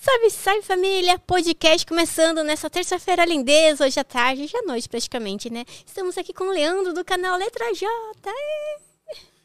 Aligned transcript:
Salve, 0.00 0.30
salve 0.30 0.62
família! 0.62 1.18
Podcast 1.18 1.84
começando 1.84 2.44
nessa 2.44 2.70
terça-feira 2.70 3.24
lindeza, 3.24 3.84
hoje 3.84 3.98
à 3.98 4.04
tarde, 4.04 4.44
hoje 4.44 4.56
à 4.56 4.62
noite 4.62 4.88
praticamente, 4.88 5.50
né? 5.50 5.64
Estamos 5.84 6.16
aqui 6.16 6.32
com 6.32 6.44
o 6.44 6.52
Leandro 6.52 6.94
do 6.94 7.04
canal 7.04 7.36
Letra 7.36 7.74
J. 7.74 7.88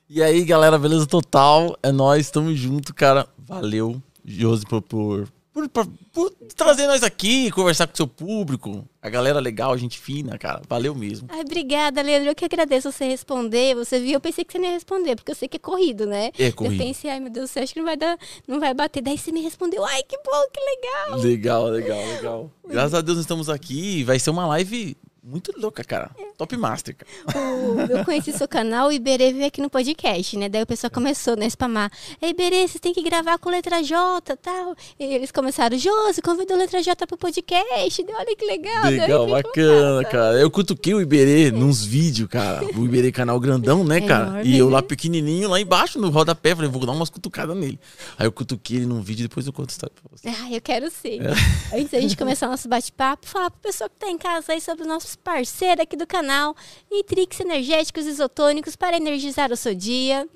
E 0.08 0.22
aí, 0.22 0.46
galera, 0.46 0.78
beleza 0.78 1.08
total? 1.08 1.76
É 1.82 1.92
nós, 1.92 2.28
estamos 2.28 2.56
junto, 2.60 2.94
cara. 2.94 3.28
Valeu, 3.36 4.00
Josi, 4.24 4.64
por, 4.68 4.84
por, 4.84 5.28
por, 5.54 5.70
por, 5.70 5.88
por 6.12 6.32
trazer 6.56 6.88
nós 6.88 7.04
aqui, 7.04 7.52
conversar 7.52 7.86
com 7.86 7.94
o 7.94 7.98
seu 7.98 8.08
público. 8.08 8.88
A 9.02 9.10
galera 9.10 9.40
legal, 9.40 9.78
gente 9.78 10.00
fina, 10.00 10.38
cara. 10.38 10.62
Valeu 10.68 10.96
mesmo. 10.96 11.28
Ai, 11.32 11.42
obrigada, 11.42 12.02
Leandro. 12.02 12.30
Eu 12.30 12.36
que 12.36 12.46
agradeço 12.46 12.92
você 12.92 13.06
responder. 13.06 13.76
Você 13.76 14.00
viu, 14.00 14.14
eu 14.14 14.20
pensei 14.20 14.44
que 14.44 14.52
você 14.52 14.58
não 14.58 14.66
ia 14.66 14.72
responder, 14.72 15.16
porque 15.16 15.32
eu 15.32 15.36
sei 15.36 15.48
que 15.48 15.58
é 15.58 15.60
corrido, 15.60 16.08
né? 16.08 16.32
É 16.40 16.52
corrido. 16.52 16.82
Eu 16.82 16.88
pensei, 16.88 17.12
ai 17.12 17.20
meu 17.20 17.30
Deus 17.30 17.50
do 17.50 17.54
céu, 17.54 17.64
acho 17.64 17.74
que 17.74 17.80
não 17.80 17.86
vai 17.86 17.98
dar, 17.98 18.18
não 18.48 18.60
vai 18.60 18.74
bater. 18.74 19.02
Daí 19.02 19.18
você 19.18 19.32
me 19.32 19.42
respondeu, 19.42 19.86
ai 19.86 20.02
que 20.04 20.18
bom, 20.18 20.44
que 20.52 20.60
legal. 20.60 21.20
Legal, 21.20 21.66
legal, 21.68 22.06
legal. 22.08 22.52
Graças 22.68 22.94
a 22.96 23.02
Deus 23.02 23.20
estamos 23.20 23.50
aqui. 23.50 24.04
Vai 24.04 24.18
ser 24.20 24.32
uma 24.32 24.48
live 24.48 24.98
muito 25.24 25.54
louca, 25.58 25.84
cara. 25.84 26.12
Top 26.38 26.56
Master, 26.58 26.96
cara. 26.96 27.40
O- 27.48 27.80
eu 27.98 28.04
conheci 28.06 28.34
seu 28.34 28.48
canal, 28.48 28.90
o 28.90 28.92
Iberê 28.92 29.32
veio 29.32 29.46
aqui 29.46 29.62
no 29.62 29.70
podcast, 29.70 30.38
né? 30.38 30.50
Daí 30.50 30.64
o 30.64 30.68
pessoal 30.68 30.92
começou, 30.92 31.36
né, 31.38 31.50
spamar. 31.50 31.92
Ei, 32.22 32.32
Iberê, 32.32 32.68
você 32.68 32.78
tem 32.80 32.94
que 32.94 33.02
gravar 33.02 33.38
com 33.38 33.50
letra 33.50 33.82
J 33.82 34.36
tal. 34.38 34.76
E 35.00 35.04
eles 35.06 35.32
começaram, 35.32 35.78
Josi, 35.78 36.22
convida 36.22 36.54
o 36.54 36.58
letra 36.58 36.82
J 36.84 37.08
pro 37.08 37.18
podcast. 37.18 38.04
Deu, 38.04 38.16
olha 38.18 38.36
que 38.36 38.46
legal. 38.46 38.84
Legal, 38.86 39.28
bacana, 39.28 40.04
cara. 40.06 40.40
Eu 40.40 40.52
cutuquei 40.52 40.94
o 40.94 41.02
Iberê 41.02 41.52
nos 41.52 41.86
vídeos, 41.86 42.28
cara. 42.30 42.66
O 42.78 42.86
Iberê 42.86 43.12
canal 43.12 43.40
grandão, 43.40 43.84
né, 43.84 43.98
É 43.98 44.02
cara? 44.02 44.24
enorme, 44.26 44.50
E 44.50 44.58
eu 44.58 44.68
né? 44.68 44.74
lá 44.74 44.82
pequenininho, 44.82 45.50
lá 45.50 45.60
embaixo, 45.60 46.00
no 46.00 46.10
rodapé. 46.10 46.56
Falei, 46.56 46.70
vou 46.70 46.86
dar 46.86 46.92
umas 46.92 47.10
cutucadas 47.10 47.56
nele. 47.56 47.80
Aí 48.18 48.26
eu 48.28 48.32
cutuquei 48.32 48.78
ele 48.78 48.86
num 48.86 49.02
vídeo 49.02 49.24
e 49.26 49.28
depois 49.28 49.48
eu 49.48 49.54
conto 49.54 49.70
a 49.70 49.72
história 49.72 49.96
pra 49.96 50.10
você. 50.12 50.28
Ah, 50.30 50.52
eu 50.52 50.62
quero 50.62 50.90
sim. 50.92 51.20
É. 51.22 51.78
Antes 51.78 51.92
da 51.92 52.00
gente 52.02 52.18
começar 52.18 52.48
o 52.48 52.52
nosso 52.52 52.68
bate-papo, 52.68 53.26
falar 53.28 53.50
pro 53.52 53.62
pessoal 53.62 53.90
que 53.90 53.96
tá 53.98 54.10
em 54.10 54.18
casa 54.18 54.52
aí 54.54 54.60
sobre 54.62 54.82
os 54.84 54.88
parceiros 55.16 55.84
aqui 55.84 55.96
do 55.96 56.08
canal. 56.08 56.56
Nitrix 56.92 57.40
energéticos 57.40 58.06
isotônicos 58.06 58.76
para 58.76 58.98
energizar 58.98 59.52
o 59.52 59.58
seu 59.58 59.74
dia, 59.74 60.28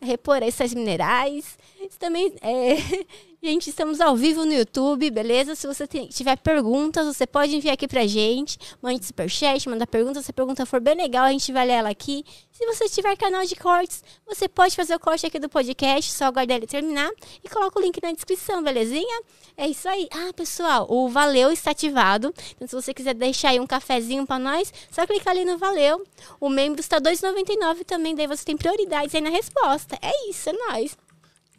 repor 0.00 0.42
aí 0.42 0.52
sais 0.52 0.74
minerais. 0.74 1.58
Também 1.98 2.34
é... 2.40 2.76
Gente, 3.42 3.70
estamos 3.70 4.00
ao 4.00 4.16
vivo 4.16 4.44
no 4.44 4.52
YouTube, 4.52 5.08
beleza? 5.10 5.54
Se 5.54 5.66
você 5.68 5.86
tiver 5.86 6.36
perguntas, 6.38 7.06
você 7.06 7.26
pode 7.26 7.54
enviar 7.54 7.74
aqui 7.74 7.86
pra 7.86 8.04
gente. 8.04 8.58
Mande 8.82 9.04
superchat, 9.04 9.68
manda 9.68 9.86
pergunta. 9.86 10.20
Se 10.20 10.30
a 10.30 10.34
pergunta 10.34 10.66
for 10.66 10.80
bem 10.80 10.96
legal, 10.96 11.26
a 11.26 11.30
gente 11.30 11.52
vai 11.52 11.64
ler 11.64 11.74
ela 11.74 11.90
aqui. 11.90 12.24
Se 12.50 12.66
você 12.66 12.88
tiver 12.88 13.14
canal 13.16 13.44
de 13.44 13.54
cortes, 13.54 14.02
você 14.26 14.48
pode 14.48 14.74
fazer 14.74 14.96
o 14.96 14.98
corte 14.98 15.26
aqui 15.26 15.38
do 15.38 15.48
podcast, 15.48 16.10
só 16.12 16.24
aguardar 16.24 16.56
ele 16.56 16.66
terminar 16.66 17.08
e 17.44 17.48
coloca 17.48 17.78
o 17.78 17.82
link 17.82 18.02
na 18.02 18.10
descrição, 18.10 18.64
belezinha? 18.64 19.22
É 19.56 19.68
isso 19.68 19.88
aí. 19.88 20.08
Ah, 20.10 20.32
pessoal, 20.32 20.86
o 20.90 21.08
Valeu 21.08 21.52
está 21.52 21.70
ativado. 21.70 22.34
Então, 22.56 22.66
se 22.66 22.74
você 22.74 22.92
quiser 22.92 23.14
deixar 23.14 23.50
aí 23.50 23.60
um 23.60 23.66
cafezinho 23.66 24.26
pra 24.26 24.38
nós, 24.40 24.72
só 24.90 25.06
clicar 25.06 25.34
ali 25.34 25.44
no 25.44 25.56
Valeu. 25.56 26.04
O 26.40 26.48
membro 26.48 26.80
está 26.80 26.96
R$ 26.96 27.02
2,99 27.02 27.84
também, 27.84 28.14
daí 28.14 28.26
você 28.26 28.44
tem 28.44 28.56
prioridades 28.56 29.14
aí 29.14 29.20
na 29.20 29.30
resposta. 29.30 29.96
É 30.02 30.30
isso, 30.30 30.50
é 30.50 30.52
nóis. 30.52 30.96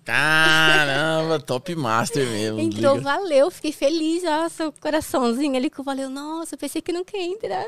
Caramba, 0.08 1.38
Top 1.38 1.76
Master 1.76 2.26
mesmo. 2.26 2.62
Entrou 2.62 2.96
liga. 2.96 3.04
Valeu, 3.04 3.52
fiquei 3.52 3.74
feliz. 3.74 4.24
Nossa, 4.24 4.70
o 4.70 4.72
coraçãozinho 4.72 5.58
ali 5.58 5.70
o 5.78 5.84
Valeu. 5.84 6.10
Nossa, 6.10 6.56
pensei 6.56 6.82
que 6.82 6.94
nunca 6.94 7.18
ia 7.18 7.26
entrar. 7.26 7.66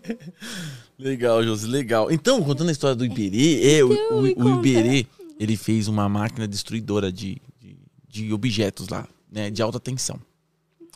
Legal, 0.98 1.42
Josi, 1.44 1.66
legal. 1.66 2.10
Então, 2.10 2.42
contando 2.42 2.68
a 2.68 2.72
história 2.72 2.96
do 2.96 3.04
Iberê, 3.04 3.78
é, 3.78 3.84
o, 3.84 3.92
Então, 3.92 4.18
o, 4.18 4.56
o. 4.56 4.58
Iberê, 4.58 5.06
ele 5.38 5.56
fez 5.56 5.88
uma 5.88 6.08
máquina 6.08 6.48
destruidora 6.48 7.12
de, 7.12 7.40
de, 7.58 7.76
de 8.08 8.32
objetos 8.32 8.88
lá, 8.88 9.06
né, 9.30 9.50
de 9.50 9.62
alta 9.62 9.78
tensão. 9.78 10.18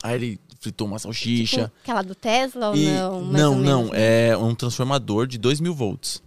Aí 0.02 0.14
ele 0.14 0.40
fritou 0.58 0.86
uma 0.86 0.98
salsicha. 0.98 1.64
Tipo, 1.64 1.72
aquela 1.82 2.02
do 2.02 2.14
Tesla 2.14 2.70
ou 2.70 2.76
e- 2.76 2.86
não? 2.86 3.22
Não, 3.22 3.54
não, 3.54 3.78
menos, 3.82 3.90
né? 3.92 4.28
é 4.30 4.36
um 4.36 4.54
transformador 4.54 5.26
de 5.26 5.36
2 5.36 5.60
mil 5.60 5.74
volts. 5.74 6.22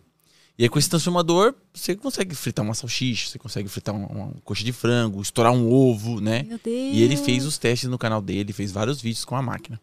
E 0.57 0.63
aí 0.63 0.69
com 0.69 0.79
esse 0.79 0.89
transformador, 0.89 1.53
você 1.71 1.95
consegue 1.95 2.33
fritar 2.33 2.65
uma 2.65 2.73
salsicha, 2.73 3.29
você 3.29 3.37
consegue 3.37 3.69
fritar 3.69 3.93
uma, 3.93 4.07
uma 4.07 4.33
coxa 4.43 4.63
de 4.63 4.73
frango, 4.73 5.21
estourar 5.21 5.53
um 5.53 5.71
ovo, 5.71 6.19
né? 6.19 6.43
Meu 6.43 6.59
Deus. 6.63 6.95
E 6.95 7.01
ele 7.01 7.15
fez 7.15 7.45
os 7.45 7.59
testes 7.59 7.87
no 7.87 7.97
canal 7.97 8.21
dele, 8.21 8.51
fez 8.51 8.71
vários 8.71 8.99
vídeos 8.99 9.23
com 9.23 9.35
a 9.35 9.41
máquina. 9.41 9.79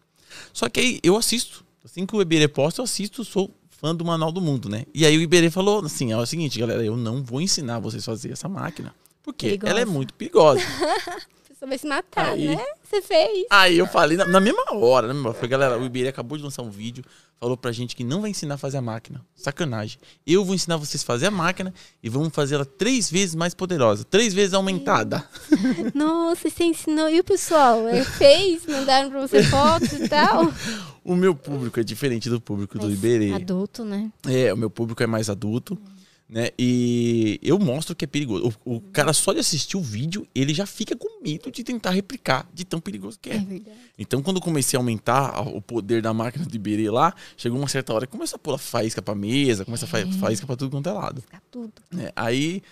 Só 0.51 0.67
que 0.67 0.79
aí 0.79 0.99
eu 1.01 1.15
assisto. 1.15 1.63
Assim 1.83 2.05
que 2.05 2.15
o 2.15 2.21
Iberê 2.21 2.47
posta, 2.47 2.81
eu 2.81 2.83
assisto, 2.83 3.23
sou 3.23 3.49
fã 3.69 3.95
do 3.95 4.03
Manual 4.03 4.31
do 4.31 4.41
Mundo, 4.41 4.67
né? 4.67 4.85
E 4.93 5.05
aí 5.05 5.17
o 5.17 5.21
Iberê 5.21 5.49
falou 5.49 5.85
assim: 5.85 6.11
é 6.11 6.17
o 6.17 6.25
seguinte, 6.25 6.59
galera, 6.59 6.83
eu 6.83 6.97
não 6.97 7.23
vou 7.23 7.39
ensinar 7.39 7.79
vocês 7.79 8.03
a 8.03 8.11
fazer 8.11 8.31
essa 8.31 8.49
máquina. 8.49 8.93
Porque 9.23 9.47
Perigosa. 9.47 9.71
ela 9.71 9.81
é 9.81 9.85
muito 9.85 10.13
perigosa. 10.13 10.61
Pessoa 11.65 11.67
vai 11.67 11.77
se 11.77 11.87
matar, 11.87 12.31
Aí- 12.33 12.47
né? 12.55 12.63
Você 12.83 13.01
fez. 13.01 13.47
aí 13.49 13.77
eu 13.79 13.87
falei, 13.87 14.15
na, 14.15 14.25
na 14.25 14.39
mesma 14.39 14.63
hora, 14.71 15.07
hora, 15.11 15.33
falei, 15.33 15.49
galera, 15.49 15.77
o 15.77 15.83
Iberê 15.85 16.07
acabou 16.07 16.37
de 16.37 16.43
lançar 16.43 16.61
um 16.61 16.69
vídeo, 16.69 17.03
falou 17.39 17.57
pra 17.57 17.71
gente 17.71 17.95
que 17.95 18.03
não 18.03 18.21
vai 18.21 18.29
ensinar 18.29 18.55
a 18.55 18.57
fazer 18.59 18.77
a 18.77 18.81
máquina. 18.81 19.25
Sacanagem. 19.35 19.99
Eu 20.25 20.45
vou 20.45 20.53
ensinar 20.53 20.77
vocês 20.77 21.01
a 21.01 21.05
fazer 21.05 21.25
a 21.25 21.31
máquina 21.31 21.73
e 22.03 22.07
vamos 22.09 22.29
fazer 22.33 22.55
ela 22.55 22.65
três 22.65 23.09
vezes 23.09 23.33
mais 23.33 23.55
poderosa, 23.55 24.03
três 24.03 24.33
vezes 24.35 24.53
aumentada. 24.53 25.27
Nossa, 25.95 26.47
você 26.49 26.63
ensinou. 26.63 27.09
E 27.09 27.19
o 27.19 27.23
pessoal? 27.23 27.87
É, 27.87 28.03
fez? 28.03 28.65
Mandaram 28.67 29.09
pra 29.09 29.21
você 29.21 29.43
fotos 29.43 29.91
e 29.93 30.07
tal? 30.07 30.53
O 31.05 31.15
meu 31.15 31.35
público 31.35 31.79
é 31.79 31.83
diferente 31.83 32.31
do 32.31 32.41
público 32.41 32.79
do 32.79 32.87
Mas 32.87 32.95
Iberê. 32.95 33.31
Adulto, 33.31 33.85
né? 33.85 34.11
É, 34.27 34.51
o 34.51 34.57
meu 34.57 34.71
público 34.71 35.03
é 35.03 35.05
mais 35.05 35.29
adulto, 35.29 35.77
né? 36.27 36.49
E 36.57 37.39
eu 37.43 37.59
mostro 37.59 37.95
que 37.95 38.03
é 38.03 38.07
perigoso. 38.07 38.51
O, 38.65 38.75
o 38.77 38.81
cara 38.81 39.13
só 39.13 39.31
de 39.31 39.39
assistir 39.39 39.77
o 39.77 39.81
vídeo, 39.81 40.27
ele 40.33 40.53
já 40.53 40.65
fica 40.65 40.95
com 40.95 41.21
medo 41.23 41.51
de 41.51 41.63
tentar 41.63 41.91
replicar 41.91 42.49
de 42.53 42.65
tão 42.65 42.79
perigoso 42.81 43.19
que 43.21 43.29
É 43.29 43.35
é. 43.35 43.61
Então, 43.97 44.21
quando 44.23 44.37
eu 44.37 44.41
comecei 44.41 44.75
a 44.75 44.79
aumentar 44.79 45.29
a- 45.35 45.41
o 45.41 45.61
poder 45.61 46.01
da 46.01 46.13
máquina 46.13 46.43
do 46.45 46.55
Iberê 46.55 46.89
lá, 46.89 47.13
chegou 47.37 47.57
uma 47.59 47.67
certa 47.67 47.93
hora 47.93 48.05
que 48.07 48.11
começa 48.11 48.35
a 48.35 48.39
pôr 48.39 48.57
faísca 48.57 49.01
pra 49.01 49.13
mesa, 49.13 49.63
começa 49.65 49.85
a 49.85 49.87
fa- 49.87 50.05
faísca 50.19 50.47
pra 50.47 50.55
tudo 50.55 50.71
quanto 50.71 50.89
é 50.89 50.91
lado. 50.93 51.21
Fica 51.21 51.41
tudo. 51.51 51.71
né? 51.91 52.09
Aí 52.15 52.63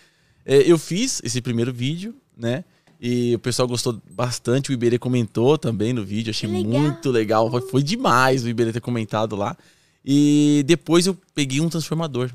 é, 0.45 0.57
eu 0.69 0.77
fiz 0.77 1.21
esse 1.23 1.39
primeiro 1.41 1.71
vídeo, 1.71 2.15
né? 2.35 2.63
E 2.99 3.35
o 3.35 3.39
pessoal 3.39 3.67
gostou 3.67 4.01
bastante, 4.11 4.71
o 4.71 4.73
Iberê 4.73 4.97
comentou 4.97 5.57
também 5.57 5.91
no 5.93 6.03
vídeo, 6.05 6.31
achei 6.31 6.49
legal. 6.49 6.81
muito 6.81 7.11
legal. 7.11 7.51
Foi, 7.51 7.61
foi 7.61 7.83
demais 7.83 8.43
o 8.43 8.49
Iberê 8.49 8.71
ter 8.73 8.79
comentado 8.81 9.35
lá. 9.35 9.55
E 10.05 10.63
depois 10.65 11.05
eu 11.05 11.15
peguei 11.35 11.59
um 11.61 11.69
transformador 11.69 12.31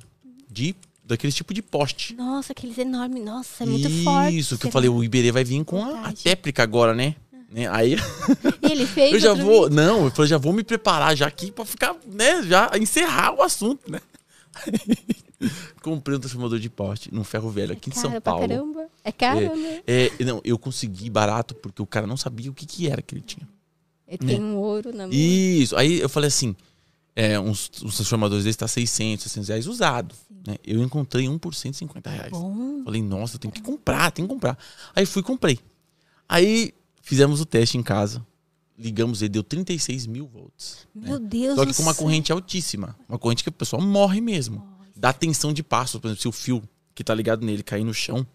de 0.51 0.75
daquele 1.09 1.33
tipo 1.33 1.53
de 1.55 1.63
poste. 1.63 2.15
Nossa, 2.15 2.53
aqueles 2.53 2.79
enormes. 2.79 3.25
Nossa, 3.25 3.65
é 3.65 3.67
muito 3.67 3.89
Isso, 3.89 4.05
forte. 4.05 4.59
que 4.61 4.67
eu 4.67 4.71
falei, 4.71 4.89
o 4.89 5.03
Iberê 5.03 5.33
vai 5.33 5.43
vir 5.45 5.65
com 5.65 5.83
a, 5.83 6.09
a 6.09 6.13
téplica 6.13 6.63
agora, 6.63 6.95
né? 6.95 7.17
né? 7.51 7.67
Aí 7.69 7.97
E 8.63 8.71
ele 8.73 8.87
fez. 8.89 9.13
eu 9.15 9.19
já 9.21 9.35
vou, 9.35 9.65
vídeo? 9.65 9.77
não, 9.77 10.05
eu 10.05 10.11
falei, 10.11 10.29
já 10.29 10.39
vou 10.39 10.53
me 10.53 10.63
preparar 10.63 11.17
já 11.17 11.27
aqui 11.27 11.51
pra 11.51 11.65
ficar, 11.65 11.97
né, 12.07 12.43
já 12.43 12.71
encerrar 12.79 13.35
o 13.35 13.43
assunto, 13.43 13.91
né? 13.91 14.01
Comprei 15.83 16.17
um 16.17 16.21
transformador 16.21 16.59
de 16.59 16.69
poste 16.69 17.15
num 17.15 17.23
ferro 17.23 17.49
velho 17.49 17.73
aqui 17.73 17.91
em 17.91 17.93
Cara, 17.93 18.11
São 18.11 18.21
Paulo. 18.21 18.41
caramba. 18.49 18.87
É 19.05 19.13
caro, 19.13 19.55
né? 19.57 19.83
É, 19.87 20.11
não, 20.25 20.41
eu 20.45 20.59
consegui 20.59 21.09
barato 21.09 21.55
porque 21.55 21.81
o 21.81 21.87
cara 21.87 22.07
não 22.07 22.17
sabia 22.17 22.51
o 22.51 22.55
que, 22.55 22.67
que 22.67 22.89
era 22.89 23.01
que 23.01 23.15
ele 23.15 23.23
tinha. 23.23 23.49
Ele 24.07 24.19
tem 24.19 24.43
um 24.43 24.57
ouro 24.57 24.91
na 24.93 25.07
mão. 25.07 25.11
Isso. 25.13 25.77
Aí 25.77 26.01
eu 26.01 26.09
falei 26.09 26.29
assim: 26.29 26.57
é, 27.15 27.39
uns, 27.39 27.71
uns 27.85 27.95
transformadores 27.97 28.45
desses 28.45 28.57
tá 28.57 28.67
600, 28.67 29.23
600 29.25 29.49
reais 29.49 29.67
usado. 29.69 30.15
Né? 30.49 30.57
Eu 30.65 30.83
encontrei 30.83 31.29
um 31.29 31.39
por 31.39 31.55
150 31.55 32.09
reais. 32.09 32.31
Bom. 32.31 32.83
Falei, 32.83 33.03
nossa, 33.03 33.39
tenho 33.39 33.53
que 33.53 33.61
comprar, 33.61 34.11
tenho 34.11 34.27
que 34.27 34.33
comprar. 34.33 34.57
Aí 34.97 35.05
fui 35.05 35.21
e 35.21 35.23
comprei. 35.23 35.59
Aí 36.27 36.73
fizemos 37.03 37.39
o 37.43 37.45
teste 37.45 37.77
em 37.77 37.83
casa. 37.83 38.27
Ligamos 38.79 39.21
ele, 39.21 39.29
deu 39.29 39.43
36 39.43 40.07
mil 40.07 40.27
volts. 40.27 40.89
né? 40.95 41.11
Meu 41.11 41.19
Deus 41.19 41.55
Só 41.57 41.67
que 41.67 41.75
com 41.75 41.83
uma 41.83 41.95
corrente 41.95 42.33
altíssima. 42.33 42.97
Uma 43.07 43.19
corrente 43.19 43.43
que 43.43 43.51
a 43.51 43.53
pessoa 43.53 43.85
morre 43.85 44.23
mesmo. 44.23 44.67
Dá 44.97 45.13
tensão 45.13 45.53
de 45.53 45.63
passo. 45.63 46.01
Por 46.01 46.07
exemplo, 46.07 46.23
se 46.23 46.29
o 46.29 46.33
fio 46.33 46.63
que 46.95 47.05
tá 47.05 47.15
ligado 47.15 47.45
nele 47.45 47.63
cair 47.63 47.85
no 47.85 47.93
chão, 47.93 48.27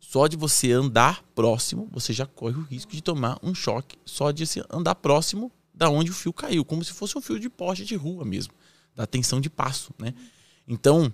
só 0.00 0.26
de 0.26 0.36
você 0.36 0.72
andar 0.72 1.22
próximo, 1.32 1.88
você 1.92 2.12
já 2.12 2.26
corre 2.26 2.56
o 2.56 2.62
risco 2.62 2.90
de 2.90 3.00
tomar 3.00 3.38
um 3.40 3.54
choque. 3.54 3.96
Só 4.04 4.32
de 4.32 4.44
você 4.44 4.64
andar 4.68 4.96
próximo 4.96 5.52
da 5.72 5.88
onde 5.88 6.10
o 6.10 6.14
fio 6.14 6.32
caiu. 6.32 6.64
Como 6.64 6.82
se 6.82 6.92
fosse 6.92 7.16
um 7.16 7.20
fio 7.20 7.38
de 7.38 7.48
poste 7.48 7.84
de 7.84 7.94
rua 7.94 8.24
mesmo. 8.24 8.52
Dá 8.96 9.06
tensão 9.06 9.40
de 9.40 9.48
passo, 9.48 9.92
né? 9.96 10.12
Então, 10.66 11.12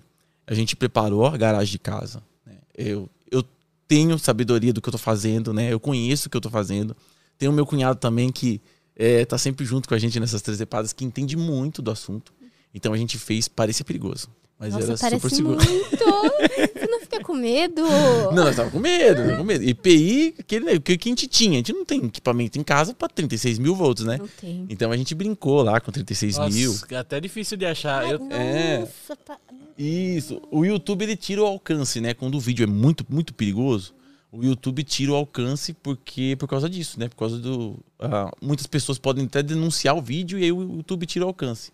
a 0.49 0.53
gente 0.55 0.75
preparou 0.75 1.27
a 1.27 1.37
garagem 1.37 1.71
de 1.71 1.77
casa. 1.77 2.23
né? 2.43 2.55
Eu, 2.75 3.07
eu 3.31 3.43
tenho 3.87 4.17
sabedoria 4.17 4.73
do 4.73 4.81
que 4.81 4.89
eu 4.89 4.91
tô 4.91 4.97
fazendo, 4.97 5.53
né? 5.53 5.71
Eu 5.71 5.79
conheço 5.79 6.27
o 6.27 6.29
que 6.31 6.35
eu 6.35 6.41
tô 6.41 6.49
fazendo. 6.49 6.97
Tem 7.37 7.47
o 7.47 7.53
meu 7.53 7.67
cunhado 7.67 7.99
também 7.99 8.31
que 8.31 8.59
é, 8.95 9.23
tá 9.25 9.37
sempre 9.37 9.63
junto 9.63 9.87
com 9.87 9.93
a 9.93 9.99
gente 9.99 10.19
nessas 10.19 10.41
três 10.41 10.59
epadas, 10.59 10.91
que 10.91 11.05
entende 11.05 11.37
muito 11.37 11.83
do 11.83 11.91
assunto. 11.91 12.33
Então 12.73 12.91
a 12.93 12.97
gente 12.97 13.19
fez 13.19 13.47
parecer 13.47 13.83
perigoso. 13.83 14.27
Mas 14.59 14.73
Nossa, 14.73 14.87
era 14.87 14.97
parece 14.97 15.21
super 15.21 15.35
seguro. 15.35 15.57
muito. 15.57 15.89
Você 16.79 16.87
não 16.87 16.99
fica 16.99 17.21
com 17.23 17.33
medo? 17.33 17.81
Não, 17.81 18.43
nós 18.43 18.55
tava 18.57 18.69
com 18.69 18.79
medo, 18.79 19.23
tava 19.23 19.37
com 19.37 19.43
medo. 19.45 19.63
EPI, 19.63 20.35
aquele, 20.37 20.65
né, 20.65 20.73
o 20.73 20.81
que 20.81 20.91
a 20.91 20.97
gente 21.09 21.27
tinha? 21.27 21.53
A 21.53 21.55
gente 21.57 21.71
não 21.71 21.85
tem 21.85 22.03
equipamento 22.05 22.59
em 22.59 22.63
casa 22.63 22.93
pra 22.93 23.07
36 23.07 23.57
mil 23.57 23.73
volts, 23.73 24.03
né? 24.03 24.17
Não 24.17 24.27
tem. 24.27 24.65
Então 24.69 24.91
a 24.91 24.97
gente 24.97 25.15
brincou 25.15 25.63
lá 25.63 25.79
com 25.79 25.91
36 25.91 26.37
mil. 26.49 26.71
Nossa, 26.71 26.85
é 26.91 26.97
até 26.97 27.21
difícil 27.21 27.55
de 27.57 27.65
achar. 27.65 28.09
Eu, 28.09 28.19
É. 28.31 28.79
Nossa, 28.79 29.15
pa- 29.15 29.39
Isso. 29.77 30.41
O 30.51 30.65
YouTube 30.65 31.03
ele 31.03 31.15
tira 31.15 31.41
o 31.41 31.45
alcance, 31.45 32.01
né? 32.01 32.13
Quando 32.13 32.35
o 32.35 32.39
vídeo 32.39 32.63
é 32.63 32.67
muito, 32.67 33.05
muito 33.09 33.33
perigoso, 33.33 33.93
o 34.31 34.43
YouTube 34.43 34.83
tira 34.83 35.13
o 35.13 35.15
alcance 35.15 35.71
porque 35.73 36.35
por 36.37 36.47
causa 36.49 36.69
disso, 36.69 36.99
né? 36.99 37.07
Por 37.07 37.15
causa 37.15 37.37
do. 37.39 37.77
ah, 37.97 38.29
muitas 38.41 38.67
pessoas 38.67 38.97
podem 38.97 39.23
até 39.25 39.41
denunciar 39.41 39.95
o 39.95 40.01
vídeo 40.01 40.37
e 40.37 40.43
aí 40.43 40.51
o 40.51 40.75
YouTube 40.77 41.05
tira 41.05 41.23
o 41.23 41.29
alcance. 41.29 41.71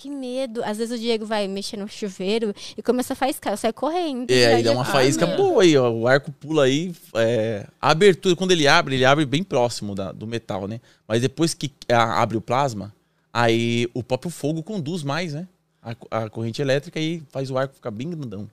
Que 0.00 0.08
medo. 0.08 0.62
Às 0.64 0.78
vezes 0.78 0.96
o 0.96 0.98
Diego 0.98 1.26
vai 1.26 1.46
mexer 1.46 1.76
no 1.76 1.86
chuveiro 1.86 2.54
e 2.74 2.82
começa 2.82 3.12
a 3.12 3.16
faiscar, 3.16 3.54
sai 3.58 3.70
correndo. 3.70 4.30
É, 4.30 4.54
aí 4.54 4.62
dá 4.62 4.72
uma 4.72 4.82
faísca 4.84 5.26
boa 5.26 5.62
aí, 5.62 5.76
ó. 5.76 5.90
O 5.90 6.08
arco 6.08 6.32
pula 6.32 6.64
aí. 6.64 6.94
é, 7.14 7.66
a 7.78 7.90
abertura, 7.90 8.34
quando 8.34 8.52
ele 8.52 8.66
abre, 8.66 8.94
ele 8.94 9.04
abre 9.04 9.26
bem 9.26 9.42
próximo 9.42 9.94
da- 9.94 10.10
do 10.10 10.26
metal, 10.26 10.66
né? 10.66 10.80
Mas 11.06 11.20
depois 11.20 11.52
que 11.52 11.70
abre 11.90 12.38
o 12.38 12.40
plasma, 12.40 12.94
aí 13.30 13.88
o 13.92 14.02
próprio 14.02 14.30
fogo 14.30 14.62
conduz 14.62 15.02
mais, 15.02 15.34
né? 15.34 15.46
A, 15.82 15.94
a 16.24 16.30
corrente 16.30 16.62
elétrica 16.62 16.98
e 16.98 17.22
faz 17.30 17.50
o 17.50 17.58
arco 17.58 17.74
ficar 17.74 17.90
bem 17.90 18.08
grandão. 18.08 18.48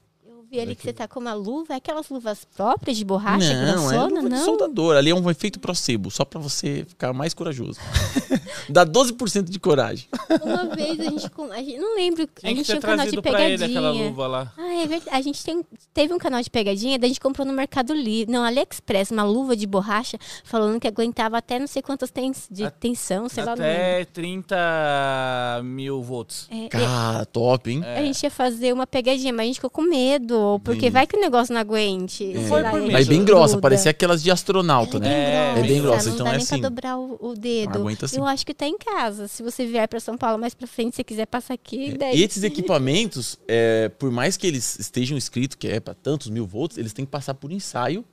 Vi 0.49 0.59
ali 0.61 0.75
que 0.75 0.81
você 0.83 0.93
tá 0.93 1.07
com 1.07 1.19
uma 1.19 1.33
luva, 1.33 1.73
é 1.73 1.77
aquelas 1.77 2.07
luvas 2.09 2.45
próprias 2.55 2.95
de 2.97 3.03
borracha 3.03 3.53
não, 3.53 3.61
é 3.61 3.71
grossona, 3.73 4.07
luva 4.07 4.21
de 4.21 4.29
não? 4.29 4.45
soldador. 4.45 4.95
Ali 4.95 5.09
é 5.09 5.15
um 5.15 5.29
efeito 5.29 5.59
placebo, 5.59 6.09
só 6.09 6.23
pra 6.23 6.39
você 6.39 6.85
ficar 6.87 7.11
mais 7.11 7.33
corajoso. 7.33 7.79
Dá 8.69 8.85
12% 8.85 9.43
de 9.49 9.59
coragem. 9.59 10.07
Uma 10.41 10.73
vez 10.73 10.99
a 10.99 11.03
gente, 11.03 11.25
a 11.51 11.57
gente 11.61 11.77
não 11.79 11.95
lembro, 11.95 12.29
a 12.43 12.47
gente 12.47 12.63
tinha 12.63 12.77
um 12.77 12.81
canal 12.81 13.05
de 13.05 13.11
ele 13.11 13.19
aquela 13.19 13.37
pegadinha. 13.37 14.07
luva 14.07 14.27
lá. 14.27 14.53
Ah, 14.57 14.73
é 14.83 14.87
verdade. 14.87 15.09
A 15.17 15.21
gente 15.21 15.43
tem, 15.43 15.65
teve 15.93 16.13
um 16.13 16.17
canal 16.17 16.41
de 16.41 16.49
pegadinha, 16.49 16.97
daí 16.97 17.07
a 17.07 17.09
gente 17.09 17.19
comprou 17.19 17.45
no 17.45 17.51
Mercado 17.53 17.93
Livre, 17.93 18.31
não, 18.31 18.43
AliExpress, 18.43 19.11
uma 19.11 19.23
luva 19.23 19.55
de 19.55 19.67
borracha, 19.67 20.17
falando 20.45 20.79
que 20.79 20.87
aguentava 20.87 21.37
até 21.37 21.59
não 21.59 21.67
sei 21.67 21.81
quantas 21.81 22.09
tens, 22.09 22.47
de 22.49 22.63
A- 22.63 22.71
tensão, 22.71 23.27
sei 23.27 23.43
lá. 23.43 23.53
não 23.55 23.63
lembro. 23.63 23.81
Até 23.81 24.05
30 24.05 25.61
mil 25.63 26.01
volts. 26.01 26.47
É, 26.49 26.69
Cara, 26.69 27.25
top, 27.25 27.69
hein? 27.71 27.83
A 27.83 28.01
gente 28.01 28.23
ia 28.23 28.31
fazer 28.31 28.73
uma 28.73 28.87
pegadinha, 28.87 29.33
mas 29.33 29.43
a 29.43 29.47
gente 29.47 29.55
ficou 29.55 29.69
com 29.69 29.81
medo, 29.81 30.36
porque 30.63 30.81
Bem- 30.81 30.91
vai 30.91 31.07
que 31.07 31.15
o 31.17 31.19
negócio 31.21 31.53
não 31.53 31.61
aguente. 31.61 32.17
sei 32.33 32.47
Foi 32.47 32.63
por 32.63 32.81
mim. 32.81 32.91
Mas 32.91 33.07
bem 33.07 33.19
Gruda. 33.23 33.31
grossa, 33.39 33.57
parecia 33.59 33.91
aquelas 33.91 34.21
de 34.23 34.31
astronauta, 34.31 34.99
né? 34.99 35.55
É, 35.55 35.59
É 35.59 35.61
bem 35.61 35.81
grossa, 35.81 36.07
Não 36.07 36.13
então 36.15 36.23
dá 36.25 36.31
é 36.31 36.37
nem 36.37 36.43
assim. 36.43 36.59
pra 36.59 36.69
dobrar 36.69 36.97
o, 36.97 37.17
o 37.21 37.33
dedo. 37.35 37.79
Aguenta 37.79 38.07
sim. 38.07 38.17
Eu 38.17 38.25
acho 38.25 38.45
que 38.45 38.53
tá 38.53 38.65
em 38.67 38.77
casa. 38.77 39.27
Se 39.27 39.41
você 39.43 39.65
vier 39.65 39.87
pra 39.87 39.99
São 39.99 40.17
Paulo 40.17 40.37
mais 40.39 40.53
pra 40.53 40.67
frente, 40.67 40.91
se 40.91 40.95
você 40.97 41.03
quiser 41.03 41.25
passar 41.27 41.53
aqui, 41.53 41.91
É, 41.91 41.97
daí... 41.97 42.17
E 42.19 42.23
esses 42.23 42.43
equipamentos, 42.43 43.37
é, 43.47 43.89
por 43.89 44.11
mais 44.11 44.37
que 44.37 44.45
eles 44.47 44.77
estejam 44.79 45.17
escritos 45.17 45.55
que 45.55 45.67
é 45.67 45.79
para 45.79 45.93
tantos 45.93 46.29
mil 46.29 46.45
volts, 46.45 46.77
eles 46.77 46.93
têm 46.93 47.05
que 47.05 47.11
passar 47.11 47.33
por 47.33 47.51
ensaio 47.51 48.03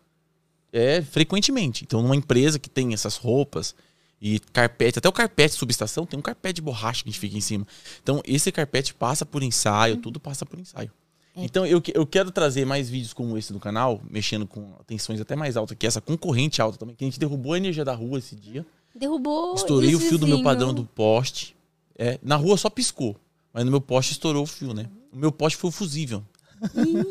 é, 0.73 1.03
frequentemente. 1.03 1.85
Então, 1.85 2.03
numa 2.03 2.17
empresa 2.17 2.59
que 2.59 2.69
tem 2.69 2.93
essas 2.93 3.17
roupas 3.17 3.75
e 4.21 4.41
carpete, 4.53 4.99
até 4.99 5.09
o 5.09 5.12
carpete 5.12 5.55
subestação 5.55 6.06
tem 6.06 6.19
um 6.19 6.23
carpete 6.23 6.55
de 6.55 6.62
borracha 6.62 7.03
que 7.03 7.09
a 7.11 7.12
gente 7.12 7.21
fica 7.21 7.37
em 7.37 7.41
cima. 7.41 7.67
Então, 8.03 8.21
esse 8.25 8.50
carpete 8.50 8.94
passa 8.94 9.25
por 9.26 9.43
ensaio, 9.43 9.99
tudo 9.99 10.19
passa 10.19 10.47
por 10.47 10.59
ensaio. 10.59 10.91
É. 11.36 11.44
Então, 11.44 11.66
eu, 11.66 11.82
eu 11.94 12.06
quero 12.06 12.31
trazer 12.31 12.64
mais 12.64 12.88
vídeos 12.88 13.12
como 13.12 13.36
esse 13.36 13.52
do 13.52 13.58
canal, 13.58 14.00
mexendo 14.08 14.46
com 14.46 14.72
tensões 14.86 15.20
até 15.20 15.34
mais 15.34 15.56
altas 15.56 15.76
que 15.76 15.86
essa, 15.86 16.00
com 16.00 16.16
corrente 16.16 16.62
alta 16.62 16.78
também, 16.78 16.94
que 16.94 17.04
a 17.04 17.08
gente 17.08 17.19
derrubou 17.19 17.54
a 17.54 17.56
energia 17.56 17.84
da 17.84 17.94
rua 17.94 18.19
esse 18.19 18.36
dia. 18.36 18.64
Derrubou 18.94 19.54
Estourei 19.54 19.94
o 19.94 19.98
fio 19.98 20.19
do 20.19 20.26
meu 20.26 20.36
vizinho. 20.36 20.44
padrão 20.44 20.72
do 20.72 20.84
poste. 20.84 21.56
É, 21.98 22.19
na 22.22 22.36
rua 22.36 22.56
só 22.56 22.70
piscou. 22.70 23.16
Mas 23.52 23.64
no 23.64 23.70
meu 23.70 23.81
poste 23.81 24.12
estourou 24.12 24.42
o 24.42 24.46
fio, 24.46 24.75
né? 24.75 24.88
O 25.12 25.16
meu 25.16 25.31
poste 25.31 25.56
foi 25.56 25.70
fusível. 25.70 26.25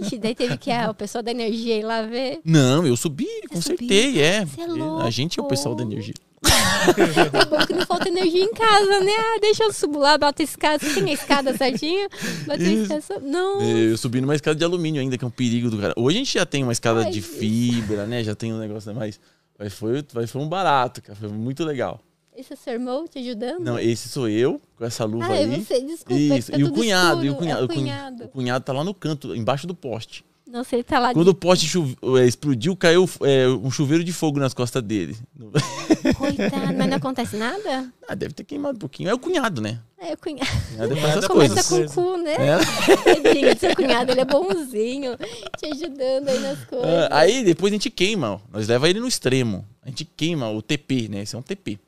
Ixi, 0.01 0.17
daí 0.17 0.35
teve 0.35 0.57
que 0.57 0.71
a, 0.71 0.89
o 0.91 0.93
pessoal 0.93 1.23
da 1.23 1.31
energia 1.31 1.77
ir 1.77 1.83
lá 1.83 2.01
ver. 2.01 2.39
Não, 2.43 2.85
eu 2.85 2.95
subi, 2.97 3.27
consertei, 3.49 4.21
é. 4.21 4.45
Você 4.45 4.61
é 4.61 5.05
a 5.05 5.09
gente 5.09 5.39
é 5.39 5.43
o 5.43 5.45
pessoal 5.47 5.75
da 5.75 5.83
energia. 5.83 6.13
É 6.45 7.45
bom 7.45 7.65
que 7.65 7.73
não 7.73 7.85
falta 7.85 8.09
energia 8.09 8.43
em 8.43 8.53
casa, 8.53 8.99
né? 8.99 9.11
Ah, 9.17 9.39
deixa 9.39 9.63
eu 9.63 9.71
subir 9.73 9.97
lá, 9.97 10.17
bota 10.17 10.41
a 10.41 10.45
escada. 10.45 10.79
Você 10.79 10.95
tem 10.95 11.09
a 11.09 11.13
escada 11.13 11.51
a 11.51 13.01
só- 13.01 13.19
Não. 13.21 13.61
Eu 13.61 13.97
subi 13.97 14.19
numa 14.19 14.35
escada 14.35 14.55
de 14.55 14.63
alumínio 14.63 15.01
ainda, 15.01 15.17
que 15.17 15.23
é 15.23 15.27
um 15.27 15.31
perigo 15.31 15.69
do 15.69 15.77
cara. 15.77 15.93
Hoje 15.95 16.17
a 16.17 16.19
gente 16.19 16.33
já 16.33 16.45
tem 16.45 16.63
uma 16.63 16.73
escada 16.73 17.01
Ai, 17.05 17.11
de 17.11 17.21
fibra, 17.21 18.05
né? 18.05 18.23
Já 18.23 18.35
tem 18.35 18.53
um 18.53 18.57
negócio 18.57 18.91
a 18.91 18.93
mais. 18.93 19.19
Mas 19.57 19.73
foi, 19.73 20.03
mas 20.13 20.31
foi 20.31 20.41
um 20.41 20.49
barato, 20.49 21.01
cara. 21.01 21.17
Foi 21.17 21.29
muito 21.29 21.63
legal. 21.63 22.01
Esse 22.35 22.53
é 22.53 22.55
seu 22.55 22.73
irmão 22.73 23.07
te 23.07 23.19
ajudando? 23.19 23.59
Não, 23.63 23.77
esse 23.79 24.09
sou 24.09 24.27
eu, 24.27 24.59
com 24.77 24.85
essa 24.85 25.05
luva 25.05 25.27
ah, 25.27 25.35
é 25.35 25.39
aí. 25.43 25.63
você, 25.63 25.79
desculpa. 25.81 26.13
é 26.13 26.37
Isso, 26.37 26.51
tá 26.51 26.57
e 26.57 26.63
o 26.63 26.71
cunhado, 26.71 27.23
e 27.25 27.29
o 27.29 27.35
cunhado, 27.35 27.59
É 27.59 27.61
o 27.61 27.65
o 27.65 27.67
cun- 27.67 27.75
cunhado. 27.75 28.23
o 28.23 28.27
cunhado 28.29 28.65
tá 28.65 28.73
lá 28.73 28.83
no 28.83 28.93
canto, 28.93 29.35
embaixo 29.35 29.67
do 29.67 29.75
poste. 29.75 30.25
Nossa, 30.49 30.75
ele 30.75 30.83
tá 30.83 30.99
lá. 30.99 31.13
Quando 31.13 31.29
o 31.29 31.33
poste 31.33 31.67
chuve- 31.67 31.95
é, 32.19 32.25
explodiu, 32.27 32.75
caiu 32.75 33.09
é, 33.21 33.47
um 33.47 33.71
chuveiro 33.71 34.03
de 34.03 34.11
fogo 34.13 34.39
nas 34.39 34.53
costas 34.53 34.83
dele. 34.83 35.15
Coitado, 36.17 36.73
mas 36.77 36.87
não 36.89 36.97
acontece 36.97 37.35
nada? 37.37 37.91
Ah, 38.07 38.13
deve 38.15 38.33
ter 38.33 38.43
queimado 38.43 38.75
um 38.75 38.79
pouquinho. 38.79 39.09
É 39.09 39.13
o 39.13 39.19
cunhado, 39.19 39.61
né? 39.61 39.79
É, 39.97 40.13
o 40.13 40.17
cunhado. 40.17 40.49
O 40.51 40.77
cunhado 40.77 40.93
é 40.97 40.99
essas 41.09 41.23
é 41.23 41.27
Começa 41.27 41.63
coisas. 41.63 41.93
com 41.95 42.01
o 42.01 42.03
cu, 42.13 42.17
né? 42.17 42.33
É. 42.35 42.57
Tadinho 43.23 43.53
do 43.55 43.59
seu 43.59 43.75
cunhado, 43.75 44.11
ele 44.11 44.21
é 44.21 44.25
bonzinho, 44.25 45.17
te 45.57 45.65
ajudando 45.71 46.29
aí 46.29 46.39
nas 46.39 46.63
coisas. 46.65 46.89
Ah, 47.09 47.19
aí 47.19 47.43
depois 47.43 47.71
a 47.71 47.75
gente 47.75 47.89
queima, 47.89 48.33
ó. 48.33 48.39
nós 48.51 48.67
leva 48.67 48.89
ele 48.89 48.99
no 48.99 49.07
extremo. 49.07 49.65
A 49.81 49.89
gente 49.89 50.05
queima 50.05 50.49
o 50.51 50.61
TP, 50.61 51.07
né? 51.09 51.21
Esse 51.23 51.35
é 51.35 51.39
um 51.39 51.41
TP 51.41 51.79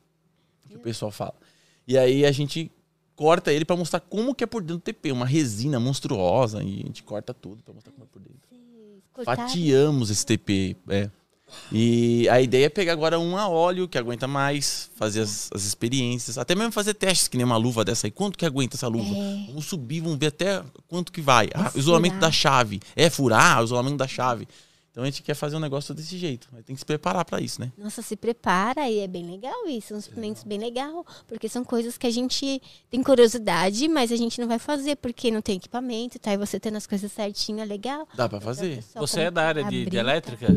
pessoal 0.85 1.11
fala. 1.11 1.35
E 1.87 1.97
aí 1.97 2.25
a 2.25 2.31
gente 2.31 2.71
corta 3.15 3.51
ele 3.51 3.65
pra 3.65 3.75
mostrar 3.75 3.99
como 3.99 4.35
que 4.35 4.43
é 4.43 4.47
por 4.47 4.61
dentro 4.61 4.77
do 4.77 4.81
TP, 4.81 5.11
uma 5.11 5.25
resina 5.25 5.79
monstruosa 5.79 6.63
e 6.63 6.81
a 6.81 6.87
gente 6.87 7.03
corta 7.03 7.33
tudo 7.33 7.61
pra 7.63 7.73
mostrar 7.73 7.91
como 7.91 8.05
é 8.05 8.07
por 8.11 8.21
dentro. 8.21 8.49
Cortaram. 9.13 9.47
Fatiamos 9.47 10.09
esse 10.09 10.25
TP, 10.25 10.75
é. 10.89 11.09
E 11.71 12.27
a 12.27 12.41
ideia 12.41 12.65
é 12.65 12.69
pegar 12.69 12.91
agora 12.91 13.19
um 13.19 13.37
a 13.37 13.47
óleo 13.47 13.87
que 13.87 13.97
aguenta 13.97 14.27
mais, 14.27 14.89
fazer 14.95 15.21
as, 15.21 15.49
as 15.53 15.63
experiências, 15.63 16.37
até 16.37 16.53
mesmo 16.53 16.71
fazer 16.71 16.93
testes 16.95 17.27
que 17.27 17.38
nem 17.38 17.45
uma 17.45 17.55
luva 17.55 17.85
dessa 17.85 18.07
aí. 18.07 18.11
Quanto 18.11 18.38
que 18.38 18.45
aguenta 18.45 18.75
essa 18.75 18.88
luva? 18.88 19.15
É. 19.15 19.45
Vamos 19.47 19.65
subir, 19.65 20.01
vamos 20.01 20.17
ver 20.17 20.27
até 20.27 20.63
quanto 20.88 21.11
que 21.11 21.21
vai. 21.21 21.47
Ah, 21.53 21.69
furar. 21.69 21.77
isolamento 21.77 22.19
da 22.19 22.31
chave. 22.31 22.81
É 22.95 23.09
furar, 23.09 23.61
o 23.61 23.65
isolamento 23.65 23.97
da 23.97 24.07
chave. 24.07 24.47
Então 24.95 25.03
a 25.03 25.07
gente 25.07 25.24
quer 25.24 25.33
fazer 25.33 25.57
um 25.57 25.59
negócio 25.59 25.94
desse 25.94 26.18
jeito. 26.18 26.47
Mas 26.53 26.63
tem 26.63 26.74
que 26.74 26.80
se 26.80 26.86
preparar 26.86 27.25
pra 27.25 27.42
isso, 27.42 27.59
né? 27.59 27.69
Nossa, 27.77 28.01
se 28.01 28.15
prepara 28.15 28.89
e 28.89 29.00
é 29.00 29.07
bem 29.07 29.30
legal 29.30 29.68
isso, 29.68 29.89
são 29.89 30.00
suplementos 30.00 30.45
bem 30.45 30.57
legal, 30.57 31.06
porque 31.27 31.50
são 31.50 31.65
coisas 31.65 31.97
que 31.97 32.07
a 32.07 32.09
gente 32.09 32.62
tem 32.89 33.03
curiosidade, 33.03 33.89
mas 33.89 34.09
a 34.09 34.15
gente 34.15 34.39
não 34.39 34.47
vai 34.47 34.57
fazer 34.57 34.95
porque 34.95 35.30
não 35.30 35.42
tem 35.42 35.57
equipamento, 35.57 36.18
tá? 36.18 36.31
E 36.33 36.38
você 36.38 36.62
tendo 36.62 36.77
as 36.77 36.88
coisas 36.88 37.12
certinho 37.12 37.59
é 37.59 37.65
legal. 37.65 38.07
Dá 38.15 38.30
pra 38.30 38.39
fazer. 38.39 38.81
Você 38.95 39.24
é 39.24 39.31
da 39.31 39.45
área 39.45 39.65
de, 39.65 39.86
de 39.86 39.97
elétrica? 39.97 40.47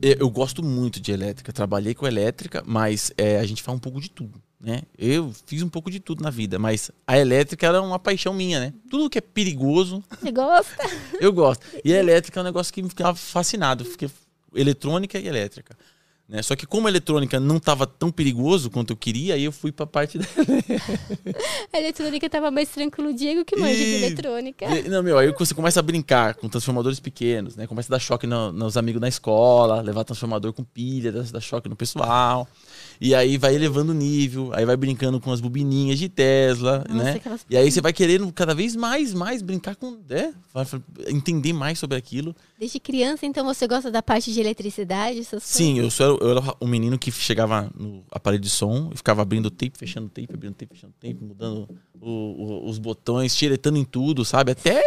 Eu, 0.00 0.14
eu 0.20 0.30
gosto 0.30 0.62
muito 0.62 1.00
de 1.00 1.10
elétrica. 1.10 1.52
Trabalhei 1.52 1.92
com 1.92 2.06
elétrica, 2.06 2.62
mas 2.64 3.10
é, 3.18 3.40
a 3.40 3.44
gente 3.46 3.64
faz 3.64 3.76
um 3.76 3.80
pouco 3.80 4.00
de 4.00 4.10
tudo, 4.10 4.40
né? 4.60 4.82
Eu 4.96 5.32
fiz 5.46 5.62
um 5.62 5.68
pouco 5.68 5.90
de 5.90 6.00
tudo 6.00 6.22
na 6.22 6.30
vida, 6.30 6.58
mas 6.58 6.90
a 7.06 7.16
elétrica 7.18 7.66
era 7.66 7.80
uma 7.80 7.98
paixão 7.98 8.34
minha, 8.34 8.58
né? 8.58 8.74
Tudo 8.90 9.08
que 9.08 9.18
é 9.18 9.20
perigoso, 9.20 10.02
Você 10.10 10.32
gosta? 10.32 10.76
Eu 11.20 11.32
gosto. 11.32 11.64
E 11.84 11.94
a 11.94 11.98
elétrica 11.98 12.40
é 12.40 12.42
um 12.42 12.46
negócio 12.46 12.72
que 12.72 12.82
me 12.82 12.88
ficava 12.88 13.14
fascinado. 13.14 13.84
Fiquei 13.84 14.10
eletrônica 14.54 15.18
e 15.18 15.26
elétrica. 15.26 15.76
Né? 16.28 16.42
Só 16.42 16.54
que 16.54 16.66
como 16.66 16.86
a 16.86 16.90
eletrônica 16.90 17.40
não 17.40 17.56
estava 17.56 17.86
tão 17.86 18.10
perigoso 18.10 18.68
quanto 18.68 18.92
eu 18.92 18.96
queria, 18.96 19.32
aí 19.34 19.44
eu 19.44 19.50
fui 19.52 19.72
pra 19.72 19.86
parte 19.86 20.18
da 20.18 20.26
A 21.72 21.78
eletrônica 21.78 22.28
tava 22.28 22.50
mais 22.50 22.68
tranquilo, 22.68 23.08
o 23.10 23.14
Diego 23.14 23.44
que 23.46 23.56
manja 23.56 23.74
de 23.74 23.80
Ih. 23.82 23.94
eletrônica. 24.04 24.66
Não, 24.90 25.02
meu, 25.02 25.16
aí 25.18 25.32
você 25.32 25.54
começa 25.54 25.80
a 25.80 25.82
brincar 25.82 26.34
com 26.34 26.46
transformadores 26.48 27.00
pequenos, 27.00 27.56
né? 27.56 27.66
Começa 27.66 27.88
a 27.90 27.96
dar 27.96 27.98
choque 27.98 28.26
no- 28.26 28.52
nos 28.52 28.76
amigos 28.76 29.00
na 29.00 29.08
escola, 29.08 29.80
levar 29.80 30.04
transformador 30.04 30.52
com 30.52 30.62
pilha, 30.62 31.10
dar, 31.10 31.22
dar 31.22 31.40
choque 31.40 31.66
no 31.68 31.76
pessoal. 31.76 32.46
E 33.00 33.14
aí 33.14 33.38
vai 33.38 33.54
elevando 33.54 33.92
o 33.92 33.94
nível, 33.94 34.50
aí 34.54 34.66
vai 34.66 34.76
brincando 34.76 35.18
com 35.20 35.32
as 35.32 35.40
bobininhas 35.40 35.98
de 35.98 36.08
Tesla, 36.10 36.84
Nossa, 36.88 37.04
né? 37.04 37.12
aquelas- 37.12 37.46
E 37.48 37.56
aí 37.56 37.70
você 37.72 37.80
vai 37.80 37.92
querendo 37.94 38.30
cada 38.32 38.54
vez 38.54 38.76
mais, 38.76 39.14
mais 39.14 39.40
brincar 39.40 39.76
com, 39.76 39.96
né? 40.08 40.34
Entender 41.06 41.52
mais 41.54 41.78
sobre 41.78 41.96
aquilo. 41.96 42.34
Desde 42.58 42.80
criança, 42.80 43.24
então 43.24 43.44
você 43.44 43.68
gosta 43.68 43.88
da 43.88 44.02
parte 44.02 44.32
de 44.32 44.40
eletricidade? 44.40 45.20
Essas 45.20 45.44
Sim, 45.44 45.78
eu, 45.78 45.88
sou, 45.92 46.18
eu 46.20 46.30
era 46.32 46.56
um 46.60 46.66
menino 46.66 46.98
que 46.98 47.12
chegava 47.12 47.70
no 47.72 48.02
aparelho 48.10 48.42
de 48.42 48.50
som 48.50 48.90
e 48.92 48.96
ficava 48.96 49.22
abrindo 49.22 49.46
o 49.46 49.50
tape, 49.50 49.78
fechando 49.78 50.06
o 50.06 50.10
tape, 50.10 50.28
abrindo 50.34 50.52
o 50.52 50.56
tape, 50.56 50.74
fechando 50.74 50.92
o 50.92 51.00
tape, 51.00 51.22
mudando 51.24 51.68
o- 52.00 52.08
o- 52.08 52.68
os 52.68 52.78
botões, 52.78 53.32
tiretando 53.36 53.78
em 53.78 53.84
tudo, 53.84 54.24
sabe? 54.24 54.50
Até, 54.50 54.82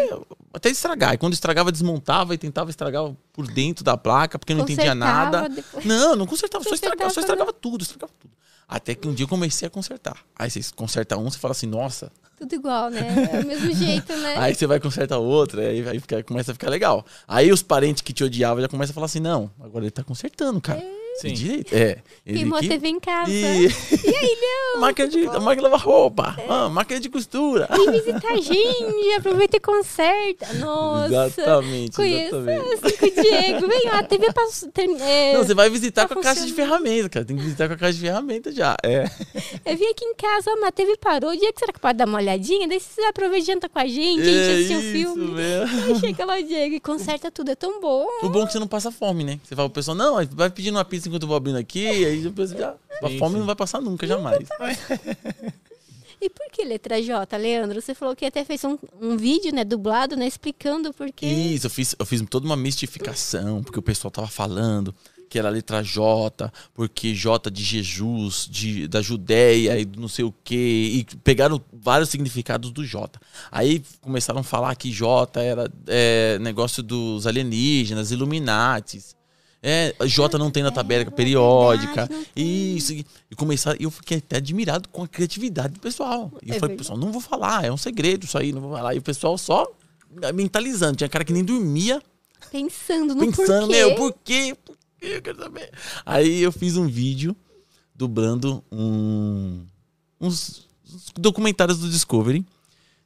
até 0.53 0.69
estragar. 0.69 1.13
E 1.13 1.17
quando 1.17 1.31
estragava, 1.31 1.71
desmontava 1.71 2.33
e 2.35 2.37
tentava 2.37 2.69
estragar 2.69 3.09
por 3.31 3.47
dentro 3.47 3.85
da 3.85 3.95
placa, 3.95 4.37
porque 4.37 4.53
não 4.53 4.63
entendia 4.63 4.93
Consertava 4.93 5.31
nada. 5.31 5.49
depois. 5.49 5.85
Não, 5.85 6.13
não 6.17 6.25
consertava, 6.27 6.65
só 6.65 6.73
estragava, 6.75 7.09
só 7.09 7.21
Consertava, 7.21 7.33
estragava 7.43 7.53
tudo, 7.53 7.83
estragava 7.83 8.11
tudo. 8.19 8.33
Até 8.71 8.95
que 8.95 9.05
um 9.05 9.13
dia 9.13 9.25
eu 9.25 9.27
comecei 9.27 9.67
a 9.67 9.69
consertar. 9.69 10.17
Aí 10.33 10.49
você 10.49 10.61
conserta 10.73 11.17
um, 11.17 11.29
você 11.29 11.37
fala 11.37 11.51
assim, 11.51 11.67
nossa. 11.67 12.09
Tudo 12.37 12.55
igual, 12.55 12.89
né? 12.89 13.01
É 13.33 13.39
o 13.41 13.45
mesmo 13.45 13.71
jeito, 13.75 14.15
né? 14.15 14.35
Aí 14.37 14.55
você 14.55 14.65
vai 14.65 14.79
consertar 14.79 15.17
outro, 15.17 15.59
aí, 15.59 15.87
aí 15.87 15.99
fica- 15.99 16.23
começa 16.23 16.51
a 16.51 16.55
ficar 16.55 16.69
legal. 16.69 17.05
Aí 17.27 17.51
os 17.51 17.61
parentes 17.61 18.01
que 18.01 18.13
te 18.13 18.23
odiavam 18.23 18.61
já 18.61 18.69
começam 18.69 18.91
a 18.91 18.95
falar 18.95 19.05
assim, 19.07 19.19
não, 19.19 19.51
agora 19.59 19.83
ele 19.83 19.91
tá 19.91 20.03
consertando, 20.05 20.61
cara. 20.61 20.79
Sim. 21.21 21.33
Direito. 21.33 21.73
É. 21.73 21.97
Queimou 22.25 22.57
a 22.57 22.61
TV 22.61 22.87
em 22.87 22.99
casa. 22.99 23.31
E... 23.31 23.67
máquina 24.79 25.07
de, 25.07 25.25
máquina 25.25 25.55
de 25.55 25.61
lavar 25.61 25.79
roupa. 25.79 26.35
É. 26.37 26.45
Ah, 26.49 26.69
máquina 26.69 26.99
de 26.99 27.09
costura. 27.09 27.67
Vem 27.71 27.91
visitar 27.91 28.31
a 28.33 28.37
gente, 28.41 29.13
aproveita 29.17 29.57
e 29.57 29.59
conserta. 29.59 30.53
Nossa. 30.55 31.07
Exatamente, 31.07 31.95
Conheço 31.95 32.35
assim 32.35 32.97
com 32.97 33.05
o 33.05 33.23
Diego. 33.23 33.67
Vem, 33.67 33.81
ó, 33.87 33.95
a 33.95 34.03
TV 34.03 34.31
passou. 34.33 34.69
ter- 34.71 34.89
é, 35.01 35.33
Não, 35.33 35.43
você 35.43 35.53
vai 35.53 35.69
visitar 35.69 36.07
tá 36.07 36.13
com 36.13 36.19
a 36.19 36.23
caixa 36.23 36.45
de 36.45 36.53
ferramentas, 36.53 37.09
cara. 37.09 37.25
Tem 37.25 37.35
que 37.35 37.43
visitar 37.43 37.67
com 37.67 37.73
a 37.73 37.77
caixa 37.77 37.93
de 37.93 38.01
ferramentas 38.01 38.55
já. 38.55 38.75
É. 38.83 39.05
Eu 39.65 39.77
vim 39.77 39.85
aqui 39.85 40.05
em 40.05 40.15
casa, 40.15 40.51
ó, 40.51 40.55
mas 40.59 40.69
a 40.69 40.71
TV 40.71 40.97
parou. 40.97 41.31
O 41.31 41.37
dia 41.37 41.51
que 41.53 41.59
será 41.59 41.73
que 41.73 41.79
pode 41.79 41.97
dar 41.97 42.07
uma 42.07 42.17
olhadinha? 42.17 42.67
Daí 42.67 42.79
você 42.79 43.01
aproveita 43.03 43.43
e 43.43 43.45
janta 43.53 43.69
com 43.69 43.79
a 43.79 43.87
gente, 43.87 44.21
a 44.21 44.23
gente 44.25 44.37
é 44.37 44.53
assistir 44.53 44.77
um 44.77 44.81
filme. 44.81 45.31
mesmo. 45.31 45.85
Aí 45.85 45.99
chega 45.99 46.25
lá 46.25 46.39
Diego 46.41 46.75
e 46.75 46.79
conserta 46.79 47.31
tudo. 47.31 47.49
É 47.49 47.55
tão 47.55 47.79
bom. 47.81 48.05
O 48.23 48.29
bom 48.29 48.43
é 48.43 48.45
que 48.45 48.51
você 48.53 48.59
não 48.59 48.67
passa 48.67 48.91
fome, 48.91 49.23
né? 49.23 49.39
Você 49.43 49.55
fala 49.55 49.69
pro 49.69 49.75
pessoal, 49.75 49.95
não, 49.95 50.15
vai 50.31 50.49
pedindo 50.49 50.77
uma 50.77 50.85
pizza 50.85 51.09
enquanto 51.11 51.23
eu 51.23 51.27
vou 51.27 51.37
abrindo 51.37 51.57
aqui, 51.57 51.87
aí 51.87 52.21
depois 52.21 52.51
já. 52.51 52.75
A 53.03 53.09
Sim, 53.09 53.17
fome 53.17 53.33
sim. 53.33 53.39
não 53.39 53.45
vai 53.45 53.55
passar 53.55 53.81
nunca, 53.81 54.07
jamais. 54.07 54.47
E 56.23 56.29
por 56.29 56.51
que 56.51 56.63
letra 56.63 57.01
J, 57.01 57.35
Leandro? 57.35 57.81
Você 57.81 57.95
falou 57.95 58.15
que 58.15 58.23
até 58.23 58.45
fez 58.45 58.63
um, 58.63 58.77
um 59.01 59.17
vídeo, 59.17 59.51
né, 59.51 59.63
dublado, 59.63 60.15
né, 60.15 60.27
explicando 60.27 60.93
por 60.93 61.11
quê. 61.11 61.25
Isso, 61.25 61.65
eu 61.65 61.69
fiz, 61.71 61.95
eu 61.97 62.05
fiz 62.05 62.21
toda 62.29 62.45
uma 62.45 62.55
mistificação, 62.55 63.63
porque 63.63 63.79
o 63.79 63.81
pessoal 63.81 64.11
tava 64.11 64.27
falando 64.27 64.93
que 65.27 65.39
era 65.39 65.47
a 65.47 65.51
letra 65.51 65.81
J, 65.81 66.51
porque 66.73 67.15
J 67.15 67.49
de 67.49 67.63
Jesus, 67.63 68.47
de, 68.51 68.85
da 68.87 69.01
Judéia 69.01 69.79
e 69.79 69.85
não 69.97 70.09
sei 70.09 70.25
o 70.25 70.33
quê, 70.43 70.91
e 70.93 71.15
pegaram 71.23 71.59
vários 71.71 72.09
significados 72.09 72.69
do 72.69 72.85
J. 72.85 73.17
Aí 73.49 73.81
começaram 74.01 74.41
a 74.41 74.43
falar 74.43 74.75
que 74.75 74.91
J 74.91 75.41
era 75.41 75.71
é, 75.87 76.37
negócio 76.39 76.83
dos 76.83 77.25
alienígenas, 77.25 78.11
Illuminatis. 78.11 79.15
É, 79.63 79.93
J 80.07 80.37
não 80.39 80.49
tem 80.49 80.63
na 80.63 80.71
tabela 80.71 81.09
periódica. 81.11 82.07
não 82.09 82.23
tem. 82.33 82.75
Isso. 82.75 82.93
E 82.93 83.05
começar, 83.35 83.79
eu 83.79 83.91
fiquei 83.91 84.17
até 84.17 84.37
admirado 84.37 84.89
com 84.89 85.03
a 85.03 85.07
criatividade 85.07 85.73
do 85.75 85.79
pessoal. 85.79 86.31
E 86.41 86.49
eu 86.49 86.55
É 86.55 86.59
falei, 86.59 86.75
pessoal, 86.75 86.97
não 86.97 87.11
vou 87.11 87.21
falar, 87.21 87.63
é 87.65 87.71
um 87.71 87.77
segredo 87.77 88.25
isso 88.25 88.37
aí, 88.37 88.51
não 88.51 88.61
vou 88.61 88.71
falar. 88.71 88.95
E 88.95 88.97
o 88.97 89.01
pessoal 89.03 89.37
só 89.37 89.67
mentalizando. 90.33 90.95
Tinha 90.97 91.09
cara 91.09 91.23
que 91.23 91.33
nem 91.33 91.43
dormia, 91.43 92.01
Pensando 92.51 93.13
no 93.15 93.21
pensando, 93.25 93.67
porquê. 93.67 93.71
meu, 93.77 93.95
por 93.95 94.13
quê? 94.23 94.57
Por 94.65 94.75
quê? 94.99 95.05
Eu 95.17 95.21
quero 95.21 95.37
saber. 95.39 95.69
Aí 96.05 96.41
eu 96.41 96.51
fiz 96.51 96.75
um 96.75 96.87
vídeo 96.87 97.35
dublando 97.95 98.63
um, 98.71 99.63
uns, 100.19 100.67
uns 100.91 101.05
documentários 101.17 101.77
do 101.79 101.87
Discovery 101.87 102.43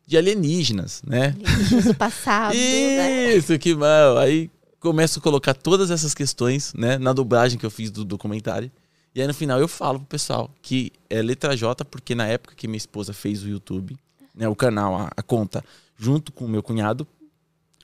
de 0.07 0.17
alienígenas, 0.17 1.01
né? 1.05 1.35
Alienígenas 1.37 1.85
do 1.85 1.95
passado, 1.95 2.55
né? 2.55 3.35
Isso, 3.35 3.59
que 3.59 3.75
mal. 3.75 4.17
Aí 4.17 4.49
começo 4.85 5.17
a 5.17 5.21
colocar 5.21 5.55
todas 5.55 5.89
essas 5.89 6.13
questões, 6.13 6.71
né, 6.75 6.99
na 6.99 7.11
dublagem 7.11 7.57
que 7.57 7.65
eu 7.65 7.71
fiz 7.71 7.89
do 7.89 8.05
documentário. 8.05 8.71
E 9.15 9.21
aí 9.21 9.25
no 9.25 9.33
final 9.33 9.59
eu 9.59 9.67
falo 9.67 9.97
pro 9.97 10.07
pessoal 10.07 10.51
que 10.61 10.91
é 11.09 11.23
letra 11.23 11.57
J, 11.57 11.83
porque 11.85 12.13
na 12.13 12.27
época 12.27 12.53
que 12.53 12.67
minha 12.67 12.77
esposa 12.77 13.11
fez 13.11 13.41
o 13.41 13.49
YouTube, 13.49 13.97
né, 14.35 14.47
o 14.47 14.55
canal, 14.55 14.95
a, 14.95 15.11
a 15.17 15.23
conta, 15.23 15.65
junto 15.97 16.31
com 16.31 16.45
o 16.45 16.47
meu 16.47 16.61
cunhado, 16.61 17.07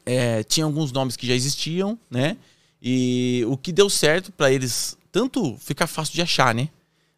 é, 0.05 0.43
tinha 0.43 0.63
alguns 0.63 0.91
nomes 0.91 1.15
que 1.15 1.25
já 1.25 1.33
existiam, 1.33 1.97
né? 2.09 2.37
E 2.79 3.43
o 3.47 3.57
que 3.57 3.71
deu 3.71 3.89
certo 3.89 4.31
pra 4.31 4.51
eles, 4.51 4.97
tanto 5.11 5.55
ficar 5.57 5.87
fácil 5.87 6.13
de 6.13 6.21
achar, 6.21 6.53
né? 6.53 6.69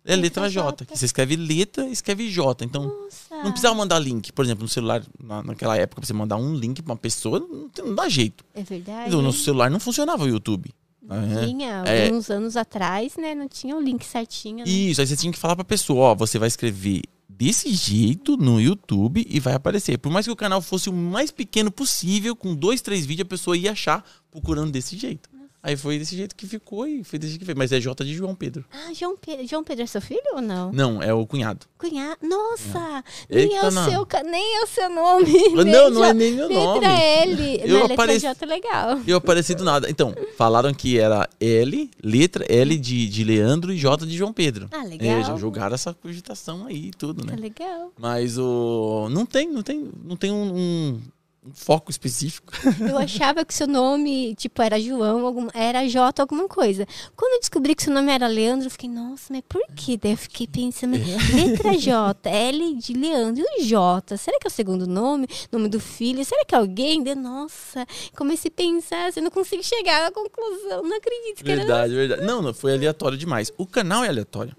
É 0.05 0.15
Letra 0.15 0.49
J, 0.49 0.83
J. 0.85 0.95
você 0.97 1.05
escreve 1.05 1.35
letra, 1.37 1.87
escreve 1.87 2.29
J. 2.29 2.65
Então, 2.65 2.83
Nossa. 2.87 3.35
não 3.43 3.51
precisava 3.51 3.73
mandar 3.75 3.99
link. 3.99 4.33
Por 4.33 4.43
exemplo, 4.43 4.63
no 4.63 4.69
celular, 4.69 5.01
na- 5.23 5.41
naquela 5.43 5.77
época, 5.77 6.01
pra 6.01 6.07
você 6.07 6.13
mandar 6.13 6.35
um 6.35 6.53
link 6.55 6.81
pra 6.81 6.91
uma 6.93 6.97
pessoa, 6.99 7.39
não, 7.39 7.69
não 7.85 7.95
dá 7.95 8.09
jeito. 8.09 8.43
É 8.53 8.63
verdade. 8.63 9.09
No 9.11 9.21
nosso 9.21 9.39
celular 9.39 9.69
não 9.71 9.79
funcionava 9.79 10.23
o 10.23 10.27
YouTube. 10.27 10.69
né? 11.05 11.45
Tinha, 11.47 11.83
É. 11.85 12.05
alguns 12.07 12.29
anos 12.29 12.55
atrás, 12.55 13.17
né? 13.17 13.35
Não 13.35 13.47
tinha 13.47 13.75
o 13.75 13.81
link 13.81 14.05
certinho. 14.05 14.59
Né? 14.59 14.63
Isso, 14.71 15.01
aí 15.01 15.07
você 15.07 15.17
tinha 15.17 15.33
que 15.33 15.37
falar 15.39 15.53
pra 15.55 15.65
pessoa, 15.65 16.11
ó, 16.11 16.15
você 16.15 16.39
vai 16.39 16.47
escrever 16.47 17.01
desse 17.27 17.73
jeito 17.73 18.37
no 18.37 18.59
YouTube 18.61 19.25
e 19.29 19.37
vai 19.39 19.53
aparecer. 19.53 19.97
Por 19.97 20.09
mais 20.11 20.25
que 20.25 20.31
o 20.31 20.35
canal 20.35 20.61
fosse 20.61 20.89
o 20.89 20.93
mais 20.93 21.29
pequeno 21.29 21.69
possível, 21.71 22.35
com 22.37 22.55
dois, 22.55 22.81
três 22.81 23.05
vídeos, 23.05 23.25
a 23.25 23.29
pessoa 23.29 23.57
ia 23.57 23.71
achar 23.73 24.01
procurando 24.31 24.71
desse 24.71 24.97
jeito. 24.97 25.29
Aí 25.65 25.77
foi 25.77 25.97
desse 25.97 26.13
jeito 26.17 26.35
que 26.35 26.45
ficou 26.45 26.85
e 26.85 27.05
foi 27.05 27.17
desse 27.17 27.31
jeito 27.31 27.39
que 27.39 27.45
fez. 27.45 27.57
Mas 27.57 27.71
é 27.71 27.79
J 27.79 28.03
de 28.03 28.13
João 28.13 28.35
Pedro. 28.35 28.65
Ah, 28.69 28.93
João 28.93 29.15
Pedro. 29.15 29.47
João 29.47 29.63
Pedro 29.63 29.83
é 29.83 29.87
seu 29.87 30.01
filho 30.01 30.21
ou 30.33 30.41
não? 30.41 30.73
Não, 30.73 31.01
é 31.01 31.13
o 31.13 31.25
cunhado. 31.25 31.65
Cunhado. 31.77 32.17
Nossa! 32.21 33.01
Nem 33.29 33.43
Eita, 33.43 33.55
é, 33.55 33.69
o 33.69 33.71
não. 33.71 33.89
seu, 33.89 34.07
nem 34.25 34.57
é 34.57 34.63
o 34.63 34.67
seu 34.67 34.89
nome. 34.89 35.31
Não, 35.63 35.89
não 35.89 36.03
é 36.03 36.13
nem 36.13 36.33
meu 36.33 36.47
letra 36.49 36.65
nome. 36.65 36.85
L. 36.85 37.61
Eu 37.63 37.67
na 37.75 37.79
letra 37.81 37.93
apareci- 37.93 38.19
J 38.25 38.43
é 38.43 38.45
legal. 38.45 38.99
Eu 39.07 39.17
apareci 39.17 39.55
do 39.55 39.63
nada. 39.63 39.89
Então, 39.89 40.13
falaram 40.37 40.73
que 40.73 40.99
era 40.99 41.29
L, 41.39 41.89
letra 42.03 42.45
L 42.49 42.77
de, 42.77 43.07
de 43.07 43.23
Leandro 43.23 43.71
e 43.71 43.77
J 43.77 44.05
de 44.05 44.17
João 44.17 44.33
Pedro. 44.33 44.67
Ah, 44.71 44.83
legal. 44.83 45.19
É, 45.19 45.23
já 45.23 45.35
jogaram 45.37 45.73
essa 45.75 45.93
cogitação 45.93 46.65
aí 46.67 46.87
e 46.87 46.91
tudo, 46.91 47.25
né? 47.25 47.35
Tá 47.35 47.39
legal. 47.41 47.93
Mas 47.97 48.37
o. 48.37 49.07
Não 49.09 49.25
tem, 49.25 49.49
não 49.49 49.63
tem, 49.63 49.89
não 50.03 50.17
tem 50.17 50.29
um, 50.31 50.53
um- 50.55 51.01
um 51.45 51.53
foco 51.53 51.91
específico. 51.91 52.53
Eu 52.79 52.97
achava 52.97 53.43
que 53.43 53.53
seu 53.53 53.67
nome, 53.67 54.33
tipo, 54.35 54.61
era 54.61 54.79
João, 54.79 55.25
algum, 55.25 55.47
era 55.53 55.87
J 55.87 56.21
alguma 56.21 56.47
coisa. 56.47 56.87
Quando 57.15 57.33
eu 57.33 57.39
descobri 57.39 57.75
que 57.75 57.83
seu 57.83 57.93
nome 57.93 58.11
era 58.11 58.27
Leandro, 58.27 58.67
eu 58.67 58.71
fiquei, 58.71 58.89
nossa, 58.89 59.33
mas 59.33 59.43
por 59.47 59.61
quê? 59.75 59.97
Daí 60.01 60.11
eu 60.11 60.17
fiquei 60.17 60.47
pensando, 60.47 60.95
letra 61.33 61.77
J, 61.77 62.29
L 62.29 62.75
de 62.75 62.93
Leandro 62.93 63.43
e 63.45 63.61
o 63.61 63.65
J. 63.65 64.17
Será 64.17 64.39
que 64.39 64.47
é 64.47 64.49
o 64.49 64.51
segundo 64.51 64.87
nome? 64.87 65.27
Nome 65.51 65.67
do 65.67 65.79
filho? 65.79 66.23
Será 66.23 66.45
que 66.45 66.55
é 66.55 66.57
alguém? 66.57 67.03
Daí, 67.03 67.15
nossa, 67.15 67.85
comecei 68.15 68.49
a 68.49 68.57
pensar, 68.57 69.07
assim, 69.07 69.19
não 69.19 69.31
consigo 69.31 69.63
chegar 69.63 70.07
à 70.07 70.11
conclusão. 70.11 70.83
Não 70.83 70.97
acredito 70.97 71.37
que 71.37 71.43
Verdade, 71.43 71.93
verdade. 71.93 72.21
Não, 72.23 72.41
não, 72.41 72.53
foi 72.53 72.73
aleatório 72.73 73.17
demais. 73.17 73.51
O 73.57 73.65
canal 73.65 74.03
é 74.03 74.07
aleatório. 74.07 74.55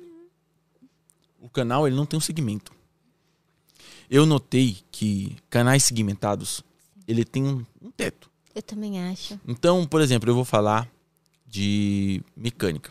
O 1.41 1.49
canal, 1.49 1.87
ele 1.87 1.97
não 1.97 2.07
tem 2.07 2.17
um 2.17 2.21
segmento. 2.21 2.73
Eu 4.11 4.27
notei 4.27 4.79
que 4.91 5.37
canais 5.49 5.85
segmentados, 5.85 6.63
ele 7.07 7.25
tem 7.25 7.45
um, 7.45 7.65
um 7.81 7.91
teto. 7.91 8.31
Eu 8.55 8.63
também 8.63 9.03
acho. 9.03 9.39
Então, 9.47 9.87
por 9.87 10.01
exemplo, 10.01 10.31
eu 10.31 10.35
vou 10.35 10.45
falar 10.45 10.89
de 11.47 12.23
mecânica. 12.37 12.91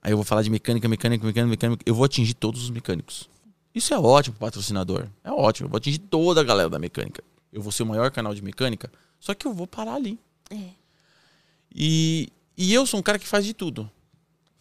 Aí 0.00 0.12
eu 0.12 0.16
vou 0.16 0.24
falar 0.24 0.42
de 0.42 0.50
mecânica, 0.50 0.88
mecânica, 0.88 1.26
mecânica, 1.26 1.50
mecânica. 1.50 1.82
Eu 1.84 1.94
vou 1.94 2.04
atingir 2.04 2.34
todos 2.34 2.62
os 2.62 2.70
mecânicos. 2.70 3.28
Isso 3.74 3.92
é 3.92 3.98
ótimo 3.98 4.36
pro 4.36 4.46
patrocinador. 4.46 5.06
É 5.22 5.30
ótimo. 5.30 5.66
Eu 5.66 5.70
vou 5.70 5.78
atingir 5.78 5.98
toda 5.98 6.40
a 6.40 6.44
galera 6.44 6.70
da 6.70 6.78
mecânica. 6.78 7.22
Eu 7.52 7.62
vou 7.62 7.72
ser 7.72 7.82
o 7.82 7.86
maior 7.86 8.10
canal 8.10 8.34
de 8.34 8.42
mecânica, 8.42 8.90
só 9.18 9.34
que 9.34 9.46
eu 9.46 9.52
vou 9.52 9.66
parar 9.66 9.94
ali. 9.94 10.18
É. 10.50 10.70
E, 11.74 12.28
e 12.56 12.72
eu 12.72 12.86
sou 12.86 13.00
um 13.00 13.02
cara 13.02 13.18
que 13.18 13.26
faz 13.26 13.44
de 13.44 13.54
tudo. 13.54 13.90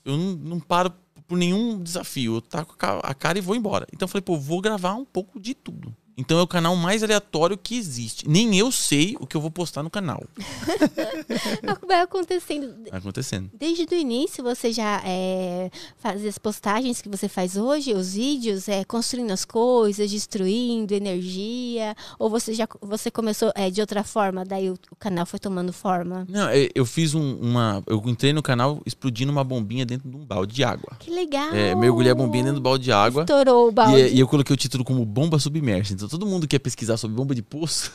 Eu 0.03 0.17
não, 0.17 0.33
não 0.35 0.59
paro 0.59 0.93
por 1.27 1.37
nenhum 1.37 1.81
desafio. 1.81 2.35
Eu 2.35 2.41
taco 2.41 2.75
a 3.03 3.13
cara 3.13 3.37
e 3.37 3.41
vou 3.41 3.55
embora. 3.55 3.85
Então 3.93 4.05
eu 4.05 4.09
falei, 4.09 4.21
pô, 4.21 4.37
vou 4.37 4.61
gravar 4.61 4.95
um 4.95 5.05
pouco 5.05 5.39
de 5.39 5.53
tudo. 5.53 5.95
Então 6.17 6.39
é 6.39 6.41
o 6.41 6.47
canal 6.47 6.75
mais 6.75 7.03
aleatório 7.03 7.57
que 7.57 7.75
existe. 7.77 8.27
Nem 8.27 8.57
eu 8.57 8.71
sei 8.71 9.15
o 9.19 9.27
que 9.27 9.37
eu 9.37 9.41
vou 9.41 9.51
postar 9.51 9.83
no 9.83 9.89
canal. 9.89 10.23
Vai 11.87 12.01
acontecendo. 12.01 12.73
Vai 12.89 12.99
acontecendo. 12.99 13.49
Desde 13.53 13.83
o 13.83 13.93
início 13.97 14.43
você 14.43 14.71
já 14.71 15.01
é, 15.05 15.69
fazia 15.97 16.29
as 16.29 16.37
postagens 16.37 17.01
que 17.01 17.09
você 17.09 17.27
faz 17.29 17.55
hoje, 17.55 17.93
os 17.93 18.13
vídeos, 18.13 18.67
é, 18.67 18.83
construindo 18.83 19.31
as 19.31 19.45
coisas, 19.45 20.09
destruindo 20.09 20.93
energia, 20.93 21.95
ou 22.17 22.29
você 22.29 22.53
já 22.53 22.67
você 22.81 23.11
começou 23.11 23.51
é, 23.55 23.69
de 23.69 23.81
outra 23.81 24.03
forma, 24.03 24.43
daí 24.43 24.69
o, 24.69 24.73
o 24.91 24.95
canal 24.95 25.25
foi 25.25 25.39
tomando 25.39 25.71
forma? 25.71 26.25
Não, 26.29 26.47
eu 26.73 26.85
fiz 26.85 27.13
um- 27.13 27.37
uma. 27.39 27.83
Eu 27.85 28.01
entrei 28.07 28.33
no 28.33 28.41
canal 28.41 28.81
explodindo 28.85 29.31
uma 29.31 29.43
bombinha 29.43 29.85
dentro 29.85 30.09
de 30.09 30.15
um 30.15 30.25
balde 30.25 30.55
de 30.55 30.63
água. 30.63 30.93
Que 30.99 31.11
legal! 31.11 31.53
É, 31.53 31.75
mergulhei 31.75 32.11
a 32.11 32.15
bombinha 32.15 32.45
dentro 32.45 32.59
do 32.59 32.63
balde 32.63 32.85
de 32.85 32.91
água. 32.91 33.21
Estourou 33.21 33.67
o 33.67 33.71
balde. 33.71 33.97
E, 34.01 34.15
e 34.15 34.19
eu 34.19 34.27
coloquei 34.27 34.53
o 34.53 34.57
título 34.57 34.83
como 34.83 35.05
Bomba 35.05 35.37
Submersa. 35.39 35.93
Então 35.93 36.06
todo 36.09 36.25
mundo 36.25 36.47
que 36.47 36.55
ia 36.55 36.59
pesquisar 36.59 36.97
sobre 36.97 37.15
bomba 37.15 37.33
de 37.35 37.41
poço 37.41 37.91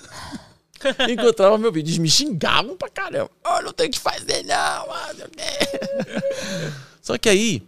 encontrava 1.08 1.56
meu 1.58 1.70
vídeo. 1.72 1.90
Eles 1.90 1.98
me 1.98 2.08
xingavam 2.10 2.76
pra 2.76 2.88
caramba. 2.88 3.30
Oh, 3.44 3.62
não 3.62 3.72
tem 3.72 3.88
o 3.88 3.90
que 3.90 3.98
fazer, 4.00 4.42
não. 4.44 4.54
ah, 4.54 5.10
não 5.12 5.16
sei 5.16 5.26
o 5.26 5.30
quê." 5.30 6.72
Só 7.00 7.18
que 7.18 7.28
aí 7.28 7.62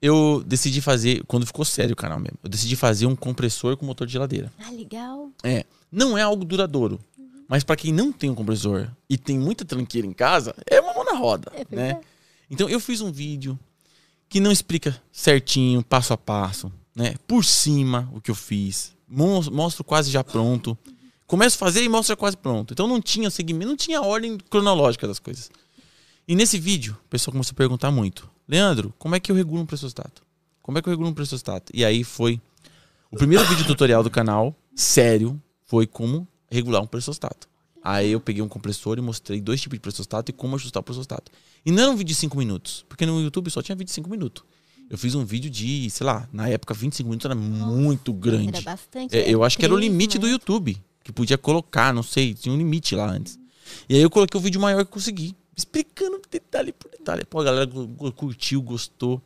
eu 0.00 0.42
decidi 0.46 0.80
fazer, 0.80 1.24
quando 1.26 1.46
ficou 1.46 1.64
sério 1.64 1.92
o 1.94 1.96
canal 1.96 2.18
mesmo, 2.18 2.38
eu 2.42 2.48
decidi 2.48 2.76
fazer 2.76 3.06
um 3.06 3.16
compressor 3.16 3.76
com 3.76 3.86
motor 3.86 4.06
de 4.06 4.12
geladeira. 4.12 4.52
Ah, 4.58 4.70
legal. 4.70 5.30
É. 5.42 5.64
Não 5.90 6.16
é 6.16 6.22
algo 6.22 6.44
duradouro. 6.44 7.00
Mas 7.48 7.62
pra 7.62 7.76
quem 7.76 7.92
não 7.92 8.12
tem 8.12 8.28
um 8.28 8.34
compressor 8.34 8.88
e 9.08 9.16
tem 9.16 9.38
muita 9.38 9.64
tranqueira 9.64 10.06
em 10.06 10.12
casa, 10.12 10.54
é 10.66 10.80
uma 10.80 10.92
mão 10.92 11.04
na 11.04 11.12
roda, 11.16 11.52
É 11.54 11.64
né? 11.74 12.00
Então 12.50 12.68
eu 12.68 12.80
fiz 12.80 13.00
um 13.00 13.12
vídeo 13.12 13.58
que 14.28 14.40
não 14.40 14.50
explica 14.50 15.00
certinho, 15.12 15.82
passo 15.84 16.12
a 16.12 16.16
passo, 16.18 16.72
né? 16.94 17.14
Por 17.26 17.44
cima 17.44 18.10
o 18.12 18.20
que 18.20 18.30
eu 18.32 18.34
fiz. 18.34 18.95
Mos- 19.08 19.48
Mostro 19.48 19.84
quase 19.84 20.10
já 20.10 20.22
pronto. 20.24 20.76
Começo 21.26 21.56
a 21.56 21.58
fazer 21.58 21.82
e 21.82 21.88
mostro 21.88 22.16
quase 22.16 22.36
pronto. 22.36 22.72
Então 22.72 22.86
não 22.86 23.00
tinha 23.00 23.30
segmento, 23.30 23.66
não 23.68 23.76
tinha 23.76 24.00
ordem 24.00 24.38
cronológica 24.50 25.06
das 25.08 25.18
coisas. 25.18 25.50
E 26.28 26.34
nesse 26.34 26.58
vídeo, 26.58 26.96
o 27.04 27.08
pessoal 27.08 27.32
começou 27.32 27.52
a 27.52 27.56
perguntar 27.56 27.90
muito. 27.90 28.28
Leandro, 28.48 28.94
como 28.98 29.14
é 29.14 29.20
que 29.20 29.30
eu 29.30 29.36
regulo 29.36 29.60
um 29.62 29.66
pressostato? 29.66 30.22
Como 30.62 30.78
é 30.78 30.82
que 30.82 30.88
eu 30.88 30.92
regulo 30.92 31.08
um 31.08 31.14
pressostato? 31.14 31.72
E 31.74 31.84
aí 31.84 32.02
foi 32.04 32.40
o 33.10 33.16
primeiro 33.16 33.44
vídeo 33.46 33.64
tutorial 33.66 34.02
do 34.02 34.10
canal, 34.10 34.54
sério, 34.74 35.40
foi 35.64 35.86
como 35.86 36.26
regular 36.50 36.82
um 36.82 36.86
pressostato. 36.86 37.48
Aí 37.82 38.10
eu 38.12 38.20
peguei 38.20 38.42
um 38.42 38.48
compressor 38.48 38.98
e 38.98 39.00
mostrei 39.00 39.40
dois 39.40 39.60
tipos 39.60 39.76
de 39.76 39.80
pressostato 39.80 40.30
e 40.30 40.34
como 40.34 40.56
ajustar 40.56 40.80
o 40.80 40.84
pressostato. 40.84 41.30
E 41.64 41.70
não 41.70 41.82
era 41.84 41.90
um 41.92 41.96
vídeo 41.96 42.08
de 42.08 42.14
5 42.16 42.36
minutos, 42.36 42.84
porque 42.88 43.06
no 43.06 43.20
YouTube 43.20 43.48
só 43.50 43.62
tinha 43.62 43.76
vídeo 43.76 43.86
de 43.88 43.92
5 43.94 44.10
minutos. 44.10 44.42
Eu 44.88 44.96
fiz 44.96 45.14
um 45.14 45.24
vídeo 45.24 45.50
de, 45.50 45.90
sei 45.90 46.06
lá, 46.06 46.28
na 46.32 46.48
época 46.48 46.72
25 46.72 47.08
minutos 47.08 47.24
era 47.24 47.34
muito 47.34 48.12
grande. 48.12 48.48
Era 48.48 48.60
bastante. 48.62 49.16
É, 49.16 49.28
eu 49.28 49.42
acho 49.42 49.58
que 49.58 49.64
era 49.64 49.74
o 49.74 49.78
limite 49.78 50.18
do 50.18 50.26
né? 50.26 50.32
YouTube, 50.32 50.76
que 51.02 51.12
podia 51.12 51.36
colocar, 51.36 51.92
não 51.92 52.02
sei, 52.02 52.34
tinha 52.34 52.54
um 52.54 52.58
limite 52.58 52.94
lá 52.94 53.10
antes. 53.10 53.38
E 53.88 53.96
aí 53.96 54.02
eu 54.02 54.10
coloquei 54.10 54.38
o 54.38 54.42
vídeo 54.42 54.60
maior 54.60 54.84
que 54.84 54.90
consegui, 54.90 55.34
explicando 55.56 56.20
detalhe 56.30 56.72
por 56.72 56.90
detalhe. 56.90 57.24
Pô, 57.24 57.40
a 57.40 57.44
galera 57.44 57.70
curtiu, 58.14 58.62
gostou. 58.62 59.20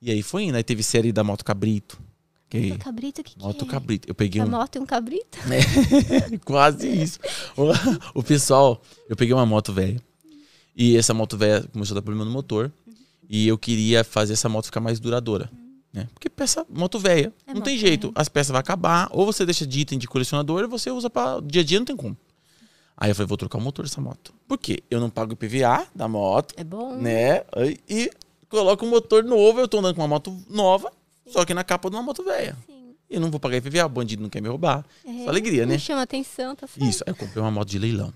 E 0.00 0.10
aí 0.10 0.22
foi 0.22 0.44
indo. 0.44 0.56
Aí 0.56 0.64
teve 0.64 0.82
série 0.82 1.12
da 1.12 1.22
Moto 1.22 1.44
Cabrito. 1.44 1.98
Que... 2.48 2.68
Moto 2.68 2.78
cabrito, 2.78 3.20
o 3.20 3.24
que, 3.24 3.34
que 3.34 3.42
Moto 3.42 3.64
é? 3.64 3.68
Cabrito. 3.68 4.08
Eu 4.08 4.14
peguei 4.14 4.40
A 4.40 4.44
um. 4.44 4.48
moto 4.48 4.76
e 4.76 4.78
um 4.78 4.86
cabrito? 4.86 5.38
Quase 6.44 6.88
isso. 6.88 7.18
O, 7.56 8.20
o 8.20 8.22
pessoal, 8.22 8.80
eu 9.08 9.16
peguei 9.16 9.34
uma 9.34 9.44
moto 9.44 9.72
velha. 9.72 10.00
E 10.76 10.96
essa 10.96 11.12
moto 11.12 11.36
velha 11.36 11.66
começou 11.72 11.94
a 11.94 11.96
dar 11.96 12.02
problema 12.02 12.24
no 12.24 12.30
motor. 12.30 12.70
E 13.28 13.48
eu 13.48 13.56
queria 13.58 14.04
fazer 14.04 14.34
essa 14.34 14.48
moto 14.48 14.66
ficar 14.66 14.80
mais 14.80 15.00
duradoura. 15.00 15.50
Né? 15.92 16.08
Porque 16.12 16.28
peça, 16.28 16.66
moto 16.68 16.98
velha, 16.98 17.32
É 17.46 17.54
não 17.54 17.60
tem 17.62 17.78
jeito. 17.78 18.10
As 18.14 18.28
peças 18.28 18.50
vão 18.50 18.58
acabar. 18.58 19.08
Ou 19.12 19.24
você 19.24 19.44
deixa 19.46 19.66
de 19.66 19.80
item 19.80 19.98
de 19.98 20.06
colecionador, 20.08 20.62
ou 20.64 20.68
você 20.68 20.90
usa 20.90 21.08
para 21.08 21.40
dia 21.40 21.62
a 21.62 21.64
dia, 21.64 21.78
não 21.78 21.86
tem 21.86 21.96
como. 21.96 22.16
Aí 22.96 23.10
eu 23.10 23.14
falei, 23.14 23.26
vou 23.28 23.36
trocar 23.36 23.58
o 23.58 23.60
motor 23.60 23.84
dessa 23.84 24.00
moto. 24.00 24.32
Por 24.46 24.58
quê? 24.58 24.82
Eu 24.90 25.00
não 25.00 25.08
pago 25.10 25.32
IPVA 25.32 25.86
da 25.94 26.06
moto, 26.08 26.54
É 26.56 26.62
bom. 26.64 26.96
né? 26.96 27.42
E 27.88 28.10
coloco 28.48 28.84
um 28.84 28.90
motor 28.90 29.24
novo. 29.24 29.60
Eu 29.60 29.66
tô 29.68 29.78
andando 29.78 29.94
com 29.94 30.00
uma 30.02 30.08
moto 30.08 30.36
nova, 30.48 30.92
só 31.26 31.44
que 31.44 31.54
na 31.54 31.64
capa 31.64 31.88
de 31.90 31.96
uma 31.96 32.02
moto 32.02 32.22
velha. 32.24 32.56
Sim. 32.66 32.94
E 33.10 33.14
eu 33.16 33.20
não 33.20 33.30
vou 33.30 33.38
pagar 33.40 33.56
IPVA, 33.56 33.86
o 33.86 33.88
bandido 33.88 34.22
não 34.22 34.30
quer 34.30 34.40
me 34.40 34.48
roubar. 34.48 34.84
É, 35.04 35.24
Só 35.24 35.28
alegria, 35.30 35.66
né? 35.66 35.78
Chama 35.78 36.02
atenção, 36.02 36.54
tá 36.56 36.66
certo. 36.66 36.88
Isso, 36.88 37.04
aí 37.06 37.12
eu 37.12 37.16
comprei 37.16 37.40
uma 37.42 37.50
moto 37.50 37.68
de 37.68 37.78
leilão. 37.78 38.12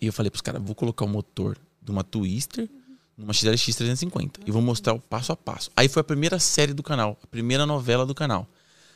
E 0.00 0.06
eu 0.06 0.12
falei 0.12 0.30
pros 0.30 0.42
caras, 0.42 0.62
vou 0.62 0.74
colocar 0.74 1.04
o 1.04 1.08
motor 1.08 1.56
de 1.80 1.90
uma 1.90 2.02
Twister 2.04 2.68
numa 3.16 3.32
XLX 3.32 3.64
350 3.76 4.40
e 4.46 4.50
vou 4.50 4.60
mostrar 4.62 4.92
o 4.92 5.00
passo 5.00 5.32
a 5.32 5.36
passo. 5.36 5.70
Aí 5.76 5.88
foi 5.88 6.00
a 6.00 6.04
primeira 6.04 6.38
série 6.38 6.72
do 6.72 6.82
canal, 6.82 7.18
a 7.22 7.26
primeira 7.26 7.64
novela 7.66 8.04
do 8.04 8.14
canal. 8.14 8.46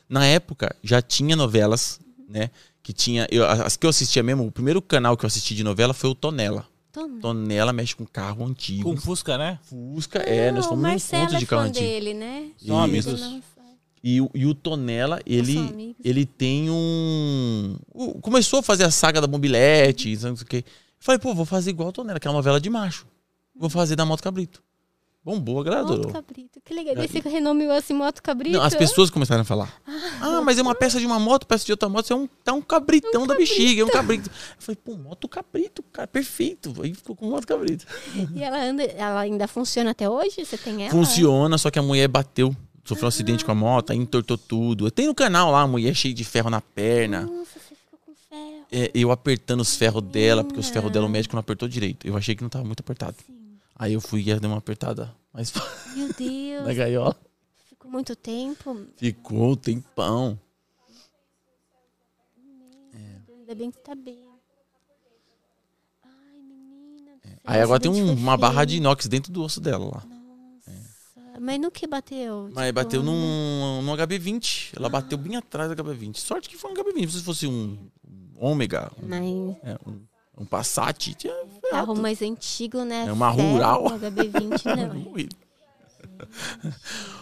Na 0.08 0.25
época 0.26 0.75
já 0.82 1.00
tinha 1.02 1.37
novelas, 1.37 2.00
né? 2.28 2.50
Que 2.82 2.92
tinha, 2.92 3.26
eu, 3.30 3.44
as 3.46 3.76
que 3.76 3.84
eu 3.84 3.90
assistia 3.90 4.22
mesmo, 4.22 4.46
o 4.46 4.50
primeiro 4.52 4.80
canal 4.80 5.16
que 5.16 5.25
eu 5.25 5.26
assisti 5.26 5.54
de 5.54 5.62
novela 5.62 5.92
foi 5.92 6.08
o 6.10 6.14
Tonela. 6.14 6.66
Tonela 7.20 7.72
mexe 7.72 7.94
com 7.94 8.04
carro 8.06 8.44
antigo. 8.46 8.90
Com 8.90 8.96
Fusca, 8.96 9.37
né? 9.38 9.58
Fusca, 9.62 10.18
é, 10.20 10.50
nós 10.50 10.64
o 10.66 10.70
fomos 10.70 10.82
num 10.82 10.88
Marcelo 10.90 11.22
encontro 11.25 11.38
de 11.38 11.44
é 11.44 11.46
carro 11.46 11.62
fã 11.62 11.68
antigo. 11.68 11.87
dele, 11.87 12.14
né? 12.14 12.48
São 12.56 12.78
amigos. 12.80 13.20
E, 14.02 14.20
o- 14.20 14.30
e 14.34 14.46
o 14.46 14.54
Tonela, 14.54 15.20
ele, 15.26 15.54
ele 16.02 16.25
tem 16.25 16.70
um. 16.70 17.76
Começou 18.22 18.60
a 18.60 18.62
fazer 18.62 18.84
a 18.84 18.90
saga 18.90 19.20
da 19.20 19.26
mobilete, 19.26 20.10
não 20.22 20.34
sei 20.37 20.44
o 20.44 20.46
quê. 20.46 20.64
Falei, 20.98 21.18
pô, 21.18 21.34
vou 21.34 21.44
fazer 21.44 21.70
igual 21.70 21.90
o 21.90 21.92
Tonela, 21.92 22.18
que 22.18 22.26
é 22.26 22.30
uma 22.30 22.37
novela 22.38 22.60
de 22.60 22.70
macho. 22.70 23.06
Vou 23.58 23.68
fazer 23.68 23.96
da 23.96 24.04
Moto 24.04 24.22
Cabrito. 24.22 24.62
Bombou, 25.28 25.60
agradou. 25.60 25.98
Moto 25.98 26.12
cabrito. 26.12 26.58
Que 26.64 26.72
legal. 26.72 26.94
Daí 26.94 27.06
você 27.06 27.20
renomeou 27.28 27.72
assim 27.72 27.92
Moto 27.92 28.22
cabrito. 28.22 28.56
Não, 28.56 28.64
as 28.64 28.74
pessoas 28.74 29.10
começaram 29.10 29.42
a 29.42 29.44
falar. 29.44 29.70
Ah, 30.22 30.40
mas 30.40 30.58
é 30.58 30.62
uma 30.62 30.74
peça 30.74 30.98
de 30.98 31.04
uma 31.04 31.18
moto, 31.18 31.46
peça 31.46 31.66
de 31.66 31.72
outra 31.72 31.86
moto, 31.86 32.04
isso 32.04 32.14
é 32.14 32.16
um, 32.16 32.26
tá 32.26 32.54
um 32.54 32.62
cabritão 32.62 33.26
da 33.26 33.34
bexiga, 33.34 33.82
é 33.82 33.84
um 33.84 33.90
cabrito. 33.90 34.30
Eu 34.30 34.56
falei, 34.58 34.78
pô, 34.82 34.96
moto 34.96 35.28
cabrito, 35.28 35.82
cara, 35.92 36.08
perfeito. 36.08 36.74
Aí 36.80 36.94
ficou 36.94 37.14
com 37.14 37.28
moto 37.28 37.46
cabrito. 37.46 37.84
E 38.34 38.42
ela, 38.42 38.62
anda, 38.62 38.82
ela 38.84 39.20
ainda 39.20 39.46
funciona 39.46 39.90
até 39.90 40.08
hoje? 40.08 40.44
Você 40.44 40.56
tem 40.56 40.84
ela? 40.84 40.90
Funciona, 40.90 41.58
só 41.58 41.70
que 41.70 41.78
a 41.78 41.82
mulher 41.82 42.08
bateu. 42.08 42.56
Sofreu 42.84 43.04
um 43.04 43.08
acidente 43.08 43.44
com 43.44 43.52
a 43.52 43.54
moto, 43.54 43.90
aí 43.90 43.98
entortou 43.98 44.38
tudo. 44.38 44.90
Tem 44.90 45.06
no 45.06 45.14
canal 45.14 45.50
lá, 45.50 45.60
a 45.60 45.66
mulher 45.66 45.94
cheia 45.94 46.14
de 46.14 46.24
ferro 46.24 46.48
na 46.48 46.62
perna. 46.62 47.26
Nossa, 47.26 47.52
você 47.52 47.74
ficou 47.74 47.98
com 48.06 48.14
ferro. 48.30 48.66
É, 48.72 48.90
eu 48.94 49.10
apertando 49.10 49.60
os 49.60 49.76
ferros 49.76 50.02
dela, 50.04 50.42
porque 50.42 50.58
os 50.58 50.70
ferros 50.70 50.90
dela 50.90 51.04
o 51.04 51.08
médico 51.10 51.36
não 51.36 51.40
apertou 51.40 51.68
direito. 51.68 52.08
Eu 52.08 52.16
achei 52.16 52.34
que 52.34 52.40
não 52.42 52.48
tava 52.48 52.64
muito 52.64 52.80
apertado. 52.80 53.14
Sim. 53.26 53.38
Aí 53.78 53.92
eu 53.92 54.00
fui 54.00 54.20
e 54.23 54.25
dei 54.40 54.50
uma 54.50 54.58
apertada 54.58 55.14
mais 55.32 55.52
Meu 55.97 56.12
Deus. 56.12 56.66
na 56.66 56.75
gaiola. 56.75 57.16
Ficou 57.68 57.90
muito 57.90 58.16
tempo. 58.16 58.87
Ficou 58.97 59.52
um 59.52 59.56
tempão. 59.56 60.38
Ainda 63.38 63.54
bem 63.54 63.70
que 63.70 63.78
tá 63.78 63.94
bem. 63.94 64.28
Ai, 66.04 66.11
menina. 66.42 67.12
céu, 67.23 67.38
Aí 67.44 67.61
agora 67.62 67.80
tem 67.80 67.90
um- 67.90 68.12
uma 68.12 68.37
barra 68.37 68.64
de 68.64 68.76
inox 68.76 69.06
dentro 69.06 69.32
do 69.32 69.42
osso 69.42 69.61
dela 69.61 69.85
lá. 69.87 70.04
Nossa. 70.06 71.40
Mas 71.40 71.58
no 71.61 71.70
que 71.70 71.87
bateu? 71.87 72.50
Mas 72.52 72.66
Tipo, 72.66 72.75
bateu 72.75 73.02
num, 73.02 73.80
num 73.82 73.92
HB20. 73.97 74.73
Ela 74.76 74.88
bateu 74.90 75.16
bem 75.16 75.37
atrás 75.37 75.70
do 75.70 75.76
HB20. 75.82 76.18
Sorte 76.18 76.49
que 76.49 76.58
foi 76.58 76.70
um 76.70 76.75
HB20. 76.75 77.08
Se 77.11 77.23
fosse 77.23 77.47
um 77.47 77.78
Ômega, 78.37 78.90
um, 79.02 79.06
Mas 79.08 79.56
é, 79.64 79.78
um, 79.87 80.00
um 80.38 80.45
Passat, 80.45 81.14
tinha 81.14 81.35
carro 81.71 81.95
mais 81.95 82.23
antigo, 82.23 82.85
né? 82.85 83.07
É 83.09 83.12
uma 83.12 83.35
Ferro, 83.35 83.52
rural. 83.52 83.85
HB20 83.85 84.64
não. 84.76 85.18
é. 85.18 85.28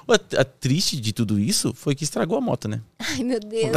A, 0.09 0.41
a 0.41 0.45
triste 0.45 1.01
de 1.01 1.13
tudo 1.13 1.39
isso 1.39 1.75
foi 1.75 1.95
que 1.95 2.05
estragou 2.05 2.39
a 2.39 2.41
moto, 2.41 2.69
né? 2.69 2.81
Ai, 2.99 3.23
meu 3.23 3.41
Deus. 3.41 3.77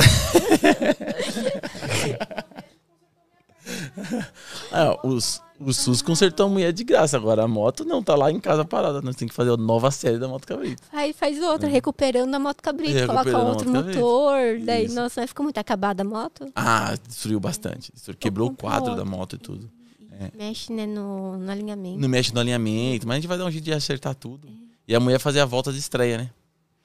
Ah, 4.71 4.97
os, 5.03 5.41
o 5.59 5.73
SUS 5.73 6.01
consertou 6.01 6.45
a 6.45 6.49
mulher 6.49 6.71
de 6.71 6.83
graça. 6.83 7.17
Agora 7.17 7.43
a 7.43 7.47
moto 7.47 7.83
não, 7.83 8.01
tá 8.01 8.15
lá 8.15 8.31
em 8.31 8.39
casa 8.39 8.63
parada. 8.63 9.01
Nós 9.01 9.15
temos 9.15 9.31
que 9.31 9.35
fazer 9.35 9.51
a 9.51 9.57
nova 9.57 9.91
série 9.91 10.17
da 10.17 10.27
Moto 10.27 10.47
Cabrito. 10.47 10.81
Aí 10.91 11.13
faz 11.13 11.41
outra, 11.41 11.67
recuperando 11.67 12.33
a 12.33 12.39
moto 12.39 12.61
cabrito. 12.61 13.05
Coloca 13.05 13.37
outro 13.37 13.69
moto 13.69 13.83
cabrito. 13.83 13.99
motor. 13.99 14.59
Daí, 14.63 14.85
Isso. 14.85 14.95
nossa, 14.95 15.21
mas 15.21 15.29
ficou 15.29 15.43
muito 15.43 15.57
acabada 15.57 16.03
a 16.03 16.05
moto. 16.05 16.47
Ah, 16.55 16.95
destruiu 17.07 17.39
bastante. 17.39 17.91
Quebrou 18.19 18.49
o 18.49 18.55
quadro 18.55 18.95
da 18.95 19.03
moto 19.03 19.35
e 19.35 19.39
tudo. 19.39 19.69
Mexe, 20.37 20.73
né, 20.73 20.85
no, 20.85 21.37
no 21.37 21.49
alinhamento. 21.49 21.99
Não 21.99 22.09
mexe 22.09 22.33
no 22.33 22.41
alinhamento, 22.41 23.07
mas 23.07 23.15
a 23.15 23.19
gente 23.19 23.27
vai 23.27 23.37
dar 23.37 23.45
um 23.45 23.51
jeito 23.51 23.63
de 23.63 23.73
acertar 23.73 24.13
tudo. 24.13 24.49
E 24.87 24.93
a 24.93 24.99
mulher 24.99 25.19
fazer 25.19 25.39
a 25.39 25.45
volta 25.45 25.71
de 25.71 25.79
estreia, 25.79 26.17
né? 26.17 26.29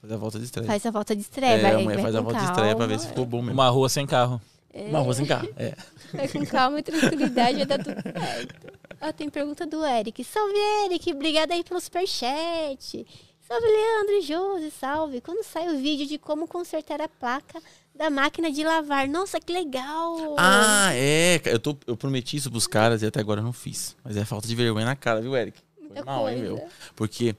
Fazer 0.01 0.15
a 0.15 0.17
volta 0.19 0.39
de 0.39 0.45
estreia. 0.45 0.67
Faz 0.67 0.87
a 0.87 0.91
volta 0.91 1.17
de 1.17 1.23
estreia, 1.23 1.55
é, 1.55 1.63
vai, 1.63 1.75
a 1.75 1.79
mulher 1.79 1.95
vai 1.95 2.03
faz 2.03 2.15
a 2.15 2.21
volta 2.21 2.39
de 2.39 2.45
calma. 2.45 2.53
estreia 2.53 2.77
pra 2.77 2.87
ver 2.87 3.01
se 3.01 3.09
ficou 3.09 3.25
bom 3.25 3.41
mesmo. 3.41 3.55
Uma 3.55 3.69
rua 3.71 3.89
sem 3.89 4.07
carro. 4.07 4.41
Uma 4.75 4.99
rua 5.01 5.15
sem 5.15 5.25
carro. 5.27 5.49
É. 5.57 5.75
Vai 6.13 6.27
com 6.29 6.45
calma 6.45 6.81
e 6.81 6.83
tranquilidade, 6.83 7.57
vai 7.59 7.67
dar 7.67 7.79
tudo 7.79 8.03
certo. 8.03 8.73
Ó, 9.01 9.13
tem 9.13 9.31
pergunta 9.31 9.67
do 9.67 9.85
Eric. 9.85 10.25
Salve, 10.25 10.55
Eric. 10.87 11.13
Obrigada 11.13 11.55
aí 11.55 11.63
pelo 11.63 11.81
superchat. 11.81 13.07
Salve, 13.47 13.67
Leandro 13.67 14.15
e 14.15 14.23
Josi. 14.23 14.71
Salve. 14.71 15.21
Quando 15.21 15.45
sai 15.45 15.69
o 15.69 15.79
vídeo 15.81 16.07
de 16.07 16.19
como 16.19 16.49
consertar 16.49 17.01
a 17.01 17.09
placa 17.09 17.61
da 17.95 18.11
máquina 18.11 18.51
de 18.51 18.65
lavar? 18.65 19.07
Nossa, 19.07 19.39
que 19.39 19.53
legal. 19.53 20.35
Ah, 20.39 20.91
é. 20.95 21.41
Eu, 21.45 21.59
tô, 21.59 21.77
eu 21.87 21.97
prometi 21.97 22.37
isso 22.37 22.51
pros 22.51 22.67
caras 22.67 23.03
e 23.03 23.07
até 23.07 23.21
agora 23.21 23.41
eu 23.41 23.45
não 23.45 23.53
fiz. 23.53 23.95
Mas 24.03 24.17
é 24.17 24.25
falta 24.25 24.49
de 24.49 24.55
vergonha 24.55 24.87
na 24.87 24.97
cara, 24.97 25.21
viu, 25.21 25.37
Eric? 25.37 25.59
Foi 25.77 25.87
Muita 25.87 26.05
mal, 26.05 26.29
hein, 26.29 26.39
coisa. 26.39 26.55
meu? 26.55 26.69
Porque 26.97 27.37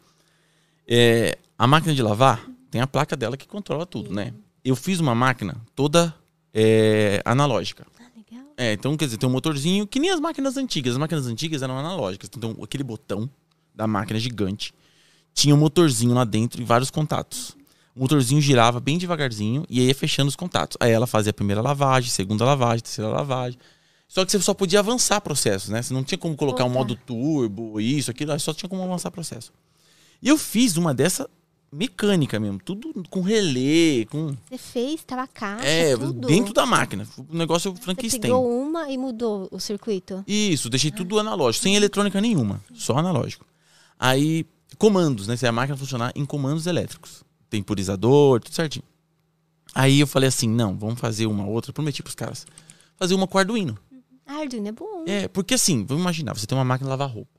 é, 0.87 1.37
a 1.57 1.67
máquina 1.67 1.93
de 1.93 2.01
lavar 2.03 2.47
tem 2.69 2.79
a 2.81 2.87
placa 2.87 3.15
dela 3.15 3.35
que 3.35 3.47
controla 3.47 3.85
tudo, 3.85 4.13
né? 4.13 4.33
Eu 4.63 4.75
fiz 4.75 4.99
uma 4.99 5.15
máquina 5.15 5.55
toda 5.75 6.13
é, 6.55 7.21
analógica. 7.25 7.85
Ah, 7.99 8.03
legal. 8.15 8.45
É, 8.55 8.71
então, 8.71 8.95
quer 8.95 9.05
dizer, 9.05 9.17
tem 9.17 9.27
um 9.27 9.31
motorzinho 9.31 9.85
que 9.85 9.99
nem 9.99 10.09
as 10.09 10.21
máquinas 10.21 10.55
antigas. 10.55 10.93
As 10.93 10.97
máquinas 10.97 11.27
antigas 11.27 11.61
eram 11.61 11.77
analógicas. 11.77 12.29
Então, 12.33 12.53
tem 12.53 12.63
aquele 12.63 12.83
botão 12.83 13.29
da 13.75 13.85
máquina 13.85 14.17
gigante. 14.17 14.73
Tinha 15.33 15.53
um 15.53 15.57
motorzinho 15.57 16.13
lá 16.13 16.23
dentro 16.23 16.61
e 16.61 16.63
vários 16.63 16.89
contatos. 16.89 17.57
O 17.93 17.99
motorzinho 17.99 18.41
girava 18.41 18.79
bem 18.79 18.97
devagarzinho 18.97 19.65
e 19.69 19.81
aí 19.81 19.87
ia 19.87 19.95
fechando 19.95 20.29
os 20.29 20.35
contatos. 20.35 20.77
Aí 20.79 20.91
ela 20.91 21.05
fazia 21.05 21.31
a 21.31 21.33
primeira 21.33 21.61
lavagem, 21.61 22.09
segunda 22.09 22.45
lavagem, 22.45 22.83
terceira 22.83 23.09
lavagem. 23.09 23.59
Só 24.07 24.23
que 24.23 24.31
você 24.31 24.39
só 24.39 24.53
podia 24.53 24.79
avançar 24.79 25.19
processos, 25.19 25.69
né? 25.69 25.81
Você 25.81 25.93
não 25.93 26.03
tinha 26.03 26.17
como 26.17 26.35
colocar 26.35 26.63
um 26.63 26.69
Voltar. 26.69 26.79
modo 26.79 26.95
turbo, 27.05 27.81
isso, 27.81 28.11
aquilo, 28.11 28.37
só 28.39 28.53
tinha 28.53 28.69
como 28.69 28.83
avançar 28.83 29.11
processo. 29.11 29.51
E 30.21 30.29
eu 30.29 30.37
fiz 30.37 30.77
uma 30.77 30.93
dessa 30.93 31.29
mecânica 31.75 32.39
mesmo, 32.39 32.59
tudo 32.63 32.91
com 33.09 33.21
relé, 33.21 34.05
com. 34.09 34.35
Você 34.49 34.57
fez, 34.57 35.03
tava 35.03 35.27
caixa, 35.27 35.65
É, 35.65 35.95
tudo. 35.97 36.27
dentro 36.27 36.53
da 36.53 36.65
máquina. 36.65 37.07
O 37.29 37.35
negócio 37.35 37.71
Você 37.75 37.81
Frankenstein. 37.81 38.21
pegou 38.21 38.47
uma 38.61 38.89
e 38.89 38.97
mudou 38.97 39.47
o 39.51 39.59
circuito. 39.59 40.23
Isso, 40.27 40.69
deixei 40.69 40.91
tudo 40.91 41.19
analógico, 41.19 41.63
sem 41.63 41.75
eletrônica 41.75 42.19
nenhuma, 42.21 42.61
só 42.73 42.97
analógico. 42.97 43.45
Aí, 43.99 44.45
comandos, 44.77 45.27
né? 45.27 45.35
Se 45.35 45.45
a 45.45 45.51
máquina 45.51 45.77
funcionar 45.77 46.11
em 46.15 46.25
comandos 46.25 46.65
elétricos. 46.67 47.23
Temporizador, 47.49 48.39
tudo 48.41 48.53
certinho. 48.53 48.83
Aí 49.73 49.99
eu 49.99 50.07
falei 50.07 50.27
assim: 50.29 50.47
não, 50.49 50.77
vamos 50.77 50.99
fazer 50.99 51.25
uma 51.27 51.45
outra. 51.45 51.71
Prometi 51.73 52.01
pros 52.01 52.15
caras. 52.15 52.45
Fazer 52.97 53.13
uma 53.13 53.27
com 53.27 53.37
Arduino. 53.37 53.77
Ah, 54.25 54.39
Arduino 54.39 54.67
é 54.67 54.71
bom. 54.71 55.03
É, 55.05 55.27
porque 55.27 55.53
assim, 55.53 55.85
vamos 55.85 56.01
imaginar, 56.01 56.33
você 56.35 56.47
tem 56.47 56.57
uma 56.57 56.65
máquina 56.65 56.87
de 56.87 56.89
lavar 56.89 57.09
roupa. 57.13 57.29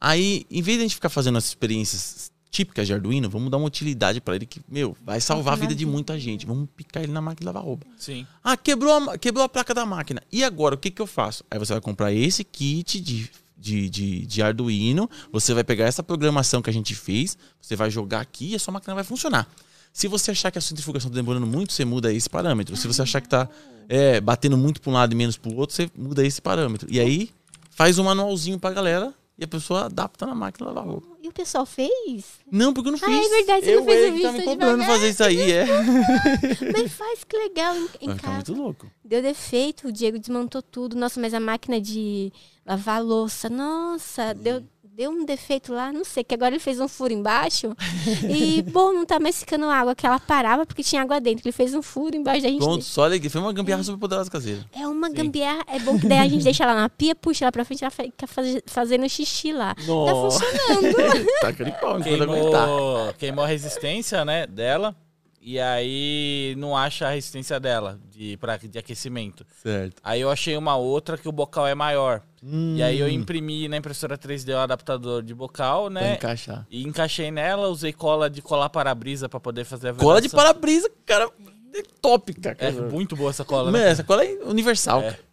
Aí, 0.00 0.44
em 0.50 0.60
vez 0.62 0.76
de 0.76 0.82
a 0.84 0.86
gente 0.86 0.94
ficar 0.94 1.08
fazendo 1.08 1.38
as 1.38 1.46
experiências 1.46 2.30
típicas 2.50 2.86
de 2.86 2.94
Arduino, 2.94 3.28
vamos 3.28 3.50
dar 3.50 3.56
uma 3.58 3.66
utilidade 3.66 4.20
pra 4.20 4.34
ele 4.34 4.46
que, 4.46 4.60
meu, 4.68 4.96
vai 5.04 5.20
salvar 5.20 5.54
a 5.54 5.56
vida 5.56 5.74
de 5.74 5.84
muita 5.84 6.18
gente. 6.18 6.46
Vamos 6.46 6.68
picar 6.76 7.02
ele 7.02 7.12
na 7.12 7.20
máquina 7.20 7.40
de 7.40 7.46
lavar 7.46 7.62
roupa. 7.62 7.86
Sim. 7.98 8.26
Ah, 8.42 8.56
quebrou 8.56 9.10
a, 9.10 9.18
quebrou 9.18 9.44
a 9.44 9.48
placa 9.48 9.74
da 9.74 9.84
máquina. 9.84 10.22
E 10.32 10.42
agora, 10.42 10.74
o 10.74 10.78
que, 10.78 10.90
que 10.90 11.02
eu 11.02 11.06
faço? 11.06 11.44
Aí 11.50 11.58
você 11.58 11.72
vai 11.72 11.82
comprar 11.82 12.12
esse 12.12 12.44
kit 12.44 13.00
de, 13.00 13.30
de, 13.56 13.90
de, 13.90 14.26
de 14.26 14.42
Arduino, 14.42 15.08
você 15.32 15.52
vai 15.52 15.64
pegar 15.64 15.84
essa 15.84 16.02
programação 16.02 16.62
que 16.62 16.70
a 16.70 16.72
gente 16.72 16.94
fez, 16.94 17.36
você 17.60 17.76
vai 17.76 17.90
jogar 17.90 18.20
aqui 18.20 18.52
e 18.52 18.54
a 18.54 18.58
sua 18.58 18.72
máquina 18.72 18.94
vai 18.94 19.04
funcionar. 19.04 19.48
Se 19.92 20.08
você 20.08 20.30
achar 20.30 20.50
que 20.50 20.58
a 20.58 20.60
centrifugação 20.60 21.08
está 21.08 21.16
demorando 21.16 21.46
muito, 21.46 21.72
você 21.72 21.84
muda 21.84 22.12
esse 22.12 22.28
parâmetro. 22.28 22.76
Se 22.76 22.86
você 22.86 23.00
achar 23.00 23.20
que 23.20 23.26
está 23.28 23.48
é, 23.88 24.20
batendo 24.20 24.56
muito 24.56 24.80
para 24.80 24.90
um 24.90 24.92
lado 24.92 25.12
e 25.12 25.16
menos 25.16 25.38
para 25.38 25.50
o 25.50 25.56
outro, 25.56 25.74
você 25.74 25.90
muda 25.96 26.24
esse 26.24 26.40
parâmetro. 26.40 26.86
E 26.90 27.00
aí 27.00 27.30
faz 27.70 27.98
um 27.98 28.04
manualzinho 28.04 28.58
para 28.58 28.70
a 28.70 28.72
galera 28.74 29.14
e 29.38 29.44
a 29.44 29.48
pessoa 29.48 29.86
adapta 29.86 30.26
na 30.26 30.34
máquina 30.34 30.66
lavar 30.66 30.84
roupa. 30.84 31.08
E 31.26 31.28
o 31.28 31.32
pessoal 31.32 31.66
fez? 31.66 32.24
Não, 32.48 32.72
porque 32.72 32.86
eu 32.88 32.92
não 32.92 32.98
fiz. 33.00 33.08
Ah, 33.08 33.12
é 33.26 33.28
verdade, 33.28 33.64
você 33.66 33.74
eu 33.74 33.80
não 33.80 33.84
fez 33.84 34.04
é 34.04 34.08
o 34.08 34.14
que 34.14 34.22
tá 34.22 34.28
visto 34.30 34.38
me 34.38 34.44
cobrando 34.44 34.72
devagar. 34.74 34.94
fazer 34.94 35.08
isso 35.10 35.24
aí, 35.24 35.50
é. 35.50 35.66
Mas 36.72 36.92
faz, 36.92 37.24
que 37.24 37.36
legal. 37.36 37.74
Em, 37.74 37.80
em 38.00 38.06
Vai 38.06 38.16
ficar 38.16 38.28
casa. 38.28 38.34
muito 38.36 38.54
louco. 38.54 38.86
Deu 39.04 39.20
defeito, 39.20 39.88
o 39.88 39.92
Diego 39.92 40.20
desmontou 40.20 40.62
tudo. 40.62 40.94
Nossa, 40.94 41.20
mas 41.20 41.34
a 41.34 41.40
máquina 41.40 41.80
de 41.80 42.32
lavar 42.64 43.02
louça, 43.02 43.48
nossa, 43.50 44.32
deu, 44.34 44.62
deu 44.96 45.10
um 45.10 45.26
defeito 45.26 45.74
lá, 45.74 45.92
não 45.92 46.06
sei, 46.06 46.24
que 46.24 46.32
agora 46.34 46.54
ele 46.54 46.58
fez 46.58 46.80
um 46.80 46.88
furo 46.88 47.12
embaixo. 47.12 47.76
e, 48.30 48.62
bom, 48.72 48.94
não 48.94 49.04
tá 49.04 49.20
mais 49.20 49.38
ficando 49.38 49.66
água, 49.66 49.94
que 49.94 50.06
ela 50.06 50.18
parava 50.18 50.64
porque 50.64 50.82
tinha 50.82 51.02
água 51.02 51.20
dentro. 51.20 51.42
Ele 51.46 51.52
fez 51.52 51.74
um 51.74 51.82
furo 51.82 52.16
embaixo 52.16 52.42
da 52.44 52.48
gente. 52.48 52.60
Pronto, 52.60 52.82
só 52.82 53.04
alegria. 53.04 53.30
Foi 53.30 53.42
uma 53.42 53.52
gambiarra 53.52 53.82
super 53.82 53.98
poderosa 53.98 54.30
caseira. 54.30 54.64
É 54.72 54.88
uma 54.88 55.10
gambiarra, 55.10 55.62
é 55.68 55.78
bom 55.80 55.98
que 55.98 56.06
daí 56.08 56.20
a 56.20 56.26
gente 56.28 56.42
deixa 56.44 56.64
ela 56.64 56.74
na 56.74 56.88
pia, 56.88 57.14
puxa 57.14 57.44
ela 57.44 57.52
pra 57.52 57.62
frente, 57.62 57.84
ela 57.84 57.90
fica 57.90 58.26
faz- 58.26 58.62
fazendo 58.66 59.06
xixi 59.06 59.52
lá. 59.52 59.74
Tá 59.74 59.82
Nossa. 59.82 60.40
funcionando. 60.40 60.96
Tá 61.42 61.48
aquele 61.48 61.72
pau 61.72 61.98
enquanto 62.00 62.22
aguentar. 62.22 62.66
Queimou, 62.66 63.14
queimou 63.18 63.44
a 63.44 63.48
resistência, 63.48 64.24
né, 64.24 64.46
dela. 64.46 64.96
E 65.48 65.60
aí 65.60 66.56
não 66.58 66.76
acha 66.76 67.06
a 67.06 67.10
resistência 67.10 67.60
dela 67.60 68.00
de, 68.10 68.36
pra, 68.38 68.56
de 68.56 68.76
aquecimento. 68.76 69.46
Certo. 69.62 69.94
Aí 70.02 70.20
eu 70.20 70.28
achei 70.28 70.56
uma 70.56 70.74
outra 70.74 71.16
que 71.16 71.28
o 71.28 71.32
bocal 71.32 71.68
é 71.68 71.74
maior. 71.74 72.20
Hum. 72.42 72.74
E 72.76 72.82
aí 72.82 72.98
eu 72.98 73.08
imprimi 73.08 73.68
na 73.68 73.76
impressora 73.76 74.18
3D 74.18 74.52
o 74.52 74.58
adaptador 74.58 75.22
de 75.22 75.32
bocal, 75.32 75.82
Pra 75.84 75.90
né? 76.00 76.14
encaixar. 76.14 76.66
E 76.68 76.82
encaixei 76.82 77.30
nela, 77.30 77.68
usei 77.68 77.92
cola 77.92 78.28
de 78.28 78.42
colar 78.42 78.68
para-brisa 78.70 79.28
pra 79.28 79.38
poder 79.38 79.64
fazer 79.64 79.90
a 79.90 79.94
Cola 79.94 80.20
de 80.20 80.28
para-brisa, 80.28 80.90
cara, 81.06 81.30
é 81.72 81.82
top, 82.02 82.34
cara. 82.34 82.56
É 82.58 82.72
muito 82.72 83.14
boa 83.14 83.30
essa 83.30 83.44
cola, 83.44 83.70
Mano, 83.70 83.84
né? 83.84 83.90
essa 83.92 84.02
cola 84.02 84.24
é 84.24 84.32
universal, 84.46 84.98
É. 85.00 85.10
cara. 85.12 85.26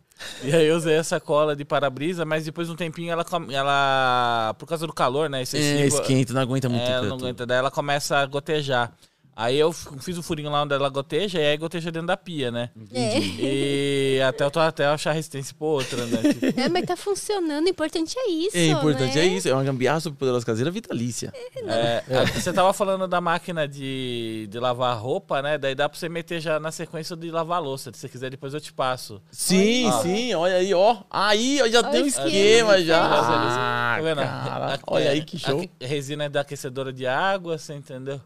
E 0.44 0.56
aí 0.56 0.68
eu 0.68 0.76
usei 0.78 0.94
essa 0.94 1.20
cola 1.20 1.56
de 1.56 1.66
para-brisa, 1.66 2.24
mas 2.24 2.46
depois 2.46 2.68
de 2.68 2.74
um 2.74 2.78
tempinho 2.78 3.12
ela, 3.12 3.26
ela 3.52 4.56
por 4.60 4.68
causa 4.68 4.86
do 4.86 4.94
calor, 4.94 5.28
né, 5.28 5.40
É, 5.40 5.42
excessivo, 5.42 5.88
esquenta, 6.02 6.34
não 6.34 6.42
aguenta 6.42 6.70
muito. 6.70 6.84
é, 6.88 6.92
ela 6.92 7.08
não 7.08 7.18
aguenta, 7.18 7.48
daí 7.48 7.58
ela 7.58 7.72
começa 7.72 8.18
a 8.18 8.26
gotejar. 8.28 8.94
Aí 9.36 9.58
eu 9.58 9.72
fiz 9.74 10.18
o 10.18 10.24
furinho 10.24 10.50
lá 10.52 10.62
onde 10.64 10.74
ela 10.74 10.90
goteja 10.90 11.40
e 11.40 11.46
aí 11.46 11.58
goteja 11.58 11.92
dentro 11.92 12.08
da 12.08 12.16
pia, 12.18 12.52
né? 12.52 12.70
É. 12.94 13.20
E 13.20 14.22
até 14.22 14.44
eu 14.44 14.52
tô 14.52 14.60
até 14.60 14.86
achar 14.86 15.12
resistência 15.12 15.56
pra 15.58 15.68
outra, 15.68 16.06
né? 16.06 16.22
Tipo, 16.34 16.46
É, 16.62 16.70
mas 16.70 16.86
tá 16.86 16.96
funcionando, 16.96 17.66
o 17.66 17.70
importante 17.70 18.16
é 18.18 18.30
isso. 18.30 18.56
É 18.58 18.68
importante, 18.68 19.16
né? 19.16 19.24
é 19.24 19.28
isso. 19.28 19.50
É 19.50 19.54
uma 19.54 19.64
gambiarra 19.64 20.00
super 20.00 20.18
poderosa 20.20 20.46
caseira 20.46 20.70
vitalícia. 20.72 21.34
é, 21.68 22.04
a- 22.16 22.26
Você 22.40 22.54
tava 22.54 22.72
falando 22.74 23.08
da 23.08 23.20
máquina 23.20 23.68
de, 23.68 24.48
de 24.50 24.60
lavar 24.60 24.98
roupa, 24.98 25.42
né? 25.42 25.58
Daí 25.58 25.74
dá 25.76 25.90
pra 25.90 25.98
você 25.98 26.08
meter 26.08 26.40
já 26.40 26.60
na 26.60 26.72
sequência 26.72 27.16
de 27.16 27.32
lavar 27.32 27.62
louça. 27.62 27.92
Se 27.94 28.00
você 28.00 28.10
quiser, 28.10 28.30
depois 28.30 28.54
eu 28.54 28.62
te 28.62 28.72
passo. 28.72 29.22
Sim, 29.32 29.86
Olha. 29.90 30.02
sim, 30.04 30.34
olha 30.36 30.56
aí, 30.56 30.74
ó. 30.74 30.98
Aí 31.10 31.60
ó, 31.62 31.68
já 31.68 31.80
Olha 31.80 31.90
tem 31.90 32.04
um 32.04 32.08
esquema 32.08 32.82
já. 32.84 33.00
Tá 33.10 33.96
Ah, 33.96 34.00
vendo? 34.02 34.18
cara, 34.18 34.80
olha 34.88 35.04
é, 35.06 35.10
aí 35.10 35.24
que 35.24 35.38
show. 35.40 35.68
a 35.82 35.86
resina 35.88 36.30
da 36.30 36.42
aquecedora 36.42 36.94
de 36.94 37.06
água, 37.08 37.58
você 37.58 37.74
entendeu? 37.74 38.22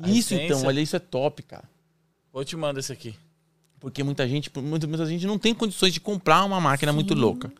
A 0.00 0.08
Isso 0.08 0.34
essência. 0.34 0.44
então, 0.44 0.64
olha, 0.64 0.80
isso 0.80 0.94
é 0.94 0.98
top, 0.98 1.42
cara. 1.42 1.64
Eu 2.32 2.44
te 2.44 2.56
mando 2.56 2.78
esse 2.78 2.92
aqui. 2.92 3.14
Porque 3.80 4.02
muita 4.02 4.26
gente, 4.28 4.50
muita, 4.56 4.86
muita 4.86 5.06
gente 5.06 5.26
não 5.26 5.38
tem 5.38 5.54
condições 5.54 5.92
de 5.92 6.00
comprar 6.00 6.44
uma 6.44 6.60
máquina 6.60 6.92
muito 6.92 7.14
louca. 7.14 7.52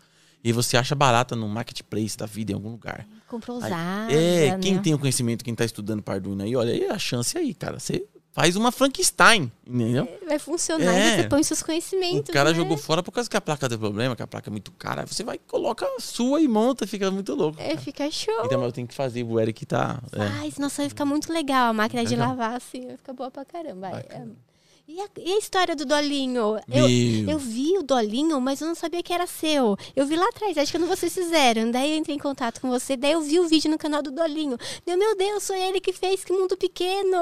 E 0.43 0.53
você 0.53 0.77
acha 0.77 0.95
barata 0.95 1.35
no 1.35 1.49
marketplace 1.49 2.17
da 2.17 2.27
vida 2.27 2.53
em 2.53 2.55
algum 2.55 2.71
lugar. 2.71 3.07
Comprou 3.27 3.59
usada. 3.59 4.13
é, 4.13 4.51
né? 4.53 4.59
quem 4.59 4.79
tem 4.79 4.95
o 4.95 4.99
conhecimento, 4.99 5.45
quem 5.45 5.55
tá 5.55 5.65
estudando 5.65 6.03
para 6.03 6.15
Arduino 6.15 6.43
aí, 6.43 6.55
olha 6.55 6.73
aí 6.73 6.87
a 6.87 6.99
chance 6.99 7.37
aí, 7.37 7.53
cara. 7.53 7.79
Você 7.79 8.07
faz 8.39 8.57
uma 8.57 8.71
Frankenstein, 8.71 9.51
entendeu? 9.67 10.09
Vai 10.27 10.39
funcionar 10.39 10.95
É. 10.95 11.07
e 11.19 11.23
você 11.23 11.29
põe 11.29 11.43
seus 11.43 11.61
O 11.61 11.65
conhecimentos. 11.65 12.33
cara 12.33 12.51
né? 12.51 12.57
jogou 12.57 12.77
fora 12.77 13.03
por 13.03 13.11
causa 13.13 13.29
que 13.29 13.37
a 13.37 13.41
placa 13.41 13.69
deu 13.69 13.79
problema, 13.79 14.15
que 14.15 14.23
a 14.23 14.27
placa 14.27 14.49
é 14.49 14.53
muito 14.53 14.71
cara. 14.73 15.07
Você 15.07 15.25
vai, 15.25 15.39
coloca 15.39 15.85
a 15.87 16.01
sua 16.01 16.41
e 16.41 16.47
monta, 16.49 16.87
fica 16.87 17.11
muito 17.11 17.35
louco. 17.35 17.61
É, 17.61 17.77
fica 17.77 18.09
show. 18.11 18.45
Então 18.45 18.63
eu 18.63 18.73
tenho 18.73 18.87
que 18.87 18.95
fazer, 18.95 19.23
o 19.25 19.41
Eric 19.41 19.67
tá. 19.67 20.01
é. 20.13 20.23
Ai, 20.41 20.53
nossa, 20.59 20.83
vai 20.83 20.89
ficar 20.89 21.05
muito 21.05 21.33
legal 21.33 21.71
a 21.71 21.73
máquina 21.73 22.05
de 22.05 22.11
Legal. 22.15 22.29
lavar, 22.31 22.55
assim, 22.57 22.87
vai 22.87 22.97
ficar 22.97 23.13
boa 23.13 23.31
pra 23.31 23.45
caramba. 23.45 23.89
Bacana. 23.91 24.33
É. 24.45 24.48
E, 24.89 24.99
a, 25.03 25.09
e 25.19 25.33
a 25.35 25.39
história 25.39 25.77
do 25.77 25.85
Dolinho? 25.85 26.59
Eu, 26.67 26.89
Meu. 26.89 27.33
eu 27.33 27.39
vi 27.39 27.77
o 27.77 27.83
Dolinho, 27.83 28.41
mas 28.41 28.63
eu 28.63 28.67
não 28.67 28.75
sabia 28.75 29.03
que 29.03 29.13
era 29.13 29.27
seu. 29.27 29.77
Eu 29.95 30.07
vi 30.07 30.17
lá 30.17 30.27
atrás, 30.31 30.57
acho 30.57 30.73
que 30.73 30.79
quando 30.79 30.89
vocês 30.89 31.13
fizeram. 31.13 31.71
Daí 31.71 31.93
eu 31.93 31.99
entrei 31.99 32.17
em 32.17 32.19
contato 32.19 32.59
com 32.59 32.71
você, 32.71 32.97
daí 32.97 33.13
eu 33.13 33.21
vi 33.21 33.39
o 33.39 33.47
vídeo 33.47 33.71
no 33.71 33.77
canal 33.77 34.03
do 34.03 34.11
Dolinho. 34.11 34.57
Deu, 34.87 34.97
meu 34.97 35.15
Deus, 35.15 35.47
foi 35.47 35.61
ele 35.61 35.79
que 35.79 35.93
fez, 35.93 36.25
que 36.25 36.33
mundo 36.33 36.57
pequeno. 36.57 37.19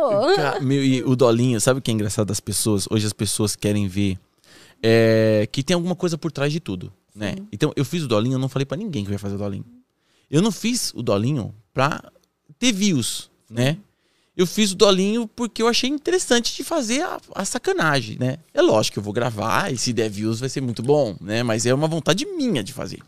Meu, 0.61 0.85
e 0.85 1.03
o 1.03 1.17
Dolinho, 1.17 1.61
sabe 1.61 1.81
o 1.81 1.83
que 1.83 1.91
é 1.91 1.95
engraçado 1.95 2.29
das 2.29 2.39
pessoas? 2.39 2.87
Hoje 2.89 3.05
as 3.05 3.13
pessoas 3.13 3.57
querem 3.57 3.89
ver 3.89 4.17
é, 4.81 5.49
que 5.51 5.65
tem 5.65 5.75
alguma 5.75 5.97
coisa 5.97 6.17
por 6.17 6.31
trás 6.31 6.53
de 6.53 6.61
tudo, 6.61 6.93
né? 7.13 7.35
Então, 7.51 7.73
eu 7.75 7.85
fiz 7.85 8.05
o 8.05 8.07
Dolinho, 8.07 8.35
eu 8.35 8.39
não 8.39 8.49
falei 8.49 8.65
pra 8.65 8.77
ninguém 8.77 9.03
que 9.03 9.11
eu 9.11 9.15
ia 9.15 9.19
fazer 9.19 9.35
o 9.35 9.39
Dolinho. 9.39 9.65
Eu 10.31 10.41
não 10.41 10.53
fiz 10.53 10.93
o 10.95 11.03
Dolinho 11.03 11.53
pra 11.75 12.01
ter 12.61 12.71
views, 12.71 13.29
né? 13.51 13.77
Eu 14.37 14.47
fiz 14.47 14.73
o 14.73 14.75
Dolinho 14.77 15.27
porque 15.27 15.63
eu 15.63 15.69
achei 15.69 15.89
interessante 15.89 16.55
de 16.55 16.63
fazer 16.63 17.01
a, 17.03 17.19
a 17.35 17.45
sacanagem, 17.45 18.19
né? 18.19 18.37
É 18.53 18.61
lógico 18.61 18.95
que 18.95 18.99
eu 18.99 19.03
vou 19.03 19.13
gravar 19.13 19.73
e 19.73 19.79
se 19.79 19.93
der 19.93 20.11
views 20.11 20.41
vai 20.41 20.49
ser 20.49 20.61
muito 20.61 20.83
bom, 20.83 21.17
né? 21.21 21.43
Mas 21.43 21.65
é 21.65 21.73
uma 21.73 21.89
vontade 21.89 22.27
minha 22.27 22.63
de 22.63 22.73
fazer. 22.73 23.01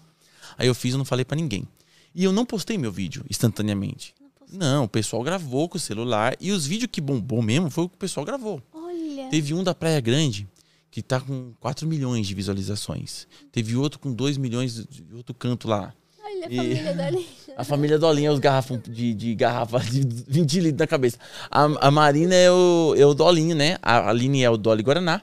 Aí 0.56 0.66
eu 0.66 0.74
fiz 0.74 0.94
e 0.94 0.96
não 0.96 1.04
falei 1.04 1.24
pra 1.24 1.36
ninguém. 1.36 1.68
E 2.14 2.24
eu 2.24 2.32
não 2.32 2.46
postei 2.46 2.78
meu 2.78 2.90
vídeo 2.90 3.24
instantaneamente. 3.28 4.14
Não, 4.50 4.84
o 4.84 4.88
pessoal 4.88 5.22
gravou 5.22 5.68
com 5.68 5.76
o 5.76 5.80
celular 5.80 6.34
e 6.40 6.50
os 6.50 6.66
vídeos 6.66 6.88
que 6.90 7.00
bombou 7.02 7.42
mesmo 7.42 7.68
foi 7.68 7.84
o 7.84 7.88
que 7.90 7.94
o 7.96 7.98
pessoal 7.98 8.24
gravou. 8.24 8.62
Olha. 8.72 9.28
Teve 9.28 9.52
um 9.52 9.62
da 9.62 9.74
Praia 9.74 10.00
Grande 10.00 10.48
que 10.90 11.02
tá 11.02 11.20
com 11.20 11.52
4 11.60 11.86
milhões 11.86 12.26
de 12.26 12.34
visualizações. 12.34 13.26
Teve 13.52 13.76
outro 13.76 13.98
com 13.98 14.10
2 14.10 14.38
milhões 14.38 14.74
de 14.74 15.04
outro 15.14 15.34
canto 15.34 15.68
lá. 15.68 15.92
Olha 16.24 16.46
a 16.46 16.50
E- 16.50 16.56
família 16.56 16.94
Dolinho. 16.96 17.26
A 17.58 17.64
família 17.64 17.98
Dolinha 17.98 18.28
é 18.28 18.32
os 18.32 18.38
garrafão 18.38 18.80
de, 18.86 19.12
de 19.12 19.34
garrafa 19.34 19.80
de 19.90 20.06
20 20.28 20.60
litros 20.60 20.78
na 20.78 20.86
cabeça. 20.86 21.18
A, 21.50 21.88
a 21.88 21.90
Marina 21.90 22.32
é 22.32 22.48
o, 22.48 22.94
é 22.96 23.04
o 23.04 23.12
Dolinho, 23.12 23.56
né? 23.56 23.76
A 23.82 24.10
Aline 24.10 24.44
é 24.44 24.48
o 24.48 24.56
Dolly 24.56 24.80
Guaraná. 24.80 25.20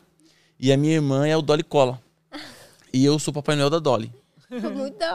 E 0.60 0.70
a 0.70 0.76
minha 0.76 0.96
irmã 0.96 1.26
é 1.26 1.38
o 1.38 1.42
Dolly 1.42 1.64
Cola. 1.64 1.98
E 2.92 3.06
eu 3.06 3.18
sou 3.20 3.32
o 3.32 3.36
Papai 3.36 3.56
Noel 3.56 3.70
da 3.70 3.80
Dolly. 3.80 4.12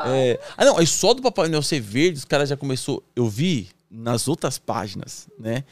É, 0.07 0.41
ah, 0.57 0.65
não, 0.65 0.79
aí 0.79 0.87
só 0.87 1.13
do 1.13 1.21
Papai 1.21 1.49
Noel 1.49 1.63
ser 1.63 1.81
verde, 1.81 2.17
os 2.17 2.25
caras 2.25 2.49
já 2.49 2.57
começou. 2.57 3.03
Eu 3.15 3.29
vi 3.29 3.69
nas 3.91 4.27
outras 4.27 4.59
páginas, 4.59 5.29
né? 5.39 5.65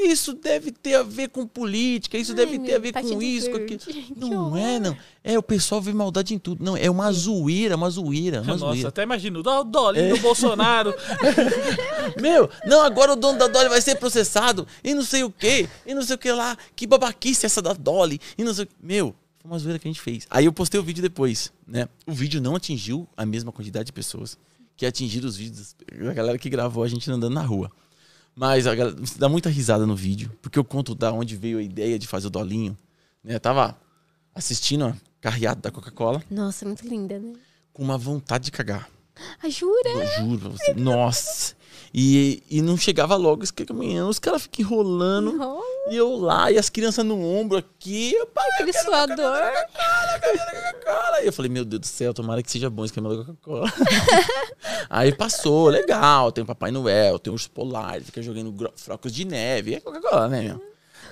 Isso 0.00 0.32
deve 0.32 0.70
ter 0.70 0.94
a 0.94 1.02
ver 1.02 1.28
com 1.28 1.44
política, 1.44 2.16
isso 2.16 2.30
Ai, 2.30 2.36
deve 2.36 2.58
ter 2.60 2.76
a 2.76 2.78
ver 2.78 2.92
com 2.92 3.00
partido 3.00 3.20
isso, 3.20 3.50
com 3.50 3.56
aquilo. 3.56 3.80
Que 4.14 4.14
Não 4.16 4.46
horror. 4.46 4.58
é, 4.58 4.78
não. 4.78 4.96
É, 5.24 5.36
o 5.36 5.42
pessoal 5.42 5.80
vê 5.82 5.92
maldade 5.92 6.32
em 6.32 6.38
tudo. 6.38 6.64
Não, 6.64 6.76
é 6.76 6.88
uma 6.88 7.10
zoeira, 7.10 7.74
uma 7.74 7.90
zoeira, 7.90 8.40
uma 8.42 8.52
Nossa, 8.52 8.58
zoeira. 8.66 8.88
até 8.88 9.02
imagino. 9.02 9.40
O 9.40 9.64
Dolinho 9.64 10.04
É. 10.06 10.14
do 10.14 10.20
Bolsonaro. 10.20 10.94
Meu, 12.20 12.48
não, 12.66 12.80
agora 12.82 13.12
o 13.12 13.16
dono 13.16 13.38
da 13.38 13.48
Dolly 13.48 13.68
vai 13.68 13.80
ser 13.80 13.96
processado 13.96 14.66
e 14.82 14.94
não 14.94 15.02
sei 15.02 15.24
o 15.24 15.30
quê, 15.30 15.68
e 15.86 15.94
não 15.94 16.02
sei 16.02 16.14
o 16.14 16.18
que 16.18 16.30
lá. 16.32 16.56
Que 16.76 16.86
babaquice 16.86 17.44
essa 17.46 17.60
da 17.60 17.72
Dolly, 17.72 18.20
e 18.36 18.44
não 18.44 18.54
sei 18.54 18.64
o 18.64 18.66
que. 18.66 18.74
Meu, 18.80 19.14
foi 19.40 19.50
uma 19.50 19.58
zoeira 19.58 19.78
que 19.78 19.88
a 19.88 19.90
gente 19.90 20.00
fez. 20.00 20.26
Aí 20.30 20.44
eu 20.44 20.52
postei 20.52 20.78
o 20.78 20.82
vídeo 20.82 21.02
depois, 21.02 21.52
né? 21.66 21.88
O 22.06 22.12
vídeo 22.12 22.40
não 22.40 22.54
atingiu 22.56 23.06
a 23.16 23.26
mesma 23.26 23.52
quantidade 23.52 23.86
de 23.86 23.92
pessoas 23.92 24.38
que 24.76 24.86
atingiram 24.86 25.28
os 25.28 25.36
vídeos 25.36 25.74
da 26.00 26.12
galera 26.14 26.38
que 26.38 26.48
gravou 26.48 26.84
a 26.84 26.88
gente 26.88 27.10
andando 27.10 27.34
na 27.34 27.42
rua. 27.42 27.70
Mas 28.38 28.68
a 28.68 28.74
galera 28.74 28.96
dá 29.16 29.28
muita 29.28 29.50
risada 29.50 29.84
no 29.84 29.96
vídeo, 29.96 30.30
porque 30.40 30.56
eu 30.56 30.62
conto 30.62 30.94
da 30.94 31.10
onde 31.10 31.34
veio 31.34 31.58
a 31.58 31.62
ideia 31.62 31.98
de 31.98 32.06
fazer 32.06 32.28
o 32.28 32.30
Dolinho. 32.30 32.78
Né? 33.24 33.34
Eu 33.34 33.40
tava 33.40 33.76
assistindo 34.32 34.84
a 34.84 34.96
carreata 35.20 35.62
da 35.62 35.70
Coca-Cola 35.72 36.22
Nossa, 36.30 36.64
muito 36.64 36.86
linda, 36.86 37.18
né? 37.18 37.32
com 37.72 37.82
uma 37.82 37.98
vontade 37.98 38.44
de 38.44 38.52
cagar. 38.52 38.88
Ah, 39.42 39.48
jura? 39.48 39.88
Eu 39.88 40.24
juro 40.24 40.38
pra 40.38 40.48
você. 40.50 40.72
Nossa. 40.74 41.56
E, 41.92 42.42
e 42.50 42.60
não 42.60 42.76
chegava 42.76 43.16
logo 43.16 43.42
esse 43.42 43.52
caminhão. 43.52 44.08
Os 44.08 44.18
caras 44.18 44.42
ficam 44.42 44.64
enrolando. 44.64 45.40
Oh, 45.40 45.90
E 45.90 45.96
eu 45.96 46.16
lá, 46.16 46.50
e 46.52 46.58
as 46.58 46.68
crianças 46.68 47.04
no 47.04 47.22
ombro 47.22 47.58
aqui. 47.58 48.14
Pai, 48.34 48.46
aquele 48.52 48.72
suador. 48.72 49.16
Coca-Cola, 49.16 50.20
Coca-Cola. 50.20 51.22
E 51.22 51.26
eu 51.26 51.32
falei, 51.32 51.50
meu 51.50 51.64
Deus 51.64 51.80
do 51.80 51.86
céu, 51.86 52.12
tomara 52.12 52.42
que 52.42 52.50
seja 52.50 52.68
bom 52.68 52.84
esse 52.84 52.92
caminhão 52.92 53.16
da 53.16 53.24
Coca-Cola. 53.24 53.72
Aí 54.90 55.14
passou, 55.14 55.68
legal. 55.68 56.30
Tem 56.30 56.44
o 56.44 56.46
Papai 56.46 56.70
Noel, 56.70 57.18
tem 57.18 57.30
o 57.30 57.34
urso 57.34 57.50
polar, 57.50 57.96
ele 57.96 58.04
fica 58.04 58.20
jogando 58.22 58.54
frocos 58.76 59.12
de 59.12 59.24
neve. 59.24 59.74
É 59.74 59.80
Coca-Cola, 59.80 60.28
né, 60.28 60.42
meu? 60.42 60.62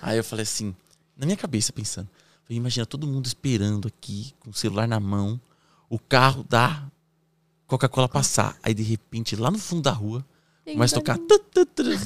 Aí 0.02 0.18
eu 0.18 0.24
falei 0.24 0.42
assim, 0.42 0.74
na 1.16 1.24
minha 1.24 1.36
cabeça 1.36 1.72
pensando. 1.72 2.08
Falei, 2.44 2.58
imagina 2.58 2.86
todo 2.86 3.06
mundo 3.06 3.26
esperando 3.26 3.88
aqui, 3.88 4.34
com 4.40 4.50
o 4.50 4.54
celular 4.54 4.86
na 4.86 5.00
mão, 5.00 5.40
o 5.88 5.98
carro 5.98 6.44
da 6.44 6.84
Coca-Cola 7.66 8.08
passar. 8.08 8.56
Aí 8.62 8.74
de 8.74 8.82
repente, 8.82 9.34
lá 9.34 9.50
no 9.50 9.58
fundo 9.58 9.82
da 9.82 9.90
rua, 9.90 10.24
a 10.66 10.88
tocar. 10.88 11.18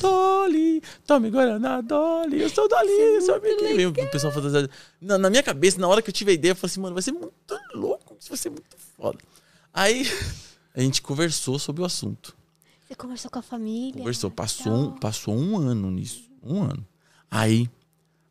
Dolly, 0.00 0.82
tome 1.06 1.30
Guaraná, 1.30 1.80
Dolly, 1.80 2.42
eu 2.42 2.50
sou 2.50 2.68
Dolly, 2.68 2.90
eu 2.90 3.22
sou 3.22 3.36
amigo. 3.36 4.00
O 4.02 4.10
pessoal 4.10 4.32
fazendo. 4.32 4.70
Na, 5.00 5.16
na 5.16 5.30
minha 5.30 5.42
cabeça, 5.42 5.80
na 5.80 5.88
hora 5.88 6.02
que 6.02 6.10
eu 6.10 6.14
tive 6.14 6.32
a 6.32 6.34
ideia, 6.34 6.52
eu 6.52 6.56
falei 6.56 6.70
assim, 6.70 6.80
mano, 6.80 6.94
vai 6.94 7.02
ser 7.02 7.12
muito 7.12 7.32
louco, 7.74 8.16
isso 8.20 8.28
vai 8.28 8.38
ser 8.38 8.50
muito 8.50 8.76
foda. 8.96 9.18
Aí 9.72 10.06
a 10.74 10.80
gente 10.80 11.00
conversou 11.00 11.58
sobre 11.58 11.82
o 11.82 11.84
assunto. 11.84 12.36
Você 12.86 12.94
conversou 12.94 13.30
com 13.30 13.38
a 13.38 13.42
família? 13.42 13.98
Conversou. 13.98 14.30
Passou 14.30 14.72
Legal. 14.72 14.88
um, 14.88 14.98
passou 14.98 15.34
um 15.34 15.56
ano 15.56 15.90
nisso. 15.90 16.28
Um 16.42 16.62
ano. 16.64 16.86
Aí 17.30 17.70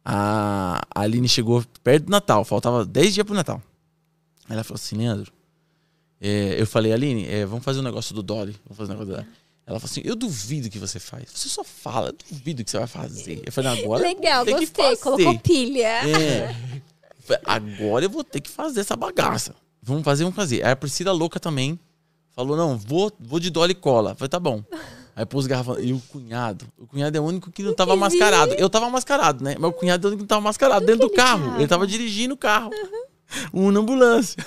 A 0.04 0.82
Aline 0.94 1.30
chegou 1.30 1.64
perto 1.84 2.06
do 2.06 2.12
Natal, 2.12 2.44
faltava 2.44 2.86
10 2.86 3.14
dias 3.14 3.26
pro 3.26 3.34
Natal. 3.34 3.62
Ela 4.50 4.64
falou 4.64 4.76
assim, 4.76 4.98
Leandro, 4.98 5.32
é, 6.20 6.60
eu 6.60 6.68
falei, 6.68 6.92
Aline, 6.92 7.26
é, 7.26 7.46
vamos 7.46 7.64
fazer 7.64 7.80
um 7.80 7.84
negócio 7.84 8.14
do 8.14 8.22
Dolly. 8.22 8.56
Vamos 8.66 8.78
fazer 8.78 8.92
um 8.92 9.00
negócio 9.00 9.24
da... 9.24 9.26
Ela 9.70 9.80
falou 9.80 9.92
assim, 9.92 10.02
eu 10.04 10.16
duvido 10.16 10.68
que 10.68 10.80
você 10.80 11.00
faz. 11.00 11.26
Você 11.32 11.48
só 11.48 11.64
fala, 11.64 12.08
eu 12.10 12.16
duvido 12.32 12.64
que 12.64 12.72
você 12.72 12.80
vai 12.80 12.88
fazer. 12.88 13.44
Eu 13.46 13.52
falei, 13.52 13.84
agora 13.84 14.02
Legal, 14.02 14.44
tem 14.44 14.56
que 14.56 14.62
gostei. 14.62 14.84
fazer. 14.84 14.98
Colocou 14.98 15.40
pilha. 15.40 15.88
É. 16.10 16.56
Agora 17.46 18.04
eu 18.04 18.10
vou 18.10 18.24
ter 18.24 18.42
que 18.42 18.50
fazer 18.50 18.80
essa 18.80 18.96
bagaça. 18.96 19.54
Vamos 19.80 20.04
fazer, 20.04 20.24
vamos 20.24 20.36
fazer. 20.36 20.66
Aí 20.66 20.72
a 20.72 20.76
Priscila 20.76 21.12
louca 21.12 21.40
também 21.40 21.80
falou: 22.32 22.58
não, 22.58 22.80
vou, 22.80 23.12
vou 23.20 23.40
de 23.40 23.52
Dolly 23.52 23.76
cola. 23.76 24.14
Eu 24.14 24.16
Falei, 24.16 24.30
tá 24.30 24.40
bom. 24.40 24.64
Aí 25.16 25.24
pôs 25.24 25.46
garrafa. 25.46 25.80
E 25.80 25.94
o 25.94 26.00
cunhado? 26.10 26.66
O 26.76 26.88
cunhado 26.88 27.16
é 27.16 27.22
o 27.22 27.24
único 27.24 27.52
que 27.52 27.62
não 27.62 27.76
tava 27.76 27.92
quis 27.92 28.00
mascarado. 28.00 28.54
Eu 28.56 28.72
tava 28.72 28.90
mascarado, 28.90 29.44
né? 29.44 29.56
Mas 29.60 29.70
o 29.70 29.74
cunhado 29.74 30.08
é 30.08 30.10
o 30.10 30.10
único 30.10 30.18
que 30.20 30.24
não 30.24 30.28
tava 30.28 30.42
mascarado 30.42 30.84
dentro 30.84 31.02
do 31.02 31.12
que 31.12 31.16
carro. 31.16 31.44
tava? 31.46 31.60
Ele 31.60 31.68
tava 31.68 31.86
dirigindo 31.86 32.34
o 32.34 32.38
carro. 32.38 32.72
Um 33.54 33.70
na 33.70 33.82
ambulância. 33.82 34.44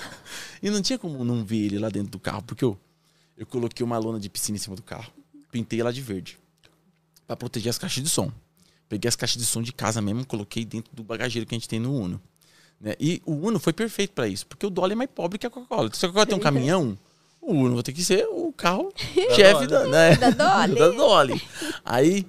E 0.61 0.69
não 0.69 0.81
tinha 0.81 0.99
como 0.99 1.23
não 1.23 1.45
ver 1.45 1.65
ele 1.65 1.79
lá 1.79 1.87
dentro 1.89 2.09
do 2.11 2.19
carro, 2.19 2.41
porque 2.41 2.65
eu, 2.65 2.77
eu 3.37 3.45
coloquei 3.45 3.83
uma 3.83 3.97
lona 3.97 4.19
de 4.19 4.29
piscina 4.29 4.57
em 4.57 4.59
cima 4.59 4.75
do 4.75 4.83
carro. 4.83 5.11
Pintei 5.51 5.81
ela 5.81 5.91
de 5.91 6.01
verde. 6.01 6.37
Pra 7.25 7.35
proteger 7.35 7.69
as 7.69 7.77
caixas 7.77 8.03
de 8.03 8.09
som. 8.09 8.31
Peguei 8.89 9.07
as 9.09 9.15
caixas 9.15 9.41
de 9.41 9.45
som 9.45 9.61
de 9.61 9.73
casa 9.73 10.01
mesmo, 10.01 10.25
coloquei 10.25 10.65
dentro 10.65 10.93
do 10.95 11.03
bagageiro 11.03 11.47
que 11.47 11.55
a 11.55 11.57
gente 11.57 11.67
tem 11.69 11.79
no 11.79 11.93
Uno. 11.95 12.21
né? 12.79 12.95
E 12.99 13.21
o 13.25 13.33
Uno 13.33 13.59
foi 13.59 13.73
perfeito 13.73 14.13
pra 14.13 14.27
isso, 14.27 14.45
porque 14.45 14.65
o 14.65 14.69
Dolly 14.69 14.93
é 14.93 14.95
mais 14.95 15.09
pobre 15.09 15.39
que 15.39 15.47
a 15.47 15.49
Coca-Cola. 15.49 15.89
Se 15.93 16.05
a 16.05 16.09
Coca-Cola 16.09 16.25
tem 16.25 16.35
um 16.35 16.39
caminhão, 16.39 16.97
o 17.41 17.53
Uno 17.53 17.75
vai 17.75 17.83
ter 17.83 17.93
que 17.93 18.03
ser 18.03 18.27
o 18.29 18.51
carro 18.53 18.93
chefe 19.35 19.67
da, 19.67 19.87
né? 19.87 20.15
Da 20.15 20.29
Dolly. 20.29 20.75
da 20.79 20.89
Dolly. 20.89 21.41
Aí 21.83 22.27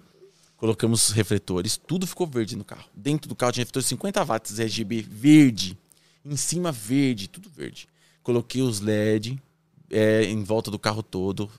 colocamos 0.56 1.08
os 1.08 1.14
refletores, 1.14 1.76
tudo 1.76 2.06
ficou 2.06 2.26
verde 2.26 2.56
no 2.56 2.64
carro. 2.64 2.84
Dentro 2.94 3.28
do 3.28 3.34
carro 3.34 3.52
tinha 3.52 3.62
refletor 3.62 3.82
de 3.82 3.88
50 3.88 4.24
watts 4.24 4.58
RGB 4.58 5.02
verde, 5.02 5.76
em 6.24 6.36
cima 6.36 6.72
verde, 6.72 7.28
tudo 7.28 7.50
verde. 7.50 7.86
Coloquei 8.22 8.62
os 8.62 8.80
LED 8.80 9.38
é, 9.90 10.24
em 10.24 10.42
volta 10.42 10.70
do 10.70 10.78
carro 10.78 11.02
todo, 11.02 11.50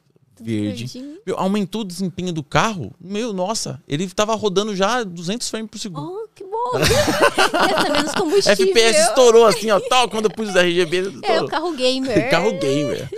verde. 0.41 0.87
Meu, 1.25 1.37
aumentou 1.37 1.81
o 1.81 1.85
desempenho 1.85 2.33
do 2.33 2.43
carro. 2.43 2.93
Meu, 2.99 3.33
nossa, 3.33 3.81
ele 3.87 4.07
tava 4.09 4.35
rodando 4.35 4.75
já 4.75 5.03
200 5.03 5.49
frames 5.49 5.69
por 5.69 5.77
segundo. 5.77 6.07
Oh, 6.07 6.27
que 6.33 6.43
bom. 6.43 6.71
Gasta 6.73 7.89
menos 7.93 8.11
combustível. 8.13 8.51
FPS 8.51 8.99
estourou 9.09 9.45
assim, 9.45 9.71
ó, 9.71 9.79
tal, 9.79 10.09
quando 10.09 10.25
eu 10.25 10.31
pus 10.31 10.49
os 10.49 10.55
RGB. 10.55 11.19
É, 11.23 11.41
o 11.41 11.47
carro 11.47 11.73
gamer. 11.73 12.29
Carro 12.29 12.51
gamer. 12.53 13.09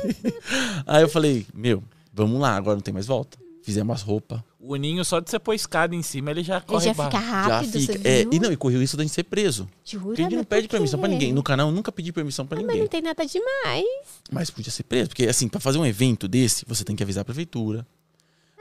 Aí 0.86 1.02
eu 1.02 1.08
falei, 1.08 1.46
meu, 1.54 1.82
vamos 2.12 2.40
lá, 2.40 2.56
agora 2.56 2.76
não 2.76 2.82
tem 2.82 2.94
mais 2.94 3.06
volta. 3.06 3.38
Fizemos 3.62 3.94
as 3.94 4.02
roupas. 4.02 4.40
O 4.64 4.76
ninho, 4.76 5.04
só 5.04 5.18
de 5.18 5.28
você 5.28 5.40
pôr 5.40 5.54
escada 5.54 5.92
em 5.92 6.02
cima, 6.02 6.30
ele 6.30 6.44
já 6.44 6.58
Ele 6.58 6.64
corre 6.66 6.84
já 6.86 6.94
barra. 6.94 7.10
fica 7.10 7.20
Já 7.22 7.28
rápido, 7.28 7.80
fica. 7.80 7.92
você 7.94 8.08
É, 8.08 8.20
e 8.30 8.38
não, 8.38 8.52
e 8.52 8.56
correu 8.56 8.80
isso 8.80 8.96
da 8.96 9.02
gente 9.02 9.12
ser 9.12 9.24
preso. 9.24 9.68
Jura? 9.84 10.04
Porque 10.06 10.20
a 10.20 10.24
gente 10.24 10.32
não 10.34 10.38
Mas 10.42 10.46
pede 10.48 10.68
permissão 10.68 11.00
pra 11.00 11.08
ninguém. 11.08 11.32
No 11.32 11.42
canal 11.42 11.68
eu 11.68 11.74
nunca 11.74 11.90
pedi 11.90 12.12
permissão 12.12 12.46
pra 12.46 12.56
Ah, 12.56 12.60
mas 12.60 12.66
ninguém. 12.68 12.82
não 12.82 12.88
tem 12.88 13.02
nada 13.02 13.26
demais. 13.26 13.84
Mas 14.30 14.50
podia 14.50 14.70
ser 14.70 14.84
preso. 14.84 15.08
Porque, 15.08 15.26
assim, 15.26 15.48
pra 15.48 15.58
fazer 15.58 15.78
um 15.78 15.84
evento 15.86 16.28
desse, 16.28 16.64
você 16.68 16.84
tem 16.84 16.94
que 16.94 17.02
avisar 17.02 17.22
a 17.22 17.24
prefeitura. 17.24 17.84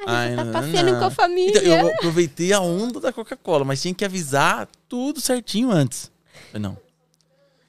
Ah, 0.03 0.21
Ai, 0.21 0.29
você 0.35 0.35
tá 0.45 0.51
passeando 0.51 0.97
com 0.97 1.05
a 1.05 1.11
família. 1.11 1.59
Então, 1.59 1.71
eu 1.87 1.93
aproveitei 1.93 2.51
a 2.51 2.59
onda 2.59 2.99
da 2.99 3.13
Coca-Cola, 3.13 3.63
mas 3.63 3.79
tinha 3.79 3.93
que 3.93 4.03
avisar 4.03 4.67
tudo 4.89 5.21
certinho 5.21 5.69
antes. 5.69 6.11
Falei, 6.51 6.63
não. 6.67 6.77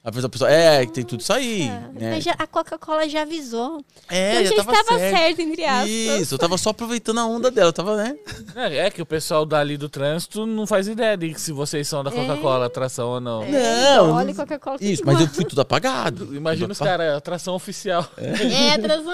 A 0.05 0.11
pessoa, 0.11 0.27
a 0.27 0.31
pessoa, 0.31 0.51
é, 0.51 0.85
que 0.85 0.93
tem 0.93 1.05
tudo 1.05 1.21
isso 1.21 1.33
aí. 1.33 1.69
né? 1.69 2.11
Mas 2.15 2.25
já- 2.25 2.35
a 2.37 2.45
Coca-Cola 2.45 3.09
já 3.09 3.23
avisou. 3.23 3.85
É, 4.11 4.41
então 4.43 4.45
já 4.47 4.57
já 4.57 4.65
tava 4.65 4.73
estava 4.81 4.99
certo. 4.99 5.17
certo, 5.17 5.43
entre 5.43 5.65
aspas. 5.65 5.89
Isso, 5.91 6.35
eu 6.35 6.39
tava 6.41 6.59
só 6.59 6.71
aproveitando 6.71 7.19
a 7.19 7.25
onda 7.27 7.53
dela, 7.53 7.73
tava, 7.73 7.97
né? 7.97 8.17
É, 8.57 8.79
é 8.79 8.91
que 8.91 9.01
o 9.01 9.07
pessoal 9.07 9.47
dali 9.47 9.77
do 9.77 9.89
trânsito 9.89 10.45
não 10.45 10.67
faz 10.67 10.89
ideia 10.89 11.17
de 11.17 11.33
que 11.33 11.41
se 11.41 11.53
vocês 11.53 11.87
são 11.87 12.03
da 12.03 12.11
Coca-Cola, 12.11 12.67
atração 12.67 13.11
ou 13.11 13.21
não. 13.21 13.45
Não, 13.49 14.13
Olha 14.15 14.35
Coca-Cola. 14.35 14.79
Isso, 14.81 15.03
mas 15.07 15.21
eu 15.21 15.29
fui 15.29 15.45
tudo 15.45 15.61
apagado. 15.61 16.35
Imagina 16.35 16.67
Tudo 16.67 16.73
os 16.73 16.79
caras, 16.81 17.17
atração 17.17 17.55
oficial. 17.55 18.05
É, 18.17 18.73
atrasou. 18.75 19.13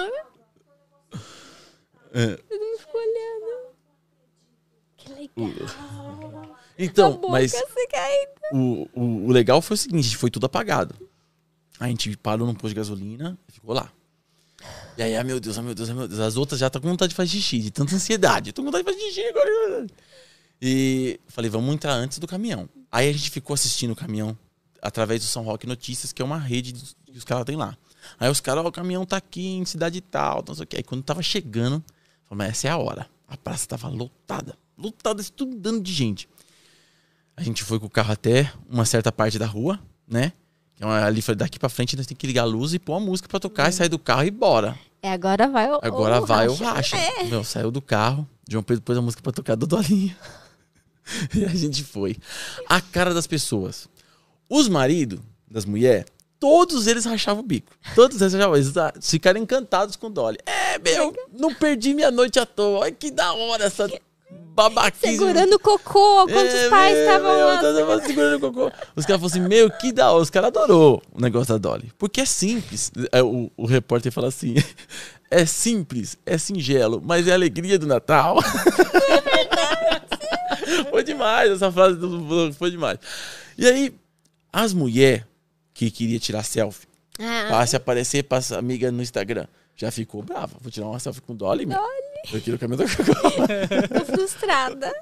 É. 2.11 2.27
Todo 2.35 2.59
mundo 2.59 2.79
ficou 2.79 2.99
olhando. 2.99 3.69
Que 4.97 5.13
legal. 5.13 6.55
Então, 6.85 7.13
boca 7.17 7.27
mas 7.29 7.51
caindo. 7.51 8.29
o, 8.53 8.89
o, 8.93 9.25
o 9.27 9.31
legal 9.31 9.61
foi 9.61 9.75
o 9.75 9.77
seguinte, 9.77 10.15
foi 10.15 10.29
tudo 10.31 10.45
apagado. 10.45 10.95
A 11.79 11.87
gente 11.87 12.15
parou 12.17 12.47
num 12.47 12.53
posto 12.53 12.69
de 12.69 12.75
gasolina 12.75 13.37
e 13.47 13.51
ficou 13.51 13.73
lá. 13.73 13.91
E 14.97 15.03
aí, 15.03 15.15
ah, 15.15 15.23
meu 15.23 15.39
Deus, 15.39 15.57
ah, 15.57 15.61
meu 15.61 15.73
Deus, 15.75 15.89
ah, 15.89 15.93
meu 15.93 16.07
Deus. 16.07 16.19
As 16.19 16.35
outras 16.37 16.59
já 16.59 16.67
estão 16.67 16.81
com 16.81 16.89
vontade 16.89 17.09
de 17.09 17.15
fazer 17.15 17.29
xixi, 17.31 17.59
de 17.59 17.71
tanta 17.71 17.95
ansiedade. 17.95 18.51
Tô 18.51 18.61
com 18.61 18.65
vontade 18.71 18.85
de 18.85 18.91
fazer 18.93 19.05
xixi 19.05 19.23
agora. 19.27 19.87
E 20.61 21.19
falei, 21.27 21.49
vamos 21.49 21.73
entrar 21.73 21.93
antes 21.93 22.19
do 22.19 22.27
caminhão. 22.27 22.67
Aí 22.91 23.09
a 23.09 23.13
gente 23.13 23.29
ficou 23.29 23.53
assistindo 23.53 23.91
o 23.91 23.95
caminhão 23.95 24.37
através 24.81 25.21
do 25.21 25.27
São 25.27 25.43
Roque 25.43 25.65
Notícias, 25.67 26.11
que 26.11 26.21
é 26.21 26.25
uma 26.25 26.37
rede 26.37 26.73
de- 26.73 26.95
que 27.11 27.17
os 27.17 27.23
caras 27.23 27.45
têm 27.45 27.55
lá. 27.55 27.77
Aí 28.19 28.29
os 28.29 28.39
caras, 28.41 28.63
ó, 28.63 28.67
o 28.67 28.71
caminhão 28.71 29.05
tá 29.05 29.17
aqui 29.17 29.47
em 29.47 29.65
cidade 29.65 30.01
tal, 30.01 30.43
não 30.47 30.55
sei 30.55 30.63
o 30.63 30.67
que. 30.67 30.77
Aí 30.77 30.83
quando 30.83 31.03
tava 31.03 31.21
chegando, 31.21 31.83
falei, 32.25 32.37
mas 32.47 32.49
essa 32.49 32.67
é 32.67 32.71
a 32.71 32.77
hora. 32.77 33.09
A 33.27 33.37
praça 33.37 33.67
tava 33.67 33.87
lotada. 33.87 34.57
Lotada, 34.77 35.21
estudando 35.21 35.81
de 35.81 35.93
gente. 35.93 36.27
A 37.39 37.43
gente 37.43 37.63
foi 37.63 37.79
com 37.79 37.85
o 37.85 37.89
carro 37.89 38.11
até 38.11 38.51
uma 38.69 38.83
certa 38.83 39.13
parte 39.13 39.39
da 39.39 39.45
rua, 39.45 39.79
né? 40.05 40.33
Então, 40.75 40.91
ali 40.91 41.21
falei, 41.21 41.37
daqui 41.37 41.57
pra 41.57 41.69
frente 41.69 41.95
nós 41.95 42.05
temos 42.05 42.19
que 42.19 42.27
ligar 42.27 42.41
a 42.41 42.45
luz 42.45 42.73
e 42.73 42.79
pôr 42.79 42.95
a 42.95 42.99
música 42.99 43.29
pra 43.29 43.39
tocar 43.39 43.69
e 43.69 43.71
sair 43.71 43.87
do 43.87 43.97
carro 43.97 44.23
e 44.23 44.27
ir 44.27 44.31
embora. 44.33 44.77
É, 45.01 45.09
agora 45.13 45.47
vai 45.47 45.71
o. 45.71 45.79
Agora 45.81 46.21
o 46.21 46.25
vai 46.25 46.49
o 46.49 46.53
racha. 46.53 46.97
racha. 46.97 47.23
Meu, 47.29 47.41
saiu 47.45 47.71
do 47.71 47.81
carro. 47.81 48.27
João 48.49 48.61
Pedro 48.61 48.83
pôs 48.83 48.97
a 48.97 49.01
música 49.01 49.23
pra 49.23 49.31
tocar 49.31 49.55
do 49.55 49.65
Dolinho. 49.65 50.13
e 51.33 51.45
a 51.45 51.55
gente 51.55 51.81
foi. 51.81 52.17
A 52.67 52.81
cara 52.81 53.13
das 53.13 53.25
pessoas. 53.25 53.87
Os 54.49 54.67
maridos 54.67 55.21
das 55.49 55.63
mulheres, 55.63 56.07
todos 56.41 56.87
eles 56.87 57.05
rachavam 57.05 57.41
o 57.41 57.47
bico. 57.47 57.71
Todos 57.95 58.19
eles 58.19 58.33
rachavam. 58.33 58.57
Eles 58.57 58.75
ah, 58.75 58.93
ficaram 58.99 59.39
encantados 59.39 59.95
com 59.95 60.07
o 60.07 60.09
Dolly. 60.09 60.39
É, 60.45 60.77
meu, 60.77 61.15
não 61.31 61.55
perdi 61.55 61.93
minha 61.93 62.11
noite 62.11 62.37
à 62.37 62.45
toa. 62.45 62.79
Olha 62.79 62.91
que 62.91 63.09
da 63.09 63.31
hora 63.31 63.63
essa 63.63 63.87
babaquice. 64.69 65.11
Segurando 65.11 65.53
o 65.53 65.59
cocô. 65.59 66.27
Quantos 66.27 66.53
É, 66.53 66.69
pais 66.69 66.97
estavam 66.97 68.01
segurando 68.01 68.37
o 68.37 68.39
cocô. 68.51 68.71
Os 68.95 69.05
caras 69.05 69.21
falaram 69.21 69.25
assim, 69.27 69.39
meu, 69.41 69.69
que 69.71 69.91
da 69.91 70.11
hora. 70.11 70.21
Os 70.21 70.29
caras 70.29 70.47
adorou 70.49 71.01
o 71.13 71.21
negócio 71.21 71.53
da 71.53 71.57
Dolly. 71.57 71.91
Porque 71.97 72.21
é 72.21 72.25
simples. 72.25 72.91
É, 73.11 73.21
O, 73.23 73.49
o 73.55 73.65
repórter 73.65 74.11
fala 74.11 74.27
assim, 74.27 74.55
é 75.31 75.45
simples, 75.45 76.17
é 76.25 76.37
singelo, 76.37 77.01
mas 77.03 77.27
é 77.27 77.31
a 77.31 77.35
alegria 77.35 77.79
do 77.79 77.87
Natal. 77.87 78.37
foi 80.89 81.03
demais, 81.03 81.51
essa 81.51 81.71
frase 81.71 81.97
do 81.97 82.53
foi 82.53 82.71
demais. 82.71 82.97
E 83.57 83.65
aí, 83.67 83.93
as 84.51 84.73
mulheres 84.73 85.23
que 85.73 85.91
queria 85.91 86.19
tirar 86.19 86.43
selfie, 86.43 86.87
Ah, 87.19 87.45
pra 87.47 87.65
se 87.65 87.75
aparecer 87.75 88.23
pra 88.23 88.39
amiga 88.57 88.91
no 88.91 89.01
Instagram, 89.01 89.45
já 89.79 89.89
ficou 89.89 90.21
brava. 90.21 90.57
Vou 90.59 90.69
tirar 90.69 90.87
uma 90.87 90.99
selfie 90.99 91.21
com 91.21 91.33
Dolly, 91.33 91.65
meu. 91.65 91.79
Eu 92.33 92.41
quero 92.41 92.57
o 92.57 92.59
caminho 92.59 92.79
da 92.79 92.85
Coca-Cola. 92.85 93.47
tô 93.87 94.05
frustrada. 94.11 94.93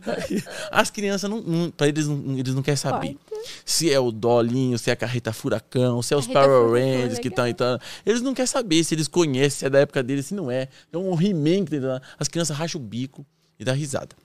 As 0.72 0.88
crianças, 0.90 1.28
não, 1.28 1.42
não, 1.42 1.70
pra 1.70 1.88
eles, 1.88 2.08
não, 2.08 2.38
eles 2.38 2.54
não 2.54 2.62
querem 2.62 2.76
saber. 2.76 3.08
Importa. 3.08 3.50
Se 3.66 3.92
é 3.92 4.00
o 4.00 4.10
Dolinho, 4.10 4.78
se 4.78 4.88
é 4.88 4.94
a 4.94 4.96
Carreta 4.96 5.30
Furacão, 5.30 6.00
se 6.00 6.14
é 6.14 6.16
os 6.16 6.26
Carreta 6.26 6.46
Power 6.48 6.68
Furacão, 6.70 7.00
Rangers 7.02 7.18
que 7.18 7.28
estão 7.28 7.46
então. 7.46 7.78
Eles 8.06 8.22
não 8.22 8.32
querem 8.32 8.46
saber 8.46 8.82
se 8.82 8.94
eles 8.94 9.08
conhecem, 9.08 9.58
se 9.58 9.66
é 9.66 9.70
da 9.70 9.80
época 9.80 10.02
deles, 10.02 10.24
se 10.24 10.34
não 10.34 10.50
é. 10.50 10.68
É 10.90 10.96
um 10.96 11.20
He-Man 11.20 11.66
que 11.66 11.72
tem 11.72 11.80
lá. 11.80 12.00
As 12.18 12.26
crianças 12.26 12.56
racham 12.56 12.80
o 12.80 12.84
bico 12.84 13.26
e 13.58 13.64
dá 13.64 13.74
risada. 13.74 14.16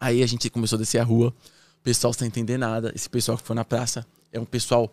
Aí 0.00 0.22
a 0.22 0.26
gente 0.26 0.48
começou 0.48 0.76
a 0.76 0.80
descer 0.80 0.98
a 0.98 1.04
rua, 1.04 1.28
o 1.28 1.82
pessoal 1.82 2.14
sem 2.14 2.26
entender 2.26 2.56
nada. 2.56 2.90
Esse 2.94 3.10
pessoal 3.10 3.36
que 3.36 3.44
foi 3.44 3.54
na 3.54 3.66
praça 3.66 4.06
é 4.32 4.40
um 4.40 4.46
pessoal 4.46 4.90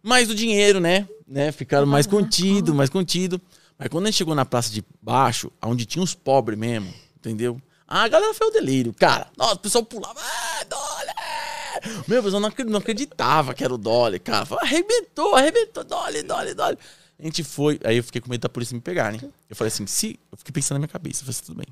mais 0.00 0.28
do 0.28 0.34
dinheiro, 0.34 0.78
né? 0.78 1.08
né? 1.26 1.50
Ficaram 1.50 1.86
mais 1.86 2.06
contido, 2.06 2.72
mais 2.72 2.88
contido. 2.88 3.40
Mas 3.80 3.88
quando 3.88 4.04
a 4.04 4.10
gente 4.10 4.18
chegou 4.18 4.34
na 4.34 4.44
praça 4.44 4.70
de 4.70 4.84
baixo, 5.00 5.50
onde 5.62 5.86
tinha 5.86 6.02
os 6.04 6.14
pobres 6.14 6.58
mesmo, 6.58 6.92
entendeu? 7.16 7.58
A 7.88 8.06
galera 8.06 8.34
foi 8.34 8.48
o 8.48 8.50
delírio. 8.50 8.92
Cara, 8.92 9.26
nossa, 9.36 9.54
o 9.54 9.58
pessoal 9.58 9.82
pulava, 9.84 10.20
ah, 10.20 10.64
Dolly! 10.68 12.02
Meu, 12.06 12.20
o 12.20 12.24
pessoal 12.24 12.40
não 12.40 12.48
acre- 12.50 12.64
não 12.64 12.78
acreditava 12.78 13.54
que 13.54 13.64
era 13.64 13.72
o 13.74 13.78
Dolly, 13.78 14.18
cara. 14.18 14.44
Falava, 14.44 14.66
arrebentou, 14.66 15.34
arrebentou, 15.34 15.82
Dolly, 15.82 16.22
Dolly, 16.22 16.52
Dolly. 16.54 16.76
A 17.18 17.22
gente 17.24 17.42
foi, 17.42 17.80
aí 17.82 17.96
eu 17.96 18.04
fiquei 18.04 18.20
com 18.20 18.28
medo 18.30 18.42
da 18.42 18.48
polícia 18.50 18.74
me 18.74 18.80
pegar, 18.82 19.12
né? 19.12 19.18
Eu 19.48 19.56
falei 19.56 19.68
assim, 19.72 19.86
se. 19.86 20.20
Eu 20.30 20.36
fiquei 20.38 20.52
pensando 20.52 20.76
na 20.76 20.80
minha 20.80 20.88
cabeça, 20.88 21.22
eu 21.22 21.24
falei 21.26 21.30
assim, 21.30 21.44
tudo 21.46 21.56
bem. 21.56 21.66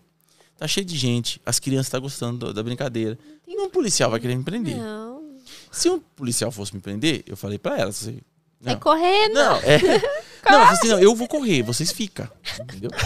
Tá 0.56 0.66
cheio 0.66 0.84
de 0.86 0.96
gente, 0.96 1.40
as 1.46 1.58
crianças 1.60 1.86
estão 1.86 2.00
gostando 2.00 2.38
do- 2.46 2.54
da 2.54 2.62
brincadeira. 2.62 3.18
Nenhum 3.46 3.68
policial 3.70 4.10
vai 4.10 4.18
querer 4.18 4.34
me 4.36 4.42
prender. 4.42 4.76
Não. 4.76 5.36
Se 5.70 5.88
um 5.88 6.00
policial 6.00 6.50
fosse 6.50 6.74
me 6.74 6.80
prender, 6.80 7.22
eu 7.26 7.36
falei 7.36 7.58
pra 7.58 7.78
ela, 7.78 7.90
assim, 7.90 8.18
Sai 8.62 8.72
não, 8.74 8.80
correndo. 8.80 9.34
não, 9.34 9.56
é. 9.58 9.78
Não, 10.50 10.62
assim, 10.62 10.88
não, 10.88 10.98
eu 10.98 11.14
vou 11.14 11.28
correr, 11.28 11.62
vocês 11.62 11.92
ficam. 11.92 12.28
Entendeu? 12.60 12.90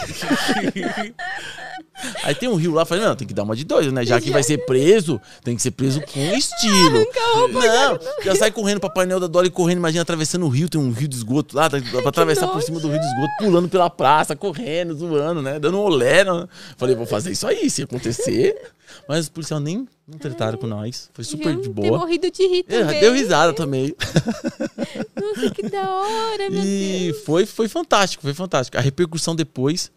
Aí 2.24 2.35
tem 2.35 2.48
um 2.48 2.54
rio 2.56 2.72
lá, 2.72 2.85
falei, 2.85 3.04
não, 3.04 3.14
tem 3.14 3.26
que 3.26 3.35
dar 3.35 3.42
uma 3.44 3.54
de 3.54 3.64
doido, 3.64 3.92
né? 3.92 4.04
Já 4.04 4.20
que 4.20 4.30
vai 4.30 4.42
ser 4.42 4.58
preso, 4.66 5.20
tem 5.44 5.54
que 5.56 5.62
ser 5.62 5.70
preso 5.70 6.00
com 6.00 6.20
estilo. 6.35 7.04
Não, 7.52 7.98
já 8.24 8.35
sai 8.35 8.50
correndo 8.50 8.80
pra 8.80 8.90
painel 8.90 9.20
da 9.20 9.26
Dolly, 9.26 9.50
correndo, 9.50 9.78
imagina, 9.78 10.02
atravessando 10.02 10.44
o 10.46 10.48
rio, 10.48 10.68
tem 10.68 10.80
um 10.80 10.90
rio 10.90 11.06
de 11.08 11.16
esgoto 11.16 11.56
lá, 11.56 11.68
pra 11.70 11.80
atravessar 12.08 12.48
por 12.48 12.62
cima 12.62 12.80
do 12.80 12.88
rio 12.88 12.98
de 13.00 13.06
esgoto, 13.06 13.30
pulando 13.38 13.68
pela 13.68 13.88
praça, 13.90 14.35
correndo, 14.35 14.94
zoando, 14.94 15.40
né? 15.42 15.58
Dando 15.58 15.78
um 15.78 15.82
olé. 15.82 16.24
Né? 16.24 16.48
Falei, 16.76 16.94
vou 16.96 17.06
fazer 17.06 17.30
isso 17.30 17.46
aí, 17.46 17.68
se 17.70 17.82
acontecer. 17.82 18.56
Mas 19.08 19.20
os 19.20 19.28
policiais 19.30 19.62
nem 19.62 19.88
não 20.06 20.18
trataram 20.18 20.58
com 20.58 20.66
nós. 20.66 21.08
Foi 21.14 21.24
super 21.24 21.56
de 21.56 21.68
boa. 21.68 21.98
morrido 21.98 22.30
de 22.30 22.46
rir 22.46 22.64
É, 22.68 22.80
também. 22.80 23.00
deu 23.00 23.14
risada 23.14 23.52
também. 23.54 23.94
Nossa, 25.18 25.50
que 25.54 25.62
da 25.68 25.88
hora, 25.90 26.50
meu 26.50 26.62
E 26.62 27.11
Deus. 27.12 27.24
foi, 27.24 27.46
foi 27.46 27.68
fantástico, 27.68 28.22
foi 28.22 28.35
fantástico. 28.35 28.76
A 28.76 28.80
repercussão 28.80 29.35
depois, 29.35 29.90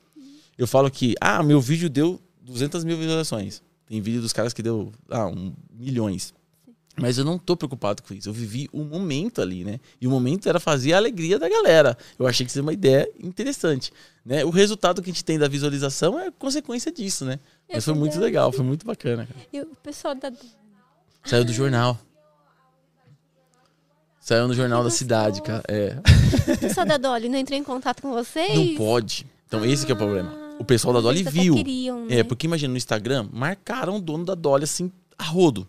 eu 0.57 0.67
falo 0.67 0.89
que, 0.89 1.15
ah, 1.19 1.43
meu 1.43 1.59
vídeo 1.59 1.89
deu 1.89 2.19
200 2.41 2.83
mil 2.83 2.97
visualizações. 2.97 3.61
Tem 3.87 4.01
vídeo 4.01 4.21
dos 4.21 4.33
caras 4.33 4.53
que 4.53 4.63
deu, 4.63 4.91
ah, 5.09 5.27
um, 5.27 5.53
milhões. 5.71 6.33
Mas 6.97 7.17
eu 7.17 7.25
não 7.25 7.37
tô 7.37 7.57
preocupado 7.57 8.01
com 8.01 8.13
isso. 8.13 8.29
Eu 8.29 8.33
vivi 8.33 8.69
o 8.71 8.83
momento 8.83 9.41
ali, 9.41 9.65
né? 9.65 9.79
E 9.99 10.07
o 10.07 10.09
momento 10.09 10.47
era 10.47 10.59
fazer 10.61 10.93
a 10.93 10.97
alegria 10.97 11.37
da 11.37 11.49
galera. 11.49 11.97
Eu 12.17 12.25
achei 12.25 12.45
que 12.45 12.51
seria 12.51 12.63
uma 12.63 12.71
ideia 12.71 13.09
interessante. 13.21 13.91
Né? 14.25 14.45
O 14.45 14.49
resultado 14.49 15.01
que 15.01 15.09
a 15.09 15.13
gente 15.13 15.25
tem 15.25 15.37
da 15.37 15.47
visualização 15.47 16.17
é 16.17 16.31
consequência 16.31 16.91
disso, 16.91 17.25
né? 17.25 17.37
É 17.67 17.75
Mas 17.75 17.85
foi 17.85 17.93
muito 17.93 18.17
legal, 18.17 18.51
foi 18.51 18.63
muito 18.63 18.85
bacana. 18.85 19.27
cara. 19.27 19.45
E 19.51 19.61
o 19.61 19.75
pessoal 19.83 20.15
da. 20.15 20.31
Saiu 21.25 21.43
do 21.43 21.51
jornal. 21.51 21.99
Saiu 24.21 24.47
no 24.47 24.53
jornal 24.53 24.83
da 24.83 24.89
cidade, 24.89 25.41
cara. 25.41 25.63
É. 25.67 25.97
O 26.53 26.57
pessoal 26.57 26.85
da 26.85 26.97
Dolly 26.97 27.27
não 27.27 27.37
entrou 27.37 27.59
em 27.59 27.63
contato 27.63 28.01
com 28.01 28.11
vocês? 28.11 28.55
Não 28.57 28.75
pode. 28.75 29.27
Então 29.47 29.65
esse 29.65 29.85
que 29.85 29.91
é 29.91 29.95
o 29.95 29.97
problema. 29.97 30.44
O 30.59 30.63
pessoal 30.65 30.93
da 30.93 31.01
Dolly 31.01 31.23
viu. 31.23 31.55
queriam, 31.55 32.05
É, 32.09 32.17
né? 32.17 32.23
porque 32.23 32.47
imagina 32.47 32.71
no 32.71 32.77
Instagram, 32.77 33.27
marcaram 33.31 33.97
o 33.97 34.01
dono 34.01 34.25
da 34.25 34.35
Dolly 34.35 34.63
assim, 34.63 34.91
a 35.17 35.23
rodo. 35.23 35.67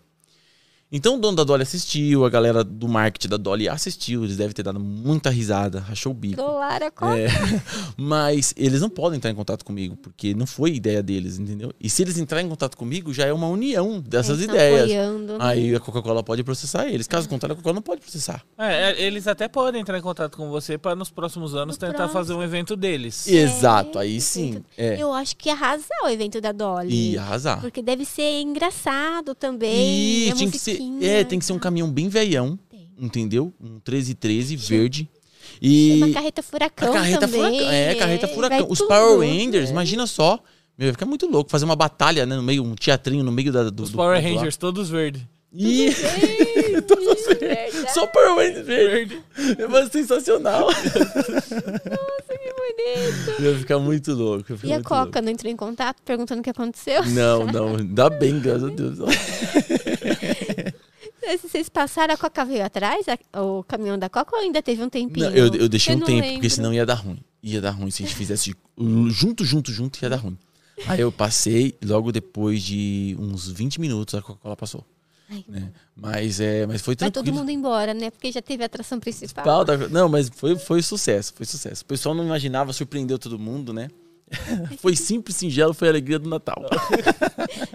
Então 0.89 1.15
o 1.15 1.19
dono 1.19 1.35
da 1.35 1.43
Dolly 1.43 1.63
assistiu, 1.63 2.23
a 2.23 2.29
galera 2.29 2.63
do 2.63 2.87
marketing 2.87 3.27
da 3.27 3.37
Dolly 3.37 3.67
assistiu, 3.67 4.23
eles 4.23 4.37
devem 4.37 4.53
ter 4.53 4.63
dado 4.63 4.79
muita 4.79 5.29
risada, 5.29 5.81
rachou 5.81 6.13
o 6.13 6.15
bico. 6.15 6.41
A 6.41 6.91
Coca. 6.91 7.17
É, 7.19 7.27
mas 7.97 8.53
eles 8.55 8.79
não 8.79 8.89
podem 8.89 9.17
entrar 9.17 9.29
em 9.29 9.35
contato 9.35 9.65
comigo, 9.65 9.97
porque 9.97 10.33
não 10.33 10.45
foi 10.45 10.75
ideia 10.75 11.03
deles, 11.03 11.37
entendeu? 11.39 11.73
E 11.79 11.89
se 11.89 12.01
eles 12.03 12.17
entrarem 12.17 12.45
em 12.45 12.49
contato 12.49 12.77
comigo, 12.77 13.13
já 13.13 13.25
é 13.25 13.33
uma 13.33 13.47
união 13.47 13.99
dessas 13.99 14.39
Eles 14.39 14.49
ideias. 14.49 14.83
apoiando, 14.83 15.33
né? 15.33 15.39
Aí 15.41 15.75
a 15.75 15.79
Coca-Cola 15.79 16.23
pode 16.23 16.43
processar 16.43 16.87
eles. 16.87 17.05
Caso 17.07 17.27
contrário, 17.27 17.53
a 17.53 17.55
Coca-Cola 17.55 17.75
não 17.75 17.81
pode 17.81 18.01
processar. 18.01 18.43
É, 18.57 18.91
é, 18.91 19.01
eles 19.01 19.27
até 19.27 19.47
podem 19.47 19.81
entrar 19.81 19.97
em 19.97 20.01
contato 20.01 20.37
com 20.37 20.49
você 20.49 20.77
para 20.77 20.95
nos 20.95 21.09
próximos 21.09 21.53
anos 21.53 21.75
No 21.75 21.79
tentar 21.79 21.93
próximo. 21.95 22.13
fazer 22.13 22.33
um 22.33 22.43
evento 22.43 22.75
deles. 22.75 23.27
Exato, 23.27 23.99
aí 23.99 24.21
sim. 24.21 24.63
É. 24.77 25.01
Eu 25.01 25.11
acho 25.11 25.35
que 25.35 25.49
ia 25.49 25.53
arrasar 25.53 26.05
o 26.05 26.07
evento 26.07 26.39
da 26.39 26.51
Dolly. 26.51 27.11
E 27.13 27.17
arrasar. 27.17 27.59
Porque 27.59 27.81
deve 27.81 28.05
ser 28.05 28.41
engraçado 28.41 29.35
também. 29.35 30.27
E 30.27 30.31
a 30.31 30.35
tinha 30.35 30.51
que 30.51 30.59
ser, 30.59 30.76
é, 31.01 31.23
tem 31.23 31.39
que 31.39 31.45
ser 31.45 31.53
um 31.53 31.59
caminhão 31.59 31.89
bem 31.91 32.09
veião, 32.09 32.57
Tem. 32.69 32.89
entendeu? 32.99 33.53
Um 33.61 33.79
1313 33.85 34.57
Chama- 34.57 34.67
verde. 34.69 35.09
E 35.61 35.93
Uma 36.03 36.13
carreta 36.13 36.43
furacão 36.43 36.89
a 36.89 36.93
carreta 36.93 37.19
também. 37.21 37.41
furacão, 37.41 37.71
é, 37.71 37.95
carreta 37.95 38.27
vai 38.27 38.35
furacão. 38.35 38.67
Os 38.69 38.77
tudo, 38.79 38.87
Power 38.89 39.19
Rangers, 39.19 39.65
né? 39.65 39.71
imagina 39.71 40.05
só. 40.05 40.39
Meu, 40.77 40.87
vai 40.87 40.91
ficar 40.91 41.05
muito 41.07 41.25
louco 41.25 41.49
fazer 41.49 41.65
uma 41.65 41.75
batalha, 41.75 42.25
né, 42.25 42.35
no 42.35 42.43
meio, 42.43 42.63
um 42.63 42.75
teatrinho 42.75 43.23
no 43.23 43.31
meio 43.31 43.51
da, 43.51 43.69
do 43.69 43.83
Os 43.83 43.89
do 43.89 43.97
Power 43.97 44.21
do-. 44.21 44.27
Rangers, 44.27 44.57
todos 44.57 44.89
verdes. 44.89 45.23
Ei, 45.57 46.81
Todos 46.85 47.25
verdade. 47.25 47.93
só 47.93 48.05
Power 48.05 48.35
Rangers 48.35 48.65
verde. 48.67 49.19
É 49.57 49.65
sensacional. 49.89 50.67
Nossa, 50.67 52.37
que 52.37 52.53
bonito. 52.53 53.41
Ia 53.41 53.55
ficar 53.57 53.79
muito 53.79 54.13
louco. 54.13 54.43
ficar 54.55 54.67
E 54.67 54.71
a 54.71 54.75
muito 54.75 54.87
Coca 54.87 55.21
não 55.21 55.31
entrou 55.31 55.51
em 55.51 55.55
contato 55.55 56.01
perguntando 56.03 56.41
o 56.41 56.43
que 56.43 56.49
aconteceu? 56.51 57.01
louco. 57.01 57.09
Não, 57.09 57.45
não, 57.47 57.75
ainda 57.77 58.09
bem, 58.09 58.39
graças 58.39 58.65
a 58.65 58.67
Deus. 58.67 58.99
Se 61.37 61.47
vocês 61.49 61.67
passaram, 61.69 62.13
a 62.13 62.17
Coca 62.17 62.45
veio 62.45 62.63
atrás? 62.63 63.05
a- 63.07 63.41
o 63.41 63.63
caminhão 63.63 63.97
da 63.97 64.09
Coca 64.09 64.35
ou 64.35 64.41
ainda 64.41 64.61
teve 64.61 64.81
um 64.83 64.89
tempinho? 64.89 65.29
Não, 65.29 65.35
eu, 65.35 65.53
eu 65.53 65.67
deixei 65.69 65.95
um 65.95 65.99
não 65.99 66.05
tempo, 66.05 66.21
lembro. 66.21 66.33
porque 66.35 66.49
senão 66.49 66.73
ia 66.73 66.85
dar 66.85 66.95
ruim. 66.95 67.19
Ia 67.43 67.61
dar 67.61 67.71
ruim 67.71 67.89
se 67.91 68.03
a 68.03 68.05
gente 68.05 68.15
fizesse 68.15 68.55
junto, 69.09 69.43
junto, 69.43 69.71
junto, 69.71 69.99
ia 70.01 70.09
dar 70.09 70.17
ruim. 70.17 70.37
Aí 70.87 70.99
eu 71.01 71.11
passei, 71.11 71.75
logo 71.83 72.11
depois 72.11 72.61
de 72.61 73.15
uns 73.19 73.47
20 73.49 73.81
minutos, 73.81 74.13
a 74.15 74.21
Coca-Cola 74.21 74.55
passou. 74.55 74.85
Ai, 75.29 75.43
né? 75.47 75.71
Mas, 75.95 76.39
é, 76.39 76.65
mas 76.65 76.81
foi 76.81 76.95
Vai 76.95 77.09
todo 77.11 77.23
tranquilo. 77.25 77.37
mundo 77.37 77.49
embora, 77.51 77.93
né? 77.93 78.09
Porque 78.11 78.31
já 78.31 78.41
teve 78.41 78.63
a 78.63 78.67
atração 78.67 78.99
principal. 78.99 79.65
Da- 79.65 79.75
Não, 79.89 80.07
mas 80.07 80.29
foi, 80.29 80.55
foi 80.57 80.81
sucesso, 80.81 81.33
foi 81.35 81.45
sucesso. 81.45 81.81
O 81.83 81.85
pessoal 81.85 82.15
não 82.15 82.23
imaginava, 82.23 82.71
surpreendeu 82.71 83.19
todo 83.19 83.37
mundo, 83.37 83.73
né? 83.73 83.89
foi 84.79 84.95
simples, 84.95 85.37
singelo, 85.37 85.73
foi 85.73 85.87
a 85.87 85.91
alegria 85.91 86.19
do 86.19 86.29
Natal. 86.29 86.63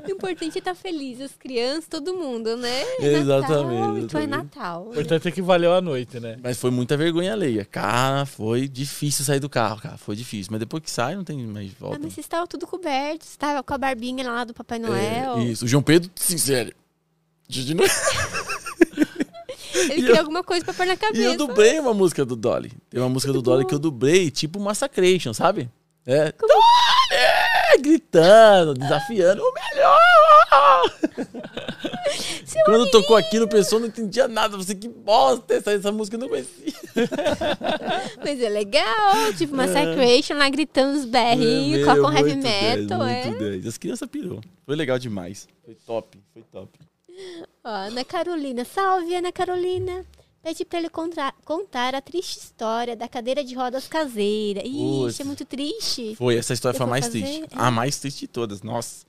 O 0.06 0.10
importante 0.10 0.56
é 0.56 0.58
estar 0.58 0.74
feliz, 0.74 1.20
as 1.20 1.32
crianças, 1.32 1.86
todo 1.88 2.12
mundo, 2.14 2.56
né? 2.56 2.82
Exatamente, 3.00 3.26
Natal, 3.26 3.98
então 3.98 4.20
é. 4.20 4.26
Natal. 4.26 4.86
O 4.88 4.90
importante 4.92 5.28
é 5.28 5.30
que 5.30 5.40
valeu 5.42 5.72
a 5.72 5.80
noite, 5.80 6.20
né? 6.20 6.36
Mas 6.42 6.58
foi 6.58 6.70
muita 6.70 6.96
vergonha 6.96 7.32
alheia. 7.32 7.64
Cara, 7.64 8.26
foi 8.26 8.68
difícil 8.68 9.24
sair 9.24 9.40
do 9.40 9.48
carro, 9.48 9.80
cara. 9.80 9.96
Foi 9.96 10.14
difícil. 10.14 10.50
Mas 10.52 10.60
depois 10.60 10.82
que 10.82 10.90
sai, 10.90 11.14
não 11.16 11.24
tem 11.24 11.38
mais 11.46 11.70
Ah, 11.72 11.74
volta. 11.80 11.98
mas 12.00 12.12
vocês 12.12 12.24
estavam 12.26 12.46
tudo 12.46 12.66
cobertos, 12.66 13.30
estava 13.30 13.62
com 13.62 13.72
a 13.74 13.78
barbinha 13.78 14.24
lá 14.28 14.44
do 14.44 14.52
Papai 14.52 14.78
É, 14.78 14.80
Noel. 14.80 15.38
isso. 15.40 15.64
O 15.64 15.68
João 15.68 15.82
Pedro, 15.82 16.10
sincero. 16.14 16.72
Gente, 17.48 17.74
não- 17.74 17.84
Ele 19.74 19.92
E 19.92 19.94
queria 19.96 20.10
eu- 20.10 20.18
alguma 20.20 20.44
coisa 20.44 20.64
pra 20.64 20.74
pôr 20.74 20.86
na 20.86 20.94
E 20.94 20.96
cabeça. 20.96 21.22
eu 21.24 21.36
dublei 21.36 21.78
uma 21.80 21.94
música 21.94 22.24
do 22.24 22.36
Dolly. 22.36 22.72
Tem 22.90 23.00
uma 23.00 23.08
música 23.08 23.32
do 23.32 23.40
Dolly 23.40 23.64
que 23.66 23.74
eu 23.74 23.78
dublei, 23.78 24.30
tipo 24.30 24.60
Massacration, 24.60 25.32
sabe? 25.32 25.70
É. 26.06 26.32
Dolly! 26.32 27.80
Gritando, 27.80 28.74
desafiando. 28.74 29.42
O 29.42 29.52
melhor! 29.52 29.98
Quando 32.66 32.90
tocou 32.90 33.16
aquilo, 33.16 33.46
o 33.46 33.48
pessoal 33.48 33.80
não 33.80 33.88
entendia 33.88 34.28
nada. 34.28 34.56
Você, 34.56 34.74
que 34.74 34.88
bosta 34.88 35.54
essa, 35.54 35.72
essa 35.72 35.90
música 35.90 36.16
eu 36.16 36.20
não 36.20 36.28
conhecia. 36.28 36.72
Mas 38.22 38.40
é 38.40 38.48
legal, 38.48 39.32
tipo 39.36 39.54
Massacration 39.54 40.34
lá 40.34 40.48
gritando 40.48 40.98
os 40.98 41.04
berrinhos, 41.04 41.82
É, 41.82 41.84
com 41.86 41.92
meu, 41.94 42.02
com 42.04 42.12
heavy 42.12 42.34
metal, 42.36 43.02
é. 43.06 43.24
muito 43.26 43.38
dez. 43.38 43.66
As 43.66 43.78
crianças 43.78 44.08
pirou. 44.08 44.40
Foi 44.66 44.76
legal 44.76 44.98
demais. 44.98 45.48
Foi 45.64 45.74
top, 45.74 46.18
foi 46.32 46.42
top. 46.52 46.78
Ó, 47.64 47.68
Ana 47.68 48.04
Carolina, 48.04 48.64
salve 48.64 49.14
Ana 49.14 49.32
Carolina. 49.32 50.04
Pede 50.42 50.64
pra 50.64 50.78
ele 50.80 50.88
contar, 50.88 51.34
contar 51.44 51.94
a 51.94 52.00
triste 52.00 52.38
história 52.38 52.96
da 52.96 53.06
cadeira 53.06 53.44
de 53.44 53.54
rodas 53.54 53.86
caseira. 53.86 54.60
Ixi, 54.66 55.22
é 55.22 55.24
muito 55.24 55.44
triste. 55.44 56.16
Foi, 56.16 56.36
essa 56.36 56.52
história 56.52 56.74
Eu 56.74 56.78
foi 56.78 56.86
a 56.86 56.90
mais 56.90 57.04
fazer, 57.06 57.20
triste. 57.22 57.42
é. 57.44 57.46
A 57.52 57.70
mais 57.70 57.98
triste 58.00 58.20
de 58.20 58.26
todas. 58.28 58.60
Nossa. 58.62 59.06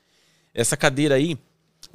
Essa 0.54 0.78
cadeira 0.78 1.16
aí, 1.16 1.36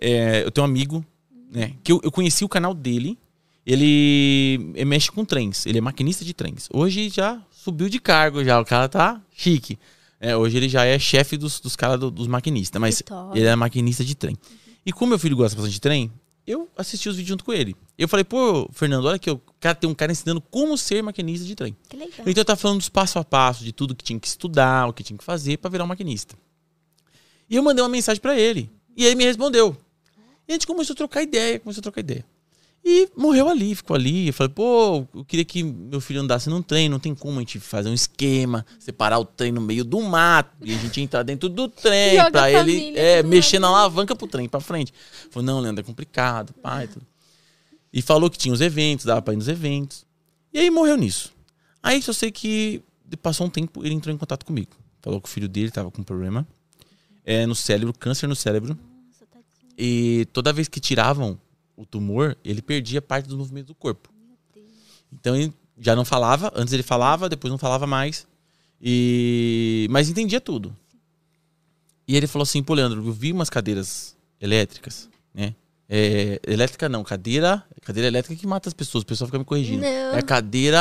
é, 0.01 0.43
eu 0.45 0.51
tenho 0.51 0.67
um 0.67 0.71
amigo, 0.71 1.05
né? 1.53 1.75
Que 1.85 1.93
eu, 1.93 2.01
eu 2.03 2.11
conheci 2.11 2.45
o 2.45 2.49
canal 2.49 2.75
dele. 2.75 3.17
Ele, 3.65 4.73
ele 4.75 4.85
mexe 4.85 5.11
com 5.13 5.25
trens. 5.25 5.67
Ele 5.67 5.79
é 5.79 5.81
maquinista 5.81 6.25
de 6.25 6.35
trens. 6.35 6.69
Hoje 6.73 7.09
já 7.09 7.41
subiu 7.51 7.89
de 7.89 8.01
cargo 8.01 8.43
já. 8.43 8.59
O 8.61 8.65
cara 8.65 8.89
tá 8.89 9.23
chique. 9.31 9.79
É, 10.21 10.37
hoje 10.37 10.57
ele 10.57 10.69
já 10.69 10.85
é 10.85 10.99
chefe 10.99 11.37
dos, 11.37 11.61
dos 11.61 11.77
caras 11.77 12.01
do- 12.01 12.11
dos 12.11 12.27
maquinistas. 12.27 12.81
Mas 12.81 13.03
ele 13.35 13.47
é 13.47 13.55
maquinista 13.55 14.05
de 14.05 14.15
trem. 14.17 14.37
E 14.85 14.93
como 14.93 15.11
meu 15.11 15.19
filho 15.19 15.37
gosta 15.37 15.55
bastante 15.55 15.75
de 15.75 15.81
trem, 15.81 16.11
eu 16.49 16.67
assisti 16.75 17.11
os 17.11 17.17
vídeos 17.17 17.29
junto 17.29 17.45
com 17.45 17.53
ele. 17.53 17.77
Eu 17.99 18.09
falei, 18.09 18.25
pô, 18.25 18.69
Fernando, 18.73 19.05
olha 19.05 19.19
que 19.19 19.31
o 19.31 19.39
cara 19.61 19.75
tem 19.75 19.89
um 19.89 19.95
cara 19.95 20.11
ensinando 20.11 20.41
como 20.41 20.79
ser 20.79 21.03
maquinista 21.03 21.47
de 21.47 21.55
trem. 21.55 21.77
Que 21.87 21.95
legal. 21.95 22.27
Então 22.27 22.43
tá 22.43 22.57
falando 22.57 22.79
dos 22.79 22.89
passo 22.89 23.19
a 23.19 23.25
passo, 23.25 23.63
de 23.63 23.71
tudo 23.71 23.95
que 23.95 24.03
tinha 24.03 24.19
que 24.19 24.27
estudar, 24.27 24.89
o 24.89 24.93
que 24.95 25.03
tinha 25.03 25.19
que 25.19 25.25
fazer 25.25 25.59
pra 25.59 25.71
virar 25.71 25.85
um 25.85 25.89
maquinista. 25.89 26.35
E 27.51 27.57
eu 27.57 27.63
mandei 27.63 27.83
uma 27.83 27.89
mensagem 27.91 28.21
pra 28.21 28.39
ele. 28.39 28.71
E 28.97 29.05
ele 29.05 29.15
me 29.15 29.25
respondeu. 29.25 29.77
E 30.49 30.53
a 30.53 30.55
gente 30.55 30.67
começou 30.67 30.95
a 30.95 30.97
trocar 30.97 31.23
ideia, 31.23 31.61
começou 31.61 31.81
a 31.81 31.83
trocar 31.83 32.01
ideia. 32.01 32.25
E 32.85 33.09
morreu 33.17 33.49
ali, 33.49 33.75
ficou 33.75 33.95
ali. 33.95 34.29
Eu 34.29 34.33
falei, 34.33 34.53
pô, 34.53 35.07
eu 35.15 35.25
queria 35.25 35.45
que 35.45 35.63
meu 35.63 36.01
filho 36.01 36.21
andasse 36.21 36.49
num 36.49 36.63
trem, 36.63 36.89
não 36.89 36.99
tem 36.99 37.15
como 37.15 37.37
a 37.37 37.41
gente 37.41 37.61
fazer 37.61 37.89
um 37.89 37.95
esquema, 37.95 38.65
separar 38.79 39.19
o 39.19 39.25
trem 39.25 39.53
no 39.53 39.61
meio 39.61 39.85
do 39.85 40.01
mato, 40.01 40.57
e 40.63 40.75
a 40.75 40.79
gente 40.79 41.01
entrar 41.01 41.23
dentro 41.23 41.49
do 41.49 41.69
trem, 41.69 42.17
Joga 42.17 42.31
pra 42.31 42.43
a 42.45 42.51
ele 42.51 42.97
é, 42.97 43.23
mexer 43.23 43.59
na 43.59 43.69
alavanca 43.69 44.17
pro 44.17 44.27
trem 44.27 44.49
pra 44.49 44.61
frente. 44.61 44.93
Falou, 45.31 45.47
não, 45.47 45.61
Leandro, 45.61 45.83
é 45.83 45.85
complicado, 45.85 46.55
pai, 46.55 46.89
tudo. 46.89 47.07
E 47.93 48.01
falou 48.01 48.31
que 48.31 48.39
tinha 48.39 48.55
os 48.55 48.61
eventos, 48.61 49.05
dava 49.05 49.21
pra 49.21 49.35
ir 49.35 49.37
nos 49.37 49.49
eventos. 49.49 50.07
E 50.53 50.59
aí 50.59 50.71
morreu 50.71 50.97
nisso. 50.97 51.33
Aí 51.83 52.01
só 52.01 52.13
sei 52.13 52.31
que 52.31 52.83
passou 53.23 53.47
um 53.47 53.51
tempo, 53.51 53.85
ele 53.85 53.95
entrou 53.95 54.15
em 54.15 54.19
contato 54.19 54.45
comigo. 54.45 54.71
Falou 55.01 55.21
que 55.21 55.29
o 55.29 55.33
filho 55.33 55.49
dele 55.49 55.71
tava 55.71 55.91
com 55.91 56.03
problema 56.03 56.47
é, 57.25 57.47
no 57.47 57.55
cérebro, 57.55 57.93
câncer 57.93 58.27
no 58.27 58.35
cérebro. 58.37 58.71
Nossa. 58.71 59.27
E 59.77 60.27
toda 60.33 60.53
vez 60.53 60.69
que 60.69 60.81
tiravam 60.81 61.39
o 61.79 61.87
tumor, 61.87 62.37
ele 62.45 62.61
perdia 62.61 63.01
parte 63.01 63.27
dos 63.29 63.37
movimentos 63.39 63.69
do 63.69 63.75
corpo. 63.75 64.11
Então 65.13 65.37
ele 65.37 65.53
já 65.79 65.95
não 65.95 66.05
falava, 66.05 66.53
antes 66.57 66.75
ele 66.75 66.83
falava, 66.83 67.29
depois 67.29 67.51
não 67.53 67.59
falava 67.59 67.87
mais. 67.87 68.27
E 68.83 69.87
mas 69.91 70.11
entendia 70.11 70.41
tudo. 70.41 70.77
E 72.07 72.17
ele 72.17 72.27
falou 72.27 72.43
assim, 72.43 72.63
pô, 72.63 72.75
Leandro, 72.75 73.07
eu 73.07 73.13
vi 73.13 73.33
umas 73.33 73.49
cadeiras 73.49 74.17
elétricas, 74.41 75.09
né? 75.33 75.55
É, 75.89 76.41
elétrica 76.47 76.89
não, 76.89 77.05
cadeira, 77.05 77.65
cadeira 77.83 78.09
elétrica 78.09 78.39
que 78.39 78.47
mata 78.47 78.69
as 78.69 78.75
pessoas, 78.75 79.03
o 79.05 79.07
pessoal 79.07 79.27
fica 79.29 79.39
me 79.39 79.45
corrigindo. 79.45 79.83
Não. 79.83 80.17
É 80.17 80.21
cadeira 80.23 80.81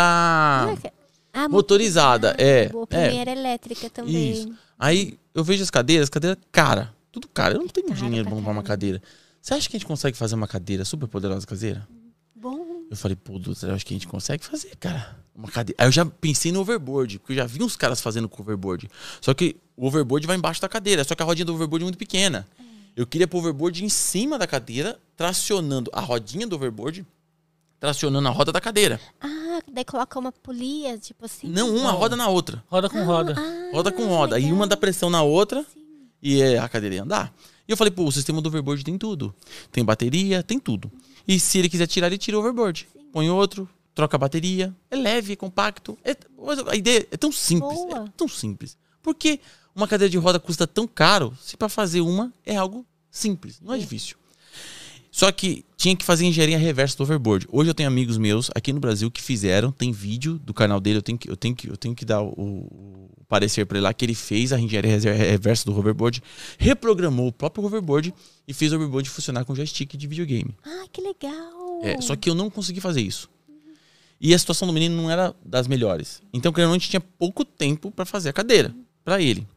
Ah, 1.34 1.48
motorizada, 1.48 2.36
é, 2.40 2.70
Boa, 2.70 2.88
é. 2.90 3.16
era 3.16 3.32
elétrica 3.32 3.90
também. 3.90 4.32
Isso. 4.32 4.52
Aí 4.80 5.18
eu 5.34 5.44
vejo 5.44 5.62
as 5.62 5.70
cadeiras, 5.70 6.10
cadeira 6.10 6.38
cara. 6.52 6.94
Tudo 7.12 7.28
cara. 7.28 7.56
Eu 7.56 7.60
não 7.60 7.68
tenho 7.68 7.88
Cara 7.88 8.00
dinheiro 8.00 8.26
pra 8.26 8.32
pra 8.32 8.38
comprar 8.38 8.52
uma 8.52 8.64
cadeira. 8.64 9.02
Você 9.48 9.54
acha 9.54 9.70
que 9.70 9.78
a 9.78 9.80
gente 9.80 9.88
consegue 9.88 10.18
fazer 10.18 10.36
uma 10.36 10.46
cadeira 10.46 10.84
super 10.84 11.08
poderosa 11.08 11.48
caseira? 11.48 11.88
Bom. 12.36 12.82
Eu 12.92 12.98
falei, 12.98 13.16
pô, 13.16 13.40
Dutra, 13.40 13.70
eu 13.70 13.76
acho 13.76 13.86
que 13.86 13.94
a 13.94 13.96
gente 13.96 14.06
consegue 14.06 14.44
fazer, 14.44 14.76
cara. 14.76 15.18
Uma 15.34 15.48
cadeira. 15.48 15.82
Aí 15.82 15.88
eu 15.88 15.92
já 15.94 16.06
pensei 16.06 16.52
no 16.52 16.60
overboard, 16.60 17.18
porque 17.18 17.32
eu 17.32 17.38
já 17.38 17.46
vi 17.46 17.64
uns 17.64 17.78
caras 17.78 18.02
fazendo 18.02 18.28
com 18.28 18.42
overboard. 18.42 18.90
Só 19.22 19.34
que 19.34 19.56
o 19.78 19.88
overboard 19.88 20.28
vai 20.28 20.36
embaixo 20.36 20.60
da 20.60 20.68
cadeira, 20.68 21.02
só 21.06 21.16
que 21.16 21.24
a 21.24 21.26
rodinha 21.26 21.46
do 21.46 21.54
overboard 21.54 21.82
é 21.82 21.86
muito 21.86 21.98
pequena. 21.98 22.46
Eu 22.94 23.08
queria 23.08 23.26
pôr 23.26 23.38
o 23.38 23.40
overboard 23.40 23.86
em 23.86 23.88
cima 23.88 24.38
da 24.38 24.46
cadeira, 24.46 25.00
tracionando 25.16 25.90
a 25.94 26.02
rodinha 26.02 26.46
do 26.46 26.58
overboard, 26.58 27.06
tracionando 27.80 28.28
a 28.28 28.32
roda 28.32 28.52
da 28.52 28.60
cadeira. 28.60 29.00
Ah, 29.22 29.62
daí 29.72 29.86
coloca 29.86 30.20
uma 30.20 30.34
polia, 30.34 30.98
tipo 30.98 31.24
assim. 31.24 31.48
Não 31.48 31.74
uma 31.74 31.92
roda 31.92 32.18
na 32.18 32.28
outra. 32.28 32.62
Roda 32.68 32.90
com 32.90 33.02
roda. 33.06 33.34
Ah, 33.38 33.72
Roda 33.72 33.94
com 33.94 34.08
roda. 34.08 34.38
E 34.38 34.42
legal. 34.42 34.58
uma 34.58 34.68
dá 34.68 34.76
pressão 34.76 35.10
na 35.10 35.24
outra 35.24 35.66
e 36.22 36.42
é, 36.42 36.58
a 36.58 36.68
cadeira 36.68 36.96
ia 36.96 37.04
andar. 37.04 37.34
E 37.68 37.72
eu 37.72 37.78
falei, 37.78 37.92
pô, 37.92 38.06
o 38.06 38.12
sistema 38.12 38.42
do 38.42 38.48
overboard 38.48 38.84
tem 38.84 38.98
tudo. 38.98 39.36
Tem 39.72 39.84
bateria, 39.84 40.42
tem 40.42 40.60
tudo. 40.60 40.92
E 41.28 41.40
se 41.40 41.58
ele 41.58 41.68
quiser 41.70 41.88
tirar, 41.88 42.08
ele 42.08 42.18
tira 42.18 42.38
o 42.38 42.40
overboard. 42.40 42.88
Põe 43.12 43.30
outro, 43.30 43.68
troca 43.94 44.16
a 44.16 44.20
bateria. 44.20 44.74
É 44.90 44.96
leve, 44.96 45.34
é 45.34 45.36
compacto. 45.36 45.98
É- 46.04 46.16
a 46.70 46.76
ideia 46.76 47.08
é 47.12 47.18
tão 47.18 47.32
simples. 47.32 47.74
Boa. 47.74 48.06
É 48.06 48.12
tão 48.16 48.28
simples. 48.28 48.78
Por 49.04 49.14
que 49.16 49.40
uma 49.76 49.88
cadeira 49.88 50.10
de 50.10 50.18
roda 50.18 50.40
custa 50.40 50.66
tão 50.66 50.88
caro 50.88 51.38
se 51.42 51.58
para 51.58 51.68
fazer 51.68 52.02
uma 52.02 52.34
é 52.46 52.56
algo 52.56 52.86
simples? 53.12 53.60
Não 53.62 53.74
é 53.74 53.78
difícil. 53.78 54.16
Só 55.12 55.32
que 55.32 55.66
tinha 55.76 55.96
que 55.96 56.04
fazer 56.04 56.26
engenharia 56.26 56.58
reversa 56.58 56.98
do 56.98 57.04
overboard. 57.04 57.48
Hoje 57.52 57.70
eu 57.70 57.74
tenho 57.74 57.88
amigos 57.88 58.18
meus 58.18 58.50
aqui 58.54 58.74
no 58.74 58.80
Brasil 58.80 59.10
que 59.10 59.22
fizeram, 59.22 59.72
tem 59.72 59.92
vídeo 59.92 60.38
do 60.40 60.54
canal 60.54 60.80
dele, 60.80 60.98
eu 60.98 61.02
tenho 61.02 61.18
que, 61.18 61.30
eu 61.30 61.36
tenho 61.36 61.56
que, 61.56 61.70
eu 61.70 61.78
tenho 61.78 61.96
que 61.96 62.06
dar 62.06 62.22
o, 62.22 62.32
o 62.32 63.26
parecer 63.28 63.66
para 63.66 63.78
ele 63.78 63.84
lá 63.84 63.94
que 63.94 64.06
ele 64.06 64.16
fez 64.16 64.52
a 64.54 64.60
engenharia 64.60 64.98
reversa 64.98 65.66
do 65.66 65.78
hoverboard, 65.78 66.22
reprogramou 66.58 67.28
o 67.28 67.32
próprio 67.32 67.64
hoverboard 67.66 68.14
e 68.48 68.54
fez 68.54 68.72
o 68.72 68.76
hoverboard 68.76 69.10
funcionar 69.10 69.46
com 69.46 69.56
joystick 69.56 69.96
de 69.96 70.08
videogame. 70.08 70.56
Ah, 70.64 70.86
que 70.92 71.02
legal. 71.02 71.82
É, 71.84 72.02
só 72.02 72.16
que 72.16 72.30
eu 72.30 72.36
não 72.36 72.50
consegui 72.50 72.82
fazer 72.82 73.02
isso. 73.02 73.30
E 74.20 74.34
a 74.34 74.40
situação 74.40 74.68
do 74.68 74.74
menino 74.74 74.96
não 74.96 75.12
era 75.12 75.36
das 75.46 75.68
melhores. 75.68 76.24
Então, 76.34 76.52
querendo 76.52 76.72
ou 76.72 76.80
tinha 76.80 77.00
pouco 77.00 77.46
tempo 77.46 77.92
para 77.92 78.04
fazer 78.04 78.30
a 78.30 78.34
cadeira 78.34 78.76
para 79.04 79.22
ele. 79.22 79.48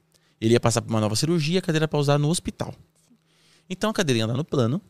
Ele 0.41 0.55
ia 0.55 0.61
passar 0.61 0.81
por 0.81 0.91
uma 0.91 1.01
nova 1.01 1.17
cirurgia, 1.17 1.59
a 1.59 1.63
cadeira 1.63 1.87
para 1.87 1.99
usar 1.99 2.19
no 2.19 2.29
hospital. 2.29 2.75
Então 3.69 3.91
a 3.91 3.93
cadeira 3.93 4.19
ia 4.19 4.25
andar 4.25 4.37
no 4.37 4.45
plano, 4.45 4.81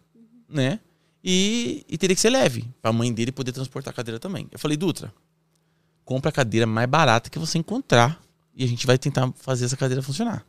né? 0.50 0.80
E, 1.22 1.84
e 1.88 1.98
teria 1.98 2.14
que 2.14 2.20
ser 2.20 2.30
leve, 2.30 2.68
para 2.80 2.90
a 2.90 2.92
mãe 2.94 3.12
dele 3.12 3.30
poder 3.30 3.52
transportar 3.52 3.92
a 3.92 3.94
cadeira 3.94 4.18
também. 4.18 4.48
Eu 4.50 4.58
falei, 4.58 4.76
Dutra, 4.76 5.12
compra 6.04 6.30
a 6.30 6.32
cadeira 6.32 6.66
mais 6.66 6.88
barata 6.88 7.28
que 7.30 7.38
você 7.38 7.58
encontrar 7.58 8.20
e 8.54 8.64
a 8.64 8.66
gente 8.66 8.86
vai 8.86 8.98
tentar 8.98 9.30
fazer 9.36 9.66
essa 9.66 9.76
cadeira 9.76 10.02
funcionar. 10.02 10.44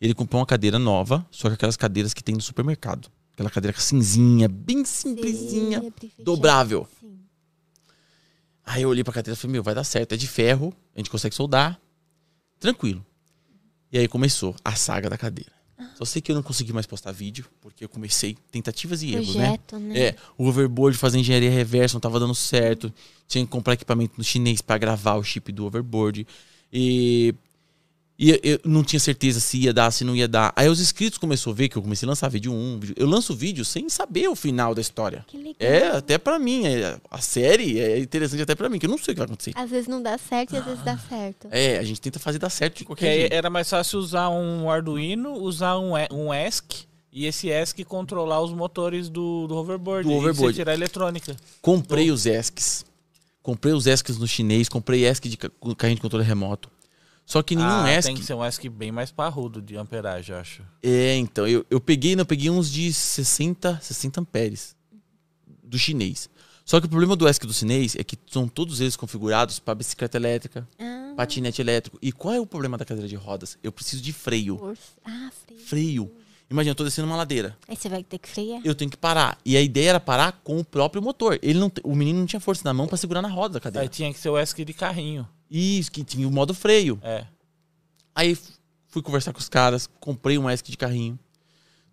Ele 0.00 0.14
comprou 0.14 0.40
uma 0.40 0.46
cadeira 0.46 0.78
nova, 0.78 1.26
só 1.30 1.48
que 1.48 1.54
aquelas 1.54 1.76
cadeiras 1.76 2.12
que 2.12 2.22
tem 2.22 2.34
no 2.34 2.40
supermercado. 2.40 3.10
Aquela 3.32 3.50
cadeira 3.50 3.78
cinzinha, 3.80 4.46
bem 4.48 4.84
simplesinha, 4.84 5.80
Sempre 5.80 6.08
fechado. 6.08 6.24
dobrável. 6.24 6.86
Sim. 7.00 7.18
Aí 8.64 8.82
eu 8.82 8.88
olhei 8.88 9.02
pra 9.02 9.12
cadeira 9.12 9.36
e 9.36 9.40
falei, 9.40 9.52
meu, 9.52 9.62
vai 9.62 9.74
dar 9.74 9.84
certo, 9.84 10.12
é 10.12 10.16
de 10.16 10.28
ferro, 10.28 10.72
a 10.94 10.98
gente 10.98 11.10
consegue 11.10 11.34
soldar, 11.34 11.80
tranquilo. 12.60 13.04
E 13.90 13.98
aí 13.98 14.06
começou 14.08 14.54
a 14.64 14.74
saga 14.74 15.08
da 15.08 15.16
cadeira. 15.16 15.52
Só 15.94 16.04
sei 16.04 16.22
que 16.22 16.30
eu 16.30 16.36
não 16.36 16.42
consegui 16.42 16.72
mais 16.72 16.86
postar 16.86 17.12
vídeo, 17.12 17.46
porque 17.60 17.84
eu 17.84 17.88
comecei 17.88 18.36
tentativas 18.50 19.02
e 19.02 19.14
erros, 19.14 19.34
né? 19.34 19.44
Projeto, 19.44 19.78
né? 19.78 19.98
É, 19.98 20.16
o 20.38 20.46
overboard 20.46 20.96
fazer 20.96 21.18
engenharia 21.18 21.50
reversa 21.50 21.94
não 21.94 22.00
tava 22.00 22.20
dando 22.20 22.34
certo. 22.34 22.92
Tinha 23.26 23.44
que 23.44 23.50
comprar 23.50 23.74
equipamento 23.74 24.14
no 24.16 24.24
chinês 24.24 24.60
pra 24.60 24.78
gravar 24.78 25.14
o 25.16 25.24
chip 25.24 25.50
do 25.52 25.66
overboard. 25.66 26.26
E, 26.72 27.34
e 28.18 28.30
eu- 28.44 28.60
não 28.64 28.84
tinha 28.84 29.00
certeza 29.00 29.40
se 29.40 29.58
ia 29.58 29.72
dar, 29.72 29.90
se 29.90 30.04
não 30.04 30.14
ia 30.14 30.28
dar. 30.28 30.52
Aí 30.54 30.68
os 30.68 30.80
inscritos 30.80 31.18
começaram 31.18 31.52
a 31.52 31.54
ver 31.56 31.68
que 31.68 31.76
eu 31.76 31.82
comecei 31.82 32.06
a 32.06 32.10
lançar 32.10 32.28
vídeo 32.28 32.52
1. 32.52 32.78
Vídeo... 32.78 32.94
Eu 32.96 33.08
lanço 33.08 33.34
vídeo 33.34 33.64
sem 33.64 33.88
saber 33.88 34.28
o 34.28 34.36
final 34.36 34.72
da 34.74 34.80
história. 34.80 35.24
Que 35.26 35.36
legal. 35.36 35.54
É, 35.58 35.88
até 35.96 36.16
pra 36.16 36.38
mim. 36.38 36.64
é, 36.64 36.96
a 37.10 37.20
série 37.20 37.80
é 37.80 37.98
interessante 37.98 38.42
até 38.42 38.54
pra 38.54 38.68
mim, 38.68 38.78
que 38.78 38.86
eu 38.86 38.90
não 38.90 38.98
sei 38.98 39.12
o 39.12 39.14
que 39.14 39.18
vai 39.18 39.26
acontecer. 39.26 39.52
Às 39.56 39.68
vezes 39.68 39.88
não 39.88 40.00
dá 40.00 40.16
certo 40.16 40.54
e 40.54 40.56
às 40.58 40.64
vezes 40.64 40.84
dá 40.84 40.96
certo. 40.96 41.48
É, 41.50 41.78
a 41.78 41.82
gente 41.82 42.00
tenta 42.00 42.18
fazer 42.20 42.38
dar 42.38 42.50
certo 42.50 42.78
de 42.78 42.84
Porque 42.84 43.04
qualquer 43.04 43.18
jeito. 43.20 43.32
era 43.32 43.50
mais 43.50 43.68
fácil 43.68 43.98
usar 43.98 44.28
um 44.30 44.70
Arduino, 44.70 45.32
usar 45.32 45.76
um, 45.78 45.98
E- 45.98 46.08
um 46.12 46.32
ESC 46.32 46.86
e 47.12 47.26
esse 47.26 47.48
ESC 47.48 47.84
controlar 47.84 48.40
os 48.42 48.52
motores 48.52 49.08
do, 49.08 49.46
do 49.48 49.56
hoverboard. 49.56 50.06
Do 50.08 50.14
e 50.14 50.16
hoverboard. 50.18 50.52
você 50.54 50.60
tirar 50.60 50.72
a 50.72 50.74
eletrônica. 50.74 51.36
Comprei 51.60 52.10
os 52.12 52.26
ESCs. 52.26 52.84
Comprei 53.42 53.74
os 53.74 53.86
ESCs 53.86 54.16
no 54.18 54.26
chinês, 54.26 54.68
comprei 54.68 55.04
ESC 55.06 55.28
de 55.28 55.36
ca- 55.36 55.50
carrinho 55.76 55.96
de 55.96 56.02
controle 56.02 56.24
remoto. 56.24 56.70
Só 57.26 57.42
que 57.42 57.56
nenhum 57.56 57.68
ah, 57.68 57.90
ESC. 57.90 58.08
tem 58.08 58.16
que 58.16 58.24
ser 58.24 58.34
um 58.34 58.44
ESC 58.44 58.68
bem 58.68 58.92
mais 58.92 59.10
parrudo 59.10 59.62
de 59.62 59.76
amperagem, 59.76 60.34
eu 60.34 60.40
acho. 60.40 60.62
É, 60.82 61.16
então, 61.16 61.46
eu, 61.46 61.64
eu 61.70 61.80
peguei, 61.80 62.14
não, 62.14 62.22
eu 62.22 62.26
peguei 62.26 62.50
uns 62.50 62.70
de 62.70 62.92
60, 62.92 63.80
60 63.80 64.20
amperes 64.20 64.76
do 65.62 65.78
chinês. 65.78 66.28
Só 66.64 66.80
que 66.80 66.86
o 66.86 66.88
problema 66.88 67.14
do 67.16 67.28
ESC 67.28 67.46
do 67.46 67.52
chinês 67.52 67.94
é 67.96 68.04
que 68.04 68.18
são 68.30 68.48
todos 68.48 68.80
eles 68.80 68.96
configurados 68.96 69.58
para 69.58 69.74
bicicleta 69.74 70.16
elétrica, 70.16 70.66
Ah, 70.78 71.12
patinete 71.16 71.60
elétrico. 71.60 71.98
E 72.00 72.10
qual 72.12 72.34
é 72.34 72.40
o 72.40 72.46
problema 72.46 72.78
da 72.78 72.84
cadeira 72.84 73.08
de 73.08 73.16
rodas? 73.16 73.58
Eu 73.62 73.72
preciso 73.72 74.02
de 74.02 74.12
freio. 74.12 74.74
Ah, 75.04 75.30
freio. 75.46 75.60
Freio. 75.60 76.12
Imagina, 76.50 76.72
eu 76.72 76.74
tô 76.76 76.84
descendo 76.84 77.06
uma 77.08 77.16
ladeira. 77.16 77.56
Aí 77.66 77.74
você 77.76 77.88
vai 77.88 78.04
ter 78.04 78.18
que 78.18 78.28
frear. 78.28 78.60
Eu 78.64 78.74
tenho 78.74 78.90
que 78.90 78.96
parar. 78.96 79.38
E 79.44 79.56
a 79.56 79.60
ideia 79.62 79.90
era 79.90 80.00
parar 80.00 80.32
com 80.44 80.58
o 80.58 80.64
próprio 80.64 81.02
motor. 81.02 81.38
Ele 81.42 81.58
não, 81.58 81.72
o 81.82 81.94
menino 81.96 82.18
não 82.20 82.26
tinha 82.26 82.38
força 82.40 82.62
na 82.64 82.72
mão 82.74 82.86
para 82.86 82.96
segurar 82.96 83.22
na 83.22 83.28
roda 83.28 83.54
da 83.54 83.58
Aí 83.58 83.62
cadeira. 83.62 83.88
tinha 83.88 84.12
que 84.12 84.18
ser 84.20 84.28
o 84.28 84.38
ESC 84.38 84.64
de 84.64 84.72
carrinho. 84.74 85.26
Isso, 85.50 85.90
que 85.90 86.04
tinha 86.04 86.28
o 86.28 86.30
modo 86.30 86.52
freio. 86.54 86.98
É. 87.02 87.26
Aí 88.14 88.38
fui 88.88 89.02
conversar 89.02 89.32
com 89.32 89.40
os 89.40 89.48
caras, 89.48 89.88
comprei 89.98 90.38
um 90.38 90.48
ESC 90.48 90.70
de 90.70 90.76
carrinho. 90.76 91.18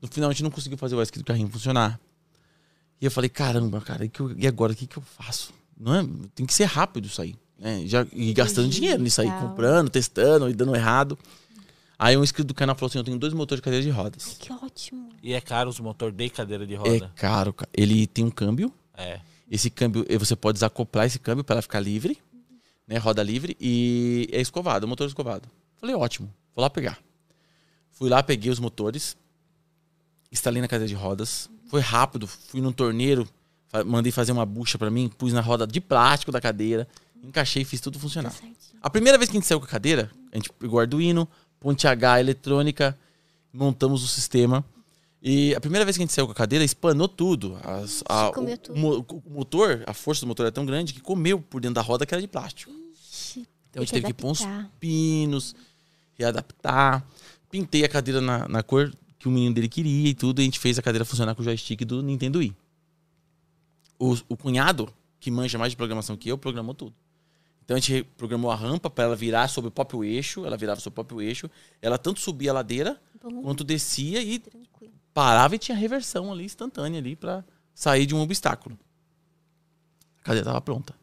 No 0.02 0.08
final 0.08 0.30
a 0.30 0.34
gente 0.34 0.44
não 0.44 0.52
conseguiu 0.52 0.78
fazer 0.78 0.96
o 0.96 1.02
ESC 1.02 1.18
do 1.18 1.26
carrinho 1.26 1.50
funcionar. 1.50 2.00
E 3.00 3.06
eu 3.06 3.10
falei, 3.12 3.30
caramba, 3.30 3.82
cara, 3.82 4.06
e, 4.06 4.10
que 4.10 4.20
eu- 4.20 4.36
agora 4.48 4.74
o 4.74 4.76
que, 4.76 4.86
que 4.86 4.98
eu 4.98 5.02
faço? 5.02 5.54
Não 5.80 5.96
é, 5.96 6.06
tem 6.36 6.46
que 6.46 6.54
ser 6.54 6.66
rápido 6.66 7.06
isso 7.08 7.22
aí. 7.22 7.36
Né? 7.58 7.84
Já, 7.86 8.06
e 8.12 8.34
gastando 8.34 8.68
dinheiro 8.70 9.02
nisso 9.02 9.22
aí, 9.22 9.32
comprando, 9.40 9.90
testando 9.90 10.50
e 10.50 10.54
dando 10.54 10.76
errado. 10.76 11.18
Aí 12.04 12.18
um 12.18 12.24
inscrito 12.24 12.48
do 12.48 12.54
canal 12.56 12.76
falou 12.76 12.90
assim: 12.90 12.98
eu 12.98 13.04
tenho 13.04 13.20
dois 13.20 13.32
motores 13.32 13.60
de 13.60 13.64
cadeira 13.64 13.84
de 13.86 13.92
rodas. 13.92 14.36
Que 14.40 14.52
ótimo. 14.52 15.10
E 15.22 15.34
é 15.34 15.40
caro 15.40 15.70
os 15.70 15.80
motores 15.80 16.16
de 16.18 16.30
cadeira 16.32 16.66
de 16.66 16.74
É 16.74 16.78
roda. 16.78 17.12
caro, 17.16 17.54
cara. 17.54 17.70
Ele 17.72 18.08
tem 18.08 18.26
um 18.26 18.32
câmbio. 18.32 18.74
É. 18.98 19.20
Esse 19.50 19.70
câmbio, 19.70 20.04
você 20.20 20.36
pode 20.36 20.56
desacoplar 20.56 21.06
esse 21.06 21.20
câmbio 21.20 21.44
para 21.44 21.56
ela 21.56 21.62
ficar 21.62 21.80
livre, 21.80 22.18
né? 22.88 22.98
Roda 22.98 23.22
livre 23.22 23.56
e 23.62 24.28
é 24.32 24.42
escovado, 24.42 24.88
motor 24.88 25.06
escovado. 25.08 25.48
Falei, 25.76 25.96
ótimo, 25.96 26.34
vou 26.56 26.64
lá 26.64 26.70
pegar. 26.72 26.98
Fui 27.92 28.10
lá, 28.10 28.24
peguei 28.24 28.50
os 28.52 28.60
motores, 28.60 29.16
instalei 30.32 30.60
na 30.62 30.68
cadeira 30.68 30.88
de 30.88 30.96
rodas. 30.96 31.50
Foi 31.68 31.82
rápido, 31.82 32.26
fui 32.26 32.62
num 32.62 32.72
torneiro, 32.72 33.28
mandei 33.86 34.12
fazer 34.12 34.32
uma 34.32 34.46
bucha 34.46 34.78
para 34.78 34.90
mim, 34.90 35.08
pus 35.08 35.34
na 35.34 35.42
roda 35.42 35.68
de 35.68 35.80
plástico 35.80 36.32
da 36.32 36.42
cadeira, 36.42 36.88
encaixei 37.24 37.62
e 37.62 37.66
fiz 37.66 37.80
tudo 37.80 37.96
Tá 37.96 38.00
funcionar. 38.00 38.32
certinho. 38.32 38.56
A 38.82 38.90
primeira 38.90 39.18
vez 39.20 39.30
que 39.30 39.38
a 39.38 39.40
gente 39.40 39.48
saiu 39.48 39.60
com 39.60 39.66
a 39.66 39.70
cadeira, 39.70 40.10
a 40.32 40.36
gente 40.36 40.52
pegou 40.54 40.78
o 40.78 40.80
Arduino, 40.80 41.28
ponte 41.62 41.88
H 41.88 42.20
eletrônica, 42.20 42.98
montamos 43.54 44.04
o 44.04 44.08
sistema. 44.08 44.66
E 45.24 45.54
a 45.56 45.62
primeira 45.62 45.86
vez 45.86 45.96
que 45.96 46.02
a 46.02 46.06
gente 46.06 46.12
saiu 46.14 46.26
com 46.26 46.32
a 46.32 46.36
cadeira, 46.36 46.66
espanou 46.66 47.08
tudo. 47.08 47.58
As- 47.64 48.04
a- 48.10 48.30
o, 48.30 48.58
tudo. 48.58 48.78
mo- 48.78 49.06
o 49.08 49.30
motor, 49.30 49.84
a 49.86 49.94
força 49.94 50.22
do 50.22 50.28
motor 50.28 50.48
é 50.48 50.52
tão 50.52 50.66
grande 50.66 50.92
que 50.94 51.00
comeu 51.00 51.40
por 51.40 51.62
dentro 51.62 51.76
da 51.76 51.82
roda 51.82 52.06
que 52.06 52.14
era 52.14 52.20
de 52.22 52.28
plástico. 52.28 52.72
Ixi, 52.72 53.48
Então 53.70 53.82
a 53.82 53.86
gente 53.86 53.94
teve 53.94 54.08
que 54.08 54.14
pôr 54.14 54.32
uns 54.32 54.42
pinos, 54.80 55.56
readaptar. 56.18 57.06
Pintei 57.52 57.84
a 57.86 57.90
cadeira 57.90 58.20
na, 58.20 58.48
na 58.48 58.64
cor 58.64 58.92
que 59.20 59.28
o 59.28 59.32
menino 59.32 59.54
dele 59.54 59.70
queria 59.70 60.10
e 60.10 60.14
tudo. 60.16 60.40
E 60.40 60.42
a 60.42 60.46
gente 60.46 60.60
fez 60.60 60.80
a 60.80 60.82
cadeira 60.82 61.06
funcionar 61.06 61.36
com 61.36 61.42
o 61.42 61.46
joystick 61.46 61.86
do 61.86 62.02
Nintendo 62.02 62.40
Wii. 62.40 62.56
O, 64.00 64.18
o 64.30 64.36
cunhado, 64.36 64.92
que 65.20 65.30
manja 65.30 65.60
mais 65.60 65.72
de 65.72 65.78
programação 65.78 66.18
que 66.18 66.30
eu, 66.30 66.38
programou 66.38 66.74
tudo. 66.74 66.96
Então 67.64 67.78
a 67.78 67.80
gente 67.80 68.04
programou 68.18 68.52
a 68.52 68.56
rampa 68.56 68.90
para 68.90 69.06
ela 69.06 69.16
virar 69.16 69.48
sobre 69.48 69.70
o 69.70 69.72
próprio 69.72 70.04
eixo. 70.04 70.46
Ela 70.46 70.58
virava 70.58 70.80
sobre 70.80 70.94
o 70.94 71.04
próprio 71.04 71.22
eixo. 71.22 71.50
Ela 71.82 71.98
tanto 71.98 72.20
subia 72.20 72.52
a 72.52 72.54
ladeira 72.56 73.00
Bom, 73.22 73.44
quanto 73.44 73.64
descia 73.64 74.22
e 74.22 74.40
tranquilo. 74.40 74.94
parava 75.14 75.56
e 75.56 75.60
tinha 75.60 75.78
reversão 75.78 76.32
ali 76.32 76.46
instantânea 76.46 77.00
ali 77.00 77.16
para 77.16 77.46
sair 77.74 78.06
de 78.06 78.14
um 78.14 78.22
obstáculo. 78.22 78.78
A 80.20 80.24
cadeira 80.24 80.42
estava 80.42 80.62
pronta. 80.62 80.94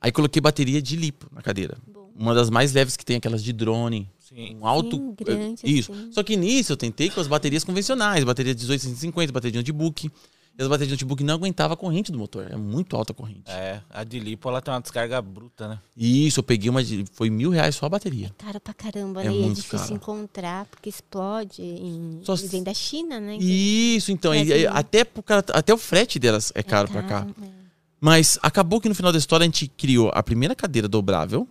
Aí 0.00 0.12
coloquei 0.12 0.40
bateria 0.40 0.80
de 0.82 0.96
lipo 0.96 1.28
na 1.32 1.42
cadeira. 1.42 1.78
Bom. 1.86 2.10
Uma 2.14 2.34
das 2.34 2.50
mais 2.50 2.72
leves 2.72 2.96
que 2.96 3.04
tem, 3.04 3.16
aquelas 3.16 3.42
de 3.42 3.52
drone. 3.52 4.08
Sim. 4.18 4.56
Um 4.56 4.66
alto. 4.66 4.96
Sim, 4.96 5.14
grande 5.14 5.60
Isso. 5.64 5.92
assim. 5.92 6.12
Só 6.12 6.22
que 6.22 6.36
nisso 6.36 6.72
eu 6.72 6.76
tentei 6.76 7.10
com 7.10 7.20
as 7.20 7.26
baterias 7.26 7.64
convencionais, 7.64 8.22
bateria 8.22 8.54
1850, 8.54 9.32
bateria 9.32 9.52
de 9.52 9.58
notebook. 9.58 10.10
E 10.56 10.62
as 10.62 10.68
baterias 10.68 10.88
de 10.88 10.94
notebook 10.94 11.24
não 11.24 11.34
aguentavam 11.34 11.74
a 11.74 11.76
corrente 11.76 12.12
do 12.12 12.18
motor. 12.18 12.46
É 12.48 12.54
muito 12.56 12.94
alta 12.96 13.12
a 13.12 13.14
corrente. 13.14 13.42
É, 13.50 13.80
a 13.90 14.04
de 14.04 14.20
lipo 14.20 14.48
ela 14.48 14.60
tem 14.62 14.72
uma 14.72 14.80
descarga 14.80 15.20
bruta, 15.20 15.66
né? 15.66 15.78
Isso, 15.96 16.38
eu 16.38 16.44
peguei 16.44 16.70
uma. 16.70 16.82
de- 16.84 17.04
Foi 17.12 17.28
mil 17.28 17.50
reais 17.50 17.74
só 17.74 17.86
a 17.86 17.88
bateria. 17.88 18.32
Caro 18.38 18.60
pra 18.60 18.72
caramba, 18.72 19.20
É 19.22 19.24
né? 19.24 19.32
E 19.32 19.36
é 19.38 19.40
muito 19.42 19.56
difícil 19.56 19.78
caro. 19.78 19.94
encontrar, 19.94 20.64
porque 20.66 20.88
explode. 20.88 21.60
Em... 21.60 22.20
Só 22.22 22.36
vem 22.36 22.62
da 22.62 22.72
China, 22.72 23.18
né? 23.18 23.36
Isso, 23.36 24.12
então. 24.12 24.32
e- 24.32 24.44
Brasil. 24.44 24.62
e 24.62 24.66
até, 24.68 25.04
pro 25.04 25.22
cara- 25.24 25.44
até 25.52 25.74
o 25.74 25.78
frete 25.78 26.18
delas 26.20 26.52
é 26.54 26.62
caro 26.62 26.88
pra 26.88 27.02
cá. 27.02 27.26
é. 27.42 27.64
Mas 28.00 28.38
acabou 28.42 28.80
que 28.80 28.88
no 28.88 28.94
final 28.94 29.10
da 29.10 29.18
história 29.18 29.42
a 29.44 29.46
gente 29.46 29.66
criou 29.66 30.10
a 30.14 30.22
primeira 30.22 30.54
cadeira 30.54 30.86
dobrável, 30.86 31.48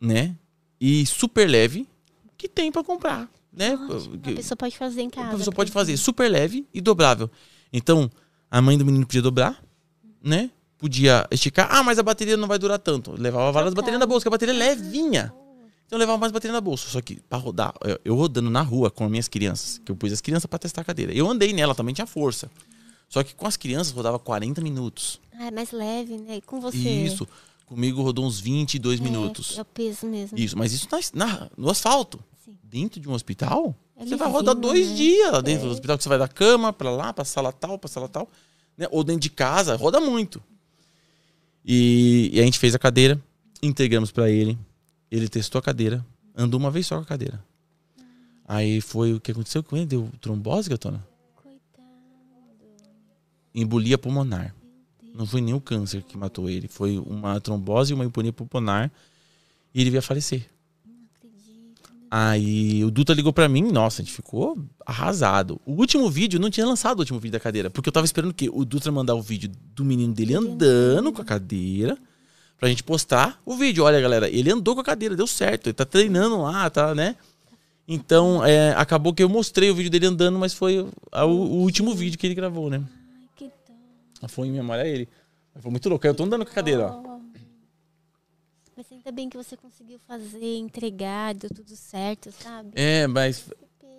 né? 0.00 0.34
E 0.80 1.06
super 1.06 1.48
leve, 1.48 1.88
que 2.36 2.46
tem 2.48 2.70
pra 2.70 2.82
comprar, 2.84 3.26
né? 3.52 3.74
Ótimo. 3.74 4.20
A 4.22 4.32
pessoa 4.32 4.56
pode 4.56 4.76
fazer 4.76 5.02
em 5.02 5.08
casa. 5.08 5.34
a 5.34 5.38
pessoa 5.38 5.54
pode 5.54 5.70
fazer 5.72 5.96
super 5.96 6.28
leve 6.30 6.66
e 6.74 6.80
dobrável. 6.80 7.30
Então, 7.72 8.10
a 8.58 8.62
mãe 8.62 8.78
do 8.78 8.84
menino 8.84 9.06
podia 9.06 9.22
dobrar, 9.22 9.62
né? 10.22 10.50
Podia 10.78 11.26
esticar. 11.30 11.68
Ah, 11.70 11.82
mas 11.82 11.98
a 11.98 12.02
bateria 12.02 12.36
não 12.36 12.46
vai 12.48 12.58
durar 12.58 12.78
tanto. 12.78 13.12
Levava 13.12 13.50
várias 13.52 13.72
Trocar. 13.72 13.82
baterias 13.82 14.00
na 14.00 14.06
bolsa, 14.06 14.24
que 14.24 14.28
a 14.28 14.30
bateria 14.30 14.54
é 14.54 14.58
levinha. 14.58 15.32
Então 15.86 15.96
eu 15.96 15.98
levava 15.98 16.18
mais 16.18 16.32
bateria 16.32 16.52
na 16.52 16.60
bolsa. 16.60 16.88
Só 16.88 17.00
que 17.00 17.16
pra 17.28 17.38
rodar, 17.38 17.74
eu, 17.82 17.98
eu 18.04 18.14
rodando 18.14 18.50
na 18.50 18.62
rua 18.62 18.90
com 18.90 19.04
as 19.04 19.10
minhas 19.10 19.28
crianças, 19.28 19.80
que 19.84 19.90
eu 19.90 19.96
pus 19.96 20.12
as 20.12 20.20
crianças 20.20 20.46
pra 20.46 20.58
testar 20.58 20.82
a 20.82 20.84
cadeira. 20.84 21.12
Eu 21.12 21.28
andei 21.30 21.52
nela, 21.52 21.74
também 21.74 21.94
tinha 21.94 22.06
força. 22.06 22.50
Só 23.08 23.22
que 23.22 23.34
com 23.34 23.46
as 23.46 23.56
crianças 23.56 23.92
rodava 23.92 24.18
40 24.18 24.60
minutos. 24.60 25.20
Ah, 25.38 25.46
é 25.46 25.50
mais 25.50 25.70
leve, 25.72 26.16
né? 26.18 26.36
E 26.36 26.40
com 26.42 26.60
você. 26.60 26.76
Isso. 26.76 27.26
Comigo 27.66 28.02
rodou 28.02 28.26
uns 28.26 28.38
22 28.40 29.00
É, 29.00 29.02
minutos. 29.02 29.56
É 29.58 29.62
o 29.62 29.64
peso 29.64 30.06
mesmo. 30.06 30.38
Isso, 30.38 30.56
mas 30.56 30.72
isso 30.72 30.86
na, 31.14 31.26
na- 31.26 31.50
no 31.56 31.70
asfalto. 31.70 32.22
Sim. 32.44 32.56
Dentro 32.62 33.00
de 33.00 33.08
um 33.08 33.12
hospital, 33.12 33.74
É 33.96 34.04
você 34.04 34.16
vai 34.16 34.28
rodar 34.28 34.54
dois 34.54 34.88
né? 34.90 34.94
dias 34.96 35.32
lá 35.32 35.40
dentro 35.40 35.64
É. 35.64 35.68
do 35.68 35.72
hospital, 35.72 35.96
que 35.96 36.02
você 36.02 36.08
vai 36.08 36.18
da 36.18 36.28
cama 36.28 36.72
pra 36.72 36.90
lá, 36.90 37.12
pra 37.12 37.24
sala 37.24 37.52
tal, 37.52 37.78
pra 37.78 37.88
sala 37.88 38.08
tal. 38.08 38.28
Né? 38.76 38.86
Ou 38.90 39.04
dentro 39.04 39.20
de 39.22 39.30
casa, 39.30 39.76
roda 39.76 40.00
muito. 40.00 40.42
E, 41.64 42.30
e 42.32 42.40
a 42.40 42.44
gente 42.44 42.58
fez 42.58 42.74
a 42.74 42.78
cadeira, 42.78 43.20
entregamos 43.62 44.10
pra 44.10 44.28
ele. 44.28 44.58
Ele 45.10 45.28
testou 45.28 45.58
a 45.58 45.62
cadeira, 45.62 46.04
andou 46.36 46.58
uma 46.58 46.70
vez 46.70 46.86
só 46.86 46.96
com 46.96 47.02
a 47.02 47.06
cadeira. 47.06 47.42
Aí 48.46 48.80
foi 48.80 49.14
o 49.14 49.20
que 49.20 49.30
aconteceu 49.30 49.62
com 49.62 49.76
ele? 49.76 49.86
Deu 49.86 50.10
trombose, 50.20 50.68
Gatona? 50.68 51.06
Coitado. 51.36 51.84
Embolia 53.54 53.96
pulmonar. 53.96 54.54
Não 55.14 55.24
foi 55.24 55.40
nem 55.40 55.54
o 55.54 55.60
câncer 55.60 56.02
que 56.02 56.16
matou 56.18 56.50
ele, 56.50 56.66
foi 56.66 56.98
uma 56.98 57.40
trombose 57.40 57.92
e 57.92 57.94
uma 57.94 58.04
embolia 58.04 58.32
pulmonar. 58.32 58.90
E 59.72 59.80
ele 59.80 59.90
veio 59.90 60.00
a 60.00 60.02
falecer. 60.02 60.46
Aí 62.16 62.84
o 62.84 62.92
Duta 62.92 63.12
ligou 63.12 63.32
pra 63.32 63.48
mim, 63.48 63.72
nossa, 63.72 64.00
a 64.00 64.04
gente 64.04 64.14
ficou 64.14 64.56
arrasado. 64.86 65.60
O 65.66 65.72
último 65.72 66.08
vídeo, 66.08 66.38
não 66.38 66.48
tinha 66.48 66.64
lançado 66.64 66.98
o 66.98 67.00
último 67.00 67.18
vídeo 67.18 67.32
da 67.32 67.40
cadeira, 67.40 67.70
porque 67.70 67.88
eu 67.88 67.92
tava 67.92 68.06
esperando 68.06 68.30
o 68.30 68.34
quê? 68.34 68.48
O 68.52 68.64
Dutra 68.64 68.92
mandar 68.92 69.16
o 69.16 69.20
vídeo 69.20 69.50
do 69.74 69.84
menino 69.84 70.14
dele 70.14 70.32
Ele 70.32 70.46
andando 70.46 71.12
com 71.12 71.20
a 71.20 71.24
cadeira, 71.24 71.98
pra 72.56 72.68
gente 72.68 72.84
postar 72.84 73.40
o 73.44 73.56
vídeo. 73.56 73.82
Olha, 73.82 74.00
galera, 74.00 74.30
ele 74.30 74.48
andou 74.48 74.76
com 74.76 74.80
a 74.80 74.84
cadeira, 74.84 75.16
deu 75.16 75.26
certo, 75.26 75.66
ele 75.66 75.74
tá 75.74 75.84
treinando 75.84 76.40
lá, 76.40 76.70
tá, 76.70 76.94
né? 76.94 77.16
Então, 77.88 78.46
é, 78.46 78.72
acabou 78.74 79.12
que 79.12 79.24
eu 79.24 79.28
mostrei 79.28 79.68
o 79.72 79.74
vídeo 79.74 79.90
dele 79.90 80.06
andando, 80.06 80.38
mas 80.38 80.54
foi 80.54 80.78
o, 80.78 80.92
o 81.24 81.62
último 81.62 81.96
vídeo 81.96 82.16
que 82.16 82.28
ele 82.28 82.36
gravou, 82.36 82.70
né? 82.70 82.80
Ai, 82.80 83.28
que. 83.34 83.50
Foi 84.28 84.46
em 84.46 84.52
memória 84.52 84.84
a 84.84 84.86
ele. 84.86 85.08
Foi 85.58 85.68
muito 85.68 85.88
louco, 85.88 86.06
eu 86.06 86.14
tô 86.14 86.22
andando 86.22 86.44
com 86.44 86.52
a 86.52 86.54
cadeira, 86.54 86.92
ó. 86.92 87.13
Mas 88.76 88.86
ainda 88.90 89.12
bem 89.12 89.28
que 89.28 89.36
você 89.36 89.56
conseguiu 89.56 89.98
fazer, 90.06 90.56
entregar, 90.58 91.34
deu 91.34 91.48
tudo 91.50 91.76
certo, 91.76 92.30
sabe? 92.32 92.70
É, 92.74 93.06
mas 93.06 93.42
Que 93.42 93.54
pena. 93.80 93.92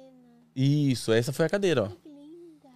isso, 0.55 1.11
essa 1.13 1.31
foi 1.31 1.45
a 1.45 1.49
cadeira, 1.49 1.83
ó. 1.83 1.87
Que 1.87 2.09
linda. 2.09 2.69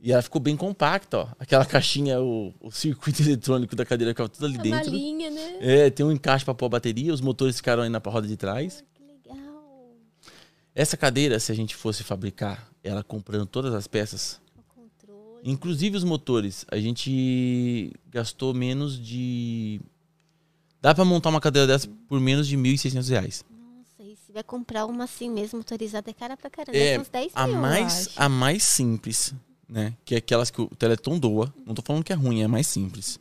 E 0.00 0.10
ela 0.12 0.22
ficou 0.22 0.40
bem 0.40 0.56
compacta, 0.56 1.18
ó. 1.18 1.28
Aquela 1.38 1.64
caixinha, 1.66 2.20
o, 2.20 2.52
o 2.60 2.70
circuito 2.70 3.20
eletrônico 3.22 3.76
da 3.76 3.84
cadeira 3.84 4.12
ficava 4.12 4.28
tudo 4.28 4.46
ali 4.46 4.58
A 4.58 4.62
dentro. 4.62 4.90
malinha, 4.90 5.30
né? 5.30 5.58
É, 5.60 5.90
tem 5.90 6.04
um 6.04 6.12
encaixe 6.12 6.44
pra 6.44 6.54
pôr 6.54 6.66
a 6.66 6.70
bateria, 6.70 7.12
os 7.12 7.20
motores 7.20 7.56
ficaram 7.56 7.82
aí 7.82 7.88
na 7.90 7.98
roda 7.98 8.26
de 8.26 8.36
trás. 8.36 8.82
Que 8.94 9.02
legal. 9.04 9.92
Essa 10.74 10.96
cadeira, 10.96 11.38
se 11.38 11.52
a 11.52 11.54
gente 11.54 11.76
fosse 11.76 12.02
fabricar 12.02 12.68
ela 12.82 13.02
comprando 13.04 13.46
todas 13.46 13.72
as 13.74 13.86
peças, 13.86 14.40
O 14.58 14.62
controle. 14.74 15.40
inclusive 15.44 15.96
os 15.96 16.04
motores, 16.04 16.64
a 16.70 16.78
gente 16.78 17.92
gastou 18.10 18.52
menos 18.54 18.98
de. 18.98 19.80
Dá 20.84 20.94
pra 20.94 21.02
montar 21.02 21.30
uma 21.30 21.40
cadeira 21.40 21.66
dessa 21.66 21.88
por 22.06 22.20
menos 22.20 22.46
de 22.46 22.58
1.600 22.58 23.08
reais. 23.08 23.42
Nossa, 23.50 24.02
e 24.02 24.14
se 24.16 24.30
vai 24.30 24.42
comprar 24.42 24.84
uma 24.84 25.04
assim 25.04 25.30
mesmo, 25.30 25.56
motorizada, 25.56 26.10
é 26.10 26.12
cara 26.12 26.36
pra 26.36 26.50
caramba. 26.50 26.76
É, 26.76 26.96
É, 26.96 27.00
uns 27.00 27.08
10 27.08 27.32
A 27.34 27.46
mil, 27.46 27.56
mais, 27.56 28.10
a 28.14 28.28
mais 28.28 28.62
simples, 28.64 29.32
né? 29.66 29.94
Que 30.04 30.14
é 30.14 30.18
aquelas 30.18 30.50
que 30.50 30.60
o 30.60 30.66
Teleton 30.66 31.18
doa. 31.18 31.50
Não 31.64 31.74
tô 31.74 31.80
falando 31.80 32.04
que 32.04 32.12
é 32.12 32.14
ruim, 32.14 32.42
é 32.42 32.46
mais 32.46 32.66
simples. 32.66 33.18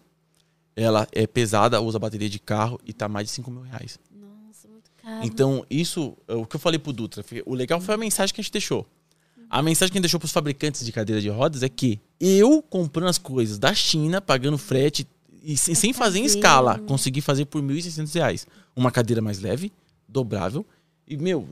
Ela 0.76 1.08
é 1.14 1.26
pesada, 1.26 1.80
usa 1.80 1.98
bateria 1.98 2.30
de 2.30 2.38
carro 2.38 2.78
e 2.86 2.92
tá 2.92 3.08
mais 3.08 3.28
de 3.28 3.32
5 3.32 3.50
mil 3.50 3.62
reais. 3.62 3.98
Nossa, 4.12 4.68
muito 4.68 4.92
caro. 5.02 5.26
Então, 5.26 5.66
isso, 5.70 6.18
é 6.28 6.34
o 6.34 6.46
que 6.46 6.58
eu 6.58 6.60
falei 6.60 6.78
pro 6.78 6.92
Dutra, 6.92 7.24
o 7.46 7.56
legal 7.56 7.80
foi 7.80 7.96
a 7.96 7.98
mensagem 7.98 8.36
que 8.36 8.42
a 8.42 8.44
gente 8.44 8.52
deixou. 8.52 8.86
A 9.50 9.62
mensagem 9.62 9.90
que 9.90 9.98
a 9.98 10.00
gente 10.00 10.04
deixou 10.04 10.20
pros 10.20 10.34
fabricantes 10.34 10.86
de 10.86 10.92
cadeira 10.92 11.22
de 11.22 11.30
rodas 11.30 11.64
é 11.64 11.70
que 11.70 12.02
eu 12.20 12.62
comprando 12.62 13.08
as 13.08 13.18
coisas 13.18 13.58
da 13.58 13.74
China, 13.74 14.20
pagando 14.20 14.58
frete 14.58 15.08
e 15.44 15.58
sem, 15.58 15.76
sem 15.76 15.94
fazer 15.94 16.20
em 16.20 16.26
escala, 16.26 16.80
consegui 16.80 17.20
fazer 17.20 17.46
por 17.46 17.62
1.600 17.62 18.14
reais. 18.16 18.48
Uma 18.74 18.90
cadeira 18.90 19.22
mais 19.22 19.40
leve, 19.40 19.72
dobrável 20.08 20.66
e, 21.06 21.18
meu, 21.18 21.48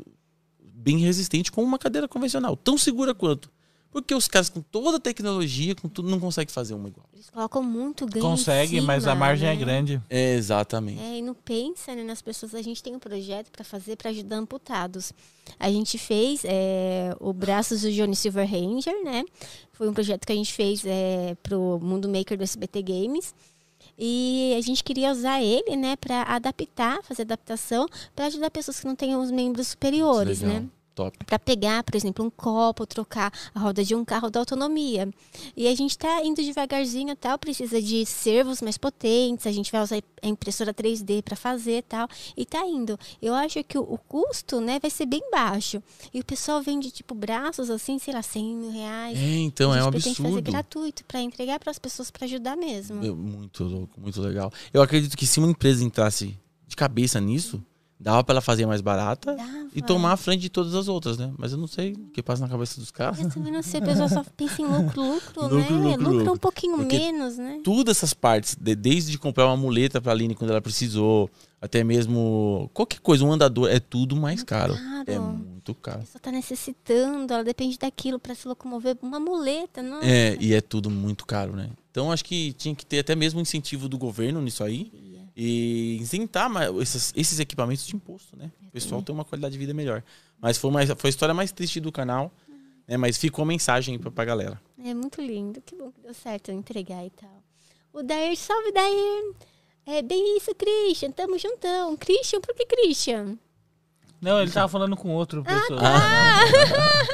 bem 0.60 0.98
resistente 1.00 1.52
como 1.52 1.68
uma 1.68 1.78
cadeira 1.78 2.08
convencional. 2.08 2.56
Tão 2.56 2.78
segura 2.78 3.14
quanto. 3.14 3.52
Porque 3.92 4.16
os 4.16 4.26
caras 4.26 4.48
com 4.48 4.62
toda 4.62 4.96
a 4.96 5.00
tecnologia, 5.02 5.76
com 5.76 5.90
tudo, 5.90 6.10
não 6.10 6.18
conseguem 6.18 6.54
fazer 6.54 6.74
uma 6.74 6.88
igual. 6.88 7.06
Eles 7.14 7.30
colocam 7.30 7.62
muito 7.62 8.06
ganho 8.06 8.24
Consegue, 8.24 8.78
em 8.78 8.82
mas 8.82 9.06
a 9.06 9.12
cima, 9.12 9.20
margem 9.20 9.50
é 9.50 9.52
né? 9.54 9.60
grande. 9.60 10.02
É, 10.10 10.36
exatamente. 10.36 11.02
É, 11.02 11.18
e 11.18 11.22
não 11.22 11.34
pensa 11.34 11.94
né, 11.94 12.02
nas 12.02 12.22
pessoas. 12.22 12.56
A 12.56 12.62
gente 12.62 12.82
tem 12.82 12.96
um 12.96 13.00
projeto 13.00 13.52
para 13.52 13.66
fazer 13.66 13.98
para 13.98 14.10
ajudar 14.12 14.38
amputados. 14.38 15.12
A 15.60 15.70
gente 15.70 15.98
fez 15.98 16.44
é, 16.46 17.14
o 17.20 17.34
Braços 17.34 17.82
do 17.82 17.92
Johnny 17.92 18.16
Silver 18.16 18.50
Ranger, 18.50 19.04
né? 19.04 19.26
Foi 19.74 19.90
um 19.90 19.94
projeto 19.94 20.26
que 20.26 20.32
a 20.32 20.36
gente 20.36 20.54
fez 20.54 20.86
é, 20.86 21.36
pro 21.44 21.78
Mundo 21.82 22.08
Maker 22.08 22.38
do 22.38 22.44
SBT 22.44 22.82
Games. 22.82 23.36
E 23.98 24.56
a 24.58 24.62
gente 24.62 24.84
queria 24.84 25.12
usar 25.12 25.42
ele, 25.42 25.76
né, 25.76 25.96
para 25.96 26.24
adaptar, 26.24 27.02
fazer 27.04 27.24
adaptação, 27.24 27.88
para 28.16 28.26
ajudar 28.26 28.50
pessoas 28.50 28.80
que 28.80 28.88
não 28.88 28.96
têm 28.96 29.16
os 29.16 29.32
membros 29.32 29.68
superiores, 29.70 30.42
Legal. 30.42 30.62
né? 30.62 30.70
Top. 31.06 31.26
para 31.26 31.40
pegar, 31.40 31.84
por 31.84 31.96
exemplo, 31.96 32.26
um 32.26 32.30
copo, 32.30 32.86
trocar 32.86 33.32
a 33.54 33.60
roda 33.60 33.84
de 33.84 33.96
um 33.96 34.04
carro 34.06 34.30
da 34.30 34.40
autonomia. 34.40 35.10
E 35.56 35.68
a 35.68 35.76
gente 35.76 35.92
está 35.92 36.24
indo 36.24 36.42
devagarzinho, 36.42 37.16
tal, 37.16 37.38
precisa 37.38 37.82
de 37.82 38.06
servos 38.06 38.62
mais 38.62 38.78
potentes, 38.78 39.48
a 39.48 39.52
gente 39.52 39.72
vai 39.72 39.82
usar 39.82 40.02
a 40.22 40.28
impressora 40.28 40.74
3D 40.74 41.22
para 41.22 41.36
fazer, 41.36 41.84
tal, 41.84 42.08
e 42.36 42.46
tá 42.46 42.66
indo. 42.66 42.98
Eu 43.22 43.34
acho 43.34 43.64
que 43.64 43.78
o, 43.78 43.82
o 43.82 43.98
custo, 43.98 44.62
né, 44.62 44.80
vai 44.80 44.92
ser 44.92 45.06
bem 45.06 45.22
baixo. 45.32 45.82
E 46.14 46.20
o 46.20 46.26
pessoal 46.26 46.62
vende 46.62 46.92
tipo 46.92 47.16
braços 47.16 47.70
assim, 47.70 47.98
sei 48.00 48.14
lá, 48.14 48.22
100 48.22 48.56
mil 48.56 48.72
reais. 48.72 49.18
É, 49.18 49.38
então, 49.38 49.72
a 49.72 49.78
é 49.78 49.84
um 49.84 49.92
pretende 49.92 50.16
fazer 50.16 50.28
absurdo. 50.28 50.52
gratuito 50.52 51.06
para 51.06 51.22
entregar 51.22 51.60
para 51.60 51.72
as 51.72 51.80
pessoas 51.80 52.12
para 52.12 52.26
ajudar 52.26 52.56
mesmo. 52.56 53.02
Muito 53.16 53.64
louco, 53.64 54.00
muito 54.00 54.22
legal. 54.22 54.52
Eu 54.74 54.82
acredito 54.82 55.18
que 55.18 55.26
se 55.26 55.40
uma 55.40 55.50
empresa 55.50 55.84
entrasse 55.84 56.38
de 56.68 56.76
cabeça 56.76 57.20
nisso, 57.20 57.64
dava 58.02 58.24
pra 58.24 58.34
ela 58.34 58.42
fazer 58.42 58.66
mais 58.66 58.82
barata 58.82 59.36
Dava. 59.36 59.68
e 59.76 59.82
tomar 59.82 60.14
a 60.14 60.18
frente 60.18 60.42
de 60.42 60.50
todas 60.50 60.74
as 60.74 60.88
outras, 60.88 61.18
né? 61.18 61.32
Mas 61.38 61.52
eu 61.52 61.58
não 61.58 61.68
sei 61.68 61.94
o 61.94 61.98
que 62.12 62.24
passa 62.24 62.42
na 62.42 62.50
cabeça 62.50 62.80
dos 62.80 62.90
caras. 62.92 63.20
Eu 63.20 63.30
também 63.30 63.54
não 63.54 63.62
sei, 63.62 63.80
a 63.80 63.84
pessoa 63.84 64.10
só 64.10 64.24
pensa 64.36 64.62
em 64.62 64.66
lucro, 64.66 65.02
lucro, 65.14 65.42
Lucro, 65.44 65.56
né? 65.58 65.68
lucro, 65.70 65.90
lucro, 66.04 66.12
lucro. 66.18 66.34
um 66.34 66.38
pouquinho 66.38 66.78
Porque 66.78 66.98
menos, 66.98 67.38
né? 67.38 67.62
Tudo 67.64 67.92
essas 67.92 68.14
partes, 68.14 68.56
de- 68.60 68.76
desde 68.76 69.18
comprar 69.18 69.46
uma 69.46 69.56
muleta 69.58 70.02
pra 70.02 70.12
Aline 70.12 70.34
quando 70.36 70.50
ela 70.50 70.62
precisou, 70.62 71.30
até 71.62 71.84
mesmo 71.84 72.70
qualquer 72.74 73.00
coisa, 73.02 73.24
um 73.24 73.32
andador, 73.32 73.70
é 73.70 73.80
tudo 73.80 74.16
mais 74.16 74.44
caro. 74.44 74.74
caro. 74.74 75.04
É 75.08 75.20
muito 75.20 75.72
A 75.72 75.76
caro. 75.76 76.00
pessoa 76.00 76.20
tá 76.22 76.32
necessitando, 76.32 77.32
ela 77.34 77.44
depende 77.44 77.78
daquilo 77.78 78.18
para 78.20 78.34
se 78.36 78.48
locomover. 78.48 78.98
Uma 79.02 79.20
muleta, 79.20 79.82
não? 79.84 80.00
É, 80.02 80.36
e 80.40 80.54
é 80.54 80.62
tudo 80.62 80.90
muito 80.90 81.26
caro, 81.26 81.56
né? 81.56 81.70
Então 81.92 82.12
acho 82.12 82.24
que 82.26 82.54
tinha 82.54 82.74
que 82.74 82.86
ter 82.86 83.00
até 83.00 83.16
mesmo 83.16 83.40
incentivo 83.42 83.88
do 83.90 83.98
governo 83.98 84.42
nisso 84.42 84.64
aí. 84.64 84.92
E 85.44 85.98
isentar 86.00 86.48
mais 86.48 86.70
esses, 86.76 87.12
esses 87.16 87.40
equipamentos 87.40 87.88
de 87.88 87.96
imposto, 87.96 88.38
né? 88.38 88.52
O 88.68 88.70
pessoal 88.70 89.02
tem 89.02 89.14
uma 89.14 89.26
qualidade 89.26 89.54
de 89.54 89.58
vida 89.58 89.74
melhor. 89.74 90.04
Mas 90.40 90.56
foi, 90.60 90.70
mais, 90.70 90.88
foi 90.92 91.08
a 91.08 91.10
história 91.10 91.34
mais 91.34 91.52
triste 91.52 91.80
do 91.80 91.92
canal, 91.92 92.32
né? 92.88 92.96
Mas 92.96 93.18
ficou 93.18 93.42
a 93.42 93.46
mensagem 93.48 93.96
aí 93.96 94.00
pra, 94.00 94.12
pra 94.12 94.24
galera. 94.24 94.62
É 94.84 94.94
muito 94.94 95.20
lindo. 95.20 95.60
Que 95.60 95.76
bom 95.76 95.92
que 95.92 96.00
deu 96.00 96.14
certo 96.14 96.52
entregar 96.52 97.04
e 97.04 97.10
tal. 97.10 97.44
O 97.92 98.04
Dair, 98.04 98.38
salve 98.38 98.72
Dair! 98.72 99.34
É 99.88 100.04
bem 100.04 100.38
isso, 100.38 100.54
Christian. 100.54 101.10
Tamo 101.10 101.40
juntão. 101.40 101.98
Christian, 101.98 102.40
por 102.40 102.54
que 102.54 102.64
Christian? 102.68 103.36
Não, 104.22 104.40
ele 104.40 104.52
tava 104.52 104.68
falando 104.68 104.96
com 104.96 105.10
outro 105.10 105.44
pessoa. 105.44 105.80
Ah, 105.82 106.42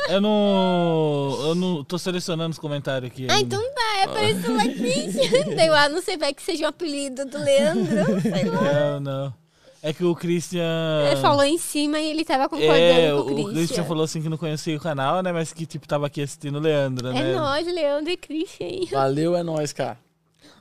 Eu 0.10 0.20
não. 0.20 1.38
Eu 1.48 1.56
não 1.56 1.84
tô 1.86 1.98
selecionando 1.98 2.52
os 2.52 2.60
comentários 2.60 3.10
aqui. 3.10 3.26
ah 3.30 3.36
ainda. 3.36 3.56
então 3.56 3.74
Apareceu 4.04 4.56
lá 4.56 4.64
Christian. 4.64 5.56
Daí 5.56 5.68
eu, 5.68 5.74
ah, 5.76 5.90
não 5.90 6.02
sei, 6.02 6.18
vai 6.18 6.34
que 6.34 6.42
seja 6.44 6.66
um 6.66 6.70
apelido 6.70 7.26
do 7.26 7.38
Leandro. 7.38 8.22
Sei 8.22 8.44
lá. 8.46 8.62
Não, 8.74 9.00
não. 9.00 9.34
É 9.84 9.94
que 9.94 10.04
o 10.04 10.16
Christian. 10.16 11.06
Ele 11.12 11.22
falou 11.22 11.44
em 11.44 11.58
cima 11.58 12.00
e 12.00 12.10
ele 12.10 12.26
tava 12.26 12.50
concordando 12.50 12.78
É, 12.80 13.10
com 13.12 13.18
o 13.18 13.22
o 13.22 13.26
Christian. 13.26 13.54
Christian 13.54 13.84
falou 13.86 14.04
assim 14.04 14.22
que 14.22 14.28
não 14.28 14.38
conhecia 14.38 14.76
o 14.76 14.80
canal, 14.80 15.22
né? 15.22 15.32
Mas 15.32 15.54
que 15.54 15.66
tipo 15.66 15.88
tava 15.88 16.08
aqui 16.08 16.22
assistindo 16.22 16.58
o 16.58 16.60
Leandro, 16.62 17.12
né? 17.14 17.32
É 17.32 17.36
nóis, 17.36 17.66
Leandro 17.68 18.12
e 18.12 18.18
Christian. 18.18 18.66
aí. 18.66 18.86
Valeu, 18.92 19.36
é 19.36 19.44
nóis, 19.44 19.72
cara. 19.74 19.98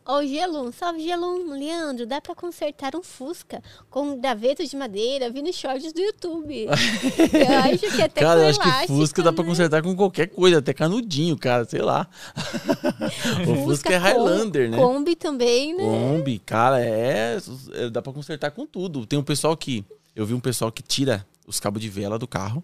Ó, 0.08 0.20
o 0.20 0.26
Gelum, 0.26 0.70
salve 0.70 1.02
Gelum. 1.02 1.52
Leandro, 1.58 2.06
dá 2.06 2.20
pra 2.20 2.32
consertar 2.34 2.94
um 2.94 3.02
Fusca 3.02 3.60
com 3.90 4.20
gravetos 4.20 4.70
de 4.70 4.76
madeira 4.76 5.28
vindo 5.30 5.52
shorts 5.52 5.92
do 5.92 6.00
YouTube. 6.00 6.66
eu 6.70 7.58
acho 7.72 7.96
que 7.96 8.02
até 8.02 8.20
cara, 8.20 8.38
com 8.38 8.44
eu 8.44 8.48
acho 8.50 8.60
que 8.60 8.86
Fusca 8.86 9.22
dá 9.22 9.32
pra 9.32 9.42
né? 9.42 9.50
consertar 9.50 9.82
com 9.82 9.96
qualquer 9.96 10.28
coisa, 10.28 10.58
até 10.58 10.72
canudinho, 10.72 11.36
cara, 11.36 11.64
sei 11.64 11.82
lá. 11.82 12.08
o 13.48 13.64
Fusca 13.64 13.94
é 13.94 13.98
com- 13.98 14.04
Highlander, 14.04 14.70
né? 14.70 14.76
Kombi 14.76 15.16
também, 15.16 15.76
né? 15.76 15.82
Kombi, 15.82 16.38
cara, 16.38 16.80
é, 16.80 17.38
é. 17.74 17.90
Dá 17.90 18.00
pra 18.00 18.12
consertar 18.12 18.52
com 18.52 18.64
tudo. 18.64 19.04
Tem 19.06 19.18
um 19.18 19.24
pessoal 19.24 19.56
que 19.56 19.84
Eu 20.14 20.24
vi 20.24 20.34
um 20.34 20.40
pessoal 20.40 20.70
que 20.70 20.82
tira 20.82 21.26
os 21.46 21.58
cabos 21.58 21.82
de 21.82 21.88
vela 21.88 22.16
do 22.18 22.28
carro, 22.28 22.62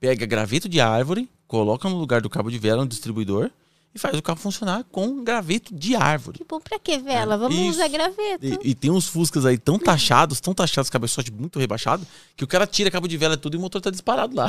pega 0.00 0.24
graveto 0.24 0.68
de 0.68 0.80
árvore, 0.80 1.28
coloca 1.46 1.88
no 1.90 1.96
lugar 1.96 2.20
do 2.22 2.30
cabo 2.30 2.50
de 2.50 2.58
vela 2.58 2.82
no 2.82 2.88
distribuidor 2.88 3.50
e 3.94 3.98
faz 3.98 4.16
o 4.16 4.22
carro 4.22 4.38
funcionar 4.38 4.84
com 4.84 5.22
graveto 5.24 5.74
de 5.74 5.96
árvore. 5.96 6.38
Que 6.38 6.44
bom 6.44 6.60
pra 6.60 6.78
que 6.78 6.98
vela? 6.98 7.36
Vamos 7.36 7.58
Isso. 7.58 7.70
usar 7.70 7.88
graveto. 7.88 8.44
E, 8.44 8.70
e 8.70 8.74
tem 8.74 8.90
uns 8.90 9.06
Fuscas 9.08 9.44
aí 9.44 9.58
tão 9.58 9.78
taxados, 9.78 10.40
tão 10.40 10.54
taxados, 10.54 10.88
cabeçote 10.88 11.32
muito 11.32 11.58
rebaixado, 11.58 12.06
que 12.36 12.44
o 12.44 12.46
cara 12.46 12.66
tira 12.66 12.90
cabo 12.90 13.08
de 13.08 13.16
vela 13.16 13.34
e 13.34 13.36
tudo 13.36 13.54
e 13.54 13.58
o 13.58 13.60
motor 13.60 13.80
tá 13.80 13.90
disparado 13.90 14.36
lá. 14.36 14.48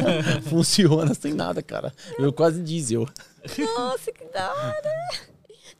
Funciona 0.48 1.12
sem 1.14 1.34
nada, 1.34 1.62
cara. 1.62 1.92
Eu 2.18 2.32
quase 2.32 2.62
diesel. 2.62 3.06
Nossa, 3.76 4.10
que 4.10 4.24
da 4.32 4.50
hora. 4.52 5.28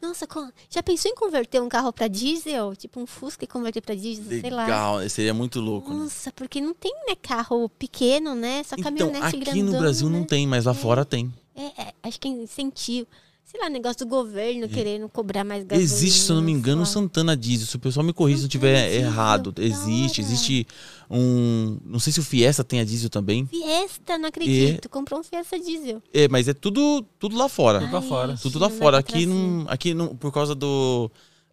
Nossa, 0.01 0.29
já 0.71 0.81
pensou 0.81 1.11
em 1.11 1.15
converter 1.15 1.61
um 1.61 1.69
carro 1.69 1.93
pra 1.93 2.07
diesel? 2.07 2.77
Tipo 2.77 3.01
um 3.01 3.07
Fusca 3.07 3.45
e 3.45 3.49
converter 3.49 3.81
pra 3.81 3.97
diesel, 3.97 4.41
sei 4.41 4.51
lá. 4.51 4.63
Legal, 4.65 5.09
seria 5.09 5.35
muito 5.35 5.61
louco. 5.61 5.93
né? 5.93 6.01
Nossa, 6.01 6.31
porque 6.31 6.61
não 6.61 6.73
tem, 6.73 6.93
né, 7.09 7.17
carro 7.21 7.69
pequeno, 7.69 8.35
né? 8.35 8.63
Só 8.63 8.77
Então, 8.79 8.85
caminhonete 8.85 9.25
aqui 9.27 9.39
grandão, 9.41 9.73
no 9.73 9.79
Brasil 9.79 10.09
né? 10.09 10.19
não 10.19 10.25
tem, 10.25 10.47
mas 10.47 10.67
lá 10.67 10.75
fora 10.75 11.05
tem. 11.05 11.33
É, 11.59 11.83
é, 11.83 11.95
acho 12.05 12.21
que 12.21 12.29
é 12.29 12.31
incentivo. 12.31 13.07
Sei 13.51 13.59
lá, 13.59 13.71
negócio 13.71 14.05
do 14.05 14.07
governo 14.07 14.69
querendo 14.69 15.09
cobrar 15.09 15.43
mais 15.43 15.65
gasolina. 15.65 15.83
Existe, 15.83 16.21
se 16.21 16.31
eu 16.31 16.37
não 16.37 16.43
me 16.43 16.53
engano, 16.53 16.77
um 16.77 16.81
lá. 16.81 16.87
Santana 16.87 17.35
Diesel. 17.35 17.67
Se 17.67 17.77
o 17.77 17.79
pessoal 17.79 18.05
me 18.05 18.13
corrija 18.13 18.41
se 18.41 18.45
eu 18.45 18.49
estiver 18.49 18.93
errado. 18.93 19.55
Existe, 19.57 20.21
existe 20.21 20.67
um. 21.11 21.79
Não 21.83 21.99
sei 21.99 22.13
se 22.13 22.21
o 22.21 22.23
Fiesta 22.23 22.63
tem 22.63 22.81
a 22.81 22.85
diesel 22.85 23.09
também. 23.09 23.47
Fiesta, 23.47 24.19
não 24.19 24.29
acredito. 24.29 24.91
Comprou 24.91 25.21
um 25.21 25.23
Fiesta 25.23 25.59
diesel. 25.59 26.03
É, 26.13 26.29
mas 26.29 26.47
é 26.47 26.53
tudo, 26.53 27.03
tudo 27.19 27.39
lá 27.39 27.49
fora. 27.49 27.81
Tudo 27.81 27.93
lá 27.95 28.03
fora. 28.03 28.37
Tudo 28.37 28.59
lá 28.59 28.69
fora. 28.69 28.99
Aqui, 28.99 29.25
não, 29.25 29.65
aqui 29.67 29.95
não, 29.95 30.15
por 30.15 30.31
causa 30.31 30.55
do 30.55 31.11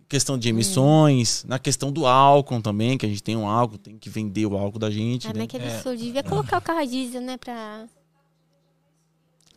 questão 0.10 0.38
de 0.38 0.50
emissões, 0.50 1.46
na 1.48 1.58
questão 1.58 1.92
do 1.94 2.06
álcool 2.06 2.62
também, 2.62 2.98
que 2.98 3.06
a 3.06 3.10
gente 3.10 3.24
tem 3.24 3.36
um 3.38 3.48
álcool, 3.48 3.78
tem 3.78 3.98
que 3.98 4.10
vender 4.10 4.46
o 4.46 4.58
álcool 4.58 4.80
da 4.80 4.92
gente, 4.92 5.28
Ah, 5.28 5.34
né? 5.34 5.40
mas 5.40 5.48
que 5.48 5.58
absurdo. 5.58 5.98
Devia 5.98 6.24
colocar 6.24 6.58
o 6.58 6.62
carro 6.62 6.80
a 6.80 6.86
diesel, 6.86 7.22
né, 7.22 7.38
pra... 7.38 7.86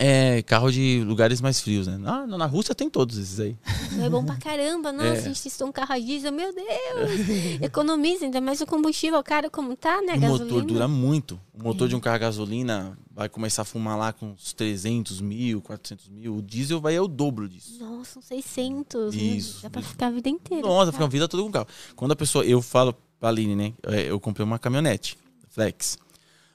É, 0.00 0.42
carro 0.42 0.70
de 0.70 1.02
lugares 1.04 1.40
mais 1.40 1.60
frios, 1.60 1.88
né? 1.88 1.98
Ah, 2.06 2.24
na 2.24 2.46
Rússia 2.46 2.72
tem 2.72 2.88
todos 2.88 3.18
esses 3.18 3.40
aí. 3.40 3.56
É 4.00 4.08
bom 4.08 4.24
pra 4.24 4.36
caramba. 4.36 4.92
Nossa, 4.94 5.08
É. 5.08 5.18
a 5.18 5.20
gente 5.22 5.42
testou 5.42 5.66
um 5.66 5.72
carro 5.72 5.92
a 5.92 5.98
diesel. 5.98 6.30
Meu 6.30 6.54
Deus! 6.54 7.60
Economiza, 7.60 8.24
ainda 8.24 8.40
mais 8.40 8.60
o 8.60 8.66
combustível 8.66 9.20
caro 9.24 9.50
como 9.50 9.74
tá, 9.76 10.00
né? 10.02 10.12
a 10.12 10.16
o 10.16 10.20
gasolina. 10.20 10.44
motor 10.54 10.62
dura 10.64 10.86
muito. 10.88 11.40
O 11.52 11.64
motor 11.64 11.88
de 11.88 11.96
um 11.96 12.00
carro 12.00 12.14
a 12.14 12.18
gasolina 12.18 12.96
vai 13.12 13.28
começar 13.28 13.62
a 13.62 13.64
fumar 13.64 13.98
lá 13.98 14.12
com 14.12 14.26
uns 14.30 14.52
300 14.52 15.20
mil, 15.20 15.60
400 15.60 16.08
mil. 16.08 16.36
O 16.36 16.42
diesel 16.42 16.80
vai 16.80 16.94
é 16.94 17.00
o 17.00 17.08
dobro 17.08 17.48
disso. 17.48 17.76
Nossa, 17.80 18.20
uns 18.20 18.26
600. 18.26 19.14
né? 19.16 19.20
Isso. 19.20 19.62
Dá 19.62 19.70
pra 19.70 19.82
ficar 19.82 20.06
a 20.06 20.10
vida 20.12 20.28
inteira. 20.28 20.64
Nossa, 20.64 20.92
fica 20.92 21.02
uma 21.02 21.10
vida 21.10 21.26
toda 21.26 21.42
com 21.42 21.48
o 21.48 21.52
carro. 21.52 21.66
Quando 21.96 22.12
a 22.12 22.16
pessoa, 22.16 22.44
eu 22.44 22.62
falo 22.62 22.94
pra 23.18 23.30
Aline, 23.30 23.56
né? 23.56 23.72
é, 23.82 24.02
Eu 24.08 24.20
comprei 24.20 24.44
uma 24.44 24.60
caminhonete, 24.60 25.18
Flex. 25.48 25.98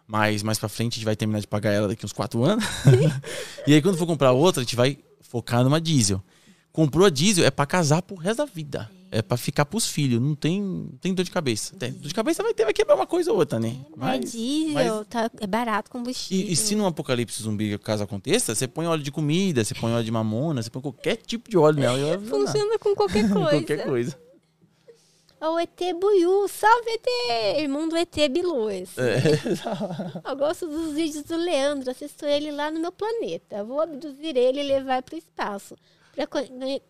Mas 0.08 0.44
mais 0.44 0.60
pra 0.60 0.70
frente 0.70 0.94
a 0.94 0.96
gente 0.96 1.06
vai 1.06 1.16
terminar 1.16 1.40
de 1.40 1.48
pagar 1.48 1.72
ela 1.72 1.88
daqui 1.88 2.06
uns 2.06 2.14
4 2.14 2.44
anos. 2.44 2.66
e 3.66 3.74
aí 3.74 3.82
quando 3.82 3.98
for 3.98 4.06
comprar 4.06 4.32
outra, 4.32 4.62
a 4.62 4.64
gente 4.64 4.76
vai 4.76 4.98
focar 5.22 5.64
numa 5.64 5.82
diesel. 5.82 6.22
Comprou 6.72 7.06
a 7.06 7.10
diesel 7.10 7.46
é 7.46 7.52
pra 7.52 7.66
casar 7.66 8.02
pro 8.02 8.16
resto 8.16 8.38
da 8.38 8.46
vida. 8.46 8.90
É 9.12 9.22
pra 9.22 9.38
ficar 9.38 9.64
pros 9.64 9.88
filhos. 9.88 10.20
Não 10.20 10.34
tem, 10.34 10.60
não 10.60 10.98
tem 11.00 11.14
dor 11.14 11.24
de 11.24 11.30
cabeça. 11.30 11.76
Tem, 11.76 11.92
dor 11.92 12.08
de 12.08 12.14
cabeça 12.16 12.42
vai 12.42 12.52
ter, 12.52 12.64
vai 12.64 12.74
quebrar 12.74 12.96
uma 12.96 13.06
coisa 13.06 13.32
ou 13.32 13.38
outra, 13.38 13.60
né? 13.60 13.78
é 14.02 14.18
diesel, 14.18 15.06
tá, 15.06 15.30
é 15.40 15.46
barato 15.46 15.92
combustível. 15.92 16.50
E, 16.50 16.52
e 16.52 16.56
se 16.56 16.76
num 16.76 16.88
apocalipse 16.88 17.44
zumbi 17.44 17.78
caso 17.78 18.04
aconteça, 18.04 18.56
você 18.56 18.68
põe 18.68 18.88
óleo 18.88 19.04
de 19.04 19.12
comida, 19.12 19.64
você 19.64 19.76
põe 19.76 19.94
óleo 19.94 20.04
de 20.04 20.12
mamona, 20.12 20.64
você 20.64 20.70
põe 20.72 20.82
qualquer 20.82 21.18
tipo 21.18 21.48
de 21.48 21.56
óleo 21.56 21.80
nela. 21.80 22.20
Funciona 22.28 22.80
com 22.80 22.96
qualquer 22.96 23.30
coisa. 23.30 23.50
Qualquer 23.52 23.86
coisa. 23.86 24.18
Ó, 25.44 25.56
O 25.56 25.60
ET 25.60 25.78
Buiu, 26.00 26.48
salve 26.48 26.90
ET! 26.92 27.60
Irmão 27.60 27.90
do 27.90 27.98
ET 27.98 28.16
Bilues. 28.32 28.98
É. 28.98 29.20
Eu 30.30 30.38
gosto 30.38 30.66
dos 30.66 30.94
vídeos 30.94 31.26
do 31.26 31.36
Leandro, 31.36 31.92
assisto 31.92 32.26
ele 32.26 32.50
lá 32.50 32.72
no 32.72 32.80
meu 32.80 32.94
planeta. 32.94 33.62
Vou 33.62 33.82
abduzir 33.82 34.38
ele 34.38 34.62
e 34.62 34.64
levar 34.64 35.04
para 35.04 35.16
o 35.16 35.18
espaço. 35.18 35.76
Co- 36.16 36.38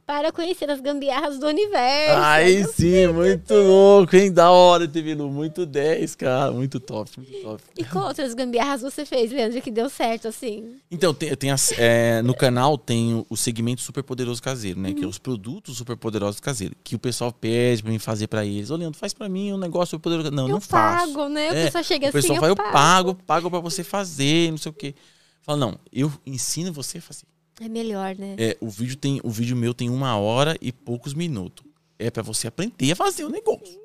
para 0.05 0.33
conhecer 0.33 0.69
as 0.69 0.81
gambiarras 0.81 1.39
do 1.39 1.47
universo. 1.47 2.21
Aí 2.23 2.63
sim, 2.65 3.07
muito 3.07 3.53
louco, 3.53 4.13
hein? 4.17 4.29
Da 4.31 4.51
hora, 4.51 4.85
TV 4.85 5.15
Lu. 5.15 5.29
Muito 5.31 5.65
10, 5.65 6.13
cara. 6.15 6.51
Muito 6.51 6.77
top, 6.77 7.09
muito 7.17 7.41
top. 7.41 7.63
E 7.77 7.85
qual 7.85 8.07
outras 8.07 8.33
gambiarras 8.33 8.81
você 8.81 9.05
fez, 9.05 9.31
Leandro, 9.31 9.61
que 9.61 9.71
deu 9.71 9.89
certo 9.89 10.27
assim? 10.27 10.75
Então, 10.91 11.13
tem, 11.13 11.33
tem 11.37 11.51
as- 11.51 11.71
é, 11.77 12.21
no 12.21 12.35
canal 12.35 12.77
tem 12.77 13.13
o, 13.13 13.25
o 13.29 13.37
segmento 13.37 13.81
Super 13.81 14.03
Poderoso 14.03 14.43
Caseiro, 14.43 14.77
né? 14.81 14.93
Que 14.93 15.05
é 15.05 15.07
os 15.07 15.17
produtos 15.17 15.77
Super 15.77 15.95
Poderosos 15.95 16.41
Caseiros. 16.41 16.75
Que 16.83 16.93
o 16.95 16.99
pessoal 16.99 17.31
pede 17.31 17.81
pra 17.81 17.91
mim 17.93 17.99
fazer 17.99 18.27
pra 18.27 18.45
eles. 18.45 18.69
Ô, 18.71 18.75
Leandro, 18.75 18.99
faz 18.99 19.13
pra 19.13 19.29
mim 19.29 19.53
um 19.53 19.57
negócio 19.57 19.91
Super 19.91 20.03
Poderoso 20.03 20.31
Não, 20.31 20.47
eu 20.47 20.53
não 20.55 20.59
faço. 20.61 21.07
pago, 21.13 21.29
né? 21.29 21.49
O 21.49 21.53
É, 21.55 21.65
pessoal 21.65 21.83
chega 21.85 22.09
O 22.09 22.11
pessoal 22.11 22.33
assim, 22.33 22.41
vai, 22.41 22.49
eu 22.49 22.51
eu 22.51 22.55
pago. 22.57 22.71
pago, 22.73 23.15
pago 23.25 23.49
pra 23.49 23.59
você 23.61 23.85
fazer, 23.85 24.51
não 24.51 24.57
sei 24.57 24.69
o 24.69 24.73
quê. 24.73 24.93
Fala, 25.41 25.57
não, 25.57 25.79
eu 25.93 26.11
ensino 26.25 26.73
você 26.73 26.97
a 26.97 27.01
fazer. 27.01 27.23
É 27.59 27.69
melhor, 27.69 28.15
né? 28.15 28.35
É, 28.37 28.57
o 28.59 28.69
vídeo 28.69 28.95
tem, 28.95 29.19
o 29.23 29.29
vídeo 29.29 29.55
meu 29.55 29.73
tem 29.73 29.89
uma 29.89 30.17
hora 30.17 30.57
e 30.61 30.71
poucos 30.71 31.13
minutos. 31.13 31.65
É 31.99 32.09
pra 32.09 32.23
você 32.23 32.47
aprender 32.47 32.91
a 32.91 32.95
fazer 32.95 33.23
o 33.23 33.29
negócio. 33.29 33.79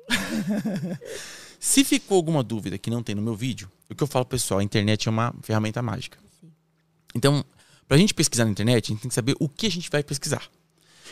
Se 1.59 1.83
ficou 1.83 2.15
alguma 2.15 2.41
dúvida 2.41 2.77
que 2.77 2.89
não 2.89 3.03
tem 3.03 3.13
no 3.13 3.21
meu 3.21 3.35
vídeo, 3.35 3.69
o 3.89 3.95
que 3.95 4.01
eu 4.01 4.07
falo, 4.07 4.25
pessoal, 4.25 4.59
a 4.59 4.63
internet 4.63 5.07
é 5.07 5.11
uma 5.11 5.33
ferramenta 5.41 5.81
mágica. 5.81 6.17
Então, 7.13 7.43
pra 7.87 7.97
gente 7.97 8.13
pesquisar 8.13 8.45
na 8.45 8.51
internet, 8.51 8.85
a 8.85 8.87
gente 8.93 9.01
tem 9.01 9.09
que 9.09 9.15
saber 9.15 9.35
o 9.39 9.49
que 9.49 9.67
a 9.67 9.71
gente 9.71 9.89
vai 9.89 10.03
pesquisar. 10.03 10.49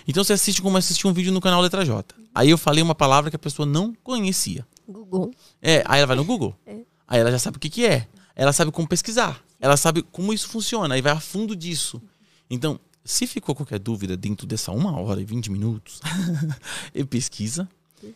Então 0.08 0.24
você 0.24 0.34
assiste 0.34 0.62
como 0.62 0.78
assistir 0.78 1.08
um 1.08 1.14
vídeo 1.14 1.34
no 1.34 1.42
canal 1.42 1.62
Letra 1.62 1.84
J. 1.86 2.16
Aí 2.34 2.50
eu 2.50 2.58
falei 2.58 2.82
uma 2.82 2.96
palavra 2.96 3.30
que 3.30 3.36
a 3.36 3.40
pessoa 3.40 3.66
não 3.66 3.94
conhecia. 4.04 4.66
Google. 4.88 5.32
É, 5.62 5.84
aí 5.86 6.00
ela 6.00 6.08
vai 6.08 6.16
no 6.16 6.24
Google. 6.24 6.56
É. 6.66 6.78
Aí 7.08 7.20
ela 7.20 7.32
já 7.32 7.40
sabe 7.40 7.58
o 7.58 7.60
que, 7.60 7.70
que 7.70 7.86
é. 7.86 8.08
Ela 8.36 8.54
sabe 8.54 8.72
como 8.72 8.88
pesquisar. 8.88 9.44
Ela 9.60 9.76
sabe 9.76 10.02
como 10.04 10.32
isso 10.32 10.48
funciona. 10.48 10.96
Aí 10.96 11.02
vai 11.02 11.12
a 11.12 11.20
fundo 11.20 11.56
disso. 11.56 12.02
Então, 12.50 12.80
se 13.04 13.26
ficou 13.28 13.56
qualquer 13.56 13.80
dúvida 13.80 14.18
dentro 14.18 14.46
dessa 14.46 14.72
uma 14.72 15.00
hora 15.00 15.22
e 15.22 15.26
20 15.26 15.52
minutos, 15.52 16.02
e 16.94 17.04
pesquisa. 17.04 17.68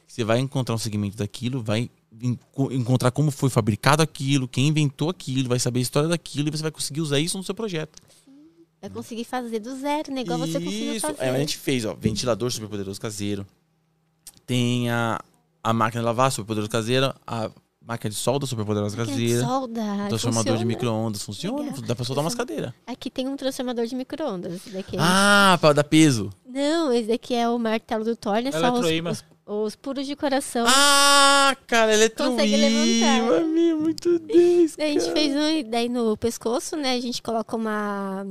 Você 0.07 0.23
vai 0.23 0.37
encontrar 0.39 0.75
um 0.75 0.77
segmento 0.77 1.17
daquilo, 1.17 1.61
vai 1.63 1.89
enco- 2.21 2.71
encontrar 2.71 3.09
como 3.09 3.31
foi 3.31 3.49
fabricado 3.49 4.03
aquilo, 4.03 4.47
quem 4.47 4.67
inventou 4.67 5.09
aquilo, 5.09 5.49
vai 5.49 5.57
saber 5.59 5.79
a 5.79 5.81
história 5.81 6.07
daquilo 6.07 6.47
e 6.47 6.51
você 6.51 6.61
vai 6.61 6.71
conseguir 6.71 7.01
usar 7.01 7.19
isso 7.19 7.35
no 7.35 7.43
seu 7.43 7.55
projeto. 7.55 7.99
Vai 8.79 8.89
conseguir 8.89 9.23
fazer 9.23 9.59
do 9.59 9.75
zero, 9.79 10.13
né? 10.13 10.21
Igual 10.21 10.39
você 10.39 10.59
conseguiu 10.59 10.93
Isso. 10.95 11.07
fazer. 11.07 11.23
É, 11.23 11.29
a 11.29 11.37
gente 11.39 11.57
fez, 11.57 11.85
ó, 11.85 11.93
ventilador 11.93 12.49
super 12.51 12.67
poderoso 12.67 12.99
caseiro. 13.01 13.45
Tem 14.45 14.89
a, 14.89 15.19
a 15.63 15.73
máquina 15.73 16.01
de 16.01 16.05
lavar 16.05 16.31
super 16.31 16.47
poderoso 16.47 16.69
caseira, 16.69 17.15
a 17.25 17.49
máquina 17.91 18.09
de 18.09 18.15
solda 18.15 18.45
super 18.45 18.65
poderosa 18.65 18.95
de 18.95 19.05
caseira. 19.09 19.45
solda. 19.45 19.81
Transformador 20.09 20.43
de 20.43 20.49
funciona. 20.51 20.65
micro-ondas 20.65 21.23
funciona, 21.23 21.63
Legal. 21.63 21.81
dá 21.81 21.95
pra 21.95 22.05
soltar 22.05 22.23
umas 22.23 22.35
cadeiras. 22.35 22.73
Aqui 22.87 23.09
tem 23.09 23.27
um 23.27 23.35
transformador 23.35 23.85
de 23.85 23.95
micro-ondas. 23.95 24.61
É- 24.73 24.83
Ah, 24.97 25.57
pra 25.61 25.73
dar 25.73 25.83
peso. 25.83 26.29
Não, 26.47 26.91
esse 26.91 27.07
daqui 27.07 27.33
é 27.33 27.47
o 27.49 27.57
martelo 27.57 28.03
do 28.03 28.15
Thor, 28.15 28.41
né? 28.41 28.51
Só 28.51 28.73
os, 28.73 28.85
os, 28.85 29.23
os 29.45 29.75
puros 29.75 30.05
de 30.05 30.15
coração. 30.15 30.65
Ah, 30.67 31.55
cara, 31.67 31.91
Consegue 32.09 32.53
eletroímã, 32.53 33.17
levantar. 33.17 33.45
meu, 33.47 33.79
muito 33.79 34.19
10, 34.19 34.75
Daí 34.75 34.91
a 34.97 34.99
gente 34.99 35.11
fez 35.13 35.33
um, 35.35 35.69
daí 35.69 35.89
no 35.89 36.15
pescoço, 36.17 36.75
né? 36.75 36.93
A 36.93 36.99
gente 36.99 37.21
coloca 37.21 37.55
uma. 37.55 38.25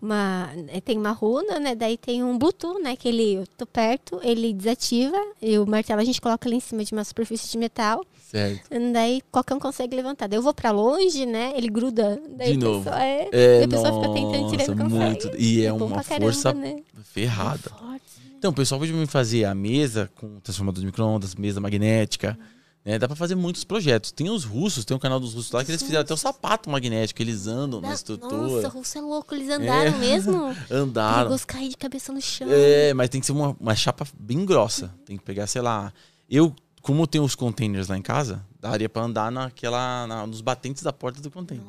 uma 0.00 0.50
eh, 0.68 0.80
tem 0.80 0.98
uma 0.98 1.10
runa, 1.12 1.58
né? 1.58 1.74
Daí 1.74 1.96
tem 1.96 2.22
um 2.22 2.38
Bluetooth, 2.38 2.80
né? 2.82 2.96
Que 2.96 3.08
ele, 3.08 3.34
eu 3.34 3.46
tô 3.56 3.66
perto, 3.66 4.20
ele 4.22 4.52
desativa. 4.52 5.16
E 5.40 5.58
o 5.58 5.66
martelo 5.66 6.00
a 6.00 6.04
gente 6.04 6.20
coloca 6.20 6.48
ali 6.48 6.56
em 6.56 6.60
cima 6.60 6.84
de 6.84 6.92
uma 6.92 7.04
superfície 7.04 7.50
de 7.50 7.58
metal. 7.58 8.04
Certo. 8.32 8.70
Daí 8.92 9.20
qualquer 9.30 9.54
um 9.54 9.58
consegue 9.60 9.94
levantar. 9.94 10.26
Daí 10.26 10.38
eu 10.38 10.42
vou 10.42 10.54
pra 10.54 10.70
longe, 10.70 11.26
né? 11.26 11.52
Ele 11.54 11.68
gruda. 11.68 12.18
Daí 12.36 12.52
De 12.52 12.58
novo. 12.58 12.84
pessoal- 12.84 13.00
é, 13.02 13.28
É, 13.30 13.64
a 13.64 13.68
pessoa 13.68 13.92
fica 13.92 14.14
tentando 14.14 14.50
tirar 14.50 14.64
e 14.64 14.68
nossa, 14.68 14.74
consegue. 14.74 14.94
muito. 14.94 15.30
E 15.38 15.64
é 15.66 15.70
bom 15.72 15.86
uma 15.86 16.02
caramba, 16.02 16.32
força 16.32 16.52
né? 16.54 16.76
ferrada. 17.04 17.60
É 17.66 17.78
forte. 17.78 18.02
Então, 18.38 18.50
o 18.50 18.54
pessoal 18.54 18.80
pode 18.80 18.92
me 18.92 19.06
fazer 19.06 19.44
a 19.44 19.54
mesa 19.54 20.10
com 20.16 20.40
transformador 20.40 20.80
de 20.80 20.86
micro-ondas, 20.86 21.34
mesa 21.34 21.60
magnética. 21.60 22.36
Né? 22.84 22.98
Dá 22.98 23.06
pra 23.06 23.14
fazer 23.14 23.36
muitos 23.36 23.62
projetos. 23.62 24.10
Tem 24.10 24.28
os 24.28 24.42
russos, 24.44 24.84
tem 24.84 24.96
um 24.96 24.98
canal 24.98 25.20
dos 25.20 25.34
russos 25.34 25.52
lá 25.52 25.62
que 25.64 25.70
eles 25.70 25.80
fizeram 25.82 26.00
até 26.00 26.12
o 26.12 26.16
sapato 26.16 26.68
magnético. 26.68 27.22
Eles 27.22 27.46
andam 27.46 27.80
na 27.80 27.88
Da- 27.88 27.94
estrutura. 27.94 28.36
Nossa, 28.36 28.66
o 28.66 28.70
russo 28.70 28.98
é 28.98 29.00
louco. 29.00 29.34
Eles 29.34 29.48
andaram 29.50 29.96
mesmo? 29.98 30.56
Andaram. 30.68 31.18
Perigoso 31.18 31.46
cair 31.46 31.68
de 31.68 31.76
cabeça 31.76 32.12
no 32.12 32.20
chão. 32.20 32.48
É, 32.50 32.92
mas 32.94 33.08
tem 33.10 33.20
que 33.20 33.26
ser 33.26 33.32
uma, 33.32 33.54
uma 33.60 33.76
chapa 33.76 34.04
bem 34.18 34.44
grossa. 34.44 34.92
Tem 35.04 35.16
que 35.16 35.22
pegar, 35.22 35.46
sei 35.46 35.62
lá. 35.62 35.92
Eu, 36.28 36.52
como 36.82 37.06
tenho 37.06 37.24
os 37.24 37.34
containers 37.34 37.88
lá 37.88 37.96
em 37.96 38.02
casa, 38.02 38.44
daria 38.60 38.88
pra 38.88 39.02
andar 39.02 39.30
naquela, 39.32 40.06
na- 40.06 40.26
nos 40.26 40.40
batentes 40.40 40.82
da 40.82 40.92
porta 40.92 41.20
do 41.20 41.30
container. 41.30 41.64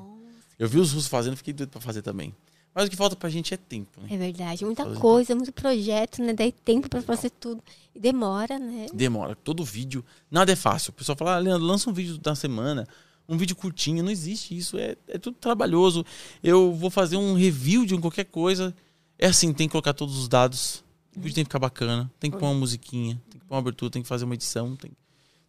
Eu 0.60 0.68
vi 0.68 0.80
os 0.80 0.92
russos 0.92 1.08
fazendo, 1.08 1.38
fiquei 1.38 1.54
doido 1.54 1.70
pra 1.70 1.80
fazer 1.82 2.02
também. 2.02 2.34
Mas 2.76 2.88
o 2.88 2.90
que 2.90 2.96
falta 2.96 3.16
pra 3.16 3.30
gente 3.30 3.54
é 3.54 3.58
tempo, 3.58 4.02
né? 4.02 4.08
É 4.10 4.18
verdade, 4.18 4.66
muita 4.66 4.84
Fazer. 4.84 5.00
coisa, 5.00 5.36
muito 5.36 5.52
projeto, 5.52 6.24
né? 6.24 6.34
Daí 6.34 6.52
tempo 6.52 6.90
pra 6.90 7.04
fazer 7.04 7.30
tudo. 7.30 7.62
E 7.94 8.00
demora, 8.00 8.58
né? 8.58 8.88
Demora. 8.92 9.36
Todo 9.36 9.64
vídeo, 9.64 10.04
nada 10.32 10.52
é 10.52 10.56
fácil. 10.56 10.90
O 10.90 10.94
pessoal 10.94 11.16
fala, 11.16 11.36
ah, 11.36 11.40
Leandro, 11.40 11.68
lança 11.68 11.88
um 11.88 11.94
vídeo 11.94 12.18
da 12.18 12.34
semana, 12.34 12.88
um 13.30 13.38
vídeo 13.38 13.56
curtinho. 13.56 14.04
Não 14.04 14.10
existe 14.12 14.58
isso, 14.58 14.76
é, 14.80 14.96
é 15.08 15.20
tudo 15.20 15.38
trabalhoso. 15.40 16.04
Eu 16.44 16.74
vou 16.74 16.90
fazer 16.90 17.16
um 17.16 17.36
review 17.36 17.86
de 17.86 17.96
qualquer 18.00 18.26
coisa. 18.26 18.76
É 19.20 19.28
assim, 19.28 19.54
tem 19.54 19.68
que 19.68 19.72
colocar 19.74 19.94
todos 19.94 20.18
os 20.18 20.28
dados. 20.28 20.84
O 21.16 21.20
vídeo 21.20 21.36
tem 21.36 21.44
que 21.44 21.50
ficar 21.50 21.60
bacana, 21.60 22.12
tem 22.20 22.32
que 22.32 22.38
pôr 22.38 22.48
uma 22.48 22.56
musiquinha, 22.60 23.22
tem 23.30 23.40
que 23.40 23.46
pôr 23.46 23.54
uma 23.54 23.60
abertura, 23.62 23.92
tem 23.92 24.02
que 24.02 24.08
fazer 24.08 24.26
uma 24.26 24.34
edição, 24.34 24.76
tem, 24.76 24.90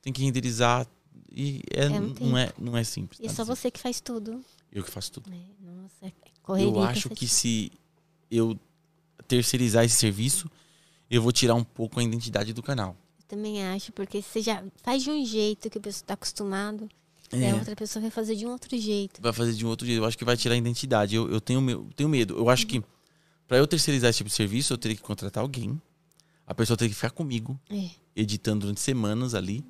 tem 0.05 0.13
que 0.13 0.23
renderizar. 0.23 0.87
E 1.37 1.63
é, 1.73 1.87
É 1.87 1.89
um 2.01 2.15
não, 2.21 2.39
é, 2.39 2.53
não 2.59 2.77
é 2.77 2.85
simples. 2.85 3.19
E 3.19 3.25
é 3.25 3.27
nada 3.27 3.37
só 3.37 3.45
você 3.45 3.71
que 3.71 3.81
faz 3.81 4.01
tudo. 4.01 4.45
Eu 4.71 4.85
que 4.85 4.91
faço 4.91 5.11
tudo. 5.13 5.29
né? 5.31 5.41
Nossa, 5.61 6.07
é 6.07 6.13
correria. 6.43 6.71
eu 6.71 6.83
acho 6.83 7.09
que 7.11 7.27
se 7.27 7.73
eu 8.31 8.59
terceirizar 9.27 9.85
esse 9.85 9.97
serviço, 9.97 10.51
eu 11.11 11.23
vou 11.23 11.33
tirar 11.33 11.55
um 11.55 11.65
pouco 11.65 11.99
a 11.99 12.03
identidade 12.05 12.53
do 12.53 12.63
canal. 12.63 12.97
Eu 13.19 13.25
também 13.27 13.65
acho, 13.67 13.93
porque 13.93 14.21
você 14.23 14.41
já 14.43 14.63
faz 14.83 15.03
de 15.03 15.11
um 15.11 15.25
jeito 15.25 15.71
que 15.71 15.79
a 15.79 15.81
pessoa 15.81 16.03
está 16.03 16.15
acostumado, 16.15 16.89
É. 17.33 17.51
a 17.51 17.55
outra 17.55 17.75
pessoa 17.75 18.03
vai 18.03 18.11
fazer 18.11 18.37
de 18.37 18.47
um 18.47 18.51
outro 18.51 18.77
jeito. 18.79 19.21
Vai 19.23 19.33
fazer 19.33 19.55
de 19.55 19.65
um 19.65 19.69
outro 19.69 19.87
jeito. 19.87 20.01
Eu 20.01 20.05
acho 20.07 20.19
que 20.19 20.25
vai 20.25 20.37
tirar 20.37 20.55
a 20.55 20.59
identidade. 20.59 21.17
Eu, 21.17 21.29
eu 21.31 21.41
tenho, 21.41 21.89
tenho 21.97 22.09
medo. 22.09 22.37
Eu 22.37 22.49
acho 22.51 22.67
que 22.67 22.83
pra 23.49 23.57
eu 23.57 23.67
terceirizar 23.67 24.11
esse 24.11 24.19
tipo 24.19 24.29
de 24.31 24.37
serviço, 24.37 24.73
eu 24.73 24.79
teria 24.79 24.97
que 24.97 25.03
contratar 25.03 25.43
alguém. 25.43 25.81
A 26.47 26.55
pessoa 26.55 26.77
teria 26.77 26.91
que 26.91 26.95
ficar 26.97 27.11
comigo, 27.11 27.59
É. 27.71 27.89
editando 28.15 28.61
durante 28.61 28.81
semanas 28.81 29.35
ali, 29.35 29.65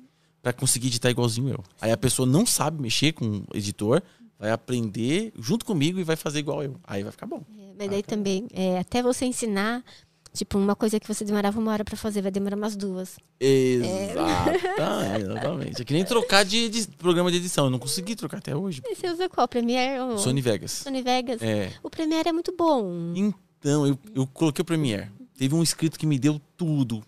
pra 0.45 0.53
conseguir 0.53 0.89
editar 0.89 1.09
igualzinho 1.09 1.49
eu. 1.49 1.63
Aí 1.81 1.91
a 1.91 1.97
pessoa 1.97 2.27
não 2.27 2.45
sabe 2.45 2.79
mexer 2.79 3.13
com 3.13 3.25
o 3.51 3.57
editor, 3.57 3.99
vai 4.37 4.51
aprender 4.51 5.33
junto 5.39 5.65
comigo 5.65 5.99
e 5.99 6.03
vai 6.03 6.15
fazer 6.15 6.37
igual 6.37 6.61
eu. 6.61 6.75
Aí 6.83 7.01
vai 7.01 7.11
ficar 7.11 7.25
bom. 7.25 7.41
É, 7.57 7.73
Mas 7.79 7.89
daí 7.89 8.03
também, 8.03 8.45
é, 8.53 8.77
até 8.77 9.01
você 9.01 9.25
ensinar, 9.25 9.83
tipo, 10.31 10.59
uma 10.59 10.75
coisa 10.75 10.99
que 10.99 11.07
você 11.07 11.25
demorava 11.25 11.59
uma 11.59 11.71
hora 11.71 11.83
pra 11.83 11.97
fazer, 11.97 12.21
vai 12.21 12.29
demorar 12.29 12.55
umas 12.57 12.75
duas. 12.75 13.17
Exatamente, 13.39 15.23
exatamente. 15.23 15.81
É 15.81 15.85
que 15.85 15.93
nem 15.95 16.05
trocar 16.05 16.45
de 16.45 16.57
edi- 16.65 16.87
programa 16.95 17.31
de 17.31 17.37
edição. 17.37 17.65
Eu 17.65 17.71
não 17.71 17.79
consegui 17.79 18.15
trocar 18.15 18.37
até 18.37 18.55
hoje. 18.55 18.83
E 18.85 18.95
você 18.95 19.09
usa 19.09 19.27
qual? 19.27 19.47
Premiere 19.47 19.99
ou 19.99 20.19
Sony 20.19 20.41
Vegas. 20.41 20.71
Sony 20.73 21.01
Vegas? 21.01 21.41
É. 21.41 21.71
O 21.81 21.89
Premiere 21.89 22.29
é 22.29 22.31
muito 22.31 22.53
bom. 22.55 23.13
Então, 23.15 23.87
eu, 23.87 23.97
eu 24.13 24.27
coloquei 24.27 24.61
o 24.61 24.65
Premiere. 24.65 25.09
Teve 25.35 25.55
um 25.55 25.63
inscrito 25.63 25.97
que 25.97 26.05
me 26.05 26.19
deu 26.19 26.39
tudo. 26.55 27.01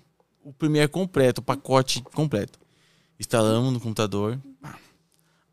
O 0.44 0.52
Premiere 0.52 0.88
completo, 0.90 1.40
o 1.40 1.44
pacote 1.44 2.02
completo. 2.16 2.58
Instalamos 3.20 3.74
no 3.74 3.80
computador. 3.80 4.40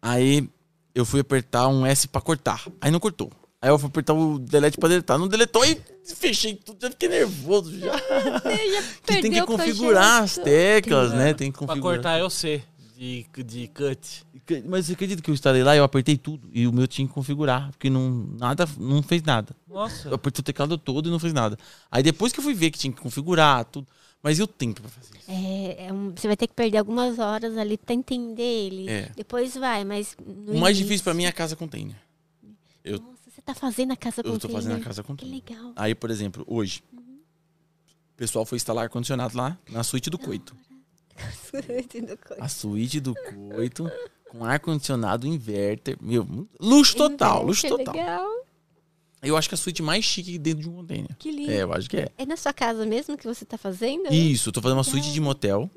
Aí 0.01 0.49
eu 0.95 1.05
fui 1.05 1.21
apertar 1.21 1.69
um 1.69 1.85
S 1.87 2.07
pra 2.07 2.21
cortar. 2.21 2.63
Aí 2.81 2.91
não 2.91 3.01
cortou. 3.01 3.31
Aí 3.61 3.71
eu 3.71 3.79
fui 3.79 3.89
apertar 3.89 4.13
o 4.13 4.39
delete 4.39 4.77
pra 4.77 4.89
deletar. 4.89 5.19
Não 5.19 5.27
deletou 5.27 5.65
e 5.65 5.81
fechei 6.15 6.55
tudo. 6.55 6.79
Já 6.83 6.91
fiquei 6.91 7.09
nervoso 7.09 7.79
já. 7.79 7.93
que 9.07 9.23
tem 9.23 9.31
que 9.31 9.43
configurar 9.43 10.23
as 10.23 10.37
teclas, 10.37 11.13
né? 11.13 11.33
Tem 11.33 11.51
que 11.51 11.59
Pra 11.59 11.69
configurar. 11.69 11.97
cortar 11.97 12.19
é 12.19 12.25
o 12.25 12.29
C 12.29 12.63
de, 12.97 13.27
de 13.45 13.69
cut. 13.69 14.25
Mas 14.67 14.87
você 14.87 14.93
acredita 14.93 15.23
que 15.23 15.31
eu 15.31 15.35
instalei 15.35 15.63
lá, 15.63 15.75
eu 15.75 15.83
apertei 15.85 16.17
tudo 16.17 16.49
e 16.53 16.67
o 16.67 16.73
meu 16.73 16.87
tinha 16.87 17.07
que 17.09 17.15
configurar, 17.15 17.71
porque 17.71 17.89
não, 17.91 18.11
nada, 18.39 18.69
não 18.79 19.03
fez 19.03 19.23
nada. 19.23 19.55
Eu 19.69 19.75
Nossa. 19.75 20.15
apertei 20.15 20.41
o 20.41 20.45
teclado 20.45 20.77
todo 20.79 21.09
e 21.09 21.11
não 21.11 21.19
fez 21.19 21.33
nada. 21.33 21.59
Aí 21.91 22.03
depois 22.03 22.33
que 22.33 22.39
eu 22.41 22.45
fui 22.45 22.55
ver 22.55 22.71
que 22.71 22.79
tinha 22.79 22.93
que 22.93 23.01
configurar 23.01 23.65
tudo, 23.65 23.87
mas 24.25 24.41
eu 24.41 24.47
tempo 24.49 24.81
pra 24.81 24.91
fazer 24.91 25.17
isso. 25.19 25.31
É, 25.31 25.87
é 25.87 25.93
um- 25.93 26.11
você 26.17 26.27
vai 26.27 26.37
ter 26.37 26.49
que 26.49 26.55
perder 26.55 26.79
algumas 26.79 27.21
horas 27.21 27.57
ali 27.57 27.79
pra 27.79 27.95
entender 27.95 28.43
ele. 28.43 28.89
É. 28.91 29.11
Depois 29.15 29.55
vai, 29.55 29.85
mas. 29.85 30.17
O 30.19 30.59
mais 30.59 30.77
início- 30.77 30.85
difícil 30.85 31.05
pra 31.05 31.15
mim 31.15 31.25
é 31.25 31.29
a 31.29 31.33
casa 31.33 31.55
container. 31.55 31.95
eu- 32.83 32.99
Nossa, 32.99 33.31
você 33.31 33.41
tá 33.43 33.55
fazendo 33.55 33.93
a 33.93 33.97
casa 33.97 34.21
Eu 34.21 34.25
tô 34.25 34.31
container. 34.33 34.57
fazendo 34.57 34.77
a 34.77 34.81
casa 34.85 35.03
Que 35.03 35.07
container. 35.07 35.35
legal. 35.47 35.73
Aí, 35.77 35.95
por 35.95 36.11
exemplo, 36.11 36.43
hoje, 36.49 36.83
o 36.93 38.17
pessoal 38.17 38.45
foi 38.45 38.57
instalar 38.57 38.85
ar-condicionado 38.85 39.37
lá 39.37 39.57
na 39.71 39.83
suíte 39.85 40.11
do 40.11 40.19
coito. 40.19 40.57
A 42.41 42.49
suíte 42.49 43.01
do 43.01 43.15
coito, 43.15 43.91
com 44.31 44.45
ar-condicionado 44.45 45.27
inverter. 45.27 45.97
Meu, 46.01 46.27
luxo 46.61 46.97
total, 46.97 47.45
luxo 47.47 47.63
Que 47.63 47.69
total. 47.69 47.95
legal. 47.95 48.47
Eu 49.25 49.37
acho 49.37 49.49
que 49.49 49.55
é 49.55 49.57
a 49.57 49.59
suíte 49.59 49.83
mais 49.83 50.05
chique 50.05 50.39
dentro 50.39 50.63
de 50.63 50.69
um 50.69 50.75
container. 50.75 51.09
Que 51.19 51.31
lindo. 51.31 51.51
É, 51.51 51.63
eu 51.63 51.73
acho 51.73 51.89
que 51.89 51.97
é. 51.97 52.09
É 52.19 52.27
na 52.27 52.37
sua 52.37 52.53
casa 52.53 52.85
mesmo 52.87 53.17
que 53.17 53.27
você 53.27 53.45
tá 53.45 53.57
fazendo? 53.59 54.13
Isso, 54.13 54.49
eu 54.49 54.53
tô 54.53 54.61
fazendo 54.61 54.79
uma 54.79 54.85
suíte 54.85 55.13
de 55.13 55.21
motel. 55.21 55.71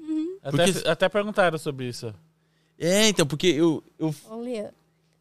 Até, 0.43 0.72
Porque- 0.72 0.88
até 0.88 1.10
perguntaram 1.10 1.58
sobre 1.58 1.88
isso. 1.88 2.14
É, 2.80 3.08
então, 3.10 3.26
porque 3.26 3.48
eu, 3.48 3.84
eu 3.98 4.14
Olha, 4.30 4.74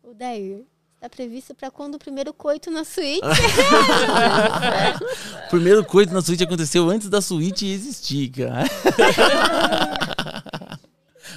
o 0.02 0.12
Dair. 0.14 0.62
Está 0.96 1.10
previsto 1.10 1.54
pra 1.54 1.70
quando 1.70 1.96
o 1.96 1.98
primeiro 1.98 2.32
coito 2.32 2.70
na 2.70 2.82
suíte? 2.82 3.20
O 5.46 5.50
primeiro 5.50 5.84
coito 5.84 6.12
na 6.12 6.22
suíte 6.22 6.42
aconteceu 6.42 6.88
antes 6.88 7.10
da 7.10 7.20
suíte 7.20 7.66
existir, 7.66 8.30
cara. 8.30 8.64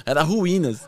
Era 0.06 0.22
ruínas. 0.22 0.80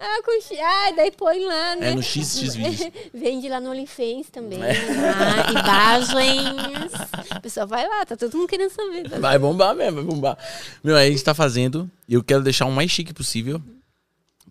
Ah, 0.00 0.22
com 0.24 0.40
chi- 0.40 0.58
ah, 0.58 0.92
daí 0.96 1.10
põe 1.10 1.44
lá, 1.44 1.76
né? 1.76 1.90
É 1.90 1.94
no 1.94 2.02
XX 2.02 2.54
vídeo. 2.54 2.92
Vende 3.14 3.48
lá 3.48 3.60
no 3.60 3.70
OnlyFans 3.70 4.28
também. 4.30 4.62
É. 4.62 4.72
Ah, 5.14 5.52
imagens. 5.52 6.92
O 7.36 7.40
pessoal 7.40 7.66
vai 7.66 7.86
lá, 7.86 8.04
tá 8.06 8.16
todo 8.16 8.36
mundo 8.36 8.48
querendo 8.48 8.70
saber. 8.70 9.08
tá? 9.08 9.18
Vai 9.18 9.38
bombar 9.38 9.74
mesmo, 9.74 9.96
vai 9.96 10.04
bombar. 10.04 10.38
Meu, 10.82 10.96
aí 10.96 11.08
a 11.08 11.10
gente 11.10 11.22
tá 11.22 11.34
fazendo. 11.34 11.90
E 12.08 12.14
eu 12.14 12.24
quero 12.24 12.42
deixar 12.42 12.66
o 12.66 12.72
mais 12.72 12.90
chique 12.90 13.12
possível. 13.12 13.62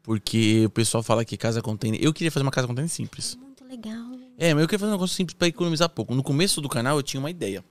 Porque 0.02 0.66
o 0.66 0.70
pessoal 0.70 1.04
fala 1.04 1.26
que 1.26 1.38
casa 1.38 1.62
container. 1.62 2.00
Eu 2.02 2.14
queria 2.14 2.32
fazer 2.32 2.44
uma 2.44 2.52
casa 2.52 2.68
container 2.68 2.90
simples. 2.90 3.36
Muito 3.36 3.64
legal. 3.66 4.10
É, 4.38 4.54
mas 4.54 4.62
eu 4.62 4.68
queria 4.68 4.80
fazer 4.80 4.92
um 4.92 4.96
negócio 4.96 5.16
simples 5.16 5.36
pra 5.38 5.48
economizar 5.48 5.90
pouco. 5.90 6.16
No 6.16 6.24
começo 6.24 6.62
do 6.62 6.70
canal 6.70 6.98
eu 6.98 7.04
tinha 7.04 7.20
uma 7.20 7.30
ideia. 7.30 7.64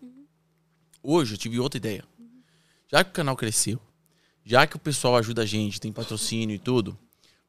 Hoje 1.03 1.35
eu 1.35 1.39
tive 1.39 1.59
outra 1.59 1.79
ideia. 1.79 2.05
Já 2.93 3.03
que 3.03 3.11
o 3.11 3.13
canal 3.13 3.35
cresceu, 3.37 3.81
já 4.45 4.67
que 4.67 4.77
o 4.77 4.79
pessoal 4.79 5.17
ajuda 5.17 5.43
a 5.43 5.47
gente, 5.47 5.81
tem 5.81 5.91
patrocínio 5.93 6.55
e 6.55 6.59
tudo, 6.59 6.97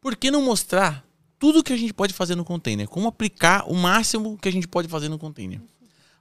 por 0.01 0.15
que 0.15 0.31
não 0.31 0.41
mostrar 0.41 1.05
tudo 1.37 1.63
que 1.63 1.73
a 1.73 1.77
gente 1.77 1.93
pode 1.93 2.13
fazer 2.13 2.35
no 2.35 2.45
container? 2.45 2.87
Como 2.87 3.07
aplicar 3.07 3.69
o 3.69 3.75
máximo 3.75 4.37
que 4.37 4.47
a 4.49 4.51
gente 4.51 4.67
pode 4.67 4.87
fazer 4.87 5.09
no 5.09 5.17
container? 5.17 5.61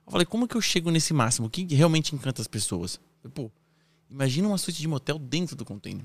Eu 0.06 0.12
falei, 0.12 0.26
como 0.26 0.48
que 0.48 0.56
eu 0.56 0.60
chego 0.60 0.90
nesse 0.90 1.12
máximo? 1.12 1.48
O 1.48 1.50
que 1.50 1.62
realmente 1.74 2.14
encanta 2.14 2.40
as 2.40 2.48
pessoas? 2.48 3.00
Eu 3.22 3.30
Pô, 3.30 3.50
imagina 4.10 4.48
uma 4.48 4.58
suíte 4.58 4.80
de 4.80 4.88
motel 4.88 5.18
dentro 5.18 5.54
do 5.54 5.64
container. 5.64 6.04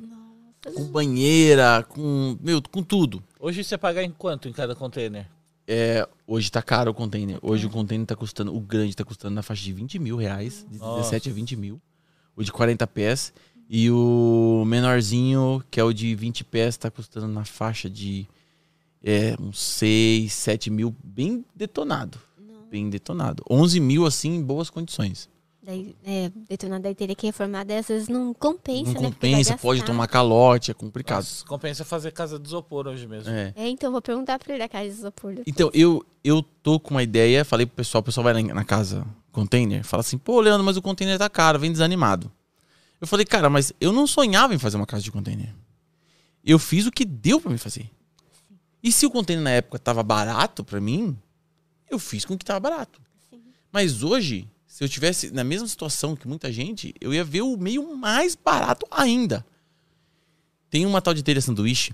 Com 0.75 0.85
banheira, 0.85 1.85
com. 1.87 2.37
Meu, 2.41 2.61
com 2.61 2.81
tudo. 2.81 3.21
Hoje 3.39 3.63
você 3.63 3.77
pagar 3.77 4.03
em 4.03 4.11
quanto 4.11 4.47
em 4.47 4.53
cada 4.53 4.75
container? 4.75 5.27
É, 5.67 6.07
hoje 6.25 6.51
tá 6.51 6.61
caro 6.61 6.91
o 6.91 6.93
container. 6.93 7.37
Hoje 7.41 7.65
o 7.65 7.69
container 7.69 8.05
tá 8.05 8.15
custando, 8.15 8.55
o 8.55 8.59
grande 8.59 8.95
tá 8.95 9.03
custando 9.03 9.35
na 9.35 9.41
faixa 9.41 9.63
de 9.63 9.73
20 9.73 9.99
mil 9.99 10.15
reais, 10.15 10.65
de 10.69 10.79
Nossa. 10.79 11.01
17 11.01 11.29
a 11.29 11.33
20 11.33 11.55
mil. 11.55 11.81
O 12.35 12.43
de 12.43 12.51
40 12.51 12.85
pés. 12.87 13.33
E 13.75 13.89
o 13.89 14.63
menorzinho, 14.67 15.63
que 15.71 15.79
é 15.79 15.83
o 15.83 15.91
de 15.91 16.13
20 16.13 16.43
pés, 16.43 16.77
tá 16.77 16.91
custando 16.91 17.27
na 17.27 17.43
faixa 17.43 17.89
de 17.89 18.27
é, 19.03 19.35
uns 19.41 19.59
6, 19.59 20.31
7 20.31 20.69
mil, 20.69 20.95
bem 21.03 21.43
detonado. 21.55 22.19
Bem 22.69 22.87
detonado. 22.87 23.43
11 23.49 23.79
mil, 23.79 24.05
assim, 24.05 24.35
em 24.35 24.43
boas 24.43 24.69
condições. 24.69 25.27
Daí, 25.63 25.95
é, 26.05 26.31
detonado 26.47 26.83
daí 26.83 26.93
teria 26.93 27.15
que 27.15 27.25
reformar, 27.25 27.63
daí 27.63 27.77
às 27.79 27.87
vezes 27.87 28.07
não 28.07 28.31
compensa, 28.31 28.93
Não 28.93 29.01
né? 29.01 29.07
compensa, 29.09 29.57
pode 29.57 29.83
tomar 29.83 30.07
calote, 30.07 30.69
é 30.69 30.73
complicado. 30.75 31.23
Nossa, 31.23 31.43
compensa 31.43 31.83
fazer 31.83 32.11
casa 32.11 32.37
de 32.37 32.45
isopor 32.47 32.85
hoje 32.85 33.07
mesmo. 33.07 33.31
É. 33.33 33.53
É, 33.55 33.69
então 33.69 33.91
vou 33.91 34.03
perguntar 34.03 34.37
pra 34.37 34.53
ele 34.53 34.61
da 34.61 34.69
casa 34.69 34.83
de 34.87 34.91
isopor. 34.95 35.31
depois. 35.31 35.47
Então, 35.47 35.71
eu, 35.73 36.05
eu 36.23 36.43
tô 36.61 36.79
com 36.79 36.93
uma 36.93 37.01
ideia, 37.01 37.43
falei 37.43 37.65
pro 37.65 37.77
pessoal, 37.77 38.01
o 38.01 38.03
pessoal 38.03 38.23
vai 38.23 38.33
lá 38.33 38.39
em- 38.39 38.53
na 38.53 38.63
casa 38.63 39.03
container, 39.31 39.83
fala 39.83 40.01
assim, 40.01 40.17
pô, 40.19 40.39
Leandro, 40.41 40.63
mas 40.63 40.77
o 40.77 40.81
container 40.81 41.17
tá 41.17 41.27
caro, 41.27 41.57
vem 41.57 41.71
desanimado. 41.71 42.31
Eu 43.03 43.07
falei, 43.07 43.25
cara, 43.25 43.49
mas 43.49 43.73
eu 43.81 43.91
não 43.91 44.07
sonhava 44.07 44.55
em 44.55 44.57
fazer 44.57 44.77
uma 44.77 44.85
casa 44.85 45.03
de 45.03 45.11
container. 45.11 45.53
Eu 46.41 46.57
fiz 46.57 46.85
o 46.85 46.91
que 46.91 47.03
deu 47.03 47.37
pra 47.41 47.51
me 47.51 47.57
fazer. 47.57 47.91
E 48.81 48.93
se 48.93 49.05
o 49.05 49.11
container 49.11 49.43
na 49.43 49.49
época 49.49 49.77
tava 49.77 50.01
barato 50.01 50.63
pra 50.63 50.79
mim, 50.79 51.13
eu 51.89 51.99
fiz 51.99 52.23
com 52.23 52.35
o 52.35 52.37
que 52.37 52.45
tava 52.45 52.61
barato. 52.61 53.01
Sim. 53.29 53.41
Mas 53.73 54.03
hoje, 54.03 54.47
se 54.65 54.81
eu 54.85 54.87
tivesse 54.87 55.31
na 55.31 55.43
mesma 55.43 55.67
situação 55.67 56.15
que 56.15 56.29
muita 56.29 56.49
gente, 56.49 56.95
eu 57.01 57.13
ia 57.13 57.25
ver 57.25 57.41
o 57.41 57.57
meio 57.57 57.93
mais 57.93 58.35
barato 58.35 58.87
ainda. 58.89 59.45
Tem 60.69 60.85
uma 60.85 61.01
tal 61.01 61.13
de 61.13 61.23
telha 61.23 61.41
sanduíche, 61.41 61.93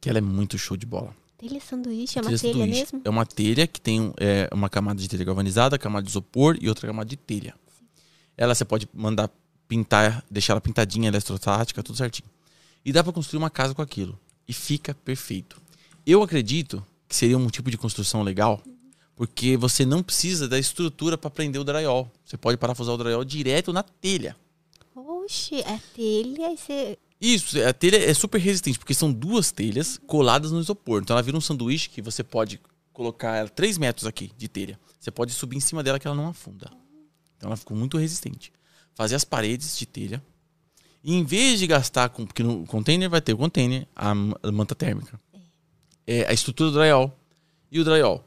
que 0.00 0.08
ela 0.08 0.16
é 0.16 0.22
muito 0.22 0.56
show 0.56 0.74
de 0.74 0.86
bola. 0.86 1.14
Telha 1.36 1.60
sanduíche, 1.60 2.18
é 2.18 2.22
uma 2.22 2.30
Telha 2.30 2.40
telha 2.40 2.52
sanduíche. 2.54 2.80
mesmo? 2.80 3.02
É 3.04 3.10
uma 3.10 3.26
telha 3.26 3.66
que 3.66 3.78
tem 3.78 4.10
é, 4.16 4.48
uma 4.54 4.70
camada 4.70 4.98
de 4.98 5.06
telha 5.06 5.22
galvanizada, 5.22 5.78
camada 5.78 6.04
de 6.04 6.08
isopor 6.12 6.56
e 6.62 6.66
outra 6.66 6.86
camada 6.86 7.10
de 7.10 7.16
telha. 7.18 7.54
Ela 8.38 8.54
você 8.54 8.64
pode 8.64 8.88
mandar 8.94 9.30
pintar, 9.68 10.24
deixar 10.30 10.52
ela 10.52 10.60
pintadinha, 10.60 11.08
eletrostática, 11.08 11.82
tudo 11.82 11.96
certinho. 11.96 12.28
E 12.84 12.92
dá 12.92 13.02
pra 13.02 13.12
construir 13.12 13.38
uma 13.38 13.50
casa 13.50 13.74
com 13.74 13.82
aquilo. 13.82 14.18
E 14.46 14.52
fica 14.52 14.94
perfeito. 14.94 15.60
Eu 16.06 16.22
acredito 16.22 16.84
que 17.08 17.16
seria 17.16 17.36
um 17.36 17.48
tipo 17.48 17.70
de 17.70 17.76
construção 17.76 18.22
legal, 18.22 18.62
porque 19.16 19.56
você 19.56 19.84
não 19.84 20.02
precisa 20.02 20.48
da 20.48 20.58
estrutura 20.58 21.18
para 21.18 21.30
prender 21.30 21.60
o 21.60 21.64
drywall. 21.64 22.10
Você 22.24 22.36
pode 22.36 22.56
parafusar 22.56 22.94
o 22.94 22.98
drywall 22.98 23.24
direto 23.24 23.72
na 23.72 23.82
telha. 23.82 24.36
Oxe, 24.94 25.60
é 25.60 25.80
telha 25.94 26.52
e 26.52 26.56
você... 26.56 26.98
Isso, 27.18 27.60
a 27.62 27.72
telha 27.72 27.96
é 27.96 28.12
super 28.12 28.38
resistente, 28.38 28.78
porque 28.78 28.92
são 28.92 29.10
duas 29.10 29.50
telhas 29.50 29.98
coladas 30.06 30.52
no 30.52 30.60
isopor. 30.60 31.02
Então 31.02 31.14
ela 31.14 31.22
vira 31.22 31.36
um 31.36 31.40
sanduíche 31.40 31.88
que 31.88 32.02
você 32.02 32.22
pode 32.22 32.60
colocar 32.92 33.36
ela 33.36 33.48
3 33.48 33.78
metros 33.78 34.06
aqui 34.06 34.30
de 34.36 34.48
telha. 34.48 34.78
Você 35.00 35.10
pode 35.10 35.32
subir 35.32 35.56
em 35.56 35.60
cima 35.60 35.82
dela 35.82 35.98
que 35.98 36.06
ela 36.06 36.16
não 36.16 36.28
afunda. 36.28 36.70
Então 37.36 37.48
ela 37.48 37.56
ficou 37.56 37.76
muito 37.76 37.96
resistente. 37.96 38.52
Fazer 38.96 39.14
as 39.14 39.22
paredes 39.24 39.78
de 39.78 39.86
telha. 39.86 40.20
E 41.04 41.14
em 41.14 41.22
vez 41.22 41.60
de 41.60 41.68
gastar 41.68 42.08
com. 42.08 42.26
Porque 42.26 42.42
no 42.42 42.66
container 42.66 43.08
vai 43.08 43.20
ter 43.20 43.32
o 43.32 43.36
container, 43.38 43.86
a, 43.94 44.12
ma- 44.12 44.36
a 44.42 44.50
manta 44.50 44.74
térmica. 44.74 45.20
É, 46.04 46.26
a 46.26 46.32
estrutura 46.32 46.70
do 46.70 46.78
drywall. 46.78 47.16
E 47.70 47.78
o 47.78 47.84
drywall. 47.84 48.24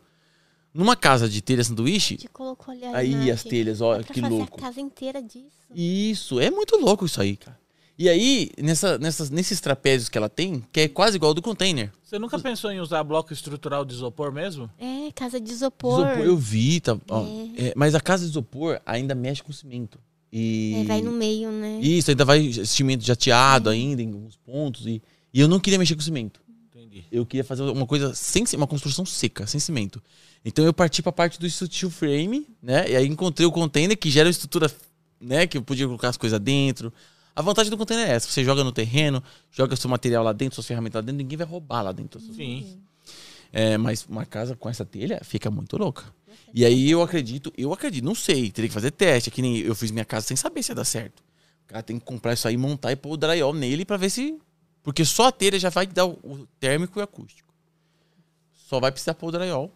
Numa 0.73 0.95
casa 0.95 1.27
de 1.27 1.41
telha 1.41 1.63
sanduíche, 1.63 2.15
Te 2.15 2.27
colocou 2.29 2.71
ali 2.73 2.85
a 2.85 2.95
aí 2.97 3.11
imagem. 3.11 3.31
as 3.31 3.43
telhas, 3.43 3.81
olha 3.81 4.03
que 4.03 4.21
fazer 4.21 4.33
louco. 4.33 4.57
a 4.57 4.61
casa 4.61 4.79
inteira 4.79 5.21
disso. 5.21 5.49
Isso, 5.73 6.39
é 6.39 6.51
muito 6.51 6.77
louco 6.77 7.05
isso 7.05 7.19
aí, 7.19 7.35
cara. 7.35 7.59
E 7.97 8.07
aí, 8.07 8.51
nessa, 8.57 8.97
nessas, 8.97 9.29
nesses 9.29 9.59
trapézios 9.59 10.07
que 10.07 10.17
ela 10.17 10.29
tem, 10.29 10.63
que 10.71 10.81
é 10.81 10.87
quase 10.87 11.17
igual 11.17 11.31
ao 11.31 11.33
do 11.33 11.41
container. 11.41 11.91
Você 12.03 12.17
nunca 12.19 12.39
pensou 12.39 12.71
em 12.71 12.79
usar 12.79 13.03
bloco 13.03 13.33
estrutural 13.33 13.83
de 13.83 13.93
isopor 13.93 14.31
mesmo? 14.31 14.69
É, 14.77 15.11
casa 15.11 15.37
de 15.41 15.51
isopor. 15.51 16.05
Isopor, 16.05 16.23
eu 16.23 16.37
vi, 16.37 16.79
tá, 16.79 16.97
ó, 17.09 17.25
é, 17.57 17.73
mas 17.75 17.95
a 17.95 17.99
casa 17.99 18.23
de 18.23 18.29
isopor 18.29 18.79
ainda 18.85 19.13
mexe 19.15 19.41
com 19.43 19.51
cimento. 19.51 19.99
E... 20.31 20.75
É, 20.81 20.83
vai 20.83 21.01
no 21.01 21.11
meio, 21.11 21.51
né? 21.51 21.79
Isso, 21.81 22.11
ainda 22.11 22.23
vai 22.23 22.51
cimento 22.65 23.03
jateado 23.03 23.69
ainda 23.69 24.01
em 24.01 24.07
alguns 24.07 24.35
pontos. 24.37 24.85
E, 24.85 25.01
e 25.33 25.39
eu 25.39 25.47
não 25.47 25.59
queria 25.59 25.79
mexer 25.79 25.95
com 25.95 26.01
cimento. 26.01 26.39
Entendi. 26.69 27.03
Eu 27.11 27.25
queria 27.25 27.43
fazer 27.43 27.63
uma 27.63 27.85
coisa 27.85 28.13
sem 28.13 28.43
uma 28.55 28.67
construção 28.67 29.05
seca, 29.05 29.47
sem 29.47 29.59
cimento. 29.59 30.01
Então 30.43 30.63
eu 30.63 30.73
parti 30.73 31.01
pra 31.01 31.11
parte 31.11 31.39
do 31.39 31.49
steel 31.49 31.89
frame, 31.89 32.47
né? 32.61 32.89
E 32.89 32.95
aí 32.95 33.07
encontrei 33.07 33.45
o 33.45 33.51
container 33.51 33.97
que 33.97 34.09
gera 34.09 34.27
uma 34.27 34.31
estrutura, 34.31 34.71
né? 35.19 35.45
Que 35.47 35.57
eu 35.57 35.61
podia 35.61 35.85
colocar 35.85 36.09
as 36.09 36.17
coisas 36.17 36.39
dentro. 36.39 36.93
A 37.35 37.41
vantagem 37.41 37.69
do 37.69 37.77
container 37.77 38.07
é 38.07 38.11
essa: 38.13 38.29
você 38.29 38.43
joga 38.43 38.63
no 38.63 38.71
terreno, 38.71 39.23
joga 39.51 39.75
seu 39.75 39.89
material 39.89 40.23
lá 40.23 40.33
dentro, 40.33 40.55
suas 40.55 40.67
ferramentas 40.67 40.99
lá 40.99 41.01
dentro, 41.01 41.17
ninguém 41.17 41.37
vai 41.37 41.47
roubar 41.47 41.81
lá 41.81 41.91
dentro. 41.91 42.19
Sim. 42.19 42.79
É, 43.51 43.77
mas 43.77 44.05
uma 44.07 44.25
casa 44.25 44.55
com 44.55 44.69
essa 44.69 44.85
telha 44.85 45.19
fica 45.23 45.49
muito 45.49 45.75
louca. 45.75 46.03
E 46.53 46.65
aí 46.65 46.89
eu 46.89 47.01
acredito, 47.01 47.53
eu 47.57 47.71
acredito, 47.73 48.03
não 48.03 48.15
sei, 48.15 48.51
teria 48.51 48.67
que 48.67 48.73
fazer 48.73 48.91
teste, 48.91 49.29
é 49.29 49.31
que 49.31 49.41
nem 49.41 49.57
eu 49.59 49.75
fiz 49.75 49.91
minha 49.91 50.05
casa 50.05 50.27
sem 50.27 50.37
saber 50.37 50.63
se 50.63 50.71
ia 50.71 50.75
dar 50.75 50.85
certo. 50.85 51.19
O 51.65 51.67
cara 51.67 51.83
tem 51.83 51.99
que 51.99 52.05
comprar 52.05 52.33
isso 52.33 52.47
aí, 52.47 52.57
montar 52.57 52.91
e 52.91 52.95
pôr 52.95 53.11
o 53.11 53.17
drywall 53.17 53.53
nele 53.53 53.85
pra 53.85 53.97
ver 53.97 54.09
se. 54.09 54.39
Porque 54.81 55.05
só 55.05 55.27
a 55.27 55.31
telha 55.31 55.59
já 55.59 55.69
vai 55.69 55.85
dar 55.85 56.05
o, 56.05 56.47
térmico 56.59 56.97
e 56.97 57.01
o 57.01 57.03
acústico. 57.03 57.53
Só 58.53 58.79
vai 58.79 58.91
precisar 58.91 59.13
pôr 59.13 59.27
o 59.27 59.31
drywall. 59.31 59.71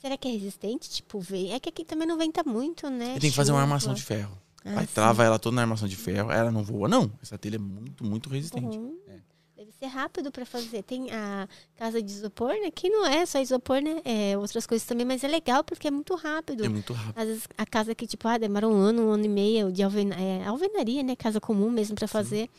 Será 0.00 0.16
que 0.16 0.28
é 0.28 0.30
resistente? 0.30 0.88
Tipo, 0.88 1.20
vem. 1.20 1.52
É 1.52 1.60
que 1.60 1.68
aqui 1.68 1.84
também 1.84 2.06
não 2.06 2.16
venta 2.16 2.44
muito, 2.44 2.88
né? 2.88 3.18
Tem 3.18 3.30
que 3.30 3.36
fazer 3.36 3.52
uma 3.52 3.60
armação 3.60 3.92
de 3.92 4.02
ferro. 4.02 4.38
Ah, 4.64 4.80
aí 4.80 4.86
sim. 4.86 4.92
trava 4.94 5.24
ela 5.24 5.38
toda 5.38 5.56
na 5.56 5.62
armação 5.62 5.86
de 5.86 5.96
ferro, 5.96 6.30
ela 6.30 6.50
não 6.50 6.62
voa, 6.62 6.88
não. 6.88 7.10
Essa 7.22 7.38
telha 7.38 7.56
é 7.56 7.58
muito, 7.58 8.04
muito 8.04 8.28
resistente. 8.28 8.78
Bom, 8.78 8.94
É. 9.08 9.18
Deve 9.56 9.72
ser 9.72 9.86
rápido 9.86 10.30
pra 10.30 10.44
fazer. 10.44 10.82
Tem 10.82 11.10
a 11.10 11.48
casa 11.78 12.02
de 12.02 12.10
isopor, 12.12 12.50
né? 12.60 12.70
Que 12.70 12.90
não 12.90 13.06
é 13.06 13.24
só 13.24 13.40
isopor, 13.40 13.80
né? 13.80 14.02
É 14.04 14.36
outras 14.36 14.66
coisas 14.66 14.86
também, 14.86 15.06
mas 15.06 15.24
é 15.24 15.28
legal 15.28 15.64
porque 15.64 15.88
é 15.88 15.90
muito 15.90 16.14
rápido. 16.14 16.62
É 16.62 16.68
muito 16.68 16.92
rápido. 16.92 17.18
Às 17.18 17.26
vezes 17.26 17.48
a 17.56 17.64
casa 17.64 17.94
que, 17.94 18.06
tipo, 18.06 18.28
ah, 18.28 18.36
demora 18.36 18.68
um 18.68 18.74
ano, 18.74 19.06
um 19.06 19.10
ano 19.12 19.24
e 19.24 19.28
meio 19.28 19.72
de 19.72 19.82
alvena 19.82 20.14
é, 20.14 20.44
alvenaria, 20.46 21.02
né? 21.02 21.16
Casa 21.16 21.40
comum 21.40 21.70
mesmo 21.70 21.94
pra 21.96 22.06
fazer. 22.06 22.50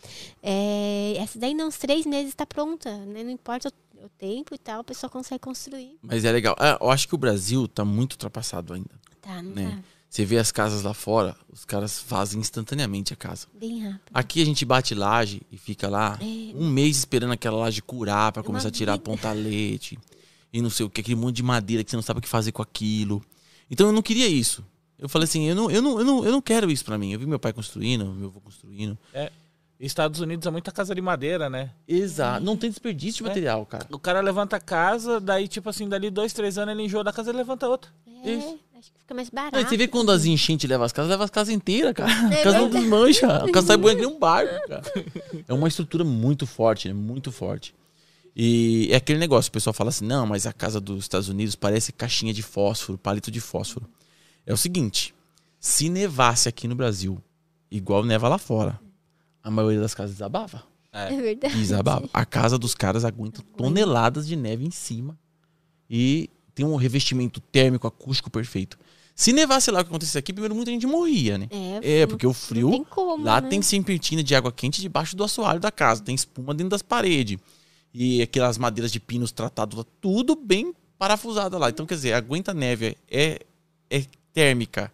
É, 0.42 1.14
essa 1.18 1.38
daí, 1.38 1.54
não, 1.54 1.68
uns 1.68 1.78
três 1.78 2.06
meses 2.06 2.34
tá 2.34 2.46
pronta, 2.48 2.92
né? 3.06 3.24
Não 3.24 3.30
importa 3.32 3.70
o, 4.00 4.06
o 4.06 4.10
tempo 4.18 4.56
e 4.56 4.58
tal, 4.58 4.80
a 4.80 4.84
pessoa 4.84 5.10
consegue 5.10 5.40
construir. 5.42 5.98
Mas 6.02 6.26
é 6.26 6.32
legal. 6.32 6.56
Ah, 6.58 6.80
eu 6.82 6.90
acho 6.90 7.08
que 7.08 7.14
o 7.14 7.18
Brasil 7.18 7.68
tá 7.68 7.86
muito 7.86 8.14
ultrapassado 8.14 8.74
ainda. 8.74 8.90
Tá, 9.22 9.42
não 9.44 9.52
Né? 9.52 9.70
tá? 9.84 9.97
Você 10.10 10.24
vê 10.26 10.38
as 10.38 10.52
casas 10.52 10.84
lá 10.84 10.94
fora, 10.94 11.36
os 11.52 11.66
caras 11.66 12.00
fazem 12.00 12.40
instantaneamente 12.40 13.14
a 13.14 13.16
casa. 13.16 13.46
Bem 13.54 13.84
rápido. 13.84 14.02
Aqui 14.14 14.42
a 14.42 14.46
gente 14.46 14.64
bate 14.66 14.96
laje 14.96 15.42
e 15.52 15.58
fica 15.58 15.88
lá 15.90 16.18
É. 16.22 16.26
um 16.56 16.70
mês 16.70 16.98
esperando 16.98 17.34
aquela 17.34 17.58
laje 17.58 17.82
curar 17.82 18.32
pra 18.32 18.42
É 18.42 18.46
começar 18.46 18.70
a 18.70 18.72
tirar 18.72 18.94
vida. 18.94 19.04
pontalete 19.04 20.00
e 20.52 20.62
não 20.62 20.70
sei 20.70 20.86
o 20.86 20.90
que, 20.90 21.02
aquele 21.02 21.16
monte 21.16 21.36
de 21.36 21.44
madeira 21.44 21.84
que 21.84 21.92
você 21.92 21.98
não 21.98 22.04
sabe 22.04 22.20
o 22.20 22.22
que 22.22 22.30
fazer 22.30 22.52
com 22.54 22.62
aquilo. 22.62 23.22
Então 23.70 23.88
eu 23.88 23.94
não 23.94 24.02
queria 24.02 24.28
isso. 24.28 24.64
Eu 24.98 25.10
falei 25.10 25.26
assim, 25.26 25.44
eu 25.48 25.54
não, 25.56 25.70
eu 25.70 25.82
não, 25.82 26.00
eu 26.00 26.06
não, 26.06 26.26
eu 26.26 26.32
não 26.32 26.42
quero 26.42 26.72
isso 26.72 26.84
pra 26.86 26.98
mim. 26.98 27.12
Eu 27.12 27.20
vi 27.20 27.26
meu 27.28 27.38
pai 27.38 27.52
construindo, 27.54 28.06
meu 28.06 28.30
avô 28.30 28.40
construindo. 28.40 28.98
Estados 29.80 30.20
Unidos 30.22 30.48
é 30.48 30.50
muita 30.50 30.72
casa 30.72 30.96
de 30.96 31.02
madeira, 31.02 31.50
né? 31.52 31.70
Exato. 31.88 32.44
Não 32.44 32.58
tem 32.58 32.68
desperdício 32.70 33.24
de 33.24 33.26
É. 33.26 33.28
material, 33.30 33.64
cara. 33.66 33.86
O 33.92 34.00
cara 34.00 34.22
levanta 34.22 34.56
a 34.56 34.60
casa, 34.60 35.20
daí, 35.20 35.48
tipo 35.48 35.70
assim, 35.70 35.88
dali 35.88 36.10
dois, 36.10 36.34
três 36.34 36.58
anos 36.58 36.74
ele 36.74 36.84
enjoa 36.84 37.04
da 37.04 37.14
casa 37.14 37.30
e 37.30 37.34
levanta 37.36 37.68
outra. 37.68 37.92
É, 38.24 38.34
Isso. 38.34 38.58
Acho 38.78 38.92
que 38.92 39.00
fica 39.00 39.14
mais 39.14 39.30
barato. 39.30 39.58
Aí 39.58 39.66
você 39.66 39.76
vê 39.76 39.88
quando 39.88 40.12
as 40.12 40.26
enchentes 40.26 40.70
levam 40.70 40.86
as 40.86 40.92
casas, 40.92 41.10
leva 41.10 41.24
as 41.24 41.30
casas 41.32 41.54
inteiras, 41.54 41.94
cara. 41.94 42.12
É 42.34 42.42
a 42.42 42.44
casa 42.44 42.60
não 42.60 42.70
desmancha. 42.70 43.38
A 43.38 43.52
casa 43.52 43.68
sai 43.68 43.78
boiando 43.78 44.02
que 44.02 44.08
nem 44.08 44.16
um 44.16 44.20
barco, 44.20 44.54
cara. 44.68 44.84
É 45.48 45.54
uma 45.54 45.68
estrutura 45.68 46.04
muito 46.04 46.46
forte, 46.46 46.88
né? 46.88 46.94
Muito 46.94 47.32
forte. 47.32 47.74
E 48.36 48.88
é 48.92 48.98
aquele 48.98 49.18
negócio, 49.18 49.50
o 49.50 49.52
pessoal 49.52 49.74
fala 49.74 49.90
assim, 49.90 50.06
não, 50.06 50.28
mas 50.28 50.46
a 50.46 50.54
casa 50.54 50.80
dos 50.80 51.04
Estados 51.04 51.28
Unidos 51.28 51.56
parece 51.56 51.92
caixinha 51.92 52.32
de 52.32 52.44
fósforo, 52.44 52.98
palito 52.98 53.32
de 53.32 53.40
fósforo. 53.40 53.90
É 54.46 54.54
o 54.54 54.58
seguinte, 54.58 55.14
se 55.60 55.90
nevasse 55.90 56.48
aqui 56.48 56.68
no 56.68 56.76
Brasil, 56.76 57.20
igual 57.72 58.04
neva 58.04 58.30
lá 58.30 58.38
fora, 58.38 58.80
a 59.44 59.50
maioria 59.50 59.82
das 59.82 59.96
casas 59.96 60.12
desabava. 60.12 60.64
É 60.94 61.20
verdade. 61.20 61.56
Desabava. 61.56 62.08
A 62.14 62.26
casa 62.26 62.60
dos 62.60 62.76
caras 62.76 63.04
aguenta 63.04 63.42
toneladas 63.56 64.28
de 64.28 64.36
neve 64.36 64.66
em 64.66 64.72
cima 64.72 65.18
e 65.90 66.30
tem 66.58 66.66
um 66.66 66.76
revestimento 66.76 67.40
térmico 67.40 67.86
acústico 67.86 68.32
perfeito. 68.32 68.80
Se 69.16 69.32
nevasse 69.32 69.70
lá 69.70 69.80
o 69.82 69.84
que 69.84 69.90
acontecesse 69.90 70.18
aqui, 70.18 70.34
primeiro 70.34 70.56
muita 70.56 70.72
gente 70.72 70.88
morria, 70.88 71.38
né? 71.38 71.48
É, 71.84 72.00
É, 72.02 72.08
porque 72.08 72.26
o 72.26 72.34
frio. 72.34 72.72
tem 72.72 72.84
como, 72.84 73.24
lá 73.24 73.40
né? 73.40 73.48
tem 73.48 73.62
serpentina 73.62 74.24
de 74.24 74.34
água 74.34 74.52
quente 74.52 74.82
debaixo 74.82 75.16
do 75.16 75.24
assoalho 75.24 75.60
da 75.60 75.72
casa, 75.72 76.02
tem 76.04 76.16
espuma 76.16 76.56
dentro 76.56 76.72
das 76.72 76.82
paredes. 76.82 77.38
E 77.94 78.24
aquelas 78.24 78.58
madeiras 78.58 78.92
de 78.92 79.00
pinos 79.00 79.32
tratadas 79.32 79.78
lá, 79.78 79.86
tudo 80.02 80.36
bem 80.36 80.74
parafusado 80.98 81.60
lá. 81.60 81.70
Então, 81.70 81.86
quer 81.86 81.94
dizer, 81.94 82.14
aguenta 82.14 82.56
neve, 82.56 82.98
é, 83.10 83.40
é 83.90 84.04
térmica. 84.34 84.92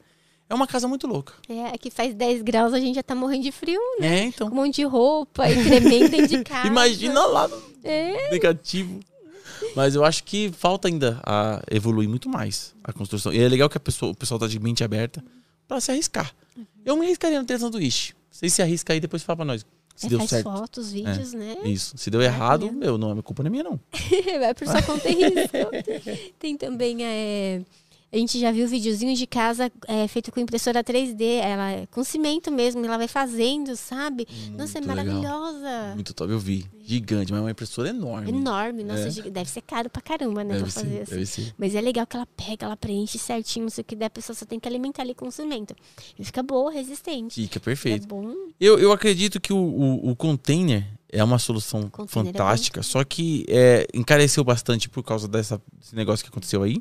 É 0.49 0.53
uma 0.53 0.67
casa 0.67 0.85
muito 0.87 1.07
louca. 1.07 1.33
É, 1.47 1.67
aqui 1.67 1.89
faz 1.89 2.13
10 2.13 2.41
graus, 2.41 2.73
a 2.73 2.79
gente 2.79 2.95
já 2.95 3.03
tá 3.03 3.15
morrendo 3.15 3.43
de 3.43 3.51
frio, 3.53 3.79
né? 3.99 4.19
É, 4.19 4.23
então. 4.25 4.49
Com 4.49 4.53
um 4.55 4.63
monte 4.65 4.75
de 4.75 4.83
roupa 4.83 5.49
e 5.49 5.63
tremendo 5.63 6.09
dentro 6.09 6.27
de 6.27 6.43
casa. 6.45 6.67
Imagina 6.67 7.25
lá 7.25 7.47
no 7.47 7.61
É. 7.83 8.29
negativo. 8.31 8.99
Mas 9.75 9.95
eu 9.95 10.03
acho 10.03 10.23
que 10.23 10.51
falta 10.51 10.87
ainda 10.87 11.19
a 11.25 11.61
evoluir 11.71 12.07
muito 12.09 12.29
mais 12.29 12.73
a 12.83 12.91
construção. 12.93 13.33
E 13.33 13.39
é 13.39 13.47
legal 13.47 13.69
que 13.69 13.77
a 13.77 13.79
pessoa, 13.79 14.11
o 14.11 14.15
pessoal 14.15 14.39
tá 14.39 14.47
de 14.47 14.59
mente 14.59 14.83
aberta 14.83 15.23
pra 15.67 15.79
se 15.81 15.91
arriscar. 15.91 16.33
Eu 16.85 16.95
me 16.97 17.05
arriscaria 17.05 17.39
no 17.39 17.45
Tesla 17.45 17.69
do 17.69 17.81
Ixi. 17.81 18.13
Vocês 18.29 18.53
se 18.53 18.61
arriscam 18.61 18.93
aí 18.93 18.99
depois 18.99 19.23
fala 19.23 19.37
pra 19.37 19.45
nós. 19.45 19.65
Se 19.95 20.07
É, 20.07 20.09
deu 20.09 20.17
faz 20.19 20.29
certo. 20.31 20.51
fotos, 20.51 20.91
vídeos, 20.91 21.33
né? 21.33 21.55
Isso. 21.63 21.95
Se 21.97 22.09
deu 22.09 22.19
errado, 22.21 22.71
meu, 22.71 22.97
não 22.97 23.09
é 23.09 23.13
minha 23.13 23.23
culpa, 23.23 23.43
não 23.43 23.47
é 23.47 23.51
minha, 23.51 23.63
não. 23.63 23.79
Vai 24.39 24.53
por 24.55 24.67
sua 24.67 24.81
conta 24.81 25.07
e 25.07 25.13
risco. 25.13 26.31
Tem 26.39 26.57
também, 26.57 27.05
é, 27.05 27.61
a 28.13 28.17
gente 28.17 28.39
já 28.39 28.51
viu 28.51 28.67
videozinhos 28.67 29.17
de 29.17 29.25
casa 29.25 29.71
é, 29.87 30.07
feito 30.07 30.31
com 30.31 30.39
impressora 30.39 30.83
3D, 30.83 31.39
ela 31.41 31.71
é 31.71 31.87
com 31.87 32.03
cimento 32.03 32.51
mesmo, 32.51 32.85
ela 32.85 32.95
vai 32.97 33.07
fazendo, 33.07 33.75
sabe? 33.75 34.27
Nossa, 34.55 34.77
é 34.77 34.81
Muito 34.81 34.95
legal. 34.95 35.15
maravilhosa. 35.41 35.95
Muito 35.95 36.13
top, 36.13 36.31
eu 36.31 36.37
vi. 36.37 36.63
Gigante, 36.85 37.31
mas 37.31 37.39
é 37.39 37.43
uma 37.43 37.49
impressora 37.51 37.89
enorme. 37.89 38.29
Enorme, 38.29 38.83
nossa, 38.83 39.07
É. 39.19 39.29
deve 39.31 39.49
ser 39.49 39.61
caro 39.61 39.89
pra 39.89 40.01
caramba, 40.01 40.43
né? 40.43 40.59
Deve 40.59 40.71
pra 40.71 40.81
ser, 40.83 41.05
fazer 41.05 41.21
assim. 41.21 41.51
Mas 41.57 41.73
é 41.73 41.81
legal 41.81 42.05
que 42.05 42.15
ela 42.15 42.27
pega, 42.37 42.65
ela 42.67 42.77
preenche 42.77 43.17
certinho, 43.17 43.63
não 43.63 43.69
sei 43.71 43.81
o 43.81 43.85
que 43.85 43.95
der, 43.95 44.05
a 44.05 44.09
pessoa 44.11 44.35
só 44.35 44.45
tem 44.45 44.59
que 44.59 44.67
alimentar 44.67 45.01
ali 45.01 45.15
com 45.15 45.31
cimento. 45.31 45.75
E 46.19 46.23
fica 46.23 46.43
boa, 46.43 46.71
resistente. 46.71 47.41
Fica 47.41 47.59
perfeito. 47.59 48.03
É 48.03 48.07
bom. 48.07 48.31
Eu, 48.59 48.77
eu 48.77 48.91
acredito 48.91 49.41
que 49.41 49.51
o, 49.51 49.57
o, 49.57 50.11
o 50.11 50.15
container 50.15 50.85
é 51.09 51.23
uma 51.23 51.39
solução 51.39 51.89
Container 51.89 52.29
é 52.29 52.33
fantástica, 52.33 52.83
só 52.83 53.03
que 53.03 53.43
é, 53.47 53.87
encareceu 53.93 54.43
bastante 54.43 54.87
por 54.89 55.01
causa 55.03 55.27
dessa, 55.27 55.59
desse 55.79 55.95
negócio 55.95 56.23
que 56.23 56.29
aconteceu 56.29 56.61
aí. 56.61 56.77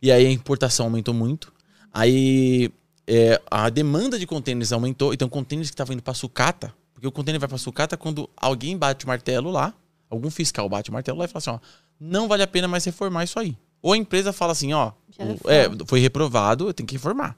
E 0.00 0.10
aí 0.12 0.26
a 0.26 0.30
importação 0.30 0.86
aumentou 0.86 1.12
muito. 1.14 1.52
Aí 1.92 2.70
é, 3.06 3.40
a 3.50 3.68
demanda 3.68 4.18
de 4.18 4.26
containers 4.26 4.72
aumentou. 4.72 5.12
Então, 5.12 5.28
containers 5.28 5.68
que 5.70 5.74
estavam 5.74 5.94
indo 5.94 6.02
para 6.02 6.14
sucata, 6.14 6.72
porque 6.94 7.06
o 7.06 7.12
container 7.12 7.40
vai 7.40 7.48
para 7.48 7.58
sucata 7.58 7.96
quando 7.96 8.28
alguém 8.36 8.76
bate 8.76 9.04
o 9.04 9.08
martelo 9.08 9.50
lá, 9.50 9.74
algum 10.10 10.30
fiscal 10.30 10.68
bate 10.68 10.90
o 10.90 10.92
martelo 10.92 11.18
lá 11.18 11.24
e 11.24 11.28
fala 11.28 11.38
assim: 11.38 11.50
ó, 11.50 11.58
não 11.98 12.28
vale 12.28 12.42
a 12.42 12.46
pena 12.46 12.68
mais 12.68 12.84
reformar 12.84 13.24
isso 13.24 13.38
aí. 13.38 13.56
Ou 13.82 13.92
a 13.92 13.96
empresa 13.96 14.32
fala 14.32 14.52
assim: 14.52 14.72
ó, 14.72 14.92
o- 15.44 15.50
é, 15.50 15.68
foi 15.86 16.00
reprovado, 16.00 16.68
eu 16.68 16.74
tenho 16.74 16.86
que 16.86 16.94
reformar. 16.94 17.36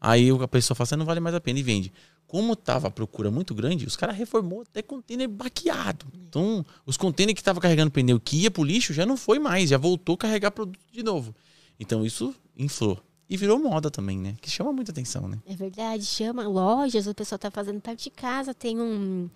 Aí 0.00 0.28
a 0.30 0.48
pessoa 0.48 0.74
fala 0.74 0.84
assim: 0.86 0.96
não 0.96 1.04
vale 1.06 1.20
mais 1.20 1.34
a 1.34 1.40
pena 1.40 1.58
e 1.58 1.62
vende. 1.62 1.92
Como 2.26 2.56
tava 2.56 2.88
a 2.88 2.90
procura 2.90 3.30
muito 3.30 3.54
grande, 3.54 3.86
os 3.86 3.94
caras 3.94 4.16
reformou 4.16 4.62
até 4.62 4.82
container 4.82 5.28
baqueado. 5.28 6.06
Então, 6.28 6.66
os 6.84 6.96
containers 6.96 7.34
que 7.34 7.40
estavam 7.40 7.60
carregando 7.62 7.90
pneu 7.92 8.18
que 8.18 8.38
ia 8.38 8.50
pro 8.50 8.64
lixo 8.64 8.92
já 8.92 9.06
não 9.06 9.16
foi 9.16 9.38
mais, 9.38 9.70
já 9.70 9.78
voltou 9.78 10.16
a 10.16 10.18
carregar 10.18 10.50
produto 10.50 10.80
de 10.92 11.04
novo. 11.04 11.32
Então, 11.78 12.04
isso 12.04 12.34
inflou. 12.56 12.98
E 13.28 13.36
virou 13.36 13.58
moda 13.58 13.90
também, 13.90 14.16
né? 14.18 14.36
Que 14.40 14.48
chama 14.48 14.72
muita 14.72 14.92
atenção, 14.92 15.26
né? 15.26 15.38
É 15.46 15.54
verdade, 15.56 16.04
chama 16.04 16.46
lojas, 16.46 17.08
o 17.08 17.14
pessoal 17.14 17.38
tá 17.40 17.50
fazendo 17.50 17.80
perto 17.80 18.04
de 18.04 18.10
casa, 18.10 18.54
tem 18.54 18.80
um, 18.80 19.28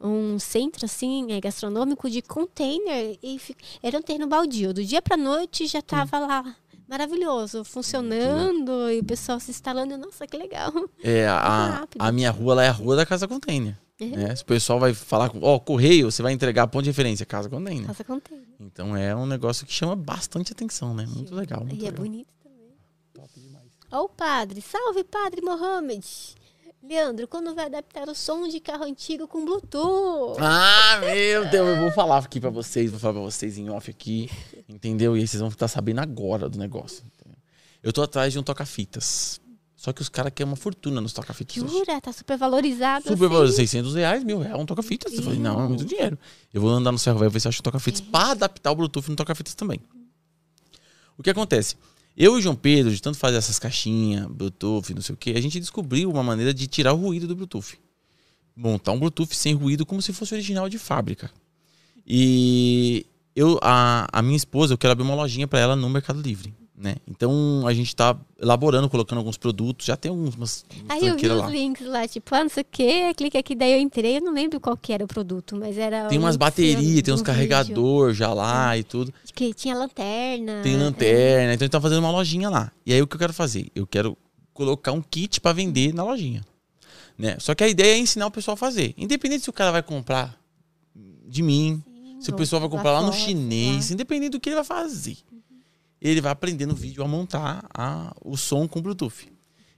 um 0.00 0.38
centro 0.38 0.86
assim, 0.86 1.30
é, 1.32 1.38
gastronômico 1.38 2.08
de 2.08 2.22
container 2.22 3.18
e 3.22 3.38
fi- 3.38 3.54
era 3.82 3.98
um 3.98 4.02
terreno 4.02 4.26
baldio. 4.26 4.72
Do 4.72 4.82
dia 4.82 5.02
pra 5.02 5.18
noite 5.18 5.66
já 5.66 5.82
tava 5.82 6.18
lá. 6.18 6.56
Maravilhoso, 6.88 7.62
funcionando 7.64 8.90
e 8.90 9.00
o 9.00 9.04
pessoal 9.04 9.38
se 9.40 9.50
instalando. 9.50 9.98
Nossa, 9.98 10.26
que 10.26 10.36
legal. 10.36 10.72
É, 11.02 11.26
a, 11.28 11.86
a 11.98 12.12
minha 12.12 12.30
rua 12.30 12.54
lá 12.54 12.64
é 12.64 12.68
a 12.68 12.72
rua 12.72 12.96
da 12.96 13.04
Casa 13.04 13.26
Container. 13.28 13.76
É. 13.98 14.04
Né? 14.06 14.36
Se 14.36 14.42
o 14.42 14.46
pessoal 14.46 14.78
vai 14.78 14.92
falar 14.92 15.30
com, 15.30 15.40
ó, 15.42 15.58
correio, 15.58 16.10
você 16.10 16.22
vai 16.22 16.32
entregar 16.32 16.66
ponto 16.66 16.82
de 16.84 16.90
referência, 16.90 17.24
Casa 17.24 17.48
Container. 17.48 17.86
Casa 17.86 18.04
container. 18.04 18.44
Então 18.60 18.94
é 18.96 19.14
um 19.16 19.24
negócio 19.26 19.66
que 19.66 19.72
chama 19.72 19.96
bastante 19.96 20.52
atenção, 20.52 20.94
né? 20.94 21.06
Muito 21.06 21.34
legal, 21.34 21.60
muito 21.60 21.76
E 21.76 21.86
é 21.86 21.90
legal. 21.90 22.04
bonito 22.04 22.28
também. 22.42 22.74
Top 23.14 23.28
demais. 23.40 23.64
Ó 23.90 24.04
o 24.04 24.08
padre, 24.08 24.60
salve 24.60 25.02
padre 25.04 25.40
Mohamed. 25.40 26.06
Leandro, 26.82 27.26
quando 27.26 27.52
vai 27.54 27.64
adaptar 27.66 28.08
o 28.08 28.14
som 28.14 28.46
de 28.46 28.60
carro 28.60 28.84
antigo 28.84 29.26
com 29.26 29.44
Bluetooth? 29.44 30.36
Ah, 30.40 31.00
meu 31.00 31.48
Deus, 31.48 31.68
eu 31.68 31.80
vou 31.80 31.90
falar 31.90 32.18
aqui 32.18 32.38
pra 32.38 32.50
vocês, 32.50 32.90
vou 32.90 33.00
falar 33.00 33.14
pra 33.14 33.22
vocês 33.22 33.58
em 33.58 33.68
off 33.70 33.90
aqui, 33.90 34.30
entendeu? 34.68 35.16
E 35.16 35.20
aí 35.20 35.26
vocês 35.26 35.40
vão 35.40 35.48
estar 35.48 35.66
sabendo 35.68 36.00
agora 36.00 36.48
do 36.48 36.58
negócio. 36.58 37.02
Eu 37.82 37.92
tô 37.92 38.02
atrás 38.02 38.32
de 38.32 38.38
um 38.38 38.42
toca-fitas. 38.42 39.40
Só 39.86 39.92
que 39.92 40.02
os 40.02 40.08
caras 40.08 40.32
querem 40.34 40.50
uma 40.50 40.56
fortuna 40.56 41.00
nos 41.00 41.12
toca-fitas. 41.12 41.54
Jura? 41.54 42.00
Tá 42.00 42.12
super 42.12 42.36
valorizado. 42.36 43.04
Super 43.04 43.26
assim. 43.26 43.32
valor, 43.32 43.48
600 43.48 43.94
reais, 43.94 44.24
mil 44.24 44.40
reais, 44.40 44.60
um 44.60 44.66
toca-fitas. 44.66 45.12
Eu 45.12 45.22
falei, 45.22 45.38
não, 45.38 45.64
é 45.64 45.68
muito 45.68 45.84
dinheiro. 45.84 46.18
Eu 46.52 46.60
vou 46.60 46.70
andar 46.70 46.90
no 46.90 46.98
ferro 46.98 47.20
velho 47.20 47.30
ver 47.30 47.38
se 47.38 47.46
acho 47.46 47.60
um 47.60 47.62
toca-fitas 47.62 48.00
pra 48.00 48.32
adaptar 48.32 48.72
o 48.72 48.74
Bluetooth 48.74 49.08
no 49.08 49.14
toca-fitas 49.14 49.54
também. 49.54 49.78
O 51.16 51.22
que 51.22 51.30
acontece? 51.30 51.76
Eu 52.16 52.34
e 52.34 52.40
o 52.40 52.42
João 52.42 52.56
Pedro, 52.56 52.92
de 52.92 53.00
tanto 53.00 53.16
fazer 53.16 53.36
essas 53.36 53.60
caixinhas, 53.60 54.26
Bluetooth, 54.26 54.92
não 54.92 55.02
sei 55.02 55.14
o 55.14 55.16
que, 55.16 55.30
a 55.30 55.40
gente 55.40 55.60
descobriu 55.60 56.10
uma 56.10 56.24
maneira 56.24 56.52
de 56.52 56.66
tirar 56.66 56.92
o 56.92 56.96
ruído 56.96 57.28
do 57.28 57.36
Bluetooth. 57.36 57.78
Montar 58.56 58.90
um 58.90 58.98
Bluetooth 58.98 59.36
sem 59.36 59.54
ruído 59.54 59.86
como 59.86 60.02
se 60.02 60.12
fosse 60.12 60.34
original 60.34 60.68
de 60.68 60.78
fábrica. 60.78 61.30
E 62.04 63.06
eu, 63.36 63.56
a, 63.62 64.08
a 64.12 64.20
minha 64.20 64.36
esposa, 64.36 64.74
eu 64.74 64.78
quero 64.78 64.90
abrir 64.90 65.04
uma 65.04 65.14
lojinha 65.14 65.46
para 65.46 65.60
ela 65.60 65.76
no 65.76 65.88
Mercado 65.88 66.20
Livre. 66.20 66.52
Né? 66.78 66.96
Então 67.08 67.66
a 67.66 67.72
gente 67.72 67.96
tá 67.96 68.14
elaborando, 68.38 68.90
colocando 68.90 69.16
alguns 69.18 69.38
produtos, 69.38 69.86
já 69.86 69.96
tem 69.96 70.10
alguns 70.10 70.34
umas 70.34 70.62
Aí 70.90 71.06
eu 71.06 71.14
vi 71.14 71.20
tranqueiras 71.22 71.38
os 71.38 71.42
lá. 71.44 71.50
links 71.50 71.86
lá, 71.86 72.06
tipo, 72.06 72.34
ah, 72.34 72.42
não 72.42 72.50
sei 72.50 72.62
o 72.62 72.66
que, 72.70 73.14
clica 73.14 73.38
aqui, 73.38 73.54
daí 73.54 73.72
eu 73.72 73.80
entrei, 73.80 74.18
eu 74.18 74.20
não 74.20 74.34
lembro 74.34 74.60
qual 74.60 74.76
que 74.76 74.92
era 74.92 75.02
o 75.02 75.06
produto, 75.08 75.56
mas 75.56 75.78
era. 75.78 76.06
Tem 76.08 76.18
um 76.18 76.22
umas 76.22 76.36
baterias, 76.36 76.76
tem 77.02 77.14
uns 77.14 77.20
vídeo, 77.20 77.24
carregador 77.24 78.12
já 78.12 78.30
lá 78.34 78.76
e 78.76 78.82
tudo. 78.84 79.10
Que 79.34 79.54
tinha 79.54 79.74
lanterna. 79.74 80.60
Tem 80.62 80.76
lanterna, 80.76 81.54
então 81.54 81.64
a 81.64 81.66
gente 81.66 81.70
tá 81.72 81.80
fazendo 81.80 82.00
uma 82.00 82.10
lojinha 82.10 82.50
lá. 82.50 82.70
E 82.84 82.92
aí 82.92 83.00
o 83.00 83.06
que 83.06 83.14
eu 83.16 83.20
quero 83.20 83.32
fazer? 83.32 83.68
Eu 83.74 83.86
quero 83.86 84.14
colocar 84.52 84.92
um 84.92 85.00
kit 85.00 85.40
para 85.40 85.54
vender 85.54 85.94
na 85.94 86.04
lojinha. 86.04 86.42
Né? 87.16 87.36
Só 87.38 87.54
que 87.54 87.64
a 87.64 87.68
ideia 87.68 87.94
é 87.94 87.98
ensinar 87.98 88.26
o 88.26 88.30
pessoal 88.30 88.52
a 88.52 88.58
fazer. 88.58 88.92
Independente 88.98 89.44
se 89.44 89.50
o 89.50 89.52
cara 89.52 89.72
vai 89.72 89.82
comprar 89.82 90.38
de 91.26 91.42
mim, 91.42 91.82
Sim, 91.86 92.20
se 92.20 92.30
o 92.30 92.34
pessoal 92.34 92.60
vai 92.60 92.68
comprar 92.68 92.92
lá 92.92 93.00
no 93.00 93.12
fora, 93.12 93.24
chinês, 93.24 93.88
lá. 93.88 93.94
independente 93.94 94.32
do 94.32 94.40
que 94.40 94.50
ele 94.50 94.56
vai 94.56 94.64
fazer. 94.64 95.16
Ele 96.00 96.20
vai 96.20 96.32
aprender 96.32 96.66
no 96.66 96.74
vídeo 96.74 97.02
a 97.02 97.08
montar 97.08 97.64
a, 97.72 98.14
o 98.24 98.36
som 98.36 98.66
com 98.68 98.80
Bluetooth. 98.82 99.32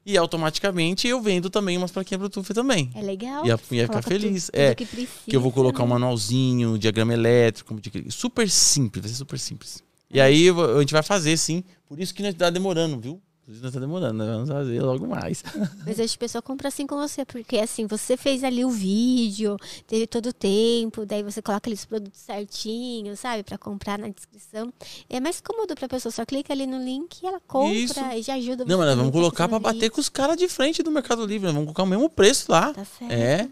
E 0.05 0.17
automaticamente 0.17 1.07
eu 1.07 1.21
vendo 1.21 1.51
também 1.51 1.77
umas 1.77 1.91
plaquinhas 1.91 2.19
Bluetooth 2.19 2.55
também. 2.55 2.91
É 2.95 3.03
legal. 3.03 3.45
Ia- 3.45 3.53
ia 3.53 3.59
ficar 3.59 3.87
coloca 3.89 4.09
feliz. 4.09 4.47
tudo- 4.47 4.57
É, 4.59 4.69
tudo 4.75 4.77
que, 4.79 4.87
precisa, 4.87 5.13
Que 5.27 5.37
eu 5.37 5.41
vou 5.41 5.53
colocar 5.53 5.83
um 5.83 5.87
manualzinho, 5.87 6.79
diagrama 6.79 7.13
elétrico, 7.13 7.77
super 8.11 8.49
simples, 8.49 9.03
vai 9.03 9.11
ser 9.11 9.17
super 9.19 9.39
simples. 9.39 9.83
E 10.11 10.19
aí 10.21 10.49
a 10.49 10.81
gente 10.81 10.93
vai 10.93 11.03
fazer 11.03 11.37
sim. 11.37 11.63
Por 11.87 12.01
isso 12.01 12.15
que 12.15 12.23
nós 12.23 12.35
tá 12.35 12.49
demorando, 12.49 12.99
viu? 12.99 13.21
Nós 13.63 13.73
tá 13.73 13.81
demorando, 13.81 14.13
nós 14.19 14.29
vamos 14.29 14.49
fazer 14.51 14.83
logo 14.83 15.07
mais. 15.07 15.43
Mas 15.87 15.99
acho 15.99 16.19
que 16.19 16.25
a 16.25 16.27
pessoa 16.27 16.43
compra 16.43 16.69
assim 16.69 16.87
com 16.87 16.97
você, 16.97 17.25
porque 17.25 17.57
assim, 17.59 17.87
você 17.87 18.15
fez 18.15 18.45
ali 18.45 18.63
o 18.63 18.69
vídeo, 18.71 19.57
teve 19.87 20.07
todo 20.07 20.27
o 20.27 20.33
tempo, 20.35 21.07
daí 21.07 21.23
você 21.23 21.41
coloca 21.41 21.67
ali 21.69 21.75
os 21.75 21.87
produtos 21.87 22.21
certinho, 22.21 23.17
sabe? 23.17 23.43
Pra 23.43 23.57
comprar 23.57 23.99
na 23.99 24.09
descrição. 24.09 24.71
É 25.09 25.19
mais 25.19 25.41
cômodo 25.41 25.75
pra 25.75 25.89
pessoa, 25.89 26.13
só 26.13 26.27
clica 26.27 26.53
ali 26.53 26.67
no 26.67 26.79
link 26.83 27.23
e 27.23 27.27
ela 27.27 27.41
compra 27.47 27.73
Isso. 27.75 27.99
e 28.17 28.23
já 28.23 28.35
ajuda 28.35 28.65
você. 28.65 28.71
Não, 28.71 28.79
mas 28.79 28.95
vamos 28.95 29.13
colocar 29.13 29.49
pra 29.49 29.59
bater 29.59 29.91
com 29.91 30.01
os 30.01 30.11
caras 30.11 30.37
de 30.37 30.47
frente 30.47 30.83
do 30.83 30.91
Mercado 30.91 31.25
Livre. 31.25 31.47
Nós 31.47 31.55
vamos 31.55 31.69
colocar 31.69 31.85
o 31.85 31.87
mesmo 31.87 32.11
preço 32.11 32.53
lá. 32.53 32.75
Tá 32.75 32.85
certo. 32.85 33.11
É, 33.13 33.49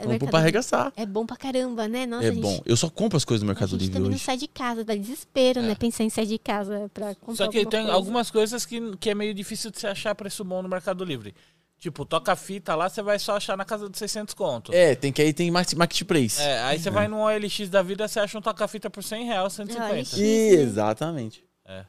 É, 0.00 0.06
vamos 0.06 0.30
pra 0.30 0.38
arregaçar. 0.38 0.92
É 0.96 1.04
bom 1.04 1.26
pra 1.26 1.36
caramba, 1.36 1.86
né? 1.88 2.06
Nossa, 2.06 2.24
É 2.24 2.30
a 2.30 2.32
gente, 2.32 2.42
bom. 2.42 2.60
Eu 2.64 2.76
só 2.76 2.88
compro 2.88 3.16
as 3.18 3.24
coisas 3.24 3.42
do 3.42 3.44
A 3.44 3.48
Mercado 3.52 3.70
gente 3.72 3.80
Livre 3.80 3.94
também 3.94 4.08
não 4.08 4.14
hoje. 4.16 4.24
sai 4.24 4.36
de 4.38 4.48
casa, 4.48 4.82
dá 4.84 4.94
desespero, 4.94 5.60
É. 5.60 5.62
né? 5.62 5.74
Pensar 5.74 6.04
em 6.04 6.10
sair 6.10 6.26
de 6.26 6.38
casa 6.38 6.90
pra 6.94 7.14
comprar 7.16 7.44
Só 7.44 7.50
que 7.50 7.66
tem 7.66 7.82
coisa. 7.82 7.92
algumas 7.92 8.30
coisas 8.30 8.61
que, 8.68 8.96
que 8.96 9.10
é 9.10 9.14
meio 9.14 9.32
difícil 9.34 9.70
de 9.70 9.78
você 9.78 9.86
achar 9.86 10.14
preço 10.14 10.44
bom 10.44 10.62
no 10.62 10.68
Mercado 10.68 11.04
Livre. 11.04 11.34
Tipo, 11.78 12.04
toca 12.04 12.36
fita 12.36 12.76
lá, 12.76 12.88
você 12.88 13.02
vai 13.02 13.18
só 13.18 13.36
achar 13.36 13.56
na 13.56 13.64
casa 13.64 13.88
de 13.90 13.98
600 13.98 14.34
conto. 14.34 14.72
É, 14.72 14.94
tem 14.94 15.12
que 15.12 15.20
aí 15.20 15.32
tem 15.32 15.50
Market 15.50 15.76
Marketplace. 15.76 16.40
É, 16.40 16.60
aí 16.62 16.78
você 16.78 16.90
vai 16.90 17.08
no 17.08 17.18
OLX 17.24 17.68
da 17.68 17.82
vida, 17.82 18.06
você 18.06 18.20
acha 18.20 18.38
um 18.38 18.40
toca-fita 18.40 18.88
por 18.88 19.02
100 19.02 19.24
reais, 19.26 19.58
OLX. 19.58 19.72
150. 19.74 20.16
E- 20.20 20.54
Exatamente. 20.60 21.44
É. 21.64 21.84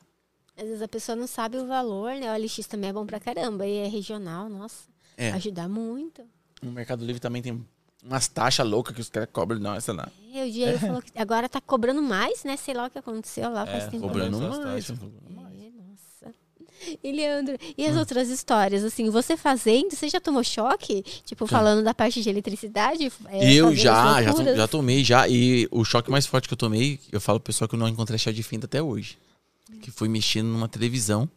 Às 0.57 0.63
vezes 0.65 0.81
a 0.81 0.87
pessoa 0.87 1.15
não 1.15 1.27
sabe 1.27 1.57
o 1.57 1.67
valor, 1.67 2.11
né? 2.15 2.31
O 2.31 2.35
OLX 2.35 2.65
também 2.67 2.89
é 2.89 2.93
bom 2.93 3.05
pra 3.05 3.19
caramba. 3.19 3.67
E 3.67 3.77
é 3.77 3.87
regional, 3.87 4.49
nossa. 4.49 4.83
É. 5.15 5.31
Ajuda 5.31 5.67
muito. 5.67 6.23
No 6.61 6.71
Mercado 6.71 7.05
Livre 7.05 7.19
também 7.19 7.41
tem 7.43 7.63
umas 8.03 8.27
taxas 8.27 8.67
loucas 8.67 8.95
que 8.95 9.01
os 9.01 9.09
caras 9.09 9.29
cobram. 9.31 9.59
Não, 9.59 9.75
essa 9.75 9.93
não. 9.93 10.05
E 10.31 10.41
o 10.41 10.51
Diego 10.51 10.79
falou 10.79 11.01
que 11.03 11.11
agora 11.19 11.47
tá 11.47 11.61
cobrando 11.61 12.01
mais, 12.01 12.43
né? 12.43 12.57
Sei 12.57 12.73
lá 12.73 12.87
o 12.87 12.89
que 12.89 12.97
aconteceu 12.97 13.49
lá 13.51 13.65
faz 13.65 13.83
É, 13.83 13.87
tempo. 13.89 14.07
Cobrando 14.07 14.39
Cobrando 14.39 14.65
mais. 14.67 14.89
E 17.03 17.11
Leandro, 17.11 17.57
e 17.77 17.85
Hum. 17.85 17.91
as 17.91 17.97
outras 17.97 18.29
histórias? 18.29 18.83
Assim, 18.83 19.09
você 19.09 19.35
fazendo, 19.37 19.91
você 19.95 20.07
já 20.09 20.19
tomou 20.19 20.43
choque? 20.43 21.03
Tipo, 21.25 21.45
Já. 21.45 21.57
falando 21.57 21.83
da 21.83 21.93
parte 21.93 22.21
de 22.21 22.29
eletricidade? 22.29 23.11
é, 23.29 23.53
eu 23.53 23.65
fazendo 23.65 23.75
já, 23.81 24.17
as 24.19 24.25
já, 24.25 24.33
to- 24.33 24.55
já 24.55 24.67
tomei 24.67 25.03
já. 25.03 25.27
E 25.27 25.67
o 25.71 25.83
choque 25.83 26.09
mais 26.11 26.25
forte 26.25 26.47
que 26.47 26.53
eu 26.53 26.57
tomei, 26.57 26.99
eu 27.11 27.19
falo 27.21 27.39
pro 27.39 27.51
pessoal 27.53 27.67
que 27.67 27.75
eu 27.75 27.79
não 27.79 27.87
encontrei 27.87 28.17
chave 28.17 28.35
de 28.35 28.43
fenda 28.43 28.65
até 28.65 28.81
hoje. 28.81 29.17
Que 29.81 29.91
foi 29.91 30.07
mexendo 30.07 30.47
numa 30.47 30.67
televisão. 30.67 31.29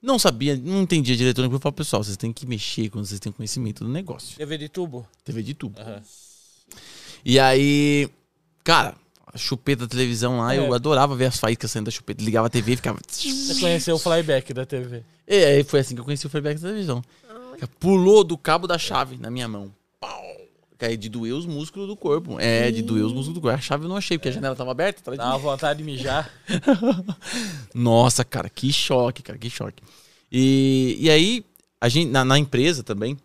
Não 0.00 0.16
sabia, 0.18 0.56
não 0.56 0.82
entendia 0.82 1.16
de 1.16 1.22
eletrônica. 1.24 1.56
Eu 1.56 1.60
falo, 1.60 1.72
pessoal, 1.72 2.04
vocês 2.04 2.16
têm 2.16 2.32
que 2.32 2.46
mexer 2.46 2.88
quando 2.88 3.04
vocês 3.04 3.18
têm 3.18 3.32
conhecimento 3.32 3.82
do 3.84 3.90
negócio. 3.90 4.36
TV 4.36 4.56
de 4.56 4.68
tubo? 4.68 5.06
TV 5.24 5.42
de 5.42 5.54
tubo. 5.54 5.80
Aham. 5.80 6.00
E 7.24 7.38
aí, 7.38 8.08
cara, 8.62 8.94
chupeta 9.36 9.82
da 9.82 9.88
televisão 9.88 10.38
lá, 10.38 10.54
eu 10.56 10.72
É. 10.72 10.76
adorava 10.76 11.14
ver 11.16 11.26
as 11.26 11.38
faíscas 11.38 11.70
saindo 11.70 11.86
da 11.86 11.90
chupeta. 11.90 12.22
Ligava 12.24 12.46
a 12.46 12.50
TV 12.50 12.72
e 12.72 12.76
ficava. 12.76 12.98
Você 13.06 13.60
conheceu 13.60 13.96
o 13.96 13.98
flyback 13.98 14.54
da 14.54 14.64
TV? 14.64 15.02
E 15.26 15.44
aí 15.44 15.64
foi 15.64 15.80
assim 15.80 15.94
que 15.94 16.00
eu 16.00 16.04
conheci 16.04 16.26
o 16.26 16.30
feedback 16.30 16.54
da 16.58 16.68
televisão. 16.68 17.02
Pulou 17.80 18.22
do 18.24 18.38
cabo 18.38 18.66
da 18.66 18.78
chave 18.78 19.16
na 19.18 19.30
minha 19.30 19.48
mão. 19.48 19.70
Pau! 20.00 20.22
É 20.80 20.94
de 20.96 21.08
doer 21.08 21.34
os 21.34 21.44
músculos 21.44 21.88
do 21.88 21.96
corpo. 21.96 22.38
É, 22.38 22.70
de 22.70 22.82
doer 22.82 23.04
os 23.04 23.12
músculos 23.12 23.34
do 23.34 23.40
corpo. 23.40 23.58
A 23.58 23.60
chave 23.60 23.84
eu 23.84 23.88
não 23.88 23.96
achei, 23.96 24.16
porque 24.16 24.28
a 24.28 24.32
janela 24.32 24.54
tava 24.54 24.70
aberta. 24.70 25.10
de 25.10 25.16
Dá 25.16 25.36
vontade 25.36 25.78
de 25.78 25.84
mijar. 25.84 26.30
Nossa, 27.74 28.24
cara, 28.24 28.48
que 28.48 28.72
choque, 28.72 29.22
cara, 29.22 29.38
que 29.38 29.50
choque. 29.50 29.82
E, 30.30 30.96
e 31.00 31.10
aí, 31.10 31.44
a 31.80 31.88
gente, 31.88 32.10
na, 32.10 32.24
na 32.24 32.38
empresa 32.38 32.82
também, 32.84 33.18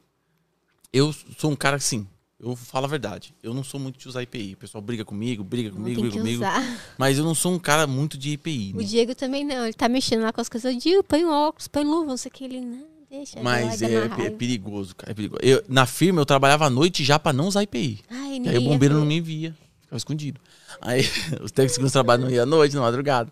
eu 0.92 1.14
sou 1.38 1.52
um 1.52 1.56
cara 1.56 1.78
assim, 1.78 2.08
eu 2.44 2.56
falo 2.58 2.86
a 2.86 2.90
verdade. 2.90 3.34
Eu 3.42 3.54
não 3.54 3.64
sou 3.64 3.80
muito 3.80 3.98
de 3.98 4.08
usar 4.08 4.22
IPI. 4.22 4.54
O 4.54 4.58
pessoal 4.58 4.82
briga 4.82 5.06
comigo, 5.06 5.44
briga 5.44 5.70
Não 5.70 5.78
comigo, 5.78 6.02
briga 6.02 6.14
que 6.14 6.20
comigo. 6.20 6.42
usar. 6.42 6.80
Mas 6.98 7.18
eu 7.18 7.24
não 7.24 7.34
sou 7.34 7.54
um 7.54 7.60
cara 7.60 7.88
muito 7.88 8.18
de 8.18 8.32
IPI. 8.32 8.74
O 8.76 8.80
né? 8.80 8.84
Diego 8.84 9.16
também 9.16 9.46
não. 9.46 9.64
Ele 9.64 9.74
tá 9.74 9.88
mexendo 9.88 10.24
lá 10.24 10.34
com 10.34 10.42
as 10.42 10.50
coisas. 10.50 10.76
Diego, 10.78 11.04
põe 11.04 11.24
um 11.24 11.32
óculos, 11.32 11.70
põe 11.70 11.86
luva, 11.86 12.06
não 12.06 12.18
sei 12.18 12.30
o 12.30 12.34
que. 12.34 12.44
Ele, 12.44 12.60
não, 12.60 12.86
deixa. 13.10 13.42
Mas 13.42 13.82
é, 13.82 13.94
é 13.94 14.06
raiva. 14.08 14.32
perigoso, 14.32 14.94
cara. 14.94 15.12
É 15.12 15.16
perigoso. 15.16 15.40
Eu, 15.42 15.64
na 15.70 15.86
firma 15.86 16.20
eu 16.20 16.26
trabalhava 16.26 16.66
à 16.66 16.70
noite 16.70 17.04
já 17.04 17.18
pra 17.18 17.32
não 17.32 17.48
usar 17.48 17.64
IPI. 17.64 18.02
Ai, 18.10 18.42
aí 18.46 18.58
o 18.58 18.62
bombeiro 18.62 18.96
não 18.96 19.06
me 19.06 19.22
via, 19.22 19.56
ficava 19.82 19.98
escondido. 19.98 20.42
Aí 20.82 21.02
os 21.42 21.52
técnicos 21.52 21.54
de 21.54 21.70
segurança 21.70 21.94
trabalham 21.94 22.42
à 22.42 22.46
noite, 22.46 22.76
na 22.76 22.82
madrugada. 22.82 23.32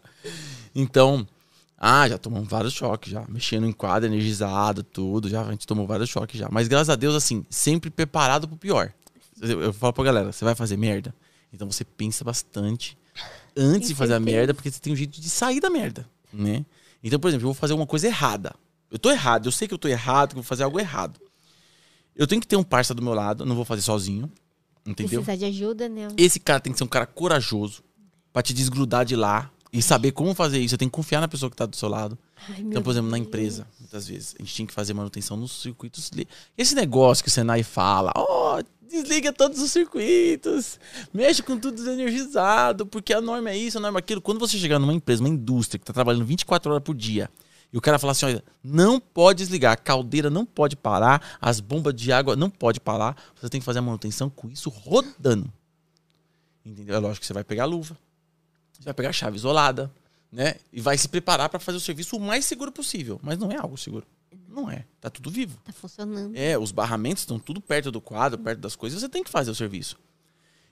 Então, 0.74 1.28
ah, 1.78 2.08
já 2.08 2.18
tomamos 2.18 2.48
vários 2.48 2.74
choques 2.74 3.12
já, 3.12 3.26
mexendo 3.28 3.66
em 3.68 3.74
quadro, 3.74 4.08
energizado, 4.08 4.84
tudo, 4.84 5.28
já 5.28 5.42
a 5.42 5.52
gente 5.52 5.68
tomou 5.68 5.86
vários 5.86 6.10
choques 6.10 6.40
já. 6.40 6.48
Mas 6.50 6.70
graças 6.70 6.90
a 6.90 6.96
Deus, 6.96 7.14
assim, 7.14 7.46
sempre 7.50 7.90
preparado 7.90 8.48
pro 8.48 8.56
pior. 8.56 8.94
Eu, 9.42 9.62
eu 9.62 9.74
falo 9.74 9.92
pra 9.94 10.04
galera, 10.04 10.32
você 10.32 10.46
vai 10.46 10.56
fazer 10.56 10.78
merda? 10.78 11.14
Então 11.52 11.70
você 11.70 11.84
pensa 11.84 12.24
bastante 12.24 12.98
antes 13.58 13.90
de 13.90 13.96
fazer 13.96 14.14
a 14.14 14.20
merda, 14.20 14.54
porque 14.54 14.72
você 14.72 14.80
tem 14.80 14.94
um 14.94 14.96
jeito 14.96 15.20
de 15.20 15.30
sair 15.30 15.60
da 15.60 15.70
merda, 15.70 16.08
né? 16.32 16.66
Então, 17.04 17.20
por 17.20 17.28
exemplo, 17.28 17.44
eu 17.46 17.54
vou 17.54 17.60
fazer 17.60 17.74
uma 17.74 17.86
coisa 17.88 18.08
errada. 18.08 18.54
Eu 18.90 19.00
tô 19.00 19.10
errado, 19.10 19.48
eu 19.48 19.52
sei 19.52 19.68
que 19.68 19.74
eu 19.74 19.78
tô 19.78 19.88
errado, 19.88 20.30
que 20.30 20.34
eu 20.36 20.44
vou 20.44 20.48
fazer 20.48 20.64
algo 20.64 20.80
errado. 20.80 21.20
Eu 22.16 22.28
tenho 22.28 22.40
que 22.42 22.48
ter 22.48 22.56
um 22.56 22.64
parça 22.64 22.94
do 22.94 23.02
meu 23.02 23.14
lado, 23.14 23.46
não 23.46 23.56
vou 23.56 23.66
fazer 23.66 23.82
sozinho. 23.82 24.32
Entendeu? 24.86 25.22
Precisar 25.22 25.36
de 25.36 25.46
ajuda, 25.46 25.88
né? 25.90 26.08
Esse 26.18 26.40
cara 26.40 26.60
tem 26.60 26.72
que 26.74 26.78
ser 26.78 26.84
um 26.84 26.88
cara 26.88 27.06
corajoso 27.06 27.84
pra 28.34 28.42
te 28.42 28.54
desgrudar 28.54 29.06
de 29.06 29.16
lá 29.16 29.52
e 29.72 29.82
saber 29.82 30.12
como 30.12 30.34
fazer 30.34 30.60
isso. 30.60 30.70
Você 30.72 30.78
tem 30.78 30.88
que 30.90 30.94
confiar 30.94 31.22
na 31.22 31.28
pessoa 31.28 31.50
que 31.50 31.56
tá 31.56 31.66
do 31.66 31.76
seu 31.76 31.88
lado. 31.88 32.18
Ai, 32.50 32.62
Então, 32.62 32.82
por 32.82 32.92
exemplo, 32.92 33.10
na 33.10 33.18
Deus. 33.18 33.28
empresa, 33.28 33.68
muitas 33.80 34.08
vezes, 34.08 34.36
a 34.38 34.42
gente 34.44 34.54
tinha 34.54 34.68
que 34.68 34.74
fazer 34.74 34.94
manutenção 34.94 35.38
nos 35.38 35.62
circuitos. 35.62 36.12
Esse 36.58 36.76
negócio 36.76 37.24
que 37.24 37.30
o 37.30 37.32
Senai 37.32 37.64
fala, 37.64 38.12
ó, 38.16 38.62
desliga 38.92 39.34
todos 39.34 39.60
os 39.60 39.72
circuitos, 39.72 40.80
mexe 41.14 41.42
com 41.42 41.58
tudo 41.58 41.76
desenergizado, 41.76 42.86
porque 42.86 43.14
a 43.14 43.22
norma 43.22 43.50
é 43.50 43.58
isso, 43.58 43.78
a 43.78 43.82
norma 43.82 44.00
é 44.00 44.02
aquilo. 44.02 44.22
Quando 44.22 44.40
você 44.40 44.58
chegar 44.58 44.78
numa 44.78 44.94
empresa, 44.94 45.22
uma 45.22 45.30
indústria 45.30 45.80
que 45.80 45.86
tá 45.86 45.94
trabalhando 45.94 46.26
24 46.26 46.72
horas 46.72 46.84
por 46.84 46.96
dia, 46.96 47.30
e 47.74 47.78
o 47.78 47.82
cara 47.82 47.98
falar 47.98 48.12
assim, 48.12 48.26
olha, 48.26 48.44
não 48.64 49.00
pode 49.00 49.38
desligar, 49.38 49.74
a 49.74 49.78
caldeira 49.78 50.30
não 50.30 50.46
pode 50.46 50.76
parar, 50.76 51.38
as 51.40 51.60
bombas 51.60 51.96
de 51.96 52.12
água 52.12 52.36
não 52.36 52.50
pode 52.50 52.80
parar, 52.80 53.16
você 53.36 53.50
tem 53.50 53.62
que 53.62 53.66
fazer 53.66 53.80
a 53.80 53.82
manutenção 53.82 54.30
com 54.30 54.50
isso 54.50 54.70
rodando. 54.70 55.52
Entendeu? 56.66 56.96
É 56.96 57.00
lógico 57.00 57.22
que 57.22 57.28
você 57.28 57.34
vai 57.34 57.44
pegar 57.44 57.64
a 57.64 57.68
luva, 57.68 57.98
você 58.74 58.84
vai 58.84 58.94
pegar 58.94 59.10
a 59.10 59.14
chave 59.14 59.38
isolada, 59.38 59.92
né? 60.32 60.56
E 60.72 60.82
vai 60.82 60.98
se 60.98 61.08
preparar 61.08 61.50
para 61.50 61.60
fazer 61.60 61.78
o 61.78 61.82
serviço 61.82 62.18
o 62.18 62.20
mais 62.20 62.46
seguro 62.46 62.72
possível. 62.72 63.20
Mas 63.24 63.38
não 63.38 63.52
é 63.52 63.58
algo 63.58 63.78
seguro. 63.78 64.06
Não 64.52 64.70
é. 64.70 64.86
Tá 65.00 65.10
tudo 65.10 65.30
vivo. 65.32 65.58
Tá 65.64 65.72
funcionando. 65.72 66.36
É, 66.36 66.58
os 66.58 66.72
barramentos 66.72 67.24
estão 67.24 67.40
tudo 67.40 67.62
perto 67.62 67.92
do 67.92 68.02
quadro, 68.02 68.38
perto 68.40 68.60
das 68.60 68.76
coisas. 68.76 69.00
Você 69.00 69.10
tem 69.10 69.24
que 69.24 69.30
fazer 69.30 69.52
o 69.52 69.56
serviço. 69.56 69.98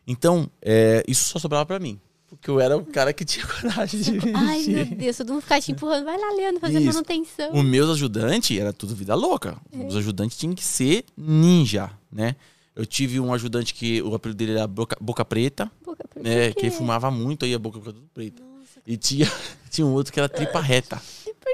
Então, 0.06 0.50
é, 0.62 1.04
isso 1.08 1.30
só 1.30 1.40
sobrava 1.40 1.66
para 1.66 1.80
mim. 1.80 2.00
Porque 2.28 2.50
eu 2.50 2.60
era 2.60 2.78
o 2.78 2.86
cara 2.86 3.12
que 3.12 3.26
tinha 3.26 3.46
coragem 3.48 4.02
de 4.02 4.20
Ai, 4.36 4.62
meu. 4.68 4.86
Deus, 4.86 5.18
todo 5.18 5.34
mundo 5.34 5.42
ficar 5.42 5.62
te 5.62 5.72
empurrando. 5.72 6.06
Vai 6.06 6.18
lá, 6.18 6.32
Leandro, 6.34 6.60
fazer 6.62 6.78
Isso. 6.80 6.88
manutenção. 6.88 7.54
Os 7.54 7.64
meus 7.64 7.90
ajudantes 7.90 8.58
era 8.58 8.72
tudo 8.72 8.94
vida 8.96 9.16
louca. 9.16 9.58
Os 9.88 9.96
ajudantes 9.96 10.38
tinham 10.38 10.54
que 10.54 10.64
ser 10.64 11.06
ninja, 11.18 11.90
né? 12.12 12.36
Eu 12.76 12.86
tive 12.86 13.20
um 13.20 13.34
ajudante 13.34 13.74
que 13.74 14.02
o 14.04 14.14
apelido 14.14 14.38
dele 14.38 14.52
era 14.54 14.68
Boca, 14.68 14.96
Boca 15.02 15.26
Preta, 15.26 15.70
Boca 15.84 16.08
pra 16.08 16.22
né? 16.22 16.54
Que 16.54 16.68
ele 16.68 16.72
fumava 16.72 17.10
muito 17.12 17.46
aí 17.46 17.54
a 17.54 17.60
boca 17.60 17.80
ficava 17.80 17.96
tudo 17.98 18.08
preta. 18.14 18.42
Nossa, 18.42 18.80
E 18.88 18.96
tinha, 18.96 19.30
tinha 19.70 19.86
um 19.86 19.92
outro 19.92 20.14
que 20.14 20.20
era 20.20 20.30
tripa 20.30 20.62
reta. 20.62 21.02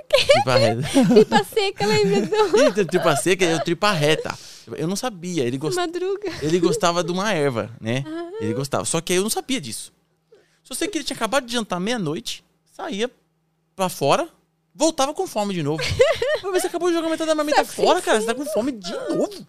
Por 0.03 0.25
Tripa 0.25 0.55
reta. 0.55 0.81
Tripa 1.13 1.43
seca, 1.43 1.85
lembra 1.85 2.21
do 2.21 2.57
Ih, 2.57 2.73
tem 2.73 2.85
tripa 2.85 3.15
seca 3.15 3.45
e 3.45 3.63
tripa 3.63 3.91
reta. 3.91 4.37
Eu 4.75 4.87
não 4.87 4.95
sabia. 4.95 5.43
Ele, 5.43 5.57
gost... 5.57 5.75
Madruga? 5.75 6.31
ele 6.41 6.59
gostava 6.59 7.03
de 7.03 7.11
uma 7.11 7.31
erva, 7.31 7.69
né? 7.79 8.03
Ele 8.39 8.53
gostava. 8.53 8.85
Só 8.85 8.99
que 8.99 9.13
eu 9.13 9.21
não 9.21 9.29
sabia 9.29 9.61
disso. 9.61 9.93
Só 10.63 10.73
sei 10.73 10.87
que 10.87 10.97
ele 10.97 11.05
tinha 11.05 11.15
acabado 11.15 11.45
de 11.45 11.53
jantar 11.53 11.79
meia-noite, 11.79 12.43
saía 12.75 13.09
pra 13.75 13.87
fora, 13.87 14.27
voltava 14.73 15.13
com 15.13 15.27
fome 15.27 15.53
de 15.53 15.61
novo. 15.61 15.83
Mas 16.41 16.61
você 16.61 16.67
acabou 16.67 16.89
de 16.89 16.95
jogar 16.95 17.09
metade 17.09 17.27
da 17.27 17.35
marmita 17.35 17.63
fora, 17.63 18.01
cara. 18.01 18.19
Você 18.19 18.25
tá 18.25 18.33
com 18.33 18.45
fome 18.45 18.71
de 18.71 18.91
novo. 18.91 19.45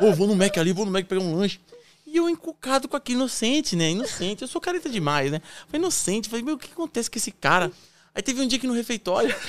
Ô, 0.00 0.12
vou 0.12 0.26
no 0.26 0.36
Mac 0.36 0.56
ali, 0.58 0.72
vou 0.72 0.86
no 0.86 0.92
Mac 0.92 1.06
pegar 1.06 1.20
um 1.20 1.34
lanche. 1.34 1.60
E 2.06 2.16
eu 2.16 2.28
encucado 2.28 2.88
com 2.88 2.96
aquilo, 2.96 3.20
inocente, 3.20 3.76
né? 3.76 3.90
Inocente. 3.90 4.42
Eu 4.42 4.48
sou 4.48 4.60
careta 4.60 4.88
demais, 4.88 5.30
né? 5.30 5.40
Foi 5.68 5.78
inocente. 5.78 6.28
Falei, 6.28 6.44
meu, 6.44 6.54
o 6.54 6.58
que 6.58 6.72
acontece 6.72 7.10
com 7.10 7.18
esse 7.18 7.30
cara? 7.30 7.70
Aí 8.14 8.22
teve 8.22 8.40
um 8.40 8.46
dia 8.46 8.58
que 8.58 8.66
no 8.66 8.74
refeitório. 8.74 9.34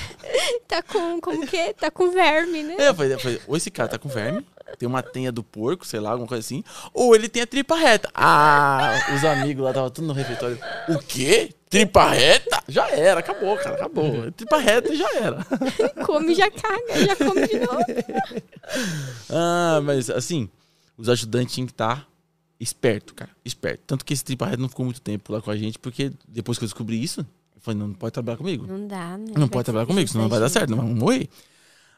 Tá 0.67 0.81
com, 0.81 1.19
como 1.19 1.45
que? 1.45 1.73
Tá 1.73 1.91
com 1.91 2.11
verme, 2.11 2.63
né? 2.63 2.75
É, 2.79 2.87
eu 2.89 2.95
falei, 2.95 3.13
eu 3.13 3.19
falei, 3.19 3.41
ou 3.45 3.57
esse 3.57 3.69
cara 3.69 3.89
tá 3.89 3.99
com 3.99 4.07
verme, 4.07 4.45
tem 4.77 4.87
uma 4.87 5.03
tenha 5.03 5.31
do 5.31 5.43
porco, 5.43 5.85
sei 5.85 5.99
lá, 5.99 6.11
alguma 6.11 6.27
coisa 6.27 6.39
assim, 6.39 6.63
ou 6.93 7.13
ele 7.13 7.27
tem 7.27 7.41
a 7.41 7.47
tripa 7.47 7.75
reta. 7.75 8.09
Ah, 8.13 8.93
os 9.13 9.25
amigos 9.25 9.63
lá 9.63 9.71
estavam 9.71 9.89
tudo 9.89 10.07
no 10.07 10.13
refeitório. 10.13 10.57
O 10.87 10.99
quê? 10.99 11.53
Tripa 11.69 12.09
reta? 12.09 12.63
Já 12.67 12.89
era, 12.89 13.19
acabou, 13.19 13.57
cara, 13.57 13.75
acabou. 13.75 14.31
Tripa 14.31 14.57
reta 14.57 14.95
já 14.95 15.13
era. 15.15 15.45
Come 16.05 16.35
já 16.35 16.49
caga, 16.49 17.05
já 17.05 17.15
come 17.15 17.47
de 17.47 17.59
novo. 17.59 17.85
Ah, 19.29 19.81
mas 19.83 20.09
assim, 20.09 20.49
os 20.97 21.09
ajudantes 21.09 21.53
tinham 21.53 21.65
que 21.67 21.73
estar 21.73 22.07
esperto, 22.59 23.13
cara, 23.13 23.31
esperto. 23.43 23.83
Tanto 23.87 24.05
que 24.05 24.13
esse 24.13 24.23
tripa 24.23 24.45
reta 24.45 24.61
não 24.61 24.69
ficou 24.69 24.85
muito 24.85 25.01
tempo 25.01 25.33
lá 25.33 25.41
com 25.41 25.51
a 25.51 25.57
gente, 25.57 25.79
porque 25.79 26.11
depois 26.27 26.57
que 26.57 26.63
eu 26.63 26.67
descobri 26.67 27.01
isso, 27.01 27.25
eu 27.61 27.63
falei, 27.63 27.79
não, 27.79 27.93
pode 27.93 28.11
trabalhar 28.11 28.37
comigo. 28.37 28.65
Não 28.65 28.87
dá, 28.87 29.17
né? 29.17 29.33
Não 29.37 29.47
pode 29.47 29.65
trabalhar 29.65 29.85
comigo, 29.85 30.07
senão 30.07 30.23
não 30.23 30.29
vai 30.29 30.39
dar 30.39 30.49
certo, 30.49 30.71
não 30.71 30.77
vamos 30.77 30.97
morrer. 30.97 31.29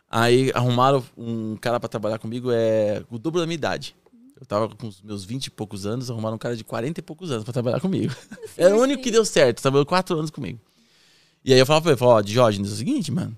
Aí 0.09 0.51
arrumaram 0.53 1.03
um 1.17 1.55
cara 1.55 1.79
pra 1.79 1.87
trabalhar 1.87 2.19
comigo, 2.19 2.49
é 2.51 3.03
o 3.09 3.17
dobro 3.17 3.39
da 3.39 3.47
minha 3.47 3.55
idade. 3.55 3.95
Eu 4.39 4.45
tava 4.45 4.67
com 4.75 4.87
os 4.87 5.01
meus 5.01 5.23
20 5.23 5.45
e 5.45 5.51
poucos 5.51 5.85
anos, 5.85 6.11
arrumaram 6.11 6.35
um 6.35 6.37
cara 6.39 6.55
de 6.55 6.65
40 6.65 6.99
e 6.99 7.03
poucos 7.03 7.31
anos 7.31 7.45
pra 7.45 7.53
trabalhar 7.53 7.79
comigo. 7.79 8.13
Era 8.57 8.75
o 8.75 8.81
único 8.81 9.01
que 9.01 9.09
deu 9.09 9.23
certo, 9.23 9.61
trabalhou 9.61 9.85
4 9.85 10.17
anos 10.17 10.29
comigo. 10.29 10.59
E 11.45 11.53
aí 11.53 11.59
eu 11.59 11.65
falava 11.65 11.83
pra 11.83 11.91
ele, 11.91 11.99
falava, 11.99 12.19
ó, 12.19 12.21
Diógenes, 12.21 12.69
é 12.69 12.73
o 12.73 12.77
seguinte, 12.77 13.11
mano. 13.11 13.35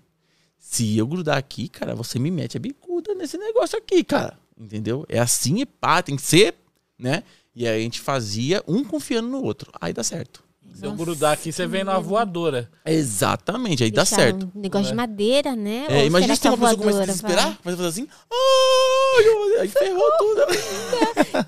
Se 0.58 0.98
eu 0.98 1.06
grudar 1.06 1.38
aqui, 1.38 1.70
cara, 1.70 1.94
você 1.94 2.18
me 2.18 2.32
mete 2.32 2.58
a 2.58 2.60
bicuda 2.60 3.14
nesse 3.14 3.38
negócio 3.38 3.78
aqui, 3.78 4.04
cara. 4.04 4.38
Entendeu? 4.60 5.06
É 5.08 5.20
assim 5.20 5.60
e 5.60 5.66
pá, 5.66 6.02
tem 6.02 6.16
que 6.16 6.24
ser, 6.24 6.56
né? 6.98 7.24
E 7.56 7.68
aí 7.68 7.80
a 7.80 7.84
gente 7.84 8.02
fazia 8.02 8.64
um 8.68 8.84
confiando 8.84 9.30
no 9.30 9.44
outro. 9.44 9.72
Aí 9.80 9.94
dá 9.94 10.04
certo. 10.04 10.44
Se 10.76 10.86
eu 10.86 10.94
grudar 10.94 11.32
aqui, 11.34 11.52
você 11.54 11.66
vem 11.66 11.86
na 11.86 11.98
voadora. 12.00 12.70
Exatamente, 12.86 13.84
aí 13.84 13.90
dá 13.90 14.02
Deixar 14.04 14.18
certo. 14.18 14.52
Um 14.54 14.60
negócio 14.60 14.88
de 14.90 14.94
madeira, 14.94 15.56
né? 15.56 15.86
É, 15.90 16.00
Ou 16.02 16.06
imagina 16.08 16.36
será 16.36 16.36
se 16.36 16.42
que 16.42 16.48
uma 16.50 16.58
pessoa 16.58 16.78
começa 16.78 16.90
a 16.90 16.92
voadora 16.92 17.06
desesperar, 17.08 17.46
vai? 17.46 17.58
começa 17.64 17.82
a 17.82 17.86
fazer 17.86 17.88
assim, 17.88 18.08
"Ai, 18.32 19.62
aí 19.62 19.68
ferrou 19.70 20.12
tudo. 20.18 20.42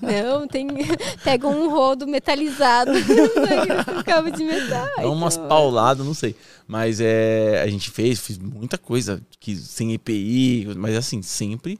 Não, 0.02 0.48
tem. 0.48 0.66
Pega 1.22 1.46
um 1.46 1.68
rodo 1.70 2.06
metalizado. 2.06 2.90
Cabo 4.06 4.30
de 4.30 4.44
metal. 4.44 4.88
Dá 4.96 5.08
umas 5.10 5.36
pauladas, 5.36 6.06
não 6.06 6.14
sei. 6.14 6.34
Mas 6.66 7.00
é, 7.00 7.60
a 7.62 7.66
gente 7.68 7.90
fez, 7.90 8.18
fiz 8.18 8.38
muita 8.38 8.78
coisa 8.78 9.20
que, 9.38 9.54
sem 9.56 9.92
EPI, 9.92 10.68
mas 10.76 10.94
assim, 10.96 11.20
sempre 11.22 11.78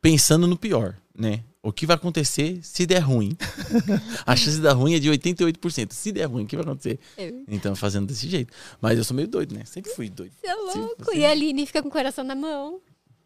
pensando 0.00 0.46
no 0.46 0.56
pior, 0.56 0.94
né? 1.16 1.40
O 1.68 1.72
que 1.72 1.84
vai 1.84 1.96
acontecer 1.96 2.60
se 2.62 2.86
der 2.86 3.00
ruim? 3.00 3.36
a 4.24 4.36
chance 4.36 4.56
de 4.56 4.62
dar 4.62 4.72
ruim 4.74 4.94
é 4.94 5.00
de 5.00 5.10
88%. 5.10 5.92
Se 5.92 6.12
der 6.12 6.26
ruim, 6.26 6.44
o 6.44 6.46
que 6.46 6.54
vai 6.54 6.64
acontecer? 6.64 6.98
É. 7.18 7.32
Então, 7.48 7.74
fazendo 7.74 8.06
desse 8.06 8.28
jeito. 8.28 8.52
Mas 8.80 8.96
eu 8.96 9.02
sou 9.02 9.16
meio 9.16 9.26
doido, 9.26 9.52
né? 9.52 9.64
Sempre 9.64 9.92
fui 9.92 10.08
doido. 10.08 10.32
Você 10.40 10.46
é 10.46 10.54
louco. 10.54 11.10
Sim, 11.10 11.18
E 11.18 11.26
a 11.26 11.30
Aline 11.32 11.66
fica 11.66 11.82
com 11.82 11.88
o 11.88 11.90
coração 11.90 12.22
na 12.24 12.36
mão. 12.36 12.80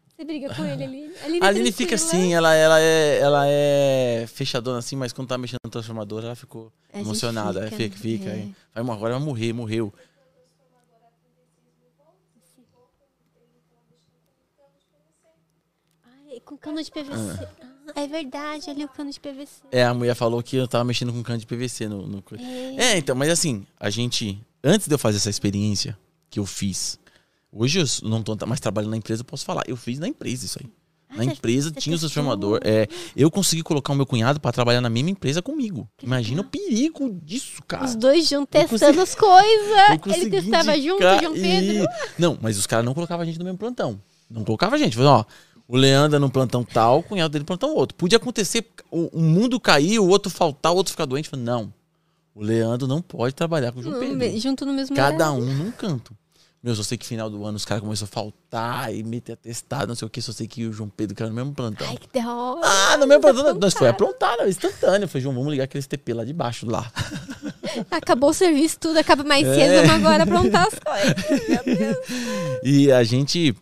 Você 0.07 0.25
briga 0.25 0.53
com 0.55 0.65
ele, 0.65 0.83
Aline? 0.83 1.11
Aline, 1.23 1.39
A 1.45 1.47
Aline 1.49 1.71
fica 1.71 1.93
assim, 1.93 2.33
ela, 2.33 2.51
ela, 2.55 2.79
é, 2.81 3.19
ela 3.19 3.43
é 3.47 4.25
fechadona 4.27 4.79
assim, 4.79 4.95
mas 4.95 5.13
quando 5.13 5.27
tá 5.27 5.37
mexendo 5.37 5.59
no 5.63 5.69
transformador, 5.69 6.23
ela 6.23 6.35
ficou 6.35 6.73
A 6.91 6.99
emocionada. 6.99 7.61
fica, 7.69 7.77
Fica, 7.77 7.97
fica. 7.97 8.29
é. 8.29 8.33
aí. 8.33 8.55
Vai, 8.73 8.83
agora 8.95 9.13
vai 9.19 9.23
morrer, 9.23 9.53
morreu. 9.53 9.93
Ai, 16.29 16.39
com 16.45 16.57
cano 16.57 16.81
de 16.81 16.91
PVC. 16.91 17.45
Ah, 17.61 17.70
é 17.95 18.07
verdade, 18.07 18.69
ali 18.69 18.83
o 18.85 18.87
cano 18.89 19.11
de 19.11 19.19
PVC. 19.19 19.61
É, 19.71 19.83
a 19.85 19.93
mulher 19.93 20.15
falou 20.15 20.41
que 20.41 20.55
eu 20.55 20.67
tava 20.67 20.83
mexendo 20.83 21.11
com 21.13 21.21
cano 21.23 21.39
de 21.39 21.45
PVC 21.45 21.87
no. 21.87 22.07
no... 22.07 22.21
co- 22.21 22.35
É, 22.35 22.97
então, 22.97 23.15
mas 23.15 23.29
assim, 23.29 23.65
a 23.79 23.89
gente. 23.89 24.39
Antes 24.63 24.87
de 24.87 24.93
eu 24.93 24.99
fazer 24.99 25.17
essa 25.17 25.29
experiência 25.29 25.97
que 26.29 26.39
eu 26.39 26.45
fiz, 26.45 26.99
hoje 27.51 27.79
eu 27.79 27.85
não 28.09 28.21
tô 28.21 28.35
mais 28.45 28.59
trabalhando 28.59 28.91
na 28.91 28.97
empresa, 28.97 29.21
eu 29.21 29.25
posso 29.25 29.43
falar. 29.45 29.63
Eu 29.67 29.75
fiz 29.75 29.97
na 29.99 30.07
empresa 30.07 30.45
isso 30.45 30.59
aí. 30.61 30.69
Ah, 31.09 31.17
Na 31.17 31.25
empresa 31.25 31.71
tinha 31.71 31.95
o 31.95 31.99
transformador. 31.99 32.59
É, 32.63 32.87
eu 33.17 33.29
consegui 33.29 33.63
colocar 33.63 33.91
o 33.91 33.95
meu 33.95 34.05
cunhado 34.05 34.39
pra 34.39 34.49
trabalhar 34.51 34.79
na 34.79 34.89
mesma 34.89 35.09
empresa 35.09 35.41
comigo. 35.41 35.85
Imagina 36.01 36.39
o 36.41 36.45
perigo 36.45 37.19
disso, 37.21 37.61
cara. 37.67 37.83
Os 37.83 37.95
dois 37.95 38.29
juntos 38.29 38.47
testando 38.49 38.69
consegui- 38.69 38.99
as 39.01 39.15
coisas. 39.15 40.15
Ele 40.21 40.29
testava 40.29 40.75
junto, 40.79 41.03
indicar 41.03 41.19
João 41.21 41.33
Pedro. 41.33 41.83
e- 41.83 41.87
Não, 42.21 42.37
mas 42.41 42.57
os 42.57 42.65
caras 42.65 42.85
não 42.85 42.93
colocavam 42.93 43.23
a 43.23 43.25
gente 43.25 43.37
no 43.39 43.43
mesmo 43.43 43.57
plantão. 43.57 44.01
Não 44.29 44.45
colocava 44.45 44.75
a 44.75 44.79
gente. 44.79 44.95
Falava, 44.95 45.25
ó, 45.27 45.50
o 45.73 45.77
Leandro 45.77 46.19
no 46.19 46.29
plantão 46.29 46.63
tal, 46.65 46.99
o 46.99 47.03
cunhado 47.03 47.31
dele 47.31 47.43
no 47.43 47.45
plantão 47.47 47.73
outro. 47.73 47.95
Podia 47.95 48.17
acontecer 48.17 48.67
o, 48.91 49.09
o 49.17 49.21
mundo 49.21 49.57
cair, 49.59 49.99
o 49.99 50.07
outro 50.09 50.29
faltar, 50.29 50.73
o 50.73 50.75
outro 50.75 50.91
ficar 50.91 51.05
doente. 51.05 51.29
Falei, 51.29 51.45
não. 51.45 51.73
O 52.35 52.43
Leandro 52.43 52.87
não 52.87 53.01
pode 53.01 53.33
trabalhar 53.33 53.71
com 53.71 53.79
o 53.79 53.83
João 53.83 53.97
Pedro. 53.99 54.39
Junto 54.39 54.65
no 54.65 54.73
mesmo 54.73 54.95
Cada 54.95 55.31
horário. 55.31 55.45
um 55.49 55.53
num 55.55 55.71
canto. 55.71 56.13
Meu, 56.63 56.75
só 56.75 56.83
sei 56.83 56.95
que 56.97 57.05
final 57.05 57.29
do 57.29 57.43
ano 57.45 57.55
os 57.57 57.65
caras 57.65 57.81
começaram 57.81 58.07
a 58.11 58.13
faltar 58.13 58.93
e 58.93 59.01
meter 59.01 59.33
atestado, 59.33 59.87
não 59.87 59.95
sei 59.95 60.05
o 60.05 60.09
que. 60.09 60.21
Só 60.21 60.31
sei 60.31 60.45
que 60.47 60.65
o 60.67 60.71
João 60.73 60.89
Pedro 60.89 61.15
caiu 61.15 61.29
no 61.29 61.35
mesmo 61.35 61.53
plantão. 61.53 61.87
Ai, 61.89 61.97
que 61.97 62.19
hora. 62.19 62.61
Ah, 62.63 62.97
no 62.97 63.07
mesmo 63.07 63.21
plantão, 63.21 63.53
nós 63.55 63.73
foi 63.73 63.87
aprontar, 63.87 64.37
instantâneo. 64.47 65.07
Falei, 65.07 65.23
João, 65.23 65.33
vamos 65.33 65.51
ligar 65.51 65.63
aquele 65.63 65.83
TP 65.83 66.13
lá 66.13 66.23
de 66.23 66.33
baixo 66.33 66.69
lá. 66.69 66.91
Acabou 67.89 68.29
o 68.29 68.33
serviço, 68.33 68.77
tudo 68.79 68.97
acaba 68.99 69.23
mais 69.23 69.47
É. 69.47 69.55
cedo, 69.55 69.87
vamos 69.87 70.05
agora 70.05 70.23
aprontar 70.23 70.67
as 70.67 70.77
coisas. 70.77 71.47
Meu 71.65 71.75
Deus. 71.77 71.97
E 72.63 72.91
a 72.91 73.03
gente 73.03 73.55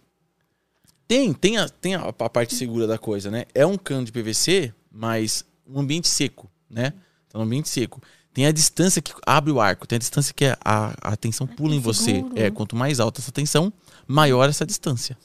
tem, 1.09 1.33
tem, 1.33 1.57
a, 1.57 1.67
tem 1.67 1.95
a, 1.95 2.01
a 2.01 2.29
parte 2.29 2.53
segura 2.53 2.85
da 2.85 2.99
coisa, 2.99 3.31
né? 3.31 3.45
É 3.55 3.65
um 3.65 3.75
cano 3.79 4.05
de 4.05 4.11
PVC, 4.11 4.71
mas 4.91 5.43
um 5.67 5.79
ambiente 5.79 6.07
seco, 6.07 6.47
né? 6.69 6.93
Então, 7.27 7.41
um 7.41 7.43
ambiente 7.43 7.67
seco. 7.67 7.99
Tem 8.31 8.45
a 8.45 8.51
distância 8.51 9.01
que 9.01 9.11
abre 9.25 9.51
o 9.51 9.59
arco, 9.59 9.87
tem 9.87 9.95
a 9.95 9.99
distância 9.99 10.31
que 10.35 10.45
a, 10.45 10.93
a 11.01 11.17
tensão 11.17 11.47
pula 11.47 11.73
em 11.73 11.79
você. 11.79 12.23
É, 12.35 12.51
quanto 12.51 12.75
mais 12.75 12.99
alta 12.99 13.19
essa 13.19 13.31
tensão, 13.31 13.73
maior 14.07 14.47
essa 14.47 14.67
distância. 14.67 15.17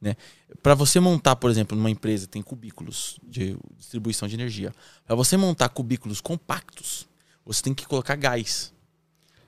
Né? 0.00 0.16
Para 0.64 0.74
você 0.74 0.98
montar, 0.98 1.36
por 1.36 1.48
exemplo, 1.48 1.76
numa 1.76 1.90
empresa 1.90 2.26
tem 2.26 2.42
cubículos 2.42 3.16
de 3.22 3.56
distribuição 3.78 4.26
de 4.26 4.34
energia. 4.34 4.74
Para 5.06 5.14
você 5.14 5.36
montar 5.36 5.68
cubículos 5.68 6.20
compactos, 6.20 7.06
você 7.46 7.62
tem 7.62 7.72
que 7.72 7.86
colocar 7.86 8.16
gás. 8.16 8.72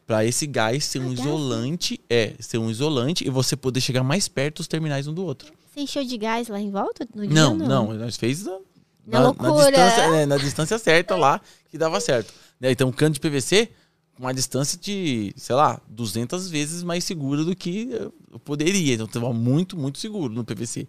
Para 0.07 0.25
esse 0.25 0.47
gás 0.47 0.85
ser 0.85 1.01
um 1.01 1.09
né? 1.09 1.15
isolante, 1.15 2.01
é, 2.09 2.35
ser 2.39 2.59
um 2.59 2.71
isolante 2.71 3.27
e 3.27 3.31
você 3.31 3.57
poder 3.57 3.81
chegar 3.81 4.05
mais 4.05 4.29
perto 4.29 4.59
dos 4.59 4.69
terminais 4.69 5.09
um 5.09 5.13
do 5.13 5.25
outro. 5.25 5.53
Você 5.73 5.81
encheu 5.81 6.05
de 6.05 6.19
gás 6.19 6.49
lá 6.49 6.61
em 6.61 6.71
volta? 6.71 7.09
No 7.15 7.27
dia, 7.27 7.35
Não, 7.35 7.57
não, 7.57 7.95
nós 7.95 8.17
fez 8.19 8.45
na, 8.45 8.59
Na 9.07 9.21
na, 9.21 9.31
distância, 9.33 10.03
é, 10.03 10.27
na 10.27 10.37
distância 10.37 10.79
certa 10.79 11.17
lá 11.17 11.41
que 11.71 11.79
dava 11.79 11.99
certo. 11.99 12.35
Né? 12.61 12.71
Então, 12.73 12.91
um 12.91 12.93
cano 12.93 13.15
de 13.15 13.21
PVC 13.21 13.71
com 14.15 14.25
uma 14.25 14.35
distância 14.35 14.79
de, 14.79 15.33
sei 15.35 15.57
lá, 15.57 15.81
200 15.89 16.51
vezes 16.51 16.83
mais 16.83 17.05
seguro 17.05 17.43
do 17.43 17.57
que 17.57 17.89
eu 18.31 18.39
poderia. 18.39 18.93
Então, 18.93 19.07
estava 19.07 19.33
muito, 19.33 19.75
muito 19.75 19.99
seguro 19.99 20.35
no 20.35 20.45
PVC. 20.45 20.87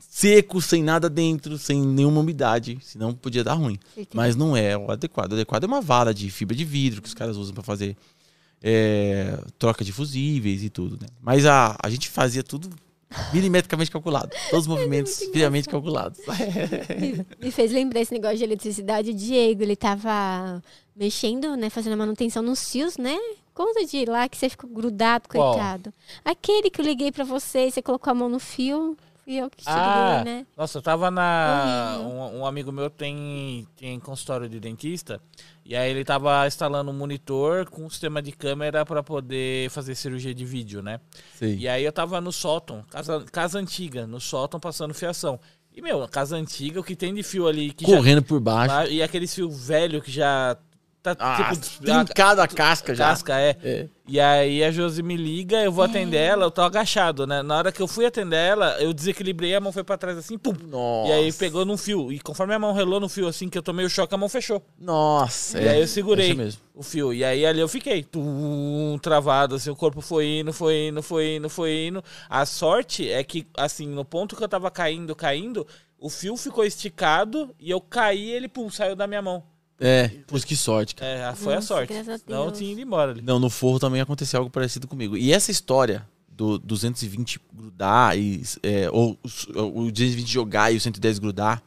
Seco, 0.00 0.60
sem 0.60 0.82
nada 0.82 1.08
dentro, 1.08 1.56
sem 1.56 1.80
nenhuma 1.80 2.20
umidade, 2.20 2.76
senão 2.82 3.14
podia 3.14 3.44
dar 3.44 3.54
ruim. 3.54 3.78
Mas 4.12 4.34
não 4.34 4.56
é 4.56 4.76
o 4.76 4.90
adequado. 4.90 5.30
O 5.30 5.34
adequado 5.36 5.62
é 5.62 5.66
uma 5.68 5.80
vara 5.80 6.12
de 6.12 6.28
fibra 6.28 6.56
de 6.56 6.64
vidro 6.64 7.00
que 7.00 7.08
os 7.08 7.14
caras 7.14 7.36
usam 7.36 7.54
para 7.54 7.62
fazer 7.62 7.96
é, 8.60 9.38
troca 9.56 9.84
de 9.84 9.92
fusíveis 9.92 10.64
e 10.64 10.68
tudo, 10.68 10.98
né? 11.00 11.06
Mas 11.22 11.46
a, 11.46 11.76
a 11.80 11.88
gente 11.88 12.08
fazia 12.08 12.42
tudo 12.42 12.68
milimetricamente 13.32 13.90
calculado. 13.90 14.30
Todos 14.50 14.66
os 14.66 14.68
movimentos 14.68 15.18
friamente 15.32 15.68
calculados. 15.68 16.18
Me, 16.98 17.26
me 17.40 17.50
fez 17.50 17.72
lembrar 17.72 18.00
esse 18.00 18.12
negócio 18.12 18.36
de 18.38 18.44
eletricidade. 18.44 19.10
O 19.10 19.14
Diego, 19.14 19.62
ele 19.62 19.76
tava 19.76 20.62
mexendo, 20.94 21.56
né? 21.56 21.70
Fazendo 21.70 21.94
a 21.94 21.96
manutenção 21.96 22.42
nos 22.42 22.70
fios, 22.70 22.96
né? 22.96 23.16
Conta 23.54 23.84
de 23.84 24.04
lá 24.04 24.28
que 24.28 24.36
você 24.36 24.48
ficou 24.48 24.70
grudado, 24.70 25.28
Qual? 25.28 25.54
coitado. 25.54 25.92
Aquele 26.24 26.70
que 26.70 26.80
eu 26.80 26.84
liguei 26.84 27.10
pra 27.10 27.24
você 27.24 27.66
e 27.66 27.70
você 27.72 27.82
colocou 27.82 28.10
a 28.10 28.14
mão 28.14 28.28
no 28.28 28.38
fio. 28.38 28.96
Fui 29.28 29.36
eu 29.36 29.50
que 29.50 29.58
te 29.58 29.64
Ah, 29.68 30.22
né? 30.24 30.46
nossa, 30.56 30.78
eu 30.78 30.82
tava 30.82 31.10
na. 31.10 31.98
Um, 32.00 32.38
um 32.38 32.46
amigo 32.46 32.72
meu 32.72 32.88
tem, 32.88 33.68
tem 33.76 34.00
consultório 34.00 34.48
de 34.48 34.58
dentista. 34.58 35.20
E 35.66 35.76
aí 35.76 35.90
ele 35.90 36.02
tava 36.02 36.46
instalando 36.46 36.90
um 36.90 36.94
monitor 36.94 37.68
com 37.68 37.84
um 37.84 37.90
sistema 37.90 38.22
de 38.22 38.32
câmera 38.32 38.86
pra 38.86 39.02
poder 39.02 39.68
fazer 39.68 39.94
cirurgia 39.94 40.32
de 40.34 40.46
vídeo, 40.46 40.80
né? 40.82 40.98
Sei. 41.38 41.58
E 41.58 41.68
aí 41.68 41.84
eu 41.84 41.92
tava 41.92 42.22
no 42.22 42.32
sótão, 42.32 42.82
casa, 42.88 43.22
casa 43.30 43.58
antiga, 43.58 44.06
no 44.06 44.18
sótão 44.18 44.58
passando 44.58 44.94
fiação. 44.94 45.38
E, 45.76 45.82
meu, 45.82 46.08
casa 46.08 46.34
antiga, 46.34 46.80
o 46.80 46.82
que 46.82 46.96
tem 46.96 47.12
de 47.14 47.22
fio 47.22 47.46
ali 47.46 47.70
que 47.74 47.84
já 47.88 47.94
Correndo 47.96 48.22
por 48.22 48.40
baixo. 48.40 48.74
Lá- 48.74 48.88
E 48.88 49.02
aquele 49.02 49.26
fio 49.26 49.50
velho 49.50 50.00
que 50.00 50.10
já 50.10 50.56
tá 51.02 51.16
Ah, 51.18 51.52
tipo 51.54 51.84
trincada 51.84 52.42
a 52.42 52.48
casca 52.48 52.94
já. 52.94 53.06
casca, 53.08 53.38
é. 53.38 53.56
É. 53.62 53.88
E 54.06 54.18
aí 54.18 54.64
a 54.64 54.70
Josi 54.70 55.02
me 55.02 55.16
liga, 55.16 55.62
eu 55.62 55.70
vou 55.70 55.84
atender 55.84 56.16
ela, 56.16 56.44
eu 56.44 56.50
tô 56.50 56.62
agachado, 56.62 57.26
né? 57.26 57.42
Na 57.42 57.56
hora 57.58 57.70
que 57.70 57.80
eu 57.82 57.86
fui 57.86 58.06
atender 58.06 58.36
ela, 58.36 58.80
eu 58.80 58.92
desequilibrei, 58.94 59.54
a 59.54 59.60
mão 59.60 59.70
foi 59.70 59.84
pra 59.84 59.98
trás 59.98 60.16
assim, 60.16 60.38
pum. 60.38 60.54
Nossa. 60.66 61.10
E 61.10 61.12
aí 61.12 61.32
pegou 61.32 61.64
num 61.66 61.76
fio. 61.76 62.10
E 62.10 62.18
conforme 62.18 62.54
a 62.54 62.58
mão 62.58 62.72
relou 62.72 62.98
no 63.00 63.08
fio, 63.08 63.28
assim, 63.28 63.48
que 63.50 63.58
eu 63.58 63.62
tomei 63.62 63.84
o 63.84 63.90
choque, 63.90 64.14
a 64.14 64.18
mão 64.18 64.28
fechou. 64.28 64.62
Nossa. 64.80 65.60
E 65.60 65.66
é. 65.66 65.70
aí 65.72 65.80
eu 65.82 65.86
segurei 65.86 66.32
mesmo. 66.34 66.60
o 66.74 66.82
fio. 66.82 67.12
E 67.12 67.22
aí 67.22 67.44
ali 67.44 67.60
eu 67.60 67.68
fiquei 67.68 68.02
tum, 68.02 68.98
travado, 69.02 69.56
assim, 69.56 69.68
o 69.68 69.76
corpo 69.76 70.00
foi 70.00 70.38
indo, 70.40 70.52
foi 70.54 70.88
indo, 70.88 71.02
foi 71.02 71.36
indo, 71.36 71.48
foi 71.50 71.86
indo. 71.88 72.02
A 72.30 72.46
sorte 72.46 73.10
é 73.10 73.22
que, 73.22 73.46
assim, 73.56 73.86
no 73.86 74.04
ponto 74.06 74.34
que 74.36 74.42
eu 74.42 74.48
tava 74.48 74.70
caindo, 74.70 75.14
caindo, 75.14 75.66
o 75.98 76.08
fio 76.08 76.34
ficou 76.36 76.64
esticado 76.64 77.54
e 77.60 77.70
eu 77.70 77.80
caí 77.80 78.30
ele, 78.30 78.48
pum, 78.48 78.70
saiu 78.70 78.96
da 78.96 79.06
minha 79.06 79.20
mão. 79.20 79.42
É, 79.80 80.10
pois 80.26 80.44
que 80.44 80.56
sorte, 80.56 80.94
cara. 80.94 81.10
É, 81.10 81.34
foi 81.34 81.54
Nossa, 81.54 81.74
a 81.74 81.76
sorte. 81.78 81.94
Não 82.28 82.50
tinha 82.50 82.72
ido 82.72 82.80
embora 82.80 83.12
ali. 83.12 83.22
Não, 83.22 83.38
no 83.38 83.48
forro 83.48 83.78
também 83.78 84.00
aconteceu 84.00 84.40
algo 84.40 84.50
parecido 84.50 84.88
comigo. 84.88 85.16
E 85.16 85.32
essa 85.32 85.50
história 85.50 86.06
do 86.28 86.58
220 86.58 87.40
grudar 87.52 88.16
e 88.18 88.42
é, 88.62 88.88
ou 88.90 89.18
o 89.54 89.90
220 89.90 90.26
jogar 90.26 90.72
e 90.72 90.76
o 90.76 90.80
110 90.80 91.18
grudar 91.18 91.62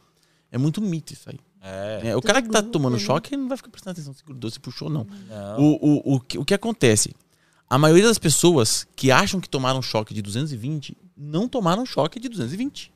é 0.52 0.58
muito 0.58 0.82
mito 0.82 1.14
isso 1.14 1.30
aí. 1.30 1.40
É. 1.62 2.10
É, 2.10 2.16
o 2.16 2.22
cara 2.22 2.42
que 2.42 2.50
tá 2.50 2.62
tomando 2.62 2.98
choque 2.98 3.36
ele 3.36 3.42
não 3.44 3.50
vai 3.50 3.58
ficar 3.58 3.70
prestando 3.70 3.92
atenção 3.92 4.14
se 4.14 4.24
grudou, 4.24 4.50
se 4.50 4.60
puxou, 4.60 4.90
não. 4.90 5.06
Não. 5.30 5.60
O, 5.60 6.14
o, 6.14 6.16
o, 6.16 6.20
que, 6.20 6.38
o 6.38 6.46
que 6.46 6.54
acontece? 6.54 7.14
A 7.70 7.78
maioria 7.78 8.08
das 8.08 8.18
pessoas 8.18 8.88
que 8.96 9.12
acham 9.12 9.40
que 9.40 9.48
tomaram 9.48 9.82
choque 9.82 10.14
de 10.14 10.22
220 10.22 10.98
não 11.16 11.48
tomaram 11.48 11.86
choque 11.86 12.20
de 12.20 12.28
220. 12.28 12.91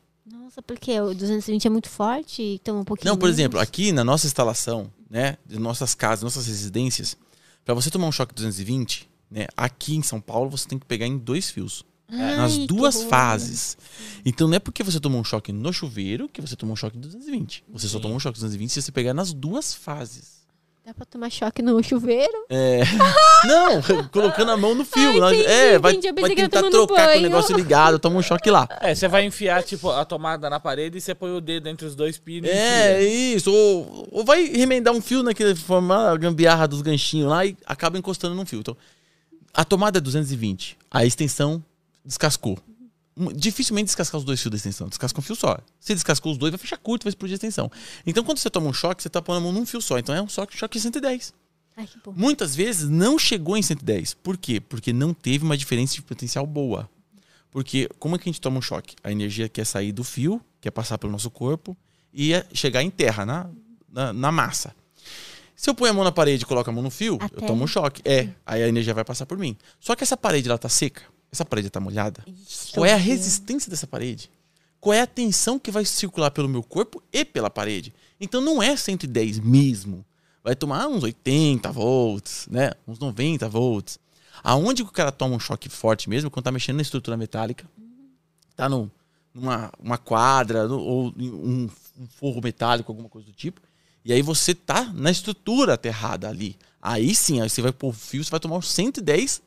Nossa, 0.46 0.62
porque 0.62 1.02
o 1.02 1.12
220 1.12 1.66
é 1.66 1.70
muito 1.72 1.90
forte 1.90 2.40
e 2.40 2.60
toma 2.60 2.82
um 2.82 2.84
pouquinho 2.84 3.10
Não, 3.10 3.18
por 3.18 3.26
menos? 3.26 3.40
exemplo, 3.40 3.60
aqui 3.60 3.92
na 3.92 4.04
nossa 4.04 4.28
instalação, 4.28 4.94
né, 5.10 5.40
de 5.44 5.58
nossas 5.58 5.96
casas, 5.96 6.22
nossas 6.22 6.46
residências, 6.46 7.18
para 7.66 7.74
você 7.74 7.90
tomar 7.90 8.06
um 8.06 8.12
choque 8.12 8.32
220, 8.36 9.10
né, 9.32 9.48
aqui 9.58 9.96
em 9.96 10.04
São 10.04 10.22
Paulo 10.22 10.52
você 10.52 10.68
tem 10.68 10.78
que 10.78 10.86
pegar 10.86 11.08
em 11.08 11.18
dois 11.18 11.50
fios, 11.50 11.84
Ai, 12.08 12.38
nas 12.38 12.58
duas 12.68 13.02
fases. 13.06 13.76
Então 14.24 14.48
não 14.48 14.58
é 14.58 14.60
porque 14.60 14.84
você 14.84 15.00
tomou 15.00 15.20
um 15.20 15.24
choque 15.24 15.52
no 15.52 15.74
chuveiro 15.74 16.30
que 16.30 16.42
você 16.42 16.56
tomou 16.56 16.74
um 16.74 16.78
choque 16.78 16.96
de 16.96 17.08
220. 17.08 17.64
Você 17.70 17.88
só 17.88 17.98
Sim. 17.98 18.04
tomou 18.04 18.16
um 18.18 18.20
choque 18.20 18.36
de 18.36 18.42
220 18.42 18.70
se 18.70 18.82
você 18.84 18.92
pegar 18.92 19.16
nas 19.16 19.34
duas 19.34 19.74
fases. 19.74 20.35
Dá 20.86 20.94
pra 20.94 21.04
tomar 21.04 21.32
choque 21.32 21.64
no 21.64 21.82
chuveiro? 21.82 22.46
É. 22.48 22.82
Não, 23.48 23.82
colocando 24.12 24.52
a 24.52 24.58
mão 24.58 24.76
no 24.76 24.86
fio. 24.86 25.20
Nós- 25.20 25.34
entendi, 25.36 25.52
é, 25.52 25.80
vai, 25.80 25.94
entendi. 25.94 26.22
Vai 26.22 26.36
tentar 26.36 26.62
trocar 26.70 27.12
com 27.14 27.18
o 27.18 27.22
negócio 27.22 27.56
ligado, 27.56 27.98
toma 27.98 28.18
um 28.18 28.22
choque 28.22 28.52
lá. 28.52 28.68
É, 28.82 28.94
você 28.94 29.08
vai 29.08 29.26
enfiar, 29.26 29.64
tipo, 29.64 29.90
a 29.90 30.06
tomada 30.06 30.48
na 30.48 30.60
parede 30.60 31.00
e 31.00 31.02
você 31.02 31.16
põe 31.16 31.32
o 31.32 31.42
dedo 31.42 31.68
entre 31.70 31.88
os 31.88 31.96
dois 31.96 32.20
pinos. 32.20 32.52
É, 32.52 33.02
isso. 33.04 33.52
Ou, 33.52 34.08
ou 34.12 34.24
vai 34.24 34.46
remendar 34.46 34.94
um 34.94 35.02
fio 35.02 35.24
naquele 35.24 35.56
forma 35.56 36.12
a 36.12 36.16
gambiarra 36.18 36.68
dos 36.68 36.84
ganchinhos 36.84 37.30
lá 37.30 37.44
e 37.44 37.58
acaba 37.66 37.98
encostando 37.98 38.36
num 38.36 38.46
fio. 38.46 38.60
Então, 38.60 38.78
a 39.56 39.66
tomada 39.66 39.98
é 39.98 40.02
220. 40.02 40.78
A 40.92 41.04
extensão 41.04 41.64
descascou. 42.06 42.60
Dificilmente 43.36 43.86
descascar 43.86 44.20
os 44.20 44.26
dois 44.26 44.42
fios 44.42 44.52
da 44.52 44.58
extensão. 44.58 44.90
Descasca 44.90 45.20
um 45.20 45.24
fio 45.24 45.36
só. 45.36 45.58
Se 45.80 45.94
descascou 45.94 46.34
os 46.34 46.38
dois, 46.38 46.52
vai 46.52 46.58
fechar 46.58 46.78
curto, 46.78 47.04
vai 47.04 47.10
explodir 47.10 47.34
a 47.34 47.38
extensão. 47.38 47.72
Então, 48.06 48.24
quando 48.24 48.40
você 48.40 48.50
toma 48.50 48.68
um 48.68 48.74
choque, 48.74 49.02
você 49.02 49.10
tá 49.10 49.22
pondo 49.22 49.38
a 49.38 49.40
mão 49.40 49.54
num 49.54 49.66
fio 49.66 49.82
só. 49.82 49.98
Então, 49.98 50.14
é 50.14 50.22
um 50.22 50.28
choque, 50.28 50.58
choque 50.58 50.78
de 50.78 50.84
110. 50.84 51.34
Ai. 51.78 51.90
Muitas 52.16 52.56
vezes 52.56 52.90
não 52.90 53.18
chegou 53.18 53.56
em 53.56 53.62
110. 53.62 54.16
Por 54.16 54.38
quê? 54.38 54.60
Porque 54.60 54.92
não 54.92 55.14
teve 55.14 55.46
uma 55.46 55.58
diferença 55.58 55.94
de 55.96 56.02
potencial 56.02 56.46
boa. 56.46 56.90
Porque 57.52 57.90
como 58.00 58.16
é 58.16 58.20
que 58.20 58.30
a 58.30 58.32
gente 58.32 58.42
toma 58.42 58.60
um 58.60 58.62
choque? 58.62 58.96
A 59.02 59.12
energia 59.12 59.48
quer 59.48 59.66
sair 59.66 59.94
do 59.94 60.04
fio, 60.04 60.42
quer 60.60 60.72
passar 60.72 60.98
pelo 60.98 61.12
nosso 61.12 61.30
corpo 61.30 61.76
e 62.14 62.34
é 62.34 62.46
chegar 62.54 62.84
em 62.84 62.90
terra, 62.90 63.26
na, 63.26 63.50
na, 63.90 64.12
na 64.12 64.32
massa. 64.32 64.76
Se 65.56 65.70
eu 65.70 65.74
ponho 65.74 65.92
a 65.92 65.94
mão 65.94 66.04
na 66.04 66.12
parede 66.12 66.44
e 66.44 66.46
coloco 66.46 66.70
a 66.70 66.74
mão 66.74 66.84
no 66.84 66.90
fio, 66.90 67.18
A 67.22 67.30
eu 67.34 67.48
tomo 67.48 67.64
um 67.64 67.68
choque. 67.68 68.02
É, 68.04 68.30
aí 68.46 68.62
a 68.62 68.68
energia 68.68 68.94
vai 68.94 69.06
passar 69.06 69.26
por 69.26 69.38
mim. 69.38 69.56
Só 69.80 69.96
que 69.96 70.04
essa 70.04 70.18
parede 70.18 70.50
ela 70.50 70.58
tá 70.58 70.68
seca, 70.68 71.04
essa 71.32 71.44
parede 71.46 71.70
tá 71.70 71.80
molhada. 71.80 72.24
Ixi, 72.28 72.74
Qual 72.74 72.86
é 72.86 72.94
a 72.94 72.98
resistência 72.98 73.70
dessa 73.70 73.86
parede? 73.88 74.30
Qual 74.80 74.94
é 74.94 75.02
a 75.02 75.08
tensão 75.08 75.58
que 75.58 75.72
vai 75.72 75.84
circular 75.86 76.32
pelo 76.32 76.48
meu 76.48 76.62
corpo 76.64 77.02
e 77.12 77.26
pela 77.26 77.50
parede? 77.50 77.94
Então 78.20 78.40
não 78.42 78.62
é 78.62 78.76
110 78.76 79.40
mesmo. 79.40 80.06
Vai 80.44 80.56
tomar 80.56 80.88
uns 80.88 81.04
80 81.04 81.72
volts, 81.72 82.48
né? 82.52 82.72
Uns 82.88 83.00
90 83.00 83.50
volts. 83.50 83.98
Aonde 84.44 84.84
que 84.84 84.90
o 84.90 84.94
cara 84.94 85.12
toma 85.12 85.36
um 85.36 85.40
choque 85.40 85.70
forte 85.70 86.08
mesmo? 86.08 86.30
Quando 86.30 86.44
tá 86.44 86.52
mexendo 86.52 86.76
na 86.76 86.82
estrutura 86.84 87.18
metálica. 87.18 87.66
Tá 88.56 88.70
no, 88.70 88.92
numa 89.34 89.72
uma 89.80 89.98
quadra 89.98 90.68
no- 90.68 90.80
ou 90.80 91.14
um, 91.18 91.68
um 92.00 92.08
forro 92.08 92.42
metálico, 92.44 92.92
alguma 92.92 93.10
coisa 93.10 93.26
do 93.28 93.34
tipo. 93.34 93.60
E 94.04 94.14
aí 94.14 94.22
você 94.22 94.54
tá 94.54 94.84
na 94.94 95.10
estrutura 95.10 95.74
aterrada 95.74 96.30
ali. 96.30 96.56
Aí 96.80 97.16
sim, 97.16 97.42
aí 97.42 97.50
você 97.50 97.60
vai 97.62 97.72
pôr 97.72 97.90
o 97.90 97.94
fio, 97.94 98.24
você 98.24 98.30
vai 98.30 98.40
tomar 98.40 98.58
uns 98.58 98.72
110 98.72 99.42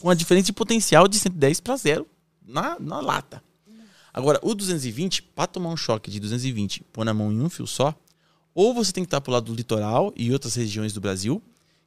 com 0.00 0.10
a 0.10 0.14
diferença 0.14 0.46
de 0.46 0.52
potencial 0.52 1.08
de 1.08 1.18
110 1.18 1.60
para 1.60 1.76
zero 1.76 2.06
na, 2.46 2.78
na 2.78 3.00
lata. 3.00 3.42
Agora, 4.12 4.38
o 4.42 4.54
220, 4.54 5.22
para 5.22 5.46
tomar 5.46 5.68
um 5.68 5.76
choque 5.76 6.10
de 6.10 6.18
220, 6.18 6.82
pôr 6.92 7.04
na 7.04 7.12
mão 7.12 7.30
em 7.30 7.40
um 7.40 7.50
fio 7.50 7.66
só, 7.66 7.94
ou 8.54 8.72
você 8.72 8.90
tem 8.90 9.04
que 9.04 9.08
estar 9.08 9.20
pro 9.20 9.32
lado 9.32 9.44
do 9.44 9.54
litoral 9.54 10.12
e 10.16 10.32
outras 10.32 10.54
regiões 10.54 10.92
do 10.94 11.00
Brasil, 11.00 11.42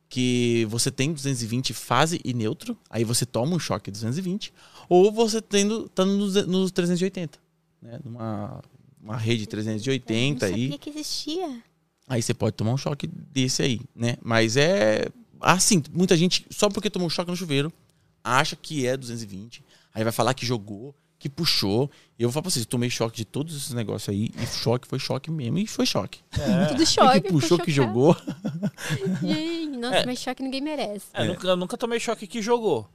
que 0.07 0.65
você 0.69 0.91
tem 0.91 1.11
220 1.11 1.73
fase 1.73 2.21
e 2.23 2.33
neutro, 2.33 2.77
aí 2.89 3.03
você 3.03 3.25
toma 3.25 3.55
um 3.55 3.59
choque 3.59 3.89
220, 3.89 4.53
ou 4.87 5.11
você 5.11 5.41
tendo, 5.41 5.89
tá 5.89 6.05
nos, 6.05 6.35
nos 6.45 6.71
380, 6.71 7.39
né? 7.81 7.99
Numa 8.03 8.61
uma 9.01 9.17
rede 9.17 9.43
Eu 9.43 9.47
380 9.47 10.45
não 10.47 10.53
aí. 10.53 10.63
sabia 10.63 10.77
que 10.77 10.89
existia. 10.89 11.63
Aí 12.07 12.21
você 12.21 12.33
pode 12.33 12.55
tomar 12.55 12.73
um 12.73 12.77
choque 12.77 13.07
desse 13.07 13.63
aí, 13.63 13.81
né? 13.95 14.17
Mas 14.21 14.57
é 14.57 15.07
assim, 15.39 15.81
muita 15.93 16.17
gente, 16.17 16.45
só 16.49 16.69
porque 16.69 16.89
tomou 16.89 17.07
um 17.07 17.09
choque 17.09 17.31
no 17.31 17.37
chuveiro, 17.37 17.71
acha 18.23 18.55
que 18.55 18.85
é 18.85 18.95
220, 18.97 19.63
aí 19.93 20.03
vai 20.03 20.11
falar 20.13 20.33
que 20.33 20.45
jogou, 20.45 20.93
que 21.17 21.27
puxou. 21.29 21.89
E 22.17 22.23
eu 22.23 22.29
vou 22.29 22.33
falar 22.33 22.43
pra 22.43 22.51
vocês, 22.51 22.65
tomei 22.65 22.89
choque 22.89 23.17
de 23.17 23.25
todos 23.25 23.55
esses 23.55 23.73
negócios 23.73 24.09
aí, 24.09 24.31
e 24.41 24.45
choque 24.47 24.87
foi 24.87 24.99
choque 24.99 25.29
mesmo, 25.31 25.57
e 25.57 25.67
foi 25.67 25.85
choque. 25.85 26.19
É. 26.37 26.65
Tudo 26.67 26.85
choque. 26.85 27.21
que 27.21 27.29
puxou, 27.29 27.59
que 27.59 27.71
chocado. 27.71 27.93
jogou. 27.93 28.17
Gente, 29.21 29.77
nossa, 29.77 29.97
É. 29.97 30.05
mas 30.05 30.19
choque 30.19 30.41
ninguém 30.43 30.61
merece. 30.61 31.07
É, 31.13 31.25
Nunca, 31.25 31.47
eu 31.47 31.55
nunca 31.55 31.77
tomei 31.77 31.99
choque 31.99 32.27
que 32.27 32.41
jogou. 32.41 32.87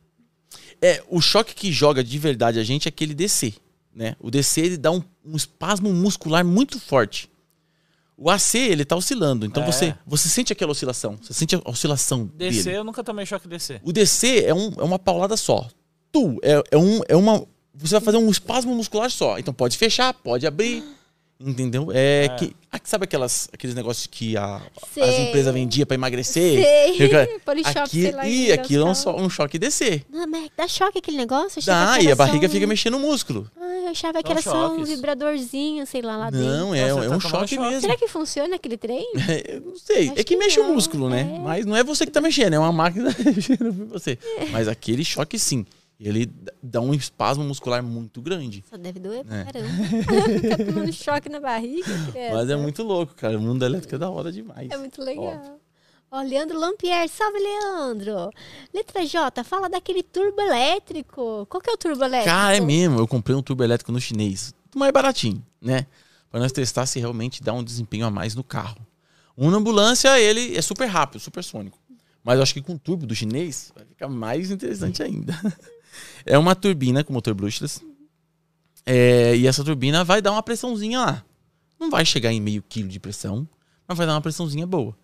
É, 0.81 1.03
o 1.09 1.21
choque 1.21 1.55
que 1.55 1.73
joga 1.73 2.03
de 2.05 2.19
verdade 2.19 2.59
a 2.59 2.65
gente 2.65 2.87
é 2.87 2.91
aquele 2.91 3.15
DC, 3.15 3.55
né? 3.95 4.17
O 4.21 4.31
DC 4.31 4.61
ele 4.61 4.77
dá 4.77 4.91
um, 4.91 5.03
um 5.25 5.37
espasmo 5.37 5.93
muscular 5.93 6.45
muito 6.45 6.79
forte. 6.79 7.31
O 8.17 8.31
AC 8.31 8.55
ele 8.57 8.85
tá 8.85 8.95
oscilando, 8.95 9.45
então 9.45 9.63
É. 9.63 9.67
você 9.67 9.95
você 10.07 10.29
sente 10.29 10.53
aquela 10.53 10.71
oscilação, 10.73 11.19
você 11.21 11.33
sente 11.33 11.57
a 11.57 11.61
oscilação 11.65 12.31
DC, 12.37 12.63
dele. 12.65 12.77
eu 12.79 12.85
nunca 12.85 13.03
tomei 13.03 13.27
choque 13.27 13.49
DC. 13.49 13.81
O 13.83 13.93
DC 13.93 14.45
é, 14.45 14.55
um, 14.55 14.73
é 14.79 14.83
uma 14.85 14.99
paulada 14.99 15.37
só. 15.37 15.69
Tu 16.13 16.39
é, 16.43 16.63
é, 16.71 16.79
um, 16.79 17.01
é 17.09 17.17
uma. 17.17 17.45
Você 17.75 17.95
vai 17.95 18.01
fazer 18.01 18.19
um 18.19 18.31
espasmo 18.31 18.73
muscular 18.75 19.11
só. 19.11 19.37
Então 19.39 19.53
pode 19.53 19.77
fechar, 19.77 20.15
pode 20.15 20.47
abrir. 20.47 20.85
Entendeu? 21.47 21.89
É, 21.93 22.25
É. 22.25 22.29
que. 22.31 22.57
ah, 22.73 22.79
Sabe 22.85 23.05
aquelas, 23.05 23.49
aqueles 23.53 23.75
negócios 23.77 24.07
que 24.07 24.37
a, 24.37 24.57
as 24.57 25.19
empresas 25.19 25.53
vendiam 25.53 25.87
pra 25.87 25.95
emagrecer? 25.95 26.63
Sei. 26.63 26.95
Fica- 26.97 27.29
Polishop, 27.45 27.79
Aqui, 27.81 28.03
sei 28.03 28.11
lá. 28.13 28.27
e 28.29 28.47
que 28.47 28.53
aquilo 28.53 28.87
é 28.87 28.91
um, 28.91 29.25
um 29.25 29.29
choque 29.31 29.59
DC. 29.59 30.03
Não, 30.11 30.27
mas 30.27 30.49
dá 30.57 30.67
choque 30.67 30.99
aquele 30.99 31.17
negócio? 31.17 31.61
Eu 31.61 31.65
Dá, 31.67 31.99
que 31.99 32.07
e 32.07 32.11
a 32.13 32.17
barriga 32.17 32.47
um- 32.47 32.51
fica 32.51 32.67
mexendo 32.67 32.95
o 32.97 33.01
músculo. 33.01 33.51
Ah, 33.61 33.65
eu 33.85 33.89
achava 33.89 34.23
que 34.23 34.31
era 34.33 34.41
só 34.43 34.73
um 34.75 34.85
vibradorzinho, 34.85 35.87
sei 35.87 36.03
lá, 36.03 36.17
lá 36.17 36.31
dentro. 36.31 36.47
Não, 36.47 36.75
é, 36.75 36.89
Nossa, 36.89 37.05
é 37.05 37.09
tá 37.09 37.17
um 37.17 37.19
tomando 37.19 37.23
choque 37.23 37.55
choque. 37.55 37.59
mesmo. 37.69 37.81
Será 37.83 37.97
que 37.97 38.09
funciona 38.09 38.57
aquele 38.57 38.77
trem? 38.77 39.07
Eu 39.49 39.61
não 39.61 39.77
sei. 39.77 40.05
Acho 40.05 40.13
é 40.13 40.15
que, 40.17 40.25
que 40.25 40.37
mexe 40.37 40.59
o 40.61 40.65
não, 40.65 40.75
músculo, 40.75 41.09
né? 41.09 41.31
é. 41.37 41.39
Mas 41.39 41.67
não 41.67 41.77
é 41.77 41.85
você 41.85 42.05
que 42.07 42.13
tá 42.13 42.21
mexendo, 42.21 42.55
é 42.55 42.59
uma 42.59 42.73
máquina 42.73 43.15
mexendo 43.25 43.89
você. 43.89 44.19
Mas 44.51 44.67
aquele 44.69 45.05
choque, 45.05 45.39
sim. 45.39 45.65
Ele 45.99 46.31
dá 46.63 46.81
um 46.81 46.93
espasmo 46.93 47.45
muscular 47.45 47.83
muito 47.83 48.21
grande. 48.21 48.65
Só 48.69 48.77
deve 48.77 48.99
doer 48.99 49.25
pra 49.25 49.39
É. 49.39 49.45
caramba. 49.45 49.69
Fica 50.41 50.65
tomando 50.65 50.93
choque 50.93 51.29
na 51.29 51.41
barriga, 51.41 51.87
criança. 52.11 52.35
Mas 52.35 52.51
é 52.51 52.57
muito 52.57 52.83
louco, 52.83 53.15
cara. 53.15 53.39
O 53.39 53.41
mundo 53.41 53.65
elétrico 53.65 53.95
é 53.95 53.99
da 53.99 54.11
hora 54.11 54.33
demais. 54.33 54.69
É 54.71 54.77
muito 54.77 55.01
legal. 55.03 55.59
Ó, 56.11 56.23
Leandro 56.23 56.59
Lampier, 56.59 57.09
salve 57.09 57.39
Leandro. 57.39 58.31
Letra 58.73 59.05
J, 59.07 59.43
fala 59.45 59.69
daquele 59.69 60.03
turbo 60.03 60.41
elétrico. 60.41 61.47
Qual 61.49 61.61
que 61.61 61.71
é 61.71 61.73
o 61.73 61.77
turbo 61.77 62.05
elétrico? 62.05 62.35
Cara, 62.37 62.57
é 62.57 62.61
mesmo. 62.61 62.99
Eu 62.99 63.07
comprei 63.09 63.35
um 63.37 63.43
turbo 63.43 63.65
elétrico 63.65 63.91
no 63.91 64.01
chinês. 64.01 64.55
Mais 64.77 64.93
baratinho, 64.93 65.45
né? 65.61 65.87
Pra 66.31 66.41
nós 66.41 66.53
testar 66.53 66.87
se 66.87 66.99
realmente 66.99 67.43
dá 67.43 67.53
um 67.53 67.63
desempenho 67.65 68.07
a 68.07 68.11
mais 68.11 68.35
no 68.35 68.43
carro. 68.45 68.79
Um 69.39 69.51
na 69.51 69.57
ambulância, 69.57 70.19
ele 70.21 70.57
é 70.57 70.63
super 70.63 70.87
rápido, 70.87 71.21
super 71.21 71.43
sônico. 71.43 71.79
Mas 72.23 72.37
eu 72.37 72.43
acho 72.43 72.55
que 72.55 72.63
com 72.63 72.75
o 72.75 72.79
turbo 72.79 73.07
do 73.07 73.15
chinês 73.15 73.73
vai 73.75 73.85
ficar 73.85 74.09
mais 74.09 74.51
interessante 74.51 75.03
ainda. 75.03 75.33
É 76.25 76.39
uma 76.39 76.55
turbina 76.55 77.03
com 77.05 77.13
motor 77.13 77.35
brushless. 77.35 77.81
É, 78.87 79.37
e 79.37 79.47
essa 79.47 79.65
turbina 79.65 80.05
vai 80.05 80.21
dar 80.21 80.33
uma 80.33 80.43
pressãozinha 80.43 81.01
lá. 81.01 81.25
Não 81.79 81.91
vai 81.91 82.05
chegar 82.05 82.33
em 82.33 82.41
meio 82.41 82.63
quilo 82.63 82.89
de 82.89 83.01
pressão, 83.01 83.49
mas 83.87 83.97
vai 83.97 84.07
dar 84.07 84.15
uma 84.15 84.21
pressãozinha 84.21 84.67
boa. 84.67 84.97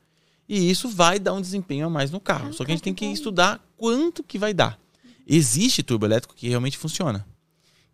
E 0.48 0.70
isso 0.70 0.88
vai 0.88 1.18
dar 1.18 1.32
um 1.32 1.40
desempenho 1.40 1.86
a 1.86 1.90
mais 1.90 2.10
no 2.10 2.18
carro. 2.18 2.48
Ah, 2.48 2.52
Só 2.52 2.64
que 2.64 2.72
a 2.72 2.74
gente 2.74 2.82
tem 2.82 2.94
que 2.94 3.06
estudar 3.06 3.64
quanto 3.76 4.22
que 4.22 4.38
vai 4.38 4.52
dar. 4.52 4.78
Existe 5.26 5.82
turbo 5.82 6.06
elétrico 6.06 6.34
que 6.34 6.48
realmente 6.48 6.76
funciona. 6.76 7.26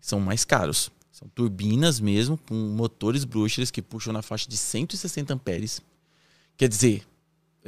São 0.00 0.18
mais 0.20 0.44
caros. 0.44 0.90
São 1.12 1.28
turbinas 1.28 2.00
mesmo, 2.00 2.38
com 2.38 2.54
motores 2.54 3.24
brushless 3.24 3.70
que 3.70 3.82
puxam 3.82 4.12
na 4.12 4.22
faixa 4.22 4.48
de 4.48 4.56
160 4.56 5.34
amperes. 5.34 5.82
Quer 6.56 6.68
dizer, 6.68 7.06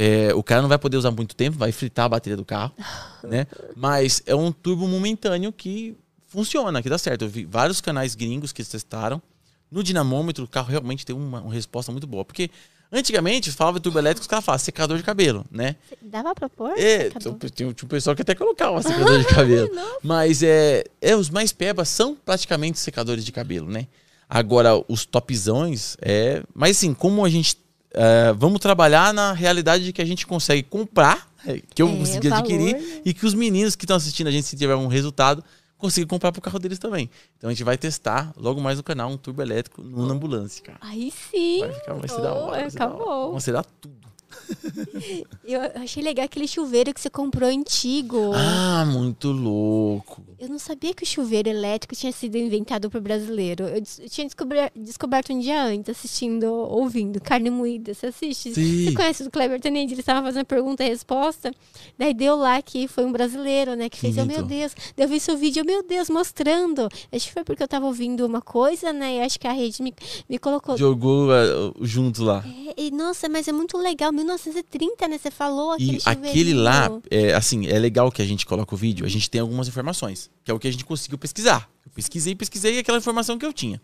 é, 0.00 0.32
o 0.32 0.44
cara 0.44 0.62
não 0.62 0.68
vai 0.68 0.78
poder 0.78 0.96
usar 0.96 1.10
muito 1.10 1.34
tempo, 1.34 1.58
vai 1.58 1.72
fritar 1.72 2.04
a 2.04 2.08
bateria 2.08 2.36
do 2.36 2.44
carro, 2.44 2.72
né? 3.24 3.48
Mas 3.74 4.22
é 4.26 4.34
um 4.34 4.52
turbo 4.52 4.86
momentâneo 4.86 5.52
que 5.52 5.96
funciona, 6.28 6.80
que 6.80 6.88
dá 6.88 6.96
certo. 6.96 7.22
Eu 7.22 7.28
vi 7.28 7.44
vários 7.44 7.80
canais 7.80 8.14
gringos 8.14 8.52
que 8.52 8.62
testaram. 8.62 9.20
No 9.68 9.82
dinamômetro, 9.82 10.44
o 10.44 10.48
carro 10.48 10.68
realmente 10.70 11.04
tem 11.04 11.16
uma, 11.16 11.40
uma 11.40 11.52
resposta 11.52 11.90
muito 11.90 12.06
boa. 12.06 12.24
Porque 12.24 12.48
antigamente, 12.92 13.50
falava 13.50 13.80
de 13.80 13.82
turbo 13.82 13.98
elétrico, 13.98 14.22
os 14.22 14.28
caras 14.28 14.44
falavam 14.44 14.64
secador 14.64 14.96
de 14.96 15.02
cabelo, 15.02 15.44
né? 15.50 15.74
Dava 16.00 16.32
pra 16.32 16.48
pôr? 16.48 16.78
É, 16.78 17.10
tinha, 17.10 17.50
tinha 17.50 17.68
um 17.68 17.88
pessoal 17.88 18.14
que 18.14 18.22
até 18.22 18.36
colocava 18.36 18.80
secador 18.80 19.18
de 19.18 19.26
cabelo. 19.34 19.68
Mas 20.00 20.44
é, 20.44 20.84
é, 21.00 21.16
os 21.16 21.28
mais 21.28 21.52
pebas 21.52 21.88
são 21.88 22.14
praticamente 22.14 22.78
secadores 22.78 23.24
de 23.24 23.32
cabelo, 23.32 23.68
né? 23.68 23.88
Agora, 24.28 24.80
os 24.86 25.04
topzões 25.04 25.96
é. 26.00 26.42
Mas 26.54 26.76
assim, 26.76 26.94
como 26.94 27.24
a 27.24 27.28
gente. 27.28 27.58
É, 27.92 28.32
vamos 28.34 28.60
trabalhar 28.60 29.12
na 29.14 29.32
realidade 29.32 29.84
de 29.84 29.92
que 29.92 30.02
a 30.02 30.04
gente 30.04 30.26
consegue 30.26 30.62
comprar, 30.62 31.28
é, 31.46 31.60
que 31.74 31.80
eu 31.82 31.88
É, 31.88 31.96
consegui 31.96 32.28
valor, 32.28 32.40
adquirir, 32.42 32.74
né? 32.76 33.02
e 33.04 33.14
que 33.14 33.24
os 33.26 33.34
meninos 33.34 33.74
que 33.76 33.84
estão 33.84 33.96
assistindo 33.96 34.26
a 34.26 34.30
gente, 34.30 34.46
se 34.46 34.56
tiver 34.56 34.74
um 34.74 34.86
resultado, 34.88 35.42
consigam 35.76 36.08
comprar 36.08 36.32
pro 36.32 36.40
carro 36.42 36.58
deles 36.58 36.78
também. 36.78 37.08
Então 37.36 37.48
a 37.48 37.52
gente 37.52 37.64
vai 37.64 37.78
testar 37.78 38.32
logo 38.36 38.60
mais 38.60 38.78
no 38.78 38.82
canal 38.82 39.10
um 39.10 39.16
turbo 39.16 39.40
elétrico 39.42 39.82
numa 39.82 40.12
ambulância, 40.12 40.62
cara. 40.64 40.78
Aí 40.80 41.12
sim. 41.30 41.60
Vai, 41.60 41.72
ficar, 41.72 41.94
vai 41.94 42.08
ser 42.08 42.20
da 42.20 42.34
hora. 42.34 42.60
vai 42.60 42.70
ser 42.70 42.78
da 42.78 42.84
hora. 42.86 42.94
acabou. 42.96 43.26
Vamos 43.28 43.44
ser 43.44 43.52
da 43.52 43.62
tudo. 43.62 44.07
Eu 45.44 45.60
achei 45.82 46.02
legal 46.02 46.24
aquele 46.24 46.46
chuveiro 46.46 46.92
que 46.92 47.00
você 47.00 47.08
comprou 47.08 47.48
antigo. 47.48 48.32
Ah, 48.34 48.84
muito 48.86 49.30
louco. 49.30 50.22
Eu 50.38 50.48
não 50.48 50.58
sabia 50.58 50.94
que 50.94 51.02
o 51.02 51.06
chuveiro 51.06 51.48
elétrico 51.48 51.96
tinha 51.96 52.12
sido 52.12 52.36
inventado 52.36 52.90
por 52.90 53.00
brasileiro. 53.00 53.64
Eu, 53.64 53.76
eu 53.78 54.08
tinha 54.08 54.28
descoberto 54.76 55.32
um 55.32 55.38
dia 55.38 55.62
antes, 55.62 55.90
assistindo, 55.90 56.44
ouvindo 56.44 57.20
Carne 57.20 57.50
Moída. 57.50 57.94
Você 57.94 58.06
assiste? 58.06 58.54
Sim. 58.54 58.84
Você 58.84 58.92
conhece 58.92 59.22
o 59.24 59.30
Kleber 59.30 59.60
Tanid? 59.60 59.92
Ele 59.92 60.00
estava 60.00 60.22
fazendo 60.22 60.44
pergunta 60.44 60.84
e 60.84 60.88
resposta. 60.88 61.52
Daí 61.98 62.14
deu 62.14 62.36
lá 62.36 62.60
que 62.62 62.86
foi 62.86 63.04
um 63.04 63.12
brasileiro, 63.12 63.74
né? 63.74 63.88
Que 63.88 63.98
fez, 63.98 64.16
oh, 64.18 64.24
meu. 64.24 64.42
Deus. 64.42 64.74
Daí 64.96 65.06
eu 65.06 65.08
vi 65.08 65.18
seu 65.18 65.36
vídeo, 65.36 65.62
oh, 65.64 65.66
meu 65.66 65.82
Deus, 65.82 66.08
mostrando. 66.08 66.88
Acho 67.12 67.26
que 67.26 67.32
foi 67.32 67.44
porque 67.44 67.62
eu 67.62 67.68
tava 67.68 67.86
ouvindo 67.86 68.24
uma 68.24 68.40
coisa, 68.40 68.92
né? 68.92 69.16
E 69.16 69.20
acho 69.22 69.38
que 69.40 69.46
a 69.46 69.52
rede 69.52 69.82
me, 69.82 69.92
me 70.28 70.38
colocou. 70.38 70.76
Jogou 70.76 71.32
é, 71.32 71.46
junto 71.80 72.22
lá. 72.22 72.44
É, 72.46 72.74
e, 72.76 72.90
nossa, 72.90 73.28
mas 73.28 73.48
é 73.48 73.52
muito 73.52 73.76
legal. 73.76 74.12
1930, 74.18 75.08
né? 75.08 75.18
Você 75.18 75.30
falou 75.30 75.72
aquele 75.72 75.96
E 75.96 76.00
aquele 76.04 76.54
lá, 76.54 76.90
é, 77.10 77.34
assim, 77.34 77.66
é 77.66 77.78
legal 77.78 78.10
que 78.10 78.20
a 78.22 78.24
gente 78.26 78.44
coloca 78.46 78.74
o 78.74 78.78
vídeo, 78.78 79.06
a 79.06 79.08
gente 79.08 79.28
tem 79.30 79.40
algumas 79.40 79.68
informações, 79.68 80.30
que 80.44 80.50
é 80.50 80.54
o 80.54 80.58
que 80.58 80.68
a 80.68 80.70
gente 80.70 80.84
conseguiu 80.84 81.18
pesquisar. 81.18 81.68
Eu 81.84 81.90
pesquisei, 81.92 82.34
pesquisei 82.34 82.78
aquela 82.78 82.98
informação 82.98 83.38
que 83.38 83.46
eu 83.46 83.52
tinha. 83.52 83.80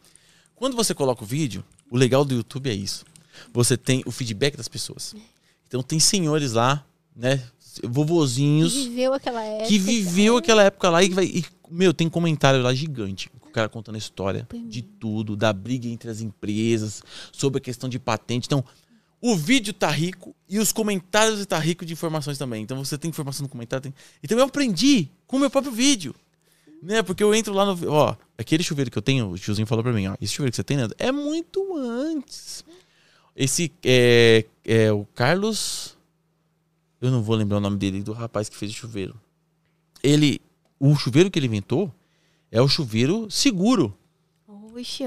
Quando 0.55 0.77
você 0.77 0.95
coloca 0.95 1.25
o 1.25 1.27
vídeo, 1.27 1.65
o 1.91 1.97
legal 1.97 2.25
do 2.25 2.35
YouTube 2.35 2.71
é 2.71 2.75
isso. 2.75 3.05
Você 3.53 3.77
tem 3.77 4.03
o 4.07 4.11
feedback 4.11 4.57
das 4.57 4.69
pessoas. 4.69 5.15
Então 5.67 5.83
tem 5.83 5.99
senhores 5.99 6.53
lá, 6.53 6.85
né, 7.17 7.43
Que 7.81 7.87
vovozinhos, 7.87 8.73
viveu 8.75 9.13
aquela 9.15 9.43
época. 9.43 9.69
que 9.69 9.79
viveu 9.79 10.37
aquela 10.37 10.63
época 10.63 10.91
lá 10.91 11.03
e 11.03 11.09
vai. 11.09 11.25
E, 11.27 11.45
meu, 11.71 11.93
tem 11.93 12.09
comentário 12.09 12.63
lá 12.63 12.73
gigante. 12.73 13.29
O 13.43 13.51
cara 13.55 13.69
contando 13.69 13.95
a 13.95 13.99
história 13.99 14.47
de 14.69 14.83
tudo, 14.83 15.37
da 15.37 15.53
briga 15.53 15.89
entre 15.89 16.11
as 16.11 16.21
empresas, 16.21 17.03
sobre 17.33 17.59
a 17.59 17.61
questão 17.61 17.89
de 17.89 17.99
patente. 17.99 18.47
Então, 18.47 18.65
o 19.27 19.35
vídeo 19.37 19.73
tá 19.73 19.91
rico 19.91 20.35
e 20.47 20.59
os 20.59 20.71
comentários 20.71 21.45
tá 21.47 21.59
rico 21.59 21.87
de 21.87 21.95
informações 21.95 22.37
também. 22.37 22.63
Então 22.63 22.85
você 22.85 22.99
tem 22.99 23.09
informação 23.09 23.45
no 23.45 23.49
comentário. 23.49 23.83
tem- 23.83 23.95
Então 24.23 24.37
eu 24.39 24.45
aprendi 24.45 25.09
com 25.27 25.39
o 25.39 25.41
meu 25.41 25.49
próprio 25.49 25.73
vídeo. 25.73 26.15
Né? 26.83 27.03
Porque 27.03 27.23
eu 27.25 27.35
entro 27.35 27.55
lá 27.55 27.65
no. 27.65 27.91
Ó, 27.91 28.15
aquele 28.37 28.63
chuveiro 28.63 28.91
que 28.91 28.99
eu 28.99 29.03
tenho, 29.03 29.31
o 29.31 29.39
tiozinho 29.39 29.67
falou 29.67 29.83
pra 29.83 29.95
mim, 29.95 30.07
ó. 30.09 30.17
Esse 30.21 30.35
chuveiro 30.35 30.51
que 30.53 30.57
você 30.57 30.63
tem, 30.65 30.77
Leandro, 30.77 30.95
é 30.99 31.11
muito 31.11 31.75
antes. 31.79 32.63
Esse 33.35 33.73
é, 33.83 34.45
é 34.63 34.93
o 34.93 35.07
Carlos. 35.15 35.97
Eu 37.01 37.11
não 37.11 37.23
vou 37.23 37.35
lembrar 37.37 37.57
o 37.57 37.61
nome 37.61 37.79
dele, 37.79 38.03
do 38.03 38.13
rapaz 38.13 38.51
que 38.51 38.57
fez 38.57 38.71
o 38.71 38.75
chuveiro. 38.75 39.19
Ele. 40.03 40.39
O 40.79 40.95
chuveiro 40.97 41.31
que 41.31 41.39
ele 41.39 41.47
inventou 41.47 41.91
é 42.53 42.61
o 42.61 42.69
chuveiro 42.69 43.31
seguro. 43.31 43.97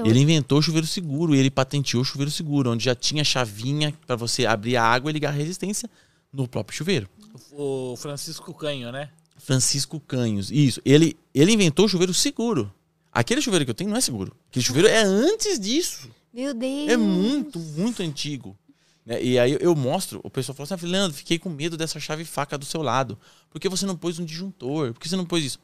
Eu- 0.04 0.06
Ele 0.06 0.20
inventou 0.20 0.58
o 0.58 0.62
chuveiro 0.62 0.86
seguro 0.86 1.34
e 1.34 1.38
ele 1.38 1.50
patenteou 1.50 2.02
o 2.02 2.04
chuveiro 2.04 2.30
seguro, 2.30 2.70
onde 2.70 2.84
já 2.84 2.94
tinha 2.94 3.22
chavinha 3.24 3.92
para 4.06 4.16
você 4.16 4.46
abrir 4.46 4.76
a 4.76 4.84
água 4.84 5.10
e 5.10 5.12
ligar 5.14 5.28
a 5.30 5.32
resistência 5.36 5.88
no 6.32 6.46
próprio 6.48 6.76
chuveiro. 6.76 7.08
O 7.52 7.94
Francisco 7.96 8.52
Canho, 8.54 8.90
né? 8.92 9.10
Francisco 9.36 10.00
Canhos. 10.00 10.50
Isso. 10.50 10.80
Ele, 10.84 11.16
ele 11.34 11.52
inventou 11.52 11.86
o 11.86 11.88
chuveiro 11.88 12.12
seguro. 12.12 12.72
Aquele 13.12 13.40
chuveiro 13.40 13.64
que 13.64 13.70
eu 13.70 13.74
tenho 13.74 13.90
não 13.90 13.96
é 13.96 14.00
seguro. 14.00 14.34
Aquele 14.50 14.64
chuveiro 14.64 14.88
é 14.88 15.02
antes 15.02 15.58
disso. 15.58 16.10
Meu 16.32 16.52
Deus. 16.54 16.88
É 16.90 16.96
muito, 16.96 17.58
muito 17.58 18.02
antigo. 18.02 18.56
Né? 19.04 19.22
E 19.22 19.38
aí 19.38 19.56
eu 19.60 19.74
mostro, 19.74 20.20
o 20.22 20.28
pessoal 20.30 20.54
fala 20.54 20.64
assim, 20.74 20.86
ah, 20.86 20.88
Leandro, 20.90 21.16
fiquei 21.16 21.38
com 21.38 21.48
medo 21.48 21.76
dessa 21.76 21.98
chave 21.98 22.24
faca 22.24 22.58
do 22.58 22.64
seu 22.66 22.82
lado. 22.82 23.18
Por 23.50 23.58
que 23.60 23.68
você 23.68 23.86
não 23.86 23.96
pôs 23.96 24.18
um 24.18 24.24
disjuntor? 24.24 24.92
Por 24.92 25.00
que 25.00 25.08
você 25.08 25.16
não 25.16 25.24
pôs 25.24 25.42
isso? 25.44 25.58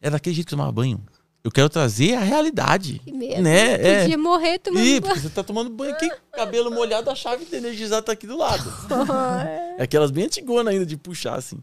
É 0.00 0.08
daquele 0.08 0.34
jeito 0.34 0.46
que 0.46 0.50
tomava 0.52 0.72
banho. 0.72 1.02
Eu 1.42 1.50
quero 1.50 1.68
trazer 1.70 2.14
a 2.14 2.20
realidade. 2.20 3.00
Que 3.02 3.12
medo. 3.12 3.40
Né? 3.42 3.74
É. 3.74 4.02
Podia 4.02 4.18
morrer 4.18 4.58
tomando 4.58 4.84
Ih, 4.84 5.00
banho. 5.00 5.02
porque 5.02 5.20
você 5.20 5.30
tá 5.30 5.42
tomando 5.42 5.70
banho 5.70 5.92
aqui, 5.94 6.10
cabelo 6.32 6.70
molhado, 6.70 7.08
a 7.08 7.14
chave 7.14 7.46
de 7.46 7.56
energizar 7.56 8.02
tá 8.02 8.12
aqui 8.12 8.26
do 8.26 8.36
lado. 8.36 8.62
É 9.78 9.84
aquelas 9.84 10.10
bem 10.10 10.24
antigonas 10.24 10.74
ainda 10.74 10.84
de 10.84 10.96
puxar, 10.98 11.36
assim. 11.36 11.56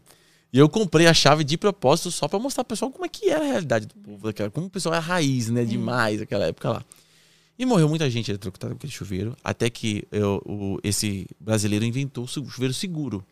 E 0.52 0.58
eu 0.58 0.68
comprei 0.68 1.06
a 1.06 1.14
chave 1.14 1.44
de 1.44 1.56
propósito 1.56 2.10
só 2.10 2.26
pra 2.26 2.38
mostrar 2.40 2.64
pro 2.64 2.74
pessoal 2.74 2.90
como 2.90 3.04
é 3.04 3.08
que 3.08 3.30
era 3.30 3.44
a 3.44 3.46
realidade 3.46 3.86
do 3.86 3.94
povo 3.94 4.26
daquela. 4.26 4.50
Como 4.50 4.66
o 4.66 4.70
pessoal 4.70 4.94
é 4.96 4.98
raiz, 4.98 5.48
né? 5.50 5.64
Demais, 5.64 6.20
aquela 6.20 6.46
época 6.46 6.70
lá. 6.70 6.84
E 7.56 7.64
morreu 7.64 7.88
muita 7.88 8.08
gente 8.10 8.28
eletrocutada 8.30 8.72
com 8.72 8.78
aquele 8.78 8.92
chuveiro, 8.92 9.36
até 9.44 9.68
que 9.70 10.02
eu- 10.10 10.42
o- 10.44 10.78
esse 10.82 11.26
brasileiro 11.38 11.84
inventou 11.84 12.24
o 12.24 12.26
chuveiro 12.26 12.72
seguro. 12.74 13.24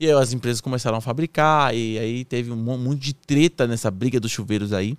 E 0.00 0.06
aí 0.06 0.12
as 0.12 0.32
empresas 0.32 0.60
começaram 0.60 0.96
a 0.98 1.00
fabricar, 1.00 1.72
e 1.74 1.98
aí 1.98 2.24
teve 2.24 2.50
um 2.50 2.56
mon- 2.56 2.78
monte 2.78 3.00
de 3.00 3.14
treta 3.14 3.66
nessa 3.66 3.90
briga 3.90 4.18
dos 4.18 4.30
chuveiros 4.32 4.72
aí. 4.72 4.96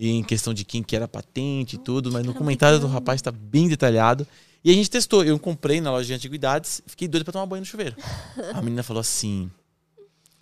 E 0.00 0.08
em 0.08 0.24
questão 0.24 0.54
de 0.54 0.64
quem 0.64 0.82
que 0.82 0.96
era 0.96 1.04
a 1.04 1.08
patente 1.08 1.76
e 1.76 1.78
tudo, 1.78 2.10
mas 2.10 2.24
no 2.24 2.32
comentário 2.32 2.80
do 2.80 2.86
rapaz 2.86 3.20
tá 3.20 3.30
bem 3.30 3.68
detalhado. 3.68 4.26
E 4.64 4.70
a 4.70 4.72
gente 4.72 4.88
testou. 4.88 5.22
Eu 5.22 5.38
comprei 5.38 5.78
na 5.78 5.90
loja 5.90 6.06
de 6.06 6.14
antiguidades, 6.14 6.80
fiquei 6.86 7.06
doido 7.06 7.22
pra 7.22 7.32
tomar 7.32 7.44
banho 7.44 7.60
no 7.60 7.66
chuveiro. 7.66 7.94
A 8.54 8.62
menina 8.62 8.82
falou 8.82 9.02
assim: 9.02 9.50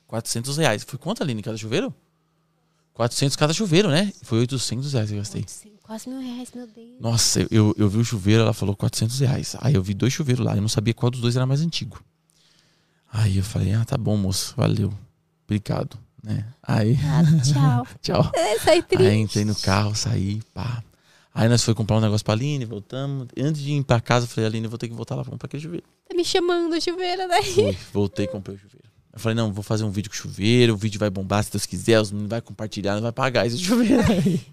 400 0.06 0.56
reais. 0.58 0.84
Foi 0.84 0.96
quanto, 0.96 1.24
Aline, 1.24 1.42
cada 1.42 1.56
chuveiro? 1.56 1.92
400 2.94 3.34
cada 3.34 3.52
chuveiro, 3.52 3.88
né? 3.88 4.12
Foi 4.22 4.38
800 4.38 4.92
reais 4.92 5.08
que 5.08 5.16
eu 5.16 5.18
gastei. 5.18 5.44
Quase 5.82 6.08
mil 6.08 6.20
reais, 6.20 6.52
meu 6.54 6.66
Deus. 6.68 7.00
Nossa, 7.00 7.44
eu, 7.50 7.74
eu 7.76 7.88
vi 7.88 7.98
o 7.98 8.04
chuveiro, 8.04 8.42
ela 8.42 8.52
falou 8.52 8.76
400 8.76 9.18
reais. 9.18 9.56
Aí 9.58 9.74
eu 9.74 9.82
vi 9.82 9.92
dois 9.92 10.12
chuveiros 10.12 10.46
lá, 10.46 10.54
eu 10.54 10.60
não 10.60 10.68
sabia 10.68 10.94
qual 10.94 11.10
dos 11.10 11.20
dois 11.20 11.34
era 11.34 11.46
mais 11.46 11.62
antigo. 11.62 12.00
Aí 13.12 13.38
eu 13.38 13.42
falei, 13.42 13.72
ah, 13.72 13.84
tá 13.84 13.96
bom, 13.96 14.16
moço, 14.16 14.54
valeu. 14.56 14.92
Obrigado, 15.46 15.98
né? 16.22 16.44
Aí, 16.62 16.96
Ah, 17.04 17.22
tchau. 17.42 17.86
tchau. 18.22 18.32
É, 18.34 18.58
sai 18.58 18.84
Aí 18.98 19.16
entrei 19.18 19.44
no 19.44 19.54
carro, 19.54 19.94
saí, 19.94 20.40
pá. 20.54 20.82
Aí 21.34 21.48
nós 21.48 21.62
foi 21.62 21.74
comprar 21.74 21.96
um 21.96 22.00
negócio 22.00 22.24
pra 22.24 22.34
Aline, 22.34 22.64
voltamos. 22.64 23.28
Antes 23.38 23.62
de 23.62 23.72
ir 23.72 23.84
pra 23.84 24.00
casa, 24.00 24.24
eu 24.24 24.28
falei, 24.28 24.46
Aline, 24.48 24.64
eu 24.66 24.70
vou 24.70 24.78
ter 24.78 24.88
que 24.88 24.94
voltar 24.94 25.14
lá 25.14 25.22
pra 25.22 25.30
comprar 25.30 25.46
aquele 25.46 25.62
chuveiro. 25.62 25.84
Tá 26.08 26.16
me 26.16 26.24
chamando, 26.24 26.80
chuveira 26.80 27.28
daí. 27.28 27.54
Fui, 27.54 27.76
voltei 27.92 28.24
e 28.24 28.28
comprei 28.28 28.56
o 28.56 28.58
chuveiro. 28.58 28.88
Eu 29.12 29.20
falei, 29.20 29.36
não, 29.36 29.52
vou 29.52 29.62
fazer 29.62 29.84
um 29.84 29.90
vídeo 29.90 30.10
com 30.10 30.16
chuveiro, 30.16 30.74
o 30.74 30.76
vídeo 30.76 30.98
vai 30.98 31.10
bombar 31.10 31.44
se 31.44 31.50
Deus 31.52 31.64
quiser, 31.66 32.00
os 32.00 32.10
meninos 32.10 32.30
vai 32.30 32.40
compartilhar, 32.40 32.94
não 32.94 33.02
vai 33.02 33.12
pagar 33.12 33.46
esse 33.46 33.58
chuveiro 33.58 34.02
aí. 34.10 34.40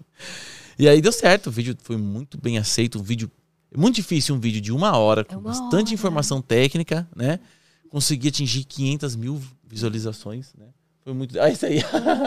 E 0.78 0.86
aí 0.86 1.00
deu 1.00 1.10
certo, 1.10 1.46
o 1.46 1.50
vídeo 1.50 1.74
foi 1.82 1.96
muito 1.96 2.38
bem 2.38 2.58
aceito, 2.58 2.98
um 2.98 3.02
vídeo... 3.02 3.30
É 3.74 3.78
muito 3.78 3.94
difícil 3.96 4.34
um 4.34 4.38
vídeo 4.38 4.60
de 4.60 4.70
uma 4.72 4.94
hora, 4.96 5.24
com 5.24 5.36
uma 5.36 5.40
bastante 5.50 5.86
hora. 5.88 5.94
informação 5.94 6.42
técnica, 6.42 7.08
né? 7.16 7.40
Consegui 7.88 8.28
atingir 8.28 8.62
500 8.64 9.16
mil 9.16 9.40
visualizações, 9.66 10.52
né? 10.58 10.66
Foi 11.06 11.14
muito... 11.14 11.40
Ah, 11.40 11.48
isso 11.48 11.64
aí 11.64 11.80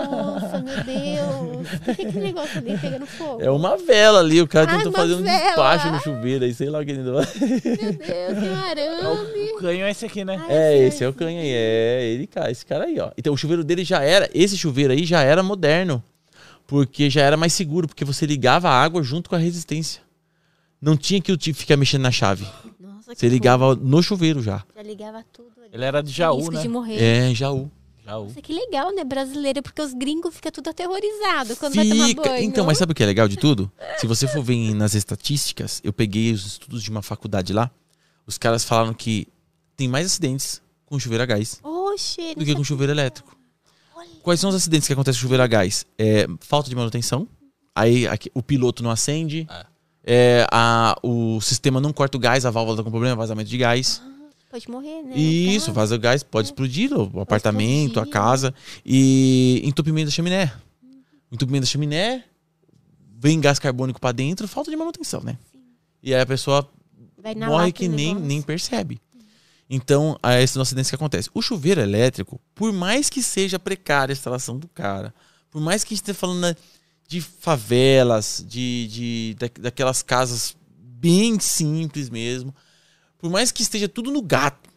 Nossa, 0.09 0.61
meu 0.61 0.73
Deus. 0.85 1.67
O 1.67 1.79
que 1.83 1.89
é 1.89 1.91
aquele 1.91 2.19
negócio 2.21 2.59
ali 2.59 2.77
pegando 2.77 3.05
fogo? 3.05 3.41
é 3.41 3.51
uma 3.51 3.75
vela 3.75 4.21
ali, 4.21 4.41
o 4.41 4.47
cara 4.47 4.71
Ai, 4.71 4.77
tentou 4.77 4.93
fazer 4.93 5.15
um 5.15 5.21
vela. 5.21 5.37
despacho 5.37 5.91
no 5.91 5.99
chuveiro 5.99 6.45
aí, 6.45 6.53
sei 6.53 6.69
lá 6.69 6.79
o 6.79 6.85
que 6.85 6.91
ele... 6.91 7.01
Meu 7.03 7.13
Deus, 7.15 7.27
tem 7.27 8.49
um 8.49 8.55
arame. 8.55 9.51
O 9.51 9.57
Canho 9.57 9.85
é 9.85 9.91
esse 9.91 10.05
aqui, 10.05 10.23
né? 10.23 10.41
É, 10.47 10.77
esse 10.87 11.03
é 11.03 11.09
o 11.09 11.13
canha 11.13 11.41
aí. 11.41 11.49
É, 11.51 12.05
ele, 12.05 12.25
cara, 12.25 12.49
esse 12.49 12.65
cara 12.65 12.85
aí, 12.85 12.97
ó. 13.01 13.11
Então 13.17 13.33
o 13.33 13.37
chuveiro 13.37 13.65
dele 13.65 13.83
já 13.83 14.01
era, 14.01 14.29
esse 14.33 14.57
chuveiro 14.57 14.93
aí 14.93 15.03
já 15.03 15.21
era 15.23 15.43
moderno. 15.43 16.01
Porque 16.65 17.09
já 17.09 17.21
era 17.23 17.35
mais 17.35 17.51
seguro, 17.51 17.85
porque 17.85 18.05
você 18.05 18.25
ligava 18.25 18.69
a 18.69 18.81
água 18.81 19.03
junto 19.03 19.29
com 19.29 19.35
a 19.35 19.39
resistência. 19.39 20.01
Não 20.81 20.95
tinha 20.95 21.19
que 21.19 21.33
o 21.33 21.35
tipo 21.37 21.59
ficar 21.59 21.75
mexendo 21.75 22.03
na 22.03 22.11
chave. 22.11 22.47
Nossa, 22.79 23.11
que 23.13 23.19
Você 23.19 23.27
ligava 23.27 23.75
no 23.75 24.01
chuveiro 24.01 24.41
já. 24.41 24.63
Já 24.73 24.83
ligava 24.83 25.21
tudo 25.33 25.49
ali. 25.57 25.69
Ele 25.73 25.83
era 25.83 26.01
de 26.01 26.11
Jaú, 26.13 26.49
né? 26.49 26.61
de 26.61 26.69
morrer. 26.69 26.97
É, 27.03 27.35
Jaú. 27.35 27.69
Jaú. 28.09 28.23
Nossa, 28.25 28.41
que 28.41 28.51
legal, 28.53 28.93
né? 28.93 29.03
Brasileiro, 29.03 29.61
porque 29.61 29.81
os 29.81 29.93
gringos 29.93 30.35
ficam 30.35 30.51
tudo 30.51 30.69
aterrorizados 30.69 31.57
quando 31.59 31.75
vai 31.75 31.87
tomar 31.87 32.07
Fica. 32.07 32.21
banho. 32.23 32.43
Então, 32.43 32.65
mas 32.65 32.77
sabe 32.77 32.91
o 32.91 32.95
que 32.95 33.03
é 33.03 33.05
legal 33.05 33.27
de 33.27 33.37
tudo? 33.37 33.71
Se 33.99 34.07
você 34.07 34.27
for 34.27 34.43
ver 34.43 34.73
nas 34.73 34.95
estatísticas, 34.95 35.79
eu 35.83 35.93
peguei 35.93 36.31
os 36.33 36.45
estudos 36.45 36.81
de 36.81 36.89
uma 36.89 37.01
faculdade 37.01 37.53
lá. 37.53 37.69
Os 38.25 38.37
caras 38.37 38.63
falaram 38.63 38.93
que 38.93 39.27
tem 39.77 39.87
mais 39.87 40.05
acidentes 40.07 40.61
com 40.85 40.99
chuveiro 40.99 41.23
a 41.23 41.25
gás 41.25 41.59
Oxe, 41.63 42.33
do 42.35 42.43
que 42.43 42.55
com 42.55 42.63
chuveiro 42.63 42.91
elétrico. 42.91 43.37
Quais 44.23 44.39
são 44.39 44.49
os 44.49 44.55
acidentes 44.55 44.87
que 44.87 44.93
acontecem 44.93 45.19
com 45.19 45.21
chuveiro 45.23 45.43
a 45.43 45.47
gás? 45.47 45.85
É, 45.97 46.27
falta 46.41 46.69
de 46.69 46.75
manutenção. 46.75 47.27
Aí 47.75 48.07
aqui- 48.07 48.31
o 48.33 48.41
piloto 48.41 48.81
não 48.83 48.89
acende. 48.91 49.47
É, 50.03 50.47
a- 50.51 50.95
o 51.03 51.39
sistema 51.41 51.79
não 51.79 51.93
corta 51.93 52.17
o 52.17 52.19
gás, 52.19 52.45
a 52.45 52.49
válvula 52.51 52.77
tá 52.77 52.83
com 52.83 52.89
problema, 52.89 53.15
vazamento 53.15 53.49
de 53.49 53.57
gás. 53.57 54.01
Pode 54.49 54.69
morrer, 54.69 55.03
né? 55.03 55.15
Isso, 55.17 55.67
Tá. 55.67 55.71
vaza 55.73 55.97
gás 55.97 56.23
pode 56.23 56.47
explodir 56.47 56.91
o 56.91 57.19
apartamento, 57.21 57.99
a 57.99 58.03
explodir. 58.03 58.11
casa. 58.13 58.53
E 58.85 59.61
entupimento 59.63 60.05
da 60.05 60.11
chaminé. 60.11 60.51
Entupimento 61.31 61.65
da 61.65 61.69
chaminé, 61.71 62.23
vem 63.15 63.39
gás 63.39 63.59
carbônico 63.59 64.01
pra 64.01 64.11
dentro, 64.11 64.47
falta 64.47 64.71
de 64.71 64.75
manutenção, 64.77 65.21
né? 65.21 65.37
E 66.01 66.13
aí 66.15 66.21
a 66.21 66.25
pessoa 66.25 66.67
morre 67.47 67.71
que 67.71 67.87
nem, 67.87 68.07
negócio. 68.07 68.27
nem 68.27 68.41
percebe. 68.41 68.99
Então, 69.69 70.17
é 70.23 70.41
esse 70.41 70.59
acidente 70.59 70.89
que 70.89 70.95
acontece. 70.95 71.29
O 71.31 71.41
chuveiro 71.43 71.79
elétrico, 71.79 72.41
por 72.55 72.73
mais 72.73 73.07
que 73.07 73.21
seja 73.21 73.59
precária 73.59 74.11
a 74.11 74.15
instalação 74.17 74.57
do 74.57 74.67
cara, 74.67 75.13
por 75.51 75.61
mais 75.61 75.83
que 75.83 75.89
a 75.89 75.95
gente 75.95 76.01
esteja 76.01 76.17
falando 76.17 76.39
né, 76.41 76.55
de 77.07 77.21
favelas, 77.21 78.43
de, 78.47 78.87
de, 78.87 79.35
da- 79.37 79.61
daquelas 79.63 80.01
casas 80.01 80.55
bem 80.81 81.39
simples 81.39 82.09
mesmo, 82.09 82.53
por 83.19 83.29
mais 83.29 83.51
que 83.51 83.61
esteja 83.61 83.87
tudo 83.87 84.09
no 84.09 84.21
gato, 84.21 84.69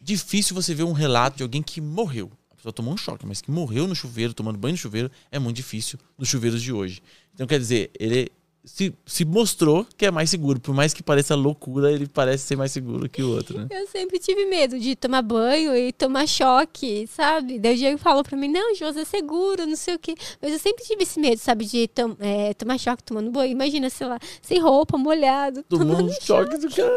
difícil 0.00 0.54
você 0.54 0.74
ver 0.74 0.84
um 0.84 0.92
relato 0.92 1.38
de 1.38 1.42
alguém 1.42 1.62
que 1.62 1.80
morreu. 1.80 2.30
A 2.50 2.54
pessoa 2.54 2.72
tomou 2.72 2.94
um 2.94 2.96
choque, 2.96 3.26
mas 3.26 3.40
que 3.40 3.50
morreu 3.50 3.88
no 3.88 3.94
chuveiro, 3.94 4.34
tomando 4.34 4.58
banho 4.58 4.74
no 4.74 4.78
chuveiro, 4.78 5.10
é 5.30 5.38
muito 5.38 5.56
difícil 5.56 5.98
nos 6.16 6.28
chuveiros 6.28 6.62
de 6.62 6.72
hoje. 6.72 7.02
Então, 7.34 7.46
quer 7.46 7.58
dizer, 7.58 7.90
ele 7.98 8.30
se, 8.64 8.94
se 9.04 9.24
mostrou 9.24 9.84
que 9.96 10.06
é 10.06 10.10
mais 10.10 10.30
seguro. 10.30 10.60
Por 10.60 10.72
mais 10.74 10.94
que 10.94 11.02
pareça 11.02 11.34
loucura, 11.34 11.90
ele 11.90 12.06
parece 12.06 12.44
ser 12.44 12.56
mais 12.56 12.70
seguro 12.70 13.08
que 13.08 13.22
o 13.22 13.30
outro, 13.34 13.58
né? 13.58 13.66
Eu 13.72 13.86
sempre 13.88 14.18
tive 14.20 14.44
medo 14.46 14.78
de 14.78 14.94
tomar 14.94 15.20
banho 15.22 15.74
e 15.76 15.92
tomar 15.92 16.28
choque, 16.28 17.06
sabe? 17.08 17.58
Daí 17.58 17.74
o 17.74 17.76
Diego 17.76 17.98
falou 17.98 18.22
pra 18.22 18.36
mim, 18.36 18.48
não, 18.48 18.74
Josi, 18.74 19.00
é 19.00 19.04
seguro, 19.04 19.66
não 19.66 19.74
sei 19.76 19.94
o 19.96 19.98
quê. 19.98 20.14
Mas 20.40 20.52
eu 20.52 20.58
sempre 20.60 20.84
tive 20.84 21.02
esse 21.02 21.18
medo, 21.18 21.38
sabe, 21.38 21.64
de 21.64 21.88
tom- 21.88 22.16
é, 22.20 22.54
tomar 22.54 22.78
choque 22.78 23.02
tomando 23.02 23.30
banho. 23.32 23.50
Imagina, 23.50 23.90
sei 23.90 24.06
lá, 24.06 24.18
sem 24.40 24.60
roupa, 24.60 24.96
molhado, 24.96 25.62
tomando 25.68 26.04
um 26.04 26.12
choque 26.20 26.56
do 26.58 26.68
cara. 26.70 26.96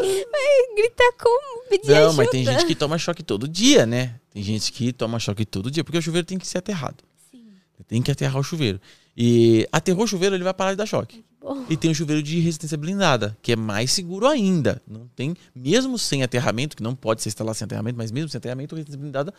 gritar 0.75 1.11
como? 1.19 1.63
Pedir 1.69 1.87
Não, 1.89 1.97
ajuda. 2.09 2.13
mas 2.13 2.29
tem 2.29 2.45
gente 2.45 2.65
que 2.65 2.75
toma 2.75 2.97
choque 2.97 3.23
todo 3.23 3.47
dia, 3.47 3.85
né? 3.85 4.15
Tem 4.31 4.43
gente 4.43 4.71
que 4.71 4.93
toma 4.93 5.17
choque 5.19 5.45
todo 5.45 5.71
dia, 5.71 5.83
porque 5.83 5.97
o 5.97 6.01
chuveiro 6.01 6.27
tem 6.27 6.37
que 6.37 6.47
ser 6.47 6.59
aterrado. 6.59 7.03
Sim, 7.31 7.45
Tem 7.87 8.01
que 8.01 8.11
aterrar 8.11 8.37
o 8.39 8.43
chuveiro. 8.43 8.79
E 9.17 9.67
aterrou 9.71 10.03
o 10.03 10.07
chuveiro, 10.07 10.35
ele 10.35 10.43
vai 10.43 10.53
parar 10.53 10.71
de 10.71 10.77
dar 10.77 10.85
choque. 10.85 11.23
bom. 11.39 11.65
E 11.69 11.77
tem 11.77 11.91
o 11.91 11.95
chuveiro 11.95 12.21
de 12.21 12.39
resistência 12.39 12.77
blindada, 12.77 13.37
que 13.41 13.53
é 13.53 13.55
mais 13.55 13.91
seguro 13.91 14.27
ainda. 14.27 14.81
Não 14.85 15.07
tem, 15.15 15.35
mesmo 15.55 15.97
sem 15.97 16.21
aterramento, 16.21 16.75
que 16.75 16.83
não 16.83 16.93
pode 16.93 17.21
ser 17.21 17.29
instalado 17.29 17.57
sem 17.57 17.65
aterramento, 17.65 17.97
mas 17.97 18.11
mesmo 18.11 18.29
sem 18.29 18.37
aterramento, 18.37 18.75
a 18.75 18.77
resistência 18.77 18.99
blindada 18.99 19.33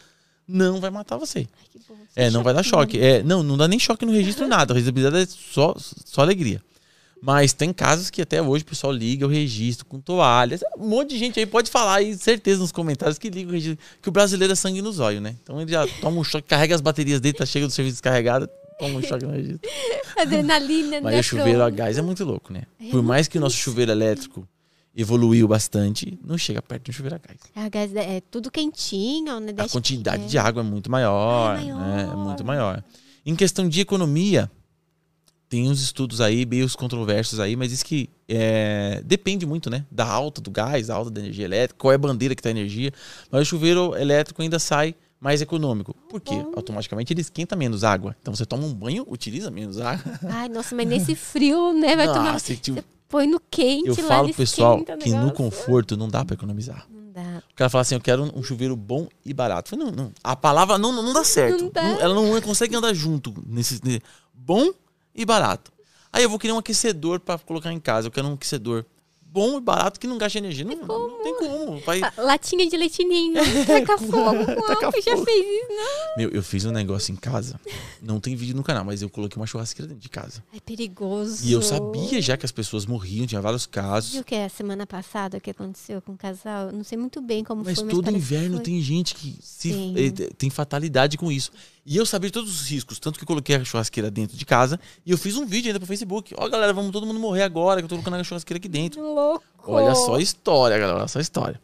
não 0.48 0.80
vai 0.80 0.90
matar 0.90 1.18
você. 1.18 1.40
Ai, 1.40 1.66
que 1.70 1.80
bom. 1.86 1.96
É, 2.14 2.30
não 2.30 2.42
vai 2.42 2.54
dar 2.54 2.62
choque. 2.62 2.98
É, 2.98 3.22
não, 3.22 3.42
não 3.42 3.56
dá 3.56 3.68
nem 3.68 3.78
choque 3.78 4.06
no 4.06 4.12
registro, 4.12 4.46
nada. 4.48 4.72
A 4.72 4.74
resistibilidade 4.74 5.24
é 5.24 5.26
só, 5.26 5.74
só 5.78 6.22
alegria. 6.22 6.62
Mas 7.20 7.52
tem 7.52 7.72
casos 7.72 8.10
que 8.10 8.22
até 8.22 8.40
hoje 8.40 8.62
o 8.62 8.66
pessoal 8.66 8.92
liga 8.92 9.26
o 9.26 9.28
registro 9.28 9.84
com 9.86 10.00
toalhas. 10.00 10.60
Um 10.78 10.88
monte 10.88 11.10
de 11.10 11.18
gente 11.18 11.40
aí 11.40 11.46
pode 11.46 11.70
falar 11.70 11.96
aí, 11.96 12.16
certeza, 12.16 12.60
nos 12.60 12.70
comentários 12.70 13.18
que 13.18 13.28
liga 13.28 13.48
o 13.48 13.52
registro. 13.52 13.78
Que 14.00 14.08
o 14.08 14.12
brasileiro 14.12 14.52
é 14.52 14.56
sangue 14.56 14.80
nos 14.80 15.00
olhos, 15.00 15.20
né? 15.20 15.34
Então 15.42 15.60
ele 15.60 15.70
já 15.70 15.86
toma 16.00 16.20
um 16.20 16.24
choque, 16.24 16.46
carrega 16.46 16.74
as 16.74 16.80
baterias 16.80 17.20
dele, 17.20 17.36
tá 17.36 17.44
chega 17.44 17.66
do 17.66 17.72
serviço 17.72 17.94
descarregado, 17.94 18.48
toma 18.78 18.98
um 18.98 19.02
choque 19.02 19.24
no 19.24 19.32
registro. 19.32 19.68
Adrenalina, 20.16 21.00
Mas 21.00 21.14
né? 21.14 21.20
o 21.20 21.22
chuveiro 21.22 21.62
a 21.62 21.70
gás 21.70 21.98
é 21.98 22.02
muito 22.02 22.24
louco, 22.24 22.52
né? 22.52 22.62
É 22.80 22.90
Por 22.90 23.02
mais 23.02 23.28
que 23.28 23.38
o 23.38 23.40
nosso 23.40 23.56
chuveiro 23.56 23.90
elétrico 23.90 24.46
evoluiu 24.94 25.46
bastante, 25.46 26.18
não 26.24 26.38
chega 26.38 26.62
perto 26.62 26.84
de 26.84 26.90
um 26.90 26.94
chuveiro 26.94 27.16
a 27.16 27.18
gás. 27.18 27.38
A 27.54 27.68
gás 27.68 27.94
é 27.94 28.20
tudo 28.30 28.50
quentinho, 28.50 29.38
né? 29.40 29.52
A 29.58 29.68
quantidade 29.68 30.24
é. 30.24 30.26
de 30.26 30.38
água 30.38 30.62
é 30.62 30.64
muito 30.64 30.90
maior, 30.90 31.58
É 31.58 31.64
né? 31.64 31.72
maior. 31.74 31.98
É 31.98 32.16
muito 32.16 32.44
maior. 32.44 32.84
Em 33.24 33.36
questão 33.36 33.68
de 33.68 33.80
economia, 33.80 34.50
tem 35.48 35.68
uns 35.68 35.82
estudos 35.82 36.20
aí, 36.20 36.46
meio 36.46 36.68
controversos 36.76 37.38
aí, 37.38 37.54
mas 37.56 37.70
diz 37.70 37.82
que 37.82 38.08
é, 38.28 39.02
depende 39.04 39.44
muito, 39.44 39.68
né? 39.68 39.84
Da 39.90 40.06
alta 40.06 40.40
do 40.40 40.50
gás, 40.50 40.88
da 40.88 40.94
alta 40.94 41.10
da 41.10 41.20
energia 41.20 41.44
elétrica, 41.44 41.78
qual 41.78 41.92
é 41.92 41.94
a 41.94 41.98
bandeira 41.98 42.34
que 42.34 42.42
tá 42.42 42.48
a 42.48 42.52
energia. 42.52 42.92
Mas 43.30 43.42
o 43.42 43.44
chuveiro 43.44 43.94
elétrico 43.96 44.42
ainda 44.42 44.58
sai 44.58 44.94
mais 45.20 45.40
econômico. 45.40 45.94
Por 46.08 46.20
quê? 46.20 46.34
Bom. 46.36 46.52
Automaticamente 46.56 47.12
ele 47.12 47.20
esquenta 47.20 47.56
menos 47.56 47.84
água. 47.84 48.16
Então 48.20 48.34
você 48.34 48.44
toma 48.46 48.64
um 48.64 48.74
banho, 48.74 49.04
utiliza 49.08 49.50
menos 49.50 49.78
água. 49.80 50.18
Ai, 50.28 50.48
nossa, 50.48 50.74
mas 50.74 50.86
nesse 50.86 51.14
frio, 51.14 51.72
né? 51.72 51.96
Vai 51.96 52.06
tomar. 52.06 52.32
Nossa, 52.32 52.54
tipo, 52.54 52.82
Põe 53.08 53.26
no 53.28 53.38
quente 53.38 53.88
eu 53.88 53.96
lá, 54.02 54.08
falo 54.08 54.28
pro 54.28 54.36
pessoal 54.36 54.84
que 54.84 55.10
no 55.10 55.32
conforto 55.32 55.96
não 55.96 56.08
dá 56.08 56.24
pra 56.24 56.34
economizar. 56.34 56.86
Não 56.90 57.12
dá. 57.12 57.42
O 57.52 57.54
cara 57.54 57.70
fala 57.70 57.82
assim, 57.82 57.94
eu 57.94 58.00
quero 58.00 58.24
um 58.36 58.42
chuveiro 58.42 58.74
bom 58.74 59.06
e 59.24 59.32
barato. 59.32 59.70
Falei, 59.70 59.86
não, 59.86 59.92
não. 59.92 60.12
A 60.24 60.34
palavra 60.34 60.76
não, 60.76 60.90
não 60.92 61.12
dá 61.12 61.22
certo. 61.22 61.62
Não 61.64 61.70
dá. 61.70 61.82
Ela 61.82 62.14
não 62.14 62.40
consegue 62.40 62.74
andar 62.74 62.92
junto 62.94 63.32
nesse, 63.46 63.80
nesse- 63.84 64.02
bom 64.34 64.70
e 65.14 65.24
barato. 65.24 65.72
Aí 66.12 66.24
eu 66.24 66.28
vou 66.28 66.38
querer 66.38 66.52
um 66.52 66.58
aquecedor 66.58 67.20
pra 67.20 67.38
colocar 67.38 67.72
em 67.72 67.78
casa. 67.78 68.08
Eu 68.08 68.10
quero 68.10 68.26
um 68.26 68.32
aquecedor 68.34 68.84
bom 69.36 69.58
e 69.58 69.60
barato 69.60 70.00
que 70.00 70.06
não 70.06 70.16
gaste 70.16 70.38
energia. 70.38 70.64
Não, 70.64 70.76
não 70.76 71.22
tem 71.22 71.34
como. 71.36 71.78
Vai... 71.80 72.00
Ah, 72.02 72.12
Latinha 72.16 72.66
de 72.66 72.74
leitinho, 72.76 73.34
taca 73.66 73.98
fogo 73.98 74.46
Taca 74.66 74.86
álcool, 74.86 75.02
já 75.02 75.12
fogo. 75.12 75.24
fez 75.26 75.46
isso, 75.46 75.68
não? 75.68 76.16
Meu, 76.16 76.30
eu 76.30 76.42
fiz 76.42 76.64
um 76.64 76.70
negócio 76.72 77.12
em 77.12 77.16
casa. 77.16 77.60
Não 78.02 78.18
tem 78.18 78.34
vídeo 78.34 78.56
no 78.56 78.62
canal, 78.62 78.84
mas 78.84 79.02
eu 79.02 79.10
coloquei 79.10 79.36
uma 79.38 79.46
churrasqueira 79.46 79.88
dentro 79.88 80.02
de 80.02 80.08
casa. 80.08 80.42
É 80.54 80.58
perigoso. 80.60 81.44
E 81.46 81.52
eu 81.52 81.60
sabia 81.60 82.20
já 82.22 82.36
que 82.36 82.46
as 82.46 82.52
pessoas 82.52 82.86
morriam, 82.86 83.26
tinha 83.26 83.40
vários 83.40 83.66
casos. 83.66 84.12
Viu 84.14 84.24
que 84.24 84.34
é 84.34 84.46
a 84.46 84.48
semana 84.48 84.86
passada 84.86 85.38
que 85.38 85.50
aconteceu 85.50 86.00
com 86.00 86.12
o 86.12 86.16
casal? 86.16 86.72
Não 86.72 86.82
sei 86.82 86.96
muito 86.96 87.20
bem 87.20 87.44
como 87.44 87.62
Mas 87.62 87.78
foi, 87.78 87.88
todo 87.90 88.04
parece 88.04 88.18
que 88.26 88.34
inverno 88.34 88.60
tem 88.60 88.80
gente 88.80 89.14
que 89.14 89.36
se, 89.42 89.92
eh, 89.96 90.10
te- 90.10 90.34
tem 90.38 90.48
fatalidade 90.48 91.18
com 91.18 91.30
isso. 91.30 91.50
E 91.88 91.96
eu 91.96 92.04
sabia 92.04 92.28
de 92.28 92.32
todos 92.32 92.50
os 92.62 92.68
riscos, 92.68 92.98
tanto 92.98 93.16
que 93.16 93.22
eu 93.22 93.26
coloquei 93.28 93.54
a 93.54 93.64
churrasqueira 93.64 94.10
dentro 94.10 94.36
de 94.36 94.44
casa 94.44 94.78
e 95.04 95.12
eu 95.12 95.16
fiz 95.16 95.36
um 95.36 95.46
vídeo 95.46 95.68
ainda 95.68 95.78
pro 95.78 95.86
Facebook. 95.86 96.34
Ó, 96.36 96.48
galera, 96.48 96.72
vamos 96.72 96.90
todo 96.90 97.06
mundo 97.06 97.20
morrer 97.20 97.42
agora 97.44 97.80
que 97.80 97.84
eu 97.84 97.88
tô 97.88 97.94
colocando 97.94 98.20
a 98.20 98.24
churrasqueira 98.24 98.58
aqui 98.58 98.68
dentro. 98.68 99.00
Louco. 99.00 99.44
Olha 99.66 99.94
só 99.94 100.16
a 100.16 100.20
história, 100.20 100.76
galera, 100.78 100.98
olha 100.98 101.06
só 101.08 101.20
a 101.20 101.22
história. 101.22 101.60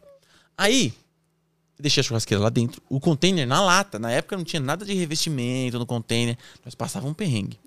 Aí, 0.56 0.94
deixei 1.76 2.02
a 2.02 2.04
churrasqueira 2.04 2.40
lá 2.40 2.50
dentro, 2.50 2.80
o 2.88 3.00
container 3.00 3.44
na 3.48 3.60
lata. 3.60 3.98
Na 3.98 4.12
época 4.12 4.36
não 4.36 4.44
tinha 4.44 4.60
nada 4.60 4.84
de 4.84 4.94
revestimento 4.94 5.76
no 5.76 5.84
container, 5.86 6.38
nós 6.64 6.74
passávamos 6.76 7.10
um 7.10 7.14
perrengue. 7.14 7.58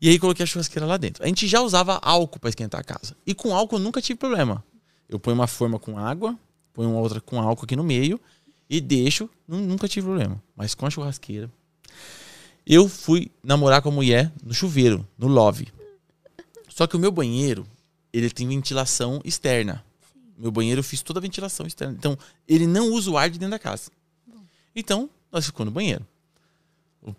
E 0.00 0.08
aí 0.08 0.18
coloquei 0.18 0.42
a 0.42 0.46
churrasqueira 0.46 0.84
lá 0.84 0.96
dentro. 0.96 1.22
A 1.22 1.28
gente 1.28 1.46
já 1.46 1.60
usava 1.60 2.00
álcool 2.02 2.40
para 2.40 2.48
esquentar 2.50 2.80
a 2.80 2.84
casa. 2.84 3.16
E 3.24 3.32
com 3.32 3.54
álcool 3.54 3.76
eu 3.76 3.80
nunca 3.80 4.02
tive 4.02 4.18
problema. 4.18 4.64
Eu 5.08 5.20
ponho 5.20 5.36
uma 5.36 5.46
forma 5.46 5.78
com 5.78 5.96
água, 5.96 6.36
ponho 6.72 6.90
uma 6.90 6.98
outra 6.98 7.20
com 7.20 7.40
álcool 7.40 7.64
aqui 7.64 7.76
no 7.76 7.84
meio 7.84 8.20
e 8.68 8.80
deixo, 8.80 9.30
nu- 9.46 9.60
nunca 9.60 9.86
tive 9.86 10.06
problema. 10.06 10.42
Mas 10.56 10.74
com 10.74 10.84
a 10.84 10.90
churrasqueira. 10.90 11.48
Eu 12.66 12.88
fui 12.88 13.30
namorar 13.42 13.82
com 13.82 13.88
a 13.88 13.92
mulher 13.92 14.30
no 14.44 14.54
chuveiro, 14.54 15.06
no 15.18 15.26
love. 15.28 15.68
Só 16.68 16.86
que 16.86 16.96
o 16.96 16.98
meu 16.98 17.10
banheiro, 17.12 17.66
ele 18.12 18.30
tem 18.30 18.46
ventilação 18.48 19.20
externa. 19.24 19.84
Meu 20.38 20.50
banheiro 20.50 20.78
eu 20.80 20.84
fiz 20.84 21.02
toda 21.02 21.18
a 21.18 21.22
ventilação 21.22 21.66
externa. 21.66 21.94
Então, 21.98 22.16
ele 22.48 22.66
não 22.66 22.90
usa 22.92 23.10
o 23.10 23.18
ar 23.18 23.28
de 23.30 23.38
dentro 23.38 23.50
da 23.52 23.58
casa. 23.58 23.90
Então, 24.74 25.08
nós 25.30 25.44
ficamos 25.46 25.66
no 25.66 25.74
banheiro. 25.74 26.06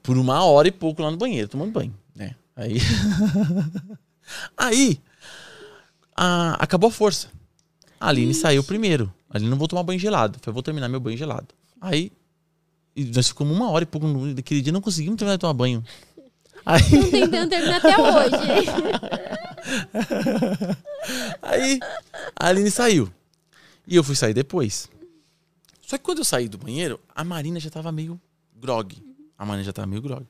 Por 0.01 0.17
uma 0.17 0.43
hora 0.43 0.67
e 0.67 0.71
pouco 0.71 1.01
lá 1.01 1.11
no 1.11 1.17
banheiro, 1.17 1.47
tomando 1.47 1.71
banho, 1.71 1.93
né? 2.15 2.35
Aí. 2.55 2.77
Aí. 4.57 4.99
a- 6.15 6.55
acabou 6.59 6.87
a 6.89 6.91
força. 6.91 7.27
A 7.99 8.07
Aline 8.09 8.33
saiu 8.33 8.63
primeiro. 8.63 9.13
A 9.29 9.37
Aline 9.37 9.49
não 9.49 9.57
vou 9.57 9.67
tomar 9.67 9.83
banho 9.83 9.99
gelado. 9.99 10.37
Falei, 10.41 10.53
vou 10.53 10.63
terminar 10.63 10.87
meu 10.89 10.99
banho 10.99 11.17
gelado. 11.17 11.47
Aí. 11.81 12.11
E 12.95 13.05
nós 13.05 13.27
ficamos 13.27 13.55
uma 13.55 13.69
hora 13.69 13.83
e 13.83 13.87
pouco. 13.87 14.07
Naquele 14.07 14.61
dia 14.61 14.71
não 14.73 14.81
conseguimos 14.81 15.17
terminar 15.17 15.35
de 15.37 15.41
tomar 15.41 15.53
banho. 15.53 15.83
Aí. 16.65 16.81
Tô 16.81 17.09
tentando 17.11 17.49
terminar 17.49 17.77
até 17.77 17.97
hoje. 17.97 18.37
Aí 21.41 21.79
a 22.35 22.47
Aline 22.47 22.71
saiu. 22.71 23.11
E 23.87 23.95
eu 23.95 24.03
fui 24.03 24.15
sair 24.15 24.33
depois. 24.33 24.89
Só 25.81 25.97
que 25.97 26.03
quando 26.03 26.19
eu 26.19 26.25
saí 26.25 26.47
do 26.47 26.57
banheiro, 26.57 26.99
a 27.13 27.23
Marina 27.23 27.59
já 27.59 27.69
tava 27.69 27.91
meio 27.91 28.19
grog. 28.55 28.95
A 29.37 29.45
Marina 29.45 29.63
já 29.65 29.73
tava 29.73 29.85
meio 29.87 30.01
grog. 30.01 30.25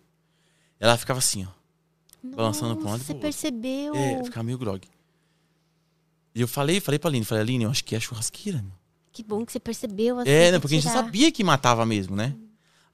Ela 0.79 0.97
ficava 0.97 1.19
assim, 1.19 1.45
ó. 1.45 1.63
Balançando 2.35 2.75
pra 2.77 2.87
um 2.87 2.91
lado 2.91 3.03
Você 3.03 3.13
percebeu? 3.13 3.93
É, 3.95 4.23
ficava 4.23 4.43
meio 4.43 4.57
grog. 4.57 4.87
E 6.33 6.41
eu 6.41 6.47
falei, 6.47 6.79
falei 6.79 6.97
pra 6.97 7.09
Aline, 7.09 7.25
falei, 7.25 7.43
Aline, 7.43 7.65
eu 7.65 7.69
acho 7.69 7.83
que 7.83 7.95
é 7.95 7.99
churrasqueira, 7.99 8.59
meu. 8.59 8.71
Que 9.11 9.21
bom 9.23 9.45
que 9.45 9.51
você 9.51 9.59
percebeu. 9.59 10.17
Assim, 10.19 10.29
É, 10.29 10.51
né? 10.51 10.59
Porque 10.59 10.73
a 10.73 10.79
gente 10.79 10.89
tirar. 10.89 11.03
sabia 11.03 11.31
que 11.31 11.43
matava 11.43 11.85
mesmo, 11.85 12.15
né? 12.15 12.33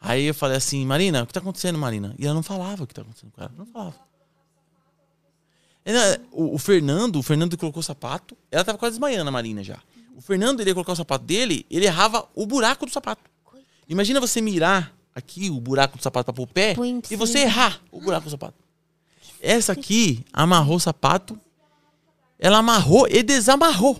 Aí 0.02 0.26
eu 0.26 0.34
falei 0.34 0.58
assim, 0.58 0.86
Marina, 0.86 1.24
o 1.24 1.28
que 1.28 1.34
tá 1.34 1.40
acontecendo, 1.40 1.78
Marina? 1.78 2.16
E 2.18 2.26
ela 2.26 2.34
não 2.34 2.44
falava 2.44 2.84
o 2.84 2.88
que 2.88 2.94
tá 2.94 3.02
acontecendo 3.02 3.32
com 3.32 3.42
ela. 3.42 3.52
Não 3.58 3.66
falava. 3.66 3.96
Né, 5.86 6.18
O, 6.32 6.56
o 6.56 6.58
Fernando, 6.58 7.18
o 7.18 7.24
Fernando 7.24 7.58
colocou 7.58 7.82
o 7.82 7.84
sapato, 7.84 8.38
ela 8.52 8.64
tava 8.64 8.78
quase 8.78 8.94
desmaiando, 8.94 9.28
a 9.28 9.32
Marina 9.32 9.64
já. 9.64 9.80
O 10.16 10.22
Fernando, 10.22 10.60
ele 10.62 10.70
ia 10.70 10.74
colocar 10.74 10.94
o 10.94 10.96
sapato 10.96 11.26
dele, 11.26 11.66
ele 11.70 11.86
errava 11.86 12.28
o 12.36 12.46
buraco 12.46 12.86
do 12.86 12.92
sapato. 12.92 13.22
Imagina 13.88 14.20
você 14.20 14.40
mirar 14.42 14.94
aqui 15.16 15.50
o 15.50 15.60
buraco 15.60 15.98
do 15.98 16.04
sapato 16.04 16.26
pra 16.26 16.34
pôr 16.34 16.44
o 16.44 16.48
pé 16.48 16.76
e 17.10 17.16
você 17.16 17.40
errar 17.40 17.82
o 17.92 18.00
buraco 18.00 18.26
do 18.26 18.32
sapato. 18.32 18.56
Essa 19.42 19.74
aqui 19.74 20.24
amarrou 20.32 20.76
o 20.76 20.80
sapato, 20.80 21.40
ela 22.38 22.60
amarrou 22.60 23.08
e 23.10 23.24
desamarrou. 23.24 24.00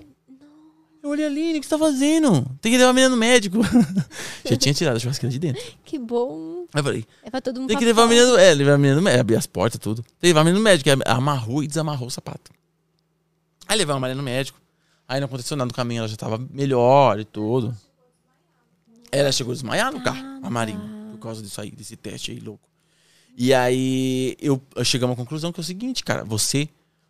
Eu 1.02 1.12
olhei, 1.12 1.26
Aline, 1.26 1.60
o 1.60 1.62
que 1.62 1.68
você 1.68 1.70
tá 1.70 1.80
fazendo? 1.80 2.46
Tem 2.62 2.72
que 2.72 2.78
levar 2.78 2.90
a 2.90 2.94
menina 2.94 3.10
no 3.10 3.18
médico. 3.18 3.60
Já 4.44 4.58
tinha 4.58 4.74
tirado 4.74 4.98
a 4.98 5.00
churrasqueira 5.00 5.32
de 5.32 5.40
dentro. 5.40 5.64
Que 5.86 5.98
bom. 5.98 6.66
Aí 6.74 6.80
eu 6.80 6.84
falei, 6.84 7.06
É 7.24 7.30
pra 7.30 7.40
todo 7.40 7.60
mundo 7.62 7.70
tem 7.70 7.78
que 7.78 7.86
levar 7.86 8.04
a 8.04 8.08
menina 8.08 8.28
no 8.28 8.38
É, 8.38 8.54
levar 8.54 8.74
a 8.74 8.78
menina 8.78 8.96
no 8.98 9.02
médico. 9.02 9.22
Abrir 9.22 9.36
as 9.38 9.48
portas, 9.48 9.80
tudo. 9.80 10.04
Tem 10.04 10.14
que 10.22 10.28
levar 10.28 10.42
a 10.42 10.44
menina 10.44 10.60
no 10.60 10.64
médico. 10.64 10.90
Aí 10.90 10.98
Amarrou 11.06 11.64
e 11.64 11.68
desamarrou 11.68 12.08
o 12.08 12.12
sapato. 12.12 12.52
Aí 13.66 13.78
levamos 13.78 13.98
a 13.98 14.02
Maria 14.02 14.16
no 14.16 14.24
médico. 14.24 14.60
Aí 15.08 15.20
não 15.20 15.26
aconteceu 15.26 15.56
nada 15.56 15.68
no 15.68 15.74
caminho, 15.74 16.00
ela 16.00 16.08
já 16.08 16.18
tava 16.18 16.38
melhor 16.52 17.20
e 17.20 17.26
tudo. 17.26 17.76
Ela 19.12 19.32
chegou 19.32 19.52
a 19.52 19.56
desmaiar 19.56 19.92
no 19.92 20.04
carro, 20.04 20.20
a 20.44 20.50
Marinha, 20.50 20.80
por 21.12 21.20
causa 21.20 21.42
disso 21.42 21.60
aí, 21.60 21.72
desse 21.72 21.96
teste 21.96 22.32
aí 22.32 22.40
louco. 22.40 22.70
E 23.36 23.54
aí 23.54 24.36
eu, 24.40 24.62
eu 24.76 24.84
chegamos 24.86 25.14
à 25.14 25.18
conclusão 25.18 25.52
que 25.52 25.60
é 25.60 25.64
o 25.64 25.66
seguinte, 25.66 26.04
cara, 26.04 26.24
você 26.24 26.70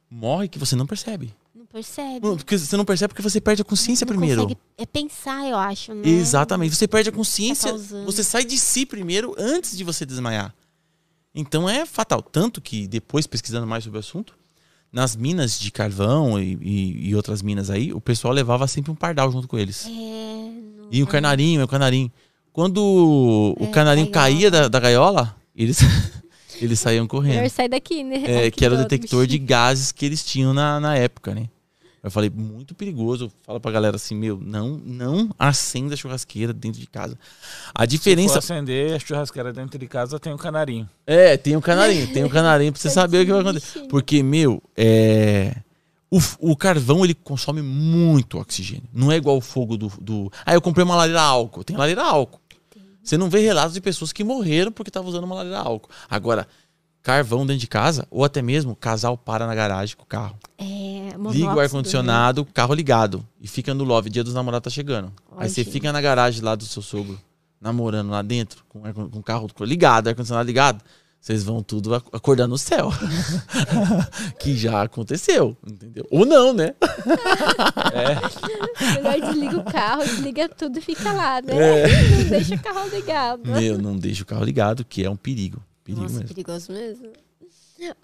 morre 0.10 0.48
que 0.48 0.60
você 0.60 0.76
não 0.76 0.86
percebe. 0.86 1.34
Percebe. 1.72 2.26
Não, 2.26 2.36
Porque 2.36 2.58
você 2.58 2.76
não 2.76 2.84
percebe 2.86 3.10
porque 3.14 3.22
você 3.22 3.40
perde 3.40 3.62
a 3.62 3.66
consciência 3.66 4.04
não 4.06 4.10
primeiro. 4.10 4.41
consegue 4.44 4.60
é 4.78 4.86
pensar, 4.86 5.48
eu 5.48 5.56
acho, 5.58 5.94
né? 5.94 6.02
Exatamente. 6.08 6.76
Você 6.76 6.88
perde 6.88 7.10
a 7.10 7.12
consciência. 7.12 7.70
causando. 7.70 8.06
Você 8.06 8.24
sai 8.24 8.44
de 8.44 8.58
si 8.58 8.86
primeiro 8.86 9.36
antes 9.38 9.78
de 9.78 9.84
você 9.84 10.06
desmaiar. 10.06 10.54
Então 11.34 11.70
é 11.70 11.86
fatal. 11.86 12.22
Tanto 12.24 12.60
que 12.60 12.88
depois, 12.88 13.28
pesquisando 13.28 13.68
mais 13.68 13.84
sobre 13.84 13.98
o 13.98 14.00
assunto, 14.00 14.36
nas 14.91 15.16
minas 15.16 15.60
de 15.60 15.70
carvão 15.72 16.40
e, 16.41 16.58
e- 16.60 17.10
e 17.10 17.16
outras 17.16 17.44
minas 17.44 17.70
aí, 17.70 17.94
o 17.94 18.02
pessoal 18.02 18.34
levava 18.34 18.68
sempre 18.68 18.91
um 18.91 18.96
pardal 18.96 19.32
junto 19.32 19.48
com 19.48 19.58
eles. 19.58 19.86
É, 19.86 19.90
não- 19.90 20.88
E 20.91 21.04
o 21.04 21.08
canarinho, 21.08 21.64
o 21.64 21.68
canarinho. 21.68 22.12
Quando 22.52 22.80
o 23.60 23.64
É, 23.64 23.68
canarinho 23.68 24.08
gaiola. 24.10 24.32
caía 24.34 24.50
da, 24.52 24.68
da 24.68 24.80
gaiola, 24.80 25.36
eles, 25.56 25.78
eles 26.60 26.80
saíam 26.80 27.06
correndo. 27.08 27.36
Melhor 27.36 27.50
sair 27.52 27.70
daqui, 27.70 28.04
né? 28.04 28.24
É, 28.48 28.50
que 28.52 28.66
era 28.66 28.74
o 28.74 28.78
detector 28.78 29.28
de 29.28 29.38
gases 29.38 29.91
que 29.91 30.04
eles 30.04 30.26
tinham 30.26 30.52
na, 30.52 30.80
na 30.80 30.96
época, 30.96 31.36
né? 31.36 31.48
Eu 32.02 32.10
falei, 32.10 32.30
muito 32.30 32.74
perigoso. 32.74 33.26
Eu 33.26 33.32
falo 33.44 33.60
pra 33.60 33.72
galera 33.72 33.96
assim, 33.98 34.16
meu, 34.16 34.40
não, 34.42 34.80
não 34.86 35.30
acenda 35.38 35.94
a 35.94 35.98
churrasqueira 35.98 36.54
dentro 36.54 36.80
de 36.80 36.88
casa. 36.88 37.18
A 37.74 37.82
Se 37.84 37.88
for 37.88 37.88
diferença. 37.88 38.40
acender 38.40 38.96
a 38.96 39.00
churrasqueira 39.00 39.52
dentro 39.52 39.78
de 39.78 39.88
casa, 39.88 40.20
tem 40.20 40.34
um 40.34 40.38
canarinho. 40.38 40.90
É, 41.06 41.36
tem 41.36 41.56
um 41.58 41.62
canarinho, 41.62 42.12
tem 42.14 42.24
um 42.24 42.30
canarinho 42.30 42.72
pra 42.72 42.82
você 42.82 42.90
saber 42.92 43.22
o 43.22 43.26
que 43.26 43.32
vai 43.32 43.42
acontecer. 43.42 43.82
Porque, 43.88 44.24
meu, 44.24 44.62
é. 44.78 45.56
O, 46.12 46.20
o 46.40 46.56
carvão 46.56 47.04
ele 47.04 47.14
consome 47.14 47.62
muito 47.62 48.40
oxigênio. 48.40 48.90
Não 48.92 49.12
é 49.12 49.18
igual 49.18 49.38
o 49.38 49.42
fogo 49.42 49.78
do, 49.78 49.92
do. 50.02 50.32
Ah, 50.44 50.54
eu 50.56 50.62
comprei 50.62 50.84
uma 50.84 50.96
lareira 50.96 51.22
álcool. 51.22 51.64
Tem 51.64 51.78
lareira 51.78 52.04
álcool. 52.04 52.40
Você 53.04 53.18
não 53.18 53.30
vê 53.30 53.40
relatos 53.42 53.74
de 53.74 53.82
pessoas 53.82 54.12
que 54.12 54.24
morreram 54.24 54.72
porque 54.72 54.90
estavam 54.90 55.10
usando 55.10 55.24
uma 55.26 55.36
lareira 55.36 55.60
a 55.60 55.64
álcool. 55.64 55.90
Agora, 56.10 56.48
carvão 57.02 57.46
dentro 57.46 57.62
de 57.62 57.68
casa, 57.68 58.06
ou 58.12 58.24
até 58.24 58.42
mesmo 58.42 58.76
casal 58.76 59.18
para 59.18 59.48
na 59.48 59.56
garagem 59.56 59.96
com 59.96 60.04
o 60.04 60.06
carro. 60.06 60.38
É, 60.58 60.64
Liga 61.10 61.18
o 61.18 61.22
monóxido, 61.24 61.60
ar-condicionado, 61.60 62.46
carro 62.46 62.74
ligado. 62.74 63.26
E 63.42 63.48
fica 63.48 63.74
no 63.74 63.84
love. 63.84 64.10
Dia 64.10 64.24
dos 64.24 64.34
namorados 64.34 64.66
tá 64.66 64.70
chegando. 64.74 65.12
Ai, 65.32 65.46
Aí 65.46 65.50
você 65.50 65.64
gente. 65.64 65.74
fica 65.74 65.92
na 65.92 66.02
garagem 66.02 66.42
lá 66.44 66.56
do 66.56 66.66
seu 66.66 66.82
sogro, 66.82 67.20
namorando 67.60 68.10
lá 68.10 68.22
dentro, 68.22 68.64
com, 68.70 68.82
com 69.10 69.20
o 69.20 69.24
carro 69.24 69.48
ligado, 69.62 70.08
ar-condicionado 70.10 70.46
ligado. 70.48 70.84
Vocês 71.22 71.44
vão 71.44 71.62
tudo 71.62 71.96
ac- 71.96 72.08
acordar 72.14 72.48
no 72.48 72.58
céu. 72.58 72.90
que 74.40 74.56
já 74.56 74.84
aconteceu, 74.84 75.58
entendeu? 75.68 76.08
Ou 76.10 76.26
não, 76.26 76.54
né? 76.54 76.74
né? 77.94 78.22
Melhor 78.96 79.20
desliga 79.30 79.58
o 79.58 79.64
carro, 79.64 80.04
desliga 80.06 80.48
tudo 80.50 80.80
e 80.80 80.82
fica 80.82 81.12
lá, 81.12 81.42
né? 81.42 81.54
É. 81.82 81.88
Não 82.24 82.30
deixa 82.30 82.56
o 82.56 82.60
carro 82.60 82.90
ligado. 82.90 83.42
Meu, 83.50 83.78
não 83.78 83.98
deixa 83.98 84.24
o 84.24 84.26
carro 84.26 84.46
ligado, 84.46 84.86
que 84.86 85.04
é 85.04 85.10
um 85.10 85.16
perigo. 85.18 85.62
Perigo 85.90 86.02
Nossa, 86.02 86.14
mesmo. 86.14 86.28
perigoso 86.28 86.72
mesmo. 86.72 87.10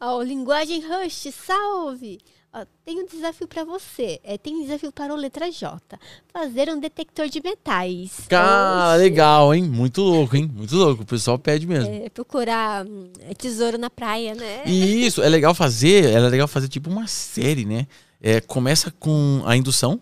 Ó, 0.02 0.22
linguagem 0.22 0.82
Rush, 0.82 1.28
salve! 1.34 2.20
Ó, 2.52 2.66
tem 2.86 3.02
um 3.02 3.06
desafio 3.06 3.48
pra 3.48 3.64
você. 3.64 4.20
É, 4.24 4.38
tem 4.38 4.56
um 4.56 4.62
desafio 4.62 4.92
para 4.92 5.14
o 5.14 5.18
letra 5.18 5.52
J. 5.52 6.00
Fazer 6.32 6.70
um 6.70 6.80
detector 6.80 7.28
de 7.28 7.42
metais. 7.44 8.22
Cara, 8.30 8.94
Oxi. 8.94 9.04
legal, 9.04 9.54
hein? 9.54 9.64
Muito 9.64 10.02
louco, 10.02 10.36
hein? 10.38 10.50
Muito 10.52 10.74
louco. 10.76 11.04
O 11.04 11.06
pessoal 11.06 11.38
pede 11.38 11.68
mesmo. 11.68 11.94
É, 11.94 12.10
procurar 12.10 12.86
hum, 12.86 13.12
é, 13.20 13.34
tesouro 13.34 13.78
na 13.78 13.90
praia, 13.90 14.34
né? 14.34 14.64
E 14.66 15.06
isso, 15.06 15.22
é 15.22 15.28
legal 15.28 15.54
fazer, 15.54 16.06
é 16.06 16.20
legal 16.20 16.48
fazer 16.48 16.70
tipo 16.70 16.90
uma 16.90 17.08
série, 17.08 17.66
né? 17.66 17.88
É, 18.22 18.40
começa 18.40 18.90
com 18.90 19.44
a 19.46 19.56
indução, 19.58 20.00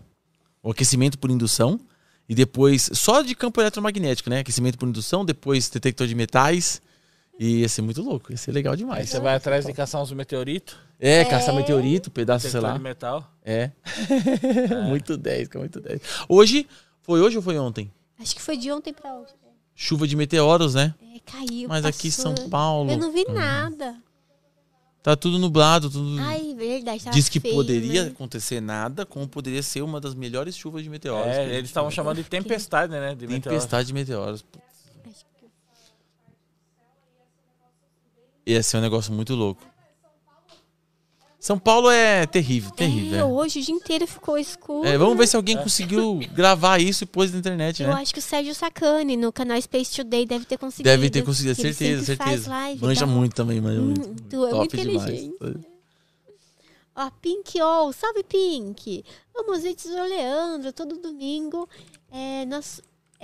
o 0.62 0.70
aquecimento 0.70 1.18
por 1.18 1.30
indução, 1.30 1.80
e 2.28 2.34
depois 2.34 2.88
só 2.94 3.20
de 3.20 3.34
campo 3.34 3.60
eletromagnético, 3.60 4.30
né? 4.30 4.38
Aquecimento 4.38 4.78
por 4.78 4.88
indução, 4.88 5.24
depois 5.24 5.68
detector 5.68 6.06
de 6.06 6.14
metais. 6.14 6.80
E 7.38 7.60
ia 7.62 7.68
ser 7.68 7.82
muito 7.82 8.00
louco, 8.00 8.30
ia 8.32 8.36
ser 8.36 8.52
legal 8.52 8.72
Aí 8.74 8.78
demais. 8.78 9.08
você 9.10 9.18
vai 9.18 9.34
atrás 9.34 9.66
de 9.66 9.72
caçar 9.72 10.00
uns 10.00 10.12
meteoritos, 10.12 10.76
É, 11.00 11.24
caçar 11.24 11.54
meteorito, 11.54 12.10
pedaço, 12.10 12.48
sei 12.48 12.60
lá. 12.60 12.72
de 12.74 12.78
metal. 12.78 13.28
É. 13.44 13.70
muito 14.88 15.16
10, 15.16 15.48
cara, 15.48 15.60
muito 15.60 15.80
10. 15.80 16.00
Hoje, 16.28 16.66
foi 17.02 17.20
hoje 17.20 17.36
ou 17.36 17.42
foi 17.42 17.58
ontem? 17.58 17.90
Acho 18.20 18.34
que 18.36 18.40
foi 18.42 18.56
de 18.56 18.70
ontem 18.70 18.92
pra 18.92 19.14
hoje. 19.14 19.32
Chuva 19.74 20.06
de 20.06 20.14
meteoros, 20.14 20.74
né? 20.74 20.94
É, 21.16 21.18
caiu. 21.18 21.68
Mas 21.68 21.84
aqui 21.84 22.06
em 22.06 22.10
São 22.12 22.32
passou. 22.32 22.48
Paulo, 22.48 22.90
Eu 22.92 22.96
não 22.98 23.10
vi 23.12 23.24
nada. 23.28 23.96
tá 25.02 25.16
tudo 25.16 25.36
nublado, 25.36 25.90
tudo... 25.90 26.16
Ai, 26.20 26.54
verdade. 26.54 27.02
tava 27.02 27.14
Diz 27.16 27.28
que 27.28 27.40
feio, 27.40 27.56
poderia 27.56 28.04
né? 28.04 28.10
acontecer 28.10 28.60
nada, 28.60 29.04
como 29.04 29.26
poderia 29.26 29.64
ser 29.64 29.82
uma 29.82 30.00
das 30.00 30.14
melhores 30.14 30.56
chuvas 30.56 30.84
de 30.84 30.88
meteoros. 30.88 31.26
É, 31.26 31.56
eles 31.56 31.68
estavam 31.70 31.90
chamando 31.90 32.18
de 32.18 32.24
tempestade, 32.24 32.92
né? 32.92 33.16
De. 33.16 33.26
Tempestade 33.26 33.88
de 33.88 33.92
meteoros. 33.94 34.42
Putz, 34.42 34.64
Acho 35.10 35.24
que- 35.40 35.46
Ia 38.46 38.62
ser 38.62 38.76
um 38.78 38.80
negócio 38.80 39.12
muito 39.12 39.34
louco. 39.34 39.62
São 41.38 41.58
Paulo 41.58 41.90
é 41.90 42.24
terrível, 42.26 42.70
terrível. 42.70 43.16
É, 43.18 43.20
é. 43.20 43.24
hoje 43.24 43.60
o 43.60 43.62
dia 43.62 43.74
inteiro 43.74 44.06
ficou 44.06 44.38
escuro. 44.38 44.88
É, 44.88 44.96
vamos 44.96 45.14
ver 45.18 45.26
se 45.26 45.36
alguém 45.36 45.58
conseguiu 45.58 46.18
gravar 46.32 46.80
isso 46.80 47.04
e 47.04 47.06
pôs 47.06 47.30
na 47.32 47.38
internet, 47.38 47.82
Eu 47.82 47.88
né? 47.90 47.96
acho 48.00 48.14
que 48.14 48.18
o 48.18 48.22
Sérgio 48.22 48.54
Sacani, 48.54 49.14
no 49.14 49.30
canal 49.30 49.60
Space 49.60 49.94
Today, 49.94 50.24
deve 50.24 50.46
ter 50.46 50.56
conseguido. 50.56 50.88
Deve 50.88 51.10
ter 51.10 51.22
conseguido, 51.22 51.54
certeza, 51.54 52.02
certeza. 52.02 52.48
live, 52.48 52.80
Manja 52.80 53.00
tá? 53.00 53.06
muito 53.06 53.34
também, 53.34 53.60
manja 53.60 53.78
Hum, 53.78 53.84
muito. 53.88 54.22
tu 54.22 54.46
é 54.46 54.54
muito 54.54 54.70
Top 54.70 54.88
demais. 54.88 55.10
inteligente. 55.10 55.66
Ó, 56.96 57.10
Pink 57.20 57.60
All, 57.60 57.92
salve 57.92 58.22
Pink! 58.22 59.04
Vamos 59.34 59.64
vídeos 59.64 59.94
do 59.94 60.02
Leandro, 60.02 60.72
todo 60.72 60.96
domingo. 60.96 61.68
É 62.10 62.46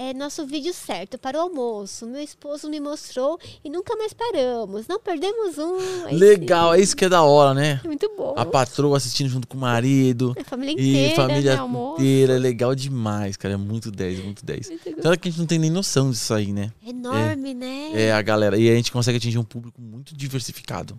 é 0.03 0.15
nosso 0.15 0.47
vídeo 0.47 0.73
certo 0.73 1.19
para 1.19 1.37
o 1.37 1.43
almoço. 1.43 2.07
Meu 2.07 2.23
esposo 2.23 2.71
me 2.71 2.81
mostrou 2.81 3.39
e 3.63 3.69
nunca 3.69 3.95
mais 3.97 4.15
paramos. 4.15 4.87
Não 4.89 4.99
perdemos 4.99 5.59
um. 5.59 6.07
Aí 6.07 6.17
Legal, 6.17 6.73
é 6.73 6.81
isso 6.81 6.97
que 6.97 7.05
é 7.05 7.09
da 7.11 7.23
hora, 7.23 7.53
né? 7.53 7.79
sim, 7.83 7.89
Muito 7.89 8.11
bom. 8.17 8.33
A 8.35 8.47
patroa 8.47 8.97
assistindo 8.97 9.29
junto 9.29 9.47
com 9.47 9.59
o 9.59 9.61
marido. 9.61 10.35
A 10.41 10.45
família 10.45 10.73
inteira, 10.73 11.13
E 11.13 11.17
família 11.17 11.57
né, 11.67 11.93
inteira, 11.93 12.33
é 12.37 12.39
legal 12.39 12.75
demais, 12.75 13.37
cara. 13.37 13.53
É 13.55 13.57
muito 13.59 13.91
10, 13.91 14.21
é 14.21 14.23
muito 14.23 14.43
10. 14.43 14.71
Muito 14.71 15.03
Claro 15.03 15.19
que 15.21 15.29
a 15.29 15.31
gente 15.31 15.39
não 15.41 15.47
tem 15.47 15.59
nem 15.59 15.71
noção 15.71 16.11
disso 16.11 16.33
aí, 16.33 16.51
né? 16.51 16.73
Enorme, 16.87 17.53
né? 17.53 17.91
É 17.93 18.13
a 18.13 18.23
galera. 18.23 18.57
E 18.57 18.71
a 18.71 18.75
gente 18.75 18.91
consegue 18.91 19.19
atingir 19.19 19.37
um 19.37 19.45
público 19.45 19.83
muito 19.83 20.17
diversificado. 20.17 20.99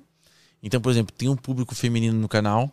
Então, 0.61 0.79
por 0.79 0.91
exemplo, 0.91 1.11
tem 1.17 1.27
um 1.27 1.35
público 1.35 1.73
feminino 1.73 2.19
no 2.19 2.27
canal 2.29 2.69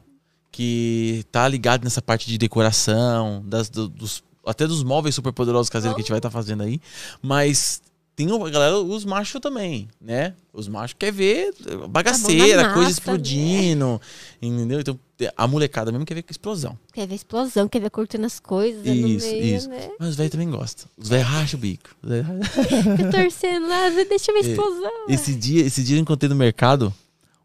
que 0.52 1.24
tá 1.32 1.46
ligado 1.48 1.84
nessa 1.84 2.02
parte 2.02 2.26
de 2.26 2.36
decoração, 2.36 3.42
das, 3.46 3.68
do- 3.70 3.88
dos, 3.88 4.22
até 4.49 4.66
dos 4.66 4.83
móveis 4.83 5.15
super 5.15 5.33
poderosos 5.33 5.69
caseiros 5.70 5.95
que 5.95 6.01
a 6.01 6.03
gente 6.03 6.11
vai 6.11 6.19
estar 6.19 6.31
fazendo 6.31 6.62
aí. 6.62 6.81
Mas 7.23 7.81
tem 8.16 8.31
uma 8.33 8.51
galera, 8.51 8.77
os 8.79 9.05
machos 9.05 9.41
também, 9.41 9.89
né? 10.01 10.35
Os 10.53 10.66
machos 10.66 10.97
quer 10.99 11.12
ver 11.12 11.55
bagaceira, 11.89 12.62
massa, 12.62 12.75
coisa 12.75 12.89
né? 12.89 12.93
explodindo. 12.93 14.01
Entendeu? 14.43 14.81
Então, 14.81 14.99
a 15.37 15.47
molecada 15.47 15.93
mesmo 15.93 16.05
quer 16.05 16.15
ver 16.15 16.25
explosão. 16.29 16.77
Quer 16.93 17.07
ver 17.07 17.15
explosão, 17.15 17.69
quer 17.69 17.81
ver 17.81 17.91
cortando 17.91 18.25
as 18.25 18.41
coisas 18.41 18.85
Isso, 18.85 19.27
meio, 19.27 19.57
isso. 19.57 19.69
né? 19.69 19.89
Mas 20.01 20.09
os 20.11 20.16
velhos 20.16 20.33
também 20.33 20.51
gostam. 20.51 20.89
Os 20.97 21.09
velhos 21.09 21.27
racham 21.29 21.59
o 21.59 21.61
bico. 21.61 21.91
Fica 22.03 23.11
torcendo 23.12 23.69
lá, 23.69 23.89
deixa 24.09 24.33
ver 24.33 24.39
É. 24.41 24.51
explosão. 24.51 24.91
Esse 25.09 25.35
dia, 25.35 25.65
esse 25.65 25.85
dia 25.85 25.97
eu 25.97 26.01
encontrei 26.01 26.29
no 26.29 26.35
mercado 26.35 26.93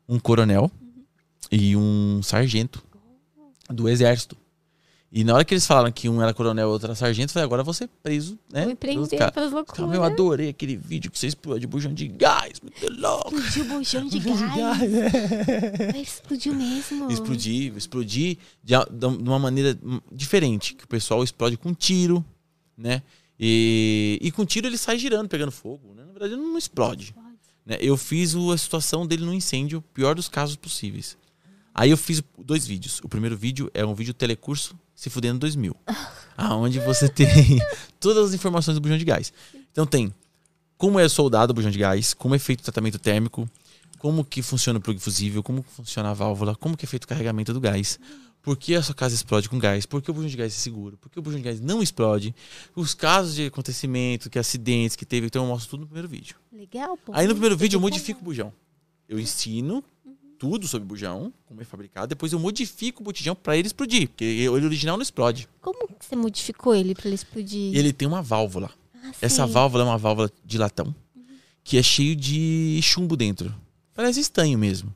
um 0.09 0.17
coronel 0.19 0.71
e 1.51 1.75
um 1.75 2.21
sargento 2.23 2.81
do 3.69 3.87
exército. 3.87 4.35
E 5.15 5.23
na 5.23 5.35
hora 5.35 5.45
que 5.45 5.53
eles 5.53 5.67
falaram 5.67 5.91
que 5.91 6.09
um 6.09 6.19
era 6.23 6.33
coronel 6.33 6.69
e 6.69 6.71
outro 6.71 6.87
era 6.87 6.95
sargento, 6.95 7.29
eu 7.29 7.33
falei, 7.33 7.45
agora 7.45 7.61
vou 7.63 7.71
ser 7.71 7.87
preso, 8.01 8.31
né? 8.51 8.65
Vou 8.65 8.75
pelos 8.75 9.05
empreender 9.05 9.31
pelas 9.31 9.51
loucuras. 9.51 9.93
Eu 9.93 10.03
adorei 10.03 10.49
aquele 10.49 10.75
vídeo 10.75 11.11
que 11.11 11.19
você 11.19 11.27
explodiu 11.27 11.69
bujão 11.69 11.93
de 11.93 12.07
gás, 12.07 12.59
muito 12.59 12.99
louco. 12.99 13.37
Explodiu 13.37 13.63
o 13.63 13.77
bujão 13.77 14.07
de 14.07 14.19
gás. 14.19 14.79
Vai, 15.91 16.01
Explodiu 16.01 16.55
mesmo. 16.55 17.11
Explodir, 17.11 17.77
explodir 17.77 18.37
de, 18.63 18.73
de 18.91 19.05
uma 19.29 19.37
maneira 19.37 19.77
diferente, 20.11 20.73
que 20.73 20.83
o 20.83 20.87
pessoal 20.87 21.23
explode 21.23 21.57
com 21.57 21.75
tiro, 21.75 22.25
né? 22.75 23.03
E, 23.39 24.17
e 24.19 24.31
com 24.31 24.43
tiro 24.43 24.65
ele 24.65 24.79
sai 24.79 24.97
girando, 24.97 25.29
pegando 25.29 25.51
fogo, 25.51 25.93
né? 25.93 26.03
Na 26.05 26.11
verdade, 26.11 26.33
ele 26.33 26.41
não 26.41 26.57
explode. 26.57 27.13
né? 27.63 27.77
Eu 27.79 27.97
fiz 27.97 28.33
a 28.35 28.57
situação 28.57 29.05
dele 29.05 29.23
no 29.23 29.33
incêndio, 29.33 29.79
pior 29.93 30.15
dos 30.15 30.27
casos 30.27 30.55
possíveis. 30.55 31.15
Aí 31.71 31.91
eu 31.91 31.97
fiz 31.97 32.23
dois 32.39 32.65
vídeos. 32.65 32.99
O 33.03 33.09
primeiro 33.09 33.37
vídeo 33.37 33.69
é 33.75 33.85
um 33.85 33.93
vídeo 33.93 34.13
telecurso 34.13 34.75
se 34.95 35.09
fudendo 35.09 35.39
2000. 35.39 35.75
aonde 36.37 36.79
você 36.79 37.07
tem 37.07 37.27
todas 37.99 38.29
as 38.29 38.33
informações 38.33 38.75
do 38.75 38.81
bujão 38.81 38.97
de 38.97 39.05
gás. 39.05 39.33
Então 39.71 39.85
tem 39.85 40.13
como 40.77 40.99
é 40.99 41.07
soldado 41.07 41.51
o 41.51 41.53
bujão 41.53 41.71
de 41.71 41.79
gás, 41.79 42.13
como 42.13 42.35
é 42.35 42.39
feito 42.39 42.61
o 42.61 42.63
tratamento 42.63 42.99
térmico, 42.99 43.49
como 43.99 44.25
que 44.25 44.41
funciona 44.41 44.79
o 44.79 44.81
plug 44.81 44.99
fusível, 44.99 45.41
como 45.41 45.63
funciona 45.63 46.09
a 46.09 46.13
válvula, 46.13 46.55
como 46.55 46.75
que 46.75 46.85
é 46.85 46.87
feito 46.87 47.05
o 47.05 47.07
carregamento 47.07 47.53
do 47.53 47.61
gás, 47.61 47.99
por 48.41 48.57
que 48.57 48.75
a 48.75 48.81
sua 48.81 48.93
casa 48.93 49.15
explode 49.15 49.47
com 49.47 49.57
gás, 49.57 49.85
por 49.85 50.01
que 50.01 50.11
o 50.11 50.13
bujão 50.13 50.29
de 50.29 50.35
gás 50.35 50.53
é 50.53 50.57
seguro, 50.57 50.97
por 50.97 51.09
que 51.09 51.17
o 51.17 51.21
bujão 51.21 51.39
de 51.39 51.45
gás 51.45 51.61
não 51.61 51.81
explode, 51.81 52.35
os 52.75 52.93
casos 52.93 53.35
de 53.35 53.45
acontecimento, 53.45 54.29
que 54.29 54.37
acidentes 54.37 54.97
que 54.97 55.05
teve, 55.05 55.27
então 55.27 55.43
eu 55.43 55.47
mostro 55.47 55.69
tudo 55.69 55.81
no 55.81 55.85
primeiro 55.85 56.09
vídeo. 56.09 56.35
Legal, 56.51 56.97
pô. 56.97 57.13
Aí 57.15 57.27
no 57.27 57.33
primeiro 57.33 57.55
vídeo 57.55 57.77
eu 57.77 57.81
modifico 57.81 58.19
o 58.19 58.23
bujão. 58.23 58.51
Eu 59.07 59.19
ensino 59.19 59.83
tudo 60.43 60.67
sobre 60.67 60.85
bujão, 60.85 61.31
como 61.45 61.61
é 61.61 61.63
fabricado, 61.63 62.07
depois 62.07 62.33
eu 62.33 62.37
modifico 62.37 63.01
o 63.01 63.05
botijão 63.05 63.33
para 63.33 63.55
ele 63.55 63.65
explodir, 63.65 64.09
porque 64.09 64.25
ele 64.25 64.49
original 64.49 64.97
não 64.97 65.01
explode. 65.01 65.47
Como 65.61 65.87
que 65.87 66.05
você 66.05 66.17
modificou 66.17 66.75
ele 66.75 66.93
pra 66.93 67.05
ele 67.05 67.15
explodir? 67.15 67.73
Ele 67.73 67.93
tem 67.93 68.05
uma 68.05 68.21
válvula. 68.21 68.69
Ah, 69.01 69.13
Essa 69.21 69.47
válvula 69.47 69.85
é 69.85 69.87
uma 69.87 69.97
válvula 69.97 70.29
de 70.43 70.57
latão 70.57 70.93
que 71.63 71.77
é 71.77 71.81
cheio 71.81 72.13
de 72.13 72.77
chumbo 72.83 73.15
dentro. 73.15 73.55
Parece 73.95 74.19
estanho 74.19 74.59
mesmo. 74.59 74.93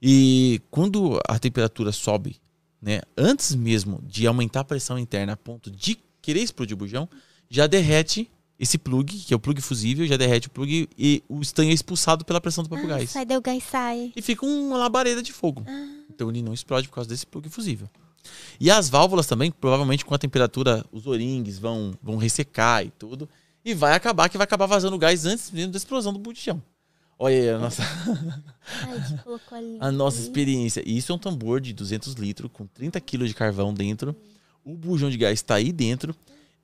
E 0.00 0.58
quando 0.70 1.20
a 1.28 1.38
temperatura 1.38 1.92
sobe, 1.92 2.36
né, 2.80 3.02
antes 3.14 3.54
mesmo 3.54 4.00
de 4.06 4.26
aumentar 4.26 4.60
a 4.60 4.64
pressão 4.64 4.98
interna 4.98 5.34
a 5.34 5.36
ponto 5.36 5.70
de 5.70 5.98
querer 6.22 6.40
explodir 6.40 6.74
o 6.74 6.78
bujão, 6.78 7.06
já 7.50 7.66
derrete 7.66 8.30
esse 8.58 8.76
plug, 8.78 9.18
que 9.18 9.32
é 9.32 9.36
o 9.36 9.40
plug 9.40 9.60
fusível, 9.60 10.06
já 10.06 10.16
derrete 10.16 10.48
o 10.48 10.50
plug 10.50 10.88
e 10.98 11.22
o 11.28 11.40
estanho 11.40 11.70
é 11.70 11.74
expulsado 11.74 12.24
pela 12.24 12.40
pressão 12.40 12.64
do 12.64 12.68
próprio 12.68 12.92
Ah, 12.92 12.98
gás. 12.98 13.10
sai, 13.10 13.24
daí 13.24 13.36
o 13.36 13.40
gás 13.40 13.62
sai. 13.62 14.12
E 14.16 14.20
fica 14.20 14.44
uma 14.44 14.76
labareda 14.76 15.22
de 15.22 15.32
fogo. 15.32 15.64
Então 16.10 16.28
ele 16.28 16.42
não 16.42 16.52
explode 16.52 16.88
por 16.88 16.94
causa 16.96 17.08
desse 17.08 17.26
plug 17.26 17.48
fusível. 17.48 17.88
E 18.58 18.70
as 18.70 18.88
válvulas 18.90 19.26
também, 19.26 19.50
provavelmente 19.50 20.04
com 20.04 20.12
a 20.14 20.18
temperatura, 20.18 20.84
os 20.90 21.06
o-rings 21.06 21.58
vão, 21.58 21.92
vão 22.02 22.16
ressecar 22.16 22.84
e 22.84 22.90
tudo. 22.90 23.28
E 23.64 23.74
vai 23.74 23.92
acabar, 23.94 24.28
que 24.28 24.36
vai 24.36 24.44
acabar 24.44 24.66
vazando 24.66 24.98
gás 24.98 25.24
antes 25.24 25.50
mesmo 25.50 25.72
da 25.72 25.76
explosão 25.78 26.12
do 26.12 26.18
botijão. 26.18 26.60
Olha 27.18 27.34
aí 27.36 27.50
a 27.50 27.58
nossa, 27.58 27.82
Ai, 28.82 29.78
a 29.80 29.90
nossa 29.92 30.20
experiência. 30.20 30.82
E 30.86 30.96
isso 30.96 31.10
é 31.12 31.14
um 31.14 31.18
tambor 31.18 31.60
de 31.60 31.72
200 31.72 32.14
litros 32.14 32.50
com 32.52 32.66
30 32.66 33.00
quilos 33.00 33.28
de 33.28 33.34
carvão 33.34 33.72
dentro. 33.74 34.14
O 34.64 34.74
bujão 34.74 35.10
de 35.10 35.16
gás 35.16 35.34
está 35.38 35.56
aí 35.56 35.72
dentro. 35.72 36.14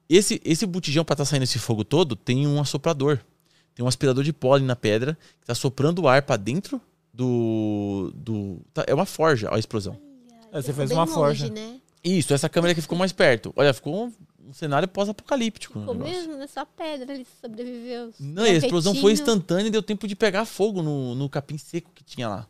Esse, 0.09 0.41
esse 0.45 0.67
botijão, 0.67 1.05
para 1.05 1.15
estar 1.15 1.25
saindo 1.25 1.45
esse 1.45 1.59
fogo 1.59 1.85
todo, 1.85 2.15
tem 2.15 2.47
um 2.47 2.61
assoprador. 2.61 3.19
Tem 3.75 3.85
um 3.85 3.89
aspirador 3.89 4.23
de 4.23 4.33
pólen 4.33 4.65
na 4.65 4.77
pedra 4.77 5.15
que 5.39 5.45
está 5.45 5.55
soprando 5.55 6.03
o 6.03 6.09
ar 6.09 6.23
para 6.23 6.37
dentro 6.37 6.81
do. 7.13 8.13
do 8.15 8.61
tá- 8.73 8.85
é 8.87 8.95
uma 8.95 9.07
forja 9.07 9.53
a 9.53 9.59
explosão. 9.59 9.99
Aí 10.53 10.63
você 10.63 10.73
fez 10.73 10.91
uma 10.91 11.05
longe, 11.05 11.15
forja. 11.15 11.49
né? 11.51 11.81
Isso, 12.03 12.33
essa 12.35 12.49
câmera 12.49 12.73
aqui 12.73 12.83
ficou 12.83 12.99
mais 12.99 13.13
perto. 13.13 13.53
Olha, 13.57 13.73
ficou 13.73 14.07
um, 14.07 14.13
um 14.49 14.53
cenário 14.53 14.87
pós-apocalíptico. 14.87 15.81
Ficou 15.81 15.95
mesmo, 15.95 16.37
né? 16.37 16.47
Só 16.47 16.65
pedra 16.65 17.15
ali 17.15 17.27
sobreviveu. 17.41 18.13
Não, 18.21 18.47
e 18.47 18.51
a 18.51 18.53
explosão 18.53 18.95
foi 18.95 19.13
instantânea 19.13 19.69
e 19.69 19.71
deu 19.71 19.83
tempo 19.83 20.07
de 20.07 20.15
pegar 20.15 20.45
fogo 20.45 20.83
no, 20.83 21.15
no 21.15 21.29
capim 21.29 21.57
seco 21.59 21.91
que 21.95 22.05
tinha 22.05 22.29
lá. 22.29 22.47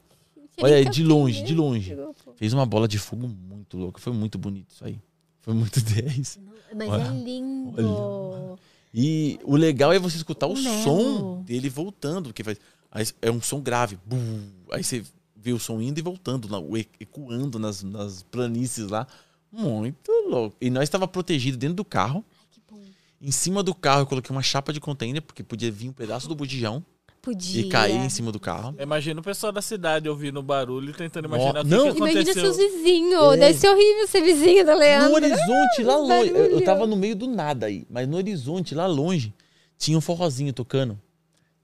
Olha 0.59 0.75
nem 0.75 0.85
aí, 0.85 0.91
de 0.91 1.03
longe, 1.03 1.41
né? 1.41 1.47
de 1.47 1.55
longe. 1.55 1.97
Fez 2.37 2.53
uma 2.53 2.67
bola 2.67 2.87
de 2.87 2.99
fogo 2.99 3.27
muito 3.27 3.77
louca. 3.77 4.01
Foi 4.01 4.13
muito 4.13 4.39
bonito 4.39 4.71
isso 4.71 4.85
aí. 4.85 5.01
Foi 5.45 5.53
muito 5.53 5.79
10. 5.85 6.39
Mas 6.75 6.89
Olha, 6.89 7.03
é 7.03 7.11
lindo. 7.11 8.59
E 8.93 9.39
o 9.45 9.57
legal 9.57 9.93
é 9.93 9.99
você 9.99 10.17
escutar 10.17 10.47
o 10.47 10.57
som 10.57 11.43
dele 11.43 11.69
voltando, 11.69 12.31
porque 12.31 12.43
faz, 12.43 13.15
é 13.21 13.31
um 13.31 13.43
som 13.43 13.61
grave. 13.61 13.99
Bum. 14.07 14.41
Aí 14.73 14.83
você 14.83 15.05
vê 15.37 15.53
o 15.53 15.59
som 15.59 15.81
indo 15.81 15.99
e 15.99 16.03
voltando, 16.03 16.49
lá, 16.49 16.59
ecoando 16.99 17.59
nas, 17.59 17.83
nas 17.83 18.23
planícies 18.23 18.89
lá. 18.89 19.07
Muito 19.53 20.11
louco. 20.29 20.57
E 20.61 20.71
nós 20.71 20.85
estava 20.85 21.07
protegido 21.07 21.59
dentro 21.59 21.77
do 21.77 21.85
carro. 21.85 22.25
Ai, 22.41 22.47
que 22.51 22.61
bom. 22.69 22.81
Em 23.21 23.31
cima 23.31 23.63
do 23.63 23.75
carro 23.75 24.03
eu 24.03 24.07
coloquei 24.07 24.35
uma 24.35 24.43
chapa 24.43 24.73
de 24.73 24.81
container, 24.81 25.21
porque 25.21 25.43
podia 25.43 25.71
vir 25.71 25.91
um 25.91 25.93
pedaço 25.93 26.27
do 26.27 26.35
botijão 26.35 26.85
Podia. 27.25 27.63
e 27.63 27.69
cair 27.71 27.97
em 27.97 28.11
cima 28.11 28.31
do 28.31 28.39
carro. 28.39 28.77
Imagina 28.79 29.19
o 29.19 29.23
pessoal 29.25 29.51
da 29.51 29.63
cidade 29.63 30.11
ouvindo 30.11 30.41
o 30.41 30.43
barulho 30.43 30.91
e 30.91 30.93
tentando 30.93 31.27
imaginar 31.27 31.61
o 31.61 31.65
que, 31.65 31.71
não. 31.71 31.91
que 31.91 31.97
Imagina 31.97 32.21
aconteceu. 32.21 32.55
seus 32.55 32.57
vizinhos. 32.59 33.33
É. 33.33 33.37
Deve 33.39 33.59
ser 33.59 33.69
horrível 33.71 34.07
ser 34.07 34.21
vizinho 34.21 34.67
do 34.67 34.75
Leandro. 34.77 35.09
No 35.09 35.15
horizonte, 35.15 35.83
lá 35.83 35.97
longe. 35.97 36.29
Eu, 36.31 36.63
tava 36.63 36.87
no 36.87 36.97
meio 36.97 37.17
do 37.17 37.27
nada 37.27 37.65
aí, 37.65 37.87
mas 37.89 38.07
no 38.07 38.19
horizonte, 38.19 38.75
lá 38.75 38.87
longe, 38.87 39.33
tinha 39.79 39.97
um 39.97 40.03
forrozinho 40.03 40.53
tocando. 40.53 41.01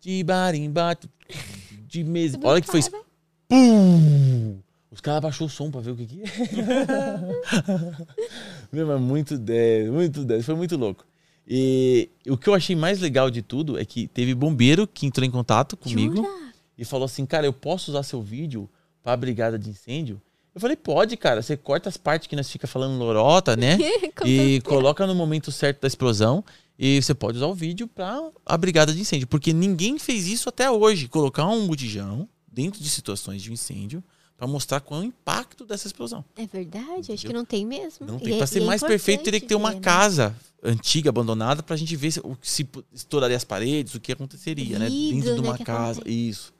De 0.00 0.24
barimba, 0.24 0.96
de 1.86 2.02
mesa. 2.02 2.38
Olha 2.42 2.58
o 2.58 2.62
que 2.62 2.68
foi. 2.68 2.80
cara. 2.82 3.04
Pum! 3.46 4.58
Os 4.90 5.00
caras 5.02 5.18
abaixou 5.18 5.46
o 5.46 5.50
som 5.50 5.70
pra 5.70 5.82
ver 5.82 5.90
o 5.90 5.96
que 5.96 6.06
que 6.06 6.22
é. 6.22 6.24
Meu, 8.72 8.86
mas 8.86 8.98
muito 9.00 9.36
10, 9.36 9.90
muito 9.90 10.24
10. 10.24 10.46
Foi 10.46 10.54
muito 10.54 10.78
louco. 10.78 11.04
E 11.46 12.08
o 12.28 12.36
que 12.36 12.48
eu 12.48 12.54
achei 12.54 12.76
mais 12.76 13.00
legal 13.00 13.30
de 13.30 13.42
tudo 13.42 13.78
é 13.78 13.84
que 13.84 14.06
teve 14.08 14.34
bombeiro 14.34 14.86
que 14.86 15.06
entrou 15.06 15.26
em 15.26 15.30
contato 15.30 15.76
comigo 15.76 16.16
Jura? 16.16 16.52
e 16.78 16.84
falou 16.84 17.06
assim: 17.06 17.26
Cara, 17.26 17.46
eu 17.46 17.52
posso 17.52 17.90
usar 17.90 18.02
seu 18.02 18.22
vídeo 18.22 18.68
pra 19.02 19.16
brigada 19.16 19.58
de 19.58 19.68
incêndio? 19.68 20.20
Eu 20.54 20.60
falei: 20.60 20.76
Pode, 20.76 21.16
cara. 21.16 21.42
Você 21.42 21.56
corta 21.56 21.88
as 21.88 21.96
partes 21.96 22.28
que 22.28 22.36
nós 22.36 22.50
fica 22.50 22.66
falando 22.66 22.98
lorota, 22.98 23.56
né? 23.56 23.78
E 24.24 24.60
coloca 24.62 25.06
no 25.06 25.14
momento 25.14 25.50
certo 25.50 25.80
da 25.80 25.88
explosão. 25.88 26.44
E 26.78 27.02
você 27.02 27.12
pode 27.12 27.36
usar 27.36 27.46
o 27.46 27.54
vídeo 27.54 27.86
pra 27.86 28.30
a 28.46 28.56
brigada 28.56 28.92
de 28.94 29.00
incêndio. 29.00 29.26
Porque 29.26 29.52
ninguém 29.52 29.98
fez 29.98 30.26
isso 30.26 30.48
até 30.48 30.70
hoje. 30.70 31.08
Colocar 31.08 31.46
um 31.46 31.66
botijão 31.66 32.28
dentro 32.50 32.82
de 32.82 32.88
situações 32.88 33.42
de 33.42 33.52
incêndio 33.52 34.02
pra 34.40 34.46
mostrar 34.46 34.80
qual 34.80 35.00
é 35.00 35.02
o 35.02 35.06
impacto 35.06 35.66
dessa 35.66 35.86
explosão. 35.86 36.24
É 36.34 36.46
verdade, 36.46 37.12
acho 37.12 37.26
que 37.26 37.32
não 37.32 37.44
tem 37.44 37.66
mesmo. 37.66 38.06
Não 38.06 38.18
tem. 38.18 38.32
é- 38.32 38.38
Pra 38.38 38.46
ser 38.46 38.62
é 38.62 38.64
mais 38.64 38.80
perfeito, 38.82 39.22
teria 39.22 39.38
que 39.38 39.46
ter 39.46 39.54
uma 39.54 39.74
né? 39.74 39.80
casa 39.80 40.34
antiga, 40.64 41.10
abandonada, 41.10 41.62
pra 41.62 41.76
gente 41.76 41.94
ver 41.94 42.10
se, 42.10 42.22
se 42.40 42.66
estouraria 42.90 43.36
as 43.36 43.44
paredes, 43.44 43.94
o 43.94 44.00
que 44.00 44.12
aconteceria, 44.12 44.78
né? 44.78 44.88
Vidro, 44.88 45.14
Dentro 45.16 45.34
de 45.34 45.42
né, 45.42 45.48
uma 45.50 45.58
casa. 45.58 46.00
Isso. 46.06 46.54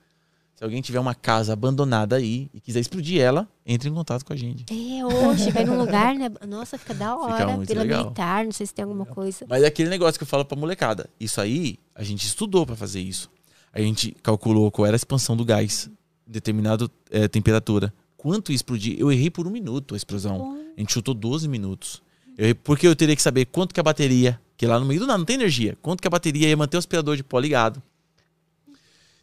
Se 0.54 0.62
alguém 0.62 0.82
tiver 0.82 1.00
uma 1.00 1.14
casa 1.14 1.54
abandonada 1.54 2.16
aí 2.16 2.50
e 2.52 2.60
quiser 2.60 2.80
explodir 2.80 3.18
ela, 3.18 3.48
entre 3.64 3.88
em 3.88 3.94
contato 3.94 4.26
com 4.26 4.34
a 4.34 4.36
gente. 4.36 4.66
É, 4.70 5.02
ou 5.02 5.34
chegar 5.38 5.64
num 5.64 5.78
lugar, 5.78 6.14
né? 6.14 6.30
Nossa, 6.46 6.76
fica 6.76 6.92
da 6.92 7.16
hora. 7.16 7.56
muito 7.56 7.66
pela 7.66 7.80
legal. 7.80 8.02
militar, 8.04 8.44
não 8.44 8.52
sei 8.52 8.66
se 8.66 8.74
tem 8.74 8.82
alguma 8.82 9.06
coisa. 9.06 9.46
Mas 9.48 9.62
é 9.62 9.66
aquele 9.68 9.88
negócio 9.88 10.18
que 10.18 10.22
eu 10.24 10.28
falo 10.28 10.44
pra 10.44 10.54
molecada. 10.54 11.08
Isso 11.18 11.40
aí, 11.40 11.78
a 11.94 12.04
gente 12.04 12.26
estudou 12.26 12.66
pra 12.66 12.76
fazer 12.76 13.00
isso. 13.00 13.30
A 13.72 13.80
gente 13.80 14.14
calculou 14.22 14.70
qual 14.70 14.84
era 14.84 14.94
a 14.94 14.98
expansão 14.98 15.34
do 15.34 15.46
gás, 15.46 15.88
determinada 16.30 16.88
eh, 17.10 17.28
temperatura. 17.28 17.92
Quanto 18.16 18.52
ia 18.52 18.56
explodir? 18.56 18.96
Eu 18.98 19.10
errei 19.10 19.30
por 19.30 19.46
um 19.46 19.50
minuto 19.50 19.94
a 19.94 19.96
explosão. 19.96 20.56
A 20.76 20.80
gente 20.80 20.92
chutou 20.92 21.14
12 21.14 21.48
minutos. 21.48 22.02
Eu 22.38 22.54
porque 22.54 22.86
eu 22.86 22.94
teria 22.94 23.16
que 23.16 23.22
saber 23.22 23.46
quanto 23.46 23.74
que 23.74 23.80
a 23.80 23.82
bateria, 23.82 24.40
que 24.56 24.66
lá 24.66 24.78
no 24.78 24.86
meio 24.86 25.00
do 25.00 25.06
nada 25.06 25.18
não 25.18 25.24
tem 25.24 25.34
energia, 25.34 25.76
quanto 25.82 26.00
que 26.00 26.06
a 26.06 26.10
bateria 26.10 26.48
ia 26.48 26.56
manter 26.56 26.76
o 26.76 26.78
aspirador 26.78 27.16
de 27.16 27.24
pó 27.24 27.38
ligado. 27.38 27.82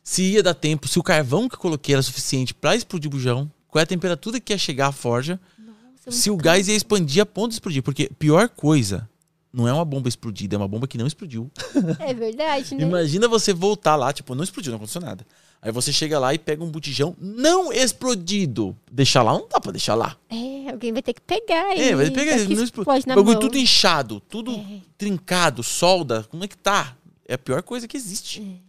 Se 0.03 0.23
ia 0.23 0.43
dar 0.43 0.53
tempo, 0.53 0.87
se 0.87 0.99
o 0.99 1.03
carvão 1.03 1.49
que 1.49 1.55
eu 1.55 1.59
coloquei 1.59 1.93
era 1.93 2.01
suficiente 2.01 2.53
pra 2.53 2.75
explodir 2.75 3.07
o 3.07 3.11
bujão, 3.11 3.51
qual 3.67 3.81
é 3.81 3.83
a 3.83 3.87
temperatura 3.87 4.39
que 4.39 4.53
ia 4.53 4.57
chegar 4.57 4.87
à 4.87 4.91
forja, 4.91 5.39
Nossa, 5.59 6.11
se 6.11 6.29
o 6.29 6.37
gás 6.37 6.67
ia 6.67 6.75
expandir 6.75 7.21
a 7.21 7.25
ponto 7.25 7.49
de 7.49 7.55
explodir. 7.55 7.83
Porque 7.83 8.09
pior 8.17 8.47
coisa 8.49 9.09
não 9.51 9.67
é 9.67 9.73
uma 9.73 9.83
bomba 9.83 10.07
explodida, 10.07 10.55
é 10.55 10.57
uma 10.57 10.67
bomba 10.67 10.87
que 10.87 10.97
não 10.97 11.07
explodiu. 11.07 11.51
É 11.99 12.13
verdade, 12.13 12.75
né? 12.75 12.83
Imagina 12.83 13.27
você 13.27 13.53
voltar 13.53 13.95
lá, 13.95 14.13
tipo, 14.13 14.33
não 14.33 14.43
explodiu, 14.43 14.71
não 14.71 14.77
aconteceu 14.77 15.01
nada. 15.01 15.25
Aí 15.61 15.71
você 15.71 15.91
chega 15.91 16.19
lá 16.19 16.33
e 16.33 16.37
pega 16.39 16.63
um 16.63 16.69
botijão 16.69 17.15
não 17.19 17.73
explodido. 17.73 18.75
Deixar 18.91 19.23
lá, 19.23 19.33
não 19.33 19.47
dá 19.49 19.59
pra 19.59 19.71
deixar 19.71 19.95
lá. 19.95 20.15
É, 20.29 20.69
alguém 20.69 20.93
vai 20.93 21.01
ter 21.01 21.13
que 21.13 21.21
pegar 21.21 21.77
É, 21.77 21.95
vai 21.95 22.05
e 22.07 22.11
pegar, 22.11 22.37
daqui 22.37 22.55
não 22.55 22.63
explode 22.63 22.99
explode. 22.99 23.07
na 23.07 23.15
Bagulho 23.15 23.33
mão. 23.33 23.41
tudo 23.41 23.57
inchado, 23.57 24.19
tudo 24.29 24.51
É. 24.51 24.79
trincado, 24.97 25.63
solda. 25.63 26.23
Como 26.29 26.43
é 26.43 26.47
que 26.47 26.57
tá? 26.57 26.95
É 27.27 27.33
a 27.33 27.37
pior 27.37 27.61
coisa 27.63 27.87
que 27.87 27.97
existe. 27.97 28.41
É. 28.41 28.66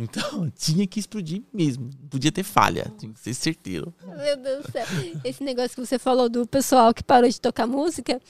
Então, 0.00 0.50
tinha 0.56 0.86
que 0.86 0.98
explodir 0.98 1.42
mesmo. 1.52 1.90
Podia 2.08 2.32
ter 2.32 2.42
falha, 2.42 2.90
tinha 2.98 3.12
que 3.12 3.20
ser 3.20 3.34
certeiro. 3.34 3.92
Meu 4.04 4.36
Deus 4.36 4.64
do 4.64 4.72
céu. 4.72 4.86
Esse 5.24 5.44
negócio 5.44 5.70
que 5.70 5.86
você 5.86 5.98
falou 5.98 6.28
do 6.28 6.46
pessoal 6.46 6.94
que 6.94 7.02
parou 7.02 7.28
de 7.28 7.40
tocar 7.40 7.66
música, 7.66 8.20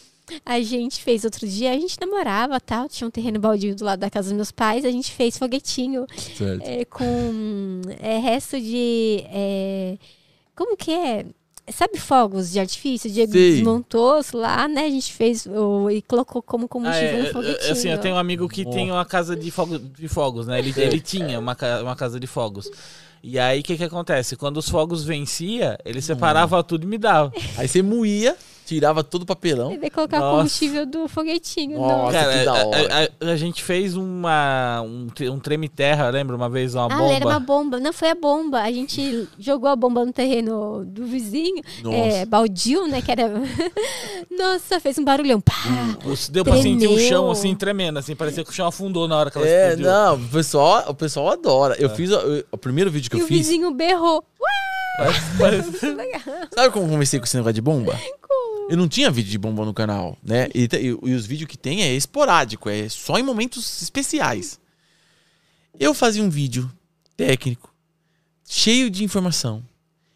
a 0.44 0.60
gente 0.60 1.02
fez 1.02 1.24
outro 1.24 1.46
dia, 1.46 1.72
a 1.72 1.78
gente 1.78 1.98
namorava 2.00 2.60
tal, 2.60 2.88
tinha 2.88 3.06
um 3.06 3.10
terreno 3.10 3.38
baldio 3.38 3.74
do 3.74 3.84
lado 3.84 4.00
da 4.00 4.10
casa 4.10 4.28
dos 4.28 4.36
meus 4.36 4.50
pais, 4.50 4.84
a 4.84 4.90
gente 4.90 5.12
fez 5.12 5.38
foguetinho 5.38 6.06
Certo. 6.16 6.62
é, 6.62 6.84
com 6.84 7.82
é, 8.00 8.18
resto 8.18 8.60
de. 8.60 9.24
é, 9.26 9.98
como 10.54 10.76
que 10.76 10.92
é? 10.92 11.26
Sabe 11.72 11.98
fogos 11.98 12.50
de 12.50 12.60
artifício? 12.60 13.10
O 13.10 13.12
Diego 13.12 13.32
Sei. 13.32 13.52
desmontou 13.52 14.20
lá, 14.34 14.66
né? 14.68 14.84
A 14.86 14.90
gente 14.90 15.12
fez 15.12 15.46
o, 15.46 15.90
e 15.90 16.02
colocou 16.02 16.42
como 16.42 16.64
Ah, 16.64 16.68
combustível 16.68 17.08
é, 17.08 17.22
no 17.22 17.26
é, 17.28 17.32
foguetinho. 17.32 17.72
assim, 17.72 17.88
eu 17.90 17.98
tenho 17.98 18.14
um 18.14 18.18
amigo 18.18 18.48
que 18.48 18.64
tem 18.64 18.90
uma 18.90 19.04
casa 19.04 19.34
de, 19.36 19.50
fogo, 19.50 19.78
de 19.78 20.08
fogos, 20.08 20.46
né? 20.46 20.58
Ele, 20.58 20.72
ele 20.76 21.00
tinha 21.00 21.38
uma, 21.38 21.56
uma 21.82 21.96
casa 21.96 22.18
de 22.18 22.26
fogos. 22.26 22.70
E 23.22 23.38
aí, 23.38 23.60
o 23.60 23.62
que 23.62 23.76
que 23.76 23.84
acontece? 23.84 24.34
Quando 24.34 24.56
os 24.56 24.68
fogos 24.68 25.04
vencia, 25.04 25.78
ele 25.84 26.00
separava 26.00 26.62
tudo 26.64 26.84
e 26.84 26.86
me 26.86 26.96
dava. 26.96 27.30
Aí 27.58 27.68
você 27.68 27.82
moía, 27.82 28.34
tirava 28.74 29.02
todo 29.04 29.22
o 29.22 29.26
papelão. 29.26 29.70
Ele 29.70 29.80
vai 29.80 29.90
colocar 29.90 30.18
o 30.18 30.20
Nossa. 30.20 30.36
combustível 30.38 30.86
do 30.86 31.08
foguetinho. 31.08 31.78
Nossa. 31.78 31.96
Nossa. 31.96 32.12
Cara, 32.12 32.38
que 32.38 32.44
da 32.44 32.52
a- 32.52 32.66
hora. 32.66 33.08
A, 33.20 33.26
a- 33.28 33.30
a 33.32 33.36
gente 33.36 33.62
fez 33.64 33.96
uma, 33.96 34.82
um, 34.82 35.08
um 35.32 35.38
treme-terra, 35.38 36.08
lembra? 36.10 36.36
Uma 36.36 36.48
vez 36.48 36.74
uma 36.74 36.86
Ah, 36.86 36.88
bomba. 36.98 37.12
era 37.12 37.26
uma 37.26 37.40
bomba. 37.40 37.80
Não, 37.80 37.92
foi 37.92 38.10
a 38.10 38.14
bomba. 38.14 38.60
A 38.60 38.70
gente 38.72 39.28
jogou 39.38 39.68
a 39.68 39.76
bomba 39.76 40.04
no 40.04 40.12
terreno 40.12 40.84
do 40.84 41.04
vizinho. 41.06 41.62
Nossa. 41.82 41.96
É, 41.96 42.24
baldio, 42.26 42.86
né? 42.86 43.02
Que 43.02 43.10
era. 43.12 43.28
Nossa, 44.30 44.78
fez 44.80 44.98
um 44.98 45.04
barulhão. 45.04 45.40
Pá! 45.40 45.52
O- 46.04 46.30
Deu 46.32 46.44
pra 46.44 46.56
sentir 46.56 46.86
o 46.86 46.92
Tremeu. 46.94 47.08
chão 47.08 47.30
assim, 47.30 47.54
tremendo, 47.54 47.98
assim. 47.98 48.14
Parecia 48.14 48.44
que 48.44 48.50
o 48.50 48.52
chão 48.52 48.66
afundou 48.66 49.06
na 49.08 49.16
hora 49.16 49.30
que 49.30 49.38
ela 49.38 49.46
É, 49.48 49.68
explodiu. 49.70 49.90
não, 49.92 50.14
o 50.16 50.28
pessoal, 50.28 50.84
o 50.88 50.94
pessoal 50.94 51.28
adora. 51.30 51.76
Eu 51.78 51.90
fiz 51.90 52.10
o, 52.12 52.44
o 52.52 52.58
primeiro 52.58 52.90
vídeo 52.90 53.10
que 53.10 53.16
e 53.16 53.20
eu 53.20 53.24
o 53.24 53.28
fiz. 53.28 53.38
vizinho 53.48 53.70
berrou. 53.72 54.24
Parece- 55.38 55.70
Sabe 56.54 56.72
como 56.72 56.86
eu 56.86 56.90
comecei 56.90 57.18
com 57.18 57.24
esse 57.24 57.36
negócio 57.36 57.54
de 57.54 57.60
bomba? 57.62 57.98
Eu 58.70 58.76
não 58.76 58.86
tinha 58.88 59.10
vídeo 59.10 59.30
de 59.32 59.36
bomba 59.38 59.64
no 59.64 59.74
canal, 59.74 60.16
né? 60.22 60.48
E, 60.54 60.64
e- 60.64 60.86
e 61.10 61.14
os 61.14 61.26
vídeos 61.26 61.48
que 61.50 61.58
tem 61.58 61.82
é 61.82 61.92
esporádico, 61.92 62.68
é 62.68 62.88
só 62.88 63.18
em 63.18 63.22
momentos 63.22 63.82
especiais. 63.82 64.60
Eu 65.78 65.92
fazia 65.92 66.22
um 66.22 66.30
vídeo 66.30 66.70
técnico, 67.16 67.74
cheio 68.48 68.88
de 68.88 69.02
informação, 69.02 69.60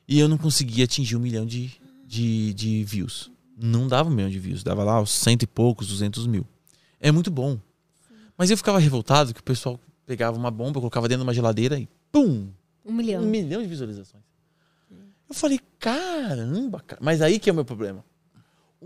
e 0.06 0.20
eu 0.20 0.28
não 0.28 0.38
conseguia 0.38 0.84
atingir 0.84 1.16
um 1.16 1.20
milhão 1.20 1.44
de, 1.44 1.72
de, 2.06 2.54
de 2.54 2.84
views. 2.84 3.28
Não 3.60 3.88
dava 3.88 4.08
um 4.08 4.12
milhão 4.14 4.30
de 4.30 4.38
views, 4.38 4.62
dava 4.62 4.84
lá 4.84 5.00
os 5.00 5.10
cento 5.10 5.42
e 5.42 5.46
poucos, 5.48 5.88
duzentos 5.88 6.24
mil. 6.26 6.46
É 7.00 7.10
muito 7.10 7.32
bom. 7.32 7.58
Mas 8.38 8.50
eu 8.50 8.56
ficava 8.56 8.78
revoltado 8.78 9.34
que 9.34 9.40
o 9.40 9.44
pessoal 9.44 9.80
pegava 10.06 10.36
uma 10.36 10.50
bomba, 10.52 10.78
colocava 10.78 11.08
dentro 11.08 11.22
de 11.24 11.26
uma 11.28 11.34
geladeira 11.34 11.76
e 11.76 11.88
pum! 12.12 12.48
Um 12.84 12.92
milhão. 12.92 13.22
Um 13.24 13.26
milhão 13.26 13.60
de 13.62 13.66
visualizações. 13.68 14.22
Eu 15.28 15.34
falei, 15.34 15.58
caramba, 15.80 16.80
cara. 16.86 17.00
Mas 17.02 17.20
aí 17.20 17.38
que 17.40 17.48
é 17.50 17.52
o 17.52 17.56
meu 17.56 17.64
problema. 17.64 18.04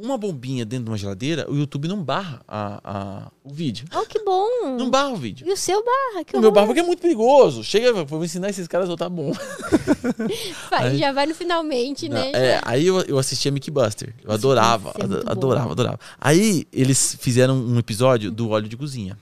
Uma 0.01 0.17
bombinha 0.17 0.65
dentro 0.65 0.85
de 0.85 0.91
uma 0.93 0.97
geladeira, 0.97 1.51
o 1.51 1.57
YouTube 1.57 1.89
não 1.89 2.03
barra 2.05 2.41
a, 2.47 2.81
a- 2.85 3.33
o 3.43 3.53
vídeo. 3.53 3.87
Oh, 3.93 4.07
que 4.07 4.23
bom. 4.23 4.77
Não 4.79 4.89
barra 4.89 5.09
o 5.09 5.17
vídeo. 5.17 5.47
E 5.49 5.53
o 5.53 5.57
seu 5.57 5.85
barra, 5.85 6.25
que 6.25 6.37
O 6.37 6.41
meu 6.41 6.53
barra 6.53 6.67
porque 6.67 6.81
é 6.81 6.85
muito 6.85 7.01
perigoso. 7.01 7.65
Chega, 7.65 8.05
vou 8.05 8.25
ensinar 8.25 8.49
esses 8.49 8.69
caras 8.69 8.85
a 8.87 8.89
soltar 8.89 9.11
bom. 9.11 9.33
Vai, 10.71 10.89
Aí- 10.91 10.99
Já 10.99 11.13
vai 11.13 11.27
no 11.27 11.35
finalmente, 11.35 12.09
né? 12.09 12.31
Não, 12.33 12.39
é, 12.39 12.61
aí 12.65 12.87
eu, 12.87 13.01
eu 13.03 13.19
assistia 13.19 13.51
Mickey 13.51 13.71
Buster. 13.71 14.15
Eu 14.23 14.33
adorava, 14.33 14.93
Nossa, 14.99 15.23
é 15.27 15.31
adorava, 15.33 15.73
adorava. 15.73 16.01
Aí 16.21 16.67
eles 16.73 17.17
fizeram 17.21 17.57
um 17.57 17.79
episódio 17.79 18.31
do 18.31 18.51
óleo 18.51 18.69
de 18.69 18.77
cozinha. 18.77 19.19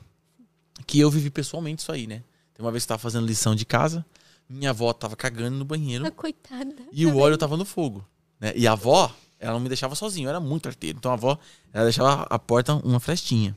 Que 0.86 1.00
eu 1.00 1.10
vivi 1.10 1.30
pessoalmente 1.30 1.82
isso 1.82 1.90
aí, 1.90 2.06
né? 2.06 2.22
Tem 2.54 2.64
uma 2.64 2.70
vez 2.70 2.84
que 2.84 2.86
eu 2.86 2.94
tava 2.96 3.02
fazendo 3.02 3.26
lição 3.26 3.54
de 3.54 3.64
casa, 3.66 4.04
minha 4.48 4.70
avó 4.70 4.92
tava 4.92 5.16
cagando 5.16 5.56
no 5.56 5.64
banheiro 5.64 6.06
Ah, 6.06 6.10
Coitada. 6.10 6.74
e 6.92 7.04
o 7.06 7.16
óleo 7.18 7.36
tava 7.36 7.56
no 7.56 7.64
fogo. 7.64 8.04
Né? 8.40 8.52
E 8.54 8.66
a 8.66 8.72
avó, 8.72 9.10
ela 9.38 9.54
não 9.54 9.60
me 9.60 9.68
deixava 9.68 9.94
sozinho, 9.94 10.26
eu 10.26 10.30
era 10.30 10.40
muito 10.40 10.68
arteiro. 10.68 10.98
Então 10.98 11.10
a 11.10 11.14
avó, 11.14 11.38
ela 11.72 11.84
deixava 11.84 12.22
a 12.28 12.38
porta 12.38 12.74
uma 12.74 13.00
frestinha. 13.00 13.56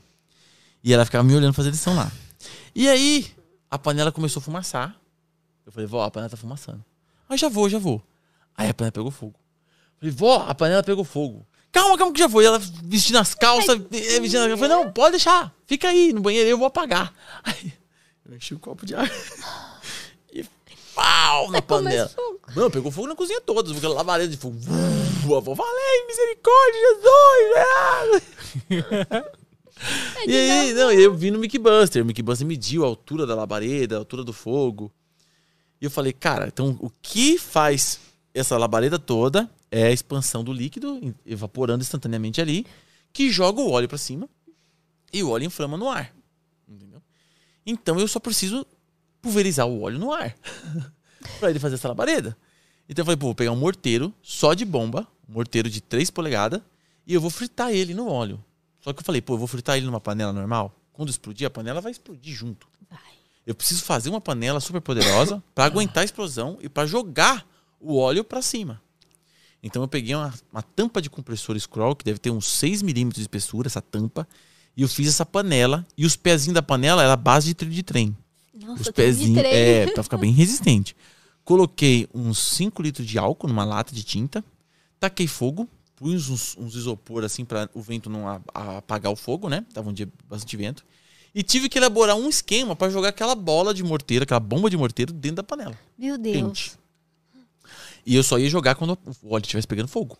E 0.82 0.92
ela 0.92 1.04
ficava 1.04 1.24
me 1.24 1.34
olhando 1.34 1.52
fazer 1.52 1.70
lição 1.70 1.94
lá. 1.94 2.10
E 2.74 2.88
aí, 2.88 3.26
a 3.70 3.78
panela 3.78 4.10
começou 4.12 4.40
a 4.40 4.42
fumaçar. 4.42 4.96
Eu 5.64 5.72
falei, 5.72 5.86
vó, 5.86 6.02
a 6.02 6.10
panela 6.10 6.30
tá 6.30 6.36
fumaçando. 6.36 6.84
Ah, 7.28 7.36
já 7.36 7.48
vou, 7.48 7.68
já 7.68 7.78
vou. 7.78 8.02
Aí 8.56 8.68
a 8.68 8.74
panela 8.74 8.92
pegou 8.92 9.10
fogo. 9.10 9.38
Falei, 9.98 10.14
vó, 10.14 10.46
a 10.48 10.54
panela 10.54 10.82
pegou 10.82 11.04
fogo. 11.04 11.46
Calma, 11.70 11.96
calma 11.96 12.12
que 12.12 12.18
já 12.18 12.28
foi. 12.28 12.44
Ela 12.44 12.58
vestindo 12.58 13.18
as 13.18 13.34
calças, 13.34 13.80
eh, 13.92 14.20
vestindo 14.20 14.42
as... 14.42 14.50
Eu 14.50 14.58
falei, 14.58 14.76
não, 14.76 14.90
pode 14.90 15.12
deixar. 15.12 15.54
Fica 15.66 15.88
aí 15.88 16.12
no 16.12 16.20
banheiro, 16.20 16.48
eu 16.48 16.58
vou 16.58 16.66
apagar. 16.66 17.12
Aí, 17.44 17.72
eu 18.28 18.36
enchi 18.36 18.54
o 18.54 18.58
copo 18.58 18.84
de 18.84 18.94
água. 18.94 19.08
Pau 21.00 21.50
na 21.50 21.62
panela. 21.62 22.10
Não, 22.54 22.70
pegou 22.70 22.92
fogo 22.92 23.08
na 23.08 23.16
cozinha 23.16 23.40
toda. 23.40 23.72
Aquela 23.72 23.94
labareda 23.94 24.28
de 24.28 24.36
fogo. 24.36 24.58
A 24.68 25.38
avó, 25.38 25.54
falei, 25.54 26.06
misericórdia, 26.06 26.80
Jesus! 26.90 28.22
é. 30.18 30.30
E 30.30 30.36
aí, 30.36 30.74
não, 30.74 30.92
eu 30.92 31.14
vi 31.14 31.30
no 31.30 31.38
Mickey 31.38 31.58
Buster. 31.58 32.02
O 32.02 32.04
Mickey 32.06 32.22
Buster 32.22 32.46
mediu 32.46 32.84
a 32.84 32.86
altura 32.86 33.24
da 33.24 33.34
labareda, 33.34 33.94
a 33.96 33.98
altura 33.98 34.22
do 34.22 34.34
fogo. 34.34 34.92
E 35.80 35.86
eu 35.86 35.90
falei, 35.90 36.12
cara, 36.12 36.48
então 36.48 36.76
o 36.80 36.90
que 37.00 37.38
faz 37.38 37.98
essa 38.34 38.58
labareda 38.58 38.98
toda 38.98 39.48
é 39.70 39.84
a 39.84 39.92
expansão 39.92 40.44
do 40.44 40.52
líquido, 40.52 41.14
evaporando 41.24 41.82
instantaneamente 41.82 42.42
ali, 42.42 42.66
que 43.10 43.30
joga 43.30 43.62
o 43.62 43.70
óleo 43.70 43.88
pra 43.88 43.96
cima 43.96 44.28
e 45.10 45.22
o 45.22 45.30
óleo 45.30 45.46
inflama 45.46 45.78
no 45.78 45.88
ar. 45.88 46.14
Entendeu? 46.68 47.00
Então 47.64 47.98
eu 47.98 48.06
só 48.06 48.20
preciso 48.20 48.66
pulverizar 49.20 49.66
o 49.66 49.82
óleo 49.82 49.98
no 49.98 50.12
ar 50.12 50.34
pra 51.38 51.50
ele 51.50 51.58
fazer 51.58 51.74
essa 51.74 51.88
labareda. 51.88 52.36
Então 52.88 53.02
eu 53.02 53.06
falei, 53.06 53.16
pô, 53.16 53.26
vou 53.26 53.34
pegar 53.34 53.52
um 53.52 53.56
morteiro 53.56 54.12
só 54.22 54.52
de 54.52 54.64
bomba, 54.64 55.06
um 55.28 55.34
morteiro 55.34 55.70
de 55.70 55.80
3 55.80 56.10
polegadas, 56.10 56.60
e 57.06 57.14
eu 57.14 57.20
vou 57.20 57.30
fritar 57.30 57.70
ele 57.70 57.94
no 57.94 58.08
óleo. 58.08 58.42
Só 58.80 58.92
que 58.92 59.00
eu 59.00 59.04
falei, 59.04 59.20
pô, 59.20 59.34
eu 59.34 59.38
vou 59.38 59.46
fritar 59.46 59.76
ele 59.76 59.86
numa 59.86 60.00
panela 60.00 60.32
normal. 60.32 60.74
Quando 60.92 61.08
explodir, 61.08 61.46
a 61.46 61.50
panela 61.50 61.80
vai 61.80 61.92
explodir 61.92 62.34
junto. 62.34 62.66
Vai. 62.90 62.98
Eu 63.46 63.54
preciso 63.54 63.84
fazer 63.84 64.10
uma 64.10 64.20
panela 64.20 64.60
super 64.60 64.80
poderosa 64.80 65.42
para 65.54 65.64
aguentar 65.64 66.02
a 66.02 66.04
explosão 66.04 66.58
e 66.60 66.68
para 66.68 66.86
jogar 66.86 67.46
o 67.78 67.96
óleo 67.96 68.24
para 68.24 68.42
cima. 68.42 68.82
Então 69.62 69.82
eu 69.82 69.88
peguei 69.88 70.14
uma, 70.14 70.32
uma 70.52 70.62
tampa 70.62 71.00
de 71.00 71.10
compressor 71.10 71.58
scroll, 71.58 71.94
que 71.94 72.04
deve 72.04 72.18
ter 72.18 72.30
uns 72.30 72.48
6 72.48 72.82
milímetros 72.82 73.16
de 73.16 73.22
espessura, 73.22 73.68
essa 73.68 73.82
tampa, 73.82 74.26
e 74.76 74.82
eu 74.82 74.88
fiz 74.88 75.08
essa 75.08 75.26
panela, 75.26 75.86
e 75.96 76.06
os 76.06 76.16
pezinhos 76.16 76.54
da 76.54 76.62
panela 76.62 77.02
era 77.02 77.12
a 77.12 77.16
base 77.16 77.48
de 77.48 77.54
trilho 77.54 77.74
de 77.74 77.82
trem. 77.82 78.16
Nossa, 78.60 78.82
Os 78.82 78.90
pezinhos, 78.90 79.38
é, 79.44 79.86
pra 79.86 80.02
ficar 80.02 80.16
bem 80.18 80.32
resistente. 80.32 80.94
Coloquei 81.44 82.08
uns 82.14 82.38
5 82.38 82.82
litros 82.82 83.06
de 83.06 83.18
álcool 83.18 83.48
numa 83.48 83.64
lata 83.64 83.94
de 83.94 84.02
tinta, 84.04 84.44
taquei 84.98 85.26
fogo, 85.26 85.68
pus 85.96 86.28
uns, 86.28 86.56
uns 86.58 86.74
isopor 86.74 87.24
assim 87.24 87.44
para 87.44 87.68
o 87.74 87.80
vento 87.82 88.08
não 88.10 88.28
a- 88.28 88.40
a- 88.54 88.76
apagar 88.78 89.10
o 89.12 89.16
fogo, 89.16 89.48
né? 89.48 89.64
Tava 89.72 89.88
um 89.90 89.92
dia 89.92 90.08
bastante 90.28 90.56
vento. 90.56 90.84
E 91.34 91.42
tive 91.42 91.68
que 91.68 91.78
elaborar 91.78 92.16
um 92.16 92.28
esquema 92.28 92.74
para 92.76 92.90
jogar 92.90 93.08
aquela 93.10 93.34
bola 93.34 93.72
de 93.72 93.82
morteiro, 93.84 94.24
aquela 94.24 94.40
bomba 94.40 94.68
de 94.68 94.76
morteiro 94.76 95.12
dentro 95.12 95.36
da 95.36 95.42
panela. 95.42 95.78
Meu 95.98 96.18
Deus. 96.18 96.36
Quente. 96.36 96.72
E 98.04 98.16
eu 98.16 98.22
só 98.22 98.38
ia 98.38 98.48
jogar 98.50 98.74
quando 98.74 98.98
o 99.22 99.32
óleo 99.34 99.42
estivesse 99.42 99.66
pegando 99.66 99.88
fogo. 99.88 100.18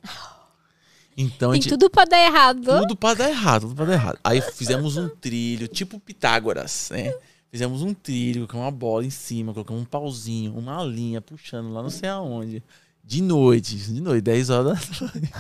Então 1.17 1.53
gente, 1.53 1.69
tudo 1.69 1.91
pra 1.91 2.05
dar 2.05 2.19
errado. 2.19 2.65
tudo 2.81 2.97
pra 2.97 3.15
dar 3.15 3.29
errado, 3.29 3.63
tudo 3.63 3.75
pra 3.75 3.85
dar 3.85 3.93
errado. 3.95 4.19
Aí 4.23 4.41
fizemos 4.41 4.97
um 4.97 5.09
trilho, 5.09 5.67
tipo 5.69 5.99
Pitágoras, 6.01 6.89
né? 6.93 7.13
Fizemos 7.51 7.83
um 7.83 7.93
trilho 7.93 8.47
com 8.47 8.59
uma 8.59 8.71
bola 8.71 9.05
em 9.05 9.11
cima, 9.11 9.53
colocamos 9.53 9.83
um 9.83 9.85
pauzinho, 9.85 10.57
uma 10.57 10.85
linha 10.85 11.21
puxando 11.21 11.73
lá 11.73 11.83
não 11.83 11.91
sei 11.91 12.09
aonde. 12.09 12.63
De 13.03 13.21
noite, 13.21 13.77
de 13.77 14.01
noite, 14.01 14.23
10 14.23 14.51
horas 14.51 14.89
da 14.89 15.07
noite. 15.07 15.33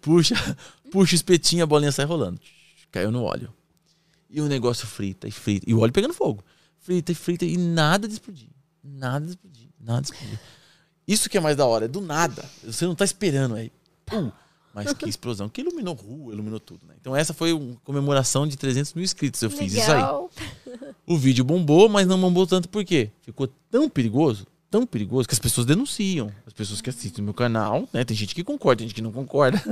Puxa, 0.00 0.34
puxa 0.90 1.14
o 1.14 1.16
espetinho, 1.16 1.62
a 1.62 1.66
bolinha 1.66 1.92
sai 1.92 2.06
rolando. 2.06 2.40
Caiu 2.90 3.12
no 3.12 3.22
óleo. 3.22 3.52
E 4.28 4.40
o 4.40 4.46
negócio 4.46 4.86
frita 4.86 5.28
e 5.28 5.30
frita. 5.30 5.68
E 5.68 5.74
o 5.74 5.80
óleo 5.80 5.92
pegando 5.92 6.12
fogo. 6.12 6.42
Frita 6.80 7.12
e 7.12 7.14
frita 7.14 7.44
e 7.44 7.56
nada 7.56 8.08
de 8.08 8.14
explodir. 8.14 8.48
Nada 8.82 9.24
de 9.24 9.32
explodir. 9.32 9.68
Nada 9.80 10.02
de 10.02 10.12
explodir. 10.12 10.40
Isso 11.06 11.30
que 11.30 11.38
é 11.38 11.40
mais 11.40 11.56
da 11.56 11.64
hora, 11.66 11.84
é 11.84 11.88
do 11.88 12.00
nada. 12.00 12.44
Você 12.64 12.84
não 12.84 12.94
tá 12.94 13.04
esperando 13.04 13.54
aí. 13.54 13.70
Pum. 14.04 14.32
Mas 14.84 14.92
que 14.94 15.08
explosão, 15.08 15.48
que 15.48 15.60
iluminou 15.60 15.94
rua, 15.94 16.32
iluminou 16.32 16.60
tudo, 16.60 16.80
né? 16.86 16.94
Então 17.00 17.14
essa 17.14 17.32
foi 17.34 17.52
uma 17.52 17.76
comemoração 17.84 18.46
de 18.46 18.56
300 18.56 18.94
mil 18.94 19.04
inscritos. 19.04 19.42
Eu 19.42 19.50
fiz 19.50 19.72
isso 19.72 19.90
aí. 19.90 19.96
Legal. 19.98 20.30
O 21.06 21.16
vídeo 21.16 21.44
bombou, 21.44 21.88
mas 21.88 22.06
não 22.06 22.20
bombou 22.20 22.46
tanto 22.46 22.68
por 22.68 22.84
quê? 22.84 23.10
Ficou 23.22 23.48
tão 23.70 23.88
perigoso, 23.88 24.46
tão 24.70 24.86
perigoso, 24.86 25.26
que 25.26 25.34
as 25.34 25.38
pessoas 25.38 25.66
denunciam. 25.66 26.30
As 26.46 26.52
pessoas 26.52 26.80
que 26.80 26.90
assistem 26.90 27.22
o 27.22 27.24
meu 27.24 27.32
canal, 27.34 27.88
né? 27.92 28.04
Tem 28.04 28.16
gente 28.16 28.34
que 28.34 28.44
concorda, 28.44 28.80
tem 28.80 28.88
gente 28.88 28.94
que 28.96 29.02
não 29.02 29.12
concorda. 29.12 29.62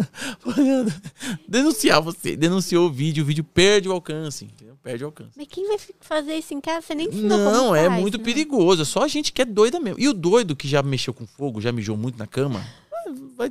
Denunciar 1.49 2.01
você. 2.01 2.37
Denunciou 2.37 2.87
o 2.89 2.93
vídeo, 2.93 3.23
o 3.23 3.27
vídeo 3.27 3.45
perde 3.45 3.89
o 3.89 3.93
alcance. 3.93 4.45
Entendeu? 4.47 4.77
Perde 4.83 5.05
o 5.05 5.07
alcance. 5.09 5.31
Mas 5.37 5.47
quem 5.49 5.66
vai 5.69 5.78
fazer 6.01 6.35
isso 6.37 6.55
em 6.55 6.61
casa? 6.61 6.87
Você 6.87 6.95
nem 6.95 7.09
ensinou 7.09 7.39
Não, 7.39 7.74
é 7.74 7.89
faz, 7.89 8.01
muito 8.01 8.19
né? 8.19 8.24
perigoso. 8.24 8.83
É 8.83 8.85
só 8.85 9.03
a 9.03 9.09
gente 9.09 9.33
que 9.33 9.43
é 9.43 9.45
doida 9.45 9.78
mesmo. 9.81 10.01
E 10.01 10.09
o 10.09 10.15
doido 10.15 10.55
que 10.57 10.69
já 10.69 10.83
mexeu 10.83 11.12
com 11.12 11.27
fogo, 11.27 11.61
já 11.61 11.73
mijou 11.73 11.97
muito 11.97 12.19
na 12.19 12.27
cama. 12.27 12.65
ah, 12.93 13.11
vai 13.37 13.51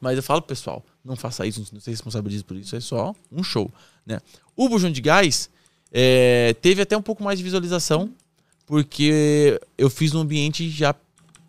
Mas 0.00 0.16
eu 0.16 0.22
falo, 0.22 0.42
pessoal, 0.42 0.84
não 1.04 1.16
faça 1.16 1.46
isso, 1.46 1.64
não 1.72 1.80
se 1.80 1.90
responsabilize 1.90 2.44
por 2.44 2.56
isso. 2.56 2.76
É 2.76 2.80
só 2.80 3.14
um 3.30 3.42
show. 3.42 3.70
Né? 4.06 4.20
O 4.56 4.68
Bujão 4.68 4.90
de 4.90 5.00
Gás 5.00 5.50
é, 5.92 6.54
teve 6.60 6.82
até 6.82 6.96
um 6.96 7.02
pouco 7.02 7.22
mais 7.22 7.38
de 7.38 7.44
visualização, 7.44 8.12
porque 8.66 9.60
eu 9.76 9.88
fiz 9.88 10.14
um 10.14 10.20
ambiente 10.20 10.68
já 10.68 10.94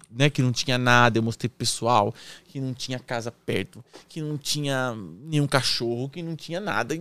né, 0.10 0.30
que 0.30 0.42
não 0.42 0.52
tinha 0.52 0.78
nada, 0.78 1.20
eu 1.20 1.24
mostrei 1.24 1.50
pessoal 1.50 2.14
que 2.46 2.60
não 2.60 2.74
tinha 2.74 2.98
casa 2.98 3.32
perto, 3.32 3.84
que 4.08 4.22
não 4.22 4.38
tinha 4.38 4.96
nenhum 5.24 5.48
cachorro, 5.48 6.10
que 6.10 6.24
não 6.24 6.36
tinha 6.36 6.60
nada, 6.60 6.96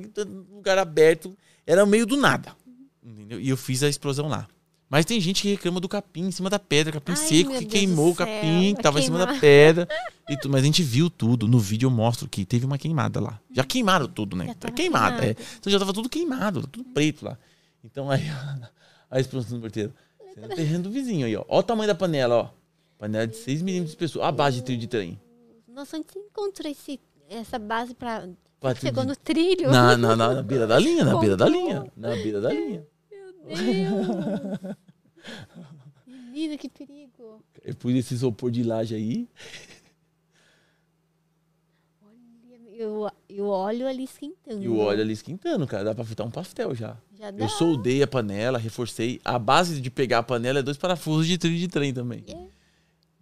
lugar 0.53 0.77
aberto, 0.77 1.37
era 1.67 1.87
meio 1.87 2.05
do 2.05 2.17
nada. 2.17 2.55
Entendeu? 3.03 3.41
E 3.41 3.49
eu 3.49 3.57
fiz 3.57 3.83
a 3.83 3.89
explosão 3.89 4.29
lá. 4.29 4.47
Mas 4.91 5.05
tem 5.05 5.21
gente 5.21 5.43
que 5.43 5.51
reclama 5.51 5.81
do 5.81 5.89
capim 5.89 6.23
em 6.29 6.31
cima 6.31 6.49
da 6.49 6.59
pedra, 6.59 6.93
capim 6.95 7.13
Ai, 7.13 7.17
seco, 7.19 7.51
que 7.53 7.59
Deus 7.61 7.73
queimou 7.73 8.11
o 8.11 8.15
capim, 8.15 8.75
que 8.75 8.83
tava 8.83 8.99
em 8.99 9.03
cima 9.03 9.19
da 9.19 9.39
pedra. 9.39 9.87
E 10.29 10.49
mas 10.49 10.63
a 10.63 10.65
gente 10.65 10.83
viu 10.83 11.11
tudo. 11.11 11.47
No 11.47 11.59
vídeo 11.59 11.87
eu 11.87 11.91
mostro 11.91 12.27
que 12.27 12.45
teve 12.47 12.65
uma 12.65 12.79
queimada 12.79 13.21
lá. 13.21 13.39
Já 13.53 13.65
queimaram 13.65 14.09
tudo, 14.09 14.35
né? 14.35 14.47
Já 14.47 14.55
Tá 14.55 14.61
tava 14.61 14.75
queimado. 14.75 15.23
é. 15.23 15.37
Então 15.59 15.71
já 15.71 15.79
tava 15.79 15.93
tudo 15.93 16.09
queimado, 16.09 16.67
tudo 16.67 16.85
preto 16.85 17.25
lá. 17.27 17.37
Então 17.85 18.11
aí 18.11 18.23
a 19.11 19.21
explosão 19.21 19.59
do 19.59 19.63
porteiro. 19.63 19.93
Você 20.35 20.41
no 20.41 20.49
terreno 20.49 20.85
do 20.85 20.91
vizinho 20.91 21.27
aí, 21.27 21.37
ó. 21.37 21.45
Olha 21.49 21.61
o 21.61 21.63
tamanho 21.63 21.89
da 21.89 21.95
panela, 21.95 22.35
ó. 22.37 22.49
Panela 22.99 23.27
de 23.27 23.37
6 23.37 23.61
milímetros 23.63 23.91
de 23.91 23.97
espessura. 23.97 24.27
A 24.27 24.33
base 24.33 24.57
de 24.57 24.63
trilho 24.63 24.81
de 24.81 24.87
trem. 24.87 25.21
Nossa, 25.69 25.99
onde 25.99 26.07
você 26.11 26.19
encontrou 26.19 26.71
esse, 26.71 26.99
essa 27.29 27.59
base 27.59 27.95
pra. 27.95 28.27
Pra 28.59 28.75
Chegou 28.75 29.05
trilho 29.05 29.09
no 29.09 29.17
trilho? 29.17 29.71
Na, 29.71 29.97
na, 29.97 30.17
na, 30.17 30.35
na 30.35 30.43
beira 30.43 30.67
da 30.67 30.79
linha, 30.79 31.05
na 31.05 31.17
beira 31.21 31.37
da 31.37 31.45
Comprou. 31.45 31.65
linha. 31.67 31.93
Na 31.97 32.09
beira 32.11 32.41
da 32.41 32.53
linha. 32.53 32.85
Menina, 36.07 36.57
que 36.57 36.69
perigo. 36.69 37.43
Eu 37.65 37.75
pus 37.75 37.95
esse 37.95 38.15
isopor 38.15 38.51
de 38.51 38.63
laje 38.63 38.95
aí. 38.95 39.29
E 42.79 42.85
o, 42.85 43.11
e 43.29 43.41
o 43.41 43.49
óleo 43.49 43.89
ali 43.89 44.05
esquentando. 44.05 44.63
E 44.63 44.69
o 44.69 44.79
óleo 44.79 45.01
ali 45.01 45.13
esquentando, 45.13 45.67
cara. 45.67 45.83
Dá 45.85 45.95
pra 45.95 46.05
fritar 46.05 46.25
um 46.25 46.31
pastel 46.31 46.77
já. 46.77 46.97
Já 47.19 47.31
dá. 47.33 47.45
Eu 47.45 47.49
soldei 47.49 48.03
a 48.05 48.07
panela, 48.07 48.57
reforcei. 48.57 49.21
A 49.25 49.37
base 49.37 49.81
de 49.81 49.91
pegar 49.91 50.19
a 50.19 50.23
panela 50.23 50.61
é 50.61 50.63
dois 50.63 50.77
parafusos 50.77 51.27
de 51.27 51.37
trilho 51.37 51.59
de 51.59 51.67
trem 51.67 51.93
também. 51.93 52.25
É. 52.29 52.37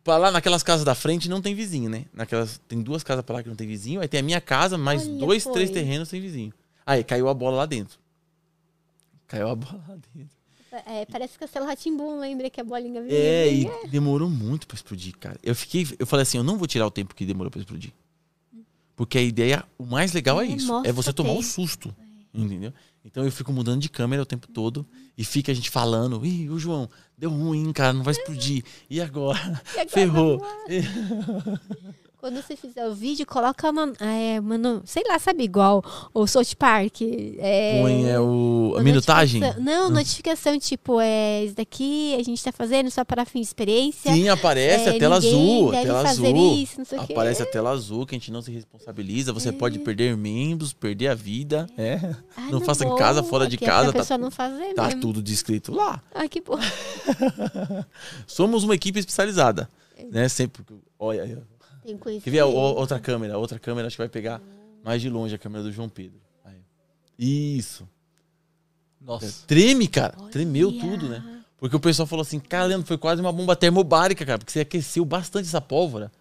Pra 0.05 0.19
lá, 0.19 0.31
naquelas 0.31 0.63
casas 0.63 0.85
da 0.85 0.95
frente, 0.95 1.27
não 1.29 1.41
tem 1.41 1.55
vizinho, 1.55 1.89
né? 1.89 2.05
Naquelas, 2.13 2.61
tem 2.69 2.83
duas 2.83 3.03
casas 3.03 3.25
pra 3.25 3.37
lá 3.37 3.43
que 3.43 3.49
não 3.49 3.57
tem 3.57 3.67
vizinho. 3.67 4.01
Aí 4.03 4.07
tem 4.09 4.21
a 4.21 4.23
minha 4.23 4.41
casa, 4.43 4.77
mais 4.77 5.09
Olha, 5.09 5.19
dois, 5.19 5.43
foi. 5.43 5.53
três 5.55 5.71
terrenos 5.71 6.11
sem 6.11 6.21
vizinho. 6.21 6.53
Aí 6.85 7.03
caiu 7.03 7.27
a 7.27 7.35
bola 7.35 7.57
lá 7.57 7.67
dentro. 7.67 7.99
Caiu 9.27 9.49
a 9.49 9.55
bola 9.55 9.85
lá 9.89 9.97
dentro. 10.15 10.37
É, 10.87 11.07
parece 11.07 11.39
Castelo 11.39 11.65
Ratimbum, 11.65 12.19
lembra 12.19 12.51
que 12.51 12.61
a 12.61 12.65
bolinha 12.65 13.01
vinha? 13.03 13.15
É, 13.15 13.49
e 13.51 13.61
vinha? 13.61 13.89
demorou 13.89 14.29
muito 14.29 14.67
pra 14.67 14.75
explodir, 14.75 15.17
cara. 15.17 15.39
Eu 15.43 15.55
fiquei, 15.55 15.87
eu 15.99 16.07
falei 16.07 16.23
assim, 16.25 16.37
eu 16.39 16.45
não 16.45 16.59
vou 16.59 16.67
tirar 16.67 16.87
o 16.87 16.91
tempo 16.91 17.15
que 17.15 17.25
demorou 17.25 17.51
pra 17.51 17.61
explodir. 17.61 17.93
Porque 18.95 19.17
a 19.17 19.23
ideia, 19.23 19.65
o 19.79 19.85
mais 19.87 20.13
legal 20.13 20.41
é, 20.41 20.45
É, 20.45 20.49
isso, 20.49 20.83
é 20.85 20.93
você 20.93 21.13
tomar 21.13 21.31
o 21.33 21.37
tempo. 21.37 21.47
susto. 21.47 21.95
Entendeu? 22.35 22.73
Então 23.05 23.25
eu 23.25 23.31
fico 23.33 23.53
mudando 23.53 23.81
de 23.81 23.89
câmera 23.89 24.23
o 24.23 24.27
tempo 24.27 24.47
todo 24.49 24.87
e 25.17 25.25
fica 25.25 25.51
a 25.53 25.55
gente 25.55 25.71
falando, 25.71 26.25
ih, 26.27 26.51
o 26.51 26.59
João, 26.59 26.91
deu 27.17 27.31
ruim, 27.31 27.73
cara, 27.73 27.93
não 27.95 28.03
vai 28.03 28.13
explodir. 28.13 28.63
E 28.91 29.01
agora? 29.01 29.39
E 29.75 29.81
agora 29.81 29.89
Ferrou. 29.89 30.43
Quando 32.19 32.43
você 32.43 32.57
fizer 32.57 32.87
o 32.89 32.95
vídeo, 32.95 33.27
coloca 33.27 33.71
uma, 33.71 33.93
é, 34.01 34.41
mano, 34.41 34.83
sei 34.87 35.05
lá, 35.07 35.19
sabe 35.19 35.45
igual 35.45 35.85
o 36.15 36.27
South 36.27 36.57
Park. 36.59 37.03
É, 37.39 37.81
Põe 37.83 38.09
é, 38.09 38.19
o, 38.19 38.75
a 38.77 38.83
minutagem. 38.83 39.41
Não, 39.61 39.91
notificação 39.91 40.59
tipo, 40.59 40.99
é 40.99 41.45
isso 41.45 41.55
daqui 41.55 42.17
a 42.19 42.23
gente 42.23 42.43
tá 42.43 42.51
fazendo 42.51 42.91
só 42.91 43.05
para 43.05 43.25
fim 43.27 43.41
de 43.41 43.47
experiência. 43.47 44.13
Sim, 44.13 44.29
aparece 44.29 44.89
É, 44.89 44.97
a 44.97 44.99
tela 44.99 45.17
azul. 45.17 45.69
A 45.69 45.83
tela 45.83 46.09
azul. 46.09 46.55
isso, 46.55 46.79
não 46.79 46.85
sei 46.87 46.99
o 46.99 47.07
quê. 47.07 47.13
Aparece 47.13 47.43
a 47.43 47.47
tela 47.47 47.71
azul 47.71 48.07
que 48.07 48.15
a 48.15 48.19
gente 48.19 48.33
não 48.33 48.41
se 48.41 48.51
responsabiliza. 48.51 49.33
Você 49.33 49.53
pode 49.53 49.79
perder 49.81 50.17
membros, 50.17 50.73
perder 50.73 51.09
a 51.09 51.15
vida. 51.15 51.67
É. 51.77 52.15
Ah, 52.37 52.49
não 52.51 52.61
faça 52.61 52.85
em 52.87 52.97
casa, 52.97 53.23
fora 53.23 53.47
de 53.47 53.57
é 53.57 53.59
casa, 53.59 53.93
tá- 53.93 53.99
pessoa 53.99 54.19
não 54.19 54.31
fazer 54.31 54.73
Tá 54.75 54.87
mesmo. 54.87 55.01
tudo 55.03 55.23
descrito 55.23 55.73
lá. 55.73 56.03
Ah, 56.15 56.27
que 56.27 56.41
bom. 56.41 56.59
Somos 58.27 58.65
uma 58.65 58.75
equipe 58.75 58.99
especializada. 58.99 59.69
Né? 60.11 60.29
Sempre. 60.29 60.65
Olha. 60.99 61.43
Tem. 61.95 62.21
Quer 62.21 62.31
ver 62.31 62.41
a 62.41 62.47
outra 62.47 62.99
câmera? 62.99 63.39
Outra 63.39 63.59
câmera 63.59 63.87
acho 63.87 63.97
que 63.97 64.03
vai 64.03 64.09
pegar 64.09 64.43
mais 64.83 65.01
de 65.01 65.09
longe 65.09 65.35
a 65.35 65.39
câmera 65.39 65.63
do 65.63 65.71
João 65.71 65.89
Pedro. 65.89 66.21
Aí. 66.45 66.59
Isso. 67.19 67.89
Nossa. 69.01 69.47
Treme, 69.47 69.87
cara. 69.87 70.17
Olha. 70.19 70.31
Tremeu 70.31 70.73
tudo, 70.73 71.09
né? 71.09 71.43
Porque 71.57 71.77
o 71.77 71.81
pessoal 71.81 72.07
falou 72.07 72.23
assim, 72.23 72.39
cara, 72.39 72.67
Leandro, 72.67 72.87
foi 72.87 72.99
quase 72.99 73.21
uma 73.21 73.33
bomba 73.33 73.57
termobárica, 73.57 74.27
cara, 74.27 74.39
porque 74.39 74.53
você 74.53 74.61
aqueceu 74.61 75.05
bastante 75.05 75.47
essa 75.47 75.61
pólvora. 75.61 76.13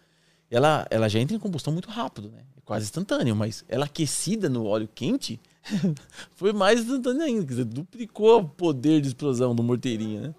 Ela, 0.50 0.88
ela 0.90 1.10
já 1.10 1.20
entra 1.20 1.36
em 1.36 1.40
combustão 1.40 1.74
muito 1.74 1.90
rápido, 1.90 2.30
né? 2.30 2.44
É 2.56 2.62
quase 2.64 2.86
instantâneo, 2.86 3.36
mas 3.36 3.66
ela 3.68 3.86
aquecida 3.86 4.48
no 4.48 4.66
óleo 4.66 4.88
quente 4.94 5.40
foi 6.36 6.54
mais 6.54 6.82
instantâneo 6.82 7.24
ainda. 7.24 7.44
Quer 7.44 7.50
dizer, 7.50 7.66
duplicou 7.66 8.40
o 8.40 8.48
poder 8.48 9.02
de 9.02 9.08
explosão 9.08 9.56
do 9.56 9.64
morteirinho, 9.64 10.22
né? 10.22 10.36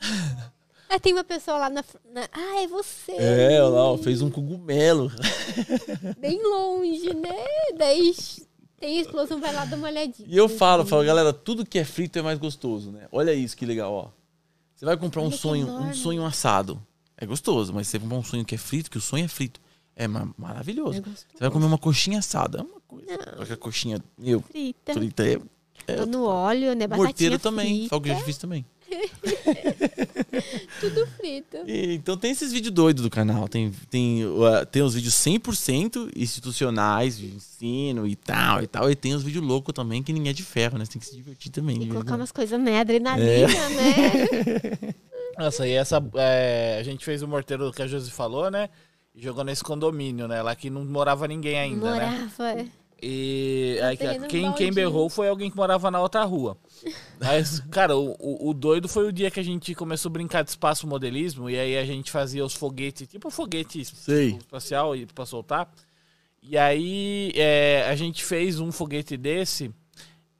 Ah, 0.88 1.00
tem 1.00 1.12
uma 1.12 1.24
pessoa 1.24 1.58
lá 1.58 1.70
na, 1.70 1.84
na- 2.12 2.28
Ah, 2.32 2.62
é 2.62 2.66
você. 2.66 3.12
É, 3.12 3.60
olha 3.62 3.68
lá, 3.68 3.92
ó, 3.92 3.98
fez 3.98 4.22
um 4.22 4.30
cogumelo. 4.30 5.10
Bem 6.18 6.40
longe, 6.42 7.12
né? 7.14 7.34
Daí 7.76 8.14
tem 8.78 9.00
explosão, 9.00 9.40
vai 9.40 9.52
lá 9.52 9.64
dar 9.64 9.76
uma 9.76 9.88
olhadinha. 9.88 10.28
E 10.30 10.36
eu 10.36 10.48
falo, 10.48 10.84
falo, 10.86 11.04
galera, 11.04 11.32
tudo 11.32 11.64
que 11.66 11.78
é 11.78 11.84
frito 11.84 12.18
é 12.18 12.22
mais 12.22 12.38
gostoso, 12.38 12.90
né? 12.92 13.08
Olha 13.10 13.34
isso 13.34 13.56
que 13.56 13.66
legal, 13.66 13.92
ó. 13.92 14.08
Você 14.74 14.84
vai 14.84 14.96
comprar 14.96 15.22
um 15.22 15.24
Olha 15.26 15.32
que 15.32 15.38
sonho, 15.38 15.66
um 15.66 15.70
enorme. 15.70 15.94
sonho 15.94 16.24
assado. 16.24 16.80
É 17.16 17.24
gostoso, 17.26 17.72
mas 17.72 17.88
você 17.88 17.98
comprar 17.98 18.18
um 18.18 18.22
sonho 18.24 18.44
que 18.44 18.54
é 18.54 18.58
frito, 18.58 18.90
que 18.90 18.98
o 18.98 19.00
sonho 19.00 19.24
é 19.24 19.28
frito, 19.28 19.58
é 19.96 20.06
ma- 20.06 20.28
maravilhoso. 20.36 20.98
É 20.98 21.00
gostoso. 21.00 21.26
Você 21.32 21.40
vai 21.40 21.50
comer 21.50 21.64
uma 21.66 21.78
coxinha 21.78 22.18
assada, 22.18 22.58
é 22.58 22.62
uma 22.62 22.80
coisa. 22.86 23.06
Só 23.38 23.44
que 23.46 23.52
a 23.54 23.56
coxinha, 23.56 24.00
meu, 24.18 24.42
Frita. 24.42 24.92
frita 24.92 25.26
é. 25.26 25.38
é 25.88 26.04
no 26.06 26.26
óleo, 26.26 26.74
né? 26.74 26.86
Batatinha 26.86 27.04
morteiro 27.06 27.38
também, 27.38 27.78
frita. 27.78 27.88
fogo 27.88 28.04
de 28.04 28.10
artifício 28.12 28.40
também. 28.42 28.66
Tudo 30.80 31.06
frito. 31.08 31.56
E, 31.66 31.94
então 31.94 32.16
tem 32.16 32.30
esses 32.30 32.52
vídeos 32.52 32.72
doidos 32.74 33.02
do 33.02 33.10
canal. 33.10 33.48
Tem, 33.48 33.70
tem, 33.90 34.24
uh, 34.24 34.64
tem 34.70 34.82
os 34.82 34.94
vídeos 34.94 35.14
100% 35.14 36.10
institucionais, 36.16 37.16
de 37.18 37.26
ensino 37.26 38.06
e 38.06 38.14
tal 38.16 38.62
e 38.62 38.66
tal. 38.66 38.90
E 38.90 38.94
tem 38.94 39.14
os 39.14 39.22
vídeos 39.22 39.44
loucos 39.44 39.72
também, 39.74 40.02
que 40.02 40.12
ninguém 40.12 40.30
é 40.30 40.34
de 40.34 40.42
ferro, 40.42 40.78
né? 40.78 40.84
Você 40.84 40.92
tem 40.92 41.00
que 41.00 41.06
se 41.06 41.16
divertir 41.16 41.50
também. 41.50 41.82
E 41.82 41.88
colocar 41.88 42.16
umas 42.16 42.32
coisas 42.32 42.58
meio 42.60 42.78
adrenalina, 42.78 43.28
É. 43.28 43.46
né? 43.46 44.94
Nossa, 45.38 45.66
e 45.66 45.72
essa. 45.72 46.02
é, 46.14 46.78
a 46.80 46.82
gente 46.82 47.04
fez 47.04 47.22
o 47.22 47.28
morteiro 47.28 47.70
que 47.70 47.82
a 47.82 47.86
Josi 47.86 48.10
falou, 48.10 48.50
né? 48.50 48.70
E 49.14 49.22
jogou 49.22 49.44
nesse 49.44 49.62
condomínio, 49.62 50.26
né? 50.26 50.42
Lá 50.42 50.54
que 50.54 50.70
não 50.70 50.84
morava 50.84 51.28
ninguém 51.28 51.58
ainda, 51.58 51.94
né? 51.94 52.28
Morava. 52.38 52.66
E 53.02 53.76
Tá 53.78 53.88
aí, 53.88 53.96
quem, 54.26 54.52
quem 54.52 54.72
berrou 54.72 55.10
foi 55.10 55.28
alguém 55.28 55.50
que 55.50 55.56
morava 55.56 55.90
na 55.90 56.00
outra 56.00 56.24
rua. 56.24 56.56
Mas, 57.20 57.60
cara, 57.70 57.96
o, 57.96 58.16
o, 58.18 58.50
o 58.50 58.54
doido 58.54 58.88
foi 58.88 59.06
o 59.06 59.12
dia 59.12 59.30
que 59.30 59.38
a 59.38 59.42
gente 59.42 59.74
começou 59.74 60.08
a 60.08 60.12
brincar 60.12 60.42
de 60.42 60.50
espaço 60.50 60.86
modelismo. 60.86 61.50
E 61.50 61.58
aí 61.58 61.76
a 61.76 61.84
gente 61.84 62.10
fazia 62.10 62.44
os 62.44 62.54
foguetes, 62.54 63.06
tipo 63.06 63.30
foguete 63.30 63.84
Sei. 63.84 64.36
espacial 64.36 64.96
e 64.96 65.06
pra 65.06 65.26
soltar. 65.26 65.70
E 66.42 66.56
aí 66.56 67.32
é, 67.34 67.86
a 67.88 67.96
gente 67.96 68.24
fez 68.24 68.60
um 68.60 68.72
foguete 68.72 69.16
desse 69.16 69.70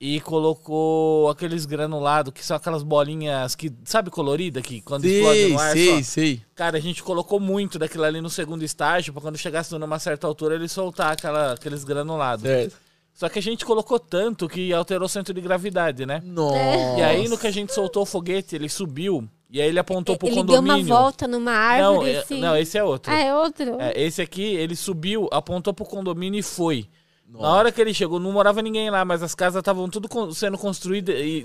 e 0.01 0.21
colocou 0.21 1.29
aqueles 1.31 1.65
granulados, 1.67 2.33
que 2.33 2.45
são 2.45 2.57
aquelas 2.57 2.83
bolinhas 2.83 3.55
que, 3.55 3.73
sabe, 3.85 4.11
colorida, 4.11 4.61
que 4.61 4.81
quando 4.83 5.05
explode 5.07 5.39
Sei, 5.41 5.53
no 5.53 5.59
ar. 5.59 5.73
sei, 5.73 5.95
só- 5.97 6.03
sei. 6.11 6.43
Cara, 6.55 6.77
a 6.77 6.81
gente 6.81 7.03
colocou 7.03 7.41
muito 7.41 7.79
daquilo 7.79 8.05
ali 8.05 8.21
no 8.21 8.29
segundo 8.31 8.63
estágio, 8.63 9.13
pra 9.13 9.23
quando 9.23 9.39
chegasse 9.39 9.77
numa 9.79 9.99
certa 9.99 10.27
altura 10.27 10.55
ele 10.55 10.69
soltar 10.69 11.13
aquela, 11.13 11.53
aqueles 11.53 11.83
granulados. 11.85 12.45
Certo. 12.45 12.77
Só 13.15 13.31
que 13.31 13.39
a 13.39 13.43
gente 13.43 13.65
colocou 13.65 13.99
tanto 13.99 14.47
que 14.47 14.71
alterou 14.75 15.07
o 15.07 15.09
centro 15.09 15.33
de 15.33 15.41
gravidade, 15.41 16.05
né? 16.05 16.21
Nossa. 16.23 16.59
E 16.99 17.03
aí, 17.03 17.29
no 17.29 17.39
que 17.39 17.47
a 17.47 17.51
gente 17.51 17.73
soltou 17.73 18.03
o 18.03 18.07
foguete, 18.07 18.55
ele 18.55 18.69
subiu. 18.69 19.27
E 19.51 19.59
aí 19.63 19.69
ele 19.69 19.79
apontou 19.79 20.19
pro 20.19 20.27
Ele 20.29 20.35
deu 20.35 20.45
condomínio. 20.45 20.85
uma 20.93 21.01
volta 21.01 21.27
numa 21.27 21.51
não, 21.53 21.59
árvore, 21.59 22.11
é- 22.11 22.19
assim. 22.19 22.39
não, 22.41 22.55
esse 22.55 22.77
é 22.77 22.85
outro. 22.85 23.11
Ah, 23.11 23.19
é 23.19 23.35
outro? 23.35 23.81
É, 23.81 23.99
esse 24.03 24.21
aqui, 24.21 24.43
ele 24.43 24.77
subiu, 24.77 25.29
apontou 25.33 25.73
pro 25.73 25.87
condomínio 25.87 26.39
e 26.39 26.43
foi. 26.43 26.87
Na 27.29 27.51
hora 27.53 27.71
que 27.73 27.81
ele 27.81 27.93
chegou, 27.93 28.19
não 28.19 28.33
morava 28.33 28.63
ninguém 28.63 28.89
lá, 28.89 29.05
mas 29.05 29.23
as 29.23 29.35
casas 29.35 29.59
estavam 29.61 29.89
tudo 29.91 30.09
con- 30.09 30.33
sendo 30.33 30.57
construídas 30.57 31.15
e 31.19 31.45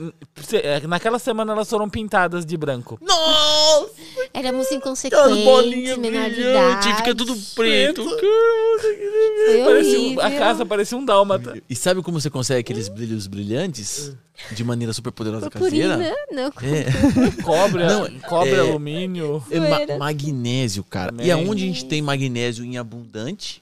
é, 0.64 0.80
naquela 0.88 1.20
semana 1.20 1.52
elas 1.52 1.70
foram 1.70 1.90
pintadas 1.90 2.46
de 2.46 2.56
branco. 2.56 2.98
Nossa! 3.02 3.90
Éramos 4.34 4.72
inconsequentes, 4.72 5.44
bolinhas 5.44 5.98
menor 5.98 6.30
de 6.30 6.36
brilhantes, 6.36 6.86
idade. 6.86 6.98
fica 6.98 7.16
tudo 7.16 7.36
preto. 7.56 8.04
Foi 8.06 9.64
Parecia 9.66 10.00
um- 10.00 10.20
a 10.20 10.32
casa 10.32 10.66
parecia 10.66 10.98
um 10.98 11.04
dálmata. 11.04 11.62
E 11.70 11.76
sabe 11.76 12.02
como 12.02 12.20
você 12.22 12.30
consegue 12.30 12.60
aqueles 12.62 12.88
brilhos 12.88 13.28
brilhantes? 13.28 14.14
De 14.54 14.64
maneira 14.64 14.92
super 14.94 15.12
poderosa 15.12 15.52
Purpurina? 15.52 15.98
caseira? 15.98 16.16
Não, 16.32 16.48
É. 16.48 16.86
Cobre, 17.44 17.84
Não, 17.86 18.10
cobre 18.22 18.52
é- 18.56 18.60
alumínio. 18.60 19.44
É 19.52 19.60
ma- 19.60 19.98
magnésio, 20.00 20.84
cara. 20.84 21.12
Também. 21.12 21.28
E 21.28 21.32
aonde 21.32 21.64
a 21.64 21.68
gente 21.68 21.86
tem 21.86 22.02
magnésio 22.02 22.64
em 22.66 22.78
abundante? 22.78 23.61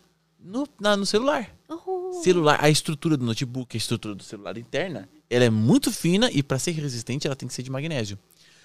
No, 0.49 0.67
na- 0.81 0.97
no 0.97 1.05
celular. 1.05 1.47
Oh, 1.69 2.21
Celular, 2.23 2.57
a 2.59 2.69
estrutura 2.71 3.15
do 3.15 3.23
notebook, 3.23 3.75
a 3.75 3.77
estrutura 3.77 4.15
do 4.15 4.23
celular 4.23 4.57
interna, 4.57 5.07
ela 5.29 5.45
é 5.45 5.49
muito 5.49 5.91
fina 5.91 6.27
e 6.31 6.41
para 6.41 6.57
ser 6.57 6.71
resistente 6.71 7.27
ela 7.27 7.35
tem 7.35 7.47
que 7.47 7.53
ser 7.53 7.61
de 7.61 7.69
magnésio. 7.69 8.17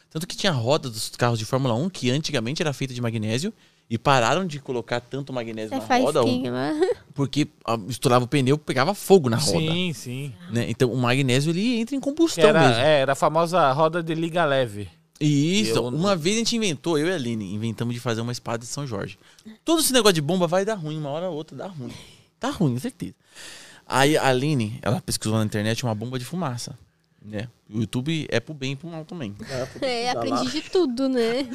Tanto 0.09 0.27
que 0.27 0.35
tinha 0.37 0.51
roda 0.53 0.89
dos 0.89 1.11
carros 1.11 1.39
de 1.39 1.45
Fórmula 1.45 1.75
1 1.75 1.91
que 1.91 2.11
antigamente 2.11 2.63
era 2.63 2.73
feita 2.73 2.95
de 2.95 3.03
magnésio 3.03 3.53
e 3.91 3.99
pararam 3.99 4.47
de 4.47 4.59
colocar 4.61 4.99
tanto 5.01 5.31
magnésio 5.31 5.71
Você 5.71 5.75
na 5.75 5.81
faz 5.83 6.03
roda 6.05 6.23
porque 7.13 7.49
ah, 7.67 7.79
estourava 7.89 8.25
o 8.25 8.29
pneu, 8.29 8.57
pegava 8.57 8.95
fogo 8.95 9.29
na 9.29 9.37
roda. 9.37 9.59
Sim, 9.59 9.93
sim. 9.93 10.33
né? 10.51 10.71
Então 10.71 10.91
o 10.91 10.97
magnésio 10.97 11.51
ele 11.51 11.81
entra 11.81 11.95
em 11.95 12.01
combustão 12.01 12.49
era, 12.49 12.61
mesmo. 12.61 12.83
é, 12.83 13.01
era 13.01 13.13
a 13.13 13.17
famosa 13.17 13.71
roda 13.73 14.03
de 14.03 14.15
liga 14.15 14.45
leve. 14.47 14.89
Isso, 15.27 15.77
Eu- 15.77 15.87
uma 15.89 16.15
vez 16.17 16.37
a 16.37 16.39
gente 16.41 16.57
inventou, 16.57 16.99
eu 16.99 17.07
e 17.07 17.13
a 17.13 17.15
Aline, 17.15 17.53
inventamos 17.55 17.95
de 17.95 18.01
fazer 18.01 18.21
uma 18.21 18.33
espada 18.33 18.59
de 18.59 18.67
São 18.67 18.87
Jorge. 18.87 19.19
Todo 19.65 19.81
esse 19.81 19.93
negócio 19.93 20.15
de 20.15 20.21
bomba 20.23 20.47
vai 20.47 20.65
dar 20.65 20.75
ruim, 20.75 20.99
uma 20.99 21.09
hora 21.11 21.29
ou 21.29 21.37
outra 21.37 21.57
dá 21.57 21.67
ruim. 21.67 21.93
Tá 22.39 22.51
ruim, 22.51 22.75
com 22.75 22.81
certeza. 22.81 23.15
Aí 23.87 24.17
a 24.17 24.29
Aline, 24.29 24.79
ela 24.83 25.01
pesquisou 25.01 25.39
na 25.39 25.45
internet 25.45 25.83
uma 25.85 25.95
bomba 25.95 26.19
de 26.19 26.25
fumaça. 26.25 26.79
Né? 27.25 27.49
O 27.71 27.81
YouTube 27.81 28.27
é 28.31 28.39
pro 28.39 28.53
bem 28.53 28.73
e 28.73 28.77
pro 28.77 28.89
mal 28.89 29.05
também. 29.05 29.35
É, 29.81 30.11
aprendi 30.11 30.51
de 30.51 30.61
tudo, 30.69 31.09
né? 31.09 31.49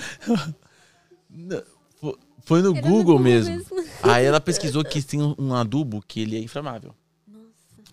Foi 2.43 2.61
no 2.61 2.75
Era 2.75 2.87
Google 2.87 3.17
no 3.19 3.23
mesmo. 3.23 3.63
Aí 4.01 4.25
ela 4.25 4.39
pesquisou 4.41 4.83
que 4.83 5.01
tem 5.01 5.21
um- 5.21 5.35
um 5.37 5.53
adubo 5.53 6.03
que 6.07 6.21
ele 6.21 6.35
é 6.37 6.39
inflamável. 6.39 6.95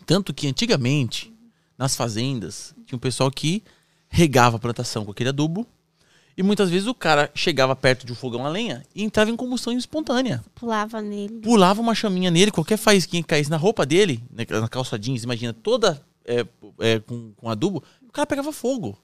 Tanto 0.07 0.33
que 0.33 0.47
antigamente, 0.47 1.33
nas 1.77 1.95
fazendas, 1.97 2.75
tinha 2.87 2.97
um 2.97 3.01
pessoal 3.01 3.31
que 3.31 3.63
regava 4.09 4.57
a 4.57 4.61
plantação 4.61 5.05
com 5.05 5.11
aquele 5.11 5.29
adubo. 5.29 5.67
E 6.37 6.43
muitas 6.43 6.69
vezes 6.69 6.87
o 6.87 6.95
cara 6.95 7.31
chegava 7.35 7.75
perto 7.75 8.05
de 8.05 8.13
um 8.13 8.15
fogão 8.15 8.45
a 8.45 8.49
lenha 8.49 8.85
e 8.95 9.03
entrava 9.03 9.31
em 9.31 9.37
combustão 9.37 9.73
espontânea. 9.73 10.45
Pulava 10.55 11.01
nele. 11.01 11.41
Pulava 11.41 11.81
uma 11.81 11.95
chaminha 11.95 12.31
nele, 12.31 12.51
qualquer 12.51 12.77
faísquinha 12.77 13.23
que 13.23 13.29
caísse 13.29 13.51
na 13.51 13.57
roupa 13.57 13.87
dele, 13.87 14.23
né, 14.31 14.45
na 14.51 14.69
calça 14.69 14.99
jeans, 14.99 15.25
imagina, 15.25 15.55
toda 15.55 16.03
é, 16.27 16.47
é, 16.79 16.99
com, 17.01 17.33
com 17.33 17.49
adubo, 17.49 17.83
o 18.07 18.13
cara 18.13 18.27
pegava 18.27 18.53
fogo. 18.53 18.99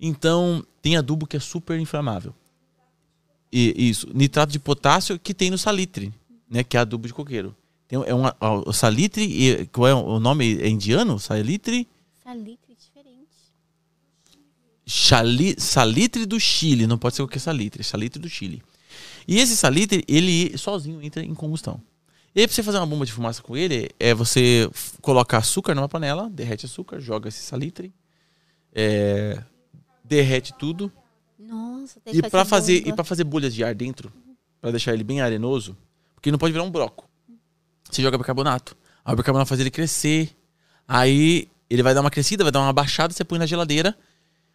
Então, 0.00 0.64
tem 0.80 0.96
adubo 0.96 1.26
que 1.26 1.36
é 1.36 1.40
super 1.40 1.78
inflamável. 1.78 2.34
E, 3.52 3.88
isso, 3.90 4.08
nitrato 4.14 4.50
de 4.50 4.58
potássio 4.58 5.18
que 5.18 5.34
tem 5.34 5.50
no 5.50 5.58
salitre, 5.58 6.12
né, 6.48 6.64
que 6.64 6.78
é 6.78 6.80
adubo 6.80 7.06
de 7.06 7.12
coqueiro. 7.12 7.54
Tem, 7.86 8.02
é 8.06 8.14
um, 8.14 8.24
o 8.66 8.72
salitre, 8.72 9.68
qual 9.70 9.86
é 9.86 9.94
o 9.94 10.18
nome? 10.18 10.58
É 10.60 10.68
indiano? 10.68 11.18
Salitre? 11.18 11.86
Salitre. 12.22 12.63
Chali- 14.86 15.54
salitre 15.58 16.26
do 16.26 16.38
Chile, 16.38 16.86
não 16.86 16.98
pode 16.98 17.16
ser 17.16 17.22
qualquer 17.22 17.38
salitre, 17.38 17.80
é 17.80 17.84
salitre 17.84 18.20
do 18.20 18.28
Chile. 18.28 18.62
E 19.26 19.38
esse 19.38 19.56
salitre, 19.56 20.04
ele 20.06 20.56
sozinho 20.58 21.02
entra 21.02 21.22
em 21.24 21.34
combustão. 21.34 21.80
E 22.34 22.40
aí, 22.40 22.46
pra 22.46 22.54
você 22.54 22.62
fazer 22.62 22.78
uma 22.78 22.86
bomba 22.86 23.06
de 23.06 23.12
fumaça 23.12 23.42
com 23.42 23.56
ele, 23.56 23.88
é 23.98 24.12
você 24.12 24.68
colocar 25.00 25.38
açúcar 25.38 25.74
numa 25.74 25.88
panela, 25.88 26.28
derrete 26.28 26.66
açúcar, 26.66 27.00
joga 27.00 27.28
esse 27.28 27.40
salitre, 27.42 27.94
é, 28.74 29.42
derrete 30.04 30.52
tudo. 30.58 30.90
Nossa, 31.38 32.00
tem 32.00 32.12
E 32.14 32.22
que 32.22 32.28
pra 32.28 32.44
fazer, 32.44 32.86
e 32.86 32.92
pra 32.92 33.04
fazer 33.04 33.24
bolhas 33.24 33.54
de 33.54 33.62
ar 33.64 33.74
dentro, 33.74 34.12
pra 34.60 34.70
deixar 34.70 34.92
ele 34.92 35.04
bem 35.04 35.20
arenoso, 35.20 35.76
porque 36.14 36.30
não 36.30 36.38
pode 36.38 36.52
virar 36.52 36.64
um 36.64 36.70
broco. 36.70 37.08
Você 37.90 38.02
joga 38.02 38.18
bicarbonato. 38.18 38.76
Aí 39.04 39.12
o 39.14 39.16
bicarbonato 39.16 39.48
faz 39.48 39.60
ele 39.60 39.70
crescer. 39.70 40.34
Aí 40.88 41.48
ele 41.70 41.82
vai 41.82 41.94
dar 41.94 42.00
uma 42.00 42.10
crescida, 42.10 42.42
vai 42.44 42.50
dar 42.52 42.60
uma 42.60 42.72
baixada, 42.72 43.12
você 43.12 43.24
põe 43.24 43.38
na 43.38 43.46
geladeira. 43.46 43.96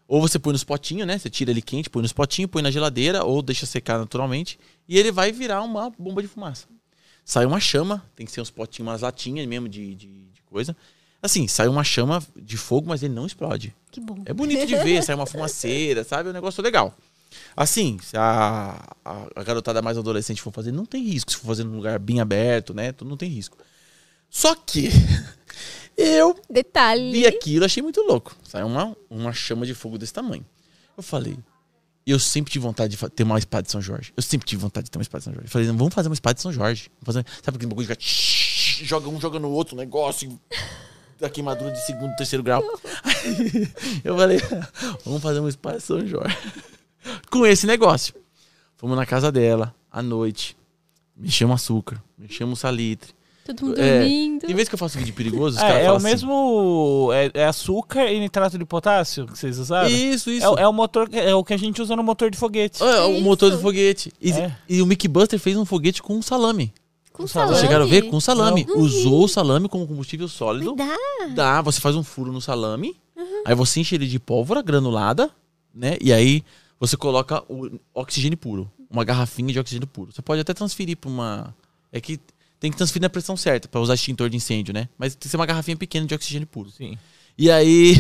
Ou 0.10 0.20
você 0.20 0.40
põe 0.40 0.52
nos 0.52 0.64
potinhos, 0.64 1.06
né? 1.06 1.20
Você 1.20 1.30
tira 1.30 1.52
ele 1.52 1.62
quente, 1.62 1.88
põe 1.88 2.02
nos 2.02 2.12
potinhos, 2.12 2.50
põe 2.50 2.64
na 2.64 2.72
geladeira, 2.72 3.24
ou 3.24 3.44
deixa 3.44 3.68
secar 3.68 4.00
naturalmente. 4.00 4.60
E 4.88 4.98
ele 4.98 5.12
vai 5.12 5.32
virar 5.32 5.62
uma 5.62 5.92
bomba 5.92 6.20
de 6.20 6.28
fumaça. 6.28 6.66
Sai 7.24 7.46
uma 7.46 7.60
chama, 7.60 8.04
tem 8.16 8.26
que 8.26 8.32
ser 8.32 8.42
uns 8.42 8.50
potinhos, 8.50 8.90
umas 8.90 9.02
latinhas 9.02 9.46
mesmo 9.46 9.70
de, 9.70 9.94
de, 9.94 10.08
de 10.08 10.42
coisa. 10.48 10.76
Assim, 11.22 11.48
sai 11.48 11.68
uma 11.68 11.84
chama 11.84 12.24
de 12.36 12.58
fogo, 12.58 12.90
mas 12.90 13.04
ele 13.04 13.14
não 13.14 13.28
explode. 13.28 13.76
Que 13.92 14.00
bom. 14.00 14.18
É 14.26 14.34
bonito 14.34 14.66
de 14.66 14.76
ver, 14.78 15.04
sai 15.04 15.14
uma 15.14 15.28
fumaceira, 15.28 16.04
sabe? 16.04 16.30
É 16.30 16.32
um 16.32 16.34
negócio 16.34 16.64
legal. 16.64 16.92
Assim, 17.56 18.00
se 18.02 18.18
a, 18.18 18.82
a, 19.06 19.28
a 19.36 19.44
garotada 19.44 19.80
mais 19.80 19.96
adolescente 19.96 20.42
for 20.42 20.52
fazer, 20.52 20.72
não 20.72 20.88
tem 20.88 21.04
risco. 21.04 21.30
Se 21.32 21.38
for 21.38 21.46
fazer 21.46 21.66
num 21.66 21.76
lugar 21.76 22.00
bem 22.00 22.20
aberto, 22.20 22.74
né? 22.74 22.92
Tudo 22.92 23.10
não 23.10 23.18
tem 23.18 23.30
risco. 23.30 23.60
Só 24.28 24.56
que 24.56 24.90
eu 26.00 26.36
Detalhe. 26.50 27.12
vi 27.12 27.28
aquilo, 27.28 27.66
achei 27.66 27.84
muito 27.84 28.02
louco. 28.02 28.36
Saiu 28.44 28.68
uma, 28.68 28.96
uma 29.10 29.34
chama 29.34 29.66
de 29.66 29.74
fogo 29.74 29.98
desse 29.98 30.14
tamanho. 30.14 30.46
Eu 30.96 31.04
falei, 31.04 31.38
eu 32.06 32.18
sempre 32.18 32.52
tive 32.52 32.64
vontade 32.64 32.96
de 32.96 33.10
ter 33.10 33.24
uma 33.24 33.38
espada 33.38 33.64
de 33.64 33.72
São 33.72 33.82
Jorge. 33.82 34.14
Eu 34.16 34.24
sempre 34.24 34.48
tive 34.48 34.62
vontade 34.62 34.86
de 34.86 34.92
ter 34.92 34.98
uma 34.98 35.04
espada 35.04 35.20
de 35.20 35.26
São 35.26 35.34
Jorge. 35.34 35.48
Eu 35.48 35.52
falei, 35.52 35.68
vamos 35.68 35.94
fazer 35.94 36.08
uma 36.08 36.14
espada 36.14 36.36
de 36.36 36.42
São 36.42 36.52
Jorge. 36.52 36.90
Vamos 37.02 37.16
fazer, 37.16 37.26
sabe 37.44 37.58
aquele 37.58 37.70
bagulho 37.70 37.88
de 37.88 37.94
ficar 37.94 38.86
joga 38.86 39.10
um, 39.10 39.20
joga 39.20 39.40
no 39.40 39.50
outro, 39.50 39.76
negócio 39.76 40.40
da 41.20 41.30
queimadura 41.30 41.72
de 41.72 41.86
segundo, 41.86 42.16
terceiro 42.16 42.42
grau. 42.44 42.64
eu 44.04 44.16
falei, 44.16 44.40
vamos 45.04 45.22
fazer 45.22 45.40
uma 45.40 45.50
espada 45.50 45.78
de 45.78 45.84
São 45.84 46.06
Jorge. 46.08 46.38
Com 47.30 47.46
esse 47.46 47.68
negócio. 47.68 48.14
Fomos 48.78 48.96
na 48.96 49.06
casa 49.06 49.32
dela, 49.32 49.76
à 49.92 50.02
noite. 50.02 50.56
Mexemos 51.16 51.62
açúcar, 51.62 52.02
mexemos 52.18 52.60
salitre. 52.60 53.14
Todo 53.54 53.68
mundo 53.68 53.80
É, 53.82 54.00
dormindo. 54.00 54.42
Tem 54.46 54.56
vezes 54.56 54.70
que 54.70 54.76
eu 54.76 54.80
faço 54.80 54.98
vídeo 54.98 55.14
perigoso, 55.14 55.58
os 55.58 55.64
É, 55.64 55.68
caras 55.68 55.76
é 55.78 55.80
falam 55.86 55.94
o 55.94 55.98
assim, 55.98 56.06
mesmo. 56.08 57.10
É, 57.14 57.32
é 57.42 57.46
açúcar 57.46 58.12
e 58.12 58.20
nitrato 58.20 58.58
de 58.58 58.66
potássio 58.66 59.26
que 59.28 59.38
vocês 59.38 59.58
usaram? 59.60 59.90
Isso, 59.90 60.30
isso. 60.32 60.46
É, 60.46 60.50
o- 60.50 60.58
é 60.60 60.68
o 60.68 60.74
motor, 60.74 61.10
é 61.14 61.34
o 61.36 61.44
que 61.44 61.54
a 61.54 61.58
gente 61.58 61.82
usa 61.82 61.96
no 61.96 62.04
motor 62.04 62.30
de 62.32 62.38
foguete. 62.38 62.82
É, 62.84 63.02
o 63.02 63.14
Isso. 63.14 63.22
motor 63.24 63.52
do 63.52 63.60
foguete. 63.60 64.12
E, 64.22 64.32
É. 64.32 64.56
e 64.68 64.82
o 64.82 64.86
Mickey 64.86 65.08
Buster 65.08 65.40
fez 65.40 65.58
um 65.58 65.66
foguete 65.66 66.02
com 66.02 66.22
salame. 66.22 66.74
Com 67.12 67.28
salame. 67.28 67.52
salame. 67.56 67.68
Chegaram 67.68 67.86
a 67.86 67.88
ver? 67.90 68.04
Com 68.04 68.20
salame. 68.20 68.66
Não. 68.68 68.78
Usou 68.78 69.26
o 69.26 69.28
salame 69.28 69.68
como 69.68 69.86
combustível 69.88 70.28
sólido. 70.28 70.76
Dá. 70.76 70.96
Dá, 71.36 71.62
você 71.62 71.82
faz 71.82 71.96
um 71.96 72.04
furo 72.04 72.32
no 72.32 72.40
salame. 72.42 72.96
Aí 73.46 73.54
você 73.56 73.80
enche 73.82 73.96
ele 73.96 74.08
de 74.08 74.20
pólvora 74.20 74.62
granulada, 74.62 75.30
né? 75.74 75.98
E 76.00 76.14
aí 76.14 76.44
você 76.80 76.96
coloca 76.96 77.44
o 77.50 77.70
oxigênio 77.94 78.38
puro. 78.38 78.72
Uma 78.90 79.04
garrafinha 79.04 79.52
de 79.52 79.60
oxigênio 79.60 79.88
puro. 79.88 80.12
Você 80.14 80.22
pode 80.22 80.40
até 80.42 80.54
transferir 80.54 80.96
pra 80.98 81.10
uma. 81.10 81.54
É 81.92 82.00
que 82.00 82.20
tem 82.60 82.70
que 82.70 82.78
transferir 82.78 83.04
na 83.04 83.10
pressão 83.10 83.38
certa 83.38 83.68
pra 83.68 83.80
usar 83.80 83.94
extintor 83.94 84.30
de 84.30 84.38
incêndio, 84.38 84.74
né? 84.74 84.90
Mas 84.98 85.14
tem 85.16 85.22
que 85.22 85.30
ser 85.30 85.38
uma 85.38 85.46
garrafinha 85.46 85.78
pequena 85.78 86.06
de 86.06 86.14
oxigênio 86.14 86.48
puro. 86.48 86.70
Sim. 86.70 86.98
E 87.38 87.50
aí, 87.50 87.96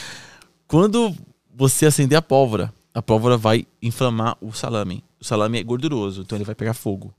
quando 0.66 1.14
você 1.54 1.86
acender 1.86 2.16
a 2.16 2.22
pólvora, 2.22 2.72
a 2.94 3.02
pólvora 3.02 3.36
vai 3.36 3.66
inflamar 3.82 4.36
o 4.40 4.52
salame. 4.52 5.04
O 5.20 5.24
salame 5.24 5.58
é 5.58 5.62
gorduroso, 5.62 6.22
então 6.22 6.36
ele 6.36 6.44
vai 6.44 6.54
pegar 6.54 6.72
fogo. 6.72 7.14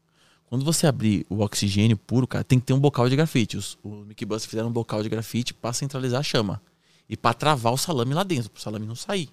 Quando 0.48 0.66
você 0.66 0.88
abrir 0.88 1.26
o 1.30 1.40
oxigênio 1.41 1.95
puro, 1.95 2.28
cara, 2.28 2.44
tem 2.44 2.60
que 2.60 2.66
ter 2.66 2.74
um 2.74 2.80
bocal 2.80 3.08
de 3.08 3.16
grafite. 3.16 3.56
Os, 3.56 3.78
o 3.84 4.03
Mickey 4.03 4.26
Bus 4.26 4.45
fizeram 4.45 4.68
um 4.68 4.72
bocal 4.72 5.02
de 5.02 5.08
grafite 5.08 5.53
pra 5.53 5.72
centralizar 5.72 6.20
a 6.20 6.24
chama. 6.24 6.62
E 7.08 7.16
pra 7.16 7.34
travar 7.34 7.74
o 7.74 7.78
salame 7.78 8.14
lá 8.14 8.24
dentro, 8.24 8.49
pro 8.49 8.62
salame 8.62 8.86
não 8.86 8.95
sair. 8.95 9.30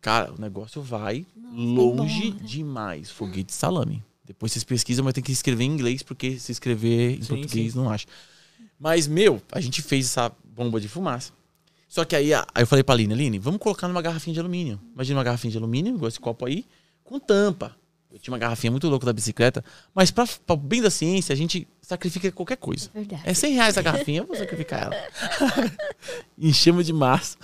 Cara, 0.00 0.32
o 0.32 0.40
negócio 0.40 0.82
vai 0.82 1.26
longe 1.52 2.28
embora. 2.28 2.44
demais. 2.44 3.10
Foguete 3.10 3.46
de 3.46 3.52
salame. 3.52 4.04
Depois 4.24 4.52
vocês 4.52 4.64
pesquisam, 4.64 5.04
mas 5.04 5.14
tem 5.14 5.22
que 5.22 5.32
escrever 5.32 5.64
em 5.64 5.70
inglês, 5.70 6.02
porque 6.02 6.38
se 6.38 6.52
escrever 6.52 7.18
em 7.18 7.22
Sim, 7.22 7.28
português 7.28 7.72
sim. 7.72 7.78
não 7.78 7.90
acha. 7.90 8.06
Mas, 8.78 9.06
meu, 9.06 9.40
a 9.50 9.60
gente 9.60 9.82
fez 9.82 10.06
essa 10.06 10.32
bomba 10.44 10.80
de 10.80 10.88
fumaça. 10.88 11.32
Só 11.88 12.04
que 12.04 12.16
aí, 12.16 12.32
aí 12.32 12.44
eu 12.56 12.66
falei 12.66 12.82
pra 12.82 12.94
Aline, 12.94 13.12
Aline, 13.12 13.38
vamos 13.38 13.60
colocar 13.60 13.86
numa 13.86 14.00
garrafinha 14.00 14.32
de 14.34 14.40
alumínio. 14.40 14.80
Imagina 14.94 15.18
uma 15.18 15.24
garrafinha 15.24 15.50
de 15.50 15.58
alumínio, 15.58 15.94
igual 15.94 16.08
esse 16.08 16.18
copo 16.18 16.46
aí, 16.46 16.64
com 17.04 17.18
tampa. 17.18 17.76
Eu 18.10 18.18
tinha 18.18 18.32
uma 18.32 18.38
garrafinha 18.38 18.70
muito 18.70 18.88
louca 18.88 19.06
da 19.06 19.12
bicicleta, 19.12 19.64
mas 19.94 20.10
pra, 20.10 20.26
pra 20.46 20.54
bem 20.56 20.82
da 20.82 20.90
ciência, 20.90 21.32
a 21.32 21.36
gente 21.36 21.66
sacrifica 21.80 22.30
qualquer 22.32 22.56
coisa. 22.56 22.90
Verdade. 22.94 23.22
É 23.24 23.32
100 23.34 23.54
reais 23.54 23.78
a 23.78 23.82
garrafinha, 23.82 24.20
eu 24.20 24.26
vou 24.26 24.36
sacrificar 24.36 24.84
ela. 24.84 24.94
Enchemos 26.38 26.86
de 26.86 26.92
massa. 26.92 27.36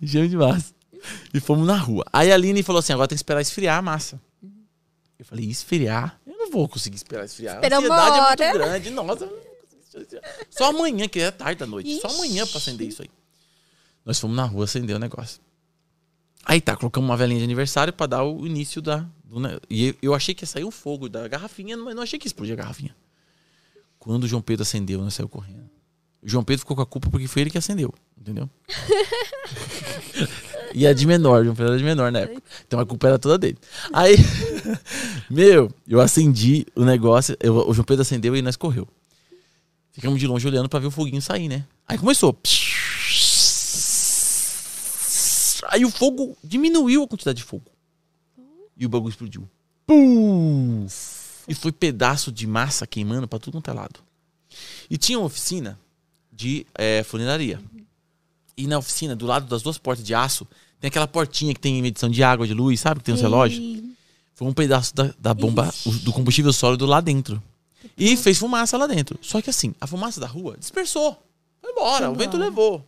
Enchemos 0.00 0.30
de 0.30 0.36
massa. 0.36 0.74
E 1.32 1.40
fomos 1.40 1.66
na 1.66 1.76
rua. 1.76 2.04
Aí 2.12 2.30
a 2.30 2.34
Aline 2.34 2.62
falou 2.62 2.80
assim: 2.80 2.92
agora 2.92 3.08
tem 3.08 3.16
que 3.16 3.20
esperar 3.20 3.40
esfriar 3.40 3.78
a 3.78 3.82
massa. 3.82 4.20
Eu 5.20 5.24
falei: 5.24 5.44
esfriar? 5.46 6.20
Eu 6.26 6.36
não 6.38 6.50
vou 6.50 6.68
conseguir 6.68 6.96
esperar 6.96 7.24
esfriar. 7.24 7.56
Esperar 7.56 7.76
a 7.76 7.78
ansiedade 7.80 8.42
é 8.42 8.52
muito 8.52 8.58
grande. 8.58 8.90
Nossa. 8.90 9.30
Só 10.48 10.70
amanhã, 10.70 11.08
que 11.08 11.20
é 11.20 11.30
tarde 11.30 11.58
da 11.60 11.66
noite. 11.66 12.00
Só 12.00 12.08
amanhã 12.08 12.46
pra 12.46 12.58
acender 12.58 12.86
isso 12.88 13.02
aí. 13.02 13.10
Nós 14.04 14.18
fomos 14.18 14.36
na 14.36 14.44
rua 14.44 14.64
acender 14.64 14.94
o 14.96 14.98
negócio. 14.98 15.40
Aí 16.44 16.60
tá, 16.60 16.74
colocamos 16.76 17.08
uma 17.08 17.16
velhinha 17.16 17.38
de 17.38 17.44
aniversário 17.44 17.92
pra 17.92 18.06
dar 18.06 18.24
o 18.24 18.46
início 18.46 18.80
da. 18.80 19.06
Do, 19.24 19.38
ne- 19.40 19.60
e 19.68 19.94
eu- 20.00 20.14
achei 20.14 20.34
que 20.34 20.42
ia 20.44 20.46
sair 20.46 20.64
um 20.64 20.70
fogo 20.70 21.08
da 21.08 21.28
garrafinha, 21.28 21.76
mas 21.76 21.94
não 21.94 22.02
achei 22.02 22.18
que 22.18 22.26
ia 22.26 22.28
explodir 22.28 22.54
a 22.54 22.56
garrafinha. 22.56 22.96
Quando 23.98 24.24
o 24.24 24.28
João 24.28 24.40
Pedro 24.40 24.62
acendeu, 24.62 25.00
nós 25.02 25.12
saiu 25.14 25.28
correndo. 25.28 25.68
O 26.22 26.28
João 26.28 26.42
Pedro 26.42 26.60
ficou 26.60 26.74
com 26.76 26.82
a 26.82 26.86
culpa 26.86 27.10
porque 27.10 27.26
foi 27.28 27.42
ele 27.42 27.50
que 27.50 27.58
acendeu, 27.58 27.92
entendeu? 28.18 28.48
e 30.74 30.86
é 30.86 30.94
de 30.94 31.06
menor, 31.06 31.42
João 31.44 31.54
Pedro 31.54 31.72
era 31.72 31.78
de 31.78 31.84
menor 31.84 32.10
na 32.12 32.20
época. 32.20 32.42
Então 32.66 32.78
a 32.80 32.86
culpa 32.86 33.08
era 33.08 33.18
toda 33.18 33.36
dele. 33.38 33.58
Aí, 33.92 34.16
meu, 35.30 35.72
eu 35.86 36.00
acendi 36.00 36.66
o 36.74 36.84
negócio, 36.84 37.36
eu- 37.40 37.68
o 37.68 37.72
João 37.74 37.84
Pedro 37.84 38.02
acendeu 38.02 38.36
e 38.36 38.42
nós 38.42 38.56
correu. 38.56 38.86
Ficamos 39.92 40.18
de 40.20 40.26
longe 40.26 40.46
olhando 40.46 40.68
pra 40.68 40.78
ver 40.80 40.86
o 40.86 40.90
foguinho 40.90 41.20
sair, 41.20 41.48
né? 41.48 41.64
Aí 41.86 41.98
começou. 41.98 42.36
Aí 45.68 45.84
o 45.84 45.90
fogo 45.90 46.36
diminuiu 46.42 47.02
a 47.02 47.08
quantidade 47.08 47.38
de 47.38 47.44
fogo. 47.44 47.64
E 48.76 48.86
o 48.86 48.88
bagulho 48.88 49.10
explodiu. 49.10 49.48
Pum! 49.86 50.86
E 51.46 51.54
foi 51.54 51.72
pedaço 51.72 52.30
de 52.32 52.46
massa 52.46 52.86
queimando 52.86 53.28
pra 53.28 53.38
tudo 53.38 53.54
quanto 53.54 53.70
é 53.70 53.74
lado. 53.74 54.00
E 54.88 54.96
tinha 54.96 55.18
uma 55.18 55.26
oficina 55.26 55.78
de 56.32 56.66
é. 56.76 57.04
E 58.62 58.66
na 58.66 58.78
oficina, 58.78 59.14
do 59.16 59.26
lado 59.26 59.46
das 59.46 59.62
duas 59.62 59.78
portas 59.78 60.04
de 60.04 60.14
aço, 60.14 60.46
tem 60.80 60.88
aquela 60.88 61.06
portinha 61.06 61.52
que 61.54 61.60
tem 61.60 61.80
medição 61.82 62.08
de 62.08 62.22
água, 62.22 62.46
de 62.46 62.54
luz, 62.54 62.80
sabe? 62.80 63.00
Que 63.00 63.06
tem 63.06 63.14
os 63.14 63.20
relógios. 63.20 63.82
Foi 64.34 64.46
um 64.48 64.52
pedaço 64.52 64.94
da, 64.94 65.12
da 65.18 65.34
bomba, 65.34 65.72
o- 65.84 65.90
do 65.92 66.12
combustível 66.12 66.52
sólido 66.52 66.86
lá 66.86 67.00
dentro. 67.00 67.42
E 67.96 68.16
fez 68.16 68.38
fumaça 68.38 68.76
lá 68.78 68.86
dentro. 68.86 69.18
Só 69.22 69.40
que 69.42 69.50
assim, 69.50 69.74
a 69.80 69.86
fumaça 69.86 70.20
da 70.20 70.26
rua 70.26 70.56
dispersou. 70.58 71.16
Foi 71.60 71.70
embora, 71.72 72.06
Foi 72.06 72.14
o 72.14 72.18
vento 72.18 72.36
embora. 72.36 72.44
levou. 72.50 72.86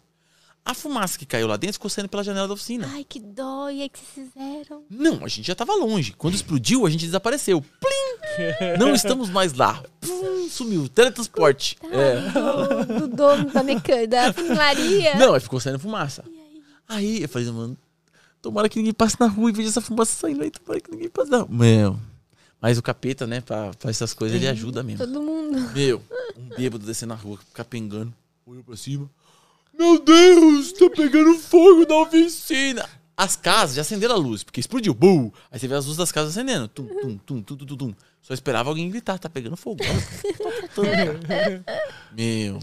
A 0.64 0.74
fumaça 0.74 1.18
que 1.18 1.26
caiu 1.26 1.48
lá 1.48 1.56
dentro 1.56 1.74
ficou 1.74 1.90
saindo 1.90 2.08
pela 2.08 2.22
janela 2.22 2.46
da 2.46 2.54
oficina. 2.54 2.88
Ai, 2.92 3.04
que 3.04 3.18
dó. 3.18 3.68
E 3.68 3.82
aí, 3.82 3.88
que 3.88 3.98
vocês 3.98 4.28
fizeram? 4.32 4.84
Não, 4.88 5.24
a 5.24 5.28
gente 5.28 5.46
já 5.46 5.56
tava 5.56 5.74
longe. 5.74 6.12
Quando 6.16 6.34
explodiu, 6.34 6.86
a 6.86 6.90
gente 6.90 7.04
desapareceu. 7.04 7.60
Plim! 7.60 8.78
Não 8.78 8.94
estamos 8.94 9.28
mais 9.28 9.52
lá. 9.54 9.82
Pum, 10.00 10.48
sumiu. 10.48 10.88
Teletransporte. 10.88 11.76
É. 11.82 12.30
Do, 12.86 13.00
do 13.00 13.16
dono 13.16 13.50
da 13.52 13.62
mecânica, 13.62 14.06
da 14.06 14.32
funilaria. 14.32 15.16
Não, 15.16 15.34
aí 15.34 15.40
ficou 15.40 15.58
saindo 15.58 15.80
fumaça. 15.80 16.24
Aí 16.88 17.22
eu 17.22 17.28
falei, 17.28 17.50
mano, 17.50 17.76
tomara 18.40 18.68
que 18.68 18.78
ninguém 18.78 18.92
passe 18.92 19.16
na 19.18 19.26
rua 19.26 19.50
e 19.50 19.52
veja 19.52 19.68
essa 19.68 19.80
fumaça 19.80 20.14
saindo 20.14 20.42
aí. 20.44 20.50
Tomara 20.50 20.80
que 20.80 20.90
ninguém 20.92 21.08
passe 21.08 21.30
na 21.30 21.38
rua. 21.38 21.48
Meu. 21.50 21.98
Mas 22.60 22.78
o 22.78 22.82
capeta, 22.82 23.26
né, 23.26 23.40
pra, 23.40 23.72
pra 23.74 23.90
essas 23.90 24.14
coisas, 24.14 24.36
ele 24.36 24.46
ajuda 24.46 24.84
mesmo. 24.84 25.04
Todo 25.04 25.20
mundo. 25.20 25.58
Meu, 25.72 26.00
um 26.36 26.56
bêbado 26.56 26.86
descendo 26.86 27.12
na 27.12 27.20
rua, 27.20 27.36
capengando, 27.52 28.14
olhou 28.46 28.62
pra 28.62 28.76
cima. 28.76 29.10
Meu 29.76 29.98
Deus, 29.98 30.72
tá 30.72 30.88
pegando 30.90 31.38
fogo 31.38 31.86
na 31.88 31.96
oficina. 32.00 32.88
As 33.16 33.36
casas 33.36 33.76
já 33.76 33.82
acenderam 33.82 34.14
a 34.14 34.18
luz, 34.18 34.42
porque 34.42 34.60
explodiu. 34.60 34.94
Bum! 34.94 35.30
Aí 35.50 35.58
você 35.58 35.68
vê 35.68 35.74
as 35.74 35.84
luzes 35.84 35.98
das 35.98 36.10
casas 36.12 36.30
acendendo. 36.36 36.66
Tum, 36.68 36.86
tum, 36.86 37.18
tum, 37.18 37.42
tum, 37.42 37.56
tum, 37.56 37.66
tum, 37.66 37.76
tum. 37.76 37.94
Só 38.22 38.32
esperava 38.32 38.68
alguém 38.70 38.88
gritar, 38.88 39.18
tá 39.18 39.28
pegando 39.28 39.56
fogo. 39.56 39.82
Tá. 40.74 40.82
Meu. 42.16 42.58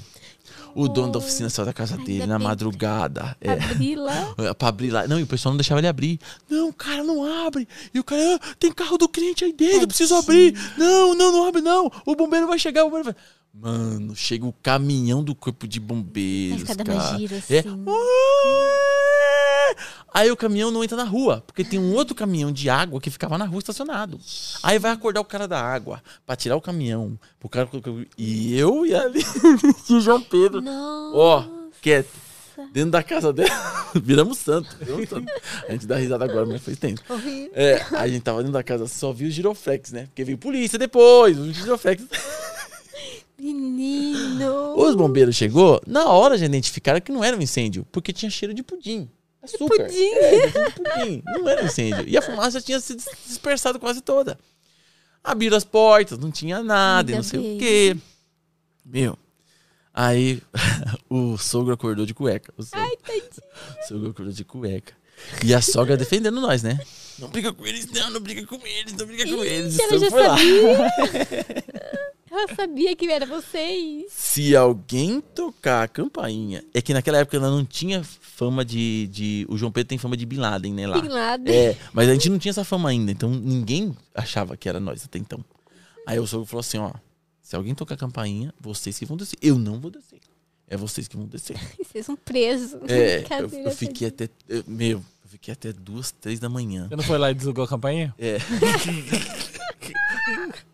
O 0.75 0.87
dono 0.87 1.11
da 1.11 1.19
oficina 1.19 1.49
saiu 1.49 1.65
da 1.65 1.73
casa 1.73 1.97
dele 1.97 2.25
na 2.25 2.37
madrugada. 2.39 3.35
É. 3.41 3.51
Abri 3.51 3.95
lá. 3.95 4.33
É, 4.37 4.53
Pra 4.53 4.67
abrir 4.69 4.91
lá. 4.91 5.07
Não, 5.07 5.19
e 5.19 5.23
o 5.23 5.27
pessoal 5.27 5.51
não 5.51 5.57
deixava 5.57 5.79
ele 5.81 5.87
abrir. 5.87 6.19
Não, 6.49 6.71
cara, 6.71 7.03
não 7.03 7.23
abre. 7.45 7.67
E 7.93 7.99
o 7.99 8.03
cara, 8.03 8.21
"Ah, 8.41 8.55
tem 8.59 8.71
carro 8.71 8.97
do 8.97 9.09
cliente 9.09 9.43
aí 9.43 9.51
dentro, 9.51 9.81
eu 9.81 9.87
preciso 9.87 10.15
abrir. 10.15 10.53
Não, 10.77 11.13
não, 11.15 11.31
não 11.31 11.47
abre, 11.47 11.61
não. 11.61 11.91
O 12.05 12.15
bombeiro 12.15 12.47
vai 12.47 12.59
chegar, 12.59 12.83
o 12.83 12.89
bombeiro 12.89 13.05
vai. 13.05 13.15
Mano, 13.53 14.15
chega 14.15 14.45
o 14.45 14.53
caminhão 14.53 15.23
do 15.23 15.33
corpo 15.35 15.67
de 15.67 15.79
bombeiros. 15.79 16.63
Cara. 16.63 17.17
giro 17.17 17.35
É. 17.35 17.59
assim. 17.59 17.85
Aí 20.13 20.31
o 20.31 20.37
caminhão 20.37 20.71
não 20.71 20.83
entra 20.83 20.97
na 20.97 21.03
rua, 21.03 21.43
porque 21.45 21.63
tem 21.63 21.79
um 21.79 21.93
outro 21.93 22.15
caminhão 22.15 22.51
de 22.51 22.69
água 22.69 22.99
que 22.99 23.09
ficava 23.09 23.37
na 23.37 23.45
rua 23.45 23.59
estacionado. 23.59 24.19
Aí 24.63 24.79
vai 24.79 24.91
acordar 24.91 25.21
o 25.21 25.25
cara 25.25 25.47
da 25.47 25.61
água 25.61 26.01
pra 26.25 26.35
tirar 26.35 26.55
o 26.55 26.61
caminhão. 26.61 27.17
Pro 27.39 27.47
cara, 27.49 27.69
e 28.17 28.57
eu 28.57 28.85
e 28.85 28.95
ali, 28.95 29.23
o 29.89 29.99
João 29.99 30.21
Pedro. 30.21 30.61
Não. 30.61 31.15
Ó, 31.15 31.45
quieto. 31.81 32.29
Dentro 32.73 32.91
da 32.91 33.01
casa 33.01 33.31
dela. 33.31 33.49
Viramos 33.95 34.37
santo. 34.37 34.75
Viramos 34.79 35.07
santo. 35.09 35.31
A 35.67 35.71
gente 35.71 35.87
dá 35.87 35.95
risada 35.95 36.25
agora, 36.25 36.45
mas 36.45 36.61
foi 36.61 36.75
tempo. 36.75 37.01
É, 37.53 37.81
a 37.95 38.07
gente 38.07 38.21
tava 38.21 38.39
dentro 38.39 38.53
da 38.53 38.63
casa, 38.63 38.85
só 38.87 39.13
viu 39.13 39.29
os 39.29 39.33
giroflex, 39.33 39.91
né? 39.91 40.07
Porque 40.07 40.23
veio 40.25 40.37
polícia 40.37 40.77
depois, 40.77 41.37
os 41.37 41.55
giroflex. 41.55 42.03
Menino. 43.39 44.75
Os 44.77 44.95
bombeiros 44.95 45.35
chegou, 45.35 45.81
na 45.87 46.05
hora 46.05 46.37
já 46.37 46.45
identificaram 46.45 46.99
que 47.01 47.11
não 47.11 47.23
era 47.23 47.35
um 47.37 47.41
incêndio, 47.41 47.85
porque 47.91 48.11
tinha 48.13 48.29
cheiro 48.29 48.53
de 48.53 48.61
pudim. 48.63 49.09
Açúcar. 49.41 49.85
pudim. 49.85 50.11
É, 50.13 50.47
de 50.47 50.51
pudim. 50.71 51.23
Não 51.25 51.47
era 51.49 51.63
um 51.63 51.65
incêndio. 51.67 52.03
E 52.07 52.17
a 52.17 52.21
fumaça 52.21 52.59
tinha 52.61 52.79
se 52.79 52.95
dis- 52.95 53.07
dispersado 53.27 53.79
quase 53.79 54.01
toda. 54.01 54.37
Abriram 55.23 55.55
as 55.57 55.63
portas, 55.63 56.17
não 56.17 56.31
tinha 56.31 56.61
nada, 56.63 57.11
e 57.11 57.13
Ainda 57.13 57.23
não 57.23 57.29
sei 57.29 57.39
bem. 57.39 57.55
o 57.55 57.59
quê. 57.59 57.97
Meu. 58.85 59.17
Aí 59.93 60.41
o 61.09 61.37
sogro 61.37 61.73
acordou 61.73 62.05
de 62.05 62.13
cueca. 62.13 62.53
O 62.57 62.63
sogro, 62.63 62.79
Ai, 62.79 62.95
tadinho. 62.97 63.23
o 63.83 63.87
sogro 63.87 64.09
acordou 64.11 64.33
de 64.33 64.43
cueca. 64.45 64.93
E 65.43 65.53
a 65.53 65.61
sogra 65.61 65.97
defendendo 65.97 66.39
nós, 66.39 66.63
né? 66.63 66.79
Não 67.17 67.27
briga 67.27 67.51
com 67.51 67.65
eles, 67.65 67.85
não, 67.91 68.09
não 68.11 68.21
briga 68.21 68.45
com 68.47 68.55
eles, 68.65 68.93
não 68.93 69.05
briga 69.05 69.25
com 69.25 69.43
eles. 69.43 69.73
Ixi, 69.73 69.81
ela 69.83 69.97
já 69.99 70.09
foi 70.09 70.27
lá. 70.27 70.37
Ela 72.31 72.55
sabia 72.55 72.95
que 72.95 73.07
era 73.09 73.25
vocês. 73.25 74.11
Se 74.11 74.55
alguém 74.55 75.21
tocar 75.21 75.83
a 75.83 75.87
campainha. 75.87 76.63
É 76.73 76.81
que 76.81 76.93
naquela 76.93 77.17
época 77.19 77.37
ela 77.37 77.49
não 77.49 77.65
tinha 77.65 78.03
fama 78.03 78.63
de, 78.63 79.07
de. 79.07 79.45
O 79.49 79.57
João 79.57 79.71
Pedro 79.71 79.89
tem 79.89 79.97
fama 79.97 80.15
de 80.15 80.25
Bin 80.25 80.37
Laden, 80.37 80.73
né? 80.73 80.87
Lá. 80.87 80.99
Bin 81.01 81.07
Laden. 81.07 81.53
É, 81.55 81.77
mas 81.93 82.07
a 82.09 82.13
gente 82.13 82.29
não 82.29 82.37
tinha 82.39 82.51
essa 82.51 82.63
fama 82.63 82.89
ainda. 82.89 83.11
Então 83.11 83.29
ninguém 83.29 83.95
achava 84.13 84.55
que 84.55 84.69
era 84.69 84.79
nós 84.79 85.03
até 85.03 85.17
então. 85.19 85.43
Aí 86.05 86.19
o 86.19 86.27
sogro 86.27 86.45
falou 86.45 86.61
assim: 86.61 86.77
ó. 86.77 86.91
Se 87.41 87.55
alguém 87.55 87.73
tocar 87.73 87.95
a 87.95 87.97
campainha, 87.97 88.53
vocês 88.61 88.97
que 88.99 89.05
vão 89.05 89.17
descer. 89.17 89.35
Eu 89.41 89.57
não 89.57 89.79
vou 89.79 89.89
descer. 89.89 90.19
É 90.67 90.77
vocês 90.77 91.07
que 91.07 91.17
vão 91.17 91.25
descer. 91.25 91.57
Vocês 91.83 92.05
são 92.05 92.15
presos. 92.15 92.75
É, 92.87 93.25
eu, 93.41 93.49
eu 93.65 93.71
fiquei 93.71 94.07
até. 94.09 94.29
eu- 94.47 94.63
meu, 94.67 94.99
eu 94.99 95.29
fiquei 95.29 95.51
até 95.51 95.73
duas, 95.73 96.11
três 96.11 96.39
da 96.39 96.47
manhã. 96.47 96.87
Você 96.87 96.95
não 96.95 97.03
foi 97.03 97.17
lá 97.17 97.31
e 97.31 97.33
desligou 97.33 97.63
a 97.63 97.67
campainha? 97.67 98.13
É. 98.19 98.37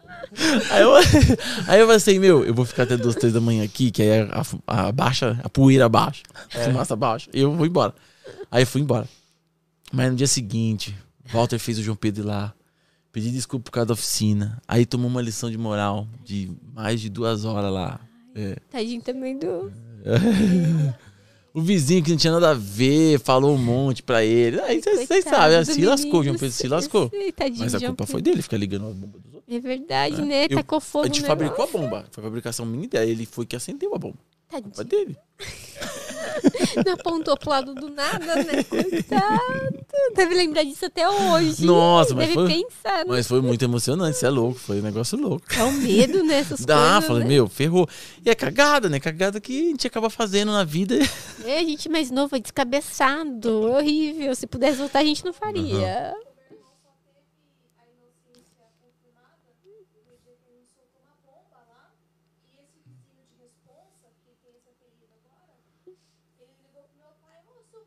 Aí 0.72 0.82
eu, 0.82 0.92
aí 1.68 1.80
eu 1.80 1.88
pensei, 1.88 2.20
meu, 2.20 2.44
eu 2.46 2.54
vou 2.54 2.66
ficar 2.66 2.84
até 2.84 2.98
duas, 2.98 3.16
três 3.16 3.34
da 3.34 3.42
manhã 3.42 3.64
aqui, 3.64 3.92
que 3.92 4.02
aí 4.02 4.28
a, 4.32 4.44
fu- 4.44 4.62
a 4.68 4.92
baixa, 4.92 5.40
a 5.44 5.50
poeira 5.50 5.88
baixa, 5.90 6.24
a 6.54 6.60
fumaça 6.60 6.96
baixa. 6.96 7.30
Eu 7.34 7.52
vou 7.54 7.66
embora. 7.66 7.94
Aí 8.52 8.64
eu 8.64 8.68
fui 8.68 8.82
embora. 8.82 9.08
Mas 9.92 10.10
no 10.12 10.16
dia 10.18 10.28
seguinte, 10.28 10.96
Walter 11.32 11.60
fez 11.60 11.78
o 11.80 11.84
João 11.84 11.96
Pedro 11.96 12.24
ir 12.24 12.26
lá, 12.26 12.54
pedi 13.12 13.32
desculpa 13.32 13.66
por 13.66 13.72
causa 13.72 13.88
da 13.88 13.94
oficina. 13.94 14.62
Aí 14.68 14.86
tomou 14.86 15.08
uma 15.10 15.22
lição 15.22 15.50
de 15.50 15.58
moral 15.58 16.08
de 16.24 16.52
mais 16.74 17.00
de 17.00 17.10
duas 17.10 17.46
horas 17.46 17.72
lá. 17.72 18.00
É. 18.36 18.58
Tadinho 18.70 19.02
também 19.02 19.38
do. 19.38 19.72
O 21.54 21.62
vizinho 21.62 22.04
que 22.04 22.12
não 22.12 22.18
tinha 22.18 22.34
nada 22.34 22.50
a 22.50 22.54
ver, 22.54 23.18
falou 23.18 23.56
um 23.56 23.58
monte 23.58 24.04
pra 24.04 24.22
ele. 24.26 24.60
Aí 24.60 24.82
vocês 24.82 25.24
sabem, 25.24 25.64
se 25.64 25.86
lascou, 25.86 26.20
o 26.20 26.24
João. 26.26 26.36
Pedro 26.36 26.52
se 26.54 26.68
lascou. 26.68 27.10
Sei, 27.10 27.32
Tadinho 27.32 27.60
Mas 27.62 27.74
a 27.76 27.80
culpa 27.80 28.06
foi 28.06 28.22
dele, 28.22 28.42
ficar 28.42 28.58
ligando 28.58 28.88
as 28.90 28.94
bombas 28.94 29.22
dos. 29.22 29.35
É 29.48 29.60
verdade, 29.60 30.22
né? 30.22 30.46
Eu- 30.46 30.58
Tacou 30.58 30.80
fogo 30.82 31.06
A 31.06 31.08
gente 31.08 31.22
fabricou 31.22 31.64
a 31.64 31.68
negócio. 31.68 31.80
bomba. 31.90 32.06
Foi 32.12 32.24
a 32.24 32.26
fabricação 32.26 32.66
minha 32.66 32.86
ideia. 32.86 33.10
Ele 33.10 33.26
foi 33.26 33.46
que 33.46 33.56
acendeu 33.56 33.94
a 33.94 33.98
bomba. 33.98 34.18
Tadinho. 34.50 34.84
dele. 34.86 35.18
Não 36.86 36.94
apontou 36.94 37.36
pro 37.38 37.50
lado 37.50 37.74
do 37.74 37.90
nada, 37.90 38.36
né? 38.44 38.64
Coitado. 38.64 39.86
Deve 40.16 40.36
lembrar 40.36 40.64
disso 40.64 40.86
até 40.86 41.10
hoje. 41.10 41.66
Nossa, 41.66 42.14
mas 42.14 42.28
Deve 42.30 42.34
foi, 42.36 42.48
pensar, 42.64 42.98
né? 43.00 43.06
mas 43.08 43.28
foi 43.28 43.42
muito 43.42 43.64
emocionante. 43.64 44.18
Isso 44.18 44.26
é 44.26 44.30
louco. 44.30 44.56
Foi 44.60 44.80
um 44.80 44.84
negócio 44.84 45.18
louco. 45.18 45.46
É 45.58 45.64
o 45.64 45.72
medo, 45.72 46.24
né? 46.24 46.36
Essas 46.40 46.64
Dá, 46.64 46.76
coisas, 46.76 47.06
falei, 47.08 47.24
né? 47.24 47.30
meu, 47.30 47.48
ferrou. 47.50 47.88
E 48.24 48.30
é 48.30 48.36
cagada, 48.36 48.88
né? 48.88 49.00
Cagada 49.00 49.42
que 49.42 49.60
a 49.60 49.70
gente 49.72 49.88
acaba 49.88 50.10
fazendo 50.10 50.52
na 50.52 50.64
vida. 50.64 50.96
É, 51.44 51.60
a 51.60 51.64
gente 51.64 51.90
mais 51.90 52.12
novo, 52.12 52.36
é 52.36 52.40
descabeçado. 52.40 53.68
É 53.68 53.78
horrível. 53.78 54.36
Se 54.36 54.46
pudesse 54.48 54.78
voltar, 54.78 55.00
a 55.00 55.04
gente 55.06 55.26
não 55.26 55.34
faria. 55.34 56.14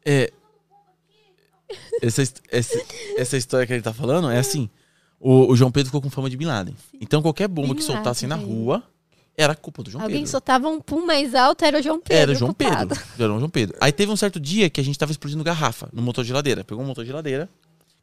É. 0.09 0.33
Essa, 2.01 2.23
essa, 2.51 2.83
essa 3.19 3.37
história 3.37 3.67
que 3.67 3.73
ele 3.75 3.83
tá 3.83 3.93
falando 3.93 4.31
é 4.31 4.39
assim: 4.39 4.71
o, 5.21 5.53
o 5.53 5.57
João 5.57 5.71
Pedro 5.71 5.89
ficou 5.89 6.01
com 6.01 6.09
fama 6.09 6.31
de 6.31 6.37
Bin 6.37 6.47
Laden. 6.47 6.75
Então 6.99 7.21
qualquer 7.21 7.47
bomba 7.47 7.75
que 7.75 7.83
soltasse 7.83 8.27
na 8.27 8.37
rua 8.37 8.83
era 9.37 9.55
culpa 9.55 9.83
do 9.83 9.91
João 9.91 10.03
Alguém 10.03 10.21
Pedro. 10.21 10.31
soltava 10.31 10.67
um 10.69 10.81
pum 10.81 11.05
mais 11.05 11.35
alto, 11.35 11.63
era 11.63 11.79
o 11.79 11.83
João 11.83 12.01
Pedro. 12.01 12.17
Era 12.23 12.33
o 12.33 12.35
João 12.35 12.55
culpado. 12.55 12.95
Pedro. 12.95 13.05
Era 13.23 13.35
o 13.35 13.39
João 13.39 13.51
Pedro. 13.51 13.77
Aí 13.81 13.93
teve 13.93 14.11
um 14.11 14.17
certo 14.17 14.41
dia 14.41 14.71
que 14.71 14.81
a 14.81 14.85
gente 14.85 14.99
tava 14.99 15.13
explodindo 15.13 15.45
garrafa 15.45 15.91
no 15.93 16.01
motor 16.01 16.25
de 16.25 16.29
geladeira. 16.29 16.65
Pegou 16.65 16.83
um 16.83 16.87
motor 16.87 17.05
de 17.05 17.09
geladeira. 17.09 17.49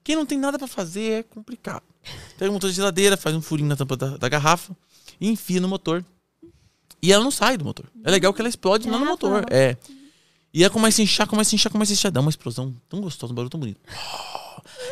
Quem 0.03 0.15
não 0.15 0.25
tem 0.25 0.37
nada 0.37 0.59
pra 0.59 0.67
fazer 0.67 1.11
é 1.11 1.23
complicado. 1.23 1.81
Pega 2.37 2.51
um 2.51 2.53
motor 2.53 2.69
de 2.69 2.75
geladeira, 2.75 3.17
faz 3.17 3.35
um 3.35 3.41
furinho 3.41 3.67
na 3.67 3.75
tampa 3.75 3.97
da, 3.97 4.17
da 4.17 4.29
garrafa 4.29 4.77
e 5.19 5.27
enfia 5.27 5.59
no 5.59 5.67
motor. 5.67 6.05
E 7.01 7.11
ela 7.11 7.23
não 7.23 7.31
sai 7.31 7.57
do 7.57 7.65
motor. 7.65 7.85
É 8.03 8.11
legal 8.11 8.31
que 8.31 8.41
ela 8.41 8.47
explode 8.47 8.87
lá 8.87 8.99
no 8.99 9.05
motor. 9.05 9.43
É. 9.49 9.75
E 10.55 10.63
ela 10.63 10.71
começa 10.71 11.01
a 11.01 11.03
inchar, 11.03 11.27
começa 11.27 11.53
a 11.53 11.55
inchar, 11.55 11.69
começa 11.69 11.91
a 11.91 11.95
inchar. 11.95 12.09
Dá 12.13 12.21
uma 12.21 12.29
explosão 12.29 12.73
tão 12.87 13.01
gostosa, 13.01 13.33
um 13.33 13.35
barulho 13.35 13.49
tão 13.49 13.59
bonito. 13.59 13.81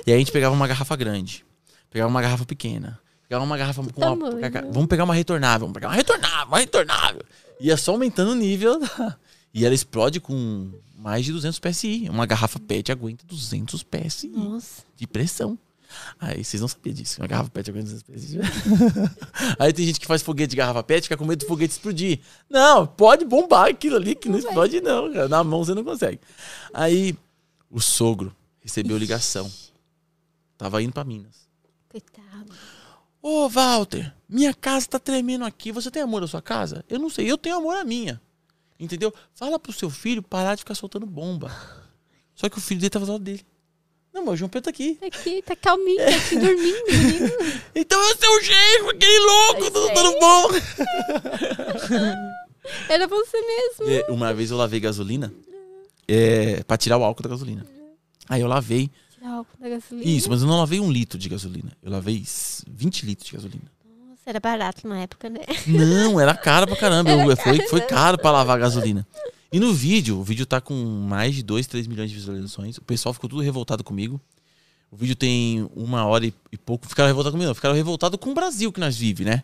E 0.05 0.11
aí 0.11 0.15
a 0.15 0.19
gente 0.19 0.29
pegava 0.31 0.53
uma 0.53 0.67
garrafa 0.67 0.93
grande. 0.97 1.45
Pegava 1.89 2.09
uma 2.09 2.21
garrafa 2.21 2.45
pequena. 2.45 2.99
Pegava 3.29 3.45
uma 3.45 3.57
garrafa 3.57 3.81
com 3.81 4.01
uma? 4.01 4.29
Vamos 4.71 4.87
pegar 4.87 5.05
uma 5.05 5.13
retornável. 5.15 5.59
Vamos 5.61 5.73
pegar 5.73 5.87
uma 5.87 5.95
retornável, 5.95 6.47
uma 6.47 6.59
retornável. 6.59 7.21
Ia 7.61 7.77
só 7.77 7.91
aumentando 7.93 8.31
o 8.31 8.35
nível. 8.35 8.77
da- 8.77 9.15
E 9.53 9.65
ela 9.65 9.73
explode 9.73 10.19
com 10.19 10.69
mais 10.97 11.23
de 11.25 11.31
200 11.31 11.59
PSI. 11.59 12.09
Uma 12.09 12.25
garrafa 12.25 12.59
PET 12.59 12.91
aguenta 12.91 13.23
200 13.25 13.83
PSI 13.83 14.27
Nossa. 14.27 14.83
de 14.97 15.07
pressão. 15.07 15.57
Aí 16.19 16.43
vocês 16.43 16.61
não 16.61 16.67
sabiam 16.67 16.93
disso. 16.93 17.21
Uma 17.21 17.27
garrafa 17.27 17.49
PET 17.49 17.69
aguenta 17.69 17.89
200 17.91 18.03
PSI. 18.03 18.39
Aí 19.59 19.73
tem 19.73 19.85
gente 19.85 19.99
que 19.99 20.07
faz 20.07 20.21
foguete 20.21 20.51
de 20.51 20.55
garrafa 20.55 20.83
PET 20.83 20.99
e 20.99 21.03
fica 21.03 21.17
com 21.17 21.25
medo 21.25 21.39
do 21.39 21.47
foguete 21.47 21.73
explodir. 21.73 22.19
Não, 22.49 22.85
pode 22.87 23.25
bombar 23.25 23.69
aquilo 23.69 23.95
ali 23.97 24.15
que 24.15 24.29
não 24.29 24.37
explode, 24.37 24.81
não. 24.81 25.11
cara. 25.11 25.27
Na 25.27 25.43
mão 25.43 25.63
você 25.63 25.73
não 25.73 25.83
consegue. 25.83 26.19
Aí 26.73 27.17
o 27.69 27.79
sogro 27.79 28.35
recebeu 28.61 28.97
ligação. 28.97 29.51
Tava 30.57 30.81
indo 30.81 30.93
pra 30.93 31.03
Minas. 31.03 31.47
Coitado. 31.89 32.53
Ô, 33.21 33.47
Walter, 33.47 34.13
minha 34.27 34.53
casa 34.53 34.87
tá 34.87 34.99
tremendo 34.99 35.45
aqui. 35.45 35.71
Você 35.71 35.89
tem 35.89 36.01
amor 36.01 36.23
à 36.23 36.27
sua 36.27 36.41
casa? 36.41 36.83
Eu 36.89 36.99
não 36.99 37.09
sei, 37.09 37.31
eu 37.31 37.37
tenho 37.37 37.55
amor 37.55 37.75
à 37.75 37.83
minha. 37.83 38.21
Entendeu? 38.79 39.13
Fala 39.33 39.57
pro 39.57 39.71
seu 39.71 39.89
filho 39.89 40.21
parar 40.21 40.55
de 40.55 40.59
ficar 40.59 40.75
soltando 40.75 41.05
bomba. 41.05 41.51
Só 42.35 42.49
que 42.49 42.57
o 42.57 42.61
filho 42.61 42.81
dele 42.81 42.89
tava 42.89 43.05
do 43.05 43.11
lado 43.13 43.23
dele. 43.23 43.45
Não, 44.13 44.23
mas 44.25 44.33
o 44.35 44.37
João 44.37 44.49
Pedro 44.49 44.65
tá 44.65 44.69
aqui. 44.69 44.95
Tá 44.95 45.07
aqui, 45.07 45.41
tá 45.41 45.55
calminho, 45.55 45.97
tá 45.97 46.15
aqui 46.15 46.35
dormindo, 46.37 46.85
menino. 46.87 47.31
Então 47.73 47.99
eu 48.09 48.15
sou 48.17 48.37
o 48.37 48.41
genro, 48.41 48.89
aquele 48.91 49.19
louco, 49.19 49.63
Eu 49.65 49.71
tô 49.71 49.85
sei. 49.87 49.95
soltando 49.95 50.19
bomba. 50.19 50.59
Era 52.89 53.07
você 53.07 53.37
mesmo. 53.41 53.93
É, 53.93 54.05
uma 54.11 54.33
vez 54.33 54.51
eu 54.51 54.57
lavei 54.57 54.79
gasolina 54.79 55.33
é, 56.07 56.63
pra 56.63 56.77
tirar 56.77 56.97
o 56.97 57.03
álcool 57.03 57.23
da 57.23 57.29
gasolina. 57.29 57.65
Aí 58.29 58.41
eu 58.41 58.47
lavei. 58.47 58.89
Tirar 59.15 59.31
o 59.31 59.37
álcool 59.39 59.57
da 59.59 59.69
gasolina. 59.69 60.09
Isso, 60.09 60.29
mas 60.29 60.41
eu 60.41 60.47
não 60.47 60.59
lavei 60.59 60.79
um 60.79 60.91
litro 60.91 61.17
de 61.17 61.27
gasolina. 61.29 61.71
Eu 61.81 61.91
lavei 61.91 62.21
s- 62.21 62.63
20 62.67 63.05
litros 63.05 63.27
de 63.27 63.33
gasolina. 63.33 63.63
Nossa, 64.07 64.21
era 64.27 64.39
barato 64.39 64.87
na 64.87 65.01
época, 65.01 65.29
né? 65.29 65.41
Não, 65.67 66.19
era 66.19 66.33
caro 66.35 66.67
pra 66.67 66.75
caramba. 66.77 67.09
Eu- 67.11 67.19
Era 67.31 67.35
foi, 67.35 67.57
caro, 67.57 67.69
foi 67.69 67.79
né? 67.81 67.85
caro 67.87 68.17
pra 68.17 68.31
lavar 68.31 68.59
gasolina. 68.59 69.05
E 69.53 69.59
no 69.59 69.71
vídeo, 69.71 70.17
o 70.17 70.23
vídeo 70.23 70.47
tá 70.47 70.59
com 70.59 70.73
mais 70.73 71.35
de 71.35 71.43
2, 71.43 71.67
3 71.67 71.85
milhões 71.85 72.09
de 72.09 72.15
visualizações. 72.15 72.77
O 72.79 72.81
pessoal 72.81 73.13
ficou 73.13 73.29
tudo 73.29 73.43
revoltado 73.43 73.83
comigo. 73.83 74.19
O 74.89 74.95
vídeo 74.97 75.15
tem 75.15 75.69
uma 75.75 76.07
hora 76.07 76.25
e, 76.25 76.33
e 76.51 76.57
pouco. 76.57 76.89
Ficaram 76.89 77.05
revoltados 77.05 77.33
comigo, 77.33 77.47
não. 77.49 77.53
Ficaram 77.53 77.75
revoltados 77.75 78.19
com 78.19 78.31
o 78.31 78.33
Brasil 78.33 78.71
que 78.71 78.79
nós 78.79 78.97
vivemos, 78.97 79.31
né? 79.31 79.43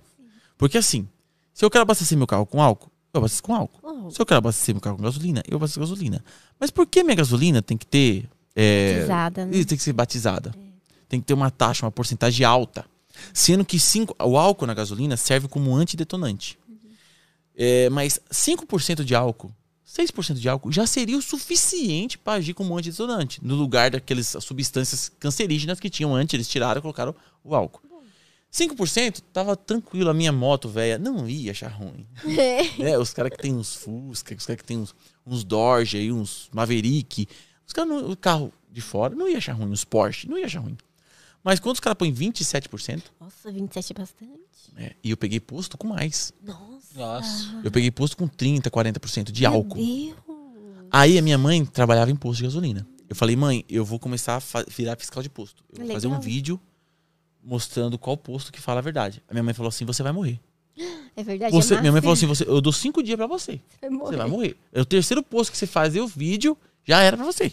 Porque 0.58 0.80
assim, 0.80 1.08
se 1.54 1.64
eu 1.64 1.70
quero 1.70 1.84
abastecer 1.84 2.18
meu 2.18 2.26
carro 2.26 2.44
com 2.48 2.60
álcool, 2.60 2.92
eu 3.14 3.20
abasteço 3.20 3.44
com 3.44 3.54
álcool. 3.54 3.80
Oh, 3.84 4.10
Se 4.10 4.20
eu 4.20 4.26
quero 4.26 4.40
abastecer 4.40 4.74
meu 4.74 4.82
carro 4.82 4.98
com 4.98 5.04
gasolina, 5.04 5.44
eu 5.48 5.58
abasteço 5.58 5.80
com 5.80 5.86
gasolina. 5.86 6.26
Mas 6.60 6.72
por 6.72 6.88
que 6.88 7.04
minha 7.04 7.16
gasolina 7.16 7.62
tem 7.62 7.78
que 7.78 7.86
ter. 7.86 8.28
É, 8.56 8.96
Batizada, 8.96 9.46
né? 9.46 9.64
Tem 9.64 9.78
que 9.78 9.84
ser 9.84 9.94
batizada. 9.94 10.56
Tem 11.08 11.20
que 11.20 11.28
ter 11.28 11.36
uma 11.36 11.52
taxa, 11.52 11.86
uma 11.86 11.92
porcentagem 11.92 12.44
alta. 12.44 12.84
Sendo 13.32 13.64
que 13.64 13.80
cinco, 13.80 14.16
o 14.20 14.40
álcool 14.40 14.66
na 14.66 14.74
gasolina 14.74 15.16
serve 15.16 15.48
como 15.48 15.76
antidetonante. 15.76 16.58
É, 17.56 17.92
mas 17.92 18.20
5% 18.32 19.04
de 19.04 19.14
álcool, 19.14 19.54
6% 19.90 20.36
de 20.36 20.48
álcool 20.48 20.72
já 20.72 20.86
seria 20.86 21.18
o 21.18 21.22
suficiente 21.22 22.18
para 22.18 22.34
agir 22.34 22.54
como 22.54 22.78
antidetonante. 22.78 23.44
No 23.44 23.56
lugar 23.56 23.90
daquelas 23.90 24.36
substâncias 24.42 25.10
cancerígenas 25.20 25.80
que 25.80 25.90
tinham 25.90 26.14
antes, 26.14 26.34
eles 26.36 26.48
tiraram 26.48 26.80
e 26.80 26.82
colocaram 26.82 27.16
o 27.44 27.56
álcool. 27.56 27.82
5% 28.52 29.22
tava 29.32 29.56
tranquilo, 29.56 30.10
a 30.10 30.14
minha 30.14 30.32
moto, 30.32 30.70
velha, 30.70 30.98
não 30.98 31.30
ia 31.30 31.52
achar 31.52 31.68
ruim 31.68 32.08
É. 32.80 32.98
Os 32.98 33.14
caras 33.14 33.32
que 33.32 33.38
tem 33.38 33.54
uns 33.54 33.76
Fusca, 33.76 34.34
os 34.36 34.46
caras 34.46 34.62
que 34.62 34.68
tem 34.68 34.78
uns, 34.78 34.96
uns 35.26 35.44
Dodge 35.44 35.98
aí, 35.98 36.12
uns 36.12 36.50
Maverick. 36.52 37.28
Os 37.66 37.74
caras, 37.74 38.04
o 38.04 38.16
carro 38.16 38.52
de 38.72 38.82
fora 38.82 39.16
não 39.16 39.28
ia 39.28 39.38
achar 39.38 39.54
ruim, 39.54 39.72
os 39.72 39.84
Porsche, 39.84 40.28
não 40.28 40.38
ia 40.38 40.46
achar 40.46 40.60
ruim. 40.60 40.78
Mas 41.44 41.60
quando 41.60 41.76
os 41.76 41.80
caras 41.80 41.98
põem 41.98 42.14
27%, 42.14 43.04
Nossa, 43.20 43.52
27 43.52 43.92
é 43.92 43.96
bastante. 43.96 44.32
é, 44.78 44.96
e 45.04 45.12
eu 45.12 45.18
peguei 45.18 45.40
posto 45.40 45.78
com 45.78 45.88
mais. 45.88 46.34
Nossa. 46.44 46.70
Nossa. 46.96 47.62
Eu 47.64 47.72
peguei 47.72 47.90
posto 47.92 48.18
com 48.18 48.28
30, 48.28 48.70
40% 48.70 49.32
de 49.32 49.42
Meu 49.42 49.52
álcool. 49.52 49.76
Deus. 49.76 50.16
Aí 50.92 51.18
a 51.18 51.22
minha 51.22 51.38
mãe 51.38 51.66
trabalhava 51.66 52.12
em 52.12 52.16
posto 52.16 52.38
de 52.38 52.44
gasolina. 52.44 52.86
Eu 53.08 53.16
falei, 53.16 53.36
mãe, 53.36 53.64
eu 53.70 53.86
vou 53.86 54.00
começar 54.00 54.38
a 54.38 54.64
virar 54.70 54.96
fiscal 54.98 55.24
de 55.24 55.30
posto. 55.30 55.64
Eu 55.72 55.86
vou 55.86 55.94
fazer 55.94 56.08
um 56.08 56.20
vídeo 56.20 56.60
mostrando 57.44 57.98
qual 57.98 58.18
posto 58.18 58.52
que 58.52 58.60
fala 58.62 58.80
a 58.80 58.82
verdade. 58.82 59.24
A 59.28 59.34
minha 59.34 59.44
mãe 59.44 59.54
falou 59.54 59.70
assim: 59.70 59.86
você 59.86 60.04
vai 60.04 60.12
morrer. 60.12 60.40
É 61.16 61.24
verdade. 61.24 61.52
Você, 61.52 61.76
é 61.76 61.80
minha 61.82 61.92
mãe 61.92 62.02
falou 62.02 62.14
assim: 62.14 62.26
você, 62.28 62.44
eu 62.48 62.62
dou 62.62 62.72
cinco 62.72 63.02
dias 63.02 63.18
pra 63.18 63.28
você. 63.28 63.60
Vai 63.82 63.90
morrer. 63.90 64.12
Você 64.12 64.18
vai 64.18 64.28
morrer. 64.28 64.58
É 64.72 64.82
o 64.82 64.86
terceiro 64.86 65.24
posto 65.24 65.52
que 65.52 65.58
você 65.58 65.68
fazer 65.68 66.02
o 66.02 66.08
vídeo, 66.08 66.58
já 66.86 67.02
era 67.02 67.18
pra 67.18 67.26
você. 67.26 67.52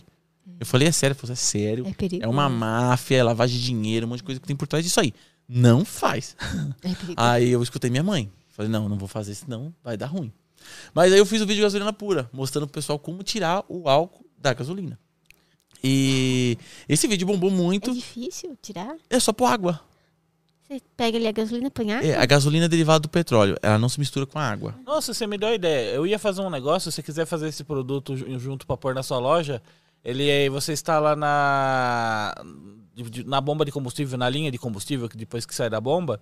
Eu 0.60 0.64
falei, 0.66 0.88
é 0.88 0.92
sério? 0.92 1.14
Falou, 1.16 1.32
é 1.32 1.36
sério. 1.36 1.86
É 1.86 1.92
perigoso. 1.92 2.22
É 2.24 2.28
uma 2.28 2.48
máfia, 2.48 3.16
é 3.16 3.22
lavagem 3.22 3.58
de 3.58 3.64
dinheiro, 3.64 4.06
um 4.06 4.08
monte 4.10 4.18
de 4.18 4.24
coisa 4.24 4.40
que 4.40 4.46
tem 4.46 4.56
por 4.56 4.66
trás 4.68 4.84
disso 4.84 5.00
aí. 5.00 5.12
Não 5.48 5.84
faz. 5.84 6.36
É. 6.82 6.90
Aí 7.16 7.50
eu 7.50 7.62
escutei 7.62 7.90
minha 7.90 8.02
mãe. 8.02 8.30
Falei, 8.48 8.70
não, 8.70 8.88
não 8.88 8.96
vou 8.96 9.06
fazer 9.08 9.32
isso, 9.32 9.44
não, 9.48 9.72
vai 9.84 9.96
dar 9.96 10.06
ruim. 10.06 10.32
Mas 10.94 11.12
aí 11.12 11.18
eu 11.18 11.26
fiz 11.26 11.40
o 11.42 11.46
vídeo 11.46 11.56
de 11.56 11.62
gasolina 11.62 11.92
pura, 11.92 12.28
mostrando 12.32 12.66
pro 12.66 12.74
pessoal 12.74 12.98
como 12.98 13.22
tirar 13.22 13.62
o 13.68 13.88
álcool 13.88 14.24
da 14.38 14.54
gasolina. 14.54 14.98
E 15.84 16.56
esse 16.88 17.06
vídeo 17.06 17.26
bombou 17.26 17.50
É 17.50 17.52
muito. 17.52 17.92
difícil 17.92 18.56
tirar? 18.62 18.96
É 19.10 19.20
só 19.20 19.32
pôr 19.32 19.46
água. 19.46 19.80
Você 20.66 20.80
pega 20.96 21.16
ali 21.16 21.28
a 21.28 21.32
gasolina, 21.32 21.70
põe 21.70 21.92
água? 21.92 22.08
É, 22.08 22.16
a 22.16 22.26
gasolina 22.26 22.64
é 22.64 22.68
derivada 22.68 23.00
do 23.00 23.08
petróleo. 23.08 23.56
Ela 23.62 23.78
não 23.78 23.88
se 23.88 24.00
mistura 24.00 24.26
com 24.26 24.38
a 24.38 24.42
água. 24.42 24.74
Nossa, 24.84 25.14
você 25.14 25.26
me 25.26 25.38
deu 25.38 25.48
a 25.50 25.54
ideia. 25.54 25.94
Eu 25.94 26.06
ia 26.06 26.18
fazer 26.18 26.40
um 26.40 26.50
negócio, 26.50 26.90
se 26.90 26.96
você 26.96 27.02
quiser 27.02 27.26
fazer 27.26 27.48
esse 27.48 27.62
produto 27.62 28.16
ju- 28.16 28.38
junto 28.38 28.66
pra 28.66 28.76
pôr 28.76 28.94
na 28.94 29.02
sua 29.02 29.18
loja, 29.18 29.62
ele 30.06 30.30
é, 30.30 30.48
você 30.48 30.72
está 30.72 31.00
lá 31.00 31.16
na 31.16 32.32
na 33.26 33.40
bomba 33.40 33.64
de 33.64 33.72
combustível, 33.72 34.16
na 34.16 34.28
linha 34.30 34.50
de 34.50 34.56
combustível, 34.56 35.08
que 35.08 35.16
depois 35.16 35.44
que 35.44 35.54
sai 35.54 35.68
da 35.68 35.80
bomba, 35.80 36.18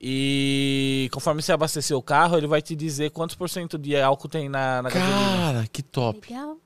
e 0.00 1.08
conforme 1.10 1.42
você 1.42 1.50
abastecer 1.50 1.96
o 1.96 2.02
carro, 2.02 2.36
ele 2.36 2.46
vai 2.46 2.60
te 2.60 2.76
dizer 2.76 3.10
quantos 3.10 3.34
por 3.34 3.48
cento 3.48 3.78
de 3.78 3.96
álcool 3.96 4.28
tem 4.28 4.48
na, 4.48 4.82
na 4.82 4.90
gasolina. 4.90 5.36
Cara, 5.36 5.66
que 5.72 5.82
top. 5.82 6.20
Legal. 6.28 6.58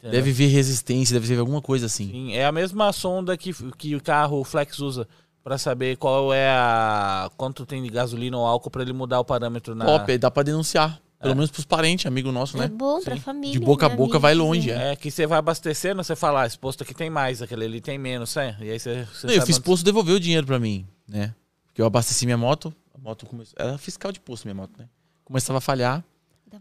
Deve 0.00 0.30
ver 0.30 0.46
resistência, 0.46 1.14
deve 1.14 1.34
ver 1.34 1.40
alguma 1.40 1.60
coisa 1.60 1.86
assim. 1.86 2.08
Sim, 2.08 2.34
é 2.34 2.46
a 2.46 2.52
mesma 2.52 2.92
sonda 2.92 3.36
que, 3.36 3.52
que 3.76 3.96
o 3.96 4.00
carro 4.00 4.44
Flex 4.44 4.78
usa 4.78 5.08
pra 5.42 5.58
saber 5.58 5.96
qual 5.96 6.32
é 6.32 6.48
a 6.48 7.28
quanto 7.36 7.66
tem 7.66 7.82
de 7.82 7.88
gasolina 7.88 8.38
ou 8.38 8.46
álcool 8.46 8.70
pra 8.70 8.82
ele 8.82 8.92
mudar 8.92 9.18
o 9.18 9.24
parâmetro 9.24 9.74
na 9.74 9.84
Top, 9.84 10.16
dá 10.16 10.30
pra 10.30 10.44
denunciar. 10.44 11.00
Pelo 11.18 11.32
É. 11.32 11.34
menos 11.34 11.50
pros 11.50 11.64
parentes, 11.64 12.04
amigo 12.06 12.30
nosso, 12.30 12.56
É 12.58 12.60
né? 12.60 12.68
bom 12.68 13.00
pra 13.00 13.14
Sim. 13.16 13.22
família. 13.22 13.52
De 13.52 13.58
boca 13.58 13.86
a 13.86 13.88
né, 13.88 13.96
boca 13.96 14.18
vai 14.18 14.34
longe, 14.34 14.70
é. 14.70 14.92
É 14.92 14.96
que 14.96 15.10
você 15.10 15.26
vai 15.26 15.38
abastecendo, 15.38 16.04
você 16.04 16.14
fala, 16.14 16.42
ah, 16.42 16.46
esse 16.46 16.58
posto 16.58 16.82
aqui 16.82 16.92
tem 16.94 17.08
mais, 17.08 17.40
aquele 17.40 17.64
ali 17.64 17.80
tem 17.80 17.96
menos, 17.98 18.36
é? 18.36 18.54
E 18.60 18.70
aí 18.70 18.78
você, 18.78 19.04
você 19.12 19.26
Não, 19.26 19.34
eu 19.34 19.42
fiz 19.46 19.56
onde- 19.56 19.64
posto 19.64 19.82
devolver 19.84 20.14
o 20.14 20.20
dinheiro 20.20 20.46
pra 20.46 20.58
mim, 20.58 20.86
né? 21.08 21.34
Porque 21.66 21.80
eu 21.80 21.86
abasteci 21.86 22.26
minha 22.26 22.36
moto, 22.36 22.74
a 22.94 22.98
moto 22.98 23.24
começou. 23.26 23.54
Era 23.58 23.78
fiscal 23.78 24.12
de 24.12 24.20
posto 24.20 24.44
minha 24.44 24.54
moto, 24.54 24.72
né? 24.78 24.88
Começava 25.24 25.56
a 25.58 25.60
falhar, 25.60 26.04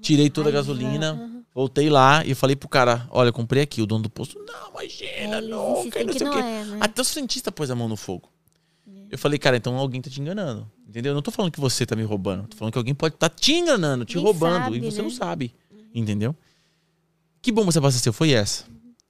tirei 0.02 0.30
toda 0.30 0.48
a 0.50 0.52
gasolina, 0.54 1.12
Aham. 1.12 1.44
voltei 1.54 1.90
lá 1.90 2.26
e 2.26 2.34
falei 2.34 2.56
pro 2.56 2.70
cara: 2.70 3.06
olha, 3.12 3.30
eu 3.30 3.34
comprei 3.34 3.62
aqui, 3.64 3.82
o 3.82 3.86
dono 3.86 4.04
do 4.04 4.10
posto. 4.10 4.40
Não, 4.40 4.70
imagina, 4.72 5.38
É, 5.38 5.42
nunca, 5.42 6.00
e 6.00 6.04
não 6.06 6.14
sei 6.14 6.28
o 6.28 6.32
quê. 6.32 6.38
é, 6.40 6.64
né? 6.64 6.78
Até 6.82 7.02
o 7.02 7.06
frentista 7.06 7.52
pôs 7.52 7.70
a 7.70 7.76
mão 7.76 7.88
no 7.90 7.98
fogo. 7.98 8.30
Eu 9.16 9.20
falei, 9.20 9.40
cara, 9.40 9.56
então 9.56 9.78
alguém 9.78 10.02
tá 10.02 10.10
te 10.10 10.20
enganando. 10.20 10.70
Entendeu? 10.86 11.12
Eu 11.12 11.16
não 11.16 11.22
tô 11.22 11.32
falando 11.32 11.50
que 11.50 11.60
você 11.60 11.86
tá 11.86 11.96
me 11.96 12.04
roubando. 12.04 12.48
Tô 12.48 12.58
falando 12.58 12.74
que 12.74 12.78
alguém 12.78 12.94
pode 12.94 13.16
estar 13.16 13.30
te 13.30 13.54
enganando, 13.54 14.04
te 14.04 14.18
Nem 14.18 14.26
roubando. 14.26 14.64
sabe, 14.66 14.78
e 14.78 14.80
você 14.82 14.98
né? 14.98 15.04
não 15.04 15.10
sabe. 15.10 15.56
Entendeu? 15.94 16.36
Que 17.42 17.50
bom 17.50 17.64
você 17.64 17.78
abasteceu, 17.78 18.12
foi 18.12 18.32
essa. 18.32 18.66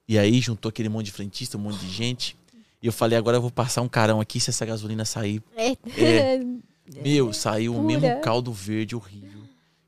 E 0.07 0.19
aí 0.19 0.39
juntou 0.39 0.69
aquele 0.69 0.89
monte 0.89 1.07
de 1.07 1.11
frentista, 1.11 1.57
um 1.57 1.61
monte 1.61 1.79
de 1.79 1.89
gente. 1.89 2.37
E 2.83 2.85
eu 2.85 2.93
falei, 2.93 3.17
agora 3.17 3.37
eu 3.37 3.41
vou 3.41 3.49
passar 3.49 3.81
um 3.81 3.87
carão 3.87 4.21
aqui 4.21 4.39
se 4.39 4.51
essa 4.51 4.63
gasolina 4.63 5.05
sair. 5.05 5.41
É. 5.57 5.71
É. 5.99 6.39
Meu, 7.03 7.33
saiu 7.33 7.71
o 7.73 7.81
Pura. 7.81 7.87
mesmo 7.87 8.21
caldo 8.21 8.53
verde 8.53 8.95
horrível 8.95 9.41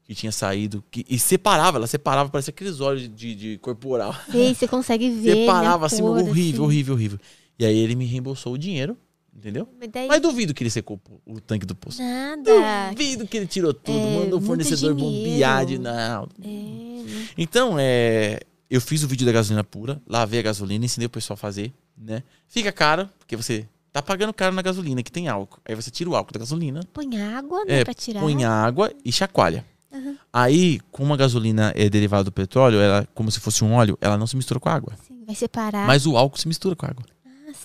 que 0.03 0.15
tinha 0.15 0.31
saído. 0.31 0.83
Que, 0.89 1.05
e 1.07 1.19
separava, 1.19 1.77
ela 1.77 1.85
separava, 1.85 2.27
parecia 2.29 2.49
aqueles 2.49 2.79
olhos 2.79 3.03
de, 3.13 3.35
de, 3.35 3.57
corporal. 3.59 4.15
Sei, 4.31 4.55
você 4.55 4.67
consegue 4.67 5.11
ver. 5.21 5.35
separava 5.35 5.81
na 5.81 5.85
assim, 5.85 6.01
cor, 6.01 6.17
horrível, 6.17 6.31
assim. 6.31 6.59
horrível, 6.59 6.93
horrível. 6.95 7.19
E 7.59 7.65
aí 7.65 7.77
ele 7.77 7.93
me 7.93 8.05
reembolsou 8.05 8.53
o 8.53 8.57
dinheiro, 8.57 8.97
entendeu? 9.37 9.69
Mas 9.79 9.89
daí, 9.91 10.07
Mas 10.07 10.19
duvido 10.21 10.53
que 10.53 10.63
ele 10.63 10.69
secou 10.71 10.99
o 11.25 11.39
tanque 11.39 11.65
do 11.65 11.75
posto. 11.75 12.01
nada. 12.01 12.89
Duvido 12.91 13.27
que 13.27 13.37
ele 13.37 13.47
tirou 13.47 13.73
tudo, 13.73 13.97
É, 13.97 14.19
mandou 14.19 14.39
o 14.39 14.41
fornecedor 14.41 14.93
bombear 14.95 15.65
de 15.65 15.77
não. 15.77 16.27
É, 16.43 16.47
né? 16.47 17.27
Então, 17.37 17.75
é, 17.79 18.39
eu 18.69 18.81
fiz 18.81 19.03
o 19.03 19.07
vídeo 19.07 19.25
da 19.25 19.31
gasolina 19.31 19.63
pura, 19.63 20.01
lavei 20.07 20.39
a 20.39 20.43
gasolina, 20.43 20.83
ensinei 20.85 21.05
o 21.05 21.09
pessoal 21.09 21.35
a 21.35 21.37
fazer, 21.37 21.71
né? 21.97 22.23
Fica 22.47 22.71
caro, 22.71 23.09
porque 23.19 23.35
você 23.35 23.65
tá 23.93 24.01
pagando 24.01 24.33
caro 24.33 24.53
na 24.55 24.61
gasolina, 24.61 25.01
que 25.03 25.11
tem 25.11 25.27
álcool. 25.27 25.59
Aí 25.67 25.75
você 25.75 25.89
tira 25.91 26.09
o 26.09 26.15
álcool 26.15 26.33
da 26.33 26.39
gasolina, 26.39 26.81
Põe 26.93 27.19
água, 27.21 27.63
né, 27.65 27.79
É, 27.79 27.83
pra 27.83 27.93
tirar. 27.93 28.19
põe 28.21 28.43
água 28.43 28.91
e 29.05 29.11
chacoalha. 29.11 29.63
Aham. 29.93 30.15
Aí, 30.33 30.79
como 30.91 31.13
a 31.13 31.17
gasolina 31.17 31.71
é 31.75 31.89
derivada 31.89 32.25
do 32.25 32.31
petróleo, 32.31 32.79
ela, 32.79 33.07
como 33.15 33.31
se 33.31 33.39
fosse 33.39 33.63
um 33.63 33.73
óleo, 33.73 33.97
ela 34.01 34.17
não 34.17 34.27
se 34.27 34.35
mistura 34.35 34.59
com 34.59 34.67
a 34.69 34.73
água. 34.73 34.93
Sim, 35.07 35.23
vai 35.25 35.33
separar. 35.33 35.87
Mas 35.87 36.05
o 36.05 36.17
álcool 36.17 36.37
se 36.37 36.47
mistura 36.47 36.75
com 36.75 36.85
a 36.85 36.89
água. 36.89 37.05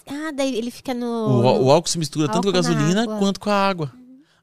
Ah, 0.06 0.30
daí 0.34 0.54
ele 0.56 0.70
fica 0.70 0.92
no... 0.94 1.06
O, 1.06 1.64
o 1.66 1.70
álcool 1.70 1.88
se 1.88 1.98
mistura 1.98 2.28
tanto 2.28 2.50
com 2.50 2.56
a 2.56 2.58
álcool 2.58 2.70
na 2.70 2.74
gasolina 2.78 3.18
quanto 3.18 3.40
com 3.40 3.50
a 3.50 3.54
água. 3.54 3.92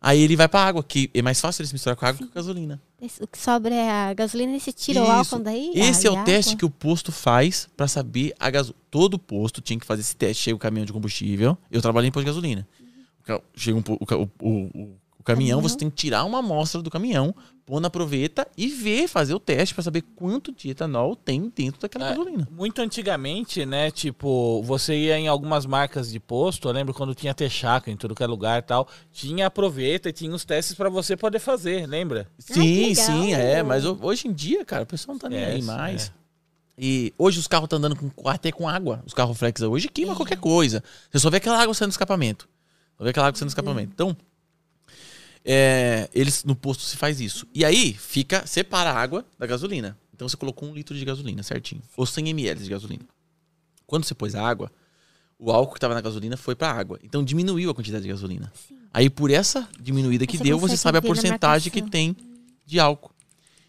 Aí 0.02 0.22
ele 0.22 0.36
vai 0.38 0.48
pra 0.48 0.62
água, 0.64 0.82
que 0.82 1.10
é 1.14 1.22
mais 1.22 1.42
fácil 1.42 1.62
ele 1.62 1.68
se 1.68 1.74
misturar 1.74 1.96
com 1.98 2.06
a 2.06 2.10
água 2.10 2.20
que 2.20 2.26
com 2.26 2.32
a 2.32 2.42
gasolina. 2.42 2.82
Esse- 3.02 3.22
O 3.22 3.28
que 3.28 3.38
sobra 3.38 3.74
é 3.76 3.90
a 3.92 4.14
gasolina 4.14 4.56
e 4.56 4.60
você 4.60 4.72
tira 4.72 5.02
o 5.02 5.04
Isso. 5.04 5.12
álcool 5.12 5.40
daí? 5.40 5.72
Esse 5.76 6.08
é 6.08 6.12
o 6.12 6.24
teste 6.24 6.56
que 6.56 6.64
o 6.66 6.70
posto 6.70 7.12
faz 7.12 7.68
pra 7.76 7.86
saber 7.88 8.34
a 8.40 8.50
gasolina. 8.50 8.80
Todo 8.90 9.20
posto 9.20 9.60
tinha 9.62 9.78
que 9.78 9.86
fazer 9.86 10.02
esse 10.02 10.16
teste. 10.16 10.44
Chega 10.44 10.56
o 10.56 10.60
caminhão 10.60 10.86
de 10.86 10.94
combustível. 10.94 11.58
Eu 11.70 11.82
trabalhei 11.82 12.08
em 12.08 12.12
posto 12.12 12.24
de 12.26 12.30
gasolina. 12.32 12.68
O 13.22 13.24
ca- 13.26 13.42
Chega 13.56 13.78
um 13.78 13.84
o, 13.90 13.94
o, 13.94 14.24
o- 14.42 14.50
o- 14.50 14.82
o 14.84 14.98
caminhão, 15.34 15.62
você 15.62 15.78
tem 15.78 15.90
que 15.90 15.96
tirar 15.96 16.24
uma 16.26 16.40
amostra 16.40 16.82
do 16.82 16.90
caminhão, 16.90 17.34
pôr 17.66 17.80
na 17.80 17.90
proveta 17.90 18.48
e 18.58 18.68
ver, 18.68 19.08
fazer 19.08 19.34
o 19.34 19.40
teste 19.40 19.74
pra 19.76 19.84
saber 19.84 20.02
quanto 20.16 20.52
de 20.52 20.70
etanol 20.70 21.16
tem 21.16 21.52
dentro 21.56 21.80
daquela 21.82 22.06
É. 22.06 22.10
gasolina. 22.10 22.48
Muito 22.52 22.82
antigamente, 22.82 23.66
né? 23.66 23.92
Tipo, 23.92 24.62
você 24.64 24.96
ia 24.96 25.18
em 25.18 25.28
algumas 25.28 25.66
marcas 25.66 26.12
de 26.12 26.20
posto, 26.20 26.68
eu 26.68 26.72
lembro 26.74 26.94
quando 26.94 27.14
tinha 27.14 27.34
Texaco 27.34 27.90
em 27.90 27.96
tudo 27.98 28.16
que 28.16 28.24
é 28.24 28.28
lugar 28.28 28.60
e 28.60 28.62
tal, 28.64 28.88
tinha 29.12 29.48
aproveita 29.48 30.10
e 30.10 30.14
tinha 30.14 30.34
os 30.34 30.44
testes 30.46 30.76
pra 30.76 30.90
você 30.90 31.16
poder 31.16 31.40
fazer, 31.40 31.86
lembra? 31.88 32.28
Sim, 32.40 32.88
legal. 32.90 33.06
sim, 33.06 33.34
é. 33.34 33.62
Mas 33.64 33.86
ho- 33.86 33.98
hoje 34.02 34.28
em 34.28 34.34
dia, 34.34 34.66
cara, 34.66 34.84
o 34.84 34.88
pessoal 34.88 35.14
não 35.16 35.20
tá 35.20 35.30
nem 35.30 35.40
É, 35.40 35.46
aí 35.52 35.62
mais. 35.62 36.08
é. 36.16 36.20
E 36.82 37.14
hoje 37.18 37.38
os 37.40 37.48
carros 37.48 37.66
estão 37.66 37.78
andando 37.78 37.96
com, 37.96 38.30
até 38.30 38.52
com 38.54 38.68
água. 38.68 39.04
Os 39.06 39.14
carros 39.14 39.38
flex 39.38 39.62
hoje 39.62 39.90
queima 39.90 40.16
qualquer 40.16 40.38
coisa. 40.38 40.82
Você 41.12 41.20
só 41.20 41.30
vê 41.30 41.38
aquela 41.38 41.62
água 41.62 41.74
saindo 41.74 41.90
do 41.90 41.94
escapamento. 41.94 42.48
Só 42.98 43.04
vê 43.04 43.10
aquela 43.10 43.28
água 43.28 43.38
saindo 43.38 43.50
do 43.50 43.52
escapamento. 43.52 43.92
Então, 43.94 44.16
é, 45.44 46.10
eles 46.14 46.44
no 46.44 46.56
posto 46.56 46.84
se 46.84 46.98
faz 46.98 47.20
isso. 47.20 47.48
E 47.54 47.64
aí 47.64 47.94
fica, 47.94 48.46
separa 48.46 48.92
a 48.92 49.00
água 49.00 49.26
da 49.38 49.46
gasolina. 49.46 49.98
Então 50.14 50.28
você 50.28 50.36
colocou 50.36 50.70
um 50.70 50.74
litro 50.74 50.96
de 50.96 51.06
gasolina 51.06 51.42
certinho. 51.44 51.82
Ou 51.96 52.06
100 52.06 52.30
ml 52.30 52.62
de 52.62 52.70
gasolina. 52.70 53.06
Quando 53.86 54.04
você 54.04 54.14
pôs 54.14 54.36
a 54.36 54.46
água, 54.46 54.72
o 55.40 55.52
álcool 55.52 55.74
que 55.74 55.78
estava 55.78 55.94
na 55.94 56.02
gasolina 56.02 56.36
foi 56.36 56.56
pra 56.56 56.72
água. 56.72 57.00
Então 57.04 57.24
diminuiu 57.24 57.72
a 57.72 57.74
quantidade 57.74 58.04
de 58.04 58.10
gasolina. 58.10 58.52
Aí 58.94 59.10
por 59.10 59.32
essa 59.32 59.68
diminuída 59.80 60.28
que 60.28 60.38
Você 60.38 60.44
deu, 60.44 60.60
você 60.60 60.76
sabe 60.76 60.98
a 60.98 61.02
porcentagem 61.02 61.72
que 61.72 61.82
tem 61.82 62.16
de 62.66 62.80
álcool. 62.80 63.12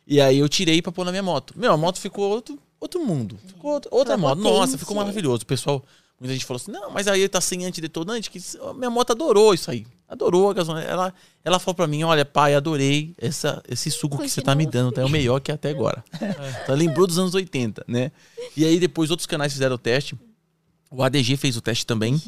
E 0.07 0.21
aí 0.21 0.39
eu 0.39 0.49
tirei 0.49 0.83
pra 0.83 0.91
pôr 0.91 1.05
na 1.05 1.13
minha 1.13 1.23
moto. 1.23 1.55
Meu, 1.57 1.73
a 1.73 1.77
moto 1.77 2.01
ficou 2.01 2.29
outro, 2.29 2.59
outro 2.81 3.05
mundo. 3.05 3.39
Ficou 3.47 3.81
outra, 3.91 4.17
moto. 4.17 4.41
Nossa, 4.41 4.77
ficou 4.77 4.97
maravilhoso. 4.97 5.45
O 5.45 5.47
pessoal, 5.47 5.85
muita 6.19 6.33
gente 6.33 6.45
falou 6.45 6.61
assim: 6.61 6.73
não, 6.73 6.91
mas 6.91 7.07
aí 7.07 7.29
tá 7.29 7.41
sem 7.41 7.65
antidetonante. 7.65 8.29
Que 8.29 8.41
minha 8.75 8.91
moto 8.91 9.13
adorou 9.13 9.55
isso 9.55 9.71
aí. 9.71 9.87
Adorou 10.11 10.51
a 10.51 10.55
gasolina. 10.55 10.85
Ela, 10.85 11.15
ela 11.45 11.61
falou 11.61 11.77
pra 11.77 11.87
mim: 11.87 12.03
olha, 12.03 12.25
pai, 12.25 12.55
adorei 12.55 13.15
essa, 13.17 13.63
esse 13.69 13.93
suco 13.93 14.19
que 14.19 14.29
você 14.29 14.43
tá 14.43 14.57
me 14.57 14.67
dando. 14.67 14.91
Tá 14.91 15.03
é 15.03 15.05
o 15.05 15.09
melhor 15.09 15.39
que 15.41 15.53
até 15.53 15.71
agora. 15.71 16.05
Então, 16.63 16.75
lembrou 16.75 17.07
dos 17.07 17.19
anos 17.19 17.35
80, 17.35 17.85
né? 17.87 18.11
E 18.57 18.65
aí 18.65 18.79
depois 18.81 19.11
outros 19.11 19.27
canais 19.27 19.53
fizeram 19.53 19.77
o 19.77 19.79
teste. 19.79 20.19
O 20.91 21.03
ADG 21.03 21.37
fez 21.37 21.57
o 21.57 21.61
teste 21.61 21.87
também. 21.87 22.21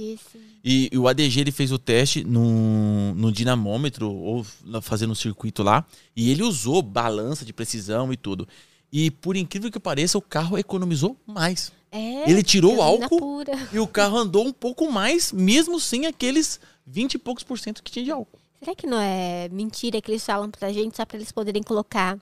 E, 0.65 0.89
e 0.93 0.97
o 0.97 1.09
ADG 1.09 1.41
ele 1.41 1.51
fez 1.51 1.73
o 1.73 1.79
teste 1.79 2.23
no, 2.23 3.13
no 3.15 3.33
dinamômetro, 3.33 4.09
ou 4.09 4.47
fazendo 4.81 5.11
um 5.11 5.17
circuito 5.17 5.65
lá. 5.65 5.85
E 6.15 6.31
ele 6.31 6.45
usou 6.45 6.81
balança 6.81 7.45
de 7.45 7.53
precisão 7.53 8.13
e 8.13 8.17
tudo. 8.17 8.47
E 8.93 9.11
por 9.11 9.37
incrível 9.37 9.71
que 9.71 9.81
pareça, 9.81 10.17
o 10.17 10.23
carro 10.23 10.57
economizou 10.57 11.17
mais. 11.27 11.73
É, 11.93 12.31
Ele 12.31 12.43
tirou 12.43 12.77
o 12.77 12.83
álcool 12.83 13.19
pura. 13.19 13.53
e 13.71 13.79
o 13.79 13.87
carro 13.87 14.17
andou 14.17 14.47
um 14.47 14.53
pouco 14.53 14.91
mais, 14.91 15.31
mesmo 15.31 15.79
sem 15.79 16.07
aqueles 16.07 16.59
20 16.87 17.15
e 17.15 17.19
poucos 17.19 17.45
por 17.45 17.59
cento 17.59 17.83
que 17.83 17.93
tinha 17.93 18.05
de 18.05 18.11
álcool. 18.11 18.39
Será 18.59 18.75
que 18.75 18.87
não 18.87 18.99
é 18.99 19.49
mentira 19.53 20.01
que 20.01 20.11
eles 20.11 20.25
falam 20.25 20.51
pra 20.51 20.73
gente 20.73 20.97
só 20.97 21.05
pra 21.05 21.19
eles 21.19 21.31
poderem 21.31 21.63
colocar 21.63 22.19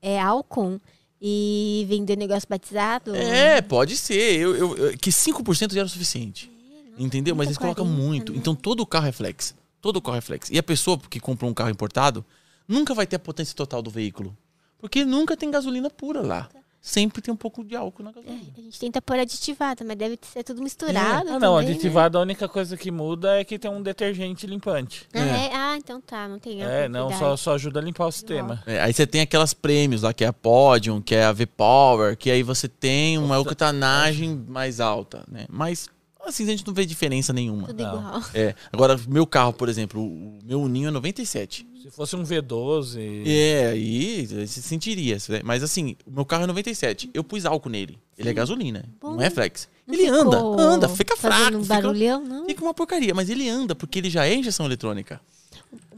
é, 0.00 0.18
álcool 0.18 0.80
e 1.20 1.84
vender 1.88 2.16
negócio 2.16 2.48
batizado? 2.48 3.14
É, 3.14 3.60
pode 3.60 3.96
ser. 3.96 4.38
Eu, 4.40 4.56
eu- 4.56 4.76
eu- 4.76 4.98
que 4.98 5.10
5% 5.12 5.72
já 5.74 5.80
era 5.80 5.86
o 5.86 5.90
suficiente. 5.90 6.50
Entendeu? 6.98 7.34
Mas 7.34 7.48
eles 7.48 7.58
colocam 7.58 7.84
40, 7.86 8.02
muito. 8.02 8.32
né? 8.32 8.38
Então 8.38 8.54
todo 8.54 8.80
o 8.80 8.86
carro 8.86 9.06
é 9.06 9.12
flex. 9.12 9.54
Todo 9.80 9.96
o 9.96 10.02
carro 10.02 10.18
é 10.18 10.20
flex. 10.20 10.48
E 10.50 10.58
a 10.58 10.62
pessoa 10.62 10.98
que 11.10 11.18
comprou 11.20 11.50
um 11.50 11.54
carro 11.54 11.70
importado 11.70 12.24
nunca 12.68 12.94
vai 12.94 13.06
ter 13.06 13.16
a 13.16 13.18
potência 13.18 13.54
total 13.54 13.82
do 13.82 13.90
veículo. 13.90 14.36
Porque 14.78 15.04
nunca 15.04 15.36
tem 15.36 15.50
gasolina 15.50 15.90
pura 15.90 16.20
lá. 16.22 16.48
Sempre 16.82 17.20
tem 17.20 17.32
um 17.32 17.36
pouco 17.36 17.62
de 17.62 17.76
álcool 17.76 18.02
na 18.02 18.10
gasolina. 18.10 18.40
A 18.56 18.60
gente 18.60 18.80
tenta 18.80 19.02
pôr 19.02 19.18
aditivada, 19.18 19.84
mas 19.84 19.96
deve 19.96 20.18
ser 20.22 20.42
tudo 20.42 20.62
misturado. 20.62 21.28
Ah, 21.28 21.32
não, 21.32 21.38
também, 21.38 21.66
né? 21.66 21.72
aditivado 21.72 22.16
a 22.16 22.22
única 22.22 22.48
coisa 22.48 22.74
que 22.74 22.90
muda 22.90 23.38
é 23.38 23.44
que 23.44 23.58
tem 23.58 23.70
um 23.70 23.82
detergente 23.82 24.46
limpante. 24.46 25.06
Ah, 25.12 25.18
é? 25.18 25.50
Ah, 25.52 25.76
então 25.76 26.00
tá, 26.00 26.26
não 26.26 26.38
tem 26.38 26.62
É, 26.62 26.88
não, 26.88 27.12
só, 27.12 27.36
só 27.36 27.54
ajuda 27.54 27.80
a 27.80 27.82
limpar 27.82 28.06
o 28.06 28.12
sistema. 28.12 28.62
É, 28.66 28.80
aí 28.80 28.94
você 28.94 29.06
tem 29.06 29.20
aquelas 29.20 29.52
prêmios 29.52 30.02
lá, 30.02 30.14
que 30.14 30.24
é 30.24 30.28
a 30.28 30.32
Podium, 30.32 31.02
que 31.02 31.14
é 31.14 31.24
a 31.24 31.32
V-Power, 31.32 32.16
que 32.16 32.30
aí 32.30 32.42
você 32.42 32.66
tem 32.66 33.18
uma 33.18 33.38
octanagem 33.38 34.42
mais 34.48 34.80
alta, 34.80 35.22
né? 35.28 35.44
Mas 35.50 35.90
assim, 36.26 36.44
a 36.44 36.46
gente 36.48 36.66
não 36.66 36.74
vê 36.74 36.84
diferença 36.84 37.32
nenhuma. 37.32 37.68
Tudo 37.68 37.82
Não. 37.82 37.98
igual. 37.98 38.22
É, 38.34 38.54
agora, 38.72 38.98
meu 39.08 39.26
carro, 39.26 39.52
por 39.52 39.68
exemplo, 39.68 40.02
o 40.02 40.38
meu 40.44 40.68
Ninho 40.68 40.88
é 40.88 40.90
97. 40.90 41.66
Se 41.82 41.90
fosse 41.90 42.14
um 42.14 42.22
V12. 42.22 43.22
É, 43.26 43.68
aí 43.68 44.26
você 44.26 44.60
sentiria. 44.60 45.16
né? 45.28 45.40
Mas 45.42 45.62
assim, 45.62 45.96
o 46.06 46.10
meu 46.10 46.24
carro 46.24 46.44
é 46.44 46.46
97. 46.46 47.10
Eu 47.14 47.24
pus 47.24 47.46
álcool 47.46 47.70
nele. 47.70 47.98
Ele 48.18 48.28
é 48.28 48.32
gasolina, 48.34 48.84
Bom. 49.00 49.12
não 49.12 49.22
é 49.22 49.30
flex. 49.30 49.68
Não 49.86 49.94
ele 49.94 50.06
anda, 50.06 50.36
ficou 50.36 50.60
anda, 50.60 50.88
fica 50.88 51.16
fazendo 51.16 51.40
fraco, 51.40 51.56
um 51.56 51.62
fica, 51.62 51.74
barulhão, 51.74 52.22
não? 52.22 52.46
fica 52.46 52.62
uma 52.62 52.74
porcaria. 52.74 53.14
Mas 53.14 53.30
ele 53.30 53.48
anda, 53.48 53.74
porque 53.74 53.98
ele 53.98 54.10
já 54.10 54.26
é 54.26 54.34
injeção 54.34 54.66
eletrônica. 54.66 55.20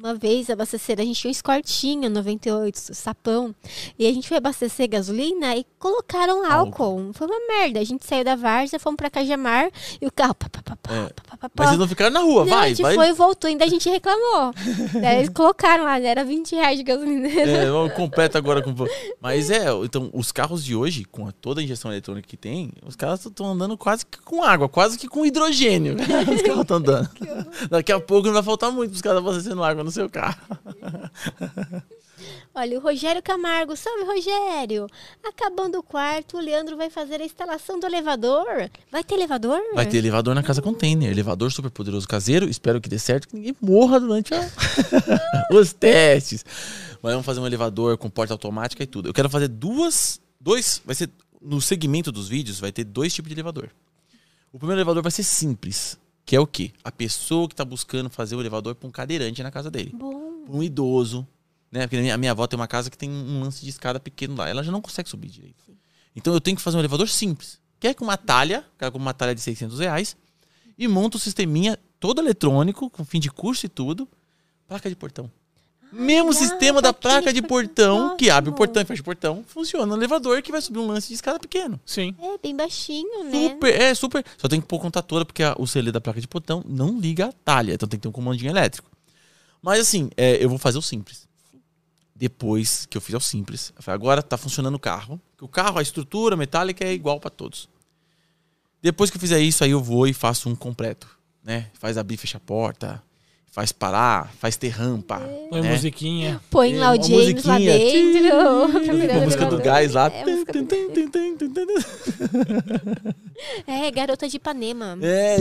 Uma 0.02 0.16
vez, 0.16 0.50
abastecer, 0.50 0.98
a 0.98 1.04
gente 1.04 1.20
tinha 1.20 1.28
um 1.28 1.30
escortinho 1.30 2.10
98, 2.10 2.92
sapão. 2.92 3.54
E 3.96 4.04
a 4.04 4.12
gente 4.12 4.26
foi 4.26 4.36
abastecer 4.36 4.88
gasolina 4.90 5.54
e 5.54 5.64
colocaram 5.78 6.44
álcool. 6.44 7.12
Foi 7.12 7.28
uma 7.28 7.38
merda. 7.46 7.78
A 7.78 7.84
gente 7.84 8.04
saiu 8.04 8.24
da 8.24 8.34
Várzea, 8.34 8.80
fomos 8.80 8.96
pra 8.96 9.08
Cajamar 9.08 9.70
e 10.00 10.06
o 10.08 10.10
carro. 10.10 10.34
Pá, 10.34 10.48
pá, 10.48 10.60
pá, 10.60 10.76
pá, 10.82 10.92
É. 10.92 11.02
pá, 11.06 11.36
pá, 11.38 11.50
Mas 11.56 11.68
vocês 11.68 11.78
não 11.78 11.86
ficaram 11.86 12.10
na 12.10 12.18
rua, 12.18 12.44
Não, 12.44 12.50
vai, 12.50 12.66
a 12.66 12.68
gente 12.70 12.82
vai. 12.82 12.96
foi 12.96 13.08
e 13.10 13.12
voltou, 13.12 13.46
ainda 13.46 13.64
a 13.64 13.68
gente 13.68 13.88
reclamou. 13.88 14.52
Daí 15.00 15.18
eles 15.18 15.28
colocaram 15.28 15.84
lá, 15.84 16.00
era 16.00 16.24
20 16.24 16.56
reais 16.56 16.78
de 16.78 16.82
gasolina. 16.82 17.28
É, 17.28 17.88
completo 17.90 18.36
agora 18.36 18.60
com. 18.60 18.74
Mas 19.20 19.50
é, 19.50 19.66
então, 19.84 20.10
os 20.12 20.32
carros 20.32 20.64
de 20.64 20.74
hoje, 20.74 21.04
com 21.04 21.30
toda 21.30 21.60
a 21.60 21.62
injeção 21.64 21.92
eletrônica 21.92 22.26
que 22.26 22.36
tem, 22.36 22.72
os 22.84 22.96
caras 22.96 23.24
estão 23.24 23.52
andando 23.52 23.78
quase 23.78 24.04
que 24.04 24.20
com 24.20 24.42
água, 24.42 24.68
quase 24.68 24.98
que 24.98 25.06
com 25.06 25.24
hidrogênio. 25.24 25.94
os 26.34 26.42
carros 26.42 26.60
estão 26.62 26.78
andando. 26.78 27.08
Daqui 27.70 27.92
a 27.92 28.00
pouco 28.00 28.26
não 28.26 28.34
vai 28.34 28.42
faltar 28.42 28.72
muito 28.72 28.90
para 28.90 28.96
os 28.96 29.02
caras 29.02 29.18
abastecendo 29.18 29.62
água 29.62 29.84
no 29.84 29.91
seu 29.92 30.08
carro. 30.10 30.40
Olha, 32.54 32.78
o 32.78 32.82
Rogério 32.82 33.22
Camargo, 33.22 33.74
salve 33.76 34.04
Rogério! 34.04 34.86
Acabando 35.24 35.78
o 35.78 35.82
quarto, 35.82 36.36
o 36.36 36.40
Leandro 36.40 36.76
vai 36.76 36.88
fazer 36.90 37.20
a 37.20 37.24
instalação 37.24 37.80
do 37.80 37.86
elevador. 37.86 38.70
Vai 38.90 39.02
ter 39.02 39.14
elevador? 39.14 39.58
Vai 39.74 39.86
ter 39.86 39.96
elevador 39.96 40.34
na 40.34 40.42
casa 40.42 40.60
container, 40.62 41.10
elevador 41.10 41.50
super 41.50 41.70
poderoso 41.70 42.06
caseiro. 42.06 42.48
Espero 42.48 42.80
que 42.80 42.88
dê 42.88 42.98
certo, 42.98 43.26
que 43.28 43.34
ninguém 43.34 43.56
morra 43.60 43.98
durante 43.98 44.34
a- 44.34 44.48
os 45.50 45.72
testes. 45.72 46.44
Mas 47.02 47.12
vamos 47.12 47.26
fazer 47.26 47.40
um 47.40 47.46
elevador 47.46 47.96
com 47.98 48.08
porta 48.08 48.34
automática 48.34 48.82
e 48.82 48.86
tudo. 48.86 49.08
Eu 49.08 49.14
quero 49.14 49.28
fazer 49.30 49.48
duas, 49.48 50.20
dois, 50.40 50.80
vai 50.84 50.94
ser 50.94 51.10
no 51.40 51.60
segmento 51.60 52.12
dos 52.12 52.28
vídeos 52.28 52.60
vai 52.60 52.70
ter 52.70 52.84
dois 52.84 53.12
tipos 53.12 53.28
de 53.28 53.34
elevador. 53.34 53.68
O 54.52 54.58
primeiro 54.58 54.78
elevador 54.78 55.02
vai 55.02 55.10
ser 55.10 55.24
simples, 55.24 55.98
que 56.24 56.36
é 56.36 56.40
o 56.40 56.46
quê? 56.46 56.72
A 56.84 56.90
pessoa 56.90 57.48
que 57.48 57.54
está 57.54 57.64
buscando 57.64 58.08
fazer 58.08 58.36
o 58.36 58.40
elevador 58.40 58.74
para 58.74 58.88
um 58.88 58.92
cadeirante 58.92 59.42
na 59.42 59.50
casa 59.50 59.70
dele, 59.70 59.92
Bom. 59.94 60.44
um 60.48 60.62
idoso, 60.62 61.26
né? 61.70 61.86
Porque 61.86 61.96
a 61.96 62.00
minha, 62.00 62.14
a 62.14 62.18
minha 62.18 62.30
avó 62.30 62.46
tem 62.46 62.58
uma 62.58 62.68
casa 62.68 62.90
que 62.90 62.98
tem 62.98 63.10
um 63.10 63.40
lance 63.40 63.62
de 63.62 63.70
escada 63.70 63.98
pequeno 63.98 64.36
lá, 64.36 64.48
ela 64.48 64.62
já 64.62 64.70
não 64.70 64.80
consegue 64.80 65.08
subir 65.08 65.28
direito. 65.28 65.64
Então 66.14 66.32
eu 66.32 66.40
tenho 66.40 66.56
que 66.56 66.62
fazer 66.62 66.76
um 66.76 66.80
elevador 66.80 67.08
simples, 67.08 67.58
que 67.80 67.88
é 67.88 67.94
com 67.94 68.04
uma 68.04 68.16
talha, 68.16 68.64
é 68.78 68.90
com 68.90 68.98
uma 68.98 69.14
talha 69.14 69.34
de 69.34 69.40
600 69.40 69.78
reais, 69.78 70.16
e 70.78 70.86
monto 70.86 71.16
o 71.16 71.20
sisteminha 71.20 71.78
todo 71.98 72.20
eletrônico, 72.20 72.90
com 72.90 73.04
fim 73.04 73.20
de 73.20 73.30
curso 73.30 73.66
e 73.66 73.68
tudo, 73.68 74.08
placa 74.66 74.88
de 74.88 74.96
portão. 74.96 75.30
Mesmo 75.92 76.30
legal, 76.30 76.32
sistema 76.32 76.80
da 76.80 76.92
placa 76.92 77.32
de 77.32 77.34
de 77.34 77.38
então, 77.40 77.48
portão, 77.48 78.16
que 78.16 78.30
abre 78.30 78.50
o 78.50 78.52
portão 78.54 78.82
e 78.82 78.84
fecha 78.86 79.02
o 79.02 79.04
portão, 79.04 79.44
funciona 79.46 79.84
no 79.84 79.94
elevador 79.94 80.40
que 80.42 80.50
vai 80.50 80.60
subir 80.62 80.78
um 80.78 80.86
lance 80.86 81.08
de 81.08 81.14
escada 81.14 81.38
pequeno. 81.38 81.78
Sim. 81.84 82.14
É, 82.18 82.38
bem 82.38 82.56
baixinho, 82.56 83.24
né? 83.24 83.30
Super, 83.50 83.80
é 83.80 83.94
super. 83.94 84.24
Só 84.38 84.48
tem 84.48 84.60
que 84.60 84.66
pôr 84.66 84.80
contatora, 84.80 85.24
porque 85.24 85.42
a- 85.42 85.54
o 85.58 85.66
CL 85.66 85.92
da 85.92 86.00
placa 86.00 86.20
de 86.20 86.26
portão 86.26 86.62
não 86.66 86.98
liga 86.98 87.26
a 87.26 87.32
talha, 87.32 87.74
então 87.74 87.86
tem 87.88 87.98
que 87.98 88.02
ter 88.02 88.08
um 88.08 88.12
comandinho 88.12 88.50
elétrico. 88.50 88.90
Mas 89.60 89.80
assim, 89.80 90.10
é, 90.16 90.42
eu 90.42 90.48
vou 90.48 90.58
fazer 90.58 90.78
o 90.78 90.82
simples. 90.82 91.28
Depois 92.14 92.86
que 92.86 92.96
eu 92.96 93.00
fizer 93.00 93.16
o 93.16 93.20
simples, 93.20 93.72
eu 93.76 93.82
falei, 93.82 93.96
agora 93.96 94.22
tá 94.22 94.36
funcionando 94.36 94.74
o 94.76 94.78
carro. 94.78 95.20
que 95.36 95.44
O 95.44 95.48
carro, 95.48 95.78
a 95.78 95.82
estrutura 95.82 96.36
metálica 96.36 96.84
é 96.84 96.92
igual 96.92 97.18
para 97.20 97.30
todos. 97.30 97.68
Depois 98.80 99.10
que 99.10 99.16
eu 99.16 99.20
fizer 99.20 99.40
isso, 99.40 99.62
aí 99.64 99.70
eu 99.72 99.80
vou 99.82 100.06
e 100.06 100.12
faço 100.12 100.48
um 100.48 100.54
completo, 100.54 101.08
né? 101.44 101.70
Faz 101.74 101.96
abrir 101.98 102.14
e 102.14 102.18
fechar 102.18 102.38
a 102.38 102.40
porta, 102.40 103.02
faz 103.52 103.70
parar, 103.70 104.32
faz 104.40 104.56
ter 104.56 104.68
rampa. 104.70 105.20
Põe 105.50 105.60
né? 105.60 105.70
musiquinha. 105.72 106.40
Põe 106.50 106.74
É, 106.74 106.78
lá 106.80 106.92
o 106.92 107.02
James 107.02 107.44
lá 107.44 107.58
dentro. 107.58 108.34
A 108.64 109.20
música 109.24 109.44
do 109.46 109.58
gás 109.58 109.92
lá. 109.92 110.10
É, 113.66 113.86
é, 113.86 113.90
garota 113.90 114.28
de 114.28 114.36
Ipanema. 114.36 114.96
É 115.02 115.36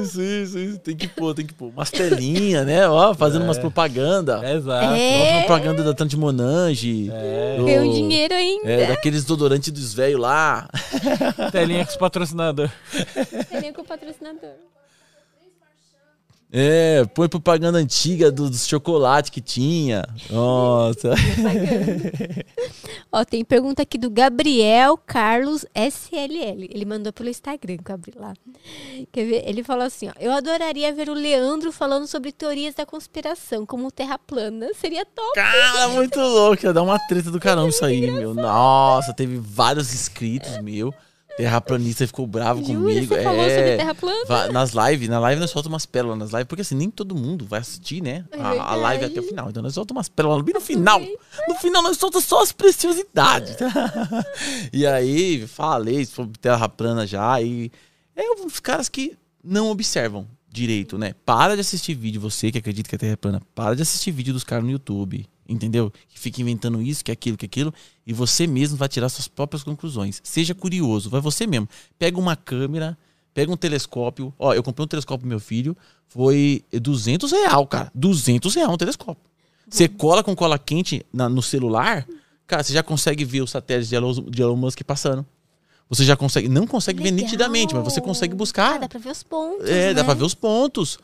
isso, 0.00 0.20
isso, 0.20 0.58
isso. 0.58 0.78
Tem 0.78 0.96
que 0.96 1.06
pôr, 1.08 1.34
tem 1.34 1.46
que 1.46 1.54
pôr. 1.54 1.68
Umas 1.70 1.90
telinhas, 1.90 2.66
né? 2.66 2.86
Ó, 2.88 3.14
fazendo 3.14 3.44
umas 3.44 3.58
propaganda. 3.58 4.40
Exato. 4.52 4.94
É. 4.94 5.30
Uma 5.32 5.38
propaganda 5.46 5.82
da 5.84 5.94
Tante 5.94 6.16
Monange. 6.16 7.10
É. 7.12 7.56
do- 7.58 7.64
Ganhou 7.64 7.92
dinheiro 7.92 8.34
ainda. 8.34 8.68
É, 8.70 8.86
daqueles 8.88 9.22
desodorantes 9.22 9.70
dos 9.72 9.94
velhos 9.94 10.20
lá. 10.20 10.68
Telinha 11.50 11.84
com 11.84 11.90
os 11.92 11.96
patrocinadores. 11.96 12.72
Ele 13.50 13.72
com 13.72 13.82
o 13.82 13.84
patrocinador. 13.84 14.50
É, 16.54 17.04
põe 17.14 17.28
propaganda 17.30 17.78
antiga 17.78 18.30
do- 18.30 18.50
dos 18.50 18.66
chocolates 18.68 19.30
que 19.30 19.40
tinha. 19.40 20.04
Nossa. 20.30 21.14
Ó, 23.10 23.24
tem 23.24 23.44
pergunta 23.44 23.82
aqui 23.82 23.96
do 23.98 24.10
Gabriel 24.10 24.96
Carlos 24.98 25.64
SLL. 25.74 26.68
Ele 26.70 26.84
mandou 26.84 27.12
pelo 27.12 27.28
Instagram 27.28 27.76
que 27.78 27.90
eu 27.90 27.94
abri 27.94 28.12
lá. 28.16 28.34
Quer 29.10 29.24
ver? 29.26 29.48
Ele 29.48 29.62
falou 29.62 29.84
assim: 29.84 30.08
ó, 30.08 30.12
Eu 30.20 30.32
adoraria 30.32 30.92
ver 30.94 31.08
o 31.08 31.14
Leandro 31.14 31.72
falando 31.72 32.06
sobre 32.06 32.32
teorias 32.32 32.74
da 32.74 32.84
conspiração, 32.86 33.64
como 33.66 33.90
terra 33.90 34.18
plana. 34.18 34.68
Seria 34.74 35.04
top. 35.04 35.34
Cara, 35.34 35.88
muito 35.88 36.18
louco. 36.20 36.64
Ia 36.66 36.72
dar 36.72 36.82
uma 36.82 36.98
treta 36.98 37.30
do 37.30 37.40
caramba 37.40 37.68
isso 37.68 37.84
aí, 37.84 38.10
meu. 38.10 38.34
Nossa, 38.34 39.12
teve 39.14 39.38
vários 39.38 39.92
inscritos, 39.94 40.58
meu. 40.58 40.92
Terraplanista 41.36 42.06
ficou 42.06 42.26
bravo 42.26 42.62
comigo. 42.62 43.06
Você 43.06 43.22
falou 43.22 43.42
é. 43.42 43.56
sobre 43.56 43.76
terra 43.76 43.94
plana? 43.94 44.52
Nas 44.52 44.72
lives, 44.72 45.08
na 45.08 45.18
live 45.18 45.40
nós 45.40 45.50
soltamos 45.50 45.74
umas 45.74 45.86
pérolas 45.86 46.18
nas 46.18 46.30
lives, 46.30 46.46
porque 46.46 46.62
assim, 46.62 46.74
nem 46.74 46.90
todo 46.90 47.14
mundo 47.14 47.46
vai 47.46 47.60
assistir, 47.60 48.02
né? 48.02 48.24
É 48.30 48.40
A, 48.40 48.72
a 48.72 48.74
live 48.74 49.04
até 49.06 49.20
o 49.20 49.22
final. 49.22 49.48
Então 49.50 49.62
nós 49.62 49.74
soltamos 49.74 49.98
umas 49.98 50.08
pérolas 50.08 50.42
bem 50.42 50.54
no 50.54 50.60
final. 50.60 51.00
No 51.48 51.54
final 51.54 51.82
nós 51.82 51.96
soltamos 51.96 52.26
só 52.26 52.42
as 52.42 52.52
preciosidades. 52.52 53.56
e 54.72 54.86
aí, 54.86 55.46
falei 55.46 56.04
sobre 56.04 56.38
terra 56.38 56.68
plana 56.68 57.06
já. 57.06 57.40
E 57.40 57.70
é 58.14 58.30
uns 58.32 58.60
caras 58.60 58.88
que 58.88 59.16
não 59.42 59.70
observam 59.70 60.26
direito, 60.48 60.98
né? 60.98 61.14
Para 61.24 61.54
de 61.54 61.62
assistir 61.62 61.94
vídeo, 61.94 62.20
você 62.20 62.52
que 62.52 62.58
acredita 62.58 62.88
que 62.88 62.94
a 62.94 62.98
terra 62.98 63.12
é 63.12 63.16
plana, 63.16 63.42
para 63.54 63.74
de 63.74 63.82
assistir 63.82 64.10
vídeo 64.10 64.34
dos 64.34 64.44
caras 64.44 64.64
no 64.64 64.70
YouTube. 64.70 65.26
Entendeu? 65.48 65.92
Que 66.08 66.18
fica 66.18 66.40
inventando 66.40 66.80
isso, 66.80 67.04
que 67.04 67.10
aquilo, 67.10 67.36
que 67.36 67.46
aquilo, 67.46 67.74
e 68.06 68.12
você 68.12 68.46
mesmo 68.46 68.76
vai 68.76 68.88
tirar 68.88 69.08
suas 69.08 69.26
próprias 69.28 69.62
conclusões. 69.62 70.20
Seja 70.22 70.54
curioso, 70.54 71.10
vai 71.10 71.20
você 71.20 71.46
mesmo. 71.46 71.68
Pega 71.98 72.18
uma 72.18 72.36
câmera, 72.36 72.96
pega 73.34 73.50
um 73.52 73.56
telescópio. 73.56 74.32
Ó, 74.38 74.54
eu 74.54 74.62
comprei 74.62 74.84
um 74.84 74.88
telescópio 74.88 75.20
pro 75.22 75.28
meu 75.28 75.40
filho, 75.40 75.76
foi 76.08 76.64
200 76.72 77.30
real, 77.32 77.66
cara. 77.66 77.90
200 77.94 78.54
real 78.54 78.72
um 78.72 78.76
telescópio. 78.76 79.22
Você 79.68 79.88
cola 79.88 80.22
com 80.22 80.34
cola 80.36 80.58
quente 80.58 81.04
na- 81.12 81.28
no 81.28 81.42
celular, 81.42 82.06
cara, 82.46 82.62
você 82.62 82.72
já 82.72 82.82
consegue 82.82 83.24
ver 83.24 83.40
os 83.42 83.50
satélites 83.50 83.88
de 83.88 83.94
Elon, 83.96 84.12
de 84.30 84.42
Elon 84.42 84.56
Musk 84.56 84.82
passando. 84.84 85.26
Você 85.88 86.04
já 86.04 86.16
consegue, 86.16 86.48
não 86.48 86.66
consegue 86.66 87.02
ver 87.02 87.10
Legal. 87.10 87.24
nitidamente, 87.24 87.74
mas 87.74 87.84
você 87.84 88.00
consegue 88.00 88.32
Ah, 88.32 88.36
buscar. 88.36 88.78
dá 88.78 88.88
pra 88.88 88.98
ver 88.98 89.10
os 89.10 89.22
pontos. 89.22 89.68
É, 89.68 89.88
né? 89.88 89.94
dá 89.94 90.04
pra 90.04 90.14
ver 90.14 90.24
os 90.24 90.34
pontos. 90.34 90.98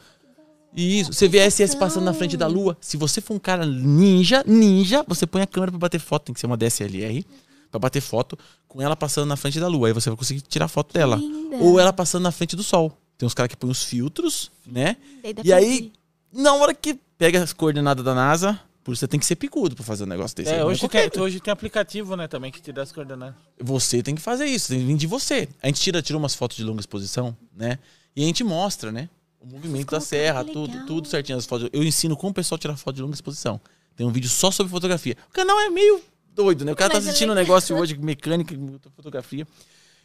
Isso. 0.77 1.12
Você 1.12 1.27
vê 1.28 1.40
a 1.40 1.51
SS 1.51 1.77
passando 1.77 2.05
na 2.05 2.12
frente 2.15 2.36
da 2.36 2.47
Lua. 2.47 2.77
Se 2.81 2.97
você 2.97 3.20
for 3.20 3.35
um 3.35 3.39
cara 3.39 3.65
ninja, 3.66 4.45
ninja, 4.47 5.05
você 5.09 5.27
põe 5.27 5.43
a 5.43 5.47
câmera 5.47 5.73
pra 5.73 5.78
bater 5.78 5.99
foto. 6.01 6.27
Tem 6.27 6.35
que 6.35 6.40
ser 6.40 6.47
uma 6.47 6.57
DSLR 6.57 7.24
pra 7.70 7.78
bater 7.81 8.01
foto 8.01 8.39
com 8.66 8.81
ela 8.81 8.95
passando 8.97 9.27
na 9.28 9.36
frente 9.36 9.59
da 9.59 9.66
Lua. 9.66 9.89
Aí 9.89 9.93
você 9.93 10.11
vai 10.11 10.16
conseguir 10.16 10.40
tirar 10.43 10.69
foto 10.69 10.93
dela. 10.93 11.16
linda. 11.16 11.57
Ou 11.57 11.81
ela 11.81 11.93
passando 11.93 12.23
na 12.23 12.31
frente 12.32 12.55
do 12.55 12.62
Sol. 12.62 12.97
Tem 13.16 13.27
uns 13.27 13.35
caras 13.35 13.49
que 13.51 13.57
põem 13.57 13.70
os 13.70 13.82
filtros, 13.82 14.51
né? 14.66 14.97
Dá 15.35 15.43
E 15.45 15.53
aí, 15.53 15.93
na 16.32 16.55
hora 16.55 16.73
que 16.73 16.99
pega 17.16 17.43
as 17.43 17.53
coordenadas 17.53 18.05
da 18.05 18.15
NASA, 18.15 18.61
por 18.85 18.93
isso 18.93 19.01
você 19.01 19.09
tem 19.09 19.19
que 19.19 19.27
ser 19.27 19.35
picudo 19.35 19.74
pra 19.74 19.85
fazer 19.85 20.05
um 20.05 20.07
negócio 20.07 20.36
desse. 20.36 20.53
É, 20.53 20.61
Não 20.61 20.69
hoje, 20.69 20.78
qualquer- 20.81 21.11
tem, 21.11 21.20
hoje 21.20 21.40
tem 21.40 21.51
aplicativo, 21.51 22.15
né, 22.15 22.28
também, 22.28 22.53
que 22.53 22.61
tira 22.62 22.81
as 22.81 22.93
coordenadas. 22.93 23.35
você 23.61 24.03
tem 24.05 24.15
que 24.15 24.20
fazer 24.23 24.45
isso, 24.47 24.69
tem 24.69 24.78
que 24.78 24.85
vir 24.85 24.97
de 24.97 25.07
você. 25.09 25.49
A 25.61 25.66
gente 25.66 25.81
tira, 25.81 26.01
tira 26.01 26.16
umas 26.16 26.35
fotos 26.36 26.57
de 26.57 26.62
longa 26.62 26.78
exposição, 26.81 27.36
né? 27.57 27.81
E 28.15 28.23
a 28.23 28.27
gente 28.27 28.45
mostra, 28.45 28.93
né? 28.93 29.09
O 29.40 29.47
movimento 29.47 29.90
da 29.90 30.01
serra, 30.01 30.44
tudo, 30.44 30.86
tudo 30.86 31.09
certinho. 31.09 31.39
As 31.39 31.47
fotos. 31.47 31.69
Eu 31.73 31.82
ensino 31.85 32.16
como 32.16 32.31
o 32.31 32.35
pessoal 32.35 32.59
tirar 32.59 32.77
foto 32.77 32.97
de 32.97 33.02
longa 33.02 33.15
exposição. 33.15 33.60
Tem 33.97 34.06
um 34.06 34.10
vídeo 34.10 34.28
só 34.28 34.51
sobre 34.51 34.70
fotografia. 34.70 35.16
O 35.28 35.32
canal 35.32 35.59
é 35.60 35.69
meio 35.70 36.01
doido, 36.35 36.65
né? 36.65 36.73
O 36.73 36.77
cara 36.77 36.90
tá 36.90 36.97
Mas 36.97 37.06
é 37.06 37.09
assistindo 37.10 37.31
um 37.31 37.35
legal. 37.35 37.44
negócio 37.55 37.77
hoje, 37.77 37.97
mecânica, 37.98 38.55
fotografia. 38.97 39.47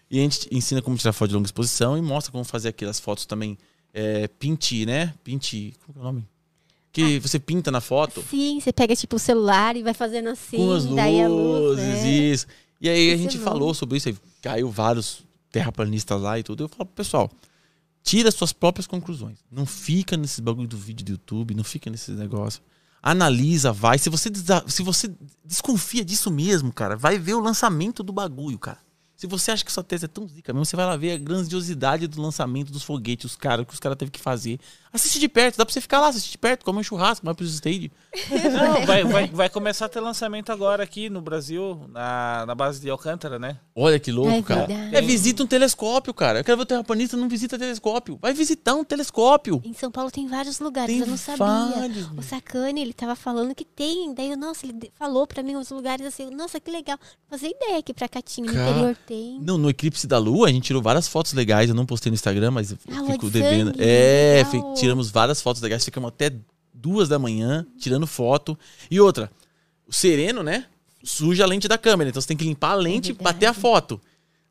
E 0.10 0.20
a 0.20 0.22
gente 0.24 0.48
ensina 0.52 0.82
como 0.82 0.98
tirar 0.98 1.14
foto 1.14 1.30
de 1.30 1.36
longa 1.36 1.48
exposição 1.48 1.98
e 1.98 2.02
mostra 2.02 2.32
como 2.32 2.44
fazer 2.44 2.70
aquelas 2.70 3.00
fotos 3.00 3.26
também. 3.26 3.58
É, 3.94 4.28
pinti, 4.28 4.86
né? 4.86 5.14
Pinti. 5.24 5.74
Como 5.86 6.00
é 6.00 6.02
o 6.02 6.04
nome? 6.06 6.28
Que 6.92 7.18
você 7.20 7.40
pinta 7.40 7.72
na 7.72 7.82
foto 7.82 8.24
Sim, 8.30 8.60
você 8.60 8.72
pega 8.72 8.96
tipo 8.96 9.16
o 9.16 9.20
celular 9.20 9.76
e 9.76 9.82
vai 9.82 9.96
fazendo 9.96 10.30
assim, 10.30 10.58
com 10.58 10.74
as 10.74 10.86
daí 10.86 11.22
a 11.24 11.28
luz. 11.28 11.80
luzes, 11.80 12.04
é. 12.04 12.08
isso. 12.08 12.48
E 12.80 12.88
aí 12.88 13.10
a 13.10 13.14
Isso 13.14 13.14
é 13.14 13.18
gente 13.18 13.38
bom. 13.40 13.44
falou 13.46 13.74
sobre 13.74 13.98
isso, 13.98 14.10
aí 14.10 14.18
caiu 14.44 14.70
vários 14.70 15.24
terraplanistas 15.52 16.22
lá 16.22 16.38
e 16.38 16.44
tudo. 16.44 16.66
Eu 16.66 16.68
falo 16.70 16.86
pro 16.86 16.96
pessoal, 16.96 17.32
tira 18.04 18.30
suas 18.30 18.52
próprias 18.52 18.86
conclusões. 18.86 19.40
Não 19.50 19.66
fica 19.66 20.18
nesses 20.18 20.40
bagulho 20.40 20.68
do 20.68 20.78
vídeo 20.78 21.06
do 21.06 21.12
YouTube, 21.14 21.56
não 21.56 21.64
fica 21.64 21.90
nesses 21.90 22.16
negócios. 22.16 22.62
Analisa, 23.02 23.72
vai. 23.72 23.98
Se 23.98 24.10
você, 24.10 24.30
se 24.68 24.84
você 24.84 25.12
desconfia 25.44 26.06
disso 26.06 26.30
mesmo, 26.30 26.72
cara, 26.72 26.96
vai 26.96 27.18
ver 27.18 27.34
o 27.34 27.40
lançamento 27.40 28.04
do 28.04 28.14
bagulho, 28.14 28.60
cara. 28.60 28.80
Se 29.16 29.28
você 29.28 29.52
acha 29.52 29.64
que 29.64 29.72
sua 29.72 29.84
tese 29.84 30.06
é 30.06 30.08
tão 30.08 30.28
zica 30.28 30.52
mesmo, 30.52 30.66
você 30.66 30.76
vai 30.76 30.86
lá 30.86 30.98
ver 30.98 31.14
a 31.14 31.18
grandiosidade 31.18 32.08
do 32.08 32.22
lançamento 32.22 32.72
dos 32.72 32.84
foguetes, 32.84 33.32
os 33.32 33.36
caras, 33.38 33.66
que 33.66 33.74
os 33.74 33.80
caras 33.80 33.98
teve 33.98 34.12
que 34.12 34.20
fazer. 34.20 34.60
Assiste 34.94 35.20
de 35.20 35.28
perto, 35.28 35.58
dá 35.58 35.66
pra 35.66 35.74
você 35.74 35.82
ficar 35.82 36.00
lá, 36.00 36.08
assistir 36.10 36.32
de 36.32 36.38
perto, 36.38 36.64
comer 36.64 36.80
um 36.80 36.84
churrasco, 36.84 37.26
vai 37.26 37.34
pro 37.34 37.44
stage. 37.46 37.92
Não, 38.54 38.86
vai, 38.86 39.04
vai, 39.04 39.28
vai 39.28 39.50
começar 39.50 39.86
a 39.86 39.90
ter 39.90 40.00
lançamento 40.00 40.52
agora 40.52 40.84
aqui 40.84 41.10
no 41.10 41.20
Brasil, 41.20 41.82
na, 41.90 42.46
na 42.46 42.54
base 42.54 42.80
de 42.80 42.90
Alcântara, 42.90 43.40
né? 43.40 43.58
Olha 43.76 44.00
que 44.00 44.12
louco, 44.12 44.32
É 44.32 44.42
cara. 44.44 44.72
É, 44.92 45.02
visita 45.02 45.42
um 45.42 45.48
telescópio, 45.48 46.14
cara. 46.14 46.40
Eu 46.40 46.44
quero 46.44 46.58
ver 46.58 46.64
o 46.64 46.66
terraplanista, 46.68 47.18
não 47.18 47.28
visita 47.28 47.58
telescópio. 47.58 48.20
Vai 48.22 48.34
visitar 48.34 48.76
um 48.76 48.84
telescópio. 48.84 49.62
Em 49.66 49.74
São 49.74 49.90
Paulo 49.90 50.12
tem 50.12 50.28
vários 50.28 50.60
lugares, 50.60 50.92
Tem 50.94 51.02
eu 51.02 51.08
não 51.08 51.18
sabia. 51.18 51.38
vários, 51.44 52.06
O 52.08 52.14
meu. 52.14 52.22
Sacane, 52.24 52.82
ele 52.82 52.94
tava 52.94 53.16
falando 53.16 53.56
que 53.56 53.66
tem. 53.66 54.14
Daí, 54.14 54.30
eu, 54.30 54.38
nossa, 54.38 54.66
ele 54.66 54.92
falou 54.96 55.26
pra 55.26 55.42
mim 55.42 55.56
uns 55.56 55.72
lugares 55.72 56.06
assim, 56.06 56.30
nossa, 56.30 56.60
que 56.60 56.70
legal. 56.70 57.00
Não 57.02 57.40
fazia 57.40 57.50
ideia 57.50 57.82
que 57.82 57.94
pra 57.96 58.08
Catinho, 58.08 58.46
no 58.46 58.54
interior 58.54 58.96
tem. 59.08 59.40
Não, 59.42 59.58
no 59.58 59.70
eclipse 59.72 60.06
da 60.06 60.20
lua, 60.20 60.48
a 60.50 60.52
gente 60.52 60.66
tirou 60.66 60.84
várias 60.84 61.08
fotos 61.08 61.34
legais. 61.34 61.68
Eu 61.70 61.76
não 61.76 61.86
postei 61.86 62.12
no 62.12 62.14
Instagram, 62.16 62.52
mas 62.52 62.72
eu 62.72 62.78
Ah, 62.92 63.12
fico 63.12 63.26
de 63.26 63.42
devendo. 63.42 63.68
sangue, 63.72 63.84
É, 63.84 64.44
legal. 64.54 64.74
Tiramos 64.84 65.10
várias 65.12 65.42
fotos 65.42 65.62
legais. 65.62 65.84
Ficamos 65.86 66.10
até 66.10 66.32
duas 66.74 67.08
da 67.10 67.18
manhã 67.18 67.66
tirando 67.78 68.06
foto. 68.06 68.58
E 68.90 69.00
outra, 69.00 69.32
o 69.88 69.94
sereno, 69.94 70.44
né? 70.44 70.66
Suja 71.04 71.44
a 71.44 71.48
lente 71.48 71.68
da 71.68 71.78
câmera. 71.78 72.10
Então 72.10 72.22
você 72.22 72.28
tem 72.28 72.38
que 72.38 72.44
limpar 72.46 72.72
a 72.72 72.76
lente 72.76 73.12
e 73.12 73.16
É 73.20 73.24
bater 73.24 73.46
a 73.48 73.54
foto. 73.54 74.00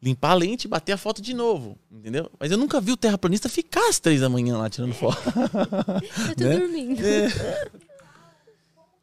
Limpar 0.03 0.33
a 0.33 0.35
lente 0.35 0.65
e 0.65 0.69
bater 0.69 0.93
a 0.93 0.97
foto 0.97 1.23
de 1.23 1.33
novo. 1.33 1.79
Entendeu? 1.91 2.31
Mas 2.39 2.51
eu 2.51 2.59
nunca 2.59 2.81
vi 2.81 2.93
o 2.93 2.97
terraplanista 2.97 3.49
ficar 3.49 3.89
às 3.89 4.01
três 4.01 4.21
da 4.21 4.29
manhã 4.29 4.59
lá 4.59 4.69
tirando 4.69 4.93
foto. 4.95 5.21
Eu 6.29 6.35
tô 6.37 6.45
né? 6.45 6.57
dormindo. 6.59 7.01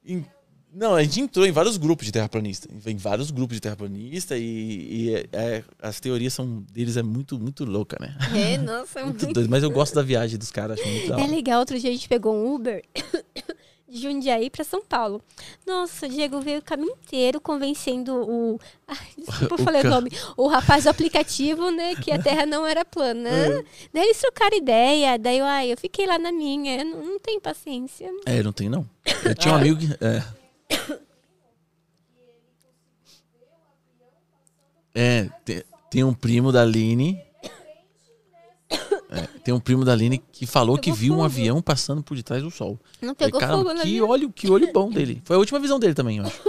Em- 0.06 0.26
Não, 0.72 0.94
a 0.96 1.02
gente 1.04 1.20
entrou 1.22 1.46
em 1.46 1.52
vários 1.52 1.78
grupos 1.78 2.06
de 2.06 2.12
terraplanista. 2.12 2.68
Em 2.86 2.96
vários 2.96 3.32
grupos 3.32 3.56
de 3.58 3.62
terraplanista 3.62 4.38
e, 4.38 4.44
e 4.44 5.16
é- 5.16 5.26
é- 5.34 5.64
as 5.82 6.00
teorias 6.00 6.34
são 6.34 6.64
deles 6.72 6.96
é 6.96 7.02
muito, 7.02 7.40
muito 7.40 7.66
louca, 7.66 7.98
né? 8.00 8.16
É, 8.36 8.58
nossa, 8.58 9.00
é 9.00 9.04
Muito 9.06 9.24
muito. 9.24 9.34
doido. 9.34 9.50
Mas 9.50 9.64
eu 9.64 9.72
gosto 9.72 9.96
da 9.96 10.04
viagem 10.04 10.38
dos 10.38 10.52
caras, 10.52 10.80
acho 10.80 10.88
muito 10.88 11.14
É 11.14 11.26
legal, 11.28 11.60
outro 11.60 11.80
dia 11.80 11.90
a 11.90 11.94
gente 11.94 12.08
pegou 12.08 12.36
um 12.36 12.54
Uber 12.54 12.84
de 13.90 14.00
Jundiaí 14.00 14.52
pra 14.52 14.64
São 14.64 14.84
Paulo. 14.86 15.20
Nossa, 15.66 16.06
o 16.06 16.10
Diego 16.10 16.40
veio 16.40 16.60
o 16.60 16.62
caminho 16.62 16.92
inteiro 17.04 17.42
convencendo 17.42 18.14
o. 18.14 18.60
Ai, 18.88 18.98
desculpa, 19.18 19.56
eu 19.56 19.60
O 19.60 19.64
falei 19.64 19.80
o 19.82 19.84
ca- 19.84 19.90
nome. 19.90 20.12
O 20.38 20.48
rapaz 20.48 20.84
do 20.84 20.90
aplicativo, 20.92 21.72
né? 21.72 21.96
Que 21.96 22.12
a 22.12 22.22
terra 22.22 22.46
não 22.46 22.68
era 22.68 22.86
plana. 22.86 23.28
É. 23.28 23.64
Daí 23.92 24.04
eles 24.04 24.20
trocaram 24.20 24.56
ideia. 24.56 25.18
Daí 25.18 25.40
eu, 25.40 25.46
ai, 25.46 25.72
eu 25.74 25.78
fiquei 25.78 26.06
lá 26.06 26.20
na 26.20 26.32
minha. 26.32 26.78
Eu 26.80 26.86
não, 26.86 27.04
não 27.04 27.20
tenho 27.20 27.42
paciência. 27.42 28.08
É, 28.28 28.44
não 28.44 28.52
tem 28.52 28.70
não. 28.70 28.88
Eu 29.26 29.34
tinha 29.34 29.52
um 29.52 29.58
Ah. 29.58 29.60
amigo 29.60 29.80
que. 29.80 29.88
É. 30.06 30.24
É, 34.94 35.30
tem, 35.46 35.64
tem 35.90 36.04
um 36.04 36.14
primo 36.14 36.52
da 36.52 36.62
Aline. 36.62 37.22
É, 39.12 39.22
tem 39.44 39.54
um 39.54 39.60
primo 39.60 39.84
da 39.84 39.94
Aline 39.94 40.20
que 40.32 40.46
falou 40.46 40.78
que 40.78 40.92
Pegou 40.92 40.98
viu 40.98 41.14
um 41.14 41.18
fogo. 41.18 41.26
avião 41.26 41.62
passando 41.62 42.04
por 42.04 42.16
detrás 42.16 42.44
do 42.44 42.52
sol. 42.52 42.80
Não 43.02 43.16
Falei, 43.16 43.32
pegou 43.32 43.40
Caramba, 43.40 43.70
fogo 43.72 43.82
que 43.82 44.02
olho, 44.02 44.32
que 44.32 44.50
olho 44.52 44.72
bom 44.72 44.90
dele. 44.90 45.22
Foi 45.26 45.36
a 45.36 45.40
última 45.40 45.60
visão 45.60 45.80
dele 45.80 45.94
também, 45.94 46.18
eu 46.18 46.26
acho. 46.26 46.42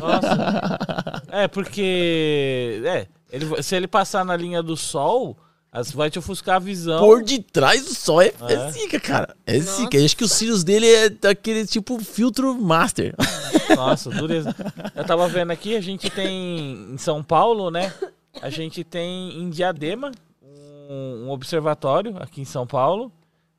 Nossa. 0.00 1.22
é, 1.28 1.46
porque. 1.48 2.82
É, 2.84 3.06
ele, 3.30 3.62
se 3.62 3.76
ele 3.76 3.86
passar 3.86 4.24
na 4.24 4.36
linha 4.36 4.62
do 4.62 4.76
sol, 4.76 5.36
as- 5.72 5.90
vai 5.90 6.10
te 6.10 6.18
ofuscar 6.18 6.56
a 6.56 6.58
visão. 6.58 7.00
Por 7.00 7.24
detrás 7.24 7.84
do 7.86 7.94
sol 7.94 8.20
é, 8.20 8.32
é 8.48 8.52
É. 8.52 8.70
zica, 8.70 9.00
cara. 9.00 9.34
É 9.46 9.58
zica. 9.58 9.96
Eu 9.96 10.04
acho 10.04 10.16
que 10.16 10.24
os 10.24 10.32
cílios 10.32 10.62
dele 10.62 10.86
é 10.86 11.08
daquele 11.08 11.66
tipo 11.66 11.98
filtro 11.98 12.54
master. 12.60 13.14
Nossa, 13.76 14.10
dureza. 14.10 14.54
Eu 14.94 15.04
tava 15.04 15.26
vendo 15.28 15.50
aqui, 15.50 15.74
a 15.74 15.80
gente 15.80 16.10
tem 16.10 16.92
em 16.92 16.98
São 16.98 17.22
Paulo, 17.24 17.70
né? 17.70 17.92
A 18.40 18.50
gente 18.50 18.84
tem 18.84 19.40
em 19.40 19.48
Diadema 19.50 20.12
um, 20.42 21.26
um 21.26 21.30
observatório 21.30 22.16
aqui 22.20 22.40
em 22.42 22.44
São 22.44 22.66
Paulo 22.66 23.10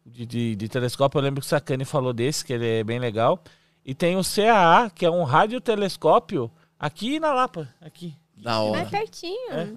de, 0.06 0.26
de- 0.26 0.56
de 0.56 0.69
telescópio. 0.69 1.18
Eu 1.18 1.23
lembro 1.23 1.41
que 1.41 1.48
o 1.48 1.49
Sacani 1.49 1.84
falou 1.85 2.14
desse, 2.14 2.45
que 2.45 2.53
ele 2.53 2.68
é 2.80 2.84
bem 2.84 2.99
legal. 2.99 3.41
E 3.85 3.94
tem 3.94 4.15
o 4.18 4.22
CAA, 4.23 4.90
que 4.90 5.06
é 5.06 5.10
um 5.10 5.23
radiotelescópio 5.23 6.49
aqui 6.80 7.19
na 7.19 7.34
Lapa, 7.34 7.68
aqui. 7.81 8.15
Da 8.38 8.60
Vai 8.60 8.69
hora. 8.81 8.85
pertinho. 8.90 9.52
É. 9.52 9.73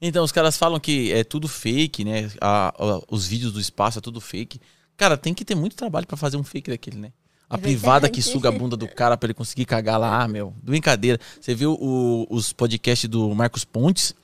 Então, 0.00 0.24
os 0.24 0.30
caras 0.32 0.56
falam 0.56 0.78
que 0.78 1.12
é 1.12 1.24
tudo 1.24 1.48
fake, 1.48 2.04
né? 2.04 2.30
A- 2.40 2.68
a- 2.78 3.00
os 3.10 3.26
vídeos 3.26 3.52
do 3.52 3.60
espaço 3.60 3.98
é 3.98 4.00
tudo 4.00 4.20
fake. 4.20 4.60
Cara, 4.96 5.16
tem 5.16 5.34
que 5.34 5.44
ter 5.44 5.54
muito 5.54 5.74
trabalho 5.76 6.06
pra 6.06 6.16
fazer 6.16 6.36
um 6.36 6.44
fake 6.44 6.70
daquele, 6.70 6.98
né? 6.98 7.12
A 7.50 7.56
É 7.56 7.58
privada 7.58 8.08
que 8.08 8.20
suga 8.22 8.48
a 8.50 8.52
bunda 8.52 8.76
do 8.76 8.86
cara 8.86 9.16
pra 9.16 9.26
ele 9.26 9.34
conseguir 9.34 9.64
cagar 9.64 9.98
lá, 9.98 10.28
meu. 10.28 10.52
Brincadeira. 10.62 11.18
Você 11.40 11.54
viu 11.54 11.72
o- 11.80 12.26
os 12.30 12.52
podcasts 12.52 13.08
do 13.08 13.34
Marcos 13.34 13.64
Pontes? 13.64 14.14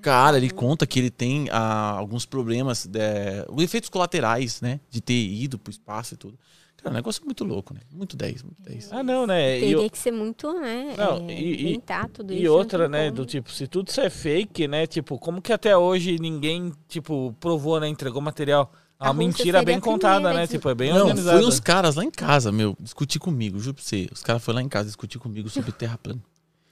Cara, 0.00 0.36
ele 0.36 0.50
conta 0.50 0.84
que 0.86 0.98
ele 0.98 1.10
tem 1.10 1.48
ah, 1.52 1.92
alguns 1.96 2.26
problemas, 2.26 2.88
é, 2.94 3.46
os 3.48 3.62
efeitos 3.62 3.88
colaterais, 3.88 4.60
né? 4.60 4.80
De 4.90 5.00
ter 5.00 5.14
ido 5.14 5.58
pro 5.58 5.70
espaço 5.70 6.14
e 6.14 6.16
tudo. 6.16 6.36
Cara, 6.82 6.92
um 6.92 6.96
negócio 6.96 7.24
muito 7.24 7.44
louco, 7.44 7.72
né? 7.72 7.80
Muito 7.92 8.16
10, 8.16 8.42
muito 8.42 8.60
10. 8.62 8.92
Ah, 8.92 9.02
não, 9.02 9.26
né? 9.26 9.56
E, 9.58 9.60
Teria 9.60 9.90
que 9.90 9.98
ser 9.98 10.10
muito, 10.10 10.52
né? 10.54 10.94
Não, 10.98 11.28
é, 11.28 11.32
e- 11.32 11.44
e- 11.54 11.68
inventar 11.70 12.08
tudo 12.08 12.32
isso. 12.32 12.42
E 12.42 12.44
não 12.46 12.52
outra, 12.54 12.88
né, 12.88 13.04
como. 13.04 13.16
do 13.16 13.26
tipo, 13.26 13.50
se 13.52 13.66
tudo 13.68 13.88
isso 13.88 14.00
é 14.00 14.10
fake, 14.10 14.66
né, 14.66 14.86
tipo, 14.86 15.18
como 15.18 15.40
que 15.40 15.52
até 15.52 15.76
hoje 15.76 16.18
ninguém, 16.18 16.72
tipo, 16.88 17.34
provou, 17.38 17.78
né, 17.78 17.86
entregou 17.88 18.20
material? 18.20 18.72
É 19.00 19.06
A 19.06 19.10
uma 19.10 19.22
Rússia 19.24 19.26
mentira 19.44 19.62
bem 19.64 19.76
a 19.76 19.80
contada, 19.80 20.14
primeira 20.14 20.34
né, 20.36 20.42
a 20.42 20.46
dizer- 20.46 20.58
tipo, 20.58 20.68
é 20.68 20.74
bem 20.74 20.90
Não, 20.90 21.00
organizada. 21.02 21.38
foi 21.38 21.46
uns 21.48 21.58
caras 21.60 21.96
lá 21.96 22.04
em 22.04 22.10
casa, 22.10 22.52
meu, 22.52 22.76
discutir 22.80 23.18
comigo, 23.18 23.58
juro 23.58 23.74
pra 23.74 23.82
você. 23.84 24.08
Os 24.12 24.22
caras 24.22 24.42
foram 24.44 24.56
lá 24.56 24.62
em 24.62 24.68
casa 24.68 24.86
discutir 24.86 25.18
comigo 25.18 25.48
sobre 25.48 25.72
terra 25.72 25.98
plana. 25.98 26.20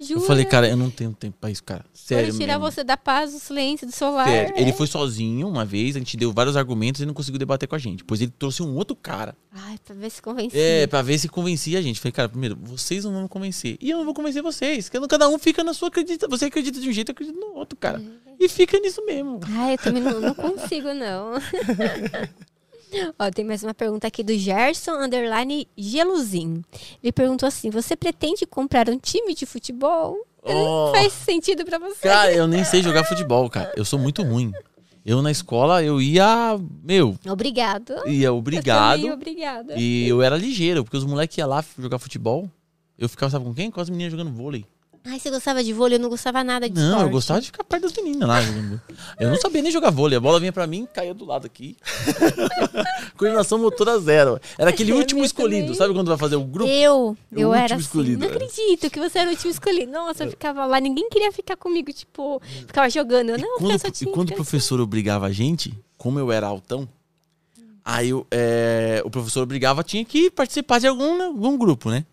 Eu 0.01 0.07
Jura? 0.07 0.21
falei, 0.23 0.45
cara, 0.47 0.67
eu 0.67 0.77
não 0.79 0.89
tenho 0.91 1.13
tempo 1.13 1.37
pra 1.39 1.51
isso, 1.51 1.63
cara. 1.63 1.85
Sério 1.93 2.29
Foram 2.29 2.39
tirar 2.41 2.59
mesmo. 2.59 2.71
você 2.73 2.83
da 2.83 2.97
paz, 2.97 3.33
do 3.33 3.39
silêncio, 3.39 3.87
do 3.87 3.93
celular. 3.93 4.27
Sério. 4.27 4.55
Ele 4.57 4.73
foi 4.73 4.87
sozinho 4.87 5.47
uma 5.47 5.63
vez, 5.65 5.95
a 5.95 5.99
gente 5.99 6.17
deu 6.17 6.33
vários 6.33 6.57
argumentos 6.57 7.03
e 7.03 7.07
não 7.07 7.13
conseguiu 7.13 7.39
debater 7.39 7.69
com 7.69 7.75
a 7.75 7.79
gente. 7.79 7.99
Depois 7.99 8.21
ele 8.23 8.33
trouxe 8.39 8.63
um 8.63 8.75
outro 8.77 8.97
cara. 8.97 9.37
Ai, 9.53 9.77
pra 9.85 9.95
ver 9.95 10.09
se 10.11 10.23
convencia. 10.23 10.59
É, 10.59 10.87
pra 10.87 11.03
ver 11.03 11.19
se 11.19 11.29
convencia 11.29 11.79
a 11.79 11.83
gente. 11.83 12.01
Falei, 12.01 12.13
cara, 12.13 12.29
primeiro, 12.31 12.57
vocês 12.63 13.05
não 13.05 13.13
vão 13.13 13.23
me 13.25 13.29
convencer. 13.29 13.77
E 13.79 13.91
eu 13.91 13.99
não 13.99 14.05
vou 14.07 14.15
convencer 14.15 14.43
vocês. 14.43 14.89
Cada- 14.89 15.07
Cada 15.07 15.29
um 15.29 15.39
fica 15.39 15.63
na 15.63 15.75
sua 15.75 15.89
acredita. 15.89 16.27
Você 16.29 16.47
acredita 16.47 16.81
de 16.81 16.89
um 16.89 16.93
jeito, 16.93 17.11
eu 17.11 17.13
acredito 17.13 17.39
no 17.39 17.55
outro, 17.57 17.77
cara. 17.79 18.01
E 18.39 18.49
fica 18.49 18.79
nisso 18.81 19.05
mesmo. 19.05 19.39
Ai, 19.51 19.75
eu 19.75 19.79
também 19.79 20.03
não, 20.03 20.19
não 20.19 20.35
consigo, 20.35 20.95
não. 20.95 21.35
Ó, 23.19 23.31
tem 23.31 23.45
mais 23.45 23.63
uma 23.63 23.75
pergunta 23.75 24.07
aqui 24.07 24.23
do 24.23 24.37
Gerson 24.37 24.93
Underline 24.93 25.69
Geluzin. 25.77 26.63
Ele 27.03 27.13
perguntou 27.13 27.47
assim: 27.47 27.71
você 27.71 27.97
pretende 27.97 28.47
comprar 28.47 28.89
um 28.89 28.99
time 28.99 29.35
de 29.35 29.47
futebol? 29.47 30.17
Oh. 30.43 30.91
Faz 30.93 31.13
sentido 31.13 31.65
pra 31.65 31.79
você? 31.79 32.09
Cara, 32.09 32.33
eu 32.33 32.47
nem 32.47 32.65
sei 32.65 32.83
jogar 32.83 33.05
futebol, 33.05 33.49
cara. 33.51 33.73
Eu 33.77 33.85
sou 33.85 33.99
muito 33.99 34.23
ruim. 34.23 34.53
Eu 35.05 35.23
na 35.23 35.31
escola, 35.31 35.83
eu 35.83 36.01
ia, 36.01 36.59
meu, 36.85 37.19
Obrigado. 37.27 38.07
ia 38.07 38.29
Eu 38.29 38.37
obrigado. 38.37 38.97
também, 38.97 39.11
obrigada. 39.11 39.75
E 39.77 40.07
eu 40.07 40.21
era 40.21 40.37
ligeiro, 40.37 40.85
porque 40.85 40.97
os 40.97 41.05
moleques 41.05 41.37
iam 41.39 41.49
lá 41.49 41.65
jogar 41.79 41.99
futebol. 41.99 42.51
Eu 42.99 43.09
ficava, 43.09 43.31
sabe 43.31 43.45
com 43.47 43.55
quem? 43.55 43.71
Com 43.71 43.81
as 43.81 43.89
meninas 43.89 44.13
jogando 44.13 44.31
vôlei. 44.31 44.67
Ai, 45.03 45.19
você 45.19 45.31
gostava 45.31 45.65
de 45.65 45.73
vôlei? 45.73 45.97
Eu 45.97 46.01
não 46.03 46.11
gostava 46.11 46.45
nada 46.45 46.69
de 46.69 46.75
Não, 46.75 46.85
eu 46.85 46.91
esporte. 46.93 47.11
gostava 47.13 47.41
de 47.41 47.47
ficar 47.47 47.65
perto 47.65 47.83
das 47.85 47.93
meninas 47.95 48.29
lá. 48.29 48.39
Eu 49.19 49.31
não 49.31 49.37
sabia 49.41 49.63
nem 49.63 49.73
jogar 49.73 49.91
vôlei. 49.91 50.19
A 50.19 50.21
bola 50.21 50.39
vinha 50.39 50.53
pra 50.53 50.67
mim 50.67 50.87
caía 50.93 51.15
do 51.15 51.25
lado 51.25 51.47
aqui. 51.47 51.77
Coordenação 53.17 53.59
motora 53.59 53.99
zero. 53.99 54.39
Era 54.59 54.71
aquele 54.71 54.93
É, 54.93 54.95
último 54.95 55.25
escolhido. 55.25 55.63
também. 55.69 55.79
Sabe 55.79 55.95
quando 55.95 56.09
vai 56.09 56.19
fazer 56.19 56.37
o 56.37 56.45
grupo? 56.45 56.71
Eu, 56.71 57.17
O 57.33 57.39
eu 57.39 57.55
era 57.55 57.75
assim. 57.77 57.83
escolhido, 57.85 58.19
Não 58.21 58.27
é. 58.29 58.31
acredito 58.37 58.91
que 58.91 59.01
você 59.01 59.19
era 59.21 59.29
o 59.29 59.33
último 59.33 59.51
escolhido. 59.51 59.91
Nossa, 59.91 60.25
eu 60.25 60.31
ficava 60.31 60.67
lá, 60.67 60.79
ninguém 60.81 61.09
queria 61.09 61.33
ficar 61.33 61.57
comigo, 61.57 61.91
tipo, 61.93 62.41
ficava 62.67 62.89
jogando. 62.91 63.31
Eu 63.31 63.39
não, 63.39 63.59
quando, 63.59 63.71
eu 63.71 63.93
e 64.03 64.07
quando 64.07 64.31
o 64.31 64.35
professor 64.35 64.81
obrigava 64.81 65.27
a 65.27 65.33
gente, 65.33 65.73
como 65.97 66.19
eu 66.19 66.31
era 66.31 66.47
altão, 66.47 66.89
aí 67.85 68.11
eu, 68.11 68.27
é, 68.31 69.03
o 69.05 69.11
professor 69.11 69.43
obrigava, 69.43 69.83
tinha 69.83 70.05
que 70.05 70.31
participar 70.31 70.79
de 70.79 70.87
algum, 70.87 71.23
algum 71.23 71.57
grupo, 71.57 71.91
né? 71.91 72.05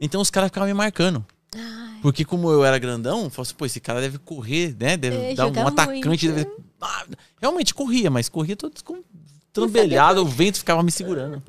Então 0.00 0.20
os 0.20 0.30
caras 0.30 0.48
ficavam 0.48 0.68
me 0.68 0.74
marcando. 0.74 1.24
Ai, 1.54 1.98
Porque 2.02 2.24
como 2.24 2.50
eu 2.50 2.64
era 2.64 2.78
grandão, 2.78 3.24
eu 3.24 3.30
falava 3.30 3.42
assim, 3.42 3.54
pô, 3.54 3.66
esse 3.66 3.80
cara 3.80 4.00
deve 4.00 4.18
correr, 4.18 4.74
né? 4.78 4.96
Deve 4.96 5.16
É, 5.16 5.34
dar 5.34 5.46
um 5.46 5.66
atacante. 5.66 6.28
Deve... 6.30 6.50
Ah, 6.80 7.06
realmente 7.40 7.72
corria, 7.74 8.10
mas 8.10 8.28
corria 8.28 8.56
todo 8.56 8.72
descom- 8.72 9.02
trambelhado, 9.52 10.20
o 10.20 10.26
vento 10.26 10.58
ficava 10.58 10.82
me 10.82 10.90
segurando. 10.90 11.42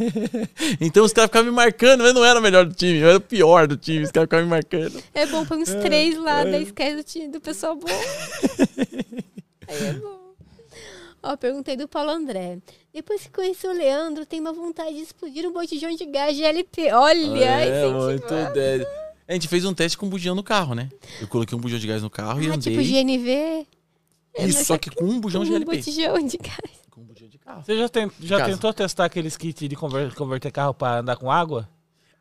então 0.80 1.04
os 1.04 1.12
caras 1.12 1.28
ficavam 1.28 1.50
me 1.50 1.56
marcando, 1.56 2.06
eu 2.06 2.14
não 2.14 2.24
era 2.24 2.38
o 2.38 2.42
melhor 2.42 2.64
do 2.64 2.74
time, 2.74 2.98
eu 2.98 3.08
era 3.08 3.18
o 3.18 3.20
pior 3.20 3.66
do 3.66 3.76
time, 3.76 4.04
os 4.04 4.10
caras 4.10 4.26
ficavam 4.26 4.46
me 4.46 4.50
marcando. 4.50 5.02
é 5.12 5.26
bom, 5.26 5.44
põe 5.44 5.58
uns 5.58 5.74
três 5.74 6.16
lá, 6.16 6.44
daí 6.44 6.62
esquece 6.62 6.96
do, 6.96 7.02
time, 7.02 7.28
do 7.28 7.40
pessoal 7.40 7.76
bom. 7.76 7.86
Aí 9.68 9.84
é 9.88 9.92
bom. 9.94 10.26
Ó, 11.22 11.36
perguntei 11.36 11.76
do 11.76 11.88
Paulo 11.88 12.10
André. 12.10 12.58
Depois 12.94 13.22
que 13.22 13.30
conheceu 13.30 13.72
o 13.72 13.74
Leandro, 13.74 14.24
tem 14.24 14.38
uma 14.40 14.52
vontade 14.52 14.94
de 14.94 15.02
explodir 15.02 15.44
um 15.44 15.52
botijão 15.52 15.92
de 15.94 16.06
gás 16.06 16.36
GLP. 16.36 16.92
Olha, 16.92 17.44
é, 17.44 17.86
muito 17.88 18.32
10. 18.54 18.86
A 19.28 19.32
gente 19.32 19.48
fez 19.48 19.64
um 19.64 19.74
teste 19.74 19.98
com 19.98 20.06
um 20.06 20.08
bujão 20.08 20.34
no 20.34 20.42
carro, 20.42 20.74
né? 20.74 20.88
Eu 21.20 21.26
coloquei 21.26 21.56
um 21.56 21.60
bujão 21.60 21.78
de 21.78 21.86
gás 21.86 22.02
no 22.02 22.10
carro 22.10 22.40
e 22.42 22.46
Ah, 22.50 22.54
andei. 22.54 22.72
tipo 22.76 22.82
GNV? 22.82 23.66
É, 24.34 24.46
Isso, 24.46 24.64
só 24.64 24.78
que 24.78 24.90
com 24.90 25.04
um 25.04 25.20
bujão 25.20 25.44
de 25.44 25.50
um 25.52 25.56
LP. 25.56 25.76
botijão 25.78 26.26
de 26.26 26.36
gás. 26.36 26.58
Com 26.90 27.00
um 27.00 27.04
bujão 27.04 27.26
de 27.28 27.38
carro. 27.38 27.62
Você 27.64 27.76
já, 27.76 27.88
ten- 27.88 28.10
já 28.20 28.44
tentou 28.44 28.72
testar 28.72 29.06
aqueles 29.06 29.36
kits 29.36 29.68
de 29.68 29.74
conver- 29.74 30.14
converter 30.14 30.50
carro 30.52 30.74
pra 30.74 31.00
andar 31.00 31.16
com 31.16 31.30
água? 31.30 31.68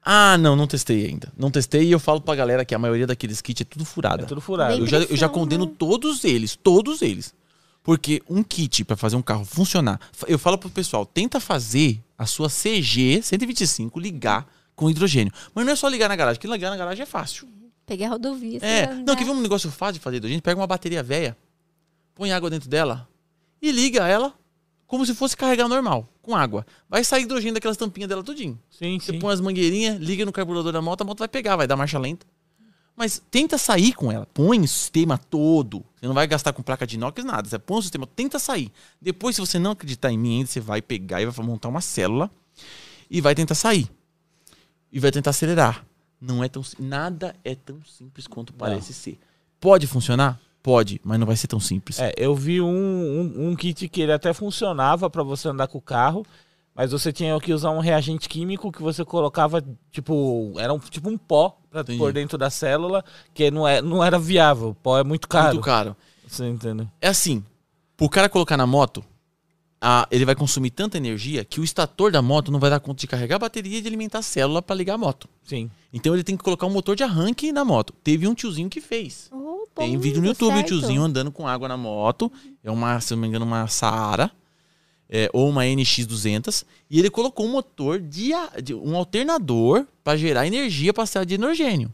Ah, 0.01 0.37
não, 0.37 0.55
não 0.55 0.65
testei 0.67 1.05
ainda. 1.07 1.31
Não 1.37 1.51
testei 1.51 1.83
e 1.83 1.91
eu 1.91 1.99
falo 1.99 2.21
pra 2.21 2.35
galera 2.35 2.63
que 2.63 2.73
a 2.73 2.79
maioria 2.79 3.05
daqueles 3.07 3.41
kits 3.41 3.61
é 3.61 3.65
tudo 3.65 3.83
furada. 3.85 4.23
É 4.23 4.25
tudo 4.25 4.39
furado. 4.41 4.77
Eu 4.77 4.87
já, 4.87 4.99
eu 4.99 5.15
já 5.17 5.27
condeno 5.29 5.65
né? 5.65 5.71
todos 5.77 6.23
eles, 6.23 6.55
todos 6.55 7.01
eles. 7.01 7.33
Porque 7.83 8.21
um 8.29 8.41
kit 8.41 8.83
pra 8.83 8.95
fazer 8.95 9.15
um 9.15 9.21
carro 9.21 9.45
funcionar, 9.45 9.99
eu 10.27 10.39
falo 10.39 10.57
pro 10.57 10.69
pessoal, 10.69 11.05
tenta 11.05 11.39
fazer 11.39 11.99
a 12.17 12.25
sua 12.25 12.49
CG 12.49 13.21
125 13.21 13.99
ligar 13.99 14.47
com 14.75 14.89
hidrogênio. 14.89 15.31
Mas 15.53 15.65
não 15.65 15.73
é 15.73 15.75
só 15.75 15.87
ligar 15.87 16.09
na 16.09 16.15
garagem, 16.15 16.39
que 16.39 16.47
ligar 16.47 16.69
na 16.69 16.77
garagem 16.77 17.03
é 17.03 17.05
fácil. 17.05 17.47
Peguei 17.85 18.05
a 18.05 18.09
rodovia. 18.09 18.59
É, 18.61 18.87
não, 18.87 18.93
andar. 19.01 19.15
quer 19.15 19.25
ver 19.25 19.31
um 19.31 19.41
negócio 19.41 19.69
fácil 19.71 19.93
de 19.95 19.99
fazer 19.99 20.17
hidrogênio? 20.17 20.41
Pega 20.41 20.59
uma 20.59 20.67
bateria 20.67 21.03
velha, 21.03 21.37
põe 22.15 22.31
água 22.31 22.49
dentro 22.49 22.67
dela 22.67 23.07
e 23.61 23.71
liga 23.71 24.07
ela 24.07 24.33
como 24.87 25.05
se 25.05 25.13
fosse 25.15 25.35
carregar 25.35 25.67
normal, 25.67 26.07
com 26.21 26.35
água. 26.35 26.65
Vai 26.89 27.03
sair 27.03 27.23
hidrogênio 27.23 27.53
daquelas 27.53 27.77
tampinhas 27.77 28.09
dela 28.09 28.23
tudinho. 28.23 28.59
Sim, 28.69 28.99
Você 28.99 29.13
sim. 29.13 29.19
põe 29.19 29.33
as 29.33 29.41
mangueirinhas, 29.41 29.97
liga 29.99 30.25
no 30.25 30.31
carburador 30.31 30.71
da 30.71 30.81
moto, 30.81 31.01
a 31.01 31.05
moto 31.05 31.19
vai 31.19 31.27
pegar, 31.27 31.55
vai 31.55 31.67
dar 31.67 31.75
marcha 31.75 31.97
lenta. 31.99 32.25
Mas 32.95 33.21
tenta 33.29 33.57
sair 33.57 33.93
com 33.93 34.09
ela. 34.11 34.25
Põe 34.27 34.61
o 34.61 34.67
sistema 34.67 35.17
todo. 35.17 35.83
Você 35.99 36.07
não 36.07 36.13
vai 36.13 36.25
gastar 36.27 36.53
com 36.53 36.63
placa 36.63 36.87
de 36.87 36.95
inox, 36.95 37.23
nada. 37.25 37.47
Você 37.49 37.59
põe 37.59 37.79
o 37.79 37.81
sistema, 37.81 38.07
tenta 38.07 38.39
sair. 38.39 38.71
Depois, 39.01 39.35
se 39.35 39.41
você 39.41 39.59
não 39.59 39.71
acreditar 39.71 40.11
em 40.11 40.17
mim 40.17 40.37
ainda, 40.37 40.47
você 40.49 40.61
vai 40.61 40.81
pegar 40.81 41.21
e 41.21 41.25
vai 41.25 41.45
montar 41.45 41.67
uma 41.67 41.81
célula 41.81 42.31
e 43.09 43.19
vai 43.19 43.35
tentar 43.35 43.55
sair. 43.55 43.89
E 44.95 44.99
vai 44.99 45.11
tentar 45.11 45.31
acelerar. 45.31 45.85
Não 46.21 46.41
é 46.41 46.47
tão 46.47 46.61
nada 46.79 47.35
é 47.43 47.53
tão 47.53 47.83
simples 47.83 48.27
quanto 48.27 48.53
parece 48.53 48.93
ser. 48.93 49.19
Pode 49.59 49.87
funcionar? 49.87 50.39
Pode, 50.63 51.01
mas 51.03 51.19
não 51.19 51.27
vai 51.27 51.35
ser 51.35 51.47
tão 51.47 51.59
simples. 51.59 51.99
É, 51.99 52.13
eu 52.15 52.33
vi 52.33 52.61
um, 52.61 52.65
um, 52.65 53.49
um 53.49 53.55
kit 53.57 53.89
que 53.89 54.01
ele 54.01 54.13
até 54.13 54.31
funcionava 54.33 55.09
pra 55.09 55.21
você 55.21 55.49
andar 55.49 55.67
com 55.67 55.79
o 55.79 55.81
carro, 55.81 56.25
mas 56.73 56.93
você 56.93 57.11
tinha 57.11 57.37
que 57.41 57.53
usar 57.53 57.71
um 57.71 57.79
reagente 57.79 58.29
químico 58.29 58.71
que 58.71 58.81
você 58.81 59.03
colocava, 59.03 59.61
tipo, 59.91 60.53
era 60.57 60.73
um, 60.73 60.79
tipo 60.79 61.09
um 61.09 61.17
pó 61.17 61.57
Entendi. 61.73 61.99
pôr 61.99 62.13
dentro 62.13 62.37
da 62.37 62.49
célula, 62.49 63.03
que 63.33 63.51
não, 63.51 63.67
é, 63.67 63.81
não 63.81 64.01
era 64.01 64.17
viável. 64.17 64.69
O 64.69 64.75
pó 64.75 64.97
é 64.97 65.03
muito 65.03 65.27
caro. 65.27 65.55
Muito 65.55 65.65
caro. 65.65 65.93
Você 66.25 66.47
entendeu? 66.47 66.87
É 67.01 67.09
assim, 67.09 67.43
pro 67.97 68.07
cara 68.07 68.29
colocar 68.29 68.55
na 68.55 68.65
moto, 68.65 69.03
a- 69.81 70.07
ele 70.09 70.25
vai 70.25 70.35
consumir 70.35 70.71
tanta 70.71 70.97
energia 70.97 71.43
que 71.45 71.59
o 71.59 71.63
estator 71.63 72.11
da 72.11 72.21
moto 72.21 72.51
não 72.51 72.59
vai 72.59 72.69
dar 72.69 72.79
conta 72.79 72.99
de 73.01 73.07
carregar 73.07 73.35
a 73.35 73.39
bateria 73.39 73.77
e 73.77 73.81
de 73.81 73.87
alimentar 73.87 74.19
a 74.19 74.21
célula 74.23 74.61
para 74.61 74.75
ligar 74.75 74.95
a 74.95 74.97
moto. 74.97 75.27
Sim. 75.43 75.69
Então 75.93 76.13
ele 76.13 76.23
tem 76.23 76.35
que 76.37 76.43
colocar 76.43 76.65
um 76.65 76.71
motor 76.71 76.95
de 76.95 77.03
arranque 77.03 77.51
na 77.51 77.63
moto. 77.65 77.93
Teve 78.03 78.27
um 78.27 78.33
tiozinho 78.33 78.69
que 78.69 78.81
fez. 78.81 79.29
Oh, 79.31 79.67
Tem 79.75 79.97
vídeo 79.97 80.21
no 80.21 80.27
YouTube, 80.29 80.53
o 80.53 80.55
certo. 80.57 80.67
tiozinho 80.67 81.01
andando 81.03 81.31
com 81.31 81.47
água 81.47 81.67
na 81.67 81.77
moto. 81.77 82.31
É 82.63 82.71
uma, 82.71 82.99
se 83.01 83.13
não 83.13 83.21
me 83.21 83.27
engano, 83.27 83.45
uma 83.45 83.67
Saara. 83.67 84.31
é, 85.07 85.29
ou 85.33 85.47
uma 85.49 85.65
NX200. 85.65 86.65
E 86.89 86.97
ele 86.97 87.09
colocou 87.11 87.45
um 87.45 87.51
motor 87.51 87.99
de, 87.99 88.31
de- 88.63 88.73
um 88.73 88.95
alternador 88.95 89.85
para 90.03 90.17
gerar 90.17 90.47
energia 90.47 90.91
para 90.93 91.03
a 91.03 91.07
célula 91.07 91.25
de 91.27 91.35
hidrogênio. 91.35 91.93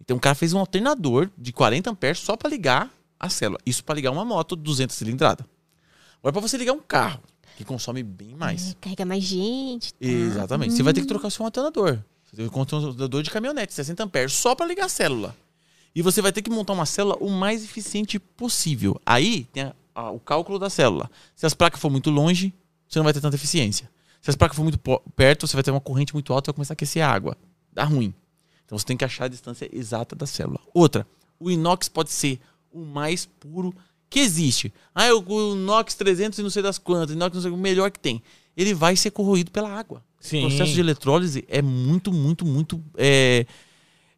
Então 0.00 0.16
o 0.16 0.20
cara 0.20 0.34
fez 0.36 0.52
um 0.52 0.58
alternador 0.58 1.28
de 1.36 1.52
40 1.52 1.90
amperes 1.90 2.18
só 2.20 2.36
para 2.36 2.48
ligar 2.50 2.88
a 3.18 3.28
célula. 3.28 3.58
Isso 3.66 3.82
para 3.84 3.96
ligar 3.96 4.10
uma 4.12 4.24
moto 4.24 4.54
200 4.54 4.94
cilindrada. 4.94 5.44
Agora 6.22 6.32
para 6.32 6.40
você 6.40 6.56
ligar 6.56 6.72
um 6.72 6.80
carro 6.80 7.20
que 7.56 7.64
consome 7.64 8.02
bem 8.02 8.34
mais. 8.34 8.70
É, 8.70 8.74
carrega 8.80 9.04
mais 9.04 9.24
gente. 9.24 9.92
tá? 9.92 9.98
Exatamente. 10.06 10.74
Você 10.74 10.82
vai 10.82 10.92
ter 10.92 11.00
que 11.00 11.06
trocar 11.06 11.28
o 11.28 11.30
seu 11.30 11.44
alternador. 11.44 11.98
Você 12.24 12.36
tem 12.36 12.46
um 12.46 12.58
alternador 12.60 13.22
de 13.22 13.30
caminhonete, 13.30 13.74
60 13.74 14.04
amperes, 14.04 14.32
só 14.32 14.54
para 14.54 14.66
ligar 14.66 14.86
a 14.86 14.88
célula. 14.88 15.36
E 15.94 16.00
você 16.00 16.22
vai 16.22 16.32
ter 16.32 16.40
que 16.40 16.50
montar 16.50 16.72
uma 16.72 16.86
célula 16.86 17.16
o 17.20 17.28
mais 17.28 17.62
eficiente 17.62 18.18
possível. 18.18 18.98
Aí 19.04 19.44
tem 19.52 19.64
a- 19.64 19.74
a- 19.94 20.10
o 20.10 20.18
cálculo 20.18 20.58
da 20.58 20.70
célula. 20.70 21.10
Se 21.36 21.44
as 21.44 21.52
placas 21.52 21.78
for 21.80 21.90
muito 21.90 22.08
longe, 22.10 22.54
você 22.88 22.98
não 22.98 23.04
vai 23.04 23.12
ter 23.12 23.20
tanta 23.20 23.36
eficiência. 23.36 23.90
Se 24.22 24.30
as 24.30 24.36
placas 24.36 24.56
for 24.56 24.62
muito 24.62 24.78
perto, 25.16 25.46
você 25.46 25.54
vai 25.54 25.62
ter 25.62 25.70
uma 25.72 25.80
corrente 25.80 26.14
muito 26.14 26.32
alta 26.32 26.46
e 26.46 26.50
vai 26.50 26.54
começar 26.54 26.72
a 26.72 26.76
aquecer 26.76 27.04
a 27.04 27.10
água. 27.12 27.36
Dá 27.72 27.84
ruim. 27.84 28.14
Então 28.64 28.78
você 28.78 28.86
tem 28.86 28.96
que 28.96 29.04
achar 29.04 29.24
a 29.24 29.28
distância 29.28 29.68
exata 29.70 30.16
da 30.16 30.24
célula. 30.24 30.60
Outra, 30.72 31.06
o 31.38 31.50
inox 31.50 31.88
pode 31.88 32.10
ser 32.10 32.40
o 32.70 32.80
mais 32.86 33.26
puro 33.26 33.74
que 34.12 34.20
existe. 34.20 34.70
Ah, 34.94 35.12
o, 35.14 35.24
o 35.26 35.54
inox 35.54 35.94
300 35.94 36.38
e 36.38 36.42
não 36.42 36.50
sei 36.50 36.62
das 36.62 36.76
quantas, 36.76 37.16
inox 37.16 37.34
não 37.34 37.42
sei 37.42 37.50
o 37.50 37.56
melhor 37.56 37.90
que 37.90 37.98
tem. 37.98 38.22
Ele 38.54 38.74
vai 38.74 38.94
ser 38.94 39.10
corroído 39.10 39.50
pela 39.50 39.70
água. 39.70 40.04
Sim. 40.20 40.44
O 40.44 40.48
processo 40.48 40.72
de 40.72 40.80
eletrólise 40.80 41.44
é 41.48 41.62
muito, 41.62 42.12
muito, 42.12 42.44
muito 42.44 42.84
é, 42.94 43.46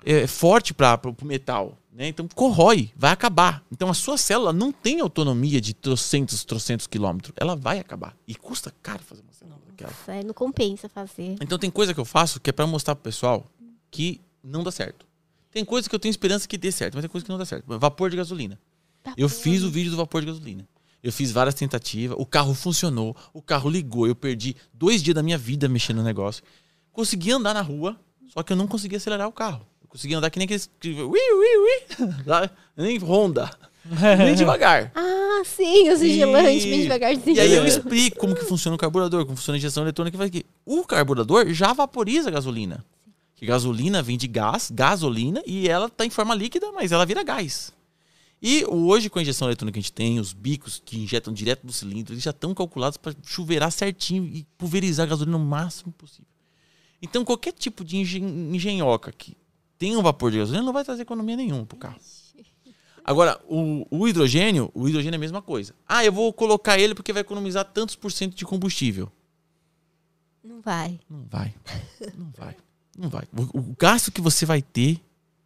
é, 0.04 0.26
forte 0.26 0.74
para 0.74 1.00
o 1.08 1.24
metal. 1.24 1.78
Né? 1.92 2.08
Então 2.08 2.26
corrói, 2.34 2.90
vai 2.96 3.12
acabar. 3.12 3.62
Então 3.70 3.88
a 3.88 3.94
sua 3.94 4.18
célula 4.18 4.52
não 4.52 4.72
tem 4.72 4.98
autonomia 4.98 5.60
de 5.60 5.72
trocentos, 5.72 6.44
trocentos 6.44 6.88
quilômetros. 6.88 7.32
Ela 7.36 7.54
vai 7.54 7.78
acabar. 7.78 8.16
E 8.26 8.34
custa 8.34 8.74
caro 8.82 9.00
fazer 9.00 9.22
uma 9.22 9.32
célula 9.32 9.60
daquela. 9.64 9.92
É, 10.08 10.24
não 10.24 10.34
compensa 10.34 10.88
fazer. 10.88 11.36
Então 11.40 11.56
tem 11.56 11.70
coisa 11.70 11.94
que 11.94 12.00
eu 12.00 12.04
faço 12.04 12.40
que 12.40 12.50
é 12.50 12.52
para 12.52 12.66
mostrar 12.66 12.96
pro 12.96 13.04
pessoal 13.04 13.46
que 13.92 14.20
não 14.42 14.64
dá 14.64 14.72
certo. 14.72 15.06
Tem 15.52 15.64
coisa 15.64 15.88
que 15.88 15.94
eu 15.94 16.00
tenho 16.00 16.10
esperança 16.10 16.48
que 16.48 16.58
dê 16.58 16.72
certo, 16.72 16.94
mas 16.94 17.02
tem 17.04 17.08
coisa 17.08 17.24
que 17.24 17.30
não 17.30 17.38
dá 17.38 17.44
certo. 17.44 17.78
Vapor 17.78 18.10
de 18.10 18.16
gasolina. 18.16 18.58
Eu 19.16 19.28
fiz 19.28 19.62
o 19.62 19.70
vídeo 19.70 19.90
do 19.90 19.96
vapor 19.96 20.20
de 20.20 20.26
gasolina. 20.28 20.66
Eu 21.02 21.12
fiz 21.12 21.30
várias 21.30 21.54
tentativas, 21.54 22.16
o 22.18 22.24
carro 22.24 22.54
funcionou, 22.54 23.14
o 23.34 23.42
carro 23.42 23.68
ligou, 23.68 24.06
eu 24.06 24.14
perdi 24.14 24.56
dois 24.72 25.02
dias 25.02 25.14
da 25.14 25.22
minha 25.22 25.36
vida 25.36 25.68
mexendo 25.68 25.98
no 25.98 26.02
negócio. 26.02 26.42
Consegui 26.92 27.30
andar 27.32 27.52
na 27.52 27.60
rua, 27.60 28.00
só 28.32 28.42
que 28.42 28.52
eu 28.52 28.56
não 28.56 28.66
conseguia 28.66 28.96
acelerar 28.96 29.28
o 29.28 29.32
carro. 29.32 29.66
Eu 29.82 29.88
conseguia 29.88 30.16
andar 30.16 30.30
que 30.30 30.38
nem 30.38 30.44
aqueles. 30.46 30.70
que- 30.80 30.90
Ui, 31.02 31.18
ui, 31.18 31.56
ui, 31.58 31.82
nem 32.76 32.98
Honda. 32.98 33.50
Nem 34.16 34.34
devagar. 34.34 34.90
Ah, 34.94 35.42
sim, 35.44 35.90
os 35.90 36.00
vigilantes, 36.00 36.64
bem 36.64 36.78
E- 36.80 36.82
devagarzinho. 36.84 37.36
E 37.36 37.40
aí 37.40 37.52
eu 37.52 37.66
explico 37.68 38.16
como 38.18 38.34
que 38.34 38.42
funciona 38.46 38.74
o 38.74 38.78
carburador, 38.78 39.26
como 39.26 39.36
funciona 39.36 39.56
a 39.56 39.58
injeção 39.58 39.82
eletrônica. 39.82 40.16
vai 40.16 40.30
que 40.30 40.46
O 40.64 40.84
carburador 40.86 41.52
já 41.52 41.70
vaporiza 41.74 42.30
a 42.30 42.32
gasolina. 42.32 42.82
Que 43.36 43.44
gasolina 43.44 44.02
vem 44.02 44.16
de 44.16 44.26
gás, 44.26 44.70
gasolina, 44.72 45.42
e 45.46 45.68
ela 45.68 45.90
tá 45.90 46.06
em 46.06 46.08
forma 46.08 46.34
líquida, 46.34 46.72
mas 46.72 46.92
ela 46.92 47.04
vira 47.04 47.22
gás. 47.22 47.73
E 48.40 48.64
hoje, 48.66 49.08
com 49.08 49.18
a 49.18 49.22
injeção 49.22 49.48
eletrônica 49.48 49.74
que 49.74 49.78
a 49.78 49.82
gente 49.82 49.92
tem, 49.92 50.20
os 50.20 50.32
bicos 50.32 50.82
que 50.84 50.98
injetam 50.98 51.32
direto 51.32 51.66
do 51.66 51.72
cilindro, 51.72 52.12
eles 52.12 52.22
já 52.22 52.30
estão 52.30 52.54
calculados 52.54 52.98
para 52.98 53.14
chuveirar 53.22 53.70
certinho 53.70 54.26
e 54.26 54.44
pulverizar 54.58 55.06
a 55.06 55.10
gasolina 55.10 55.36
o 55.36 55.40
máximo 55.40 55.92
possível. 55.92 56.26
Então, 57.00 57.24
qualquer 57.24 57.52
tipo 57.52 57.84
de 57.84 57.96
engen 57.96 58.54
engenhoca 58.54 59.12
que 59.12 59.36
tenha 59.78 59.98
um 59.98 60.02
vapor 60.02 60.30
de 60.30 60.38
gasolina 60.38 60.64
não 60.64 60.72
vai 60.72 60.84
trazer 60.84 61.02
economia 61.02 61.36
nenhuma 61.36 61.64
pro 61.64 61.78
carro. 61.78 61.98
Agora, 63.04 63.38
o, 63.46 63.86
o 63.90 64.08
hidrogênio, 64.08 64.70
o 64.74 64.88
hidrogênio 64.88 65.16
é 65.16 65.18
a 65.18 65.20
mesma 65.20 65.42
coisa. 65.42 65.74
Ah, 65.86 66.02
eu 66.02 66.10
vou 66.12 66.32
colocar 66.32 66.78
ele 66.78 66.94
porque 66.94 67.12
vai 67.12 67.20
economizar 67.20 67.64
tantos 67.66 67.94
por 67.94 68.10
cento 68.10 68.34
de 68.34 68.46
combustível. 68.46 69.12
Não 70.42 70.62
vai. 70.62 70.98
Não 71.08 71.26
vai. 71.30 71.54
Não 72.16 72.30
vai. 72.34 72.56
Não 72.96 73.08
vai. 73.10 73.24
O, 73.36 73.58
o 73.58 73.76
gasto 73.78 74.10
que 74.10 74.22
você 74.22 74.46
vai 74.46 74.62
ter, 74.62 74.98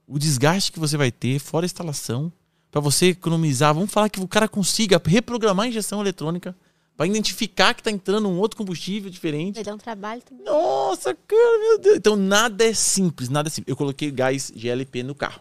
o 0.06 0.18
desgaste 0.18 0.70
que 0.70 0.78
você 0.78 0.96
vai 0.96 1.10
ter, 1.10 1.40
fora 1.40 1.64
a 1.64 1.66
instalação, 1.66 2.32
para 2.70 2.80
você 2.80 3.06
economizar, 3.06 3.74
vamos 3.74 3.90
falar 3.90 4.08
que 4.08 4.20
o 4.20 4.28
cara 4.28 4.48
consiga 4.48 5.00
reprogramar 5.04 5.66
a 5.66 5.68
injeção 5.68 6.00
eletrônica 6.00 6.54
para 6.96 7.06
identificar 7.06 7.74
que 7.74 7.82
tá 7.82 7.90
entrando 7.90 8.28
um 8.28 8.38
outro 8.38 8.56
combustível 8.56 9.08
diferente. 9.10 9.54
Vai 9.54 9.64
dar 9.64 9.74
um 9.74 9.78
trabalho 9.78 10.20
também. 10.22 10.44
Nossa, 10.44 11.14
cara, 11.14 11.58
meu 11.60 11.78
Deus. 11.78 11.96
Então 11.96 12.16
nada 12.16 12.64
é 12.64 12.74
simples, 12.74 13.28
nada 13.28 13.48
é 13.48 13.50
simples. 13.50 13.70
Eu 13.70 13.76
coloquei 13.76 14.10
gás 14.10 14.52
GLP 14.54 15.02
no 15.02 15.14
carro. 15.14 15.40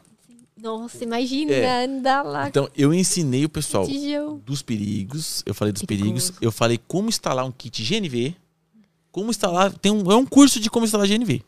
Nossa, 0.59 1.03
imagina 1.03 1.51
É. 1.51 1.85
andar 1.85 2.23
lá 2.23 2.47
Então 2.47 2.67
eu 2.75 2.91
ensinei 2.91 3.45
o 3.45 3.49
pessoal 3.49 3.87
dos 4.43 4.61
perigos, 4.63 5.43
eu 5.45 5.53
falei 5.53 5.71
dos 5.71 5.83
Perigoso. 5.83 6.11
perigos, 6.33 6.33
eu 6.41 6.51
falei 6.51 6.79
como 6.87 7.09
instalar 7.09 7.45
um 7.45 7.51
kit 7.51 7.83
GNV, 7.83 8.35
como 9.11 9.29
instalar, 9.29 9.71
tem 9.77 9.91
um, 9.91 10.11
é 10.11 10.15
um 10.15 10.25
curso 10.25 10.59
de 10.59 10.67
como 10.69 10.85
instalar 10.85 11.07
GNV, 11.07 11.43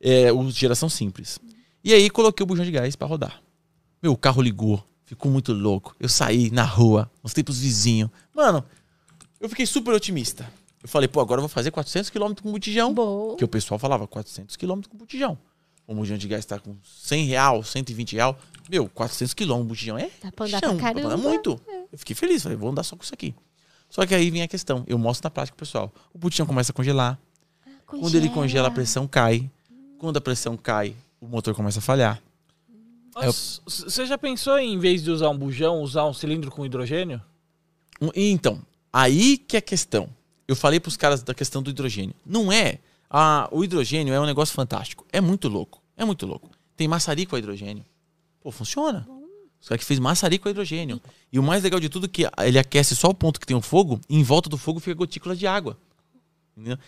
é, 0.00 0.32
o 0.32 0.48
geração 0.50 0.88
simples. 0.88 1.38
E 1.82 1.92
aí 1.92 2.08
coloquei 2.08 2.44
o 2.44 2.46
bujão 2.46 2.64
de 2.64 2.70
gás 2.70 2.94
para 2.94 3.08
rodar. 3.08 3.42
Meu, 4.00 4.12
o 4.12 4.16
carro 4.16 4.40
ligou, 4.40 4.84
ficou 5.04 5.30
muito 5.30 5.52
louco. 5.52 5.94
Eu 5.98 6.08
saí 6.08 6.50
na 6.50 6.64
rua, 6.64 7.10
mostrei 7.22 7.42
pros 7.44 7.58
vizinhos. 7.60 8.10
Mano, 8.34 8.64
eu 9.40 9.48
fiquei 9.48 9.66
super 9.66 9.94
otimista. 9.94 10.50
Eu 10.82 10.88
falei, 10.88 11.08
pô, 11.08 11.20
agora 11.20 11.38
eu 11.38 11.42
vou 11.42 11.48
fazer 11.48 11.70
400 11.70 12.10
km 12.10 12.34
com 12.42 12.52
botijão. 12.52 12.92
Bom. 12.92 13.36
Que 13.36 13.44
o 13.44 13.48
pessoal 13.48 13.78
falava 13.78 14.06
400 14.06 14.56
km 14.56 14.80
com 14.88 14.96
botijão. 14.98 15.38
O 15.86 15.94
bujão 15.94 16.16
de 16.16 16.26
gás 16.28 16.44
tá 16.44 16.58
com 16.58 16.76
100 16.82 17.26
real, 17.26 17.62
120 17.62 18.14
real. 18.14 18.38
Meu, 18.70 18.88
400 18.88 19.34
km 19.34 19.52
o 19.52 19.64
botijão 19.64 19.98
é 19.98 20.10
Dá 20.22 20.32
pra 20.32 20.46
andar 20.46 20.60
chão, 20.60 20.76
pra 20.76 20.86
dá 20.88 20.92
pra 20.92 21.02
caramba. 21.02 21.28
muito. 21.28 21.60
Eu 21.92 21.98
fiquei 21.98 22.16
feliz, 22.16 22.42
falei, 22.42 22.56
vou 22.56 22.70
andar 22.70 22.82
só 22.82 22.96
com 22.96 23.02
isso 23.02 23.12
aqui. 23.12 23.34
Só 23.90 24.04
que 24.06 24.14
aí 24.14 24.30
vem 24.30 24.42
a 24.42 24.48
questão, 24.48 24.82
eu 24.86 24.98
mostro 24.98 25.26
na 25.26 25.30
prática, 25.30 25.54
pro 25.56 25.66
pessoal. 25.66 25.92
O 26.12 26.18
botijão 26.18 26.46
começa 26.46 26.72
a 26.72 26.74
congelar. 26.74 27.18
Quando 27.86 28.14
ele 28.14 28.28
congela, 28.30 28.68
a 28.68 28.70
pressão 28.70 29.06
cai. 29.06 29.48
Quando 29.98 30.16
a 30.16 30.20
pressão 30.20 30.56
cai, 30.56 30.96
o 31.20 31.26
motor 31.26 31.54
começa 31.54 31.78
a 31.78 31.82
falhar. 31.82 32.20
É 33.16 33.26
Você 33.26 34.06
já 34.06 34.18
pensou 34.18 34.58
em, 34.58 34.74
em 34.74 34.78
vez 34.78 35.02
de 35.02 35.10
usar 35.10 35.28
um 35.28 35.38
bujão, 35.38 35.80
usar 35.80 36.04
um 36.04 36.12
cilindro 36.12 36.50
com 36.50 36.64
hidrogênio? 36.64 37.22
Então, 38.14 38.60
aí 38.92 39.38
que 39.38 39.56
é 39.56 39.58
a 39.58 39.62
questão. 39.62 40.08
Eu 40.46 40.56
falei 40.56 40.78
pros 40.80 40.96
caras 40.96 41.22
da 41.22 41.32
questão 41.32 41.62
do 41.62 41.70
hidrogênio. 41.70 42.14
Não 42.24 42.52
é. 42.52 42.80
Ah, 43.08 43.48
o 43.50 43.64
hidrogênio 43.64 44.12
é 44.12 44.20
um 44.20 44.26
negócio 44.26 44.54
fantástico. 44.54 45.06
É 45.12 45.20
muito 45.20 45.48
louco. 45.48 45.82
É 45.96 46.04
muito 46.04 46.26
louco. 46.26 46.50
Tem 46.76 46.88
maçarico 46.88 47.36
a 47.36 47.38
hidrogênio. 47.38 47.84
Pô, 48.40 48.50
funciona. 48.50 49.06
Os 49.60 49.68
caras 49.68 49.80
que 49.80 49.86
fez 49.86 49.98
maçarico 49.98 50.48
a 50.48 50.50
hidrogênio. 50.50 51.00
E 51.32 51.38
o 51.38 51.42
mais 51.42 51.62
legal 51.62 51.80
de 51.80 51.88
tudo 51.88 52.06
é 52.06 52.08
que 52.08 52.26
ele 52.44 52.58
aquece 52.58 52.94
só 52.94 53.08
o 53.08 53.14
ponto 53.14 53.40
que 53.40 53.46
tem 53.46 53.56
o 53.56 53.62
fogo 53.62 54.00
e 54.08 54.18
em 54.18 54.22
volta 54.22 54.50
do 54.50 54.58
fogo 54.58 54.80
fica 54.80 54.94
gotícula 54.94 55.34
de 55.34 55.46
água. 55.46 55.78
Entendeu? 56.56 56.78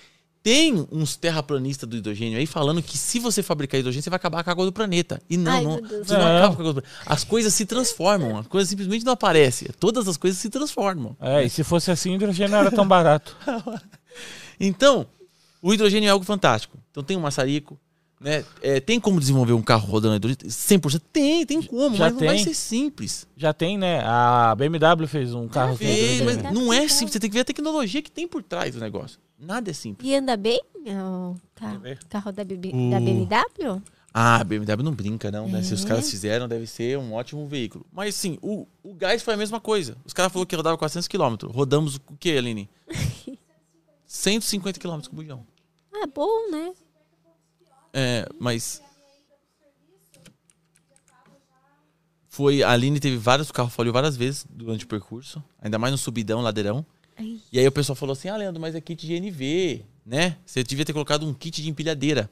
Tem 0.47 0.87
uns 0.93 1.17
terraplanistas 1.17 1.89
do 1.89 1.97
hidrogênio 1.97 2.39
aí 2.39 2.47
falando 2.47 2.81
que 2.81 2.97
se 2.97 3.19
você 3.19 3.43
fabricar 3.43 3.81
hidrogênio, 3.81 4.05
você 4.05 4.09
vai 4.11 4.17
acabar 4.17 4.45
com 4.45 4.51
a 4.51 4.53
água 4.53 4.65
do 4.65 4.71
planeta. 4.73 5.21
E 5.29 5.37
não, 5.37 5.51
Ai, 5.53 5.65
não, 5.65 5.81
você 6.05 6.13
não 6.13 6.21
Não. 6.21 6.37
acaba 6.39 6.55
com 6.55 6.63
a 6.63 6.65
água 6.67 6.73
do 6.75 6.83
planeta. 6.83 6.89
As 7.05 7.25
coisas 7.25 7.53
se 7.53 7.67
transformam, 7.67 8.39
a 8.39 8.45
coisa 8.45 8.71
simplesmente 8.71 9.05
não 9.05 9.13
aparece. 9.15 9.69
Todas 9.81 10.07
as 10.07 10.17
coisas 10.17 10.39
se 10.39 10.49
transformam. 10.49 11.17
É, 11.21 11.43
e 11.43 11.51
se 11.51 11.65
fosse 11.65 11.91
assim, 11.91 12.13
o 12.13 12.15
hidrogênio 12.15 12.53
não 12.53 12.59
era 12.61 12.71
tão 12.71 12.87
barato. 12.87 13.37
Então, 14.59 15.07
o 15.61 15.75
hidrogênio 15.75 16.07
é 16.07 16.11
algo 16.11 16.25
fantástico. 16.25 16.79
Então 16.91 17.03
tem 17.03 17.17
um 17.17 17.21
maçarico, 17.21 17.79
né? 18.21 18.45
É, 18.63 18.81
tem 18.81 18.99
como 18.99 19.21
desenvolver 19.21 19.53
um 19.53 19.61
carro 19.63 19.87
rodando 19.87 20.15
a 20.15 20.17
hidrogênio? 20.17 20.47
100%? 20.47 21.03
Tem, 21.13 21.45
tem 21.45 21.61
como, 21.61 21.95
Já 21.97 22.05
mas 22.05 22.13
não 22.15 22.21
vai 22.21 22.37
tem. 22.37 22.45
ser 22.45 22.55
simples. 22.55 23.27
Já 23.37 23.53
tem, 23.53 23.77
né? 23.77 24.01
A 24.05 24.55
BMW 24.55 25.07
fez 25.07 25.35
um 25.35 25.49
carro 25.49 25.77
com 25.77 25.85
É, 25.85 25.89
hidrogênio. 26.15 26.25
mas 26.45 26.55
não 26.55 26.73
é 26.73 26.89
simples, 26.89 27.13
você 27.13 27.21
tem 27.21 27.29
que 27.29 27.35
ver 27.35 27.41
a 27.41 27.45
tecnologia 27.45 28.01
que 28.01 28.11
tem 28.11 28.27
por 28.27 28.43
trás 28.43 28.75
do 28.75 28.81
negócio. 28.81 29.19
Nada 29.39 29.71
é 29.71 29.75
simples. 29.75 30.09
E 30.09 30.15
anda 30.15 30.37
bem 30.37 30.61
o 30.75 31.35
carro, 31.55 31.83
carro 32.09 32.33
da, 32.33 32.45
BB 32.45 32.73
da 32.91 32.99
BMW? 33.01 33.83
Ah, 34.15 34.37
a 34.41 34.45
BMW 34.45 34.83
não 34.83 34.93
brinca, 34.95 35.31
não, 35.31 35.47
né? 35.47 35.63
Se 35.63 35.75
os 35.75 35.85
É. 35.85 35.89
caras 35.89 36.11
fizeram, 36.11 36.49
deve 36.49 36.67
ser 36.67 36.97
um 36.99 37.13
ótimo 37.13 37.47
veículo. 37.47 37.85
Mas 37.93 38.15
sim, 38.15 38.39
o, 38.41 38.67
o 38.83 38.95
gás 38.95 39.23
foi 39.23 39.35
a 39.35 39.37
mesma 39.37 39.61
coisa. 39.61 39.97
Os 40.07 40.15
caras 40.15 40.33
falaram 40.33 40.47
que 40.47 40.57
rodava 40.57 40.79
400 40.79 41.07
km. 41.07 41.49
Rodamos 41.53 41.97
o 41.97 42.01
quê, 42.19 42.31
Aline? 42.39 42.71
150 44.07 44.81
km 44.81 45.01
com 45.07 45.13
o 45.13 45.17
bujão. 45.17 45.47
Ah, 45.93 46.07
bom, 46.07 46.51
né? 46.51 46.73
É, 47.93 48.27
mas. 48.41 48.81
Foi. 52.29 52.63
A 52.63 52.71
Aline 52.71 53.01
teve 53.01 53.17
vários. 53.17 53.51
O 53.51 53.53
carro 53.53 53.69
falhou 53.71 53.93
várias 53.93 54.17
vezes 54.17 54.47
durante 54.49 54.85
o 54.85 54.89
percurso. 54.89 55.43
Ainda 55.61 55.79
mais 55.79 55.93
no 55.93 55.99
subidão, 55.99 56.41
ladeirão. 56.41 56.85
Ai. 57.19 57.41
E 57.53 57.59
aí 57.59 57.67
o 57.67 57.73
pessoal 57.73 57.97
falou 57.97 58.13
assim: 58.13 58.29
Ah, 58.29 58.37
Leandro, 58.37 58.61
mas 58.61 58.75
é 58.75 58.81
kit 58.81 59.07
de 59.07 59.15
NV, 59.15 59.85
né? 60.05 60.37
Você 60.45 60.63
devia 60.63 60.85
ter 60.85 60.93
colocado 60.93 61.27
um 61.27 61.33
kit 61.35 61.63
de 61.63 61.69
empilhadeira. 61.71 62.31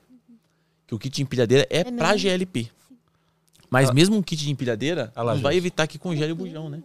Que 0.86 0.94
o 0.94 0.98
kit 0.98 1.14
de 1.16 1.22
empilhadeira 1.22 1.66
é, 1.70 1.78
É 1.78 1.84
pra 1.84 2.12
mesmo? 2.12 2.18
GLP. 2.18 2.70
Mas 3.70 3.88
Ah. 3.90 3.92
mesmo 3.94 4.16
um 4.16 4.22
kit 4.22 4.44
de 4.44 4.50
empilhadeira 4.50 5.10
Ah 5.16 5.22
lá, 5.22 5.34
não 5.34 5.42
vai 5.42 5.56
evitar 5.56 5.86
que 5.86 5.98
congele 5.98 6.32
o 6.32 6.36
bujão, 6.36 6.68
né? 6.68 6.82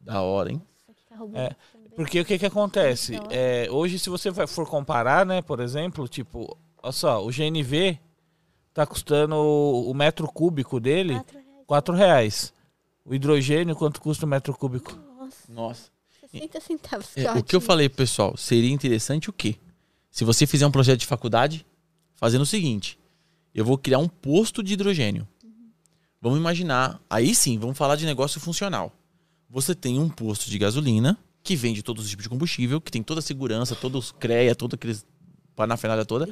Da 0.00 0.22
hora, 0.22 0.52
hein? 0.52 0.62
Nossa, 1.10 1.38
É. 1.38 1.56
Porque 1.96 2.20
o 2.20 2.24
que 2.24 2.38
que 2.38 2.46
acontece? 2.46 3.18
É, 3.30 3.68
hoje, 3.70 3.98
se 3.98 4.08
você 4.10 4.30
for 4.46 4.68
comparar, 4.68 5.24
né, 5.24 5.40
por 5.42 5.60
exemplo, 5.60 6.06
tipo, 6.06 6.56
olha 6.82 6.92
só, 6.92 7.24
o 7.24 7.30
GNV 7.32 7.98
tá 8.74 8.86
custando 8.86 9.34
o, 9.34 9.90
o 9.90 9.94
metro 9.94 10.28
cúbico 10.28 10.78
dele 10.78 11.14
Quatro 11.14 11.34
reais. 11.34 11.64
4 11.66 11.94
reais. 11.94 12.54
O 13.04 13.14
hidrogênio, 13.14 13.74
quanto 13.74 14.00
custa 14.00 14.26
o 14.26 14.28
metro 14.28 14.54
cúbico? 14.54 14.96
Nossa, 15.26 15.52
Nossa. 15.52 15.96
60 16.30 16.60
centavos. 16.60 17.16
É, 17.16 17.32
que 17.32 17.38
o 17.38 17.44
que 17.44 17.56
eu 17.56 17.60
falei, 17.60 17.88
pessoal, 17.88 18.36
seria 18.36 18.70
interessante 18.70 19.30
o 19.30 19.32
quê? 19.32 19.56
Se 20.10 20.24
você 20.24 20.46
fizer 20.46 20.66
um 20.66 20.70
projeto 20.70 21.00
de 21.00 21.06
faculdade, 21.06 21.64
fazendo 22.14 22.42
o 22.42 22.46
seguinte: 22.46 22.98
eu 23.54 23.64
vou 23.64 23.78
criar 23.78 23.98
um 23.98 24.08
posto 24.08 24.62
de 24.62 24.74
hidrogênio. 24.74 25.26
Vamos 26.20 26.38
imaginar, 26.38 27.00
aí 27.08 27.34
sim, 27.34 27.58
vamos 27.58 27.76
falar 27.78 27.96
de 27.96 28.04
negócio 28.04 28.40
funcional. 28.40 28.92
Você 29.48 29.74
tem 29.74 30.00
um 30.00 30.08
posto 30.08 30.50
de 30.50 30.58
gasolina 30.58 31.16
que 31.42 31.54
vende 31.54 31.82
todos 31.82 32.04
os 32.04 32.10
tipos 32.10 32.24
de 32.24 32.28
combustível, 32.28 32.80
que 32.80 32.90
tem 32.90 33.02
toda 33.02 33.20
a 33.20 33.22
segurança, 33.22 33.76
todos 33.76 34.06
os 34.06 34.12
CREA, 34.12 34.54
todo 34.54 34.74
aqueles 34.74 35.06
parafernália 35.54 36.04
toda. 36.04 36.28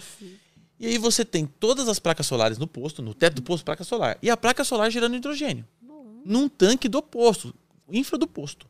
E 0.79 0.87
aí 0.87 0.99
você 0.99 1.25
tem 1.25 1.47
todas 1.47 1.89
as 1.89 1.99
placas 1.99 2.27
solares 2.27 2.59
no 2.59 2.67
posto, 2.67 3.01
no 3.01 3.15
teto 3.15 3.37
do 3.37 3.43
posto, 3.43 3.65
placa 3.65 3.85
solar. 3.85 4.19
E 4.21 4.29
a 4.29 4.37
placa 4.37 4.65
solar 4.65 4.91
gerando 4.91 5.15
hidrogênio. 5.15 5.65
Bom, 5.81 6.21
Num 6.25 6.49
tanque 6.49 6.89
do 6.89 7.01
posto, 7.01 7.55
infra 7.89 8.19
do 8.19 8.27
posto. 8.27 8.67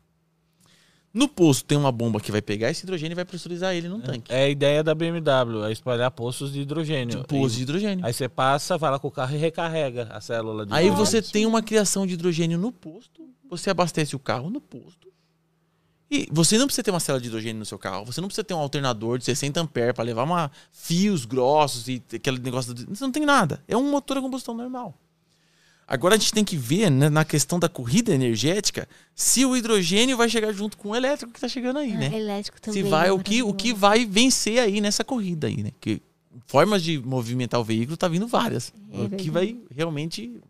No 1.15 1.29
posto 1.29 1.63
tem 1.63 1.77
uma 1.77 1.93
bomba 1.93 2.19
que 2.19 2.29
vai 2.29 2.41
pegar 2.41 2.69
esse 2.69 2.83
hidrogênio 2.83 3.13
e 3.13 3.15
vai 3.15 3.23
pressurizar 3.23 3.73
ele 3.73 3.87
num 3.87 4.01
tanque. 4.01 4.29
É 4.29 4.43
a 4.43 4.49
ideia 4.49 4.83
da 4.83 4.93
BMW, 4.93 5.63
é 5.63 5.71
espalhar 5.71 6.11
poços 6.11 6.51
de 6.51 6.59
hidrogênio. 6.59 7.21
De 7.21 7.25
posto 7.25 7.55
de 7.55 7.63
hidrogênio. 7.63 8.05
Aí 8.05 8.11
você 8.11 8.27
passa, 8.27 8.77
vai 8.77 8.91
lá 8.91 8.99
com 8.99 9.07
o 9.07 9.11
carro 9.11 9.33
e 9.33 9.37
recarrega 9.37 10.09
a 10.11 10.19
célula 10.19 10.65
de 10.65 10.73
Aí 10.73 10.87
hidrogênio. 10.87 11.21
você 11.21 11.21
tem 11.21 11.45
uma 11.45 11.63
criação 11.63 12.05
de 12.05 12.15
hidrogênio 12.15 12.57
no 12.57 12.69
posto, 12.69 13.29
você 13.49 13.69
abastece 13.69 14.13
o 14.13 14.19
carro 14.19 14.49
no 14.49 14.59
posto. 14.59 15.07
E 16.11 16.27
você 16.29 16.57
não 16.57 16.65
precisa 16.65 16.83
ter 16.83 16.91
uma 16.91 16.99
célula 16.99 17.21
de 17.21 17.29
hidrogênio 17.29 17.59
no 17.59 17.65
seu 17.65 17.79
carro, 17.79 18.03
você 18.03 18.19
não 18.19 18.27
precisa 18.27 18.43
ter 18.43 18.53
um 18.53 18.59
alternador 18.59 19.17
de 19.17 19.23
60 19.23 19.61
amperes 19.61 19.93
para 19.93 20.03
levar 20.03 20.23
uma, 20.23 20.51
fios 20.69 21.23
grossos 21.23 21.87
e 21.87 22.03
aquele 22.13 22.39
negócio. 22.39 22.73
De, 22.73 22.83
você 22.85 23.05
não 23.05 23.11
tem 23.13 23.25
nada. 23.25 23.63
É 23.69 23.77
um 23.77 23.89
motor 23.89 24.17
a 24.17 24.21
combustão 24.21 24.53
normal. 24.53 24.93
Agora 25.87 26.15
a 26.15 26.17
gente 26.17 26.33
tem 26.33 26.43
que 26.43 26.57
ver 26.57 26.89
né, 26.89 27.09
na 27.09 27.23
questão 27.23 27.59
da 27.59 27.69
corrida 27.69 28.13
energética 28.13 28.87
se 29.13 29.45
o 29.45 29.55
hidrogênio 29.55 30.17
vai 30.17 30.27
chegar 30.27 30.51
junto 30.51 30.77
com 30.77 30.89
o 30.89 30.95
elétrico 30.95 31.31
que 31.31 31.37
está 31.37 31.47
chegando 31.47 31.77
aí, 31.77 31.93
ah, 31.93 31.97
né? 31.97 32.15
elétrico 32.17 32.59
também. 32.59 32.83
se 32.83 32.89
vai 32.89 33.09
é 33.09 33.11
o 33.11 33.19
que 33.19 33.43
o 33.43 33.53
que 33.53 33.73
vai 33.73 34.05
vencer 34.05 34.59
aí 34.59 34.81
nessa 34.81 35.03
corrida 35.03 35.47
aí, 35.47 35.61
né? 35.61 35.71
Que 35.79 36.01
formas 36.47 36.83
de 36.83 36.97
movimentar 36.99 37.59
o 37.59 37.63
veículo 37.63 37.95
tá 37.95 38.07
vindo 38.07 38.27
várias. 38.27 38.73
É 38.91 39.01
o 39.01 39.09
que 39.11 39.29
vai 39.29 39.57
realmente 39.69 40.41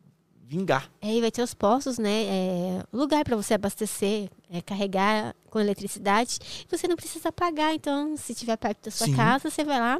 vingar. 0.47 0.89
É, 1.01 1.13
e 1.13 1.21
vai 1.21 1.31
ter 1.31 1.41
os 1.41 1.53
postos, 1.53 1.97
né? 1.97 2.23
É, 2.23 2.83
lugar 2.93 3.23
para 3.23 3.35
você 3.35 3.55
abastecer, 3.55 4.29
é, 4.49 4.61
carregar 4.61 5.35
com 5.49 5.59
eletricidade. 5.59 6.39
Você 6.69 6.87
não 6.87 6.95
precisa 6.95 7.31
pagar. 7.31 7.73
Então, 7.73 8.15
se 8.15 8.31
estiver 8.31 8.55
perto 8.55 8.85
da 8.85 8.91
sua 8.91 9.07
Sim. 9.07 9.15
casa, 9.15 9.49
você 9.49 9.63
vai 9.63 9.79
lá, 9.79 9.99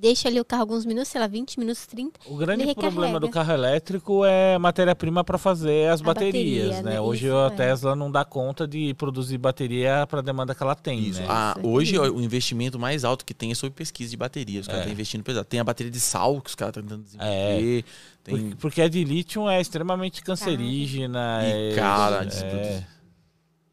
deixa 0.00 0.28
ali 0.28 0.40
o 0.40 0.44
carro 0.44 0.62
alguns 0.62 0.84
minutos, 0.84 1.08
sei 1.08 1.20
lá, 1.20 1.26
20 1.26 1.58
minutos, 1.58 1.86
30. 1.86 2.20
O 2.26 2.36
grande 2.36 2.74
problema 2.74 3.20
do 3.20 3.28
carro 3.28 3.52
elétrico 3.52 4.24
é 4.24 4.58
matéria-prima 4.58 5.22
para 5.22 5.38
fazer 5.38 5.88
as 5.90 6.00
A 6.00 6.04
baterias, 6.04 6.66
bateria, 6.66 6.82
né? 6.82 6.90
né? 6.94 7.00
Hoje 7.00 7.26
Isso, 7.26 7.36
a 7.36 7.46
é. 7.46 7.50
Tesla 7.50 7.94
não 7.96 8.10
dá 8.10 8.24
conta 8.24 8.66
de 8.66 8.94
produzir 8.94 9.38
bateria 9.38 10.06
para 10.08 10.20
a 10.20 10.22
demanda 10.22 10.54
que 10.54 10.62
ela 10.62 10.74
tem, 10.74 10.98
Isso. 11.00 11.20
né? 11.20 11.26
Ah, 11.28 11.54
Isso 11.58 11.66
hoje 11.68 11.98
ó, 11.98 12.08
o 12.10 12.20
investimento 12.20 12.78
mais 12.78 13.04
alto 13.04 13.24
que 13.24 13.34
tem 13.34 13.50
é 13.52 13.54
sobre 13.54 13.74
pesquisa 13.76 14.10
de 14.10 14.16
bateria. 14.16 14.60
Os 14.60 14.66
caras 14.66 14.80
É. 14.80 14.82
estão 14.84 14.92
investindo 14.92 15.22
pesado. 15.22 15.44
Tem 15.44 15.60
a 15.60 15.64
bateria 15.64 15.92
de 15.92 16.00
sal 16.00 16.40
que 16.40 16.48
os 16.50 16.54
caras 16.54 16.70
estão 16.76 16.82
tentando 16.82 17.04
desenvolver. 17.04 17.84
Tem... 18.24 18.36
Porque, 18.38 18.54
porque 18.56 18.82
a 18.82 18.88
de 18.88 19.04
lítio 19.04 19.48
é 19.48 19.60
extremamente 19.60 20.22
cancerígena. 20.22 21.40
E 21.44 21.72
é, 21.72 21.74
cara 21.74 22.24
é. 22.24 22.84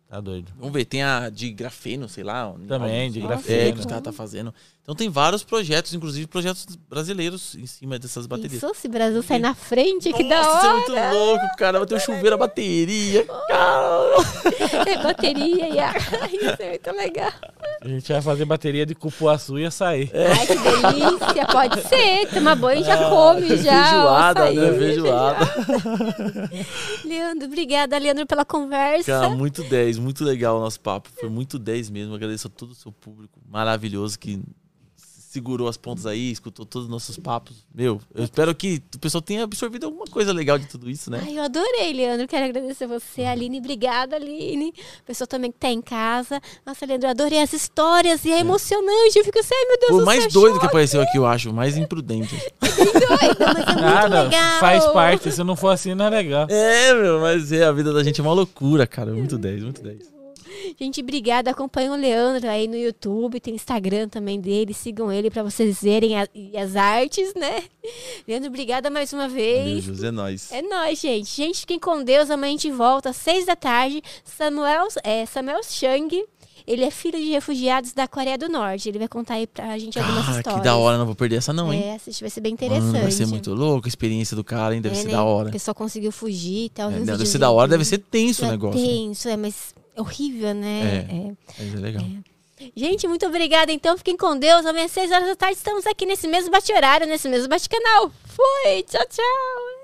Tá 0.10 0.20
doido. 0.20 0.52
Vamos 0.58 0.74
ver, 0.74 0.86
tem 0.86 1.04
a 1.04 1.30
de 1.30 1.52
grafeno, 1.52 2.10
sei 2.10 2.24
lá. 2.24 2.52
Também, 2.68 3.12
de 3.12 3.20
É, 3.20 3.22
grafeno. 3.22 3.74
que 3.74 3.80
os 3.80 3.86
caras 3.86 4.00
estão 4.00 4.12
fazendo. 4.14 4.52
Então 4.90 4.96
tem 4.96 5.08
vários 5.08 5.44
projetos, 5.44 5.94
inclusive 5.94 6.26
projetos 6.26 6.66
brasileiros 6.90 7.54
em 7.54 7.68
cima 7.68 8.00
dessas 8.00 8.26
baterias. 8.26 8.54
Pensou 8.54 8.74
se 8.74 8.88
o 8.88 8.90
Brasil 8.90 9.22
sair 9.22 9.38
na 9.38 9.54
frente? 9.54 10.12
Que 10.12 10.28
da 10.28 10.42
Nossa, 10.42 10.58
isso 10.58 10.66
é 10.66 11.00
hora! 11.00 11.10
muito 11.10 11.14
louco, 11.14 11.58
cara. 11.60 11.78
Vai 11.78 11.88
ter 11.88 11.94
um 11.94 12.00
chuveiro 12.00 12.34
a 12.34 12.38
bateria. 12.40 13.24
Cara. 13.24 14.00
É, 14.90 15.04
bateria 15.04 15.70
e 15.70 15.78
ar. 15.78 15.96
Isso 15.96 16.62
é 16.62 16.70
muito 16.70 16.92
legal. 16.92 17.32
A 17.82 17.88
gente 17.88 18.12
vai 18.12 18.22
fazer 18.22 18.46
bateria 18.46 18.86
de 18.86 18.96
cupuaçu 18.96 19.60
e 19.60 19.66
açaí. 19.66 20.10
Ai, 20.14 20.48
que 20.48 20.56
delícia. 20.56 21.46
Pode 21.46 21.88
ser. 21.88 22.28
Toma 22.34 22.56
banho 22.56 22.82
e 22.82 22.84
já 22.84 23.10
come. 23.10 23.58
Já, 23.58 23.84
Feijoada, 23.84 24.44
açaí, 24.44 24.56
né? 24.56 24.78
Feijoada. 24.78 25.46
Leandro, 27.06 27.46
obrigada, 27.46 27.98
Leandro, 27.98 28.26
pela 28.26 28.46
conversa. 28.46 29.12
Cara, 29.12 29.30
muito 29.30 29.64
10, 29.64 30.00
muito 30.00 30.24
legal 30.24 30.58
o 30.58 30.62
nosso 30.62 30.80
papo. 30.80 31.10
Foi 31.20 31.30
muito 31.30 31.60
10 31.60 31.92
mesmo. 31.92 32.16
Agradeço 32.16 32.48
a 32.48 32.50
todo 32.50 32.72
o 32.72 32.76
seu 32.76 32.92
público 32.92 33.40
maravilhoso 33.48 34.18
que 34.18 34.42
segurou 35.30 35.68
as 35.68 35.78
pontas 35.78 36.08
aí, 36.08 36.32
escutou 36.32 36.66
todos 36.66 36.88
os 36.88 36.92
nossos 36.92 37.16
papos. 37.16 37.64
Meu, 37.74 38.02
eu 38.16 38.24
espero 38.24 38.54
que 38.56 38.82
o 38.96 39.00
pessoal 39.00 39.22
tenha 39.22 39.44
absorvido 39.44 39.86
alguma 39.86 40.06
coisa 40.06 40.34
legal 40.34 40.58
de 40.58 40.66
tudo 40.66 40.90
isso, 40.90 41.12
né? 41.12 41.22
Ai, 41.24 41.38
eu 41.38 41.44
adorei, 41.44 41.94
Leandro. 41.94 42.28
Quero 42.28 42.46
agradecer 42.46 42.88
você, 42.88 43.26
Aline. 43.26 43.60
Obrigada, 43.60 44.16
Aline. 44.16 44.74
Pessoa 45.06 45.28
também 45.28 45.52
que 45.52 45.60
tá 45.60 45.70
em 45.70 45.84
casa. 45.84 46.42
Nossa, 46.66 46.84
Leandro, 46.84 47.06
eu 47.06 47.12
adorei 47.12 47.40
as 47.44 47.54
histórias 47.54 48.26
e 48.26 48.32
é 48.32 48.40
emocionante. 48.40 49.20
Eu 49.20 49.24
fico 49.24 49.38
assim, 49.38 49.54
ai 49.54 49.66
meu 49.68 49.78
Deus 49.78 49.92
do 49.92 50.02
o 50.02 50.06
mais 50.06 50.24
céu, 50.24 50.32
doido 50.32 50.60
que 50.60 50.66
apareceu 50.66 51.00
aqui, 51.00 51.20
eu 51.20 51.28
acho. 51.28 51.52
o 51.52 51.54
Mais 51.54 51.78
imprudente. 51.78 52.36
doido, 52.60 53.06
mas 53.40 53.40
é 53.40 53.54
muito 53.54 53.82
Nada, 53.82 54.24
legal. 54.24 54.60
faz 54.60 54.84
parte. 54.88 55.32
Se 55.32 55.44
não 55.44 55.56
for 55.56 55.70
assim, 55.70 55.94
não 55.94 56.06
é 56.06 56.10
legal. 56.10 56.48
É, 56.50 56.92
meu, 56.96 57.22
mas 57.22 57.52
é, 57.52 57.66
a 57.66 57.72
vida 57.72 57.94
da 57.94 58.04
gente 58.04 58.20
é 58.20 58.24
uma 58.24 58.34
loucura, 58.34 58.88
cara. 58.88 59.14
Muito 59.14 59.38
10, 59.38 59.62
muito 59.62 59.84
10. 59.84 60.19
Gente, 60.80 61.02
obrigada. 61.02 61.52
Acompanhem 61.52 61.90
o 61.90 61.96
Leandro 61.96 62.50
aí 62.50 62.68
no 62.68 62.76
YouTube, 62.76 63.40
tem 63.40 63.56
Instagram 63.56 64.08
também 64.08 64.40
dele. 64.40 64.74
Sigam 64.74 65.12
ele 65.12 65.30
pra 65.30 65.44
vocês 65.44 65.82
verem 65.82 66.18
a- 66.20 66.28
as 66.62 66.76
artes, 66.76 67.34
né? 67.36 67.64
Leandro, 68.28 68.50
obrigada 68.50 68.90
mais 68.90 69.12
uma 69.14 69.28
vez. 69.28 69.84
José, 69.84 70.08
é 70.08 70.12
nóis. 70.12 70.52
É 70.52 70.62
nóis, 70.62 71.00
gente. 71.00 71.30
Gente, 71.36 71.60
fiquem 71.62 71.80
com 71.80 72.04
Deus. 72.04 72.30
Amanhã 72.30 72.50
a 72.50 72.58
gente 72.58 72.72
volta 72.72 73.10
às 73.10 73.18
seis 73.18 73.46
da 73.46 73.56
tarde. 73.56 74.02
Samuel, 74.24 74.88
é, 75.04 75.26
Samuel 75.26 75.62
Chang, 75.64 76.24
ele 76.68 76.84
é 76.84 76.92
filho 76.92 77.18
de 77.18 77.30
refugiados 77.32 77.94
da 77.94 78.08
Coreia 78.08 78.38
do 78.38 78.48
Norte. 78.48 78.88
Ele 78.90 79.00
vai 79.00 79.08
contar 79.08 79.36
aí 79.36 79.48
pra 79.48 79.78
gente 79.78 79.98
algumas 79.98 80.26
Cara, 80.26 80.38
histórias. 80.38 80.62
que 80.62 80.66
da 80.66 80.76
hora, 80.78 80.98
não 80.98 81.06
vou 81.06 81.16
perder 81.16 81.38
essa 81.38 81.52
não, 81.52 81.74
hein? 81.74 81.84
É, 81.84 81.96
assiste, 81.96 82.22
vai 82.22 82.30
ser 82.30 82.42
bem 82.42 82.54
Mano, 82.60 82.66
interessante. 82.74 83.02
vai 83.02 83.12
ser 83.12 83.26
muito 83.26 83.54
louco 83.54 83.88
a 83.88 83.90
experiência 83.90 84.36
do 84.36 84.44
cara, 84.44 84.76
hein? 84.76 84.82
Deve 84.82 84.96
É, 84.96 85.00
ser 85.00 85.08
né? 85.08 85.14
da 85.14 85.24
O 85.24 85.28
hora. 85.28 85.50
pessoal 85.52 85.74
conseguiu 85.74 86.12
fugir 86.12 86.66
e 86.66 86.70
tal. 86.70 86.92
É, 86.92 86.96
uns 86.96 87.06
deve 87.06 87.26
ser 87.26 87.38
da 87.40 87.50
hora, 87.50 87.68
deve 87.68 87.86
ser 87.86 87.98
tenso 87.98 88.44
o 88.44 88.48
É 88.48 88.52
negócio. 88.52 88.80
tenso, 88.80 89.28
é, 89.30 89.36
mas 89.38 89.74
horrível, 90.00 90.54
né? 90.54 91.06
É. 91.10 91.16
É. 91.16 91.34
Mas 91.60 91.74
é 91.74 91.78
legal. 91.78 92.06
Gente, 92.76 93.08
muito 93.08 93.26
obrigada. 93.26 93.72
Então, 93.72 93.98
fiquem 93.98 94.18
com 94.18 94.38
Deus. 94.38 94.66
Amanhã 94.66 94.86
às 94.86 94.92
6 94.92 95.12
horas 95.12 95.28
da 95.28 95.36
tarde 95.36 95.58
estamos 95.58 95.88
aqui 95.88 96.06
nesse 96.06 96.28
mesmo 96.28 96.52
bate-horário, 96.52 97.08
nesse 97.08 97.30
mesmo 97.30 97.48
bate-canal. 97.48 98.12
Fui! 98.26 98.84
Tchau, 98.84 99.06
tchau! 99.10 99.79